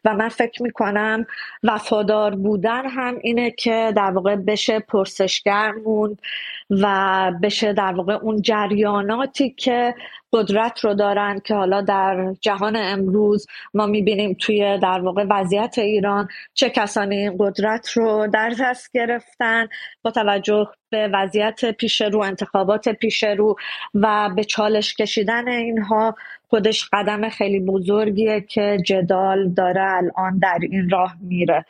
و 0.06 0.14
من 0.14 0.30
فکر 0.30 0.64
می‌کنم 0.64 1.26
وفادار 1.64 2.36
بودن 2.36 2.90
هم 2.90 3.18
اینه 3.22 3.52
که 3.52 3.94
در 3.96 4.12
واقع 4.12 4.36
بشه 4.36 4.80
پرسشگر 4.80 5.72
موند 5.72 6.22
و 6.70 7.32
بشه 7.44 7.74
در 7.74 7.94
واقع 7.94 8.14
اون 8.14 8.42
جریاناتی 8.42 9.50
که 9.50 9.96
قدرت 10.34 10.80
رو 10.80 10.94
دارن 10.94 11.40
که 11.40 11.56
حالا 11.56 11.82
در 11.82 12.34
جهان 12.42 12.76
امروز 12.76 13.48
ما 13.74 13.86
می‌بینیم 13.86 14.38
توی 14.40 14.78
در 14.78 15.00
واقع 15.00 15.26
وضعیت 15.30 15.78
ایران 15.78 16.28
چه 16.54 16.70
کسانی 16.70 17.18
این 17.18 17.36
قدرت 17.40 17.90
رو 17.90 18.28
در 18.34 18.54
دست 18.60 18.92
گرفتن. 18.94 19.68
با 20.04 20.12
توجه 20.12 20.68
به 20.90 21.10
وضعیت 21.14 21.72
پیش 21.72 22.02
رو 22.02 22.20
انتخابات 22.20 22.90
پیش 22.90 23.24
رو 23.24 23.56
و 23.94 24.30
به 24.36 24.44
چالش 24.44 24.94
کشیدن 24.96 25.48
اینها 25.48 26.16
خودش 26.50 26.90
قدم 26.94 27.30
خیلی 27.30 27.60
بزرگیه 27.60 28.42
که 28.42 28.78
جدال 28.86 29.50
داره 29.50 29.82
الان 29.82 30.40
در 30.40 30.60
این 30.72 30.90
راه 30.90 31.16
میره. 31.22 31.66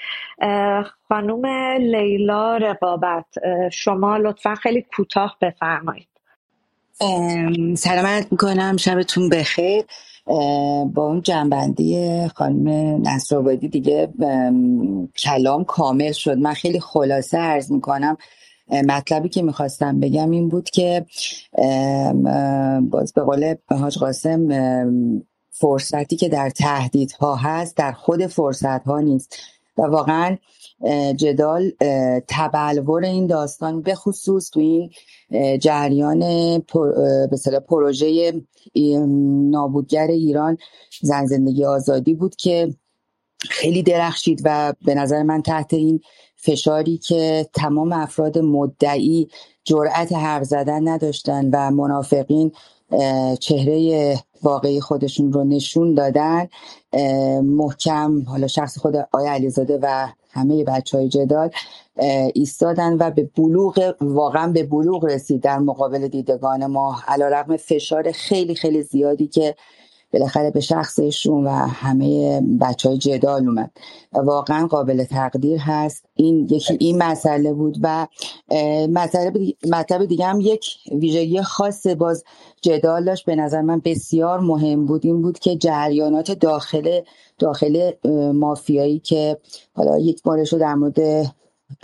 خانوم 1.10 1.46
لیلا 1.80 2.58
رقابت 2.58 3.26
شما 3.72 4.18
لطفا 4.18 4.56
خیلی 4.56 4.86
کوتاه 4.96 5.38
بفرمایید. 5.42 6.08
سلامت 7.78 8.28
می‌کنم. 8.32 8.78
شبتون 8.78 9.30
بخیر. 9.30 9.84
با 10.94 11.06
اون 11.06 11.22
جنبندی 11.22 12.28
خانم 12.36 12.68
نصرآبادی 13.08 13.68
دیگه 13.68 14.10
کلام 15.18 15.64
کامل 15.64 16.12
شد. 16.12 16.38
من 16.38 16.54
خیلی 16.54 16.80
خلاصه 16.80 17.38
عرض 17.38 17.72
می‌کنم. 17.72 18.18
مطلبی 18.72 19.30
که 19.30 19.42
می‌خواستم 19.42 20.00
بگم 20.00 20.32
این 20.32 20.50
بود 20.50 20.70
که 20.70 21.06
باز 22.82 23.14
به 23.14 23.22
قول 23.22 23.56
حاج 23.70 23.98
قاسم 23.98 24.48
فرصتی 25.52 26.16
که 26.16 26.30
در 26.30 26.50
تهدیدها 26.50 27.36
هست 27.36 27.78
در 27.78 27.92
خود 27.92 28.28
فرصت 28.28 28.84
ها 28.84 29.00
نیست. 29.00 29.36
و 29.78 29.82
واقعا 29.82 30.38
جدال 31.16 31.72
تبلور 32.28 33.04
این 33.04 33.28
داستان 33.28 33.82
به 33.82 33.96
خصوص 33.96 34.50
تو 34.50 34.60
این 34.60 34.90
جریان 35.58 36.20
به 37.30 37.60
پروژه 37.68 38.34
نابودگر 39.50 40.08
ایران 40.08 40.58
زن 41.02 41.26
زندگی 41.26 41.66
آزادی 41.66 42.14
بود 42.14 42.36
که 42.36 42.76
خیلی 43.40 43.84
درخشید 43.84 44.42
و 44.46 44.74
به 44.86 44.96
نظر 44.96 45.24
من 45.24 45.42
تحت 45.42 45.74
این 45.74 46.02
فشاری 46.36 46.98
که 46.98 47.50
تمام 47.54 47.94
افراد 47.94 48.38
مدعی 48.38 49.30
جرأت 49.64 50.14
حرف 50.14 50.44
زدن 50.44 50.88
نداشتن 50.88 51.50
و 51.54 51.72
منافقین 51.72 52.52
چهره 53.40 54.18
واقعی 54.44 54.82
خودشون 54.82 55.34
رو 55.34 55.44
نشون 55.44 55.94
دادن. 55.94 56.48
محکم 57.44 58.22
حالا 58.28 58.48
شخص 58.48 58.78
خود 58.78 58.96
آیا 59.12 59.32
علیزاده 59.32 59.80
و 59.82 60.08
همه 60.32 60.64
بچه 60.64 60.98
های 60.98 61.10
جدال 61.10 61.50
ایستادن 62.34 62.98
و 63.00 63.12
به 63.12 63.30
بلوغ 63.38 63.96
واقعا 64.02 64.48
به 64.48 64.64
بلوغ 64.64 65.06
رسید 65.06 65.42
در 65.42 65.60
مقابل 65.60 66.08
دیدگان 66.08 66.66
ما. 66.66 67.02
علا 67.08 67.28
رقم 67.28 67.58
فشار 67.58 68.12
خیلی 68.12 68.56
خیلی 68.56 68.82
زیادی 68.82 69.28
که 69.28 69.56
بالاخره 70.14 70.52
به 70.52 70.60
شخصشون 70.60 71.48
و 71.48 71.50
همه 71.50 72.42
بچه 72.62 72.90
های 72.90 72.98
جدال 72.98 73.48
اومد. 73.48 73.72
واقعا 74.14 74.68
قابل 74.68 75.04
تقدیر 75.04 75.60
هست. 75.60 76.06
این 76.16 76.48
یکی 76.52 76.78
این 76.80 77.04
مسئله 77.04 77.54
بود 77.54 77.78
و 77.82 78.08
مطلب 79.70 80.06
دیگه 80.06 80.26
هم 80.26 80.42
یک 80.42 80.66
ویژگی 80.92 81.42
خاص 81.42 81.88
باز 81.88 82.24
جدال 82.62 83.06
داشت. 83.06 83.26
به 83.26 83.36
نظر 83.36 83.62
من 83.62 83.82
بسیار 83.86 84.40
مهم 84.40 84.86
بود. 84.86 85.06
این 85.06 85.22
بود 85.22 85.40
که 85.40 85.56
جریانات 85.56 86.32
داخل 86.32 87.02
داخل 87.40 87.92
مافیایی 88.34 89.00
که 89.00 89.38
حالا 89.74 90.00
یک 90.00 90.24
بارش 90.24 90.54
رو 90.54 90.60
در 90.60 90.74
مورد 90.74 91.00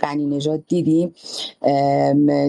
غنی 0.00 0.26
نژاد 0.26 0.66
دیدیم 0.66 1.14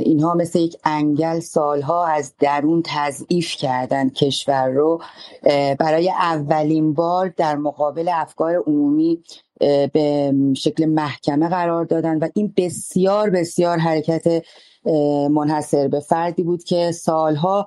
اینها 0.04 0.34
مثل 0.34 0.60
یک 0.60 0.78
انگل 0.84 1.40
سالها 1.40 2.06
از 2.06 2.34
درون 2.40 2.84
تضعیف 2.86 3.56
کردن 3.56 4.10
کشور 4.10 4.68
رو. 4.68 5.02
برای 5.80 6.10
اولین 6.10 6.94
بار 6.94 7.34
در 7.38 7.56
مقابل 7.56 8.10
افکار 8.14 8.56
عمومی 8.68 9.24
به 9.94 10.34
شکل 10.58 10.86
محکمه 10.86 11.50
قرار 11.50 11.86
دادن 11.86 12.20
و 12.20 12.28
این 12.34 12.54
بسیار 12.58 13.30
بسیار 13.30 13.78
حرکت 13.78 14.44
منحصر 15.32 15.88
به 15.88 16.00
فردی 16.00 16.44
بود 16.44 16.64
که 16.64 16.92
سالها 16.92 17.66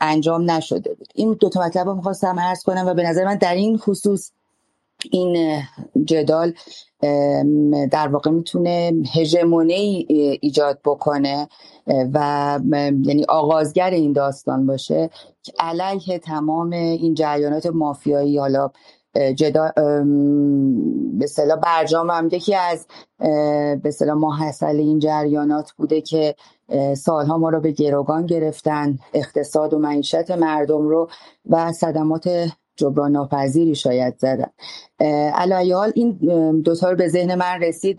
انجام 0.00 0.50
نشده 0.50 0.94
بود. 0.94 1.08
این 1.14 1.36
دو 1.40 1.48
تا 1.48 1.60
مطلب 1.60 1.86
رو 1.86 1.94
می‌خواستم 1.94 2.40
عرض 2.40 2.62
کنم 2.62 2.86
و 2.86 2.94
به 2.94 3.02
نظر 3.02 3.24
من 3.24 3.36
در 3.36 3.54
این 3.54 3.78
خصوص 3.78 4.30
این 5.10 5.62
جدال 6.04 6.52
در 7.90 8.08
واقع 8.08 8.30
می‌تونه 8.30 8.92
هژمونی 9.14 10.06
ایجاد 10.40 10.80
بکنه 10.84 11.48
و 11.86 12.60
یعنی 13.04 13.24
آغازگر 13.28 13.90
این 13.90 14.12
داستان 14.12 14.66
باشه 14.66 15.10
که 15.42 15.52
علیه 15.58 16.18
تمام 16.18 16.72
این 16.72 17.14
جریانات 17.14 17.66
مافیایی. 17.66 18.38
حالا 18.38 18.70
جدا 19.36 19.72
به 21.18 21.26
صلاح 21.26 21.58
برجام 21.58 22.10
هم 22.10 22.28
یکی 22.32 22.54
از 22.54 22.86
به 23.82 23.90
صلاح 23.90 24.16
ماحصل 24.16 24.76
این 24.76 24.98
جریانات 24.98 25.72
بوده 25.72 26.00
که 26.00 26.34
سالها 26.96 27.38
ما 27.38 27.48
رو 27.48 27.60
به 27.60 27.72
گروگان 27.72 28.26
گرفتن 28.26 28.98
اقتصاد 29.14 29.74
و 29.74 29.78
معیشت 29.78 30.30
مردم 30.30 30.88
رو 30.88 31.08
و 31.50 31.72
صدمات 31.72 32.48
جبران 32.76 33.12
ناپذیری 33.12 33.74
شاید 33.74 34.14
زدن. 34.18 34.50
علایال 35.34 35.92
این 35.94 36.18
دوتا 36.64 36.90
رو 36.90 36.96
به 36.96 37.08
ذهن 37.08 37.34
من 37.34 37.60
رسید 37.60 37.98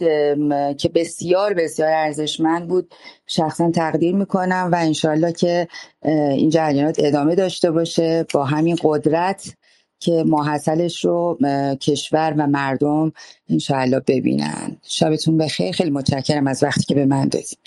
که 0.77 0.89
بسیار 0.95 1.53
بسیار 1.53 1.89
ارزشمند 1.89 2.67
بود. 2.67 2.93
شخصا 3.27 3.71
تقدیر 3.71 4.15
می‌کنم 4.15 4.69
و 4.71 4.75
انشالله 4.75 5.31
که 5.31 5.67
این 6.01 6.49
جریانات 6.49 6.95
ادامه 6.99 7.35
داشته 7.35 7.71
باشه. 7.71 8.25
با 8.33 8.45
همین 8.45 8.77
قدرت 8.83 9.53
که 9.99 10.23
ماحصلش 10.27 11.05
رو 11.05 11.37
کشور 11.81 12.33
و 12.37 12.47
مردم 12.47 13.11
انشاءالله 13.49 13.99
ببینن. 14.07 14.77
شبتون 14.83 15.37
بخیر. 15.37 15.71
خیلی 15.71 15.89
متشکرم 15.89 16.47
از 16.47 16.63
وقتی 16.63 16.83
که 16.83 16.95
به 16.95 17.05
من 17.05 17.27
دادید. 17.27 17.57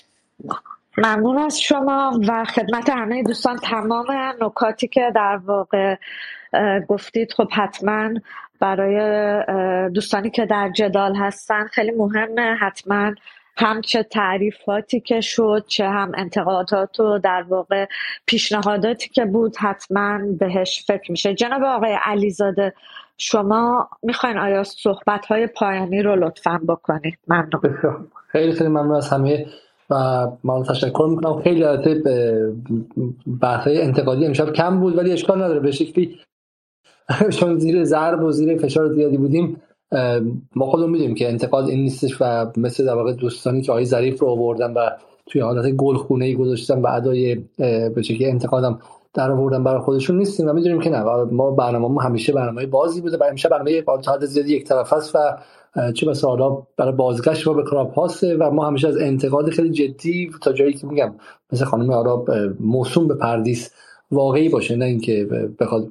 ممنون 0.97 1.37
از 1.37 1.59
شما 1.59 2.19
و 2.27 2.45
خدمت 2.45 2.89
همه 2.89 3.23
دوستان 3.23 3.57
تمام 3.57 4.05
نکاتی 4.41 4.87
که 4.87 5.11
در 5.15 5.39
واقع 5.45 5.95
گفتید 6.87 7.33
خب 7.33 7.47
حتما 7.51 8.09
برای 8.59 9.89
دوستانی 9.89 10.29
که 10.29 10.45
در 10.45 10.69
جدال 10.75 11.15
هستن 11.15 11.67
خیلی 11.67 11.91
مهمه 11.91 12.55
حتما 12.61 13.11
هم 13.57 13.81
چه 13.81 14.03
تعریفاتی 14.03 14.99
که 14.99 15.21
شد 15.21 15.63
چه 15.67 15.89
هم 15.89 16.11
انتقادات 16.17 16.99
و 16.99 17.19
در 17.19 17.45
واقع 17.49 17.85
پیشنهاداتی 18.25 19.09
که 19.09 19.25
بود 19.25 19.57
حتما 19.57 20.19
بهش 20.39 20.85
فکر 20.87 21.11
میشه. 21.11 21.33
جناب 21.33 21.63
آقای 21.63 21.97
علیزاده 22.03 22.73
شما 23.17 23.89
می‌خواین 24.03 24.37
آیا 24.37 24.63
صحبت 24.63 25.25
های 25.25 25.47
پایانی 25.47 26.01
رو 26.01 26.25
لطفا 26.25 26.59
بکنید؟ 26.67 27.17
ممنون. 27.27 27.77
خیلی 28.27 28.51
خیلی 28.51 28.69
ممنون 28.69 28.95
از 28.95 29.09
همه 29.09 29.45
و 29.89 30.27
من 30.43 30.63
تشکر 30.63 31.07
می‌کنم. 31.09 31.41
خیلی 31.41 31.63
البته 31.63 32.03
بحث 33.41 33.67
انتقادی 33.67 34.25
امشب 34.25 34.53
کم 34.53 34.79
بود 34.79 34.97
ولی 34.97 35.11
اشکال 35.11 35.43
نداره. 35.43 35.59
به 35.59 35.71
شکلی 35.71 36.19
چون 37.39 37.59
زیر 37.59 37.83
ضرب 37.83 38.23
و 38.23 38.31
زیر 38.31 38.57
فشار 38.57 38.93
زیادی 38.93 39.17
بودیم 39.17 39.61
ما 40.55 40.65
خودمون 40.65 40.89
می‌دونیم 40.89 41.15
که 41.15 41.29
انتقاد 41.29 41.69
این 41.69 41.79
نیستش 41.79 42.17
و 42.21 42.51
مثل 42.57 42.85
در 42.85 42.95
واقع 42.95 43.13
دوستانی 43.13 43.61
که 43.61 43.71
آقای 43.71 43.85
ظریف 43.85 44.19
رو 44.19 44.27
آوردن 44.27 44.73
و 44.73 44.89
توی 45.25 45.41
حالت 45.41 45.71
گلخونه 45.71 46.25
ای 46.25 46.35
گذاشتن 46.35 46.81
و 46.81 46.87
ادای 46.87 47.35
به 47.95 48.01
شکلی 48.01 48.25
انتقادم 48.25 48.79
در 49.13 49.31
آوردن 49.31 49.63
برای 49.63 49.81
خودشون 49.81 50.17
نیستیم 50.17 50.47
و 50.47 50.53
می‌دونیم 50.53 50.79
که 50.79 50.89
نه. 50.89 51.03
ما 51.23 51.51
برنامه 51.51 52.03
همیشه 52.03 52.33
برنامه 52.33 52.65
بازی 52.65 53.01
بوده 53.01 53.17
و 53.17 53.23
همیشه 53.23 53.49
برنامه 53.49 53.81
تا 53.81 54.17
زیادی 54.19 54.55
یک 54.55 54.63
طرف 54.63 54.93
است 54.93 55.15
و 55.15 55.19
چه 55.91 56.05
بسا 56.05 56.27
حالا 56.27 56.63
برای 56.77 56.91
بازگشت 56.91 57.47
ما 57.47 57.53
به 57.53 57.63
کلاب 57.63 57.93
و 58.39 58.51
ما 58.51 58.67
همیشه 58.67 58.87
از 58.87 58.97
انتقاد 58.97 59.49
خیلی 59.49 59.69
جدی 59.69 60.31
تا 60.41 60.53
جایی 60.53 60.73
که 60.73 60.87
میگم 60.87 61.15
مثل 61.51 61.65
خانم 61.65 61.89
آرا 61.89 62.25
موسوم 62.59 63.07
به 63.07 63.15
پردیس 63.15 63.71
واقعی 64.11 64.49
باشه 64.49 64.75
نه 64.75 64.85
اینکه 64.85 65.25
بخواد 65.59 65.87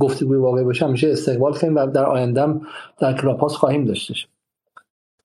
گفتگوی 0.00 0.38
واقعی 0.38 0.64
باشه. 0.64 0.86
همیشه 0.86 1.10
استقبال 1.10 1.52
کنیم 1.52 1.76
و 1.76 1.86
در 1.86 2.04
آیندهم 2.04 2.60
در 2.98 3.12
کلاپاس 3.12 3.54
خواهیم 3.54 3.84
داشتش 3.84 4.28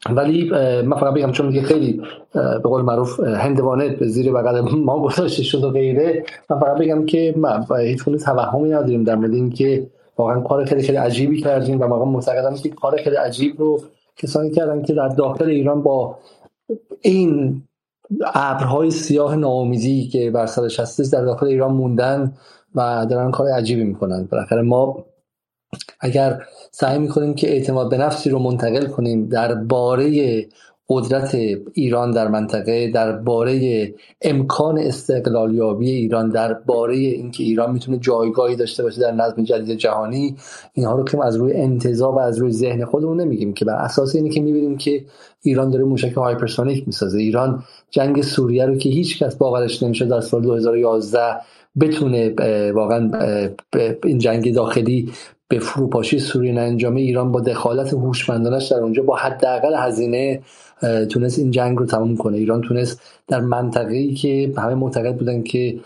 ولی 0.09 0.49
من 0.82 0.98
فقط 0.98 1.14
بگم 1.14 1.32
چون 1.32 1.45
میگه 1.45 1.61
خیلی 1.61 2.01
به 2.33 2.59
قول 2.59 2.82
معروف 2.82 3.19
هندوانه 3.19 3.90
به 3.90 4.07
زیر 4.07 4.33
بغل 4.33 4.61
ما 4.61 4.99
گذاشته 5.07 5.43
شد 5.43 5.64
و 5.64 5.69
غیره. 5.69 6.24
من 6.49 6.59
فقط 6.59 6.77
بگم 6.77 7.06
که 7.06 7.33
ما 7.38 7.75
هیچ 7.75 8.03
کنید 8.03 8.19
توهمی 8.19 8.69
نداریم 8.69 9.03
در 9.03 9.15
مورد 9.15 9.33
اینکه 9.33 9.88
واقعا 10.17 10.41
کار 10.41 10.65
خیلی 10.65 10.82
خیلی 10.82 10.98
عجیبی 10.98 11.41
کردیم 11.41 11.80
و 11.80 11.83
واقعا 11.83 12.06
معتقدم 12.06 12.56
که 12.56 12.69
کار 12.69 12.98
خیلی 12.98 13.15
عجیب 13.15 13.59
رو 13.59 13.82
کسانی 14.17 14.51
کردن 14.51 14.82
که 14.82 14.93
در 14.93 15.07
داخل 15.07 15.45
ایران 15.45 15.82
با 15.83 16.17
این 17.01 17.61
ابرهای 18.34 18.92
سیاه 18.92 19.35
ناامیدی 19.35 20.08
که 20.08 20.32
بر 20.32 20.45
سرش 20.45 20.80
هستش 20.80 21.08
در 21.08 21.22
داخل 21.22 21.48
ایران 21.48 21.72
موندن 21.72 22.34
و 22.75 23.06
دارن 23.09 23.32
کار 23.32 23.48
عجیبی 23.50 23.84
می‌کنن. 23.84 24.27
بالاخره 24.32 24.61
ما 24.61 25.06
اگر 26.00 26.45
سعی 26.72 27.00
می‌کنیم 27.00 27.34
که 27.34 27.50
اعتماد 27.50 27.90
به 27.90 27.98
نفسی 27.98 28.30
رو 28.30 28.40
منتقل 28.40 28.88
کنیم 28.88 29.30
درباره 29.30 30.45
قدرت 30.89 31.38
ایران 31.73 32.11
در 32.11 32.27
منطقه 32.27 32.91
درباره 32.91 33.93
امکان 34.22 34.80
استقلالیابی 34.80 35.91
ایران 35.91 36.30
درباره 36.30 36.95
اینکه 36.95 37.43
ایران 37.43 37.72
می‌تونه 37.72 37.97
جایگاهی 37.97 38.55
داشته 38.55 38.83
باشه 38.83 39.01
در 39.01 39.11
نظم 39.11 39.43
جدید 39.43 39.77
جهانی 39.77 40.35
اینها 40.73 40.95
رو 40.95 41.03
که 41.03 41.25
از 41.25 41.35
روی 41.35 41.53
انتظار 41.53 42.15
و 42.15 42.19
از 42.19 42.38
روی 42.38 42.51
ذهن 42.51 42.85
خودمون 42.85 43.22
نمیگیم 43.22 43.53
که 43.53 43.65
بر 43.65 43.75
اساس 43.75 44.15
اینی 44.15 44.30
که 44.30 44.41
می‌بینیم 44.41 44.77
که 44.77 45.05
ایران 45.41 45.69
داره 45.69 45.83
موشک 45.83 46.14
هایپرسونیک 46.14 46.88
می‌سازه. 46.88 47.19
ایران 47.19 47.64
جنگ 47.89 48.22
سوریه 48.22 48.65
رو 48.65 48.75
که 48.75 48.89
هیچ 48.89 49.23
کس 49.23 49.35
باورش 49.35 49.83
نمیشه 49.83 50.05
در 50.05 50.22
سال 50.22 50.41
2011 50.41 51.19
بتونه 51.80 52.33
واقعا 52.72 53.11
این 54.03 54.17
جنگ 54.17 54.53
داخلی 54.53 55.11
به 55.48 55.59
فروپاشی 55.59 56.19
سوریه 56.19 56.61
انجامه 56.61 57.01
ایران 57.01 57.32
با 57.32 57.41
دخالت 57.41 57.93
هوشمندانش 57.93 58.67
در 58.72 58.77
اونجا 58.77 59.03
با 59.03 59.15
حداقل 59.15 59.75
هزینه 59.75 60.41
تونست 61.09 61.40
این 61.40 61.51
جنگ 61.51 61.77
رو 61.77 61.85
تموم 61.85 62.17
کنه. 62.17 62.38
ایران 62.38 62.61
تونست 62.61 63.01
در 63.27 63.40
منطقه 63.41 63.95
ای 63.95 64.14
که 64.14 64.53
همه 64.57 64.74
معتقد 64.75 65.15
بودن 65.15 65.43
که 65.43 65.80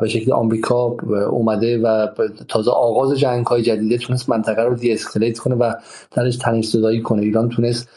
به 0.00 0.08
شکل 0.08 0.32
آمریکا 0.32 0.96
اومده 1.30 1.78
و 1.78 2.08
تازه 2.48 2.70
آغاز 2.70 3.18
جنگ 3.18 3.46
های 3.46 3.62
جدیده 3.62 3.98
تونست 3.98 4.28
منطقه 4.28 4.62
رو 4.62 4.74
دی 4.74 4.92
اسکلیت 4.92 5.38
کنه 5.38 5.54
و 5.54 5.72
درش 6.10 6.36
تنش 6.36 6.66
زدایی 6.66 7.02
کنه. 7.02 7.22
ایران 7.22 7.48
تونست 7.48 7.88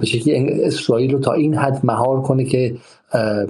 به 0.00 0.06
شکلی 0.06 0.62
اسرائیل 0.64 1.12
رو 1.12 1.18
تا 1.18 1.32
این 1.32 1.54
حد 1.54 1.80
مهار 1.84 2.22
کنه 2.22 2.44
که 2.44 2.74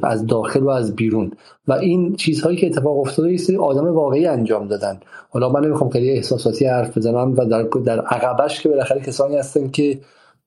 از 0.02 0.26
داخل 0.26 0.62
و 0.62 0.68
از 0.68 0.97
بیرون. 0.97 1.32
و 1.68 1.72
این 1.72 2.16
چیزهایی 2.16 2.56
که 2.56 2.66
اتفاق 2.66 2.98
افتاده 2.98 3.32
یه 3.32 3.58
آدم 3.58 3.94
واقعی 3.94 4.26
انجام 4.26 4.68
دادن. 4.68 5.00
حالا 5.30 5.48
من 5.48 5.64
نمی‌خوام 5.64 5.90
خیلی 5.90 6.10
احساساتی 6.10 6.66
حرف 6.66 6.98
بزنم 6.98 7.34
و 7.36 7.44
در 7.44 7.62
در 7.84 8.00
عقبش 8.00 8.60
که 8.60 8.68
بالاخره 8.68 9.00
کسانی 9.00 9.36
هستن 9.36 9.70
که 9.70 9.98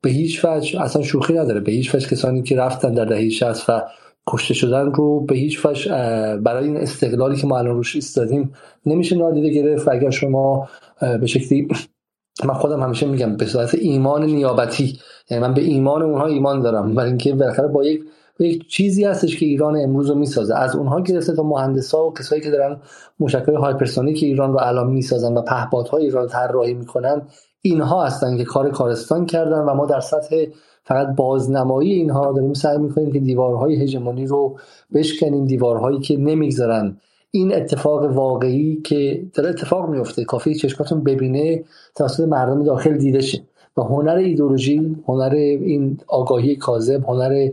به 0.02 0.10
هیچ 0.10 0.46
وجه 0.46 0.82
اصلا 0.82 1.02
شوخی 1.02 1.34
نداره. 1.34 1.60
به 1.60 1.72
هیچ 1.72 1.96
وجه 1.96 2.08
کسانی 2.08 2.44
که 2.44 2.56
رفتن 2.56 2.94
در 2.94 3.06
دهه 3.06 3.30
60 3.30 3.70
و 3.70 3.82
کشته 4.28 4.54
شدن 4.54 4.92
رو 4.92 5.20
به 5.20 5.36
هیچ 5.36 5.66
وجه 5.66 5.92
برای 6.38 6.64
این 6.66 6.78
استقلالی 6.78 7.36
که 7.36 7.48
ما 7.48 7.58
الان 7.58 7.76
روش 7.76 7.96
ایستادیم 7.96 8.54
نمیشه 8.86 9.16
نادیده 9.16 9.50
گرفت. 9.50 9.88
اگر 9.88 10.10
شما 10.10 10.70
به 11.00 11.28
شکلی 11.28 11.68
من 12.48 12.54
خودم 12.54 12.84
همیشه 12.84 13.06
میگم 13.06 13.38
به 13.38 13.46
صورت 13.46 13.76
ایمان 13.76 14.26
نیابتی. 14.26 15.00
یعنی 15.30 15.44
من 15.44 15.54
به 15.54 15.62
ایمان 15.62 16.02
اونها 16.02 16.26
ایمان 16.26 16.62
دارم. 16.62 16.96
برای 16.96 17.10
اینکه 17.10 17.34
بالاخره 17.34 17.68
با 17.68 17.84
یک 17.84 18.02
یک 18.40 18.70
چیزی 18.70 19.04
هستش 19.04 19.40
که 19.40 19.46
ایران 19.46 19.78
امروز 19.78 20.10
رو 20.10 20.16
می‌سازه. 20.16 20.56
از 20.56 20.76
اونها 20.76 21.02
گرفته 21.02 21.36
تا 21.36 21.44
مهندسا 21.44 22.08
و 22.08 22.14
کسایی 22.14 22.42
که 22.42 22.52
دارن 22.52 22.78
موشک‌های 23.20 23.56
هایپرسونیک 23.56 24.24
ایران 24.24 24.54
رو 24.54 24.60
الان 24.62 24.90
می‌سازن 24.90 25.38
و 25.38 25.42
پهپادهای 25.42 26.04
ایران 26.04 26.28
طراحی 26.28 26.74
می‌کنن 26.74 27.22
اینها 27.62 28.06
هستن 28.06 28.38
که 28.38 28.44
کار 28.44 28.70
کارستان 28.70 29.26
کردن 29.26 29.60
و 29.60 29.74
ما 29.74 29.86
در 29.86 30.00
سطح 30.00 30.46
فقط 30.84 31.16
بازنمایی 31.16 31.94
اینها 31.94 32.32
داریم 32.32 32.54
سعی 32.54 32.78
می‌کنیم 32.78 33.12
که 33.12 33.20
دیوارهای 33.20 33.84
هژمونی 33.84 34.26
رو 34.26 34.58
بشکنیم 34.94 35.46
دیوارهایی 35.46 36.00
که 36.00 36.18
نمی‌گذارن. 36.18 36.98
این 37.32 37.56
اتفاق 37.56 38.04
واقعی 38.04 38.82
که 38.82 39.26
داره 39.34 39.50
اتفاق 39.50 39.90
میفته 39.90 40.24
کافی 40.24 40.56
چشماتون 40.56 41.04
ببینه 41.04 41.64
توسط 41.96 42.24
مردم 42.28 42.64
داخل 42.64 42.98
دیده 42.98 43.22
شه. 43.22 43.42
و 43.78 43.82
هنر 43.82 44.16
ایدولوژی 44.16 44.96
هنر 45.08 45.34
این 45.36 45.98
آگاهی 46.08 46.56
کاذب 46.56 47.04
هنر 47.04 47.50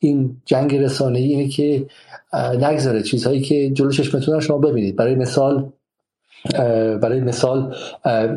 این 0.00 0.36
جنگ 0.44 0.76
رسانه 0.76 1.18
اینه 1.18 1.48
که 1.48 1.86
نگذاره. 2.60 3.02
چیزهایی 3.02 3.40
که 3.40 3.70
جلو 3.70 3.90
چشمتون 3.90 4.40
شما 4.40 4.58
ببینید. 4.58 4.96
برای 4.96 5.14
مثال 5.14 5.72
برای 7.02 7.20
مثال 7.20 7.74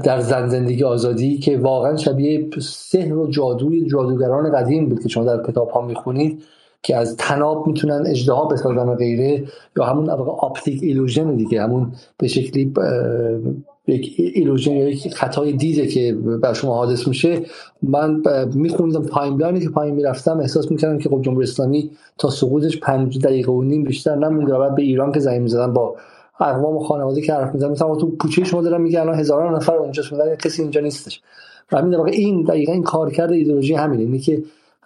در 0.04 0.20
زن 0.20 0.48
زندگی 0.48 0.84
آزادی 0.84 1.38
که 1.38 1.58
واقعا 1.58 1.98
شبیه 1.98 2.50
سحر 2.60 3.14
و 3.14 3.28
جادوی 3.28 3.86
جادوگران 3.86 4.52
قدیم 4.52 4.90
بود 4.90 5.04
که 5.04 5.10
شما 5.10 5.24
در 5.24 5.44
کتاب 5.52 5.70
ها 5.70 5.82
می‌خونید 5.82 6.44
که 6.84 6.96
از 6.96 7.18
تناب 7.18 7.68
می‌تونن 7.68 8.04
اجدها 8.08 8.46
بسازن 8.46 8.90
و 8.90 8.96
غیره 8.96 9.44
یا 9.78 9.84
همون 9.84 10.10
آپتیک 10.40 10.84
ایلوژن 10.84 11.36
دیگه 11.36 11.62
همون 11.62 11.92
به 12.18 12.28
شکلی 12.28 12.74
یک 13.88 14.16
ایلوژن 14.18 14.72
یک 14.72 15.14
خطای 15.14 15.52
دیده 15.52 15.88
که 15.88 16.14
بر 16.14 16.54
شما 16.54 16.76
حادث 16.76 17.08
میشه 17.08 17.42
من 17.82 18.22
میخوندم 18.54 19.04
پایین 19.04 19.60
که 19.60 19.70
پایین 19.70 19.96
می‌رفتم 19.96 20.40
احساس 20.40 20.72
می‌کردم 20.72 20.98
که 20.98 21.10
خب 21.10 21.22
جمهوری 21.22 21.48
اسلامی 21.48 21.92
تا 22.18 22.30
سقوطش 22.30 22.80
پنج 22.80 23.20
دقیقه 23.20 23.52
و 23.52 23.64
نیم 23.64 23.84
بیشتر 23.84 24.16
نمونده 24.16 24.54
و 24.54 24.76
به 24.76 24.82
ایران 24.82 25.12
که 25.12 25.20
زنگ 25.20 25.42
می‌زدن 25.42 25.74
با 25.74 25.96
اقوام 26.40 26.76
و 26.76 26.80
خانواده 26.80 27.22
که 27.22 27.34
حرف 27.34 27.54
می‌زنن 27.54 27.72
مثلا 27.72 27.96
تو 27.96 28.18
کوچه 28.18 28.44
شما 28.44 28.62
دارن 28.62 28.82
میگه 28.82 29.02
الان 29.02 29.20
هزاران 29.20 29.56
نفر 29.56 29.76
اونجا 29.76 30.04
شدن 30.04 30.36
کسی 30.36 30.62
اینجا 30.62 30.82
نیستش. 30.82 31.22
و 31.72 31.78
همین 31.78 31.96
واقع 31.96 32.12
این 32.12 32.44
دقیقا 32.44 32.74
این 32.74 32.84
کارکرد 32.84 33.32
ایدئولوژی 33.32 33.74
همینه 33.74 34.04
اینه 34.04 34.20
که 34.20 34.44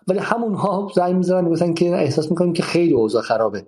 ولی 0.07 0.19
همونها 0.19 0.91
زنگ 0.95 1.15
می‌زنن 1.15 1.43
می‌گفتن 1.43 1.73
که 1.73 1.95
احساس 1.95 2.31
می‌کنیم 2.31 2.53
که 2.53 2.63
خیلی 2.63 2.93
اوضاع 2.93 3.21
خرابه. 3.21 3.63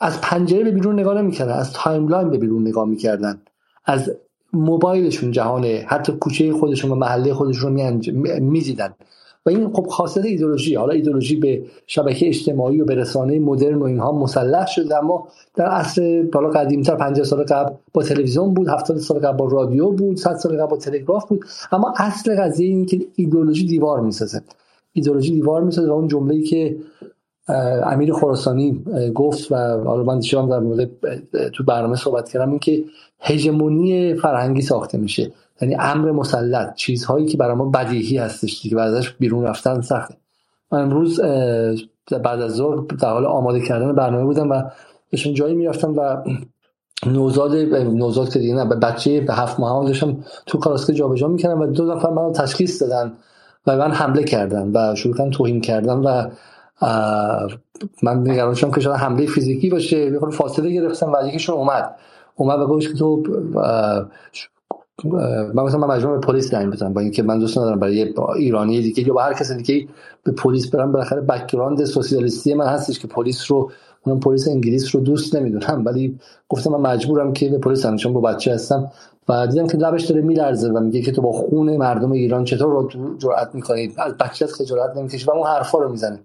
از 0.00 0.20
پنجره 0.20 0.64
به 0.64 0.70
بیرون 0.70 1.00
نگاه 1.00 1.22
نمی‌کردن 1.22 1.52
از 1.52 1.72
timeline 1.72 2.30
به 2.30 2.38
بیرون 2.38 2.68
نگاه 2.68 2.88
می‌کردن. 2.88 3.42
از 3.84 4.12
موبایلشون 4.52 5.30
جهانه. 5.30 5.84
حتی 5.88 6.12
کوچه 6.12 6.52
خودشون 6.52 6.90
و 6.90 6.94
محله 6.94 7.34
خودشون 7.34 7.78
رو 7.78 8.00
نمی‌دیدن. 8.40 8.94
و 9.46 9.50
این 9.50 9.72
خب 9.72 9.86
خاصیت 9.86 10.24
ایدئولوژی 10.24 10.74
حالا 10.74 10.92
ایدئولوژی 10.92 11.36
به 11.36 11.62
شبکه 11.86 12.28
اجتماعی 12.28 12.80
و 12.80 12.84
به 12.84 12.94
رسانه 12.94 13.38
مدرن 13.38 13.74
و 13.74 13.84
اینها 13.84 14.12
مسلح 14.12 14.66
شده 14.66 14.98
اما 14.98 15.28
در 15.54 15.66
عصر 15.66 16.22
بالا 16.32 16.50
قدیمتر 16.50 16.94
50 16.94 17.24
سال 17.24 17.44
قبل 17.44 17.74
با 17.94 18.02
تلویزیون 18.02 18.54
بود 18.54 18.68
70 18.68 18.98
سال 18.98 19.18
قبل 19.18 19.36
با 19.36 19.48
رادیو 19.48 19.90
بود 19.90 20.16
100 20.16 20.36
سال 20.36 20.56
قبل 20.56 20.70
با 20.70 20.76
تلگراف 20.76 21.28
بود. 21.28 21.44
اما 21.72 21.94
اصل 21.96 22.36
قضیه 22.42 22.68
این 22.68 22.86
که 22.86 23.00
ایدولوژی 23.16 23.66
دیوار 23.66 24.00
می‌سازه. 24.00 24.40
ایدولوژی 24.92 25.32
دیوار 25.32 25.62
می‌سازه 25.62 25.90
و 25.90 25.92
اون 25.92 26.08
جمله‌ای 26.08 26.42
که 26.42 26.76
امیر 27.84 28.12
خراسانی 28.12 28.84
گفت 29.14 29.52
و 29.52 29.56
حالا 29.84 30.02
من 30.02 30.18
دیشب 30.18 30.48
در 30.48 30.58
مورد 30.58 30.90
تو 31.52 31.64
برنامه 31.64 31.96
صحبت 31.96 32.28
کردم 32.28 32.50
این 32.50 32.58
که 32.58 32.84
هژمونی 33.22 34.14
فرهنگی 34.14 34.62
ساخته 34.62 34.98
میشه. 34.98 35.32
یعنی 35.60 35.74
امر 35.74 36.10
مسلط 36.10 36.74
چیزهایی 36.74 37.26
که 37.26 37.36
برای 37.36 37.54
ما 37.54 37.64
بدیهی 37.64 38.18
هستش 38.18 38.62
دیگه 38.62 38.76
بعد 38.76 38.94
ازش 38.94 39.10
بیرون 39.10 39.44
رفتن 39.44 39.80
سخته. 39.80 40.14
من 40.72 40.80
امروز 40.80 41.20
بعد 42.24 42.40
از 42.40 42.52
ظهر 42.52 42.76
در 43.00 43.10
حال 43.10 43.26
آماده 43.26 43.60
کردن 43.60 43.94
برنامه 43.94 44.24
بودم 44.24 44.50
و 44.50 44.62
بهشون 45.10 45.34
جایی 45.34 45.54
می‌رفتم 45.54 45.98
و 45.98 46.16
نوزاد 47.06 47.54
نوزاد 47.74 48.32
که 48.32 48.38
دیگه 48.38 48.54
نه 48.54 48.64
بچه 48.64 49.20
به 49.20 49.34
هفت 49.34 49.60
ماه 49.60 49.86
داشتم 49.86 50.16
تو 50.46 50.58
کاراسکه 50.58 50.92
جابجا 50.92 51.28
می‌کردم 51.28 51.60
و 51.60 51.66
دو 51.66 51.94
نفر 51.94 52.10
منو 52.10 52.32
تشخیص 52.32 52.82
دادن 52.82 53.12
و 53.66 53.76
من 53.76 53.90
حمله 53.90 54.24
کردن 54.24 54.70
و 54.74 54.94
شروع 54.94 55.16
کردن 55.16 55.30
توهین 55.30 55.60
کردن 55.60 55.98
و 55.98 56.30
من 58.02 58.18
نگران 58.18 58.54
شدم 58.54 58.70
که 58.70 58.80
شاید 58.80 58.96
حمله 58.96 59.26
فیزیکی 59.26 59.70
باشه 59.70 59.98
یه 59.98 60.18
فاصله 60.18 60.70
گرفتم 60.70 61.12
و 61.12 61.28
یکیشون 61.28 61.56
اومد. 61.56 61.94
اومد 62.36 62.60
و 62.60 62.66
گفت 62.66 62.88
که 62.88 62.94
تو 62.94 63.22
من 65.54 65.62
مثلا 65.62 65.86
من 65.86 65.96
مجبورم 65.96 66.20
پلیس 66.20 66.50
زنگ 66.50 66.72
بزنم 66.72 66.92
با 66.92 67.00
اینکه 67.00 67.22
من 67.22 67.38
دوست 67.38 67.58
ندارم 67.58 67.80
برای 67.80 68.14
ایرانی 68.36 68.80
دیگه 68.80 69.06
یا 69.08 69.14
با 69.14 69.22
هر 69.22 69.32
کسی 69.32 69.56
دیگه 69.56 69.88
به 70.24 70.32
پلیس 70.32 70.70
برم 70.70 70.92
بالاخره 70.92 71.20
بک‌گراند 71.20 71.84
سوسیالیستی 71.84 72.54
من 72.54 72.66
هستش 72.66 72.98
که 72.98 73.08
پلیس 73.08 73.50
رو 73.50 73.70
اون 74.06 74.20
پلیس 74.20 74.48
انگلیس 74.48 74.94
رو 74.94 75.00
دوست 75.00 75.36
نمی‌دونم 75.36 75.82
ولی 75.84 76.18
گفتم 76.48 76.70
من 76.70 76.80
مجبورم 76.80 77.32
که 77.32 77.48
به 77.48 77.58
پلیس 77.58 77.86
هم 77.86 77.96
چون 77.96 78.12
با 78.12 78.20
بچه 78.20 78.54
هستم. 78.54 78.90
و 79.28 79.46
دیدم 79.46 79.66
که 79.66 79.78
لبش 79.78 80.04
داره 80.04 80.22
میلرزه 80.22 80.70
و 80.70 80.80
میگه 80.80 81.02
که 81.02 81.12
تو 81.12 81.22
با 81.22 81.32
خون 81.32 81.76
مردم 81.76 82.12
ایران 82.12 82.44
چطور 82.44 82.68
رو 82.68 82.88
جرأت 83.18 83.54
می‌کنید 83.54 83.94
از 83.98 84.16
بچت 84.18 84.46
خجالت 84.46 84.96
نمی‌کشی 84.96 85.26
و 85.26 85.30
اون 85.30 85.46
حرفا 85.46 85.78
رو 85.78 85.90
می‌زنه. 85.90 86.20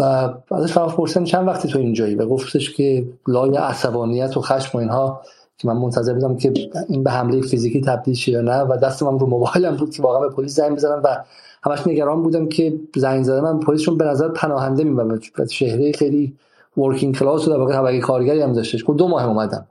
و 0.00 0.34
ازش 0.54 0.72
فقط 0.72 0.94
پرسیدم 0.94 1.24
چند 1.24 1.48
وقتی 1.48 1.68
تو 1.68 1.78
اینجایی؟ 1.78 2.14
و 2.14 2.26
گفتش 2.26 2.74
که 2.74 3.08
لای 3.28 3.56
عصبانیت 3.56 4.36
و 4.36 4.40
خشم 4.40 4.78
و 4.78 4.80
اینها 4.80 5.20
که 5.58 5.68
من 5.68 5.76
منتظر 5.76 6.14
بودم 6.14 6.36
که 6.36 6.52
این 6.88 7.02
به 7.02 7.10
حمله 7.10 7.40
فیزیکی 7.40 7.80
تبدیل 7.80 8.14
شه 8.14 8.32
یا 8.32 8.40
نه 8.40 8.62
و 8.62 8.76
دستم 8.76 9.18
رو 9.18 9.26
موبایلم 9.26 9.76
بود 9.76 9.90
که 9.90 10.02
واقعا 10.02 10.20
به 10.20 10.34
پلیس 10.34 10.54
زنگ 10.54 10.76
بزنم 10.76 11.00
و 11.04 11.24
همش 11.62 11.86
نگران 11.86 12.22
بودم 12.22 12.48
که 12.48 12.80
زنگ 12.96 13.24
زدم 13.24 13.40
من 13.40 13.60
پلیسشون 13.60 13.98
به 13.98 14.04
نظر 14.04 14.28
پناهنده 14.28 14.84
می‌برم 14.84 15.20
شهره 15.50 15.92
خیلی 15.92 16.36
ورکینگ 16.76 17.16
کلاس 17.16 17.48
و 17.48 17.50
در 17.50 17.56
واقع 17.56 17.72
طبقه 17.72 18.00
کارگری 18.00 18.42
هم 18.42 18.52
داشتش. 18.52 18.84
دو 18.84 19.08
ماه 19.08 19.26
اومدم. 19.26 19.66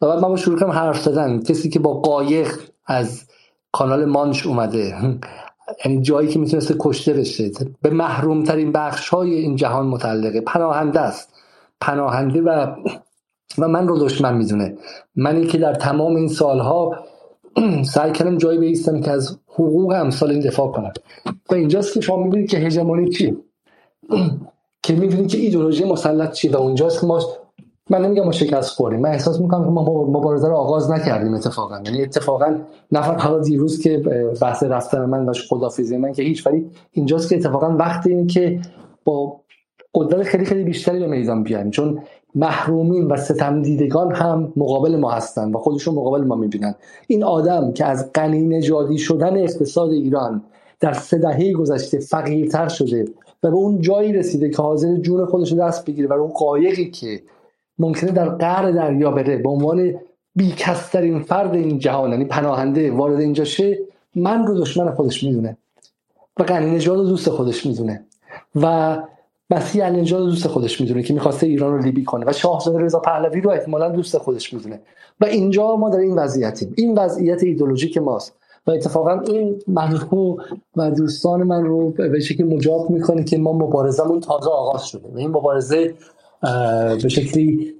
و 0.00 0.06
بعد 0.06 0.18
من 0.18 0.28
با 0.28 0.36
شروع 0.36 0.58
کردم 0.58 0.72
حرف 0.72 1.02
زدن. 1.02 1.42
کسی 1.42 1.68
که 1.68 1.78
با 1.78 1.94
قایق 1.94 2.58
از 2.86 3.24
کانال 3.72 4.04
مانش 4.04 4.46
اومده. 4.46 4.94
یعنی 5.84 6.02
جایی 6.02 6.28
که 6.28 6.38
می‌تونسته 6.38 6.74
کشته 6.78 7.12
بشه. 7.12 7.50
به 7.82 7.90
محروم 7.90 8.42
ترین 8.42 8.72
بخش 8.72 9.08
های 9.08 9.34
این 9.34 9.56
جهان 9.56 9.86
متعلقه. 9.86 10.40
پناهنده 10.40 11.00
است. 11.00 11.32
پناهنده 11.80 12.42
و 12.42 12.66
و 13.58 13.68
من 13.68 13.88
رو 13.88 13.98
دشمن 13.98 14.36
می‌دونه. 14.36 14.76
منی 15.16 15.46
که 15.46 15.58
در 15.58 15.74
تمام 15.74 16.16
این 16.16 16.28
سالها 16.28 17.04
سعی 17.94 18.12
کردم 18.12 18.38
جایی 18.38 18.58
بیستم 18.58 19.00
که 19.00 19.10
از 19.10 19.38
حقوق 19.48 19.92
امثال 19.92 20.30
این 20.30 20.40
دفاع 20.40 20.72
کنم. 20.72 20.92
و 21.50 21.54
اینجاست 21.54 21.94
که 21.94 22.00
شما 22.00 22.16
می‌بینید 22.16 22.50
که 22.50 22.58
هژمونی 22.58 23.10
چیه. 23.10 23.36
که 24.82 24.94
می‌بینیم 24.94 25.26
که 25.26 25.38
ایدولوژی 25.38 25.84
مسلط 25.84 26.32
چیه 26.32 26.52
و 26.52 26.56
اونجاست 26.56 27.00
که 27.00 27.06
ما 27.06 27.20
من 27.90 28.02
نمیگم 28.02 28.24
ما 28.24 28.32
شکست 28.32 28.70
خوریم 28.70 29.00
من 29.00 29.10
احساس 29.10 29.40
می‌کنم 29.40 29.64
که 29.64 29.70
ما 29.70 29.82
مبارزه 30.04 30.48
رو 30.48 30.54
آغاز 30.54 30.90
نکردیم 30.90 31.34
اتفاقا. 31.34 31.80
یعنی 31.84 32.02
اتفاقا 32.02 32.56
نفر 32.92 33.14
حالا 33.14 33.38
دیروز 33.38 33.80
که 33.80 33.98
بحث 34.40 34.62
رفتن 34.62 35.04
من 35.04 35.28
و 35.28 35.32
خدافیزی 35.48 35.96
من 35.96 36.12
که 36.12 36.22
هیچ 36.22 36.46
ولی 36.46 36.70
اینجاست 36.92 37.28
که 37.28 37.36
اتفاقا 37.36 37.68
وقت 37.68 38.06
این 38.06 38.26
که 38.26 38.60
با 39.04 39.40
قدرت 39.94 40.22
خیلی 40.22 40.44
خیلی 40.44 40.64
بیشتری 40.64 40.98
به 40.98 41.06
میدان 41.06 41.42
بیایم. 41.42 41.70
چون 41.70 41.98
محرومین 42.34 43.06
و 43.06 43.16
ستم 43.16 43.62
دیدگان 43.62 44.14
هم 44.14 44.52
مقابل 44.56 44.96
ما 44.96 45.10
هستن 45.10 45.52
و 45.52 45.58
خودشون 45.58 45.94
مقابل 45.94 46.24
ما 46.24 46.34
می‌بینن. 46.34 46.74
این 47.06 47.24
آدم 47.24 47.72
که 47.72 47.84
از 47.84 48.12
غنی 48.14 48.46
نژادی 48.46 48.98
شدن 48.98 49.36
اقتصاد 49.36 49.90
ایران 49.90 50.42
در 50.80 50.92
سه 50.92 51.18
دهه 51.18 51.52
گذشته 51.52 51.98
فقیرتر 51.98 52.68
شده 52.68 53.04
و 53.42 53.50
به 53.50 53.56
اون 53.56 53.80
جایی 53.80 54.12
رسیده 54.12 54.50
که 54.50 54.62
حاضر 54.62 54.96
جون 54.96 55.26
خودش 55.26 55.52
دست 55.52 55.84
بگیره 55.84 56.08
و 56.08 56.12
اون 56.12 56.28
قایقی 56.28 56.90
که 56.90 57.20
ممکنه 57.78 58.10
در 58.10 58.28
قعر 58.28 58.70
دریا 58.70 59.10
بره. 59.10 59.36
به 59.36 59.48
عنوان 59.48 59.94
بیکسترین 60.36 61.20
فرد 61.20 61.54
این 61.54 61.78
جهان 61.78 62.10
یعنی 62.10 62.24
پناهنده 62.24 62.90
وارد 62.90 63.20
اینجا 63.20 63.44
شه 63.44 63.78
من 64.14 64.46
رو 64.46 64.60
دشمن 64.60 64.90
خودش 64.90 65.24
می‌دونه. 65.24 65.56
و 66.40 66.44
غنی 66.44 66.70
نژاد 66.70 66.98
دوست 66.98 67.30
خودش 67.30 67.66
می‌دونه. 67.66 68.04
و 68.54 68.96
مسیح 69.50 69.84
النجاد 69.84 70.24
دوست 70.24 70.48
خودش 70.48 70.80
می‌دونه 70.80 71.02
که 71.02 71.14
می‌خواسته 71.14 71.46
ایران 71.46 71.72
رو 71.72 71.82
لیبی 71.82 72.04
کنه. 72.04 72.26
و 72.26 72.32
شاهزاده 72.32 72.78
رضا 72.78 72.98
پهلوی 72.98 73.40
رو 73.40 73.50
احتمالا 73.50 73.88
دوست 73.88 74.18
خودش 74.18 74.54
می‌دونه. 74.54 74.80
و 75.20 75.24
اینجا 75.24 75.76
ما 75.76 75.90
در 75.90 75.98
این 75.98 76.14
وضعیتیم. 76.14 76.74
این 76.76 76.98
وضعیت 76.98 77.42
ایدولوژیک 77.42 77.98
ماست. 77.98 78.34
و 78.66 78.70
اتفاقا 78.70 79.20
این 79.20 79.62
مرحوم 79.68 80.36
و 80.76 80.90
دوستان 80.90 81.42
من 81.42 81.64
رو 81.64 81.90
به 81.90 82.20
شکلی 82.20 82.54
مجاب 82.54 82.90
می‌کنه 82.90 83.24
که 83.24 83.38
ما 83.38 83.52
مبارزمون 83.52 84.20
تازه 84.20 84.50
آغاز 84.50 84.86
شده. 84.86 85.08
و 85.08 85.18
این 85.18 85.30
مبارزه 85.30 85.94
به 87.02 87.08
شکلی 87.08 87.74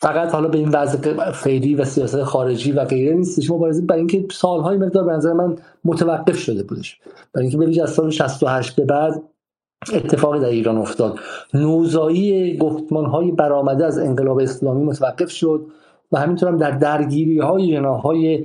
فقط 0.00 0.32
حالا 0.32 0.48
به 0.48 0.58
این 0.58 0.68
وضع 0.68 1.30
فعلی 1.30 1.74
و 1.74 1.84
سیاست 1.84 2.22
خارجی 2.22 2.72
و 2.72 2.84
غیره 2.84 3.14
نیستش 3.14 3.50
مبارزه 3.50 3.82
برای 3.82 3.98
اینکه 3.98 4.26
سالهای 4.32 4.76
مقدار 4.76 5.04
به 5.04 5.12
نظر 5.12 5.32
من 5.32 5.56
متوقف 5.84 6.38
شده 6.38 6.62
بودش. 6.62 7.00
برای 7.32 7.46
اینکه 7.46 7.56
ببینید 7.56 7.80
از 7.80 7.90
سال 7.90 8.10
68 8.10 8.76
به 8.76 8.84
بعد 8.84 9.22
اتفاقی 9.92 10.40
در 10.40 10.46
ایران 10.46 10.78
افتاد. 10.78 11.18
نوزایی 11.54 12.56
گفتمان 12.56 13.06
های 13.06 13.32
برآمده 13.32 13.86
از 13.86 13.98
انقلاب 13.98 14.38
اسلامی 14.38 14.84
متوقف 14.84 15.30
شد 15.30 15.66
و 16.12 16.18
همینطور 16.18 16.48
هم 16.48 16.56
در 16.56 16.70
درگیری 16.70 17.38
های 17.38 17.72
جناهای 17.72 18.44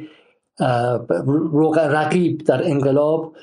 رقیب 1.76 2.44
در 2.44 2.70
انقلاب 2.70 3.36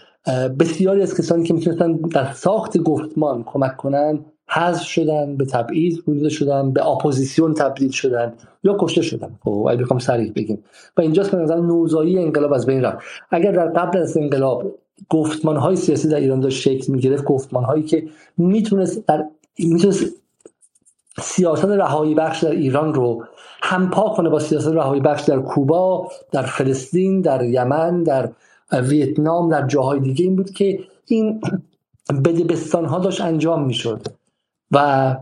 بسیاری 0.61 1.03
از 1.03 1.19
کسانی 1.19 1.45
که 1.45 1.55
می‌تونستن 1.55 1.93
در 1.93 2.33
ساخت 2.33 2.79
گفتمان 2.79 3.45
کمک 3.45 3.77
کنن 3.77 4.25
حذف 4.49 4.83
شدن 4.83 5.37
به 5.37 5.45
تبعیض 5.45 6.01
بریده 6.01 6.29
شدن 6.29 6.73
به 6.73 6.87
اپوزیسیون 6.87 7.55
تبدیل 7.55 7.91
شدن 7.91 8.33
یا 8.65 8.77
کشته 8.81 9.03
شدن. 9.03 9.39
خب 9.45 9.67
اگه 9.71 9.83
بخوام 9.83 9.99
صریح 9.99 10.33
بگیم. 10.37 10.65
و 10.97 11.01
اینجاست 11.01 11.31
به 11.31 11.39
نظر 11.39 11.57
نوزایی 11.57 12.19
انقلاب 12.19 12.53
از 12.53 12.67
بین 12.67 12.83
رفت. 12.83 12.99
اگر 13.31 13.53
در 13.53 13.69
قبل 13.69 13.99
از 13.99 14.17
انقلاب 14.17 14.75
گفتمان 15.11 15.57
های 15.57 15.77
سیاسی 15.77 16.09
در 16.09 16.17
ایران 16.17 16.41
داشت 16.41 16.61
شکل 16.61 16.93
می‌گرفت 16.93 17.25
گفتمان 17.25 17.65
هایی 17.65 17.83
که 17.83 18.09
می‌تونست 18.37 19.07
در 19.07 19.25
می‌تونست 19.59 20.05
سیاست 21.21 21.65
رهایی 21.65 22.15
بخش 22.15 22.45
در 22.45 22.51
ایران 22.51 22.95
رو 22.95 23.25
همپا 23.63 24.15
کنه 24.15 24.29
با 24.29 24.39
سیاست 24.39 24.69
رهایی 24.69 25.01
بخش 25.01 25.23
در 25.23 25.39
کوبا 25.39 26.09
در 26.33 26.43
فلسطین 26.43 27.21
در 27.21 27.45
یمن 27.45 28.03
در 28.03 28.31
ویتنام 28.73 29.49
در 29.49 29.67
جاهای 29.67 30.01
دیگه 30.01 30.25
این 30.25 30.37
بود 30.37 30.51
که 30.51 30.79
این 31.07 31.41
بدبستان 32.25 32.85
ها 32.85 32.99
داشت 32.99 33.21
انجام 33.21 33.65
می‌شد. 33.65 34.18
و 34.73 35.17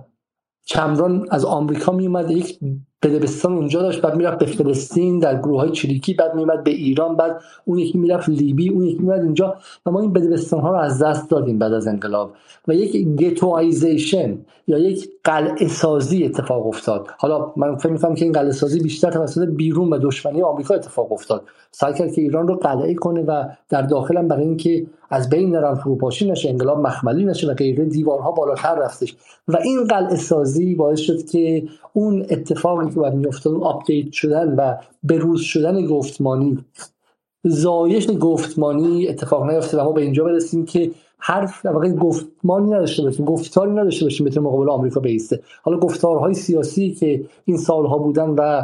چمران 0.65 1.27
از 1.31 1.45
آمریکا 1.45 1.93
میومد 1.93 2.31
یک 2.31 2.59
بدبستان 3.03 3.53
اونجا 3.53 3.83
داشت 3.83 4.01
بعد 4.01 4.17
می‌رفت 4.17 4.39
به 4.39 4.47
فلسطین 4.47 5.19
در 5.19 5.39
گروه 5.39 5.61
های 5.61 5.71
چریکی 5.71 6.15
بعد 6.15 6.35
میومد 6.35 6.65
به 6.65 6.71
ایران 6.71 7.17
بعد 7.17 7.43
اون 7.65 7.79
یکی 7.79 7.99
می‌رفت 7.99 8.29
لیبی 8.29 8.69
اون 8.69 8.85
یکی 8.85 8.99
میومد 8.99 9.23
اینجا 9.23 9.57
و 9.87 9.91
ما 9.91 10.01
این 10.01 10.13
بدبستان 10.13 10.61
ها 10.61 10.71
رو 10.71 10.77
از 10.77 11.03
دست 11.03 11.31
دادیم 11.31 11.59
بعد 11.59 11.73
از 11.73 11.87
انقلاب. 11.87 12.35
و 12.69 12.75
یک 12.75 13.09
ghettoization 13.09 14.39
یا 14.67 14.79
یک 14.79 15.09
قلعه 15.27 15.69
سازی 15.69 16.25
اتفاق 16.25 16.67
افتاد. 16.67 17.07
حالا 17.19 17.53
من 17.57 17.77
فکر 17.77 17.93
می‌کنم 17.93 18.15
که 18.15 18.25
این 18.25 18.33
قلعه 18.33 18.53
سازی 18.53 18.81
بیشتر 18.81 19.11
توسط 19.11 19.49
بیرون 19.49 19.93
و 19.93 19.99
دشمنی 19.99 20.43
آمریکا 20.43 20.75
اتفاق 20.75 21.13
افتاد. 21.13 21.43
سعی 21.71 21.95
کرد 21.95 22.13
که 22.13 22.23
ایران 22.23 22.49
رو 22.49 22.55
قلعه 22.55 22.95
کنه 22.95 23.23
و 23.23 23.45
در 23.69 23.83
داخلم 23.83 24.29
برای 24.29 24.43
اینکه 24.43 24.87
از 25.11 25.31
بین 25.31 25.51
نرن 25.51 25.75
فروپاشی 25.75 26.31
نشه 26.31 26.49
انقلاب 26.49 26.81
مخملی 26.81 27.25
نشه 27.25 27.51
و 27.51 27.55
غیره 27.55 27.85
دیوارها 27.85 28.33
بالاتر 28.33 28.75
رفتش. 28.75 29.17
و 29.49 29.57
این 29.57 29.85
قلعه 29.85 30.17
سازی 30.17 30.75
باعث 30.75 31.01
شد 31.01 31.25
که 31.25 31.69
اون 31.93 32.27
اتفاقی 32.31 32.89
که 32.89 32.95
باید 32.95 33.15
میافتاد 33.15 33.53
اون 33.53 33.63
update 33.63 34.13
شدن 34.13 34.55
و 34.55 34.75
بروز 35.03 35.41
شدن 35.41 35.87
گفتمانی 35.87 36.65
زایش 37.45 38.11
گفتمانی 38.21 39.09
اتفاق 39.09 39.51
نیفته 39.51 39.81
و 39.81 39.85
ما 39.85 39.93
به 39.93 40.01
اینجا 40.03 40.25
برسیم 40.25 40.67
که 40.67 40.91
حرف 41.19 41.67
در 41.67 41.73
واقع 41.73 41.93
گفتمانی 41.93 42.71
نداشته 42.71 43.03
باشیم 43.03 43.25
گفتاری 43.25 43.71
نداشته 43.71 44.05
باشیم 44.05 44.27
بتونیم 44.27 44.49
مقابل 44.49 44.71
آمریکا 44.71 45.01
بیسته. 45.01 45.41
حالا 45.63 45.79
گفتارهای 45.79 46.35
سیاسی 46.35 46.91
که 46.91 47.25
این 47.45 47.57
سالها 47.57 47.99
بودن 47.99 48.29
و 48.29 48.63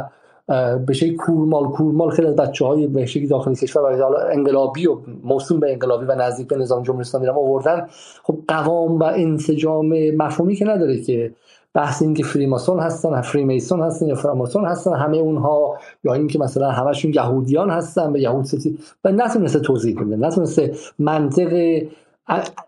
به 0.85 0.93
شکل 0.93 1.15
کورمال 1.15 1.67
کورمال 1.67 2.09
خیلی 2.09 2.27
از 2.27 2.35
بچه 2.35 2.65
های 2.65 2.87
به 2.87 3.05
شکل 3.05 3.27
داخل 3.27 3.53
کشور 3.53 3.81
و 3.81 4.03
حالا 4.03 4.19
انقلابی 4.19 4.87
و 4.87 4.97
موسوم 5.23 5.59
به 5.59 5.71
انقلابی 5.71 6.05
و 6.05 6.15
نزدیک 6.15 6.47
به 6.47 6.57
نظام 6.57 6.83
جمهوری 6.83 7.01
اسلامی 7.01 7.27
آوردن 7.27 7.87
خب 8.23 8.37
قوام 8.47 8.99
و 8.99 9.03
انسجام 9.03 10.11
مفهومی 10.15 10.55
که 10.55 10.65
نداره 10.65 11.01
که 11.01 11.33
بحث 11.73 12.01
این 12.01 12.13
که 12.13 12.23
فریماسون 12.23 12.79
هستن 12.79 13.21
فریمیسون 13.21 13.81
هستن 13.81 14.07
یا 14.07 14.15
فراماسون 14.15 14.65
هستن 14.65 14.93
همه 14.93 15.17
اونها 15.17 15.77
یا 16.03 16.13
اینکه 16.13 16.39
مثلا 16.39 16.71
همشون 16.71 17.13
یهودیان 17.13 17.69
هستن 17.69 18.13
به 18.13 18.21
یهود 18.21 18.45
ستی 18.45 18.77
و 19.03 19.11
نتونسته 19.11 19.59
توضیح 19.59 20.01
بده 20.01 20.15
نتونسته 20.15 20.75
منطق 20.99 21.81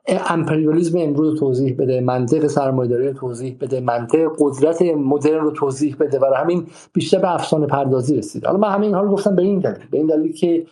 امپریالیسم 0.08 0.98
امروز 0.98 1.40
توضیح 1.40 1.76
بده 1.80 2.02
منطق 2.02 2.48
سرمایه‌داری 2.48 3.14
توضیح 3.14 3.58
بده 3.62 3.80
منطق 3.80 4.28
قدرت 4.40 4.82
مدرن 4.82 5.44
رو 5.44 5.52
توضیح 5.52 5.96
بده 6.00 6.20
و 6.20 6.34
همین 6.38 6.68
بیشتر 6.94 7.20
به 7.20 7.34
افسانه 7.34 7.68
پردازی 7.68 8.18
رسید. 8.18 8.46
حالا 8.46 8.58
من 8.58 8.72
همین 8.72 8.94
رو 8.94 9.12
گفتم 9.12 9.36
به 9.36 9.42
این 9.42 9.60
دلیل 9.60 9.88
به 9.92 9.98
این 9.98 10.08
دلیل 10.08 10.34
که 10.34 10.66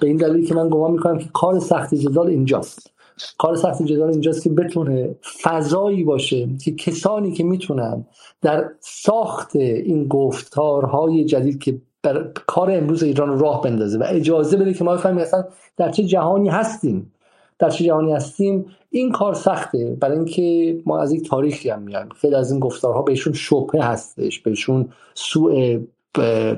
به 0.00 0.06
این 0.06 0.16
دلیل 0.16 0.46
که 0.46 0.54
من 0.54 0.68
گمان 0.68 0.90
می‌کنم 0.90 1.18
که 1.18 1.28
کار 1.32 1.58
سخت 1.58 1.94
جدال 1.94 2.26
اینجاست. 2.26 2.90
کار 3.38 3.56
سخت 3.56 3.82
جدال 3.82 4.10
اینجاست 4.10 4.42
که 4.42 4.50
بتونه 4.50 5.14
فضایی 5.42 6.04
باشه 6.04 6.48
که 6.64 6.74
کسانی 6.74 7.32
که 7.32 7.44
می‌تونن 7.44 8.06
در 8.42 8.70
ساخت 8.80 9.56
این 9.56 10.08
گفتارهای 10.08 11.24
جدید 11.24 11.58
که 11.58 11.80
بر 12.02 12.32
کار 12.46 12.70
امروز 12.70 13.02
ایران 13.02 13.38
راه 13.38 13.62
بندازه 13.62 13.98
و 13.98 14.04
اجازه 14.06 14.56
بده 14.56 14.74
که 14.74 14.84
ما 14.84 14.94
بفهمیم 14.94 15.18
اصلا 15.18 15.44
در 15.76 15.90
چه 15.90 16.04
جهانی 16.04 16.48
هستیم. 16.48 17.12
در 17.58 17.70
جهانی 17.70 18.12
هستیم 18.12 18.66
این 18.90 19.12
کار 19.12 19.34
سخته. 19.34 19.96
برای 20.00 20.16
اینکه 20.16 20.76
ما 20.86 21.00
از 21.00 21.12
یک 21.12 21.28
تاریخی 21.28 21.70
هم 21.70 21.82
میایم 21.82 22.08
خیلی 22.20 22.34
از 22.34 22.50
این 22.50 22.60
گفتارها 22.60 23.02
بهشون 23.02 23.32
شبهه 23.32 23.84
هستش 23.84 24.40
بهشون 24.40 24.88
سوء 25.14 25.78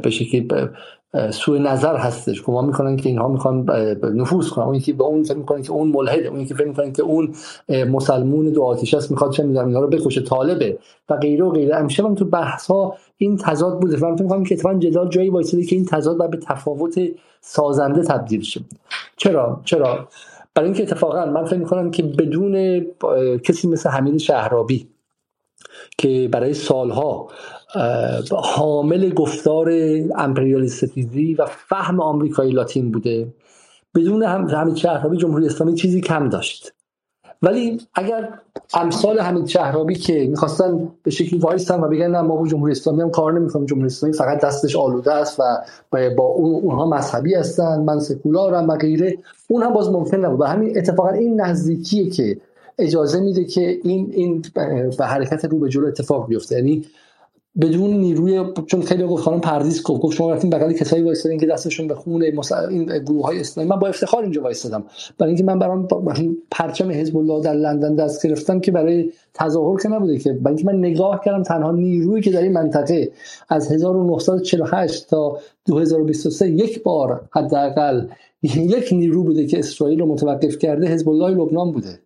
به 0.02 0.10
شکلی 0.10 0.48
سوء 1.30 1.58
نظر 1.58 1.96
هستش. 1.96 2.42
گمان 2.42 2.66
می‌کنن 2.66 2.96
که 2.96 3.08
اینها 3.08 3.28
می‌خوان 3.28 3.70
نفوذ 4.14 4.48
کنن. 4.48 4.64
اون 4.64 4.78
که 4.78 4.92
به 4.92 5.04
اون 5.04 5.22
فکر 5.22 5.36
می‌کنن 5.36 5.62
که 5.62 5.72
اون 5.72 5.88
ملحده 5.88 6.28
اون 6.28 6.44
که 6.44 6.54
فکر 6.54 6.66
می‌کنن 6.66 6.92
که 6.92 7.02
اون 7.02 7.34
مسلمون 7.68 8.50
دو 8.50 8.62
آتیش 8.62 8.94
است 8.94 9.10
می‌خواد 9.10 9.32
چه 9.32 9.42
می‌دونم 9.42 9.66
اینا 9.66 9.80
رو 9.80 9.86
بکشه 9.86 10.20
طالبه 10.20 10.78
و 11.08 11.16
غیره 11.16 11.44
و 11.44 11.50
غیره. 11.50 11.76
همیشه 11.76 12.02
من 12.02 12.14
تو 12.14 12.24
بحث 12.24 12.66
ها 12.66 12.96
این 13.16 13.36
تضاد 13.36 13.80
بوده. 13.80 13.96
و 13.96 14.14
فکر 14.14 14.22
می‌کنم 14.22 14.44
که 14.44 14.54
اتفاقا 14.54 14.78
جدال 14.78 15.08
جایی 15.08 15.30
وایساده 15.30 15.64
که 15.64 15.76
این 15.76 15.84
تضاد 15.84 16.16
باید 16.16 16.30
به 16.30 16.36
تفاوت 16.36 17.00
سازنده 17.40 18.02
تبدیل 18.02 18.42
شه. 18.42 18.60
چرا؟ 19.16 19.60
چرا؟ 19.64 20.08
برای 20.54 20.68
اینکه 20.68 20.82
اتفاقا 20.82 21.26
من 21.26 21.44
فکر 21.44 21.58
می‌کنم 21.58 21.90
که 21.90 22.02
بدون 22.02 22.86
کسی 23.44 23.68
مثل 23.68 23.90
حمید 23.90 24.16
شهرابی 24.16 24.88
که 25.98 26.28
برای 26.32 26.54
سالها 26.54 27.28
حامل 28.42 29.10
گفتار 29.10 29.70
امپریالی 30.18 30.68
ستیزی 30.68 31.34
و 31.34 31.46
فهم 31.46 32.00
آمریکایی 32.00 32.52
لاتین 32.52 32.92
بوده 32.92 33.34
بدون 33.94 34.22
هم 34.22 34.46
حمید 34.46 34.76
شهرابی 34.76 35.16
جمهوری 35.16 35.46
اسلامی 35.46 35.74
چیزی 35.74 36.00
کم 36.00 36.28
داشت. 36.28 36.72
ولی 37.42 37.80
اگر 37.94 38.28
امثال 38.74 39.18
حمید 39.18 39.46
شهرابی 39.46 39.94
که 39.94 40.26
می‌خواستن 40.30 40.88
به 41.02 41.10
شکلی 41.10 41.38
وایستن 41.38 41.80
و 41.80 41.88
بگن 41.88 42.10
نه 42.10 42.20
ما 42.20 42.36
با 42.36 42.46
جمهوری 42.46 42.72
اسلامی 42.72 43.02
هم 43.02 43.10
کار 43.10 43.32
نمی‌کنیم 43.32 43.66
جمهوری 43.66 43.86
اسلامی 43.86 44.14
فقط 44.14 44.40
دستش 44.40 44.76
آلوده 44.76 45.12
است 45.12 45.40
و 45.40 45.44
با 46.16 46.24
اون 46.24 46.54
اونها 46.54 46.86
مذهبی 46.86 47.34
هستن 47.34 47.80
من 47.80 48.00
سکولارم 48.00 48.68
و 48.68 48.76
غیره 48.76 49.18
اون 49.48 49.62
هم 49.62 49.72
باز 49.72 49.90
ممکن 49.90 50.16
نبود. 50.16 50.40
و 50.40 50.44
همین 50.44 50.78
اتفاقا 50.78 51.08
این 51.08 51.40
نزدیکیه 51.40 52.10
که 52.10 52.40
اجازه 52.78 53.20
میده 53.20 53.44
که 53.44 53.78
این 53.82 54.10
این 54.12 54.44
به 54.98 55.06
حرکت 55.06 55.44
رو 55.44 55.58
به 55.58 55.68
جلو 55.68 55.86
اتفاق 55.86 56.28
بیفته. 56.28 56.56
یعنی 56.56 56.84
بدون 57.62 57.90
نیروی 57.90 58.44
چون 58.66 58.82
خیلی 58.82 59.06
گفت 59.06 59.22
خانم 59.22 59.40
پردیس 59.40 59.82
گفت 59.82 60.02
گفت 60.02 60.16
شما 60.16 60.32
رفتین 60.32 60.50
بغل 60.50 60.72
کسایی 60.72 61.02
وایسادین 61.02 61.38
که 61.40 61.46
دستشون 61.46 61.88
به 61.88 61.94
خون 61.94 62.30
مس... 62.30 62.52
این 62.52 62.84
گروه 62.84 63.26
های 63.26 63.40
اسلامی. 63.40 63.70
من 63.70 63.78
با 63.78 63.88
افتخار 63.88 64.22
اینجا 64.22 64.42
وایسادم 64.42 64.84
برای 65.18 65.30
اینکه 65.30 65.44
من 65.44 65.58
برام 65.58 65.88
پرچم 66.50 66.90
حزب 66.90 67.16
الله 67.16 67.42
در 67.42 67.54
لندن 67.54 67.94
دست 67.94 68.26
گرفتم 68.26 68.60
که 68.60 68.72
برای 68.72 69.12
تظاهر 69.34 69.82
که 69.82 69.88
نبوده 69.88 70.18
که. 70.18 70.38
اینکه 70.46 70.64
من 70.64 70.78
نگاه 70.78 71.20
کردم 71.24 71.42
تنها 71.42 71.72
نیرویی 71.72 72.22
که 72.22 72.30
در 72.30 72.42
این 72.42 72.52
منطقه 72.52 73.12
از 73.48 73.72
1948 73.72 75.10
تا 75.10 75.38
2023 75.66 76.50
یک 76.50 76.82
بار 76.82 77.28
حداقل 77.32 78.06
یک 78.42 78.88
نیرو 78.92 79.24
بوده 79.24 79.46
که 79.46 79.58
اسرائیل 79.58 80.00
رو 80.00 80.06
متوقف 80.06 80.58
کرده 80.58 80.86
حزب 80.86 81.08
الله 81.08 81.30
لبنان 81.30 81.72
بوده. 81.72 81.98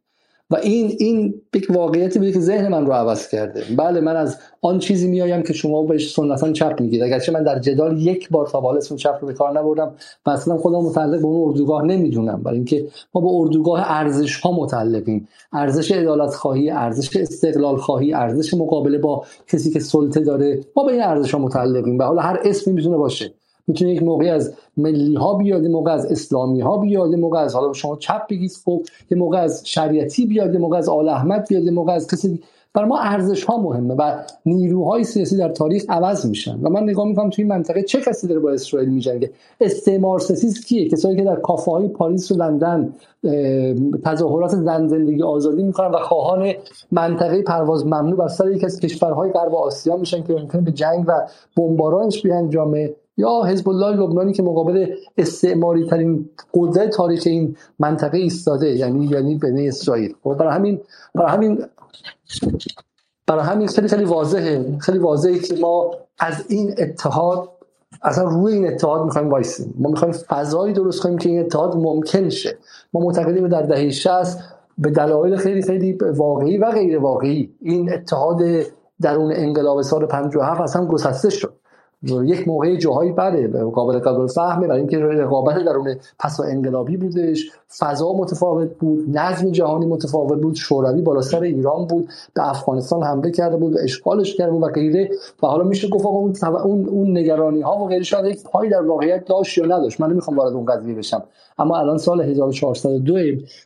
و 0.50 0.56
این 0.56 0.96
این 0.98 1.34
یک 1.54 1.66
واقعیتی 1.70 2.18
بوده 2.18 2.32
که 2.32 2.40
ذهن 2.40 2.68
من 2.68 2.86
رو 2.86 2.92
عوض 2.92 3.28
کرده. 3.28 3.62
بله 3.76 4.00
من 4.00 4.16
از 4.16 4.38
آن 4.62 4.78
چیزی 4.78 5.08
میایم 5.08 5.42
که 5.42 5.52
شما 5.52 5.82
بهش 5.82 6.14
سنتا 6.14 6.52
چپ 6.52 6.80
میگید 6.80 7.02
اگرچه 7.02 7.32
من 7.32 7.42
در 7.42 7.58
جدال 7.58 8.02
یک 8.02 8.30
بار 8.30 8.46
تا 8.46 8.60
حالا 8.60 8.78
اسم 8.78 8.96
چپ 8.96 9.18
رو 9.20 9.26
به 9.26 9.34
کار 9.34 9.58
نبردم 9.58 9.94
و 10.26 10.30
اصلا 10.30 10.56
خودم 10.56 10.78
متعلق 10.78 11.20
به 11.20 11.26
اون 11.26 11.48
اردوگاه 11.48 11.84
نمی‌دونم. 11.84 12.42
برای 12.42 12.56
اینکه 12.56 12.86
ما 13.14 13.20
به 13.20 13.28
اردوگاه 13.30 13.82
ارزش 13.84 14.40
ها 14.40 14.52
متعلقیم. 14.52 15.28
ارزش 15.52 15.92
عدالت 15.92 16.34
خواهی 16.34 16.70
ارزش 16.70 17.16
استقلال 17.16 17.76
خواهی 17.76 18.12
ارزش 18.12 18.54
مقابله 18.54 18.98
با 18.98 19.24
کسی 19.48 19.70
که 19.70 19.80
سلطه 19.80 20.20
داره 20.20 20.60
ما 20.76 20.84
به 20.84 20.92
این 20.92 21.02
ارزش 21.02 21.34
ها 21.34 21.40
متعلقیم. 21.40 21.98
و 21.98 22.02
حالا 22.02 22.22
هر 22.22 22.40
اسمی 22.44 22.74
می‌تونه 22.74 22.96
باشه. 22.96 23.34
می‌تونه 23.66 23.92
یک 23.92 24.02
موقعی 24.02 24.28
از 24.28 24.54
ملی 24.76 25.14
ها 25.14 25.34
بیاد 25.34 25.62
یه 25.62 25.68
موقع 25.68 25.92
از 25.92 26.06
اسلامی 26.06 26.60
ها 26.60 26.78
بیاد 26.78 27.14
موقع 27.24 27.38
از 27.38 27.54
حالا 27.54 27.72
شما 27.72 27.96
چپ 27.96 28.26
بگید 28.30 28.52
خب 28.64 28.82
یه 29.10 29.18
موقع 29.18 29.38
از 29.38 29.62
شریعتی 29.64 30.26
بیاد 30.26 30.54
یه 30.54 30.60
موقع 30.60 30.78
از 30.78 30.88
آل 30.88 31.08
احمد 31.08 31.48
بیاد 31.48 31.64
یه 31.64 31.70
موقع 31.70 31.92
از 31.92 32.06
کسی 32.06 32.40
برای 32.74 32.88
ما 32.88 32.98
ارزش 32.98 33.44
ها 33.44 33.62
مهمه 33.62 33.94
و 33.94 34.18
نیروهای 34.46 35.04
سیاسی 35.04 35.36
در 35.36 35.48
تاریخ 35.48 35.84
عوض 35.88 36.26
میشن. 36.26 36.58
و 36.62 36.70
من 36.70 36.82
نگاه 36.82 37.06
می‌کنم 37.06 37.30
توی 37.30 37.44
این 37.44 37.52
منطقه 37.52 37.82
چه 37.82 38.00
کسی 38.00 38.26
داره 38.26 38.40
با 38.40 38.50
اسرائیل 38.50 38.88
میجنگه؟ 38.88 39.30
استعمار 39.60 40.18
ستیز 40.18 40.64
کیه؟ 40.64 40.88
کسایی 40.88 41.16
که 41.16 41.24
در 41.24 41.36
کافه 41.36 41.70
های 41.70 41.88
پاریس 41.88 42.32
و 42.32 42.34
لندن 42.34 42.94
تظاهرات 44.04 44.50
زن 44.50 44.88
زندگی 44.88 45.22
آزادی 45.22 45.62
می‌کنن 45.62 45.90
و 45.90 45.98
خواهان 45.98 46.52
منطقه 46.92 47.42
پرواز 47.42 47.86
ممنوع 47.86 48.16
بر 48.16 48.28
سر 48.28 48.50
یکی 48.50 48.66
از 48.66 48.80
کشورهای 48.80 49.32
غرب 49.32 49.54
آسیا 49.54 49.96
میشن 49.96 50.22
که 50.22 50.32
ممکنه 50.32 50.62
به 50.62 50.72
جنگ 50.72 51.04
و 51.08 51.12
بمبارانش 51.56 52.22
بیانجامه 52.22 52.94
یا 53.16 53.42
حزب 53.42 53.68
الله 53.68 53.96
لبنانی 53.96 54.32
که 54.32 54.42
مقابل 54.42 54.86
استعماری 55.18 55.86
ترین 55.86 56.30
قدرت 56.54 56.90
تاریخ 56.90 57.22
این 57.26 57.56
منطقه 57.78 58.18
ایستاده 58.18 58.70
یعنی 58.70 59.06
یعنی 59.06 59.34
بین 59.34 59.68
اسرائیل. 59.68 60.14
خب 60.24 60.34
برای 60.34 60.54
همین 60.54 60.80
برای 61.14 61.30
همین 61.30 61.64
برای 63.26 63.44
همین 63.44 63.68
خیلی 63.68 63.88
خیلی 63.88 64.04
واضحه. 64.04 64.78
خیلی 64.78 64.98
واضحه 64.98 65.38
که 65.38 65.56
ما 65.56 65.90
از 66.18 66.44
این 66.48 66.74
اتحاد 66.78 67.48
اصلا 68.02 68.24
روی 68.24 68.52
این 68.52 68.66
اتحاد 68.66 69.04
می‌خوایم 69.04 69.30
وایسیم. 69.30 69.74
ما 69.78 69.90
می‌خوایم 69.90 70.14
فضایی 70.14 70.72
درست 70.72 71.02
کنیم 71.02 71.18
که 71.18 71.28
این 71.28 71.40
اتحاد 71.40 71.76
ممکن 71.76 72.28
شه. 72.28 72.58
ما 72.92 73.00
معتقدیم 73.00 73.48
در 73.48 73.62
دهه 73.62 73.90
60 73.90 74.38
به 74.78 74.90
دلایل 74.90 75.36
خیلی 75.36 75.62
خیلی 75.62 75.98
واقعی 76.16 76.58
و 76.58 76.70
غیر 76.70 76.98
واقعی 76.98 77.54
این 77.60 77.92
اتحاد 77.92 78.42
درون 79.00 79.32
انقلاب 79.34 79.82
سال 79.82 80.06
57 80.06 80.60
اصلا 80.60 80.86
گسسته 80.86 81.30
شد. 81.30 81.54
یک 82.08 82.48
موقع 82.48 82.76
جاهایی 82.76 83.12
بله 83.12 83.48
قابل 83.48 83.98
قابل 83.98 84.26
فهمه 84.26 84.66
برای 84.66 84.78
اینکه 84.78 84.98
رقابت 84.98 85.64
درون 85.64 85.96
پس 86.18 86.40
انقلابی 86.40 86.96
بودش. 86.96 87.50
فضا 87.78 88.12
متفاوت 88.12 88.78
بود 88.78 89.18
نظم 89.18 89.50
جهانی 89.50 89.86
متفاوت 89.86 90.40
بود 90.40 90.54
شوروی 90.54 91.02
بالا 91.02 91.20
سر 91.20 91.40
ایران 91.40 91.86
بود 91.86 92.08
به 92.34 92.50
افغانستان 92.50 93.02
حمله 93.02 93.30
کرده 93.30 93.56
بود 93.56 93.74
و 93.74 93.78
اشغالش 93.82 94.36
کرده 94.36 94.52
بود 94.52 94.62
و 94.62 94.66
غیره. 94.66 95.10
و 95.42 95.46
حالا 95.46 95.64
میشه 95.64 95.88
گفت 95.88 96.06
اون 96.06 96.34
اون 96.64 96.88
اون 96.88 97.18
نگرانی 97.18 97.60
ها 97.60 97.78
و 97.78 97.88
غیره 97.88 98.02
شاید 98.02 98.26
یک 98.26 98.42
پای 98.42 98.68
در 98.68 98.82
واقعیت 98.82 99.24
داشت 99.24 99.58
یا 99.58 99.64
نداشت. 99.64 100.00
من 100.00 100.10
نمی‌خوام 100.10 100.36
وارد 100.36 100.52
اون 100.52 100.64
قضیه 100.64 100.94
بشم. 100.94 101.22
اما 101.58 101.78
الان 101.78 101.98
سال 101.98 102.20
1402 102.20 103.18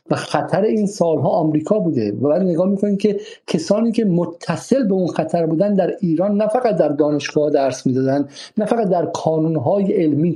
و 0.09 0.15
خطر 0.15 0.61
این 0.61 0.85
سالها 0.85 1.29
آمریکا 1.29 1.79
بوده 1.79 2.11
و 2.11 2.29
بعد 2.29 2.41
نگاه 2.41 2.69
می‌کنید 2.69 2.99
که 2.99 3.19
کسانی 3.47 3.91
که 3.91 4.05
متصل 4.05 4.87
به 4.87 4.93
اون 4.93 5.07
خطر 5.07 5.45
بودن 5.45 5.73
در 5.73 5.93
ایران 6.01 6.37
نه 6.37 6.47
فقط 6.47 6.75
در 6.75 6.89
دانشگاه 6.89 7.51
درس 7.51 7.85
می‌دادن 7.85 8.27
نه 8.57 8.65
فقط 8.65 8.89
در 8.89 9.05
کانونهای 9.05 9.93
علمی 9.93 10.35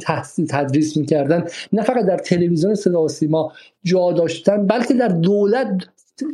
تدریس 0.50 0.98
می‌کردن 0.98 1.46
نه 1.74 1.82
فقط 1.82 2.06
در 2.06 2.18
تلویزیون 2.18 2.76
صدا 2.76 3.04
و 3.04 3.08
سیما 3.08 3.52
جا 3.84 4.12
داشتن 4.12 4.68
بلکه 4.68 4.94
در 4.94 5.08
دولت 5.08 5.88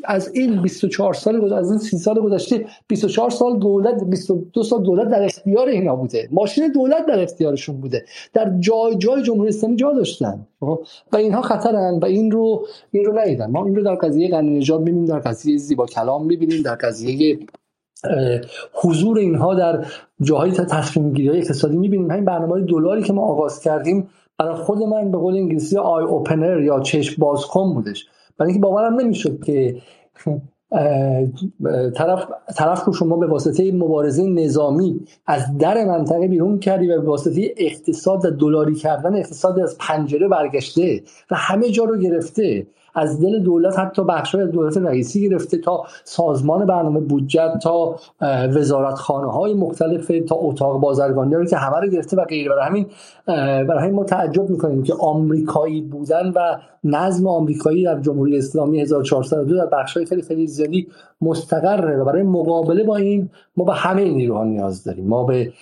از 0.06 0.32
این 0.34 0.62
24 0.62 1.14
سال 1.14 1.40
گذشته 1.40 1.56
از 1.56 1.70
این 1.70 1.80
30 1.80 1.98
سال 1.98 2.20
گذشته 2.20 2.66
24 2.88 3.30
سال 3.30 3.60
دولت 3.60 4.04
22 4.04 4.64
سال 4.64 4.84
دولت 4.84 5.10
در 5.10 5.24
اختیار 5.24 5.68
اینا 5.68 5.96
بوده. 5.96 6.30
ماشین 6.32 6.72
دولت 6.72 7.06
در 7.06 7.24
اختیارشون 7.24 7.82
بوده. 7.82 8.06
در 8.34 8.54
جای 8.60 8.98
جای 8.98 9.22
جمهوری 9.22 9.50
اسلامی 9.50 9.76
جا 9.76 9.94
داشتن. 9.94 10.48
خب؟ 10.60 10.80
و 11.12 11.18
اینها 11.18 11.42
خطرن 11.42 12.00
و 12.02 12.06
این 12.06 12.32
رو 12.32 12.66
این 12.92 13.06
رو 13.06 13.20
ندیدن. 13.20 13.52
ما 13.52 13.66
این 13.66 13.76
رو 13.76 13.84
در 13.84 13.96
قضیه 13.96 14.30
غنی 14.30 14.58
نژاد 14.58 14.80
می‌بینیم 14.80 15.06
در 15.06 15.20
قضیه 15.20 15.58
زیبا 15.58 15.86
کلام 15.86 16.26
می‌بینیم 16.26 16.62
در 16.62 16.76
قضیه 16.76 17.40
حضور 18.74 19.18
اینها 19.18 19.56
در 19.56 19.86
جاهای 20.22 20.52
تصمیم 20.52 21.14
گیری 21.14 21.38
اقتصادی 21.38 21.78
می‌بینیم. 21.78 22.12
همین 22.12 22.26
برنامه 22.26 22.62
دلاری 22.62 23.04
که 23.04 23.14
ما 23.14 23.22
آغاز 23.22 23.60
کردیم 23.60 24.10
برای 24.38 24.56
خود 24.56 24.78
من 24.78 25.12
به 25.12 25.18
قول 25.18 25.36
انگلیسی 25.36 25.78
آی 25.78 26.04
اوپنر 26.04 26.62
یا 26.62 26.80
چشم 26.80 27.16
بازکن 27.20 27.74
بودش. 27.74 28.06
برای 28.40 28.52
اینکه 28.52 28.68
باورم 28.68 29.00
نمی‌شد 29.00 29.44
که 29.44 29.82
طرف 31.96 32.28
طرف 32.56 32.86
رو 32.86 32.94
شما 32.94 33.18
به 33.18 33.28
واسطه 33.28 33.72
مبارزه 33.72 34.24
نظامی 34.24 35.00
از 35.26 35.58
در 35.58 35.86
منطقه 35.86 36.28
بیرون 36.28 36.60
کردی 36.60 36.92
و 36.92 37.02
به 37.02 37.08
واسطه 37.08 37.54
اقتصاد 37.58 38.26
و 38.26 38.32
دلاری 38.32 38.76
کردن 38.76 39.16
اقتصاد 39.16 39.60
از 39.60 39.78
پنجره 39.80 40.28
برگشته 40.28 41.02
و 41.32 41.36
همه 41.36 41.70
جا 41.70 41.84
رو 41.84 41.98
گرفته. 41.98 42.68
از 42.96 43.22
دل 43.22 43.40
دولت 43.40 43.80
حتی 43.80 44.04
بخش 44.04 44.36
از 44.36 44.52
دولت 44.52 44.78
رئیسی 44.78 45.30
گرفته 45.30 45.58
تا 45.58 45.84
سازمان 46.04 46.66
برنامه 46.66 47.00
بودجه 47.00 47.58
تا 47.64 47.96
وزارتخانه 48.56 49.32
های 49.32 49.54
مختلف 49.54 50.12
تا 50.28 50.36
اتاق 50.36 50.80
بازرگانی 50.80 51.36
رو 51.36 51.46
که 51.46 51.58
همه 51.58 51.80
رو 51.80 51.88
گرفته 51.88 52.18
و 52.18 52.26
غیره. 52.26 52.50
برای 52.50 52.66
همین 52.68 52.86
برای 53.68 53.84
همین 53.84 53.96
ما 53.96 54.04
تعجب 54.04 54.50
می‌کنیم 54.50 54.84
که 54.84 54.94
آمریکایی 55.00 55.82
بودن 55.82 56.32
و 56.36 56.58
نظم 56.84 57.28
آمریکایی 57.28 57.84
در 57.84 58.00
جمهوری 58.00 58.38
اسلامی 58.38 58.82
1402 58.82 59.58
در 59.58 59.66
بخش 59.66 59.98
های 59.98 60.06
خیلی 60.06 60.22
خیلی 60.22 60.48
زیادی 60.48 60.88
مستقره 61.22 61.98
و 61.98 62.06
برای 62.06 62.24
مقابله 62.24 62.84
با 62.84 62.96
این 62.96 63.30
ما 63.58 63.66
به 63.66 63.74
همه 63.74 64.04
نیروها 64.04 64.44
نیاز 64.44 64.84
داریم. 64.84 65.08
ما 65.08 65.24
به 65.24 65.54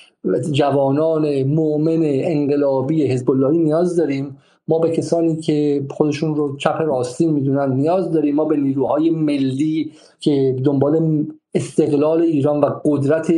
جوانان 0.52 1.44
مؤمن 1.44 2.00
انقلابی 2.04 3.08
حزب 3.08 3.32
اللهی 3.32 3.58
نیاز 3.58 3.96
داریم. 3.96 4.38
ما 4.68 4.80
به 4.80 4.92
کسانی 4.92 5.36
که 5.36 5.86
خودشون 5.90 6.36
رو 6.36 6.58
چپ 6.58 6.82
راستین 6.82 7.32
می‌دونن 7.32 7.74
نیاز 7.74 8.12
داریم. 8.12 8.36
ما 8.36 8.46
به 8.46 8.58
نیروهای 8.58 9.10
ملی 9.10 9.92
که 10.20 10.56
دنبال 10.64 11.26
استقلال 11.54 12.22
ایران 12.22 12.60
و 12.60 12.70
قدرت 12.86 13.34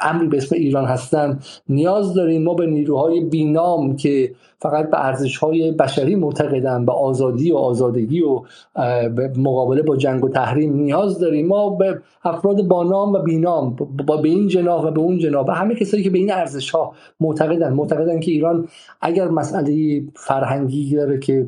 امری 0.00 0.26
به 0.26 0.36
اسم 0.36 0.54
ایران 0.54 0.84
هستن. 0.84 1.38
نیاز 1.68 2.14
داریم 2.14 2.42
ما 2.42 2.54
به 2.54 2.66
نیروهای 2.66 3.20
بینام 3.20 3.96
که 3.96 4.32
فقط 4.58 4.90
به 4.90 5.04
ارزش 5.04 5.36
های 5.36 5.72
بشری 5.72 6.14
معتقدن 6.14 6.84
به 6.86 6.92
آزادی 6.92 7.52
و 7.52 7.56
آزادگی 7.56 8.22
و 8.22 8.40
به 9.08 9.32
مقابله 9.36 9.82
با 9.82 9.96
جنگ 9.96 10.24
و 10.24 10.28
تحریم 10.28 10.76
نیاز 10.76 11.18
داریم. 11.18 11.46
ما 11.46 11.70
به 11.70 12.02
افراد 12.24 12.62
با 12.62 12.84
نام 12.84 13.12
و 13.12 13.18
بینام 13.18 13.76
با 14.06 14.16
به 14.16 14.28
این 14.28 14.48
جناح 14.48 14.86
و 14.86 14.90
به 14.90 15.00
اون 15.00 15.18
جناح 15.18 15.46
و 15.46 15.50
همه 15.50 15.74
کسایی 15.74 16.02
که 16.02 16.10
به 16.10 16.18
این 16.18 16.32
ارزش 16.32 16.70
ها 16.70 16.92
معتقدن 17.20 17.72
معتقدن 17.72 18.20
که 18.20 18.30
ایران 18.30 18.68
اگر 19.00 19.28
مسئله 19.28 20.02
فرهنگی 20.14 20.96
داره 20.96 21.18
که 21.18 21.46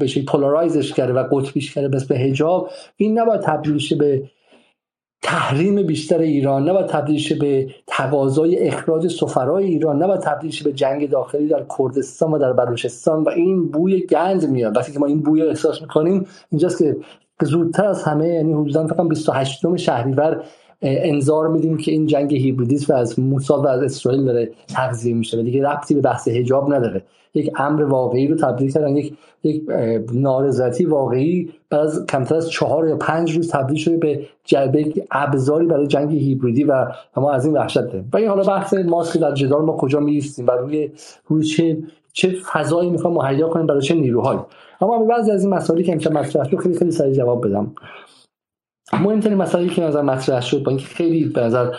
بشه 0.00 0.22
پولارایزش 0.22 0.92
کرده 0.92 1.12
و 1.12 1.24
قطبیش 1.32 1.74
کرده 1.74 1.98
به 2.08 2.18
حجاب 2.18 2.70
این 2.96 3.18
نباید 3.18 3.40
تبدیل 3.40 3.98
به 3.98 4.22
تحریم 5.22 5.82
بیشتر 5.82 6.18
ایران 6.18 6.68
نباید 6.68 6.86
تبدیل 6.86 7.18
شه 7.18 7.34
به 7.34 7.70
تقاضای 7.86 8.68
اخراج 8.68 9.08
سفرای 9.08 9.64
ایران 9.64 10.02
نباید 10.02 10.20
تبدیل 10.20 10.50
شه 10.50 10.64
به 10.64 10.72
جنگ 10.72 11.10
داخلی 11.10 11.48
در 11.48 11.64
کردستان 11.78 12.32
و 12.32 12.38
در 12.38 12.52
بلوچستان. 12.52 13.22
و 13.22 13.28
این 13.28 13.68
بوی 13.68 14.06
گند 14.06 14.50
میاد. 14.50 14.76
وقتی 14.76 14.92
که 14.92 14.98
ما 14.98 15.06
این 15.06 15.22
بوی 15.22 15.42
احساس 15.42 15.82
می‌کنیم 15.82 16.26
اینجاست 16.50 16.78
که 16.78 16.96
زودتر 17.42 17.84
از 17.84 18.02
همه 18.02 18.28
یعنی 18.28 18.52
حدودا 18.52 18.86
فقط 18.86 19.08
28 19.08 19.76
شهریور 19.76 20.44
انظار 20.82 21.48
میدیم 21.48 21.76
که 21.76 21.92
این 21.92 22.06
جنگ 22.06 22.34
هیبریدیسم 22.34 22.94
از 22.94 23.20
موساد 23.20 23.64
و 23.64 23.68
از 23.68 23.82
اسرائیل 23.82 24.24
داره 24.24 24.50
تغذیه 24.68 25.14
میشه 25.14 25.38
و 25.38 25.42
دیگه 25.42 25.68
ربطی 25.68 25.94
به 25.94 26.00
بحث 26.00 26.28
حجاب 26.28 26.74
نداره. 26.74 27.02
یک 27.34 27.50
امر 27.56 27.82
واقعی 27.82 28.28
رو 28.28 28.36
تبدیل 28.36 28.70
کردن 28.70 28.96
یک 28.96 29.14
یک 29.42 29.62
نارضایتی 30.12 30.84
واقعی 30.84 31.50
بعد 31.70 31.80
از 31.80 32.06
کمتر 32.06 32.34
از 32.34 32.50
چهار 32.50 32.88
یا 32.88 32.96
پنج 32.96 33.36
روز 33.36 33.50
تبدیل 33.50 33.76
شده 33.76 33.96
به 33.96 34.20
جلبه 34.44 34.92
ابزاری 35.10 35.66
برای 35.66 35.86
جنگ 35.86 36.14
هیبریدی 36.14 36.64
و 36.64 36.86
ما 37.16 37.32
از 37.32 37.44
این 37.46 37.54
وحشت 37.54 37.80
داریم. 37.80 38.10
و 38.12 38.16
این 38.16 38.28
حالا 38.28 38.42
بحث 38.42 38.74
ماست 38.74 39.12
که 39.12 39.18
در 39.18 39.34
جدال 39.34 39.64
ما 39.64 39.76
کجا 39.76 40.00
میستیم 40.00 40.46
و 40.46 40.50
روی 40.50 40.90
روی 41.26 41.44
چه 41.44 41.78
چه 42.12 42.34
فضایی 42.52 42.90
می‌خوام 42.90 43.14
مهیا 43.14 43.48
کنیم 43.48 43.66
برای 43.66 43.82
چه 43.82 43.94
نیروهایی. 43.94 44.40
اما 44.80 45.04
بعضی 45.04 45.30
از 45.30 45.44
این 45.44 45.54
مسائلی 45.54 45.84
که 45.84 45.92
امشب 45.92 46.12
مطرح 46.12 46.48
شد 46.48 46.56
خیلی 46.56 46.78
خیلی 46.78 46.90
سریع 46.90 47.14
جواب 47.14 47.46
بدم. 47.46 47.72
مهمترین 48.92 49.36
مسئله 49.36 49.68
که 49.68 49.82
نظر 49.82 50.02
مطرح 50.02 50.40
شد 50.40 50.62
با 50.62 50.70
اینکه 50.70 50.86
خیلی 50.86 51.24
به 51.24 51.40
نظر 51.40 51.74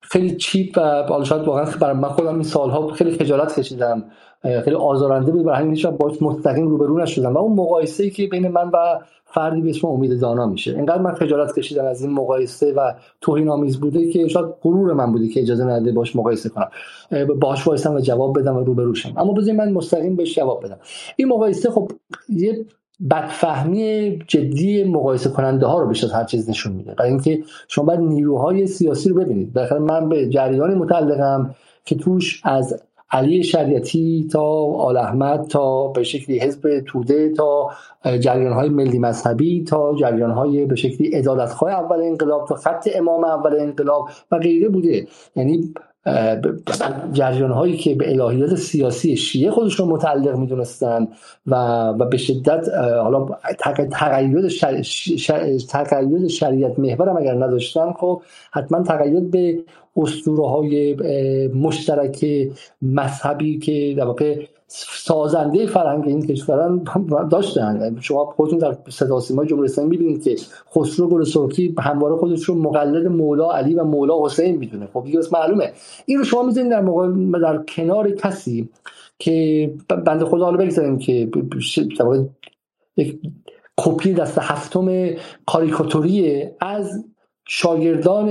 خیلی 0.00 0.36
چیپ 0.36 0.78
و 0.78 1.02
حالا 1.08 1.24
شاید 1.24 1.42
واقعا 1.42 1.64
برای 1.80 1.96
من 1.96 2.08
خودم 2.08 2.34
این 2.34 2.42
سالها 2.42 2.88
خیلی 2.88 3.10
خجالت 3.10 3.60
کشیدم 3.60 4.04
خیلی 4.42 4.76
آزارنده 4.76 5.32
بود 5.32 5.44
برای 5.44 5.58
همین 5.58 5.74
هیچ 5.74 5.86
باش 5.86 6.22
مستقیم 6.22 6.68
روبرو 6.68 6.98
نشدم 6.98 7.34
و 7.34 7.38
اون 7.38 7.56
مقایسه 7.56 8.04
ای 8.04 8.10
که 8.10 8.26
بین 8.26 8.48
من 8.48 8.68
و 8.68 8.98
فردی 9.24 9.60
به 9.60 9.70
اسم 9.70 9.88
امید 9.88 10.20
دانا 10.20 10.46
میشه. 10.46 10.76
اینقدر 10.76 11.02
من 11.02 11.14
خجالت 11.14 11.58
کشیدم 11.58 11.84
از 11.84 12.02
این 12.02 12.12
مقایسه 12.12 12.72
و 12.72 12.92
توهین 13.20 13.48
آمیز 13.48 13.80
بوده 13.80 14.10
که 14.10 14.28
شاید 14.28 14.46
غرور 14.62 14.92
من 14.92 15.12
بوده 15.12 15.28
که 15.28 15.40
اجازه 15.40 15.64
نده 15.64 15.92
باش 15.92 16.16
مقایسه 16.16 16.48
کنم. 16.48 16.68
باش 17.40 17.66
وایسم 17.66 17.94
و 17.94 18.00
جواب 18.00 18.38
بدم 18.38 18.56
و 18.56 18.60
روبرو 18.60 18.94
شم. 18.94 19.12
اما 19.16 19.32
بذارید 19.32 19.60
من 19.60 19.72
مستقیم 19.72 20.16
بهش 20.16 20.34
جواب 20.34 20.64
بدم. 20.64 20.78
این 21.16 21.28
مقایسه 21.28 21.70
خب 21.70 21.90
یه 22.28 22.66
بدفهمی 23.10 24.18
جدی 24.28 24.84
مقایسه 24.84 25.30
کننده 25.30 25.66
ها 25.66 25.80
رو 25.80 25.88
بیشتر 25.88 26.06
از 26.06 26.12
هر 26.12 26.24
چیز 26.24 26.50
نشون 26.50 26.72
میده. 26.72 26.94
برای 26.94 27.10
اینکه 27.10 27.42
شما 27.68 27.84
باید 27.84 28.00
نیروهای 28.00 28.66
سیاسی 28.66 29.08
رو 29.08 29.14
ببینید. 29.20 29.52
بالاخره 29.52 29.78
من 29.78 30.08
به 30.08 30.28
جریانی 30.28 30.74
متعلقم 30.74 31.54
که 31.84 31.94
توش 31.94 32.40
از 32.44 32.82
علی 33.10 33.42
شریعتی 33.42 34.28
تا 34.32 34.42
آل 34.64 34.96
احمد 34.96 35.46
تا 35.46 35.88
به 35.88 36.02
شکلی 36.02 36.38
حزب 36.38 36.80
توده 36.86 37.32
تا 37.32 37.70
جریان 38.20 38.52
های 38.52 38.68
ملی 38.68 38.98
مذهبی 38.98 39.64
تا 39.64 39.94
جریان 39.94 40.30
های 40.30 40.66
به 40.66 40.76
شکلی 40.76 41.16
ادالتخواه 41.16 41.72
اول 41.72 42.00
انقلاب 42.00 42.48
تا 42.48 42.54
خط 42.54 42.88
امام 42.94 43.24
اول 43.24 43.60
انقلاب 43.60 44.08
و 44.30 44.38
غیره 44.38 44.68
بوده. 44.68 45.06
یعنی 45.36 45.74
جریان 47.12 47.50
هایی 47.50 47.76
که 47.76 47.94
به 47.94 48.20
الهیات 48.20 48.54
سیاسی 48.54 49.16
شیعه 49.16 49.50
خودشون 49.50 49.88
متعلق 49.88 50.36
می‌دونستن 50.36 51.08
و 51.46 51.54
و 51.98 52.04
به 52.08 52.16
شدت 52.16 52.68
حالا 53.02 53.28
تقید 53.90 54.48
شر... 54.48 54.82
شریعت 56.28 56.78
محور 56.78 57.08
هم 57.08 57.16
اگر 57.16 57.34
نداشتن 57.34 57.92
خب 57.92 58.22
حتما 58.52 58.82
تقید 58.82 59.30
به 59.30 59.58
اسطوره 59.96 60.48
های 60.48 60.94
مشترک 61.54 62.26
مذهبی 62.82 63.58
که 63.58 63.94
در 63.98 64.04
واقع 64.04 64.46
سازنده 64.74 65.66
فرهنگ 65.66 66.08
این 66.08 66.26
کشوران 66.26 66.84
داشتن. 67.30 67.96
شما 68.00 68.24
خودتون 68.24 68.58
در 68.58 68.76
صدا 68.88 69.20
سیما 69.20 69.44
جمهوری 69.44 69.68
اسلامی 69.68 69.90
می‌بینید 69.90 70.22
که 70.22 70.36
خسرو 70.76 71.08
گل 71.08 71.24
سرخی 71.24 71.74
همواره 71.78 72.16
خودش 72.16 72.44
رو 72.44 72.54
مقلد 72.54 73.06
مولا 73.06 73.52
علی 73.52 73.74
و 73.74 73.84
مولا 73.84 74.24
حسین 74.24 74.56
می‌دونه. 74.56 74.88
خب 74.92 75.04
دیگه 75.04 75.20
معلومه. 75.32 75.72
این 76.06 76.18
رو 76.18 76.24
شما 76.24 76.42
می‌ذارید 76.42 76.70
در 76.70 76.80
موقع 76.80 77.08
در 77.42 77.62
کنار 77.68 78.10
کسی 78.10 78.68
که 79.18 79.70
بنده 79.88 80.24
خدا 80.24 80.44
حالا 80.44 80.56
بگذاریم 80.56 80.98
که 80.98 81.28
یک 82.96 83.20
کپی 83.76 84.12
دست 84.12 84.38
هفتم 84.38 84.88
کاریکاتوری 85.46 86.44
از 86.60 87.04
شاگردان 87.48 88.26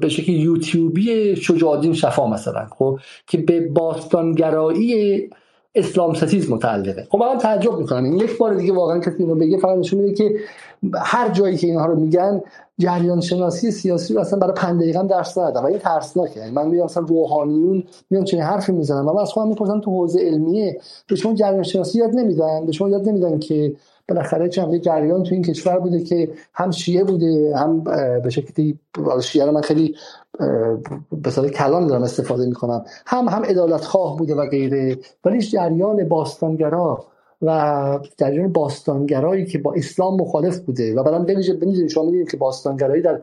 به 0.00 0.08
شکل 0.08 0.32
یوتیوبی 0.32 1.36
شجاعالدین 1.36 1.92
شفا 1.92 2.26
مثلا 2.26 2.66
خب 2.78 2.98
که 3.26 3.38
به 3.38 3.68
باستانگرایی 3.68 5.30
اسلام 5.74 6.14
ستیز 6.14 6.50
متعلقه. 6.50 7.06
خب 7.10 7.18
من 7.18 7.38
تعجب 7.38 7.78
می‌کنم. 7.78 8.04
این 8.04 8.12
یک 8.12 8.38
بار 8.38 8.54
دیگه 8.54 8.72
واقعا 8.72 8.98
کسی 8.98 9.16
اینو 9.18 9.34
بگه 9.34 9.58
فقط 9.58 9.78
نشون 9.78 10.00
میده 10.00 10.14
که 10.14 10.34
هر 10.94 11.28
جایی 11.28 11.56
که 11.56 11.66
اینها 11.66 11.86
رو 11.86 12.00
میگن 12.00 12.40
جریان 12.78 13.20
شناسی 13.20 13.70
سیاسی 13.70 14.14
رو 14.14 14.20
اصلا 14.20 14.38
برای 14.38 14.54
5 14.54 14.80
دقیقه 14.82 15.02
درس 15.02 15.38
ندادم. 15.38 15.62
و 15.62 15.66
این 15.66 15.78
ترسناکه 15.78 16.40
یعنی 16.40 16.52
من 16.52 16.68
میگم 16.68 16.84
اصلا 16.84 17.02
روحانیون 17.02 17.84
میان 18.10 18.24
چنین 18.24 18.42
حرفی 18.42 18.72
می‌زنن. 18.72 19.06
و 19.06 19.12
من 19.12 19.22
از 19.22 19.32
خودم 19.32 19.48
می‌پرسم 19.48 19.80
تو 19.80 19.90
حوزه 19.90 20.20
علمیه 20.20 20.80
به 21.08 21.16
شما 21.16 21.34
جریان 21.34 21.62
شناسی 21.62 21.98
یاد 21.98 22.10
نمیدن؟ 22.10 22.66
به 22.66 22.72
شما 22.72 22.88
یاد 22.88 23.08
نمیدن 23.08 23.38
که 23.38 23.76
بالاخره 24.08 24.48
چند 24.48 24.76
جریان 24.76 25.22
تو 25.22 25.34
این 25.34 25.42
کشور 25.42 25.78
بوده 25.78 26.00
که 26.00 26.28
هم 26.54 26.70
شیعه 26.70 27.04
بوده 27.04 27.56
هم 27.56 27.84
به 28.22 28.30
شکلی 28.30 28.78
شیعه 29.22 29.46
رو 29.46 29.52
من 29.52 29.60
خیلی 29.60 29.94
به 31.22 31.30
صورت 31.30 31.50
کلان 31.50 31.86
دارم 31.86 32.02
استفاده 32.02 32.46
می‌کنم. 32.46 32.84
هم 33.06 33.28
هم 33.28 33.42
ادالت 33.44 33.84
خواه 33.84 34.16
بوده 34.16 34.34
و 34.34 34.46
غیره. 34.46 34.98
ولی 35.24 35.40
جریان 35.40 36.08
باستانگرا 36.08 37.04
و 37.42 37.98
جریان 38.16 38.52
باستانگرایی 38.52 39.46
که 39.46 39.58
با 39.58 39.72
اسلام 39.72 40.20
مخالف 40.20 40.58
بوده 40.58 40.94
و 40.94 41.02
بعدم 41.02 41.24
ببینید 41.24 41.88
شما 41.88 42.04
می‌دونید 42.04 42.30
که 42.30 42.36
باستانگرایی 42.36 43.02
در 43.02 43.20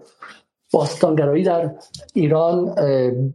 باستانگرایی 0.71 1.43
در 1.43 1.71
ایران 2.13 2.75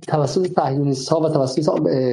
توسط 0.08 0.52
صهیونیست 0.54 1.08
ها 1.08 1.20
و 1.20 1.28
توسط 1.28 1.68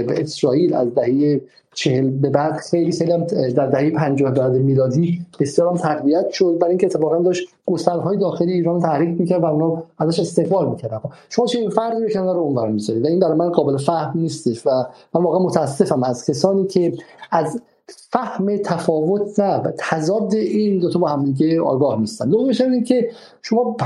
اسرائیل 0.10 0.74
از 0.74 0.96
دهه 0.96 1.42
چهل 1.74 2.10
به 2.10 2.30
بعد 2.30 2.54
خیلی 2.56 2.92
خیلی 2.92 3.12
در 3.54 3.68
دهه 3.68 3.90
50 3.90 4.32
بعد 4.32 4.52
میلادی 4.52 5.26
بسیار 5.40 5.78
تقویت 5.78 6.30
شد. 6.30 6.58
برای 6.60 6.70
اینکه 6.70 6.88
اتفاقا 6.88 7.20
داشت 7.20 7.48
های 7.88 8.18
داخلی 8.18 8.54
ایران 8.54 8.80
تحریک 8.80 9.20
می‌کرد 9.20 9.44
و 9.44 9.46
اونا 9.46 9.84
ازش 9.98 10.20
استقبال 10.20 10.70
می‌کرد 10.70 11.02
شما 11.30 11.46
چه 11.46 11.60
این 11.60 11.70
فردی 11.70 12.04
رو 12.04 12.10
کنار 12.10 12.38
اونور 12.38 12.70
می‌ذارید؟ 12.70 13.04
و 13.04 13.08
این 13.08 13.20
برای 13.20 13.38
من 13.38 13.50
قابل 13.50 13.78
فهم 13.78 14.20
نیستش 14.20 14.68
و 14.68 14.70
من 15.14 15.24
واقعا 15.24 15.40
متاسفم 15.40 16.04
از 16.04 16.26
کسانی 16.26 16.68
که 16.68 16.94
از 17.32 17.62
فهم 18.10 18.58
تفاوت 18.58 19.40
نه 19.40 19.56
و 19.56 19.72
تضاد 19.78 20.34
این 20.34 20.80
دو 20.80 20.90
تا 20.90 21.00
با 21.00 21.10
هم 21.10 21.24
دیگه 21.26 21.62
آگاه 21.62 22.00
نیستن. 22.00 22.30
دومش 22.30 22.62
این 22.62 22.84
که 22.84 23.10
شما 23.42 23.78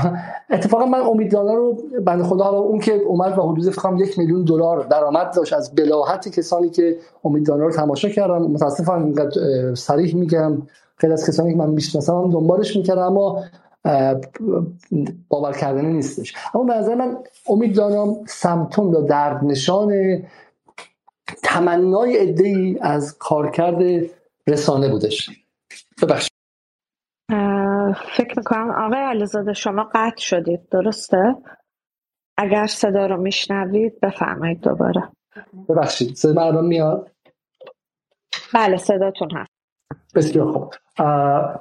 اتفاقا 0.50 0.86
من 0.86 1.00
امیدوارم 1.00 1.56
رو 1.56 1.78
بنده 2.06 2.24
خدا 2.24 2.44
حالا 2.44 2.58
اون 2.58 2.78
که 2.78 2.94
اومد 2.94 3.38
و 3.38 3.42
حدود 3.42 3.70
فکر 3.70 3.96
یک 3.98 4.18
میلیون 4.18 4.44
دلار 4.44 4.86
درآمد 4.86 5.36
داشت 5.36 5.52
از 5.52 5.74
بلاحت 5.74 6.28
کسانی 6.28 6.70
که 6.70 6.96
امیدوارم 7.24 7.60
رو 7.60 7.70
تماشا 7.70 8.08
کردم 8.08 8.42
متاسفم 8.42 9.04
اینقدر 9.04 9.74
صریح 9.74 10.16
میگم. 10.16 10.62
خیلی 10.96 11.12
از 11.12 11.26
کسانی 11.26 11.52
که 11.52 11.58
من 11.58 11.70
می‌شناسم 11.70 12.30
دنبالش 12.30 12.76
می‌کردم 12.76 13.02
اما 13.02 13.42
باور 15.28 15.52
کردنی 15.52 15.92
نیستش. 15.92 16.34
اما 16.54 16.64
به 16.64 16.74
نظر 16.74 16.94
من 16.94 17.16
امید 17.48 17.76
دارم 17.76 18.16
سمتون 18.26 18.92
یا 18.92 19.00
درد 19.00 19.44
نشان 19.44 19.92
تمنای 21.42 22.16
ای 22.16 22.78
از 22.80 23.18
کارکرد 23.18 24.10
رسانه 24.46 24.88
بودش. 24.88 25.30
ببخشید. 26.02 26.32
فکر 28.16 28.34
می‌کنم 28.36 28.70
آقای 28.70 29.00
علیزاده 29.00 29.52
شما 29.52 29.90
قطع 29.94 30.20
شدید 30.20 30.68
درسته؟ 30.68 31.36
اگر 32.36 32.66
صدا 32.66 33.06
رو 33.06 33.16
میشنوید 33.16 34.00
بفرمایید 34.00 34.60
دوباره. 34.60 35.08
ببخشید 35.68 36.14
صدا 36.14 36.32
مردم 36.32 36.64
میاد؟ 36.64 37.10
بله 38.54 38.76
صداتون 38.76 39.28
هست. 39.30 39.50
بسیار 40.14 40.52
خوب. 40.52 40.74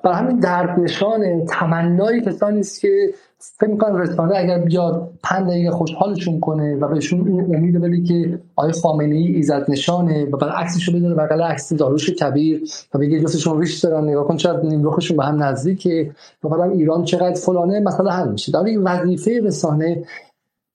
برای 0.03 0.15
همین 0.15 0.39
درد 0.39 0.80
نشان 0.80 1.45
تمنای 1.45 2.22
کسانی 2.22 2.59
است 2.59 2.81
که 2.81 3.14
فکر 3.40 3.69
می‌کنم 3.69 3.95
رسانه 3.95 4.38
اگر 4.38 4.57
بیاد 4.59 5.09
پنج 5.24 5.48
دقیقه 5.48 5.72
خوشحالشون 5.72 6.40
کنه 6.40 6.75
و 6.75 6.88
بهشون 6.88 7.27
این 7.27 7.56
امید 7.56 7.82
بده 7.82 8.03
که 8.03 8.40
آقای 8.56 8.72
خامنه 8.72 9.16
ای 9.16 9.45
نشانه 9.69 10.25
و 10.25 10.38
بعد 10.38 10.51
عکسشو 10.51 10.91
بذاره 10.91 11.16
بغل 11.16 11.41
عکس 11.41 11.74
داروش 11.74 12.09
کبیر 12.09 12.61
و 12.93 12.98
بگه 12.98 13.19
جفتشون 13.19 13.59
ریش 13.59 13.80
دارن 13.80 14.03
نگاه 14.03 14.27
کن 14.27 14.38
چقدر 14.38 14.61
نیمروخشون 14.61 15.17
به 15.17 15.25
هم 15.25 15.43
نزدیکه. 15.43 16.11
و 16.43 16.49
بعد 16.49 16.72
ایران 16.72 17.03
چقدر 17.03 17.33
فلانه 17.33 17.80
مثلا 17.80 18.11
حل 18.11 18.32
میشه. 18.32 18.51
در 18.51 18.80
وظیفه 18.80 19.41
رسانه 19.43 20.03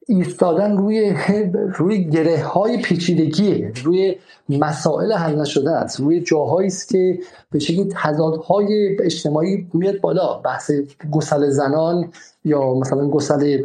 ایستادن 0.08 0.76
روی 0.76 1.14
روی 1.78 2.04
گره 2.04 2.42
های 2.42 2.82
پیچیدگی 2.82 3.64
روی 3.84 4.16
مسائل 4.48 5.12
حل 5.12 5.40
نشده 5.40 5.70
است. 5.70 6.00
روی 6.00 6.20
جاهایی 6.20 6.66
است 6.66 6.88
که 6.88 7.18
به 7.50 7.58
شکلی 7.58 7.88
تضادهای 8.02 8.96
اجتماعی 9.00 9.66
میاد 9.74 10.00
بالا. 10.00 10.34
بحث 10.34 10.70
گسل 11.12 11.50
زنان 11.50 12.12
یا 12.44 12.74
مثلا 12.74 13.08
گسل 13.08 13.58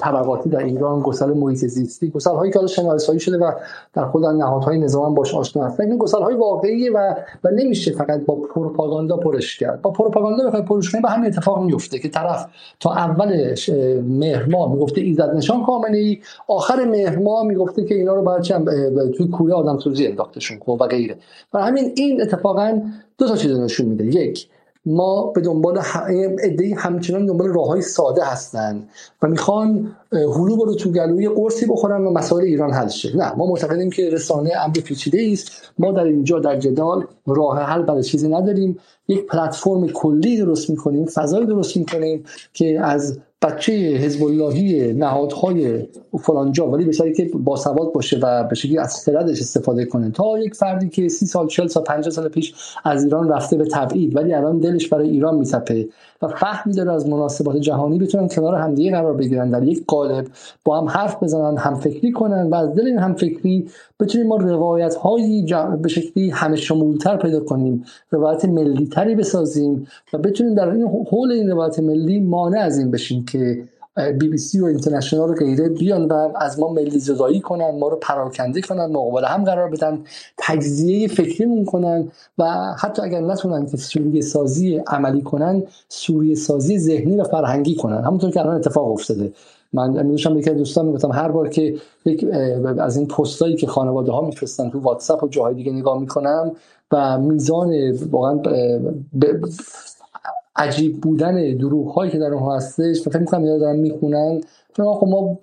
طبقاتی 0.00 0.50
در 0.50 0.64
ایران 0.64 1.00
گسل 1.00 1.32
محیط 1.32 1.58
زیستی 1.58 2.10
گسل 2.10 2.34
هایی 2.34 2.52
که 2.52 2.58
حالا 2.58 2.68
شناسایی 2.68 3.20
شده 3.20 3.38
و 3.38 3.52
در 3.94 4.04
خود 4.04 4.24
نهادهای 4.24 4.78
نظام 4.78 5.14
باش 5.14 5.34
آشنا 5.34 5.64
هستن. 5.64 5.84
این 5.90 5.98
گسل 5.98 6.22
های 6.22 6.34
واقعیه 6.34 6.92
و 6.92 7.14
و 7.44 7.48
نمیشه 7.50 7.92
فقط 7.92 8.20
با 8.24 8.34
پروپاگاندا 8.34 9.16
پرش 9.16 9.58
کرد. 9.58 9.82
با 9.82 9.90
پروپاگاندا 9.90 10.46
بخوای 10.46 10.62
پرش 10.62 10.90
کنی 10.92 11.00
به 11.00 11.08
همین 11.10 11.26
اتفاق 11.26 11.62
میفته 11.62 11.98
که 11.98 12.08
طرف 12.08 12.46
تا 12.80 12.92
اول 12.92 13.54
مهر 14.02 14.46
ماه 14.46 14.72
می‌گفته 14.72 15.00
ایزد 15.00 15.34
نشان 15.34 15.64
خامنه 15.64 15.98
ای 15.98 16.18
آخر 16.48 16.84
مهر 16.84 17.18
ماه 17.18 17.46
می‌گفته 17.46 17.84
که 17.84 17.94
اینا 17.94 18.14
رو 18.14 18.22
باید 18.22 18.42
توی 19.16 19.28
کوره 19.28 19.54
آدم 19.54 19.78
سوزی 19.78 20.06
انداختشون 20.06 20.58
خب 20.60 20.68
و 20.80 20.86
غیره. 20.86 21.16
و 21.54 21.62
همین 21.62 21.92
این 21.96 22.22
اتفاقا 22.22 22.82
دو 23.18 23.28
تا 23.28 23.36
چیز 23.36 23.58
نشون 23.58 23.86
میده. 23.86 24.04
یک 24.04 24.48
ما 24.86 25.32
به 25.34 25.40
دنبال 25.40 25.80
ایده 26.44 26.74
همچنان 26.78 27.26
دنبال 27.26 27.48
راه 27.48 27.66
های 27.68 27.82
ساده 27.82 28.24
هستن 28.24 28.88
و 29.22 29.28
می‌خوان 29.28 29.96
هلو 30.12 30.56
برو 30.56 30.74
تو 30.74 30.90
گلوی 30.90 31.28
قرصی 31.28 31.66
بخورن 31.66 32.06
و 32.06 32.10
مسائل 32.10 32.44
ایران 32.44 32.72
حل 32.72 32.88
شه. 32.88 33.16
نه 33.16 33.34
ما 33.34 33.46
معتقدیم 33.46 33.90
که 33.90 34.10
رسانه 34.10 34.50
امر 34.64 34.74
پیچیده 34.74 35.28
است. 35.32 35.50
ما 35.78 35.92
در 35.92 36.04
اینجا 36.04 36.38
در 36.38 36.58
جدال 36.58 37.06
راه 37.26 37.58
حل 37.58 37.82
برای 37.82 38.02
چیزی 38.02 38.28
نداریم. 38.28 38.78
یک 39.08 39.26
پلتفرم 39.26 39.88
کلی 39.88 40.38
درست 40.38 40.70
می‌کنیم 40.70 41.06
فضای 41.06 41.46
درست 41.46 41.76
می‌کنیم 41.76 42.24
که 42.52 42.80
از 42.80 43.18
بچه 43.42 43.72
حزب 43.72 44.24
اللهی 44.24 44.92
نهادهای 44.92 45.86
فلانجا 46.22 46.70
ولی 46.70 46.84
بسیاری 46.84 47.12
که 47.12 47.30
باسواد 47.34 47.92
باشه 47.92 48.18
و 48.22 48.44
به 48.44 48.54
شکلی 48.54 48.78
از 48.78 49.04
خردش 49.04 49.40
استفاده 49.40 49.84
کنه. 49.84 50.10
تا 50.10 50.38
یک 50.38 50.54
فردی 50.54 50.88
که 50.88 51.08
سی 51.08 51.26
سال 51.26 51.48
40 51.48 51.66
سال 51.66 51.84
50 51.84 52.10
سال 52.10 52.28
پیش 52.28 52.54
از 52.84 53.04
ایران 53.04 53.28
رفته 53.28 53.56
به 53.56 53.64
تبعید 53.64 54.16
ولی 54.16 54.34
الان 54.34 54.58
دلش 54.58 54.88
برای 54.88 55.08
ایران 55.08 55.34
میتپه 55.34 55.88
و 56.22 56.28
فهمی 56.28 56.74
داره 56.74 56.92
از 56.92 57.08
مناسبات 57.08 57.56
جهانی 57.56 57.98
بتونن 57.98 58.28
کنار 58.28 58.54
همدیگه 58.54 58.90
قرار 58.90 59.14
بگیرن. 59.14 59.50
در 59.50 59.62
یک 59.62 59.84
قالب 59.86 60.26
با 60.64 60.80
هم 60.80 60.88
حرف 60.88 61.22
بزنن 61.22 61.56
هم 61.56 61.74
فکری 61.74 62.12
کنن 62.12 62.50
و 62.50 62.54
از 62.54 62.74
دل 62.74 62.86
این 62.86 62.98
هم 62.98 63.14
فکری 63.14 63.68
بتونیم 64.00 64.26
ما 64.26 64.36
روایت 64.36 64.94
هایی 64.94 65.46
به 65.82 65.88
شکلی 65.88 66.30
همه 66.30 66.56
شمولتر 66.56 67.16
پیدا 67.16 67.40
کنیم 67.40 67.84
روایت 68.10 68.44
ملی 68.44 68.86
تری 68.86 69.14
بسازیم 69.14 69.86
و 70.12 70.18
بتونیم 70.18 70.54
در 70.54 70.68
این 70.68 70.86
حول 71.10 71.32
این 71.32 71.50
روایت 71.50 71.78
ملی 71.78 72.20
مانع 72.20 72.58
از 72.58 72.78
این 72.78 72.90
بشیم 72.90 73.24
که 73.24 73.64
بی 73.96 74.28
بی 74.28 74.38
سی 74.38 74.60
و 74.60 74.64
اینترنشنال 74.64 75.30
و 75.30 75.34
غیره 75.34 75.68
بیان 75.68 76.04
و 76.08 76.32
از 76.36 76.58
ما 76.58 76.72
ملی 76.72 76.98
زدایی 76.98 77.40
کنن 77.40 77.78
ما 77.78 77.88
رو 77.88 77.96
پراکنده 77.96 78.60
کنن 78.60 78.86
مقابل 78.86 79.24
هم 79.24 79.44
قرار 79.44 79.70
بدن 79.70 79.98
تجزیه 80.38 81.08
فکریمون 81.08 81.64
کنن 81.64 82.08
و 82.38 82.74
حتی 82.78 83.02
اگر 83.02 83.20
نتونن 83.20 83.66
که 83.66 83.76
سوریه 83.76 84.20
سازی 84.20 84.76
عملی 84.76 85.22
کنن 85.22 85.62
سوریه 85.88 86.34
سازی 86.34 86.78
ذهنی 86.78 87.16
و 87.16 87.24
فرهنگی 87.24 87.74
کنن. 87.74 88.04
همونطور 88.04 88.30
که 88.30 88.40
الان 88.40 88.56
اتفاق 88.56 88.92
افتاده. 88.92 89.32
من 89.72 89.98
امروزشم 89.98 90.38
یکی 90.38 90.50
دوستان 90.50 90.86
می‌گفتم 90.86 91.12
هر 91.12 91.28
بار 91.28 91.48
که 91.48 91.74
یک 92.04 92.26
از 92.78 92.96
این 92.96 93.06
پستایی 93.06 93.56
که 93.56 93.66
خانواده 93.66 94.12
ها 94.12 94.20
میفرستن 94.20 94.70
تو 94.70 94.80
واتساپ 94.80 95.24
و 95.24 95.28
جاهای 95.28 95.54
دیگه 95.54 95.72
نگاه 95.72 96.00
می‌کنم 96.00 96.52
و 96.92 97.18
میزان 97.18 97.98
واقعا 98.10 98.40
عجیب 100.60 101.00
بودن 101.00 101.56
دروغ 101.56 101.88
هایی 101.88 102.10
که 102.10 102.18
در 102.18 102.26
اونها 102.26 102.56
هستش 102.56 103.02
فکر 103.02 103.18
می‌کنم 103.18 103.42
اینا 103.42 103.58
دارن 103.58 103.76
می‌خونن. 103.76 104.40
خب 104.76 105.06
ما 105.08 105.38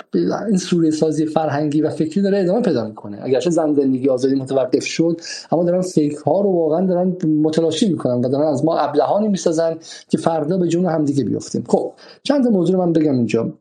این 0.48 0.58
سوریه 0.58 0.92
سازی 0.92 1.26
فرهنگی 1.26 1.82
و 1.82 1.90
فکری 1.90 2.22
داره 2.22 2.40
ادامه 2.40 2.62
پیدا 2.62 2.88
می‌کنه. 2.88 3.20
اگرچه 3.22 3.50
زن 3.50 3.74
زندگی 3.74 4.10
آزادی 4.10 4.36
متوقف 4.36 4.86
شد 4.86 5.22
اما 5.52 5.64
دارن 5.64 5.84
ها 6.26 6.42
رو 6.42 6.52
واقعا 6.52 6.86
دارن 6.86 7.18
متلاشی 7.42 7.90
می‌کنن 7.90 8.14
و 8.14 8.30
دارن 8.30 8.48
از 8.48 8.66
ما 8.66 8.78
ابلهانی 8.78 9.28
می‌سازن 9.28 9.78
که 10.10 10.18
فردا 10.18 10.58
به 10.58 10.68
جون 10.68 10.86
همدیگه 10.86 11.24
بیفتیم. 11.24 11.64
خب 11.68 11.94
چند 12.24 12.48
موضوع 12.48 12.76
رو 12.76 12.86
من 12.86 12.94
بگم 12.94 13.14
اینجا. 13.14 13.54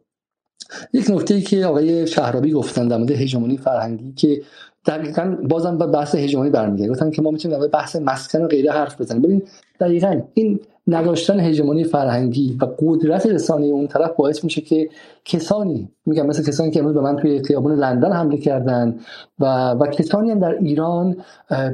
یک 0.93 1.11
نکته 1.11 1.35
ای 1.35 1.41
که 1.41 1.67
آقای 1.67 2.07
شهرابی 2.07 2.53
گفتن 2.53 2.89
در 2.89 2.97
مورد 2.97 3.11
هژمونی 3.11 3.57
فرهنگی 3.57 4.13
که 4.13 4.43
دقیقا 4.87 5.37
بازم 5.49 5.79
به 5.79 5.87
بحث 5.87 6.15
هژمونی 6.15 6.51
برمیگرده. 6.51 6.93
گفتن 6.93 7.11
که 7.11 7.23
ما 7.23 7.31
می‌تونیم 7.31 7.59
در 7.59 7.67
بحث 7.67 7.97
مسکن 7.97 8.43
و 8.43 8.47
غیره 8.49 8.73
حرف 8.73 9.01
بزنیم. 9.01 9.23
ببین 9.23 9.43
دقیقا 9.81 10.21
این 10.35 10.61
نداشتن 10.89 11.41
هژمونی 11.41 11.85
فرهنگی 11.85 12.59
و 12.61 12.67
قدرت 12.79 13.27
رسانه 13.27 13.67
اون 13.67 13.87
طرف 13.87 14.17
باعث 14.17 14.45
میشه 14.45 14.61
که 14.61 14.89
کسانی 15.25 15.89
میگم 16.07 16.27
مثل 16.27 16.43
کسانی 16.43 16.71
که 16.71 16.79
امروز 16.81 16.95
به 16.95 17.01
من 17.01 17.17
توی 17.17 17.43
خیابون 17.43 17.75
لندن 17.75 18.13
حمله 18.13 18.37
کردن 18.37 18.99
و 19.39 19.71
و 19.71 19.87
کسانی 19.87 20.31
هم 20.31 20.39
در 20.39 20.55
ایران 20.59 21.17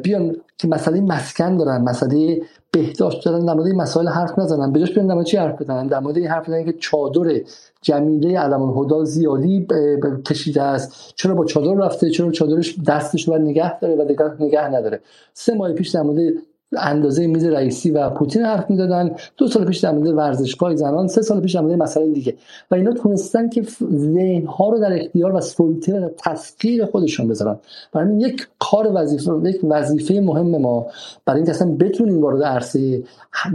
بیان 0.03 0.37
که 0.59 0.69
مسئله 0.69 1.01
مسکن 1.01 1.57
دارن 1.57 1.81
مسئله 1.81 2.43
بهداشت 2.73 3.25
دارن 3.25 3.47
در 3.47 3.55
مورد 3.55 3.67
این 3.67 3.77
مسائل 3.77 4.09
حرف 4.09 4.39
نزنن 4.39 4.73
بجاش 4.73 4.95
بیان 4.95 5.07
در 5.07 5.23
چی 5.23 5.37
حرف 5.37 5.63
بزنن؟ 5.63 5.87
در 5.87 6.01
مورد 6.01 6.17
این 6.17 6.27
حرف 6.27 6.49
بزنن 6.49 6.65
که 6.65 6.73
چادر 6.73 7.41
جمیله 7.83 8.39
علم 8.39 8.63
الهدا 8.63 9.05
زیادی 9.05 9.67
کشیده 10.27 10.63
است. 10.63 11.13
چرا 11.17 11.35
با 11.35 11.45
چادر 11.45 11.75
رفته؟ 11.75 12.11
چرا 12.11 12.31
چادرش 12.31 12.79
دستش 12.87 13.29
رو 13.29 13.39
نگه 13.39 13.81
داره 13.81 13.95
و 13.95 14.45
نگه 14.45 14.69
نداره؟ 14.69 15.01
سه 15.33 15.55
ماه 15.55 15.73
پیش 15.73 15.89
در 15.89 16.03
مورد 16.03 16.33
اندازه 16.79 17.27
میز 17.27 17.45
رئیسی 17.45 17.91
و 17.91 18.11
پوتین 18.11 18.43
حرف 18.43 18.71
می‌دادن 18.71 19.15
دو 19.37 19.49
سال 19.49 19.65
پیش 19.65 19.79
در 19.79 19.93
مورد 19.93 20.09
ورزشگاه 20.09 20.77
زنان 20.77 21.09
سه 21.09 21.23
سال 21.23 21.41
پیش 21.41 21.55
در 21.55 21.61
مورد 21.61 21.83
مسائل 21.83 22.13
دیگه. 22.13 22.35
و 22.71 22.75
اینا 22.75 22.93
تونستن 22.93 23.49
که 23.49 23.63
ذهن 23.95 24.47
ها 24.47 24.69
رو 24.69 24.79
در 24.79 24.93
اختیار 24.93 25.35
و 25.35 25.41
سلطه 25.41 26.01
و 26.01 26.09
تسخیر 26.19 26.87
خودشون 26.87 27.29
بذارن. 27.29 27.59
برای 27.93 28.21
یک 28.21 28.49
کار 28.59 28.91
وظیفه 28.95 29.33
یک 29.45 29.61
وظیفه 29.65 30.21
مهم 30.21 30.61
ما 30.61 30.87
برای 31.25 31.39
اینکه 31.39 31.53
اصلا 31.53 31.71
بتونیم 31.71 32.21
وارد 32.23 32.43
عرصه 32.43 33.03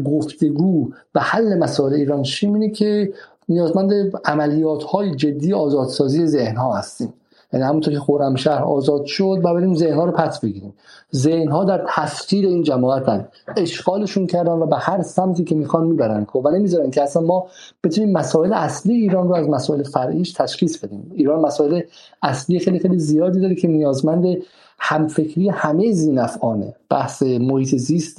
گفتگو 0.06 0.90
و 1.16 1.20
حل 1.20 1.58
مسائل 1.58 1.94
ایران 1.94 2.24
شیم 2.24 2.72
که 2.72 3.14
نیازمند 3.50 3.92
عملیات 4.26 4.84
های 4.84 5.16
جدی 5.16 5.54
آزادسازی 5.54 6.26
ذهن 6.26 6.56
ها 6.56 6.74
هستیم. 6.74 7.14
یعنی 7.53 7.66
همونطور 7.66 7.93
که 7.93 8.00
خرمشهر 8.00 8.64
آزاد 8.64 9.06
شد 9.06 9.42
و 9.43 9.53
بریم 9.53 9.76
ذهنها 9.76 10.06
رو 10.06 10.11
پس 10.11 10.40
بگیریم. 10.40 10.74
ذهنها 11.16 11.64
در 11.64 11.85
تسخیر 11.90 12.45
این 12.45 12.64
جماعتن. 12.64 13.27
اشغالشون 13.58 14.27
کردن 14.27 14.51
و 14.51 14.66
به 14.66 14.76
هر 14.76 15.01
سمتی 15.01 15.43
که 15.43 15.56
می‌خوان 15.56 15.88
می‌برن. 15.88 16.26
خب 16.26 16.42
و 16.45 16.50
نمی‌ذارن 16.50 16.92
که 16.92 17.03
اصلا 17.03 17.22
ما 17.22 17.48
بتونیم 17.84 18.11
مسائل 18.11 18.53
اصلی 18.53 18.93
ایران 18.93 19.27
رو 19.27 19.35
از 19.35 19.50
مسائل 19.50 19.84
فرعیش 19.84 20.34
تشخیص 20.34 20.77
بدیم. 20.77 21.11
ایران 21.16 21.42
مسائل 21.42 21.82
اصلی 22.24 22.59
خیلی 22.59 22.80
خیلی 22.80 23.00
زیادی 23.00 23.40
داره 23.40 23.56
که 23.56 23.67
نیازمند 23.67 24.38
همفکری 24.80 25.50
همه 25.50 25.92
زینفعانه 25.92 26.76
بحث 26.90 27.24
محیط 27.24 27.76
زیست 27.76 28.17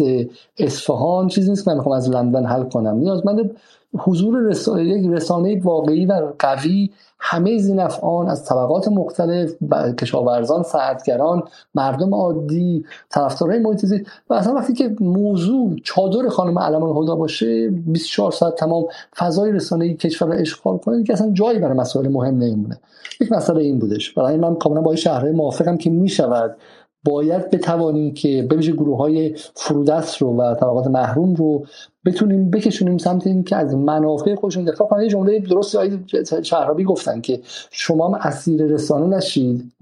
اصفهان 0.58 1.28
چیزی 1.28 1.50
نیست 1.50 1.64
که 1.64 1.70
من 1.70 1.76
می‌خوام 1.76 1.96
از 1.96 2.10
لندن 2.10 2.46
حل 2.46 2.64
کنم. 2.64 2.96
نیازمند 2.96 3.50
حضور 3.98 4.38
رسانه 4.38 4.84
یک 4.84 5.10
رسانه 5.10 5.60
واقعی 5.60 6.06
و 6.06 6.32
قوی 6.38 6.90
همه 7.20 7.58
زینفعان 7.58 8.28
از 8.28 8.44
طبقات 8.44 8.88
مختلف 8.88 9.52
کشاورزان 9.98 10.62
سردگران 10.62 11.42
مردم 11.74 12.14
عادی 12.14 12.84
طرفدارای 13.10 13.76
زیست 13.76 14.04
و 14.30 14.34
اصلا 14.34 14.54
وقتی 14.54 14.72
که 14.72 14.96
موضوع 15.00 15.76
چادر 15.84 16.28
خانم 16.28 16.58
علم 16.58 16.82
الهدا 16.82 17.16
باشه 17.16 17.68
24 17.70 18.32
ساعت 18.32 18.54
تمام 18.54 18.84
فضای 19.16 19.52
رسانه 19.52 19.94
کشور 19.94 20.28
رو 20.28 20.40
اشغال 20.40 20.78
کنه 20.78 21.04
که 21.04 21.12
اصلا 21.12 21.30
جایی 21.30 21.58
برای 21.58 21.78
مسائل 21.78 22.08
مهم 22.08 22.34
نمیمونه. 22.34 22.80
یک 23.20 23.32
مسئله 23.32 23.60
این 23.60 23.78
بودش. 23.78 24.12
برای 24.12 24.36
من 24.36 24.54
کاملا 24.54 24.80
با 24.80 24.96
شهرهای 24.96 25.32
موافقم 25.32 25.76
که 25.76 25.90
می‌شود 25.90 26.56
باید 27.04 27.50
بتوانیم 27.50 28.14
که 28.14 28.46
بویژه 28.50 28.72
گروه 28.72 28.98
های 28.98 29.34
فرودست 29.54 30.16
رو 30.16 30.36
و 30.36 30.54
طبقات 30.54 30.86
محروم 30.86 31.34
رو 31.34 31.66
بتونیم 32.04 32.50
بکشونیم 32.50 32.98
سمت 32.98 33.26
این 33.26 33.44
که 33.44 33.56
از 33.56 33.74
منافع 33.74 34.34
خودشون 34.34 34.64
دفاع 34.64 34.88
کنن. 34.88 35.02
یه 35.02 35.08
جمله 35.08 35.38
درست 35.38 35.74
های 35.74 35.98
شهرابی 36.42 36.84
گفتن 36.84 37.20
که 37.20 37.40
شما 37.70 38.08
هم 38.08 38.14
اسیر 38.14 38.62
رسانه 38.62 39.16
نشید. 39.16 39.72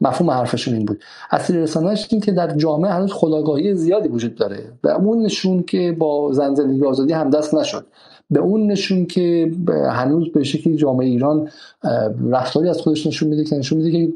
مفهوم 0.00 0.30
حرفشون 0.30 0.74
این 0.74 0.86
بود. 0.86 1.00
اسیر 1.30 1.56
رسانه 1.56 1.90
نشید 1.90 2.24
که 2.24 2.32
در 2.32 2.56
جامعه 2.56 2.90
هنوز 2.90 3.12
خداگاهی 3.12 3.74
زیادی 3.74 4.08
وجود 4.08 4.34
داره 4.34 4.72
و 4.84 4.88
اون 4.88 5.22
نشون 5.22 5.62
که 5.62 5.96
با 5.98 6.32
زن 6.32 6.54
زندگی 6.54 6.84
آزادی 6.84 7.12
همدست 7.12 7.54
نشد. 7.54 7.86
به 8.30 8.40
اون 8.40 8.66
نشون 8.66 9.06
که 9.06 9.52
هنوز 9.90 10.32
به 10.32 10.44
شکلی 10.44 10.76
جامعه 10.76 11.06
ایران 11.06 11.48
رفتاری 12.30 12.68
از 12.68 12.80
خودش 12.80 13.06
نشون 13.06 13.28
میده 13.28 13.44
که 13.44 13.56
نشون 13.56 13.78
میده 13.78 13.90
که 13.90 14.12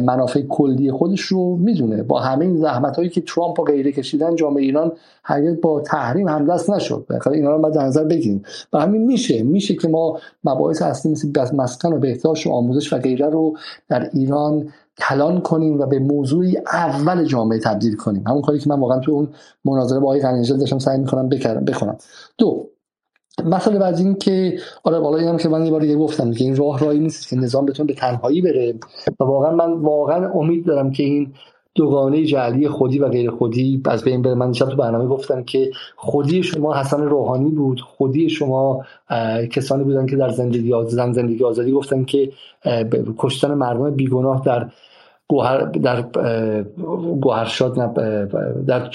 منافع 0.00 0.42
کلی 0.42 0.92
خودش 0.92 1.20
رو 1.20 1.56
می‌دونه. 1.56 2.02
با 2.02 2.20
همه 2.20 2.44
این 2.44 2.56
زحمت 2.56 2.96
هایی 2.96 3.08
که 3.08 3.20
ترامپ 3.20 3.60
و 3.60 3.64
غیره 3.64 3.92
کشیدن 3.92 4.36
جامعه 4.36 4.62
ایران 4.62 4.92
هرگز 5.24 5.60
با 5.60 5.80
تحریم 5.80 6.28
همدست 6.28 6.70
نشد. 6.70 7.06
بخاطر 7.10 7.30
اینا 7.30 7.52
رو 7.52 7.62
باید 7.62 7.74
در 7.74 7.84
نظر 7.84 8.04
بگیریم. 8.04 8.42
و 8.72 8.80
همین 8.80 9.06
میشه. 9.06 9.42
میشه 9.42 9.74
که 9.74 9.88
ما 9.88 10.18
مباحث 10.44 10.82
اصلی 10.82 11.12
مثل 11.12 11.56
مسکن 11.56 11.92
و 11.92 11.98
بهداشت 11.98 12.46
و 12.46 12.50
آموزش 12.50 12.92
و 12.92 12.98
غیره 12.98 13.26
رو 13.26 13.56
در 13.88 14.10
ایران 14.12 14.68
کلان 14.98 15.40
کنیم 15.40 15.80
و 15.80 15.86
به 15.86 15.98
موضوعی 15.98 16.58
اول 16.72 17.24
جامعه 17.24 17.58
تبدیل 17.58 17.96
کنیم. 17.96 18.24
همون 18.26 18.42
کاری 18.42 18.58
که 18.58 18.70
من 18.70 18.80
واقعا 18.80 18.98
تو 18.98 19.12
اون 19.12 19.28
مناظره 19.64 19.98
با 19.98 20.06
آقای 20.06 20.20
غنی‌نژاد 20.20 20.58
داشتم 20.58 20.78
سعی 20.78 20.98
می‌کنم 20.98 21.28
بکنم 21.28 21.96
دو 22.38 22.68
مسئله 23.44 23.78
بعد 23.78 23.98
این 23.98 24.14
که 24.14 24.58
آره 24.84 25.00
بالا 25.00 25.16
اینم 25.18 25.36
که 25.36 25.48
من 25.48 25.64
یه 25.66 25.70
بار 25.70 25.86
گفتم 25.86 26.32
که 26.32 26.44
این 26.44 26.56
راه 26.56 26.80
راهی 26.84 26.98
نیست 26.98 27.28
که 27.28 27.36
نظام 27.36 27.66
بتونه 27.66 27.86
به 27.86 27.94
تنهایی 27.94 28.42
بره. 28.42 28.74
و 29.20 29.24
واقعا 29.24 29.50
من 29.50 29.72
واقعا 29.72 30.30
امید 30.32 30.66
دارم 30.66 30.90
که 30.90 31.02
این 31.02 31.32
دوگانه 31.74 32.24
جعلی 32.24 32.68
خودی 32.68 32.98
و 32.98 33.08
غیر 33.08 33.30
خودی 33.30 33.82
از 33.84 34.04
بین 34.04 34.22
بره. 34.22 34.34
من 34.34 34.52
تو 34.52 34.76
برنامه 34.76 35.06
گفتم 35.06 35.44
که 35.44 35.70
خودی 35.96 36.42
شما 36.42 36.74
حسن 36.74 37.02
روحانی 37.02 37.50
بود. 37.50 37.80
خودی 37.80 38.28
شما 38.28 38.84
کسانی 39.50 39.84
بودن 39.84 40.06
که 40.06 40.16
در 40.16 40.28
زندگی 40.28 40.72
زن 40.86 41.12
زندگی 41.12 41.44
آزادی 41.44 41.72
گفتن 41.72 42.04
که 42.04 42.32
کشتن 43.18 43.54
مردم 43.54 43.90
بیگناه 43.90 44.42
در 44.44 44.68
گوهر 45.32 45.58
در 45.64 46.02
گوهرشاد 47.20 47.74
در 48.66 48.88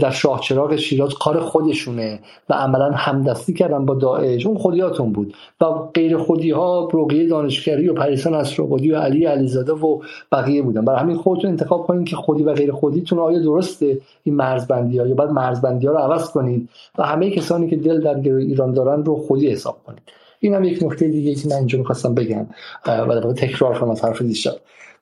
در 0.00 0.10
شاه 0.10 0.40
چراغ 0.40 0.76
شیراز 0.76 1.14
کار 1.14 1.40
خودشونه 1.40 2.20
و 2.48 2.54
عملا 2.54 2.90
همدستی 2.90 3.52
کردن 3.52 3.86
با 3.86 3.94
داعش. 3.94 4.46
اون 4.46 4.58
خودیاتون 4.58 5.12
بود. 5.12 5.34
و 5.60 5.64
غیر 5.94 6.16
خودی 6.16 6.50
ها 6.50 6.88
روقیه 6.92 7.28
دانشگری 7.28 7.88
و 7.88 7.94
پریسان 7.94 8.34
اسرابادی 8.34 8.90
و 8.90 8.96
علی 8.96 9.24
علیزاده 9.24 9.72
و 9.72 10.00
بقیه 10.32 10.62
بودن. 10.62 10.84
برای 10.84 11.00
همین 11.00 11.16
خودتون 11.16 11.50
انتخاب 11.50 11.86
کنید 11.86 12.08
که 12.08 12.16
خودی 12.16 12.42
و 12.42 12.52
غیر 12.52 12.72
خودیتون 12.72 13.18
آیا 13.18 13.38
درسته 13.38 13.98
این 14.22 14.34
مرزبندی 14.34 14.98
ها 14.98 15.06
یا 15.06 15.14
بعد 15.14 15.30
مرزبندی 15.30 15.86
ها 15.86 15.92
رو 15.92 15.98
عوض 15.98 16.30
کنید 16.30 16.68
و 16.98 17.02
همه 17.02 17.30
کسانی 17.30 17.70
که 17.70 17.76
دل 17.76 18.00
در 18.00 18.30
ایران 18.30 18.72
دارن 18.72 19.04
رو 19.04 19.16
خودی 19.16 19.48
حساب 19.48 19.76
کنید 19.86 20.02
این 20.40 20.54
هم 20.54 20.64
یک 20.64 20.82
نکته 20.82 21.08
دیگه 21.08 21.34
که 21.34 21.48
من 21.48 21.56
اینجا 21.56 21.78
می‌خواستم 21.78 22.14
بگم 22.14 22.46
و 22.86 23.32
تکرار 23.32 23.78
کنم 23.78 23.94
طرف 23.94 24.22
دیشب. 24.22 24.52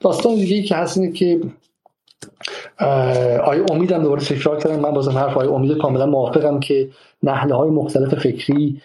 داستان 0.03 0.35
دیگه 0.35 0.63
که 0.63 0.75
هست 0.75 0.99
اینه 0.99 1.13
که 1.13 1.41
آیا 3.45 3.65
امیدم 3.71 4.03
دوباره 4.03 4.21
تکرار 4.21 4.59
کردم 4.59 4.81
من 4.81 4.91
بازم 4.91 5.19
حرف 5.19 5.37
آیا 5.37 5.53
امید 5.53 5.79
کاملا 5.79 6.07
موافقم 6.07 6.61
که 6.61 6.89
نحله 7.23 7.55
های 7.55 7.71
مختلف 7.71 8.15
فکری 8.15 8.81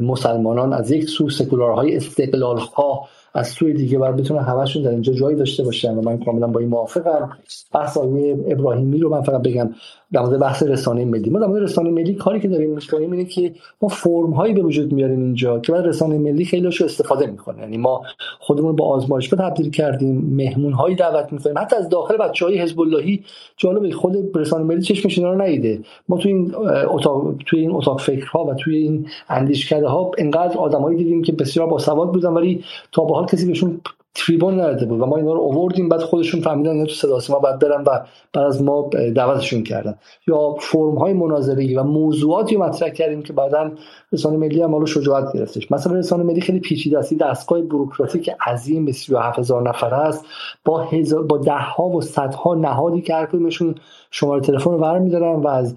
مسلمانان 0.00 0.72
از 0.72 0.90
یک 0.90 1.08
سو 1.08 1.30
سکولارهای 1.30 1.96
استقلال 1.96 2.58
خواه 2.58 3.08
از 3.36 3.48
سوی 3.48 3.72
دیگه 3.72 3.98
باید 3.98 4.16
بتونن 4.16 4.40
همشون 4.40 4.82
در 4.82 4.90
اینجا 4.90 5.12
جایی 5.12 5.36
داشته 5.36 5.64
باشن 5.64 5.94
و 5.94 6.02
من 6.02 6.18
کاملا 6.18 6.46
با 6.46 6.60
این 6.60 6.68
موافقم. 6.68 7.30
بحث 7.74 7.96
آقای 7.96 8.32
ابراهیمی 8.32 8.98
رو 8.98 9.10
من 9.10 9.22
فقط 9.22 9.42
بگم 9.42 9.70
در 10.12 10.20
مورد 10.20 10.40
بحث 10.40 10.62
رسانه 10.62 11.04
ملی. 11.04 11.30
ما 11.30 11.38
در 11.38 11.46
مورد 11.46 11.62
رسانه 11.62 11.90
ملی 11.90 12.14
کاری 12.14 12.40
که 12.40 12.48
داریم 12.48 12.70
می‌کنیم 12.70 13.12
اینه 13.12 13.24
که 13.24 13.52
ما 13.82 13.88
فرم 13.88 14.30
هایی 14.30 14.54
به 14.54 14.62
وجود 14.62 14.92
میاریم 14.92 15.18
اینجا 15.18 15.58
که 15.58 15.72
بعد 15.72 15.86
رسانه 15.86 16.18
ملی 16.18 16.44
خیلی 16.44 16.62
رو 16.62 16.84
استفاده 16.84 17.26
می‌کنه 17.26 17.62
یعنی 17.62 17.76
ما 17.76 18.02
خودمون 18.40 18.76
با 18.76 18.84
آزمایشگاه 18.84 19.50
تبدیل 19.50 19.70
کردیم 19.70 20.30
مهمون 20.36 20.72
هایی 20.72 20.96
دعوت 20.96 21.32
می‌کنیم. 21.32 21.58
حتی 21.58 21.76
از 21.76 21.88
داخل 21.88 22.16
بچه 22.16 22.44
های 22.44 22.58
حزب 22.58 22.80
اللهی 22.80 23.24
جالب 23.56 23.90
خود 23.90 24.36
رسانه 24.36 24.64
ملی 24.64 24.82
چشمش 24.82 25.18
اینا 25.18 25.32
رو 25.32 25.42
ندیده. 25.42 25.80
ما 26.08 26.18
تو 26.18 26.28
این 26.28 26.54
اتاق 26.88 27.34
توی 27.46 27.60
این 27.60 27.72
اتاق 27.72 28.00
فکرها 28.00 28.44
و 28.44 28.54
توی 28.54 28.76
این 28.76 29.06
اندیشکده 29.28 29.88
ها 29.88 30.10
انقدر 30.18 30.58
آدمایی 30.58 30.98
دیدیم 30.98 31.22
که 31.22 31.32
بسیار 31.32 31.66
باسواد 31.66 32.12
بودن 32.12 32.28
ولی 32.28 32.64
تا 32.92 33.04
به 33.04 33.14
حال 33.14 33.25
کسی 33.26 33.46
بهشون 33.46 33.80
تریبون 34.16 34.54
نداده 34.54 34.86
بود 34.86 35.00
و 35.00 35.06
ما 35.06 35.16
اینا 35.16 35.32
رو 35.32 35.40
آوردیم 35.40 35.88
بعد 35.88 36.00
خودشون 36.00 36.40
فهمیدن 36.40 36.70
اینا 36.70 36.84
تو 36.84 36.94
صدا 36.94 37.18
ما 37.28 37.38
بعد 37.38 37.58
برن 37.58 37.80
و 37.80 38.00
بعد 38.32 38.46
از 38.46 38.62
ما 38.62 38.90
دعوتشون 39.14 39.62
کردن. 39.62 39.94
یا 40.26 40.54
فرم 40.60 40.94
های 40.94 41.12
مناظره 41.12 41.80
و 41.80 41.84
موضوعاتی 41.84 42.56
مطرح 42.56 42.88
کردیم 42.88 43.22
که 43.22 43.32
بعدا 43.32 43.70
رسانه 44.12 44.36
ملی 44.36 44.62
هم 44.62 44.74
رو 44.74 44.86
شجاعت 44.86 45.32
گرفتش. 45.32 45.72
مثلا 45.72 45.92
رسانه 45.92 46.22
ملی 46.22 46.40
خیلی 46.40 46.60
پیچیده 46.60 46.98
است. 46.98 47.14
دستگاه 47.14 47.62
بوروکراتیک 47.62 48.30
عظیم 48.46 48.84
به 48.84 48.92
37000 48.92 49.68
نفر 49.68 49.94
است 49.94 50.24
با 50.64 50.88
با 51.28 51.38
ده 51.38 51.58
ها 51.58 51.84
و 51.84 52.00
صدها 52.00 52.54
نهادی 52.54 53.00
که 53.00 53.14
هر 53.14 53.26
کدومشون 53.26 53.74
شماره 54.10 54.40
تلفن 54.40 54.70
رو 54.70 54.78
برمی‌دارن 54.78 55.40
و 55.40 55.48
از 55.48 55.76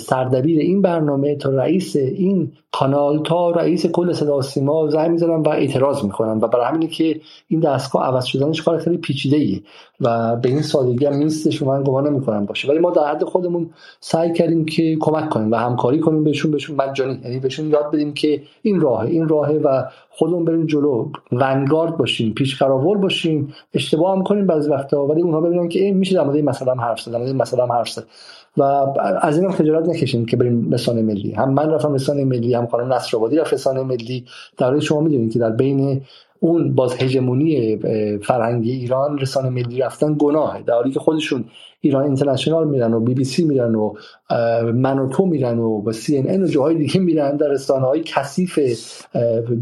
سردبیر 0.00 0.58
این 0.60 0.82
برنامه 0.82 1.36
تا 1.36 1.50
رئیس 1.50 1.96
این 1.96 2.52
کانال 2.72 3.22
تا 3.22 3.50
رئیس 3.50 3.86
کل 3.86 4.12
صدا 4.12 4.42
سیما 4.42 4.88
زنگ 4.88 5.10
می‌زنن 5.10 5.42
و 5.42 5.48
اعتراض 5.48 6.04
می‌کنن. 6.04 6.38
و 6.40 6.48
برای 6.48 6.66
همینه 6.66 6.86
که 6.86 7.20
این 7.48 7.60
دستگاه 7.60 8.06
عوض 8.06 8.24
شدنش 8.24 8.62
کار 8.62 8.78
خیلی 8.78 8.96
پیچیده 8.96 9.36
ایه 9.36 9.62
و 10.00 10.36
به 10.36 10.48
این 10.48 10.62
سادگی 10.62 11.06
هم 11.06 11.14
نیستش 11.14 11.62
من 11.62 11.82
گمان 11.82 12.08
نمی‌کنم 12.08 12.46
باشه. 12.46 12.68
ولی 12.68 12.78
ما 12.78 12.90
در 12.90 13.10
حد 13.10 13.24
خودمون 13.24 13.70
سعی 14.00 14.32
کردیم 14.32 14.64
که 14.64 14.96
کمک 15.00 15.30
کنیم 15.30 15.52
و 15.52 15.54
همکاری 15.54 16.00
کنیم 16.00 16.24
بهشون 16.24 16.50
بهشون 16.50 16.76
مجانی 16.76 17.20
یعنی 17.24 17.38
بهشون 17.38 17.70
یاد 17.70 17.90
بدیم 17.92 18.14
که 18.14 18.42
این 18.62 18.80
راه 18.80 19.00
این 19.00 19.28
راهه 19.28 19.60
و 19.64 19.84
خودمون 20.10 20.44
بریم 20.44 20.66
جلو. 20.66 21.08
ونگارد 21.32 21.96
باشیم 21.96 22.34
پیش 22.34 22.62
قراول 22.62 22.98
باشیم 22.98 23.54
اشتباه 23.74 24.16
هم 24.16 24.22
کنیم 24.22 24.46
بعضی 24.46 24.70
وقتا. 24.70 25.06
ولی 25.06 25.22
اونها 25.22 25.40
ببینن 25.40 25.68
که 25.68 25.80
این 25.80 25.96
میشه 25.96 26.14
در 26.14 26.22
مورد 26.22 26.36
این 26.36 26.44
مثلا 26.44 26.74
حرف 26.74 27.00
زد 27.00 27.16
مثلا 27.16 27.66
حرف 27.66 27.88
زد. 27.88 28.04
و 28.56 28.62
از 29.22 29.38
اینم 29.38 29.52
خجالت 29.52 29.88
نکشیم 29.88 30.26
که 30.26 30.36
بریم 30.36 30.72
رسانه 30.72 31.02
ملی. 31.02 31.32
هم 31.32 31.54
من 31.54 31.70
رفتم 31.70 31.94
رسانه 31.94 32.24
ملی 32.24 32.54
هم 32.54 32.66
خانم 32.66 32.92
نصرآبادی 32.92 33.36
رفت 33.36 33.52
رسانه 33.52 33.82
ملی. 33.82 34.24
در 34.56 34.78
شما 34.78 35.00
می‌دونید 35.00 35.32
که 35.32 35.38
در 35.38 35.50
بین 35.50 36.00
اون 36.40 36.74
باز 36.74 36.94
هژمونی 36.94 37.76
فرهنگی 38.22 38.70
ایران 38.70 39.18
رسانه 39.18 39.48
ملی 39.48 39.78
رفتن 39.78 40.16
گناهه. 40.18 40.62
در 40.62 40.74
حالی 40.74 40.90
که 40.90 41.00
خودشون 41.00 41.44
ایران 41.80 42.04
اینترنشنال 42.04 42.68
میرن 42.68 42.94
و 42.94 43.00
بی 43.00 43.14
بی 43.14 43.24
سی 43.24 43.44
میرن 43.44 43.74
و 43.74 43.94
من 44.74 44.98
و 44.98 45.08
تو 45.08 45.26
میرن 45.26 45.58
و 45.58 45.92
سی 45.92 46.18
ان 46.18 46.42
و 46.42 46.46
جاهای 46.46 46.74
دیگه 46.74 47.00
میرن 47.00 47.36
در 47.36 47.48
رسانه 47.48 47.86
های 47.86 48.02
کثیف 48.04 48.58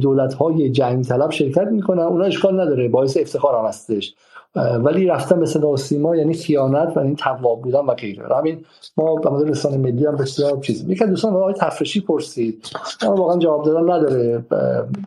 دولت 0.01 0.35
های 0.35 0.71
جنگ 0.71 1.05
طلب 1.05 1.31
شرکت 1.31 1.69
می‌کنن. 1.69 2.03
اونا 2.03 2.25
اشکال 2.25 2.61
نداره 2.61 2.89
باعث 2.89 3.17
افتخار 3.17 3.59
هم 3.59 3.65
هستش. 3.65 4.15
ولی 4.57 5.07
رفتن 5.07 5.41
به 5.41 5.47
صدا 5.47 5.69
و 5.69 5.77
سیما 5.77 6.17
یعنی 6.17 6.35
خیانت 6.35 6.97
و 6.97 7.01
این 7.01 7.17
تواب 7.17 7.63
بودن 7.63 7.81
و 7.81 7.95
غیره. 7.95 8.37
همین 8.37 8.65
ما 8.97 9.15
به 9.15 9.31
مورد 9.31 9.51
رسانه 9.51 9.77
ملی 9.77 10.07
هم 10.07 10.17
بسیار 10.17 10.61
چیز 10.61 10.85
یکی 10.89 11.07
دوستان 11.07 11.35
آقای 11.35 11.55
تفرشی 11.55 12.01
پرسید. 12.01 12.67
اما 13.03 13.15
واقعا 13.15 13.39
جواب 13.39 13.65
دادن 13.65 13.93
نداره. 13.93 14.45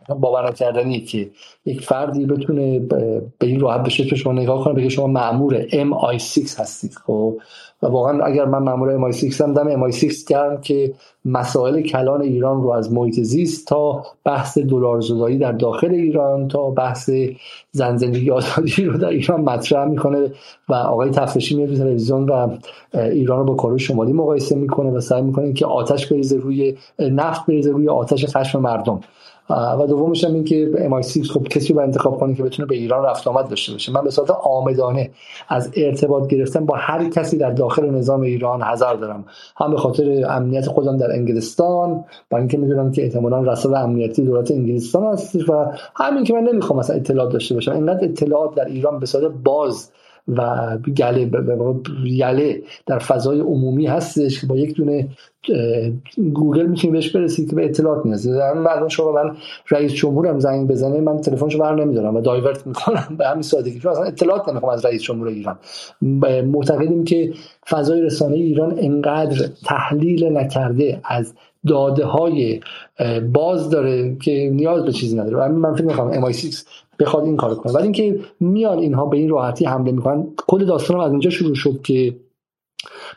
باور 0.08 0.52
کردنی 0.52 1.00
که 1.00 1.30
یک 1.66 1.80
فردی 1.80 2.26
بتونه 2.26 2.78
به 2.78 3.46
این 3.46 3.60
راحت 3.60 3.82
بشه 3.82 4.16
شما 4.16 4.32
نگاه 4.32 4.64
کنه 4.64 4.74
بگه 4.74 4.88
شما 4.88 5.06
مأمور 5.06 5.62
MI6 5.68 6.60
هستید. 6.60 6.94
خب 7.06 7.38
و 7.82 7.86
واقعا 7.86 8.24
اگر 8.24 8.44
من 8.44 8.58
مأمور 8.58 9.12
MI6 9.12 9.40
هم 9.40 9.52
دم 9.52 9.90
MI6 9.90 10.24
کردم 10.24 10.60
که 10.60 10.94
مسائل 11.24 11.80
کلان 11.80 12.22
ایران 12.22 12.62
رو 12.62 12.70
از 12.70 12.92
محیط 12.92 13.20
زیست 13.20 13.66
تا 13.66 14.02
بحث 14.24 14.58
دلار 14.58 15.00
زدایی 15.00 15.38
در 15.38 15.52
داخل 15.52 15.90
ایران 15.90 16.48
تا 16.48 16.70
بحث 16.70 17.10
زن 17.72 17.96
زندگی 17.96 18.30
آزادی 18.30 18.84
رو 18.84 18.98
در 18.98 19.08
ایران 19.08 19.40
مطرح 19.40 19.84
می‌کنه 19.84 20.32
و 20.68 20.74
آقای 20.74 21.10
تفرشی 21.10 21.56
میاد 21.56 21.76
تلویزیون 21.76 22.28
و 22.28 22.56
ایران 22.94 23.38
رو 23.38 23.44
با 23.44 23.54
کره 23.54 23.78
شمالی 23.78 24.12
مقایسه 24.12 24.54
می‌کنه 24.54 24.90
و 24.90 25.00
سعی 25.00 25.22
می‌کنه 25.22 25.52
که 25.52 25.66
آتش 25.66 26.06
بریزه 26.06 26.36
روی 26.36 26.76
نفت 26.98 27.46
بریزه 27.46 27.70
روی 27.70 27.88
آتش 27.88 28.36
خشم 28.36 28.60
مردم. 28.60 29.00
و 29.50 29.86
دومش 29.86 30.24
هم 30.24 30.34
این 30.34 30.44
که 30.44 30.70
MI6 30.90 31.30
خب 31.30 31.48
کسی 31.48 31.72
رو 31.72 31.80
انتخاب 31.80 32.18
کنه 32.20 32.34
که 32.34 32.42
بتونه 32.42 32.68
به 32.68 32.74
ایران 32.74 33.04
رفت 33.04 33.28
آمد 33.28 33.48
داشته 33.48 33.72
باشه. 33.72 33.92
من 33.92 34.04
به 34.04 34.10
صورت 34.10 34.30
آمدانه 34.30 35.10
از 35.48 35.70
ارتباط 35.76 36.28
گرفتن 36.28 36.66
با 36.66 36.76
هر 36.78 37.08
کسی 37.08 37.36
در 37.36 37.50
داخل 37.50 37.90
نظام 37.90 38.20
ایران 38.20 38.62
حذر 38.62 38.94
دارم. 38.94 39.24
هم 39.56 39.70
به 39.70 39.76
خاطر 39.76 40.26
امنیت 40.28 40.66
خودم 40.66 40.96
در 40.96 41.12
انگلستان 41.12 42.04
با 42.30 42.38
اینکه 42.38 42.58
می‌دونم 42.58 42.92
که 42.92 43.02
احتمالاً 43.02 43.52
رسال 43.52 43.74
امنیتی 43.74 44.22
دولت 44.22 44.50
انگلستان 44.50 45.12
هست 45.12 45.48
و 45.48 45.66
همین 45.96 46.24
که 46.24 46.34
من 46.34 46.42
نمی‌خوام 46.42 46.78
مثلا 46.78 46.96
اطلاعات 46.96 47.32
داشته 47.32 47.54
باشم. 47.54 47.72
اینقدر 47.72 48.04
اطلاعات 48.04 48.54
در 48.54 48.64
ایران 48.64 48.98
به 48.98 49.06
صورت 49.06 49.32
باز 49.44 49.90
و 50.28 50.78
گله 50.96 51.24
گله 52.18 52.62
در 52.86 52.98
فضای 52.98 53.40
عمومی 53.40 53.86
هستش 53.86 54.40
که 54.40 54.46
با 54.46 54.56
یک 54.56 54.76
دونه 54.76 55.08
گوگل 56.34 56.66
می‌تونی 56.66 56.92
بهش 56.92 57.10
برسید 57.10 57.50
که 57.50 57.56
به 57.56 57.64
اطلاعات 57.64 58.06
می‌رسید 58.06 58.32
بعد 58.64 58.88
شما 58.88 59.12
من 59.12 59.36
رئیس 59.70 59.92
جمهورم 59.92 60.38
زنگ 60.38 60.68
بزنه 60.68 61.00
من 61.00 61.20
تلفنشو 61.20 61.58
بر 61.58 61.74
نمیدارم 61.74 62.16
و 62.16 62.20
دایورت 62.20 62.66
می‌کنم. 62.66 63.16
به 63.18 63.26
همین 63.26 63.42
سادگی. 63.42 63.78
چون 63.78 63.92
اصلا 63.92 64.04
اطلاعات 64.04 64.48
نمی‌خوام 64.48 64.72
از 64.72 64.84
رئیس 64.84 65.02
جمهور 65.02 65.28
ایران. 65.28 65.58
معتقدیم 66.42 67.04
که 67.04 67.32
فضای 67.68 68.00
رسانه 68.02 68.36
ایران 68.36 68.74
انقدر 68.78 69.48
تحلیل 69.64 70.36
نکرده 70.36 71.00
از 71.04 71.34
داده 71.66 72.04
های 72.04 72.60
باز 73.32 73.70
داره 73.70 74.16
که 74.22 74.50
نیاز 74.52 74.84
به 74.84 74.92
چیزی 74.92 75.16
نداره. 75.16 75.48
من 75.48 75.74
فکر 75.74 75.84
می‌کنم 75.84 76.32
MI6 76.32 76.56
بخواد 77.00 77.24
این 77.24 77.36
کارو 77.36 77.54
کنه. 77.54 77.72
ولی 77.72 77.82
اینکه 77.82 78.20
میان 78.40 78.78
اینها 78.78 79.06
به 79.06 79.16
این 79.16 79.28
راحتی 79.28 79.64
حمله 79.64 79.92
می‌کنن 79.92 80.26
کل 80.46 80.64
داستان 80.64 81.00
از 81.00 81.10
اینجا 81.10 81.30
شروع 81.30 81.54
شد 81.54 81.82
که 81.82 82.16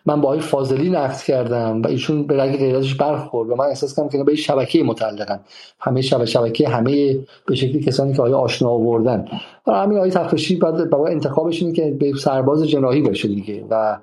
من 0.06 0.22
با 0.22 0.28
آقای 0.28 0.40
فاضلی 0.40 0.90
نقد 0.90 1.18
کردم 1.18 1.82
و 1.82 1.88
ایشون 1.88 2.28
به 2.28 2.38
رنگ 2.38 2.58
غیرتش 2.58 2.96
برخورد 2.96 3.50
و 3.50 3.56
من 3.56 3.66
احساس 3.66 3.96
کردم 3.96 4.10
که 4.10 4.24
به 4.24 4.36
شبکه 4.36 4.84
متعلقن. 4.84 5.40
همه 5.80 6.02
شبکه 6.02 6.26
شبکه 6.26 6.70
همه 6.70 7.18
به 7.48 7.56
شکلی 7.56 7.80
کسانی 7.80 8.14
که 8.14 8.22
آیا 8.22 8.38
آشنا 8.38 8.70
آوردن. 8.70 9.26
و 9.68 9.72
همین 9.72 9.98
آقای 9.98 10.12
تخفشی 10.12 10.56
بعد 10.56 10.90
با 10.90 11.08
انتخابش 11.08 11.62
اینه 11.62 11.74
که 11.74 11.92
به 12.00 12.12
سرباز 12.20 12.68
جناحی 12.68 13.02
بشه 13.02 13.28
دیگه 13.28 13.66
و 13.70 13.98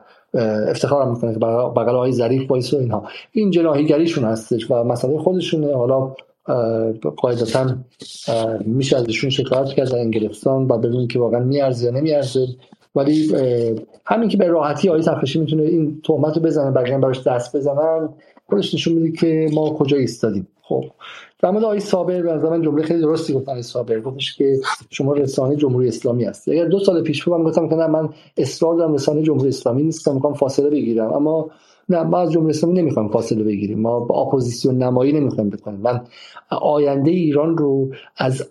افتخار 0.68 1.10
می‌کنه 1.10 1.32
که 1.32 1.38
بغل 1.38 1.94
آقای 1.94 2.12
ظریف 2.12 2.50
وایس 2.50 2.74
و 2.74 2.76
اینها. 2.76 3.04
این 3.32 3.50
جناحیگریشون 3.50 4.24
هستش 4.24 4.70
و 4.70 4.84
مسئله 4.84 5.18
خودشونه. 5.18 5.76
حالا 5.76 6.14
قاعدتا 7.16 7.76
میشه 8.64 8.96
ازشون 8.96 9.30
شکایت 9.30 9.68
کرد 9.68 9.90
در 9.90 9.98
انگلستان 9.98 10.68
و 10.68 10.78
ببینیم 10.78 11.08
که 11.08 11.18
واقعا 11.18 11.40
میارزه 11.40 11.84
یا 11.84 11.90
نمیارزه. 11.90 12.46
ولی 12.94 13.32
همین 14.06 14.28
که 14.28 14.36
به 14.36 14.46
راحتی 14.46 14.88
آقای 14.88 15.02
تفرشی 15.02 15.40
می‌تونه 15.40 15.62
این 15.62 16.00
تهمت 16.04 16.36
رو 16.36 16.42
بزنه 16.42 16.70
بقیه 16.70 16.98
براش 16.98 17.26
دست 17.26 17.56
بزنن 17.56 18.08
خودش 18.48 18.74
نشون 18.74 18.94
میده 18.94 19.16
که 19.16 19.50
ما 19.52 19.70
کجا 19.70 19.96
ایستادیم. 19.96 20.48
خب 20.62 20.84
در 21.42 21.50
مورد 21.50 21.64
آقای 21.64 21.80
صابر 21.80 22.22
به 22.22 22.50
من 22.50 22.62
جمله 22.62 22.82
خیلی 22.82 23.00
درستی 23.00 23.32
گفت 23.32 23.48
آقای 23.48 23.62
صابر. 23.62 24.00
گفتش 24.00 24.36
که 24.36 24.60
شما 24.90 25.12
رسانه 25.12 25.56
جمهوری 25.56 25.88
اسلامی 25.88 26.24
هست 26.24 26.48
اگر 26.48 26.64
دو 26.64 26.78
سال 26.78 27.02
پیش 27.02 27.28
من 27.28 27.42
گفتم 27.42 27.68
که 27.68 27.74
من 27.74 28.08
اصرار 28.36 28.74
دارم 28.74 28.94
رسانه 28.94 29.22
جمهوری 29.22 29.48
اسلامی 29.48 29.82
نیستم 29.82 30.14
می‌خوام 30.14 30.34
فاصله 30.34 30.70
بگیرم. 30.70 31.12
اما 31.12 31.50
نه 31.90 32.02
ما 32.02 32.18
از 32.18 32.32
جمهوری 32.32 32.50
اسلامی 32.50 32.78
نمی‌خوایم 32.78 33.08
فاصله 33.08 33.44
بگیریم. 33.44 33.80
ما 33.80 34.00
با 34.00 34.22
اپوزیسیون 34.22 34.82
نمایی 34.82 35.12
نمی‌خوایم 35.12 35.50
بکنیم. 35.50 35.80
من 35.80 36.00
آینده 36.50 37.10
ایران 37.10 37.58
رو 37.58 37.88
از 38.16 38.42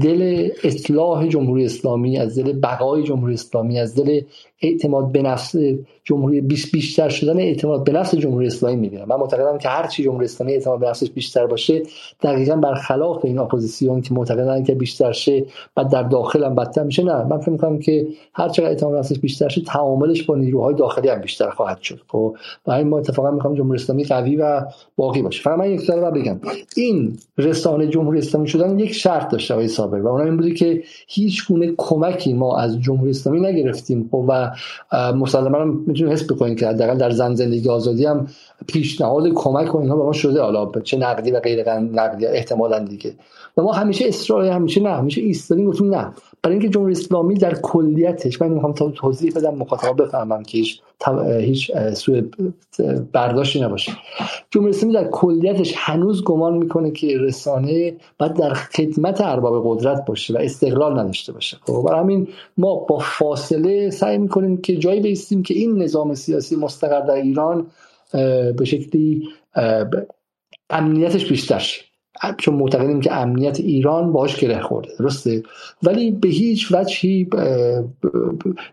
دل 0.00 0.48
اصلاح 0.64 1.26
جمهوری 1.26 1.64
اسلامی 1.64 2.18
از 2.18 2.38
دل 2.38 2.52
بقای 2.52 3.02
جمهوری 3.02 3.34
اسلامی 3.34 3.78
از 3.78 3.94
دل 3.94 4.20
اعتماد 4.62 5.12
به 5.12 5.22
نفس 5.22 5.54
جمهوری 6.04 6.40
بیشتر 6.40 7.08
شدن 7.08 7.38
اعتماد 7.38 7.84
به 7.84 7.92
نفس 7.92 8.14
جمهوری 8.14 8.46
اسلامی 8.46 8.76
می‌بینم. 8.76 9.04
من 9.08 9.16
معتقدم 9.16 9.58
که 9.58 9.68
هر 9.68 9.86
چی 9.86 10.04
جمهوری 10.04 10.24
اسلامی 10.24 10.52
اعتماد 10.52 10.80
به 10.80 10.88
نفسش 10.88 11.10
بیشتر 11.10 11.46
باشه 11.46 11.82
دقیقا 12.22 12.56
برخلاف 12.56 13.24
این 13.24 13.38
اپوزیسیون 13.38 14.00
که 14.00 14.14
معتقدن 14.14 14.64
که 14.64 14.74
بیشتر 14.74 15.12
شه 15.12 15.44
بعد 15.74 15.88
در 15.88 16.02
داخل 16.02 16.44
هم 16.44 16.54
بدتر 16.54 16.82
میشه 16.82 17.02
نه. 17.02 17.24
من 17.24 17.38
فکر 17.38 17.50
می‌کنم 17.50 17.78
که 17.78 18.06
هر 18.34 18.48
چقدر 18.48 18.68
اعتماد 18.68 18.92
به 18.92 18.98
نفسش 18.98 19.18
بیشتر 19.18 19.48
شه 19.48 19.60
تعاملش 19.60 20.22
با 20.22 20.36
نیروهای 20.36 20.74
داخلی 20.74 21.08
هم 21.08 21.20
بیشتر 21.20 21.50
خواهد 21.50 21.80
شد. 21.80 22.00
خب 22.08 22.36
و 22.66 22.70
این 22.70 22.88
ما 22.88 22.98
اتفاقا 22.98 23.30
می‌خوام 23.30 23.54
جمهوری 23.54 23.80
اسلامی 23.80 24.04
قوی 24.04 24.36
و 24.36 24.62
باقی 24.96 25.22
باشه. 25.22 25.42
فقط 25.42 25.58
من 25.58 25.70
یک 25.70 25.90
بگم. 25.90 26.40
این 26.76 27.18
رسانه 27.38 27.86
جمهوری 27.86 28.18
اسلامی 28.18 28.48
شدن 28.48 28.78
یک 28.78 28.92
شرط 28.92 29.32
داشته 29.32 29.66
صابر 29.66 30.00
و 30.00 30.06
اونم 30.06 30.24
این 30.24 30.36
بودی 30.36 30.54
که 30.54 30.82
هیچ 31.08 31.48
گونه 31.48 31.74
کمکی 31.76 32.32
ما 32.32 32.58
از 32.58 32.80
جمهوری 32.80 33.10
اسلامی 33.10 33.40
نگرفتیم. 33.40 34.08
خب 34.12 34.24
و 34.28 34.47
مسلما 34.92 35.64
می‌تونیم 35.64 36.12
حس 36.12 36.32
بکنید 36.32 36.58
که 36.58 36.68
حداقل 36.68 36.98
در 36.98 37.10
زن 37.10 37.34
زندگی 37.34 37.68
آزادی 37.68 38.04
هم 38.04 38.26
پیشنهاد 38.66 39.28
کمک 39.34 39.74
و 39.74 39.78
اینها 39.78 39.96
به 39.96 40.02
ما 40.02 40.12
شده. 40.12 40.42
حالا 40.42 40.72
چه 40.84 40.96
نقدی 40.96 41.30
و 41.30 41.40
غیر 41.40 41.70
نقدی 41.74 42.26
احتمالا 42.26 42.78
دیگه. 42.78 43.14
و 43.56 43.62
ما 43.62 43.72
همیشه 43.72 44.08
اصرار 44.08 44.44
همیشه 44.44 44.80
نه 44.80 44.90
همیشه 44.90 45.20
ایستادیم 45.20 45.66
گفتیم 45.66 45.94
نه. 45.94 46.12
برای 46.42 46.56
اینکه 46.56 46.68
جمهوری 46.68 46.92
اسلامی 46.92 47.34
در 47.34 47.54
کلیتش 47.54 48.42
من 48.42 48.48
می‌خوام 48.48 48.72
تا 48.72 48.90
توضیح 48.90 49.32
بدم 49.36 49.54
مخاطبا 49.54 49.92
بفهمم 49.92 50.42
که 50.42 50.58
هیچ 50.58 50.80
هیچ 51.40 51.72
سوء 51.94 52.22
برداشتی 53.12 53.60
نباشه. 53.60 53.92
جمهوری 54.50 54.74
اسلامی 54.74 54.94
در 54.94 55.08
کلیتش 55.08 55.74
هنوز 55.76 56.24
گمان 56.24 56.56
می‌کنه 56.56 56.90
که 56.90 57.18
رسانه 57.18 57.96
باید 58.18 58.34
در 58.34 58.54
خدمت 58.54 59.20
ارباب 59.20 59.62
قدرت 59.66 60.04
باشه 60.04 60.34
و 60.34 60.36
استقلال 60.36 60.98
نداشته 60.98 61.32
باشه. 61.32 61.56
خب 61.66 61.84
برای 61.86 62.00
همین 62.00 62.28
ما 62.56 62.74
با 62.74 62.98
فاصله 62.98 63.90
سعی 63.90 64.18
می‌کنیم 64.18 64.56
که 64.56 64.76
جایی 64.76 65.00
بیستیم 65.00 65.42
که 65.42 65.54
این 65.54 65.82
نظام 65.82 66.14
سیاسی 66.14 66.56
مستقر 66.56 67.00
در 67.00 67.14
ایران 67.14 67.66
به 68.56 68.64
شکلی 68.64 69.28
امنیتش 70.70 71.28
بیشتر 71.28 71.87
چون 72.38 72.54
معتقدیم 72.54 73.00
که 73.00 73.16
امنیت 73.16 73.60
ایران 73.60 74.12
باش 74.12 74.40
گره 74.40 74.60
خورده 74.60 74.90
درسته؟ 74.98 75.42
ولی 75.82 76.10
به 76.10 76.28
هیچ 76.28 76.72
وجهی 76.72 77.28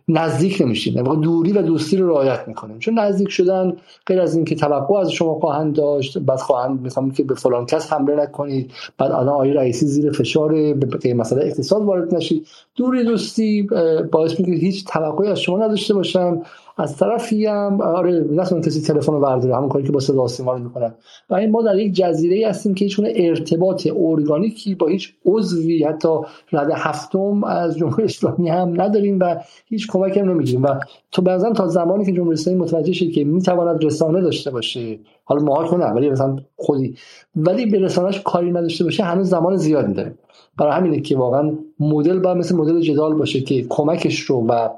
نزدیک 0.08 0.62
نمیشیم 0.62 0.96
یعنی 0.96 1.22
دوری 1.22 1.52
و 1.52 1.62
دوستی 1.62 1.98
رو 1.98 2.10
رعایت 2.10 2.48
می‌کنیم. 2.48 2.80
چون 2.80 3.00
نزدیک 3.00 3.30
شدن 3.30 3.74
غیر 4.06 4.22
از 4.22 4.36
اینکه 4.36 4.56
توقع 4.56 4.96
از 4.96 5.12
شما 5.12 5.40
خواهند 5.40 5.76
داشت 5.76 6.18
بعد 6.18 6.40
خواهند 6.40 6.82
می‌خوام 6.82 7.12
که 7.12 7.24
به 7.24 7.36
فلان 7.36 7.66
کس 7.66 7.94
حمله 7.94 8.16
نکنید 8.16 8.72
بعد 8.98 9.12
الان 9.12 9.30
آقای 9.30 9.54
رئیسی 9.54 9.86
زیر 9.86 10.12
فشار 10.12 10.74
به 10.74 11.14
مثلا 11.14 11.40
اقتصاد 11.40 11.84
وارد 11.84 12.16
نشید. 12.16 12.48
دوری 12.76 13.04
دوستی 13.04 13.68
باعث 14.12 14.40
میشه 14.40 14.52
هیچ 14.52 14.86
توقعی 14.86 15.28
از 15.28 15.40
شما 15.40 15.58
نداشته 15.58 15.94
باشن. 15.94 16.42
از 16.78 16.98
طرفی 16.98 17.46
هم 17.46 17.82
آره 17.82 18.26
نتونه 18.32 18.62
کسی 18.62 18.82
تلفن 18.82 19.14
رو 19.14 19.20
برداره 19.20 19.56
همون 19.56 19.70
کاری 19.70 19.86
که 19.86 19.92
با 19.92 20.00
صدا 20.00 20.28
سیما 20.28 20.54
رو 20.54 20.64
می‌کنن. 20.64 20.94
و 21.30 21.36
این 21.36 21.52
ما 21.52 21.62
در 21.62 21.76
یک 21.76 21.94
جزیره 21.94 22.48
هستیم 22.48 22.74
که 22.74 22.86
هیچ 22.86 23.02
ارتباط 23.16 23.88
ارگانیکی 23.96 24.76
با 24.76 24.88
هیچ 24.88 25.14
عضوی 25.26 25.84
حتی 25.84 26.10
رد 26.52 26.72
هفتم 26.76 27.44
از 27.44 27.78
جمهوری 27.78 28.04
اسلامی 28.04 28.50
هم 28.50 28.82
نداریم 28.82 29.20
و 29.20 29.36
هیچ 29.66 29.88
کمک 29.88 30.18
هم 30.18 30.30
نمی‌گیریم. 30.30 30.64
و 30.64 30.68
تو 31.12 31.22
بعضا 31.22 31.54
تا 31.54 31.68
زمانی 31.68 32.06
که 32.06 32.12
جمهوری 32.12 32.34
اسلامی 32.34 32.60
متوجه 32.60 32.94
شد 32.94 33.12
که 33.12 33.24
می‌تواند 33.24 33.86
رسانه 33.86 34.22
داشته 34.22 34.52
باشه 34.52 35.00
حالا 35.24 35.44
ما 35.44 35.78
نه 35.78 35.86
ولی 35.86 36.10
مثلا 36.10 36.36
خودی 36.56 36.96
ولی 37.36 37.66
به 37.66 37.80
رسانهش 37.80 38.22
کاری 38.22 38.52
نداشته 38.52 38.84
باشه 38.84 39.04
هنوز 39.04 39.30
زمان 39.30 39.56
زیادی 39.56 39.94
داره. 39.94 40.16
برای 40.58 40.74
همینه 40.74 41.00
که 41.00 41.18
واقعا 41.18 41.52
مدل 41.80 42.20
با 42.20 42.34
مثل 42.34 42.56
مدل 42.56 42.82
جدال 42.82 43.14
باشه 43.14 43.42
که 43.42 43.66
کمکش 43.70 44.20
رو 44.20 44.46
و 44.48 44.70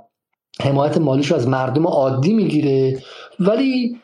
حمایت 0.62 0.98
مالیش 0.98 1.32
رو 1.32 1.38
از 1.38 1.48
مردم 1.48 1.88
عادی 1.88 2.34
می‌گیره. 2.34 3.00
ولی 3.40 3.96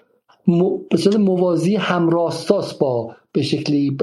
به 0.90 0.98
صورت 0.98 1.15
موازی 1.15 1.75
همراستاست 1.75 2.80
با 2.80 3.15
به 3.32 3.41
شکلی 3.41 3.98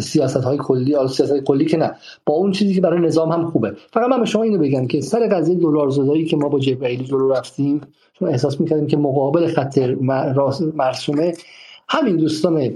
سیاست 0.00 0.36
های 0.36 0.58
کلی 0.58 0.90
یا 0.90 1.06
سیاست 1.06 1.32
های 1.32 1.40
کلی 1.46 1.64
که 1.64 1.76
نه 1.76 1.94
با 2.26 2.34
اون 2.34 2.52
چیزی 2.52 2.74
که 2.74 2.80
برای 2.80 3.00
نظام 3.00 3.32
هم 3.32 3.50
خوبه. 3.50 3.72
فقط 3.92 4.08
من 4.10 4.20
به 4.20 4.26
شما 4.26 4.42
اینو 4.42 4.58
بگم 4.58 4.86
که 4.86 5.00
سر 5.00 5.28
قضیه 5.28 5.54
دلار 5.54 5.90
زدایی 5.90 6.24
که 6.24 6.36
ما 6.36 6.48
با 6.48 6.58
جبرئیل 6.58 7.02
جلو 7.02 7.28
رفتیم 7.28 7.80
چون 8.12 8.28
احساس 8.28 8.60
می‌کردیم 8.60 8.86
که 8.86 8.96
مقابل 8.96 9.46
خط 9.46 9.78
مرسومه 10.74 11.34
همین 11.88 12.16
دوستان 12.16 12.74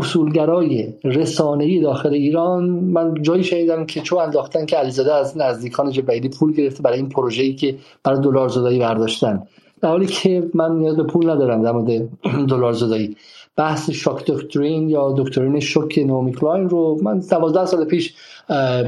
اصولگرای 0.00 0.94
رسانه‌ای 1.04 1.80
داخل 1.80 2.12
ایران 2.12 2.64
من 2.64 3.22
جایی 3.22 3.44
شنیدم 3.44 3.86
که 3.86 4.00
چون 4.00 4.18
انداختن 4.18 4.66
که 4.66 4.76
علیزاده 4.76 5.14
از 5.14 5.36
نزدیکان 5.36 5.90
جبرئیلی 5.90 6.28
پول 6.28 6.52
گرفته 6.52 6.82
برای 6.82 6.98
این 6.98 7.08
پروژه‌ای 7.08 7.54
که 7.54 7.76
برای 8.04 8.20
دلار 8.20 8.48
زدایی 8.48 8.78
برداشتن. 8.78 9.42
در 9.82 9.88
حالی 9.88 10.06
که 10.06 10.50
من 10.54 10.78
نیاز 10.78 10.96
به 10.96 11.02
پول 11.02 11.30
ندارم 11.30 11.62
در 11.62 11.72
مورد 11.72 12.08
دلار 12.50 12.72
زدایی 12.72 13.16
بحث 13.56 13.90
شاک 13.90 14.26
دکترین 14.26 14.88
یا 14.88 15.14
دکترین 15.16 15.60
شوک 15.60 15.98
نومی 15.98 16.32
کلاین 16.32 16.68
رو 16.68 16.98
من 17.02 17.18
12 17.18 17.66
سال 17.66 17.84
پیش 17.84 18.14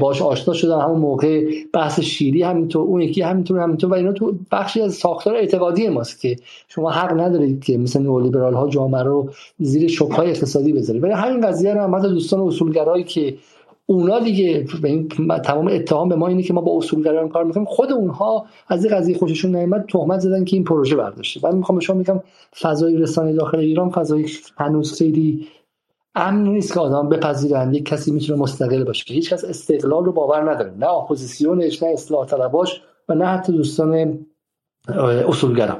باش 0.01 0.21
آشنا 0.21 0.53
شدم 0.53 0.79
همون 0.79 0.99
موقع 0.99 1.45
بحث 1.73 1.99
شیری 1.99 2.43
همینطور 2.43 2.87
اون 2.87 3.01
یکی 3.01 3.21
همینطور 3.21 3.59
همینطور. 3.59 3.91
و 3.91 3.93
اینا 3.93 4.11
تو 4.11 4.33
بخشی 4.51 4.81
از 4.81 4.93
ساختار 4.93 5.35
اعتقادی 5.35 5.89
ماست 5.89 6.21
که 6.21 6.35
شما 6.67 6.91
حق 6.91 7.19
ندارید 7.19 7.63
که 7.63 7.77
مثل 7.77 8.01
نئولیبرال 8.01 8.53
ها 8.53 8.67
جامعه 8.67 9.03
رو 9.03 9.29
زیر 9.59 9.87
شوک 9.87 10.11
های 10.11 10.29
اقتصادی 10.29 10.73
بذارید. 10.73 11.03
ولی 11.03 11.13
همین 11.13 11.47
قضیه 11.47 11.73
رو 11.73 11.81
هم 11.81 12.01
دوستان 12.01 12.39
اصولگرایی 12.39 13.03
که 13.03 13.35
اونا 13.85 14.19
دیگه 14.19 14.65
تمام 15.43 15.67
اتهام 15.67 16.09
به 16.09 16.15
ما 16.15 16.27
اینه 16.27 16.43
که 16.43 16.53
ما 16.53 16.61
با 16.61 16.77
اصولگرایان 16.77 17.29
کار 17.29 17.43
می‌کنیم 17.43 17.65
خود 17.65 17.91
اونها 17.91 18.45
از 18.67 18.85
این 18.85 18.95
قضیه 18.95 19.17
خوششون 19.17 19.55
نیامد 19.55 19.85
تهمت 19.89 20.19
زدن 20.19 20.45
که 20.45 20.55
این 20.55 20.63
پروژه 20.63 20.95
برداشته. 20.95 21.39
بعد 21.39 21.55
می‌خوام 21.55 21.77
به 21.77 21.83
شما 21.83 21.97
میگم 21.97 22.21
فضای 22.61 22.97
رسانه 22.97 23.33
داخل 23.33 23.57
ایران 23.57 23.89
فضای 23.89 24.25
هنوز 24.57 24.97
خیلی 24.97 25.47
امن 26.15 26.43
نیست 26.43 26.73
که 26.73 26.79
آدم 26.79 27.09
بپذیرن 27.09 27.73
یک 27.73 27.85
کسی 27.85 28.11
می‌تونه 28.11 28.39
مستقل 28.39 28.83
باشه. 28.83 29.05
که 29.05 29.13
هیچ 29.13 29.33
کس 29.33 29.43
استقلال 29.43 30.05
رو 30.05 30.11
باور 30.11 30.51
نداره. 30.51 30.73
نه 30.77 30.93
اپوزیسیونش 30.93 31.83
نه 31.83 31.89
اصلاح 31.89 32.25
طلباش 32.25 32.81
و 33.09 33.13
نه 33.13 33.25
حتی 33.25 33.53
دوستان 33.53 34.19
اصولگرا. 35.27 35.77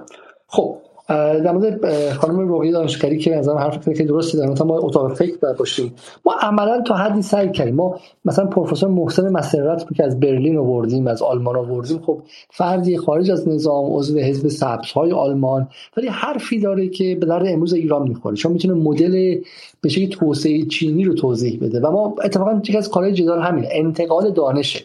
خب 0.47 0.77
در 1.07 1.51
مورد 1.51 2.11
خانم 2.13 2.55
رقیه 2.55 2.71
دانشگری 2.71 3.17
که 3.17 3.35
از 3.35 3.49
حرف 3.49 3.77
فکر 3.77 4.03
درستی 4.03 4.37
در 4.37 4.63
ما 4.63 4.77
اتاق 4.77 5.13
فکر 5.13 5.53
باشیم. 5.59 5.93
ما 6.25 6.33
عملا 6.41 6.81
تا 6.81 6.95
حدی 6.95 7.21
سعی 7.21 7.51
کردیم. 7.51 7.75
ما 7.75 7.99
مثلا 8.25 8.45
پروفسور 8.45 8.89
محسن 8.89 9.29
مسرت 9.29 9.85
که 9.95 10.03
از 10.03 10.19
برلین 10.19 10.57
آوردیم 10.57 11.07
از 11.07 11.21
آلمان 11.21 11.55
آوردیم 11.55 11.99
خب 11.99 12.21
فردی 12.49 12.97
خارج 12.97 13.31
از 13.31 13.49
نظام 13.49 13.93
عضو 13.93 14.19
حزب 14.19 14.47
سبزهای 14.47 15.11
آلمان 15.11 15.67
ولی 15.97 16.07
حرفی 16.07 16.59
داره 16.59 16.87
که 16.87 17.17
به 17.19 17.25
در 17.25 17.53
امروز 17.53 17.73
ایران 17.73 18.07
می‌خوره. 18.07 18.35
چون 18.35 18.51
می‌تونه 18.51 18.73
مدل 18.73 19.37
به 19.81 20.07
توسعه 20.07 20.65
چینی 20.65 21.03
رو 21.03 21.13
توضیح 21.13 21.59
بده. 21.61 21.79
و 21.79 21.91
ما 21.91 22.15
اتفاقا 22.23 22.53
یکی 22.53 22.77
از 22.77 22.89
کارهای 22.89 23.13
جدال 23.13 23.41
همینه. 23.41 23.67
انتقال 23.71 24.31
دانشه. 24.31 24.79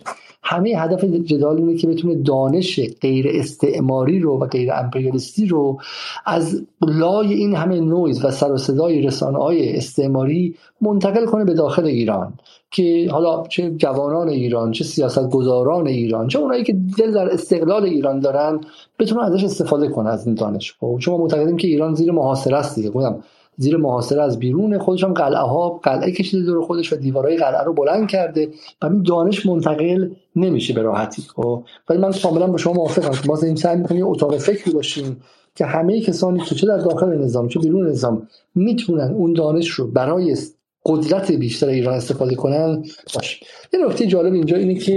همه 0.50 0.74
هدف 0.76 1.04
جدال 1.04 1.56
اینه 1.56 1.76
که 1.76 1.86
بتونه 1.86 2.14
دانش 2.14 2.80
غیر 3.00 3.26
استعماری 3.30 4.20
رو 4.20 4.38
و 4.38 4.46
غیر 4.46 4.72
امپریالیستی 4.72 5.46
رو 5.46 5.78
از 6.26 6.62
لای 6.80 7.34
این 7.34 7.54
همه 7.54 7.80
نویز 7.80 8.24
و 8.24 8.30
سر 8.30 8.52
و 8.52 8.56
صدای 8.56 9.02
رسانه 9.02 9.38
های 9.38 9.76
استعماری 9.76 10.54
منتقل 10.80 11.26
کنه 11.26 11.44
به 11.44 11.54
داخل 11.54 11.86
ایران 11.86 12.32
که 12.70 13.08
حالا 13.10 13.42
چه 13.46 13.70
جوانان 13.70 14.28
ایران 14.28 14.72
چه 14.72 14.84
سیاستگزاران 14.84 15.86
ایران 15.86 16.28
چه 16.28 16.38
اونایی 16.38 16.64
که 16.64 16.76
دل 16.98 17.12
در 17.12 17.32
استقلال 17.32 17.84
ایران 17.84 18.20
دارن 18.20 18.60
بتونن 18.98 19.20
ازش 19.20 19.44
استفاده 19.44 19.88
کنن 19.88 20.10
از 20.10 20.26
این 20.26 20.34
دانش 20.34 20.74
خب 20.80 20.98
چون 21.00 21.14
ما 21.14 21.22
معتقدیم 21.22 21.56
که 21.56 21.68
ایران 21.68 21.94
زیر 21.94 22.12
محاصره 22.12 22.56
است 22.56 22.74
دیگه. 22.74 22.90
گفتم 22.90 23.22
زیر 23.58 23.76
محاصره 23.76 24.22
از 24.22 24.38
بیرون 24.38 24.78
خودش 24.78 25.04
هم 25.04 25.12
قلعه 25.12 25.40
ها 25.40 25.68
قلعه 25.68 26.12
کشیده 26.12 26.42
دور 26.42 26.62
خودش 26.62 26.92
و 26.92 26.96
دیوارهای 26.96 27.36
قلعه 27.36 27.64
رو 27.64 27.72
بلند 27.72 28.08
کرده 28.08 28.48
و 28.82 28.86
این 28.86 29.02
دانش 29.02 29.46
منتقل 29.46 30.08
نمیشه 30.40 30.74
به 30.74 30.82
راحتی 30.82 31.22
خب؟ 31.22 31.64
ولی 31.88 31.98
من 31.98 32.12
کاملا 32.12 32.46
با 32.46 32.56
شما 32.56 32.72
موافقم 32.72 33.10
که 33.10 33.28
ما 33.28 33.38
این 33.42 33.56
سعی 33.56 33.76
می‌کنیم 33.76 34.06
اتاق 34.06 34.38
فکری 34.38 34.72
باشیم 34.72 35.16
که 35.54 35.64
همه 35.64 36.00
کسانی 36.00 36.40
که 36.40 36.54
چه 36.54 36.66
در 36.66 36.78
داخل 36.78 37.18
نظام 37.18 37.48
چه 37.48 37.60
بیرون 37.60 37.88
نظام 37.88 38.28
می‌تونن 38.54 39.14
اون 39.14 39.32
دانش 39.32 39.68
رو 39.68 39.86
برای 39.86 40.36
قدرت 40.84 41.32
بیشتر 41.32 41.68
ایران 41.68 41.94
استفاده 41.94 42.34
کنن 42.34 42.82
باشه 43.14 43.36
یه 43.72 43.86
نکته 43.86 44.06
جالب 44.06 44.32
اینجا 44.32 44.56
اینه 44.56 44.74
که 44.74 44.92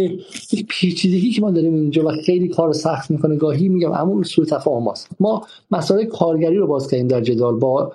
یک 0.51 0.65
پیچیدگی 0.69 1.31
که 1.31 1.41
ما 1.41 1.51
داریم 1.51 1.73
اینجا 1.73 2.05
و 2.05 2.11
خیلی 2.25 2.47
کار 2.47 2.73
سخت 2.73 3.11
می‌کنه 3.11 3.35
گاهی 3.35 3.69
میگم 3.69 3.91
اما 3.91 4.23
سوء 4.23 4.45
تفاهم 4.45 4.87
است 4.87 5.09
ما 5.19 5.45
مسائل 5.71 6.05
کارگری 6.05 6.57
رو 6.57 6.67
باز 6.67 6.87
کردیم 6.87 7.07
در 7.07 7.21
جدال 7.21 7.55
با 7.55 7.93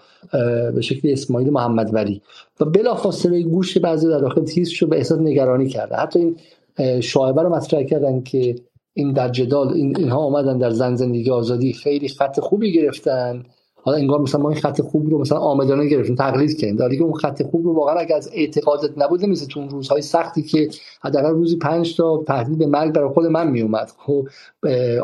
به 0.75 0.81
شکل 0.81 1.09
اسماعیل 1.13 1.51
محمد 1.51 1.95
ولی 1.95 2.23
و 2.61 2.65
بلافاصله 2.65 3.43
گوش 3.43 3.79
بعضی 3.79 4.09
در 4.09 4.19
داخل 4.19 4.45
تیز 4.45 4.69
شد 4.69 4.89
به 4.89 4.97
احساس 4.97 5.19
نگرانی 5.21 5.69
کرده 5.69 5.97
حتی 5.97 6.19
این 6.19 6.37
شایبه 7.01 7.43
رو 7.43 7.55
مطرح 7.55 7.83
کردن 7.83 8.23
که 8.23 8.55
این 8.95 9.13
در 9.13 9.29
جدال 9.29 9.73
این 9.73 9.97
اینها 9.97 10.19
آمدن 10.19 10.59
در 10.59 10.71
زن 10.71 10.95
زندگی 10.95 11.31
آزادی 11.31 11.73
خیلی 11.73 12.09
خط 12.09 12.41
خوبی 12.41 12.73
گرفتن. 12.73 13.45
حالا 13.75 13.99
انگار 13.99 14.21
مثلا 14.21 14.41
ما 14.41 14.51
این 14.51 14.61
خط 14.61 14.81
خوب 14.81 15.11
رو 15.11 15.19
مثلا 15.19 15.39
آمدانه 15.39 15.89
گرفتیم 15.89 16.15
تقلید 16.15 16.59
کردیم. 16.59 16.77
در 16.77 17.03
اون 17.03 17.13
خط 17.13 17.43
خوب 17.43 17.65
رو 17.65 17.75
واقعا 17.75 17.95
اگه 17.95 18.15
از 18.15 18.31
اعتقادت 18.33 18.91
نبود 18.97 19.25
نمیشه 19.25 19.47
تو 19.47 19.61
اون 19.61 19.69
روزهای 19.69 20.03
سختی 20.03 20.43
که 20.43 20.69
حداقل 21.01 21.31
روزی 21.31 21.57
5 21.57 21.97
تا 21.97 22.25
تهدید 22.27 22.59
به 22.59 22.67
مرگ 22.67 22.93
برای 22.93 23.09
خود 23.09 23.27
من 23.27 23.51
میومد. 23.51 23.93
خب 23.99 24.27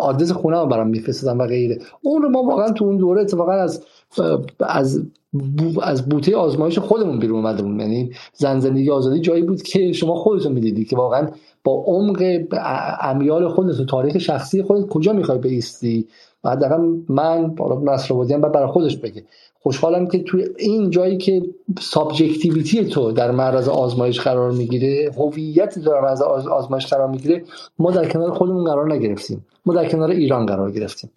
آدرس 0.01 0.33
خونه 0.33 0.61
رو 0.61 0.67
برام 0.67 0.89
میفرستادن 0.89 1.41
و 1.41 1.47
غیره. 1.47 1.79
اون 2.03 2.23
رو 2.23 2.29
ما 2.29 2.43
واقعا 2.43 2.73
تو 2.73 2.85
اون 2.85 2.97
دوره 2.97 3.21
اتفاقا 3.21 3.53
از 3.53 3.85
از 4.61 5.03
از 5.83 6.09
بوته 6.09 6.37
آزمایش 6.37 6.79
خودمون 6.79 7.19
بیرون 7.19 7.47
اومدیم 7.47 7.81
یعنی 7.81 8.11
زن 8.35 8.61
زندگی 8.61 8.91
آزادی 8.91 9.21
جایی 9.21 9.43
بود 9.43 9.63
که 9.63 9.93
شما 9.93 10.15
خودتون 10.15 10.53
می‌دیدید 10.53 10.89
که 10.89 10.97
واقعا 10.97 11.29
با 11.65 11.85
عمق 11.87 12.41
امیال 13.01 13.49
خودت 13.49 13.81
و 13.81 13.85
تاریخ 13.85 14.19
شخصی 14.19 14.63
خودت 14.63 14.89
کجا 14.89 15.13
می‌خوای 15.13 15.39
بیستی 15.39 16.09
و 16.45 16.51
حداقل 16.51 16.81
من 17.09 17.55
نصر 17.85 18.15
هم 18.15 18.41
برای 18.41 18.67
خودش 18.67 18.97
بگه. 18.97 19.25
خوشحالم 19.63 20.07
که 20.07 20.23
توی 20.23 20.47
این 20.59 20.91
جایی 20.91 21.17
که 21.17 21.43
سابجکتیویتی 21.81 22.85
تو 22.85 23.13
در 23.13 23.31
معرض 23.31 23.69
آزمایش 23.69 24.21
قرار 24.21 24.51
می‌گیره 24.51 25.11
هویت 25.17 25.79
در 25.79 26.01
معرض 26.01 26.23
آزمایش 26.23 26.87
قرار 26.87 27.09
می‌گیره 27.09 27.45
ما 27.79 27.91
در 27.91 28.09
کنار 28.09 28.31
خودمون 28.31 28.65
قرار 28.65 28.93
نگرفتیم. 28.93 29.47
ما 29.67 29.75
در 29.75 29.89
کنار 29.89 30.11
ایران 30.11 30.47
قرار 30.47 30.71
گرفتیم. 30.71 31.11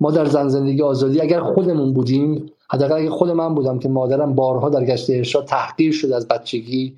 ما 0.00 0.10
در 0.10 0.24
زن 0.24 0.48
زندگی 0.48 0.82
آزادی 0.82 1.20
اگر 1.20 1.40
خودمون 1.40 1.92
بودیم 1.92 2.46
حداقل 2.70 2.94
اگر 2.94 3.10
خود 3.10 3.30
من 3.30 3.54
بودم 3.54 3.78
که 3.78 3.88
مادرم 3.88 4.34
بارها 4.34 4.68
در 4.68 4.84
گشت 4.84 5.10
ارشاد 5.10 5.44
تحقیر 5.44 5.92
شد 5.92 6.12
از 6.12 6.28
بچگی 6.28 6.94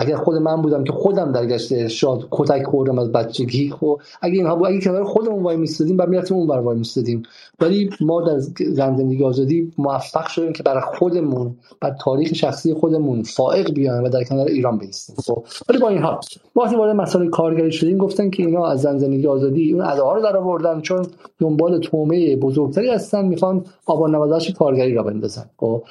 اگر 0.00 0.16
خود 0.16 0.36
من 0.36 0.62
بودم 0.62 0.84
که 0.84 0.92
خودم 0.92 1.32
در 1.32 1.46
گشت 1.46 1.72
ارشاد 1.72 2.28
کتک 2.30 2.66
خوردم 2.66 2.98
از 2.98 3.12
بچگی 3.12 3.70
خب 3.70 4.00
اگه 4.22 4.34
اینها 4.34 4.56
بود 4.56 4.66
اگه 4.68 4.80
کنار 4.80 5.04
خودمون 5.04 5.42
وای 5.42 5.56
میستادیم 5.56 5.96
بعد 5.96 6.08
می‌رفتیم 6.08 6.36
اون 6.36 6.46
بر 6.46 6.58
وای 6.58 6.78
میستادیم. 6.78 7.22
ولی 7.60 7.90
ما 8.00 8.20
در 8.20 8.38
زندگی 8.72 9.24
آزادی 9.24 9.72
موفق 9.78 10.26
شدیم 10.26 10.52
که 10.52 10.62
برای 10.62 10.82
خودمون 10.98 11.54
بر 11.80 11.96
تاریخ 12.00 12.34
شخصی 12.34 12.74
خودمون 12.74 13.22
فائق 13.22 13.72
بیایم 13.72 14.04
و 14.04 14.08
در 14.08 14.24
کنار 14.24 14.46
ایران 14.46 14.78
بیستیم. 14.78 15.16
خب 15.26 15.44
ولی 15.68 15.78
با 15.78 15.88
این 15.88 15.98
حال 15.98 16.18
وقتی 16.56 16.76
وارد 16.76 16.96
مسائل 16.96 17.28
کارگری 17.28 17.72
شدیم 17.72 17.98
گفتن 17.98 18.30
که 18.30 18.42
اینا 18.42 18.66
از 18.66 18.80
زندگی 18.82 19.26
آزادی 19.26 19.72
اون 19.72 19.82
ادعا 19.82 20.14
رو 20.14 20.22
در 20.22 20.36
آوردن 20.36 20.80
چون 20.80 21.06
دنبال 21.38 21.78
تومه 21.78 22.36
بزرگتری 22.36 22.90
هستن 22.90 23.24
می‌خوان 23.24 23.64
آبان 23.86 24.14
نوازش 24.14 24.52
کارگری 24.52 24.94
را 24.94 25.02
بندازن. 25.02 25.44
خب 25.56 25.82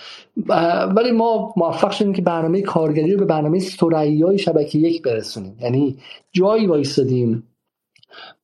ولی 0.95 1.11
ما 1.11 1.53
موفق 1.57 1.91
شدیم 1.91 2.13
که 2.13 2.21
برنامه 2.21 2.61
کارگری 2.61 3.11
رو 3.11 3.19
به 3.19 3.25
برنامه 3.25 3.59
ثریا 3.99 4.37
شبکه 4.37 4.79
یک 4.79 5.01
برسونیم. 5.01 5.57
یعنی 5.61 5.97
جایی 6.31 6.67
وایستادیم 6.67 7.43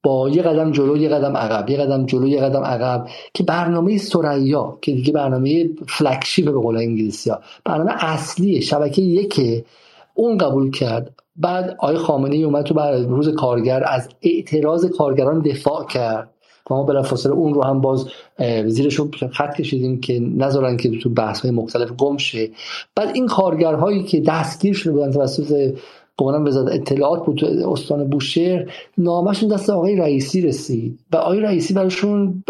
با 0.03 0.29
یه 0.29 0.41
قدم 0.41 0.71
جلو 0.71 0.97
یه 0.97 1.09
قدم 1.09 1.37
عقب 1.37 1.69
یه 1.69 1.77
قدم 1.77 2.05
جلو 2.05 2.27
یه 2.27 2.41
قدم 2.41 2.63
عقب 2.63 3.07
که 3.33 3.43
برنامه 3.43 3.97
سریا 3.97 4.77
که 4.81 4.91
دیگه 4.91 5.13
برنامه 5.13 5.69
فلکشیپ 5.87 6.45
به 6.45 6.51
قول 6.51 6.77
انگلیسی 6.77 7.29
ها 7.29 7.39
برنامه 7.65 7.91
اصلی 8.03 8.61
شبکه 8.61 9.01
یک 9.01 9.65
اون 10.13 10.37
قبول 10.37 10.71
کرد. 10.71 11.11
بعد 11.35 11.75
آقای 11.79 11.97
خامنه 11.97 12.35
ای 12.35 12.43
اومد 12.43 12.63
تو 12.63 12.73
بعد 12.73 13.05
روز 13.05 13.29
کارگر 13.29 13.83
از 13.87 14.09
اعتراض 14.21 14.85
کارگران 14.85 15.41
دفاع 15.41 15.85
کرد. 15.85 16.34
و 16.71 16.73
ما 16.73 16.83
بلافاصله 16.83 17.33
اون 17.33 17.53
رو 17.53 17.63
هم 17.63 17.81
باز 17.81 18.07
زیرش 18.67 19.01
خط 19.31 19.55
کشیدیم 19.55 19.99
که 19.99 20.19
نذارن 20.19 20.77
که 20.77 20.99
تو 20.99 21.09
بحث 21.09 21.41
های 21.41 21.51
مختلف 21.51 21.91
گم 21.91 22.17
شه. 22.17 22.49
بعد 22.95 23.09
این 23.13 23.27
کارگرهایی 23.27 24.03
که 24.03 24.19
دستگیر 24.19 24.73
شده 24.73 24.93
بودن 24.93 25.11
توسط 25.11 25.75
قمانم 26.17 26.45
وزارت 26.45 26.73
اطلاعات 26.73 27.25
بود 27.25 27.45
استان 27.45 28.09
بوشهر 28.09 28.65
نامشون 28.97 29.49
دست 29.49 29.69
آقای 29.69 29.95
رئیسی 29.95 30.41
رسید. 30.41 30.99
و 31.11 31.15
آقای 31.15 31.39
رئیسی 31.39 31.73
براشون 31.73 32.43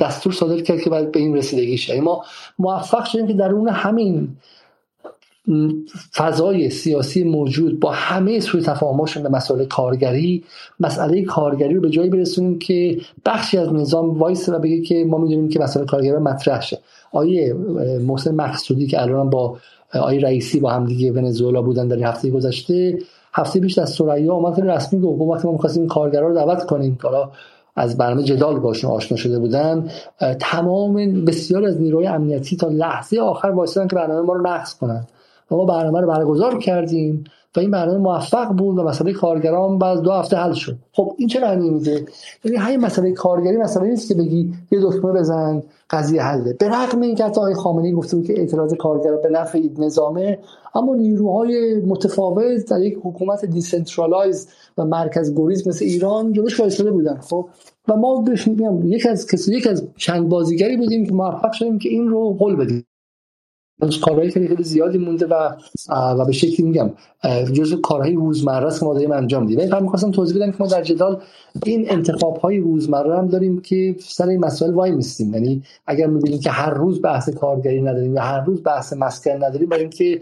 دستور 0.00 0.32
صادر 0.32 0.60
کرد 0.60 0.80
که 0.80 0.90
باید 0.90 1.12
به 1.12 1.20
این 1.20 1.36
رسیدگی 1.36 1.76
شه. 1.76 1.92
یعنی 1.92 2.04
ما 2.04 2.24
موفق 2.58 3.04
شدیم 3.04 3.26
که 3.26 3.32
در 3.32 3.52
اون 3.52 3.68
همین 3.68 4.28
فضای 6.14 6.70
سیاسی 6.70 7.24
موجود 7.24 7.80
با 7.80 7.90
همه 7.90 8.40
سوی 8.40 8.60
تفاهماشون 8.62 9.22
به 9.22 9.28
مسئله 9.28 9.66
کارگری 9.66 10.44
مسئله 10.80 11.24
کارگری 11.24 11.74
رو 11.74 11.80
به 11.80 11.90
جایی 11.90 12.10
برسونیم 12.10 12.58
که 12.58 13.00
بخشی 13.26 13.58
از 13.58 13.72
نظام 13.72 14.18
وایس 14.18 14.48
و 14.48 14.58
بگه 14.58 14.80
که 14.80 15.04
ما 15.04 15.18
می‌دونیم 15.18 15.48
که 15.48 15.60
مسئله 15.60 15.84
کارگری 15.84 16.16
مطرح 16.16 16.60
شه. 16.60 16.78
آیه 17.12 17.54
محسن 18.06 18.34
مقصودی 18.34 18.86
که 18.86 19.02
الان 19.02 19.30
با 19.30 19.56
آیه 19.92 20.20
رئیسی 20.20 20.60
با 20.60 20.70
همدیگه 20.70 21.12
ونزوئلا 21.12 21.62
بودن 21.62 21.88
در 21.88 22.08
هفته 22.08 22.30
گذشته 22.30 22.98
هفته 23.32 23.60
پیش 23.60 23.78
از 23.78 23.90
سریا 23.90 24.34
اومد 24.34 24.60
رسمی 24.60 25.00
گفت 25.00 25.20
وقتی 25.20 25.46
ما 25.48 25.52
می‌خواستیم 25.52 25.86
کارگرا 25.86 26.28
رو 26.28 26.34
دعوت 26.34 26.64
کنیم 26.64 26.98
حالا 27.02 27.30
از 27.76 27.98
برنامه 27.98 28.22
جدال 28.22 28.58
باشون 28.58 28.90
آشنا 28.90 29.18
شده 29.18 29.38
بودن. 29.38 29.90
تمام 30.40 31.24
بسیار 31.24 31.64
از 31.64 31.80
نیروی 31.80 32.06
امنیتی 32.06 32.56
تا 32.56 32.68
لحظه 32.68 33.20
آخر 33.20 33.48
وایسادن 33.48 33.88
که 33.88 33.96
برنامه 33.96 34.20
ما 34.20 34.32
رو 34.32 34.46
نقض 34.46 34.74
کنن. 34.74 35.06
و 35.50 35.56
ما 35.56 35.64
برنامه 35.64 36.00
رو 36.00 36.08
برگزار 36.08 36.58
کردیم 36.58 37.24
و 37.56 37.60
این 37.60 37.70
برنامه 37.70 37.98
موفق 37.98 38.48
بود 38.48 38.78
و 38.78 38.82
مسئله 38.82 39.12
کارگران 39.12 39.78
بعد 39.78 40.00
دو 40.00 40.12
هفته 40.12 40.36
حل 40.36 40.52
شد. 40.52 40.76
خب 40.92 41.14
این 41.16 41.28
چه 41.28 41.40
معنی 41.40 41.70
میده؟ 41.70 42.04
یعنی 42.44 42.56
همین 42.56 42.80
مسئله 42.80 43.12
کارگری 43.12 43.56
مسئله 43.56 43.88
نیست 43.88 44.08
که 44.08 44.14
بگی 44.14 44.52
یه 44.70 44.78
دکمه 44.82 45.12
بزن 45.12 45.62
قضیه 45.90 46.22
حله 46.22 46.52
به 46.52 46.68
رغم 46.68 47.00
اینکه 47.00 47.24
حتی 47.24 47.40
آقای 47.40 47.54
خامنه‌ای 47.54 47.92
گفته 47.92 48.16
بود 48.16 48.26
که 48.26 48.38
اعتراض 48.38 48.74
کارگر 48.74 49.16
به 49.16 49.28
نفع 49.28 49.60
نظامه 49.78 50.38
اما 50.74 50.94
نیروهای 50.94 51.80
متفاوت 51.80 52.70
در 52.70 52.80
یک 52.80 52.98
حکومت 53.04 53.44
decentralized 53.44 54.48
و 54.78 54.84
مرکز 54.84 55.34
گریز 55.34 55.68
مثل 55.68 55.84
ایران 55.84 56.32
جلوش 56.32 56.60
وایساده 56.60 56.90
بودن. 56.90 57.20
خب 57.20 57.48
و 57.88 57.96
ما 57.96 58.24
یک 58.84 59.06
از 59.06 59.26
کسی 59.26 59.56
یک 59.56 59.66
از 59.66 59.86
چند 59.96 60.28
بازیگری 60.28 60.76
بودیم 60.76 61.06
که 61.06 61.12
موفق 61.12 61.52
شدیم 61.52 61.78
که 61.78 61.88
این 61.88 62.08
رو 62.08 62.32
قول 62.32 62.56
بدیم. 62.56 62.86
کارهایی 64.02 64.30
خیلی 64.30 64.48
خیلی 64.48 64.64
زیادی 64.64 64.98
مونده 64.98 65.26
و 65.26 65.50
و 65.90 66.24
به 66.24 66.32
شکلی 66.32 66.66
میگم 66.66 66.90
جزو 67.52 67.80
کارهای 67.80 68.14
روزمره 68.14 68.66
است 68.66 68.80
که 68.80 68.86
ما 68.86 68.94
داریم 68.94 69.12
انجام 69.12 69.44
میدیم. 69.44 69.68
من 69.68 69.82
می‌خواستم 69.82 70.10
توضیح 70.10 70.36
بدم 70.36 70.50
که 70.50 70.56
ما 70.60 70.66
در 70.66 70.82
جدال 70.82 71.20
این 71.66 71.90
انتخاب 71.90 72.36
های 72.36 72.58
روزمره 72.58 73.18
هم 73.18 73.28
داریم 73.28 73.60
که 73.60 73.96
سر 73.98 74.28
این 74.28 74.40
مسائل 74.40 74.74
وای 74.74 74.90
میستیم 74.90 75.34
یعنی 75.34 75.62
اگر 75.86 76.06
می‌بینیم 76.06 76.40
که 76.40 76.50
هر 76.50 76.70
روز 76.70 77.02
بحث 77.02 77.28
کارگری 77.28 77.82
نداریم 77.82 78.14
و 78.14 78.18
هر 78.18 78.40
روز 78.40 78.62
بحث 78.62 78.92
مسکن 78.92 79.44
نداریم 79.44 79.68
برای 79.68 79.82
اینکه 79.82 80.20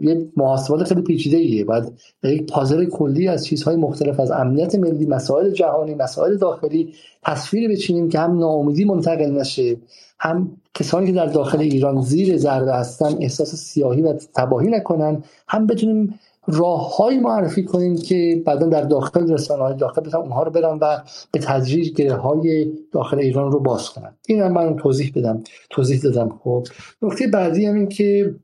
یه 0.00 0.28
محاسبات 0.36 0.84
خیلی 0.84 1.02
پیچیده 1.02 1.36
ایه 1.36 1.64
بعد 1.64 1.92
یک 2.22 2.52
پازل 2.52 2.84
کلی 2.84 3.28
از 3.28 3.46
چیزهای 3.46 3.76
مختلف 3.76 4.20
از 4.20 4.30
امنیت 4.30 4.74
ملی 4.74 5.06
مسائل 5.06 5.50
جهانی 5.50 5.94
مسائل 5.94 6.36
داخلی 6.36 6.94
تصویری 7.22 7.68
بچینیم 7.68 8.08
که 8.08 8.18
هم 8.18 8.38
ناامیدی 8.38 8.84
منتقل 8.84 9.30
نشه 9.30 9.76
هم 10.18 10.56
کسانی 10.74 11.06
که 11.06 11.12
در 11.12 11.26
داخل 11.26 11.60
ایران 11.60 12.00
زیر 12.00 12.36
ضربه 12.36 12.74
هستن 12.74 13.16
احساس 13.20 13.54
سیاهی 13.54 14.02
و 14.02 14.12
تباهی 14.12 14.68
نکنن 14.68 15.22
هم 15.48 15.66
بتونیم 15.66 16.20
راههایی 16.46 17.18
معرفی 17.18 17.64
کنیم 17.64 17.96
که 17.96 18.42
بعدا 18.46 18.66
در 18.66 18.82
داخل 18.82 19.32
رسانه 19.32 19.62
های 19.62 19.76
داخل 19.76 20.00
بتونن 20.00 20.22
اونها 20.22 20.42
رو 20.42 20.50
برن 20.50 20.78
و 20.80 20.98
به 21.32 21.38
تدریج 21.38 21.92
گره 21.92 22.14
های 22.14 22.72
داخل 22.92 23.18
ایران 23.18 23.52
رو 23.52 23.60
باز 23.60 23.90
کنن. 23.90 24.16
این 24.28 24.40
هم 24.42 24.52
من 24.52 24.76
توضیح 24.76 25.12
بدم. 25.14 25.42
توضیح 25.70 26.00
دادم. 26.00 26.40
خب 26.44 26.66
نکته 27.02 27.26
بعدی 27.26 27.66
هم 27.66 27.74
این 27.74 27.88
که 27.88 28.34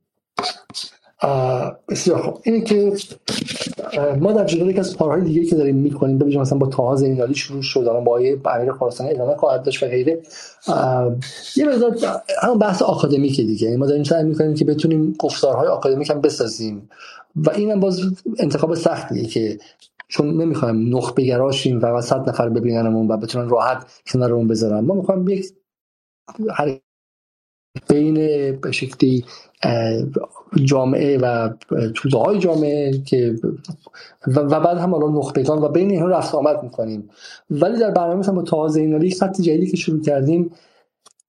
بسیار 1.88 2.22
خوب. 2.22 2.40
اینه 2.42 2.60
که 2.60 2.92
ما 4.20 4.32
در 4.32 4.44
جلوی 4.44 4.70
یک 4.70 4.78
از 4.78 4.96
کارهای 4.96 5.20
دیگه 5.20 5.44
که 5.44 5.56
داریم 5.56 5.76
می‌کنیم 5.76 6.18
ببینیم 6.18 6.40
مثلا 6.40 6.58
با 6.58 6.66
تاها 6.66 6.96
زینالی 6.96 7.34
شروع 7.34 7.62
شد 7.62 7.84
با 7.84 8.12
آیه 8.12 8.40
امیر 8.44 8.72
خراسانی 8.72 9.10
ادامه 9.10 9.36
خواهد 9.36 9.62
داشت 9.62 9.82
و 9.82 9.86
غیره. 9.86 10.22
یه 11.56 11.68
مقدار 11.68 11.96
همون 12.42 12.58
بحث 12.58 12.82
آکادمیک 12.82 13.36
دیگه. 13.36 13.64
یعنی 13.64 13.76
ما 13.76 13.86
داریم 13.86 14.04
سعی 14.04 14.24
می‌کنیم 14.24 14.54
که 14.54 14.64
بتونیم 14.64 15.16
گفتارهای 15.18 15.68
آکادمیک 15.68 16.10
هم 16.10 16.20
بسازیم. 16.20 16.88
و 17.36 17.50
اینم 17.50 17.80
باز 17.80 18.00
انتخاب 18.38 18.74
سختیه 18.74 19.24
که 19.24 19.58
چون 20.08 20.42
نمی‌خوایم 20.42 20.96
نخبه 20.96 21.22
گراشیم 21.22 21.80
و 21.82 22.00
صد 22.00 22.28
نفر 22.28 22.48
ببیننمون 22.48 23.08
و 23.08 23.16
بتونن 23.16 23.48
راحت 23.48 23.86
کنارمون 24.06 24.48
بذارن. 24.48 24.84
ما 24.84 24.94
می‌خوایم 24.94 25.28
یک 25.28 25.52
بین 27.88 28.14
به 28.60 28.72
شکلی 28.72 29.24
جامعه 30.64 31.18
و 31.18 31.48
توده 31.94 32.16
های 32.16 32.38
جامعه 32.38 33.02
که 33.06 33.34
و 34.26 34.60
بعد 34.60 34.78
هم 34.78 34.94
حالا 34.94 35.08
نخبگان 35.08 35.62
و 35.62 35.68
بین 35.68 35.90
اینها 35.90 36.08
رفت 36.08 36.34
آمد 36.34 36.62
می‌کنیم. 36.62 37.10
ولی 37.50 37.78
در 37.78 37.90
برنامه 37.90 38.32
با 38.32 38.42
تازه 38.42 38.80
اینالی 38.80 39.10
خط 39.10 39.40
جدیدی 39.40 39.66
که 39.66 39.76
شروع 39.76 40.02
کردیم 40.02 40.50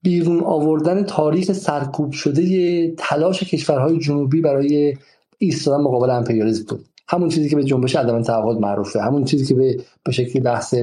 بیرون 0.01 0.43
آوردن 0.43 1.03
تاریخ 1.03 1.51
سرکوب 1.51 2.11
شده 2.11 2.93
تلاش 2.97 3.43
کشورهای 3.43 3.99
جنوبی 3.99 4.41
برای 4.41 4.97
ایستادن 5.37 5.83
مقابل 5.83 6.09
امپریالیسم. 6.09 6.63
بود 6.63 6.85
همون 7.09 7.29
چیزی 7.29 7.49
که 7.49 7.55
به 7.55 7.63
جنبش 7.63 7.95
عدم 7.95 8.21
تعهد 8.21 8.57
معروفه 8.57 9.01
همون 9.01 9.23
چیزی 9.25 9.45
که 9.45 9.55
به 9.55 9.77
به 10.03 10.11
شکلی 10.11 10.41
بحث 10.41 10.75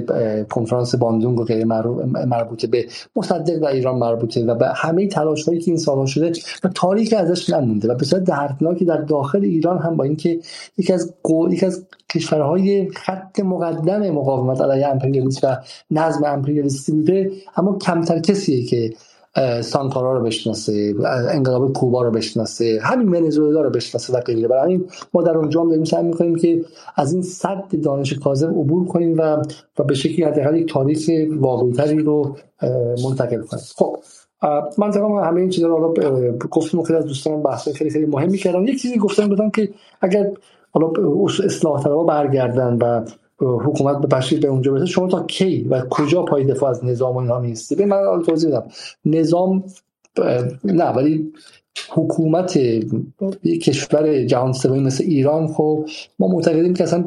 کنفرانس 0.51 0.95
باندونگ 0.95 1.41
و 1.41 1.45
غیر 1.45 1.65
مربوطه 1.65 2.67
به 2.67 2.87
مصدق 3.17 3.63
و 3.63 3.67
ایران 3.67 3.99
مربوطه 3.99 4.45
و 4.45 4.55
به 4.55 4.69
همه 4.77 5.07
تلاش 5.07 5.45
هایی 5.45 5.61
که 5.61 5.71
این 5.71 5.79
سالها 5.79 6.07
شده 6.07 6.33
و 6.65 6.69
تاریخ 6.69 7.15
ازش 7.17 7.51
نمونده 7.51 7.89
و 7.89 7.95
بسیار 7.95 8.23
دردناکی 8.23 8.85
در 8.85 8.97
داخل 8.97 9.45
ایران 9.45 9.79
هم 9.79 9.97
با 9.97 10.05
اینکه 10.05 10.41
یکی 10.79 10.93
از 10.93 11.15
یکی 11.51 11.67
از 11.67 11.87
کشورهای 12.15 12.91
خط 12.91 13.41
مقدم 13.41 14.11
مقاومت 14.11 14.61
علیه 14.61 14.89
امپریالیسم 14.89 15.49
و 15.49 15.57
نظم 15.91 16.25
امپریالیستی 16.25 16.93
بوده 16.93 17.33
اما 17.57 17.79
کمتر 17.79 18.19
کسیه 18.19 18.65
که 18.65 18.95
سانکارا 19.61 20.19
رو 20.19 20.25
بشناسه 20.25 20.95
انقلاب 21.31 21.73
کوبا 21.73 22.03
رو 22.03 22.11
بشناسه 22.11 22.79
همین 22.83 23.09
ونزوئلا 23.09 23.61
رو 23.61 23.71
بشناسه 23.71 24.13
و 24.13 24.21
غیره 24.21 24.49
برای 24.49 24.63
همین 24.63 24.89
ما 25.15 25.23
در 25.23 25.39
اونجا 25.39 25.61
هم 25.61 25.69
داریم 25.69 25.85
سعی 25.85 26.03
می‌کنیم 26.03 26.37
که 26.37 26.65
از 26.97 27.13
این 27.13 27.23
صد 27.23 27.65
دانش 27.83 28.13
کاذب 28.13 28.49
عبور 28.49 28.89
کنیم 28.89 29.19
و 29.19 29.43
و 29.79 29.85
به 29.85 29.95
شکلی 29.95 30.25
حداقل 30.25 30.57
یک 30.57 30.73
تاریخ 30.73 31.11
واقعیتری 31.39 31.99
رو 31.99 32.37
منتقل 33.05 33.41
کنیم. 33.41 33.63
خب 33.77 33.97
من 34.79 34.91
تمام 34.91 35.25
همه 35.25 35.41
این 35.41 35.51
چیزا 35.51 35.69
رو 35.69 35.95
گفتم 36.51 36.83
خیلی 36.83 36.99
از 36.99 37.07
دوستان 37.07 37.43
بحث 37.43 37.69
خیلی 37.69 37.91
خیلی 37.91 38.07
مهمی 38.07 38.39
کردم 38.39 38.67
یک 38.67 38.83
چیزی 38.83 38.99
گفتم 38.99 39.29
بودم 39.29 39.51
که 39.51 39.69
اگر 40.01 40.31
حالا 40.71 40.93
اصلاح 41.45 41.83
طلبها 41.83 42.05
برگردن 42.05 42.79
و 42.81 43.05
حکومت 43.41 43.99
به 43.99 44.07
پشیر 44.07 44.41
به 44.41 44.49
اونجا 44.49 44.73
برسه 44.73 44.87
شما 44.87 45.09
تا 45.09 45.23
کی 45.23 45.65
و 45.71 45.83
کجا 45.91 46.23
پای 46.23 46.45
دفاع 46.45 46.71
از 46.71 46.85
نظام 46.85 47.15
و 47.15 47.19
اینها 47.19 47.41
میستی 47.41 47.75
به 47.75 47.87
من 47.87 48.23
توضیح 48.27 48.51
بدم 48.51 48.69
نظام 49.05 49.65
نه 50.65 50.85
ولی 50.85 51.33
حکومت 51.91 52.57
یک 53.43 53.65
کشور 53.65 54.25
جهان 54.25 54.53
سومی 54.53 54.81
مثل 54.81 55.05
ایران 55.05 55.49
خب 55.49 55.87
ما 56.19 56.29
معتقدیم 56.29 56.75
که 56.75 56.85
اصلا 56.85 57.05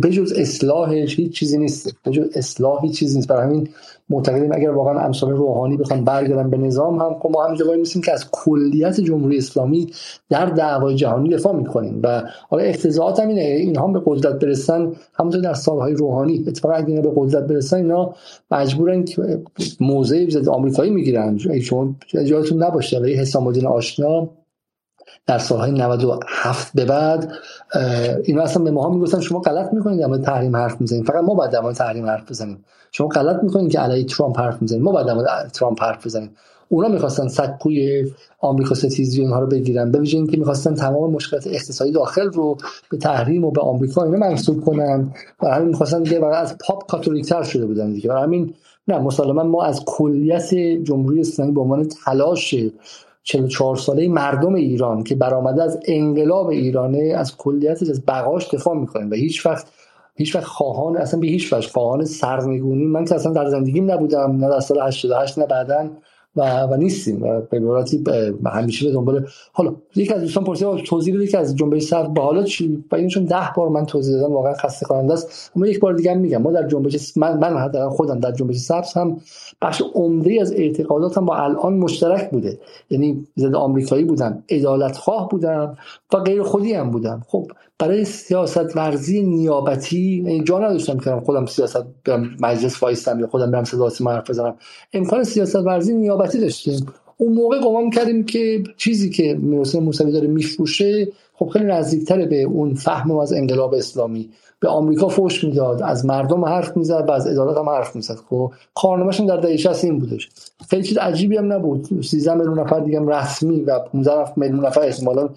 به 0.00 0.10
جز 0.10 0.32
اصلاحش 0.36 1.18
هیچ 1.18 1.32
چیزی 1.32 1.58
نیست. 1.58 1.96
به 2.04 2.10
جز 2.10 2.28
اصلاحی 2.34 2.88
چیزی 2.88 3.16
نیست. 3.16 3.28
برای 3.28 3.44
همین 3.44 3.68
معتقدیم 4.10 4.52
اگر 4.52 4.70
واقعا 4.70 5.00
امثال 5.00 5.30
روحانی 5.30 5.76
بخوان 5.76 6.04
برگردن 6.04 6.50
به 6.50 6.56
نظام 6.56 6.98
هم 6.98 7.14
خب 7.20 7.30
ما 7.30 7.44
همینجا 7.44 7.66
وای 7.66 7.78
میسیم 7.78 8.02
که 8.02 8.12
از 8.12 8.30
کلیت 8.30 9.00
جمهوری 9.00 9.38
اسلامی 9.38 9.86
در 10.30 10.46
دعوای 10.46 10.94
جهانی 10.94 11.28
دفاع 11.28 11.56
می‌کنیم. 11.56 12.00
و 12.02 12.22
حالا 12.48 12.62
اقتضاعات 12.62 13.20
هم 13.20 13.28
اینه 13.28 13.40
اینها 13.40 13.86
به 13.86 14.02
قدرت 14.06 14.44
برسن 14.44 14.92
همونطور 15.14 15.40
در 15.40 15.54
سالهای 15.54 15.94
روحانی. 15.94 16.44
اتفاقا 16.48 16.74
اگه 16.74 17.00
به 17.00 17.12
قدرت 17.16 17.46
برسن 17.46 17.76
اینا 17.76 18.14
مجبورن 18.50 19.04
که 19.04 19.42
موضع 19.80 20.28
ضد 20.30 20.48
آمریکایی 20.48 20.90
می‌گیرن. 20.90 21.38
شما 21.38 21.94
جایتون 22.26 22.62
نباشه. 22.62 22.98
حسام 22.98 23.46
الدین 23.46 23.66
آشنا 23.66 24.28
در 25.26 25.38
سالهای 25.38 25.70
97 25.70 26.72
به 26.74 26.84
بعد 26.84 27.32
اینا 28.24 28.42
اصلا 28.42 28.62
به 28.62 28.70
ما 28.70 28.88
می‌گفتن 28.88 29.20
شما 29.20 29.40
غلط 29.40 29.72
می‌کنید 29.72 30.00
در 30.00 30.06
مورد 30.06 30.22
تحریم 30.22 30.56
حرف 30.56 30.80
می‌زنید. 30.80 31.06
فقط 31.06 31.24
ما 31.24 31.34
باید 31.34 31.50
در 31.50 31.60
مورد 31.60 31.74
تحریم 31.74 32.06
حرف 32.06 32.30
بزنیم. 32.30 32.64
شما 32.92 33.08
غلط 33.08 33.42
می‌کنید 33.42 33.72
که 33.72 33.78
علیه 33.78 34.04
ترامپ 34.04 34.38
حرف 34.38 34.62
می‌زنید. 34.62 34.82
ما 34.82 34.92
باید 34.92 35.06
در 35.06 35.14
مورد 35.14 35.50
ترامپ 35.54 35.82
حرف 35.82 36.06
بزنیم. 36.06 36.30
اونا 36.68 36.88
می‌خواستن 36.88 37.28
سکوی 37.28 38.10
آمریکا 38.40 38.74
ستیزی 38.74 39.22
اونها 39.22 39.40
رو 39.40 39.46
بگیرن. 39.46 39.90
به 39.90 39.98
ویژه 39.98 40.16
اینکه 40.18 40.36
می‌خواستن 40.36 40.74
تمام 40.74 41.10
مشکلات 41.10 41.46
اقتصادی 41.46 41.90
داخل 41.90 42.32
رو 42.32 42.56
به 42.90 42.96
تحریم 42.96 43.44
و 43.44 43.50
به 43.50 43.60
آمریکا 43.60 44.04
اینا 44.04 44.18
منسوب 44.18 44.64
کنن. 44.64 45.14
و 45.42 45.54
همین 45.54 45.68
می‌خواستن 45.68 46.02
دیگه 46.02 46.26
از 46.26 46.58
پاپ 46.58 46.90
کاتولیک 46.90 47.26
تر 47.26 47.42
شده 47.42 47.66
بودن 47.66 47.92
دیگه. 47.92 48.08
برای 48.08 48.22
همین 48.22 48.54
نه 48.88 48.98
مسلما 48.98 49.42
ما 49.42 49.64
از 49.64 49.82
کلیت 49.86 50.54
جمهوری 50.54 51.20
اسلامی 51.20 51.52
به 51.52 51.60
عنوان 51.60 51.88
تلاش 52.04 52.54
44 53.22 53.76
ساله 53.76 54.08
مردم 54.08 54.54
ایران 54.54 55.04
که 55.04 55.14
برآمده 55.14 55.62
از 55.62 55.80
انقلاب 55.86 56.46
ایرانه 56.46 57.14
از 57.16 57.36
کلیتش 57.36 57.90
از 57.90 58.06
بقاش 58.06 58.54
دفاع 58.54 58.76
می‌کنیم 58.76 59.10
و 59.10 59.14
هیچ 59.14 59.46
وقت 59.46 59.66
هیچ 60.14 60.36
وقت 60.36 60.44
خواهان 60.44 60.96
اصلا 60.96 61.20
به 61.20 61.26
هیچ 61.26 61.52
وجه 61.52 61.68
خواهان 61.68 62.04
سرنگونی 62.04 62.84
من 62.84 63.04
که 63.04 63.14
اصلا 63.14 63.32
در 63.32 63.48
زندگیم 63.48 63.90
نبودم 63.90 64.36
نه 64.36 64.48
در 64.48 64.60
سال 64.60 64.80
88 64.80 65.38
نه 65.38 65.46
بعدن 65.46 65.90
و, 66.36 66.62
و 66.62 66.76
نیستیم 66.76 67.22
و 67.22 67.40
به 67.40 67.56
عبارتی 67.56 68.04
همیشه 68.46 68.86
به 68.86 68.92
دنبال 68.92 69.26
حالا 69.52 69.74
یکی 69.96 70.14
از 70.14 70.20
دوستان 70.20 70.44
پرسید 70.44 70.76
توضیح 70.76 71.14
بده 71.14 71.26
که 71.26 71.38
از 71.38 71.56
جنبش 71.56 71.82
سبز 71.82 72.14
با 72.14 72.22
حالا 72.22 72.42
چی؟ 72.42 72.84
و 72.92 72.96
اینشون 72.96 73.24
ده 73.24 73.48
بار 73.56 73.68
من 73.68 73.86
توضیح 73.86 74.14
دادم 74.14 74.32
واقعا 74.32 74.54
خسته 74.54 74.86
کننده 74.86 75.12
است. 75.12 75.52
اما 75.56 75.66
یک 75.66 75.80
بار 75.80 75.94
دیگه 75.94 76.14
میگم 76.14 76.42
ما 76.42 76.52
در 76.52 76.68
جنبش 76.68 77.16
من 77.16 77.38
من 77.38 77.88
خودم 77.88 78.20
در 78.20 78.32
جنبش 78.32 78.56
سبز 78.56 78.92
هم 78.92 79.20
بخش 79.62 79.82
عمده 79.94 80.38
از 80.40 80.52
اعتقاداتم 80.52 81.24
با 81.24 81.36
الان 81.36 81.72
مشترک 81.74 82.30
بوده. 82.30 82.58
یعنی 82.90 83.26
ضد 83.38 83.54
آمریکایی 83.54 84.04
بودم 84.04 84.42
عدالت 84.50 84.96
خواه 84.96 85.28
بودم 85.28 85.76
و 86.12 86.16
غیر 86.16 86.42
خودی 86.42 86.72
هم 86.72 86.90
بودم. 86.90 87.22
خب 87.28 87.46
برای 87.82 88.04
سیاست 88.04 88.76
ورزی 88.76 89.22
نیابتی 89.22 90.22
یعنی 90.26 90.44
جا 90.44 90.58
نداشتم 90.58 90.98
که 90.98 91.10
خودم 91.10 91.46
سیاست 91.46 91.86
مجلس 92.40 92.82
وایستم 92.82 93.20
یا 93.20 93.26
خودم 93.26 93.50
برم 93.50 93.64
صدا 93.64 93.88
حرف 94.06 94.30
بزنم. 94.30 94.54
امکان 94.92 95.24
سیاست 95.24 95.56
ورزی 95.56 95.94
نیابتی 95.94 96.38
داشتیم. 96.38 96.86
اون 97.16 97.32
موقع 97.32 97.60
گمان 97.60 97.90
کردیم 97.90 98.24
که 98.24 98.62
چیزی 98.76 99.10
که 99.10 99.34
می‌رسه 99.34 99.80
موسوی 99.80 100.12
داره 100.12 100.28
میفروشه 100.28 101.08
خب 101.42 101.48
خیلی 101.48 101.64
نزدیکتره 101.64 102.26
به 102.26 102.42
اون 102.42 102.74
فهم 102.74 103.18
از 103.18 103.32
انقلاب 103.32 103.74
اسلامی. 103.74 104.30
به 104.60 104.68
آمریکا 104.68 105.08
فوش 105.08 105.44
می‌داد 105.44 105.82
از 105.82 106.06
مردم 106.06 106.44
حرف 106.44 106.76
می‌زد 106.76 107.04
و 107.08 107.10
از 107.10 107.26
عدالت 107.26 107.56
هم 107.56 107.68
حرف 107.68 107.96
می‌زد. 107.96 108.14
خب 108.30 108.52
کارنامه‌شون 108.74 109.26
در 109.26 109.36
دهه 109.36 109.56
60 109.56 109.84
این 109.84 109.98
بودش. 109.98 110.30
خیلی 110.70 110.82
چیز 110.82 110.98
عجیبی 110.98 111.36
هم 111.36 111.52
نبود. 111.52 112.02
13 112.02 112.34
میلیون 112.34 112.58
نفر 112.58 112.80
دیگه 112.80 113.00
هم 113.00 113.08
رسمی 113.08 113.60
و 113.60 113.78
15 113.78 114.32
میلیون 114.36 114.66
نفر 114.66 114.80
احتمالاً 114.80 115.28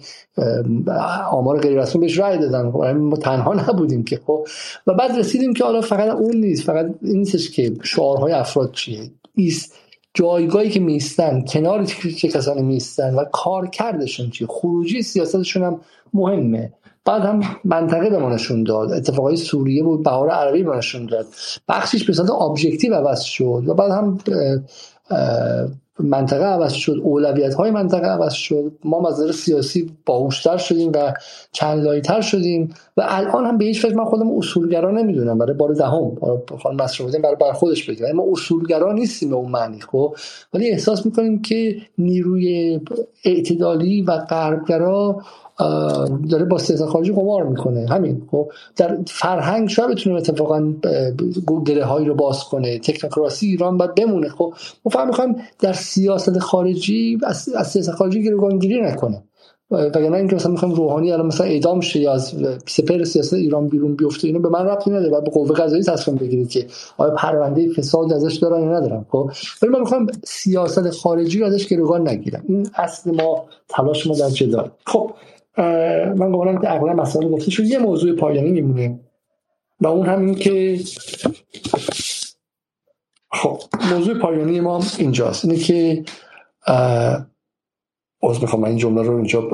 آمار 1.30 1.60
غیر 1.60 1.80
رسمی 1.80 2.00
بهش 2.00 2.18
رای 2.18 2.38
دادن. 2.38 2.70
خب 2.70 2.84
ما 2.84 3.16
تنها 3.16 3.54
نبودیم 3.54 4.04
که. 4.04 4.20
خب 4.26 4.46
و 4.86 4.94
بعد 4.94 5.18
رسیدیم 5.18 5.54
که 5.54 5.64
حالا 5.64 5.80
فقط 5.80 6.08
اون 6.08 6.36
نیست 6.36 6.62
فقط 6.62 6.86
این 7.02 7.18
نیستش 7.18 7.50
که 7.50 7.72
شعارهای 7.82 8.32
افراد 8.32 8.72
چیه. 8.72 9.00
اینست 9.34 9.74
جایگاهی 10.14 10.70
که 10.70 10.80
میستن 10.80 11.44
کنار 11.48 11.84
چه 11.84 12.28
کسانی 12.28 12.62
میستن 12.62 13.14
و 13.14 13.24
کار 13.24 13.66
کردشون 13.66 14.30
چیه. 14.30 14.46
خروجی 14.46 15.02
سیاستشون 15.02 15.62
هم 15.62 15.80
مهمه. 16.14 16.72
بعد 17.04 17.22
هم 17.22 17.42
منطقه 17.64 18.10
به 18.10 18.18
ما 18.18 18.28
نشون 18.28 18.64
داد. 18.64 18.92
اتفاقای 18.92 19.36
سوریه 19.36 19.82
بود 19.82 20.02
بهار 20.02 20.30
عربی 20.30 20.62
به 20.62 20.76
نشون 20.76 21.06
داد. 21.06 21.26
بخشش 21.68 22.04
به 22.04 22.12
صورت 22.12 22.30
objective 22.30 22.94
عوض 22.94 23.20
شد 23.20 23.64
و 23.66 23.74
بعد 23.74 23.90
هم 23.90 24.18
منطقه 25.98 26.44
عوض 26.44 26.72
شد. 26.72 27.00
اولویت 27.02 27.54
های 27.54 27.70
منطقه 27.70 28.06
عوض 28.06 28.32
شد. 28.32 28.72
ما 28.84 29.08
نظر 29.10 29.32
سیاسی 29.32 29.96
باهوشتر 30.06 30.56
شدیم 30.56 30.92
و 30.94 31.12
چند 31.52 32.00
تر 32.00 32.20
شدیم. 32.20 32.74
و 32.96 33.04
الان 33.08 33.44
هم 33.44 33.58
به 33.58 33.64
هیچ 33.64 33.84
وجه 33.84 33.94
من 33.94 34.04
خودم 34.04 34.36
اصولگرا 34.36 34.90
نمی‌دونم. 34.90 35.38
برای 35.38 35.54
بار 35.54 35.74
دهم. 35.74 36.16
خانم 36.62 36.76
مسعودی 36.76 37.18
برای 37.18 37.36
بر 37.36 37.52
خودش 37.52 37.90
بگه. 37.90 38.12
ما 38.12 38.24
اصولگرا 38.32 38.92
نیستیم 38.92 39.30
به 39.30 39.36
اون 39.36 39.50
معنی 39.50 39.80
خب؟ 39.80 40.16
ولی 40.54 40.70
احساس 40.70 41.06
می‌کنیم 41.06 41.42
که 41.42 41.76
نیروی 41.98 42.80
اعتدالی 43.24 44.02
و 44.02 44.18
غربگرا 44.18 45.22
داره 46.30 46.44
با 46.44 46.58
سیاست 46.58 46.84
خارجی 46.84 47.12
قمار 47.12 47.42
می‌کنه. 47.42 47.86
همین 47.88 48.22
خب؟ 48.30 48.50
در 48.76 48.98
فرهنگ 49.06 49.68
شاید 49.68 49.90
بتونه 49.90 50.16
اتفاقا 50.16 50.74
گره 51.66 51.84
هایی 51.84 52.06
رو 52.06 52.14
باز 52.14 52.44
کنه. 52.44 52.78
تکنوکراسی 52.78 53.46
ایران 53.46 53.76
باید 53.76 53.94
بمونه 53.94 54.28
خب؟ 54.28 54.54
ما 54.84 54.90
فهم 54.90 55.06
می‌خوایم 55.06 55.36
در 55.60 55.72
سیاست 55.72 56.38
خارجی 56.38 57.18
از, 57.24 57.66
سیاست 57.66 57.90
خارجی 57.90 58.22
گروگانگیری 58.22 58.80
نکنه. 58.80 59.22
وگرنه 59.70 60.16
اینکه 60.16 60.36
مثلا 60.36 60.52
می‌خوایم 60.52 60.74
روحانی 60.74 61.12
الان 61.12 61.26
مثلا 61.26 61.46
اعدام 61.46 61.80
شه 61.80 62.00
یا 62.00 62.12
از 62.12 62.34
سپر 62.66 63.04
سیاست 63.04 63.34
ایران 63.34 63.68
بیرون 63.68 63.96
بیفته 63.96 64.26
اینو 64.28 64.40
به 64.40 64.48
من 64.48 64.66
ربطی 64.66 64.90
نداره. 64.90 65.10
بعد 65.10 65.24
به 65.24 65.30
قوه 65.30 65.56
قضایی 65.56 65.82
تصمیم 65.82 66.16
بگیرید 66.16 66.50
که 66.50 66.66
آیا 66.96 67.14
پرونده 67.14 67.72
فساد 67.72 68.12
ازش 68.12 68.34
دارن 68.34 68.62
یا 68.62 68.78
ندارن 68.78 69.06
خب؟ 69.08 69.30
ولی 69.62 69.72
ما 69.72 69.78
می‌خوایم 69.78 70.06
سیاست 70.24 70.90
خارجی 70.90 71.42
ازش 71.42 71.66
گروگان 71.66 72.08
نگیرم. 72.08 72.44
این 72.48 72.68
اصل 72.74 73.10
ما 73.10 73.44
تلاش 73.68 74.06
ما 74.06 74.14
در 74.14 74.30
جدال 74.30 74.70
خب 74.86 75.10
من 76.16 76.32
گمانم 76.32 76.60
که 76.60 76.72
اغلب 76.72 77.00
مسائل 77.00 77.28
گفته 77.28 77.50
شد 77.50 77.64
یه 77.64 77.78
موضوع 77.78 78.16
پایانی 78.16 78.50
میمونه. 78.50 79.00
و 79.80 79.86
اون 79.86 80.06
همین 80.06 80.34
که 80.34 80.80
خب 83.32 83.58
موضوع 83.92 84.18
پایانی 84.18 84.60
ما 84.60 84.82
اینجاست. 84.98 85.44
اینه 85.44 85.56
که 85.56 86.04
از 88.22 88.42
می‌خوام 88.42 88.64
این 88.64 88.76
جمله 88.76 89.02
رو 89.02 89.14
اینجا 89.14 89.48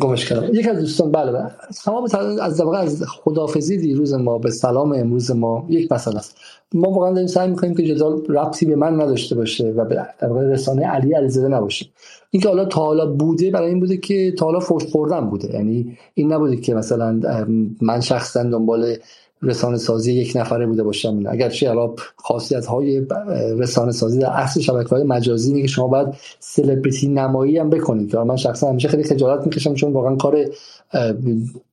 گمش 0.00 0.28
کردم. 0.28 0.54
یک 0.54 0.68
از 0.68 0.78
دوستان 0.78 1.12
بله 1.12 1.32
بله. 1.32 1.50
تمام 1.84 2.08
از 2.42 2.60
واقع 2.60 2.78
از 2.78 3.04
خدافزی 3.08 3.76
دیروز 3.76 4.14
ما 4.14 4.38
به 4.38 4.50
سلام 4.50 4.92
امروز 4.92 5.30
ما 5.30 5.66
یک 5.68 5.92
مسئله 5.92 6.16
است. 6.16 6.36
ما 6.74 6.90
واقعا 6.90 7.12
داریم 7.12 7.26
سعی 7.26 7.50
می‌کنیم 7.50 7.74
که 7.74 7.82
جدال 7.82 8.26
ربطی 8.28 8.66
به 8.66 8.76
من 8.76 9.00
نداشته 9.00 9.34
باشه 9.34 9.70
و 9.70 9.84
به 9.84 10.06
رسانه 10.52 10.86
علی 10.86 11.14
علیزاده 11.14 11.48
نباشه. 11.48 11.86
این 12.30 12.42
که 12.42 12.48
حالا 12.48 12.64
تا 12.64 12.80
حالا 12.80 13.06
بوده 13.06 13.50
برای 13.50 13.68
این 13.68 13.80
بوده 13.80 13.96
که 13.96 14.32
تا 14.38 14.46
حالا 14.46 14.60
فوش 14.60 14.86
خوردن 14.86 15.20
بوده. 15.20 15.54
یعنی 15.54 15.98
این 16.14 16.32
نبوده 16.32 16.56
که 16.56 16.74
مثلا 16.74 17.20
من 17.80 18.00
شخصا 18.00 18.42
دنبال 18.42 18.96
رسانه 19.42 19.76
سازی 19.76 20.12
یک 20.12 20.32
نفره 20.36 20.66
بوده 20.66 20.82
باشم 20.82 21.16
این 21.16 21.28
اگرچه 21.28 21.68
حالا 21.68 21.94
خاصیت 22.16 22.66
های 22.66 23.06
رسانه 23.58 23.92
سازی 23.92 24.18
در 24.18 24.30
اصل 24.30 24.60
شبکه 24.60 24.88
های 24.88 25.02
مجازی 25.02 25.50
اینه 25.50 25.62
که 25.62 25.68
شما 25.68 25.88
باید 25.88 26.08
سلبریتی 26.38 27.08
نمایی 27.08 27.58
هم 27.58 27.70
بکنید. 27.70 28.16
من 28.16 28.36
شخصا 28.36 28.68
همیشه 28.68 28.88
خیلی 28.88 29.02
خجالت 29.02 29.46
می‌کشم 29.46 29.74
چون 29.74 29.92
واقعا 29.92 30.16
کار 30.16 30.44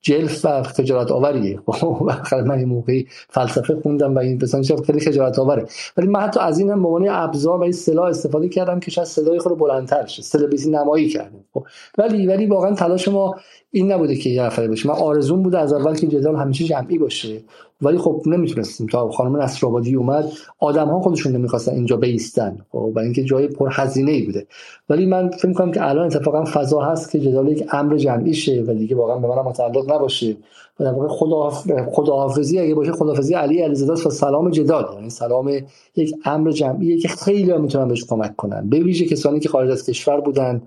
جلف 0.01 0.45
و 0.45 0.63
خجالت 0.63 1.11
آوریه. 1.11 1.59
من 2.45 2.57
این 2.57 2.67
موقعی 2.67 3.07
فلسفه 3.29 3.75
خوندم 3.83 4.15
و 4.15 4.19
این 4.19 4.37
بسان 4.37 4.63
خیلی 4.63 4.99
خجالت 4.99 5.39
آوره. 5.39 5.65
ولی 5.97 6.07
من 6.07 6.19
حتی 6.19 6.39
از 6.39 6.59
این 6.59 6.69
هم 6.69 6.83
به 6.83 7.23
ابزار 7.23 7.59
و 7.59 7.63
این 7.63 7.71
سلاح 7.71 8.05
استفاده 8.05 8.49
کردم 8.49 8.79
که 8.79 8.91
شاید 8.91 9.07
صدای 9.07 9.39
خود 9.39 9.57
بلندتر 9.57 10.05
شه 10.05 10.21
سلبریتی 10.21 10.69
نمایی 10.69 11.09
کردم. 11.09 11.43
خب، 11.53 11.65
ولی 11.97 12.27
ولی 12.27 12.45
واقعا 12.45 12.75
تلاش 12.75 13.07
ما 13.07 13.35
این 13.71 13.91
نبوده 13.91 14.15
که 14.15 14.29
یه 14.29 14.43
نفره 14.43 14.67
باشه 14.67 14.89
من 14.89 14.95
آرزوم 14.95 15.43
بوده 15.43 15.59
از 15.59 15.73
اول 15.73 15.95
که 15.95 16.07
جدال 16.07 16.35
همیشه 16.35 16.63
جمعی 16.63 16.97
باشه. 16.97 17.41
ولی 17.81 17.97
خب 17.97 18.21
نمی‌تونستیم. 18.25 18.87
تا 18.87 19.09
خانم 19.09 19.41
نصرآبادی 19.41 19.95
اومد 19.95 20.31
آدم 20.59 20.87
ها 20.87 20.99
خودشون 20.99 21.31
نمی‌خواستن 21.31 21.71
اینجا 21.71 21.97
بیستن. 21.97 22.57
خب 22.71 22.91
برای 22.95 23.05
اینکه 23.05 23.23
جای 23.23 23.47
پر 23.47 23.69
هزینه 23.71 24.11
ای 24.11 24.25
بوده. 24.25 24.47
ولی 24.89 25.05
من 25.05 25.29
فکر 25.29 25.47
می‌کنم 25.47 25.71
که 25.71 25.89
الان 25.89 26.05
اتفاقا 26.05 26.45
فضا 26.45 26.81
هست 26.81 27.11
که 27.11 27.19
جدال 27.19 27.47
یک 27.47 27.63
امر 27.71 27.97
جمعی 27.97 28.33
شه 28.33 28.63
و 28.67 28.73
دیگه 28.73 28.95
واقعا 28.95 29.17
به 29.17 29.27
من 29.27 29.41
متعلق 29.41 29.93
نباشه. 29.93 30.37
و 30.79 30.83
در 30.83 30.91
واقع 30.91 31.07
خدا 31.07 31.49
خداحافظی 31.91 32.59
اگه 32.59 32.75
باشه 32.75 32.91
خداحافظی 32.91 33.33
علی 33.33 33.61
علیزاده 33.61 34.07
و 34.07 34.09
سلام 34.09 34.49
جدال. 34.49 34.85
یعنی 34.95 35.09
سلام 35.09 35.51
یک 35.95 36.15
امر 36.25 36.51
جمعیه 36.51 36.97
که 36.97 37.07
خیلی 37.07 37.57
می‌تونن 37.57 37.87
بهش 37.87 38.05
کمک 38.05 38.35
کنن. 38.35 38.69
به 38.69 38.79
ویژه 38.79 39.05
کسانی 39.05 39.39
که 39.39 39.49
خارج 39.49 39.71
از 39.71 39.85
کشور 39.85 40.21
بودن 40.21 40.61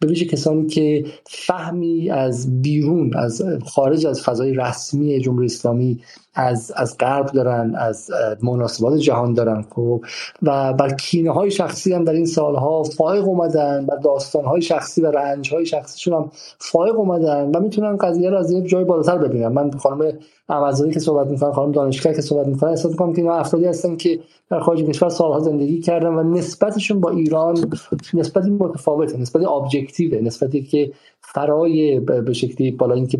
به 0.00 0.08
ویژه 0.08 0.24
کسانی 0.24 0.66
که 0.66 1.04
فهمی 1.26 2.10
از 2.10 2.62
بیرون 2.62 3.10
از 3.14 3.42
خارج 3.64 4.06
از 4.06 4.22
فضای 4.22 4.54
رسمی 4.54 5.20
جمهوری 5.20 5.46
اسلامی 5.46 6.00
از 6.36 6.72
از 6.76 6.96
غرب 6.98 7.26
دارن 7.26 7.74
از 7.74 8.10
مناسبات 8.42 8.96
جهان 8.96 9.34
دارن 9.34 9.64
خب 9.74 10.04
و 10.42 10.72
بر 10.72 10.94
کینه 10.94 11.30
های 11.30 11.50
شخصی 11.50 11.92
هم 11.92 12.04
در 12.04 12.12
این 12.12 12.26
سالها 12.26 12.82
فائق 12.82 13.28
اومدن 13.28 13.84
و 13.88 13.96
داستان 14.04 14.44
های 14.44 14.62
شخصی 14.62 15.02
و 15.02 15.10
رنج 15.10 15.54
های 15.54 15.66
شخصیشون 15.66 16.14
هم 16.14 16.30
فائق 16.58 16.98
اومدن 16.98 17.50
و 17.54 17.60
می‌تونن 17.60 17.96
قضیه 17.96 18.30
رو 18.30 18.38
از 18.38 18.50
یه 18.50 18.62
جای 18.62 18.84
بالاتر 18.84 19.18
ببینن. 19.18 19.48
من 19.48 19.70
خانم 19.70 20.18
امازانی 20.48 20.92
که 20.92 21.00
صحبت 21.00 21.26
می‌کنن 21.26 21.52
خانم 21.52 21.72
دانشگر 21.72 22.12
که 22.12 22.20
صحبت 22.20 22.46
می‌کنن 22.46 22.70
احساس 22.70 22.92
می‌کنم 22.92 23.12
که 23.12 23.22
اینا 23.22 23.34
افرادی 23.34 23.64
هستن 23.64 23.96
که 23.96 24.18
در 24.50 24.60
خارج 24.60 24.84
کشور 24.84 25.08
سالها 25.08 25.40
زندگی 25.40 25.80
کردن 25.80 26.14
و 26.14 26.22
نسبتشون 26.22 27.00
با 27.00 27.10
ایران 27.10 27.70
نسبتی 28.14 28.50
متفاوته 28.50 29.18
نسبتی 29.18 29.46
objective 29.46 30.22
نسبتی 30.22 30.62
که 30.62 30.92
فرای 31.20 32.00
به 32.00 32.32
شکلی 32.32 32.70
بالا 32.70 32.94
اینکه 32.94 33.18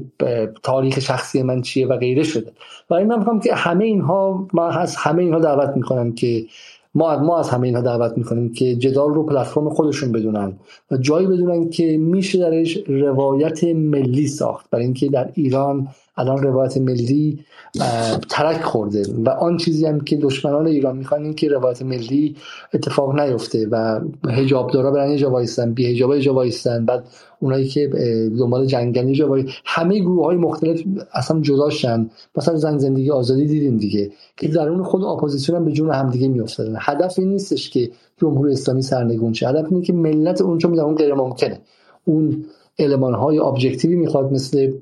تاریخ 0.63 0.99
شخصی 0.99 1.43
من 1.43 1.63
چیه 1.63 1.87
و 1.87 1.97
غیره 1.97 2.23
شده. 2.23 2.53
و 2.91 2.95
این 2.95 3.07
من 3.07 3.19
میگم 3.19 3.41
که 3.41 3.55
همه 3.55 3.85
اینها 3.85 4.47
ما 4.53 4.69
از 4.69 4.97
همه 4.97 5.23
اینها 5.23 5.39
دعوت 5.39 5.77
می‌کنم 5.77 6.13
که 6.13 6.45
ما 6.95 7.19
ما 7.19 7.39
از 7.39 7.51
همه 7.51 7.67
اینها 7.67 7.83
دعوت 7.83 8.19
می‌کنیم 8.19 8.53
که 8.53 8.75
جدال 8.75 9.15
رو 9.15 9.23
پلتفرم 9.23 9.69
خودشون 9.69 10.13
بدونن 10.13 10.53
و 10.91 10.97
جایی 10.97 11.27
بدونن 11.27 11.71
که 11.71 11.97
میشه 11.97 12.39
درش 12.39 12.79
روایت 12.87 13.65
ملی 13.65 14.27
ساخت. 14.27 14.71
برای 14.71 14.85
اینکه 14.85 15.09
در 15.09 15.31
ایران 15.35 15.89
الان 16.17 16.43
روایت 16.43 16.77
ملی 16.77 17.45
ترک 18.29 18.63
خورده 18.63 19.03
و 19.25 19.29
آن 19.29 19.57
چیزی 19.57 19.87
هم 19.87 20.01
که 20.01 20.17
دشمنان 20.17 20.67
ایران 20.67 20.97
می‌خوان 20.97 21.23
این 21.23 21.35
که 21.35 21.49
روایت 21.49 21.83
ملی 21.83 22.37
اتفاق 22.75 23.21
نیفته 23.21 23.69
و 23.71 24.01
هجاب 24.29 24.71
دارا 24.71 24.91
برن 24.91 25.11
یه 25.11 25.19
جا 25.19 25.31
وایستن 25.31 25.75
بی 25.75 25.95
جا 25.95 26.35
وایستن 26.35 26.87
بعد 26.87 27.05
اونایی 27.41 27.69
که 27.69 27.91
دنبال 28.39 28.67
جنگلی 28.67 29.15
جا 29.15 29.37
همه 29.65 29.99
گروه 29.99 30.25
های 30.25 30.37
مختلف 30.37 30.83
اصلا 31.13 31.41
جداشن. 31.41 32.11
مثلا 32.37 32.57
زن 32.57 32.79
زندگی 32.79 33.11
آزادی 33.11 33.47
دیدیم 33.47 33.77
دیگه 33.77 34.11
که 34.37 34.49
در 34.49 34.69
اون 34.69 34.83
خود 34.83 35.05
اپوزیسیون 35.05 35.59
هم 35.59 35.65
به 35.65 35.73
جون 35.73 35.91
همدیگه 35.91 36.29
میافتادن. 36.29 36.77
هدف 36.81 37.19
این 37.19 37.29
نیستش 37.29 37.71
که 37.71 37.91
جمهوری 38.21 38.53
اسلامی 38.53 38.83
سرنگون 38.83 39.33
شه. 39.33 39.49
هدف 39.49 39.67
اینه 39.71 39.85
که 39.85 39.93
ملت 39.93 40.41
اونجا 40.41 40.69
میدن 40.69 40.83
اون 40.83 40.95
غیر 40.95 41.15
ممکنه 41.15 41.61
اون 42.05 42.45
المان 42.79 43.15
های 43.15 43.39
ابجکتیوی 43.39 43.97
می‌خواد 43.97 44.33
مثل 44.33 44.73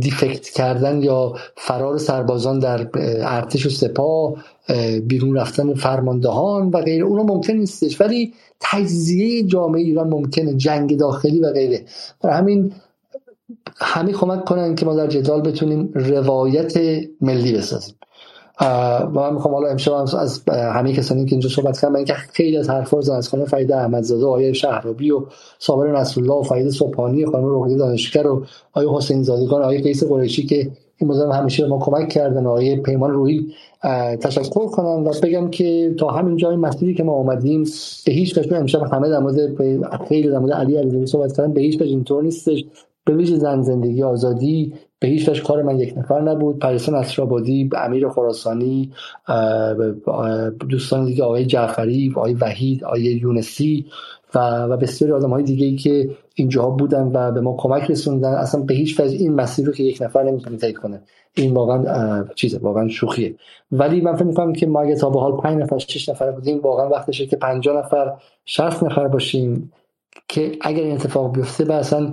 دیفکت 0.00 0.48
کردن 0.48 1.02
یا 1.02 1.32
فرار 1.56 1.98
سربازان 1.98 2.58
در 2.58 2.88
ارتش 3.22 3.66
و 3.66 3.70
سپاه 3.70 4.34
بیرون 5.02 5.36
رفتن 5.36 5.74
فرماندهان 5.74 6.70
و 6.70 6.82
غیره 6.82 7.04
اونو 7.04 7.22
ممکن 7.22 7.52
نیستش. 7.52 8.00
ولی 8.00 8.34
تجزیه 8.60 9.42
جامعه 9.42 9.82
ایران 9.82 10.08
ممکنه 10.08 10.54
جنگ 10.54 10.98
داخلی 10.98 11.40
و 11.40 11.52
غیره. 11.52 11.84
برای 12.22 12.36
همین 12.36 12.72
همه 13.76 14.12
کمک 14.12 14.44
کنن 14.44 14.74
که 14.74 14.86
ما 14.86 14.94
در 14.94 15.06
جدال 15.06 15.40
بتونیم 15.40 15.90
روایت 15.94 16.76
ملی 17.20 17.52
بسازیم. 17.52 17.94
و 18.60 19.06
من 19.14 19.34
می‌خوام 19.34 19.54
حالا 19.54 19.68
امشب 19.68 19.92
از 19.92 20.42
همه 20.48 20.92
کسانی 20.92 21.24
که 21.24 21.32
اینجا 21.32 21.48
صحبت 21.48 21.80
کردن 21.80 21.96
اینکه 21.96 22.14
خیلی 22.14 22.56
از 22.56 22.70
حرفا 22.70 22.98
رو 22.98 23.12
از 23.12 23.28
خانم 23.28 23.44
فرید 23.44 23.72
احمدزاده 23.72 24.24
و 24.24 24.28
آیه 24.28 24.52
شهرابی 24.52 25.10
و 25.10 25.22
صابر 25.58 26.00
نصرالله 26.00 26.34
و 26.34 26.42
فرید 26.42 26.68
صبحانی 26.68 27.26
خانم 27.26 27.62
رقیه 27.62 27.76
دانشگر 27.76 28.26
و 28.26 28.44
آیه 28.72 28.90
حسین 28.90 29.22
زادگان 29.22 29.62
آیه 29.62 29.80
قیس 29.80 30.04
قریشی 30.04 30.46
که 30.46 30.70
این 31.00 31.08
موضوع 31.08 31.36
همیشه 31.36 31.66
ما 31.66 31.78
کمک 31.78 32.08
کردن 32.08 32.46
آیه 32.46 32.76
پیمان 32.76 33.10
روحی 33.10 33.46
تشکر 34.20 34.66
کنم 34.66 35.06
و 35.06 35.12
بگم 35.22 35.50
که 35.50 35.94
تا 35.98 36.08
همین 36.08 36.36
جای 36.36 36.56
مسیری 36.56 36.94
که 36.94 37.02
ما 37.02 37.12
آمدیم 37.12 37.64
به 38.06 38.12
هیچ 38.12 38.38
وجه 38.38 38.56
امشب 38.56 38.82
همه 38.92 39.08
در 39.08 39.18
مورد 39.18 39.56
خیلی 40.08 40.28
در 40.28 40.38
مورد 40.38 40.52
علی 40.52 40.76
علیزاده 40.76 41.06
صحبت 41.06 41.36
کردن 41.36 41.52
به 41.52 41.60
هیچ 41.60 41.74
وجه 41.74 41.90
اینطور 41.90 42.22
نیستش. 42.22 42.64
به 43.04 43.14
ویژه 43.14 43.36
زن 43.36 43.62
زندگی 43.62 44.02
آزادی 44.02 44.74
به 45.00 45.08
هیچ 45.08 45.28
وجه 45.28 45.42
کار 45.42 45.62
من 45.62 45.78
یک 45.78 45.98
نفر 45.98 46.20
نبود. 46.20 46.58
پریسا 46.58 46.92
نصرآبادی 46.92 47.70
امیر 47.76 48.08
خراسانی 48.08 48.92
دوستان 50.68 51.04
دیگه 51.04 51.24
آقای 51.24 51.46
جعفری 51.46 52.12
آقای 52.16 52.34
وحید 52.34 52.84
آقای 52.84 53.00
یونسی 53.02 53.86
و 54.34 54.38
و 54.64 54.76
بسیاری 54.76 55.12
آدم 55.12 55.30
های 55.30 55.42
دیگه 55.42 55.66
ای 55.66 55.76
که 55.76 56.10
اینجاها 56.34 56.70
بودن 56.70 57.10
و 57.14 57.32
به 57.32 57.40
ما 57.40 57.56
کمک 57.58 57.90
رسوندن. 57.90 58.32
اصلا 58.32 58.60
به 58.60 58.74
هیچ 58.74 59.00
وجه 59.00 59.16
این 59.16 59.34
مسیر 59.34 59.66
رو 59.66 59.72
که 59.72 59.82
یک 59.82 60.02
نفر 60.02 60.22
نمی‌تونه 60.22 60.56
طی 60.56 60.72
کنه. 60.72 61.00
این 61.34 61.54
واقعا 61.54 62.24
چیزه 62.34 62.58
واقعا 62.58 62.88
شوخیه. 62.88 63.34
ولی 63.72 64.00
من 64.00 64.16
فکر 64.16 64.24
می‌کنم 64.24 64.52
که 64.52 64.66
ما 64.66 64.82
اگه 64.82 64.94
تا 64.94 65.10
به 65.10 65.20
حال 65.20 65.36
5 65.36 65.62
نفر 65.62 65.78
6 65.78 66.08
نفر 66.08 66.30
بودیم 66.30 66.60
واقعا 66.60 66.88
وقتشه 66.88 67.26
که 67.26 67.36
50 67.36 67.76
نفر 67.76 68.12
60 68.44 68.82
نفر 68.82 69.08
باشیم 69.08 69.72
که 70.28 70.52
اگر 70.60 70.82
این 70.82 70.94
اتفاق 70.94 71.32
بیفته 71.32 71.64
به 71.64 71.74
اصلا 71.74 72.12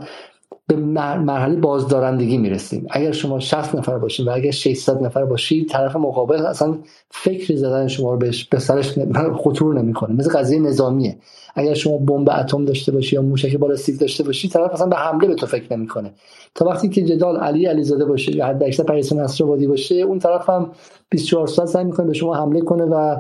به 0.68 0.76
مرحله 0.76 1.56
بازدارندگی 1.56 2.38
می‌رسیم. 2.38 2.88
اگر 2.90 3.12
شما 3.12 3.40
60 3.40 3.76
نفر 3.76 3.98
باشید 3.98 4.28
و 4.28 4.32
اگر 4.32 4.52
600 4.52 5.04
نفر 5.04 5.26
باشید 5.26 5.70
طرف 5.70 5.96
مقابل 5.96 6.46
اصلا 6.46 6.78
فکر 7.12 7.56
زدن 7.56 7.88
شما 7.88 8.12
رو 8.14 8.18
به 8.50 8.60
سرش 8.60 9.00
خطور 9.38 9.82
نمی‌کنه. 9.82 10.16
مثل 10.16 10.40
قضیه 10.40 10.60
نظامیه. 10.60 11.18
اگر 11.56 11.74
شما 11.74 11.98
بمب 11.98 12.30
اتم 12.30 12.66
داشته 12.66 12.92
باشی 12.92 13.16
یا 13.16 13.22
موشک 13.22 13.58
بالستیک 13.58 14.00
داشته 14.00 14.24
باشی 14.24 14.50
طرف 14.50 14.74
اصلا 14.74 14.88
به 14.88 14.96
حمله 14.96 15.28
به 15.28 15.36
تو 15.36 15.46
فکر 15.46 15.78
نمی‌کنه. 15.78 16.14
تا 16.56 16.66
وقتی 16.66 16.90
که 16.90 17.04
جدال 17.04 17.38
علی 17.38 17.66
علیزاده 17.66 18.06
باشه 18.06 18.36
یا 18.36 18.46
حد 18.46 18.64
اکثر 18.64 18.84
پریس 18.84 19.14
نصرآبادی 19.14 19.68
باشه 19.68 19.96
اون 19.96 20.20
طرف 20.20 20.50
هم 20.50 20.72
24 21.10 21.48
ساعت 21.48 21.70
سعی 21.70 21.84
می‌کنه 21.84 22.06
به 22.06 22.14
شما 22.14 22.36
حمله 22.36 22.62
کنه 22.62 22.84
و 22.84 23.16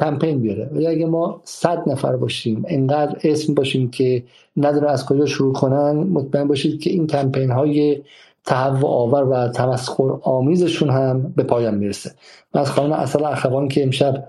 کمپین 0.00 0.40
بیاره. 0.40 0.70
ولی 0.72 0.86
اگه 0.86 1.06
ما 1.06 1.40
صد 1.44 1.88
نفر 1.88 2.16
باشیم 2.16 2.64
انقدر 2.68 3.18
اسم 3.24 3.54
باشیم 3.54 3.90
که 3.90 4.22
نداره 4.56 4.90
از 4.90 5.06
کجا 5.06 5.26
شروع 5.26 5.52
کنن 5.52 5.92
مطمئن 5.92 6.48
باشید 6.48 6.80
که 6.80 6.90
این 6.90 7.06
کمپین 7.06 7.50
های 7.50 8.02
تهوع 8.44 8.90
آور 8.90 9.24
و 9.24 9.48
تمسخر 9.48 10.18
آمیزشون 10.22 10.90
هم 10.90 11.32
به 11.36 11.42
پایان 11.42 11.74
می‌رسه. 11.74 12.10
من 12.54 12.60
از 12.60 12.70
خانم 12.70 12.92
اصل 12.92 13.24
اخوان 13.24 13.68
که 13.68 13.82
امشب 13.82 14.28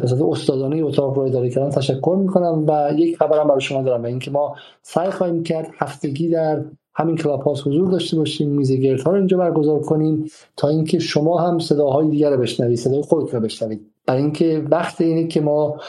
به 0.00 0.06
صورت 0.06 0.22
استادانه 0.22 0.84
اتاق 0.84 1.14
رو 1.14 1.22
اداره 1.22 1.50
کردن 1.50 1.70
تشکر 1.70 2.16
می‌کنم 2.20 2.64
و 2.68 2.92
یک 2.96 3.16
خبرم 3.16 3.48
برای 3.48 3.60
شما 3.60 3.82
دارم 3.82 4.02
و 4.02 4.06
اینکه 4.06 4.30
ما 4.30 4.54
سعی 4.82 5.10
خواهیم 5.10 5.42
کرد 5.42 5.68
هفتگی 5.78 6.28
در 6.28 6.62
همین 6.94 7.16
کلاب 7.16 7.42
هاست 7.42 7.66
حضور 7.66 7.90
داشته 7.90 8.16
باشیم 8.16 8.50
میز 8.50 8.70
ها 9.04 9.10
رو 9.10 9.16
اینجا 9.16 9.36
برگزار 9.36 9.80
کنیم 9.80 10.24
تا 10.56 10.68
اینکه 10.68 10.98
شما 10.98 11.38
هم 11.38 11.58
صداهای 11.58 12.08
دیگر 12.08 12.30
رو 12.30 12.36
بشنوید 12.36 12.78
صدای 12.78 13.02
خودت 13.02 13.34
رو 13.34 13.40
بشنوید. 13.40 13.93
برای 14.06 14.22
اینکه 14.22 14.62
وقت 14.70 15.00
اینه 15.00 15.28
که 15.28 15.40
ما 15.40 15.80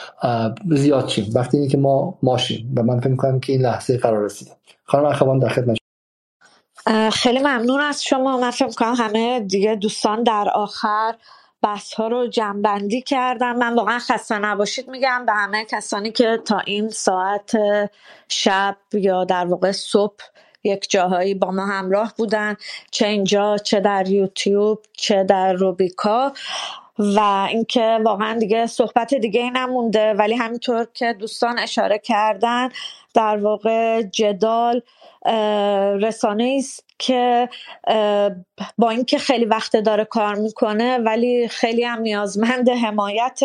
زیاد 0.71 1.07
شیم. 1.07 1.31
وقت 1.35 1.55
اینه 1.55 1.67
که 1.67 1.77
ما 1.77 2.17
ماشیم. 2.23 2.73
و 2.77 2.83
من 2.83 2.99
فکر 2.99 3.09
می‌کنم 3.09 3.39
که 3.39 3.53
این 3.53 3.61
لحظه 3.61 3.97
قرار 3.97 4.25
رسیده. 4.25 4.51
خانم 4.83 5.05
اخوان 5.05 5.39
در 5.39 5.49
خدمت 5.49 5.77
خیلی 7.13 7.39
ممنون 7.39 7.81
از 7.81 8.03
شما. 8.03 8.37
من 8.37 8.51
فکر 8.51 8.65
می‌کنم 8.65 8.93
همه 8.93 9.39
دیگه 9.39 9.75
دوستان 9.75 10.23
در 10.23 10.49
آخر 10.53 11.15
بحث 11.61 11.93
ها 11.93 12.07
رو 12.07 12.27
جمعبندی 12.27 13.01
کردم 13.01 13.55
من 13.55 13.75
واقعا 13.75 13.99
خسته 13.99 14.39
نباشید 14.39 14.89
میگم. 14.89 15.23
به 15.25 15.33
همه 15.33 15.65
کسانی 15.65 16.11
که 16.11 16.39
تا 16.45 16.59
این 16.59 16.89
ساعت 16.89 17.51
شب 18.27 18.77
یا 18.93 19.23
در 19.23 19.45
واقع 19.45 19.71
صبح 19.71 20.23
یک 20.63 20.89
جاهایی 20.89 21.33
با 21.33 21.51
ما 21.51 21.65
همراه 21.65 22.13
بودن 22.17 22.55
چه 22.91 23.07
اینجا 23.07 23.57
چه 23.57 23.79
در 23.79 24.07
یوتیوب 24.07 24.79
چه 24.93 25.23
در 25.23 25.53
روبیکا. 25.53 26.31
و 26.99 27.47
اینکه 27.49 27.99
واقعا 28.05 28.39
دیگه 28.39 28.67
صحبت 28.67 29.13
دیگه 29.13 29.41
ای 29.41 29.49
نمونده 29.49 30.13
ولی 30.13 30.33
همینطور 30.35 30.87
که 30.93 31.13
دوستان 31.13 31.59
اشاره 31.59 31.97
کردن 31.97 32.69
در 33.13 33.37
واقع 33.37 34.01
جدال 34.01 34.81
رسانه 36.01 36.55
است 36.59 36.85
که 36.99 37.49
با 38.77 38.89
اینکه 38.89 39.17
خیلی 39.17 39.45
وقت 39.45 39.77
داره 39.77 40.05
کار 40.05 40.35
می‌کنه 40.35 40.97
ولی 40.97 41.47
خیلی 41.47 41.83
هم 41.83 42.01
نیازمند 42.01 42.69
حمایت 42.69 43.39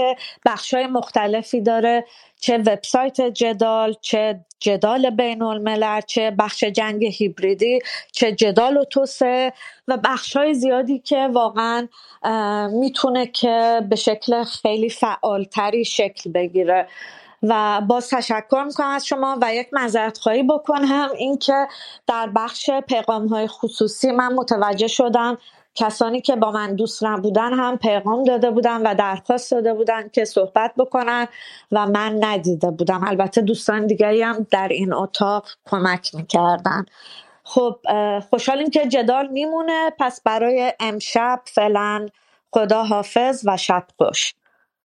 بخشای 0.47 0.87
مختلفی 0.87 1.61
داره 1.61 2.05
چه 2.41 2.59
وبسایت 2.59 3.21
جدال 3.21 3.95
چه 4.01 4.41
جدال 4.61 5.11
بین 5.11 5.43
الملل 5.43 6.01
چه 6.01 6.31
بخش 6.31 6.65
جنگ 6.65 7.05
هیبریدی 7.05 7.79
چه 8.13 8.33
جدال 8.33 8.77
و 8.77 8.85
توسه 8.85 9.53
و 9.89 9.97
بخش 10.05 10.37
های 10.37 10.55
زیادی 10.55 10.99
که 10.99 11.29
واقعا 11.33 11.89
می‌تونه 12.73 13.27
که 13.27 13.83
به 13.91 13.97
شکل 13.97 14.45
خیلی 14.45 14.91
فعالتری 14.91 15.85
شکل 15.85 16.33
بگیره. 16.33 16.87
و 17.43 17.81
باز 17.81 18.11
تشکر 18.11 18.65
می‌کنم 18.67 18.89
از 18.89 19.07
شما 19.07 19.39
و 19.43 19.55
یک 19.55 19.69
معذرت 19.73 20.19
خواهی 20.19 20.43
بکنم 20.43 21.09
اینکه 21.17 21.69
در 22.07 22.31
بخش 22.37 22.71
پیغام 22.89 23.27
های 23.27 23.47
خصوصی 23.47 24.13
من 24.13 24.33
متوجه 24.33 24.87
شدم 24.87 25.39
کسانی 25.75 26.21
که 26.21 26.37
با 26.37 26.51
من 26.51 26.75
دوست 26.75 27.05
نبودن 27.05 27.53
هم 27.53 27.79
پیغام 27.79 28.25
داده 28.25 28.51
بودن 28.51 28.83
و 28.83 28.95
درخواست 28.95 29.51
داده 29.51 29.75
بودن 29.75 30.09
که 30.09 30.25
صحبت 30.25 30.73
بکنن 30.79 31.29
و 31.73 31.87
من 31.87 32.25
ندیده 32.25 32.71
بودم. 32.71 33.05
البته 33.07 33.41
دوستان 33.41 33.87
دیگری 33.87 34.23
هم 34.23 34.47
در 34.51 34.69
این 34.69 34.93
اتاق 34.93 35.47
کمک 35.67 36.15
می‌کردن. 36.15 36.87
خب 37.45 37.77
خوشحالیم 38.31 38.71
که 38.71 38.87
جدال 38.87 39.29
میمونه. 39.29 39.91
پس 39.99 40.21
برای 40.25 40.73
امشب 40.81 41.41
فعلا 41.45 42.09
خدا 42.53 42.85
حافظ 42.85 43.43
و 43.47 43.57
شب 43.57 43.85
خوش. 43.99 44.35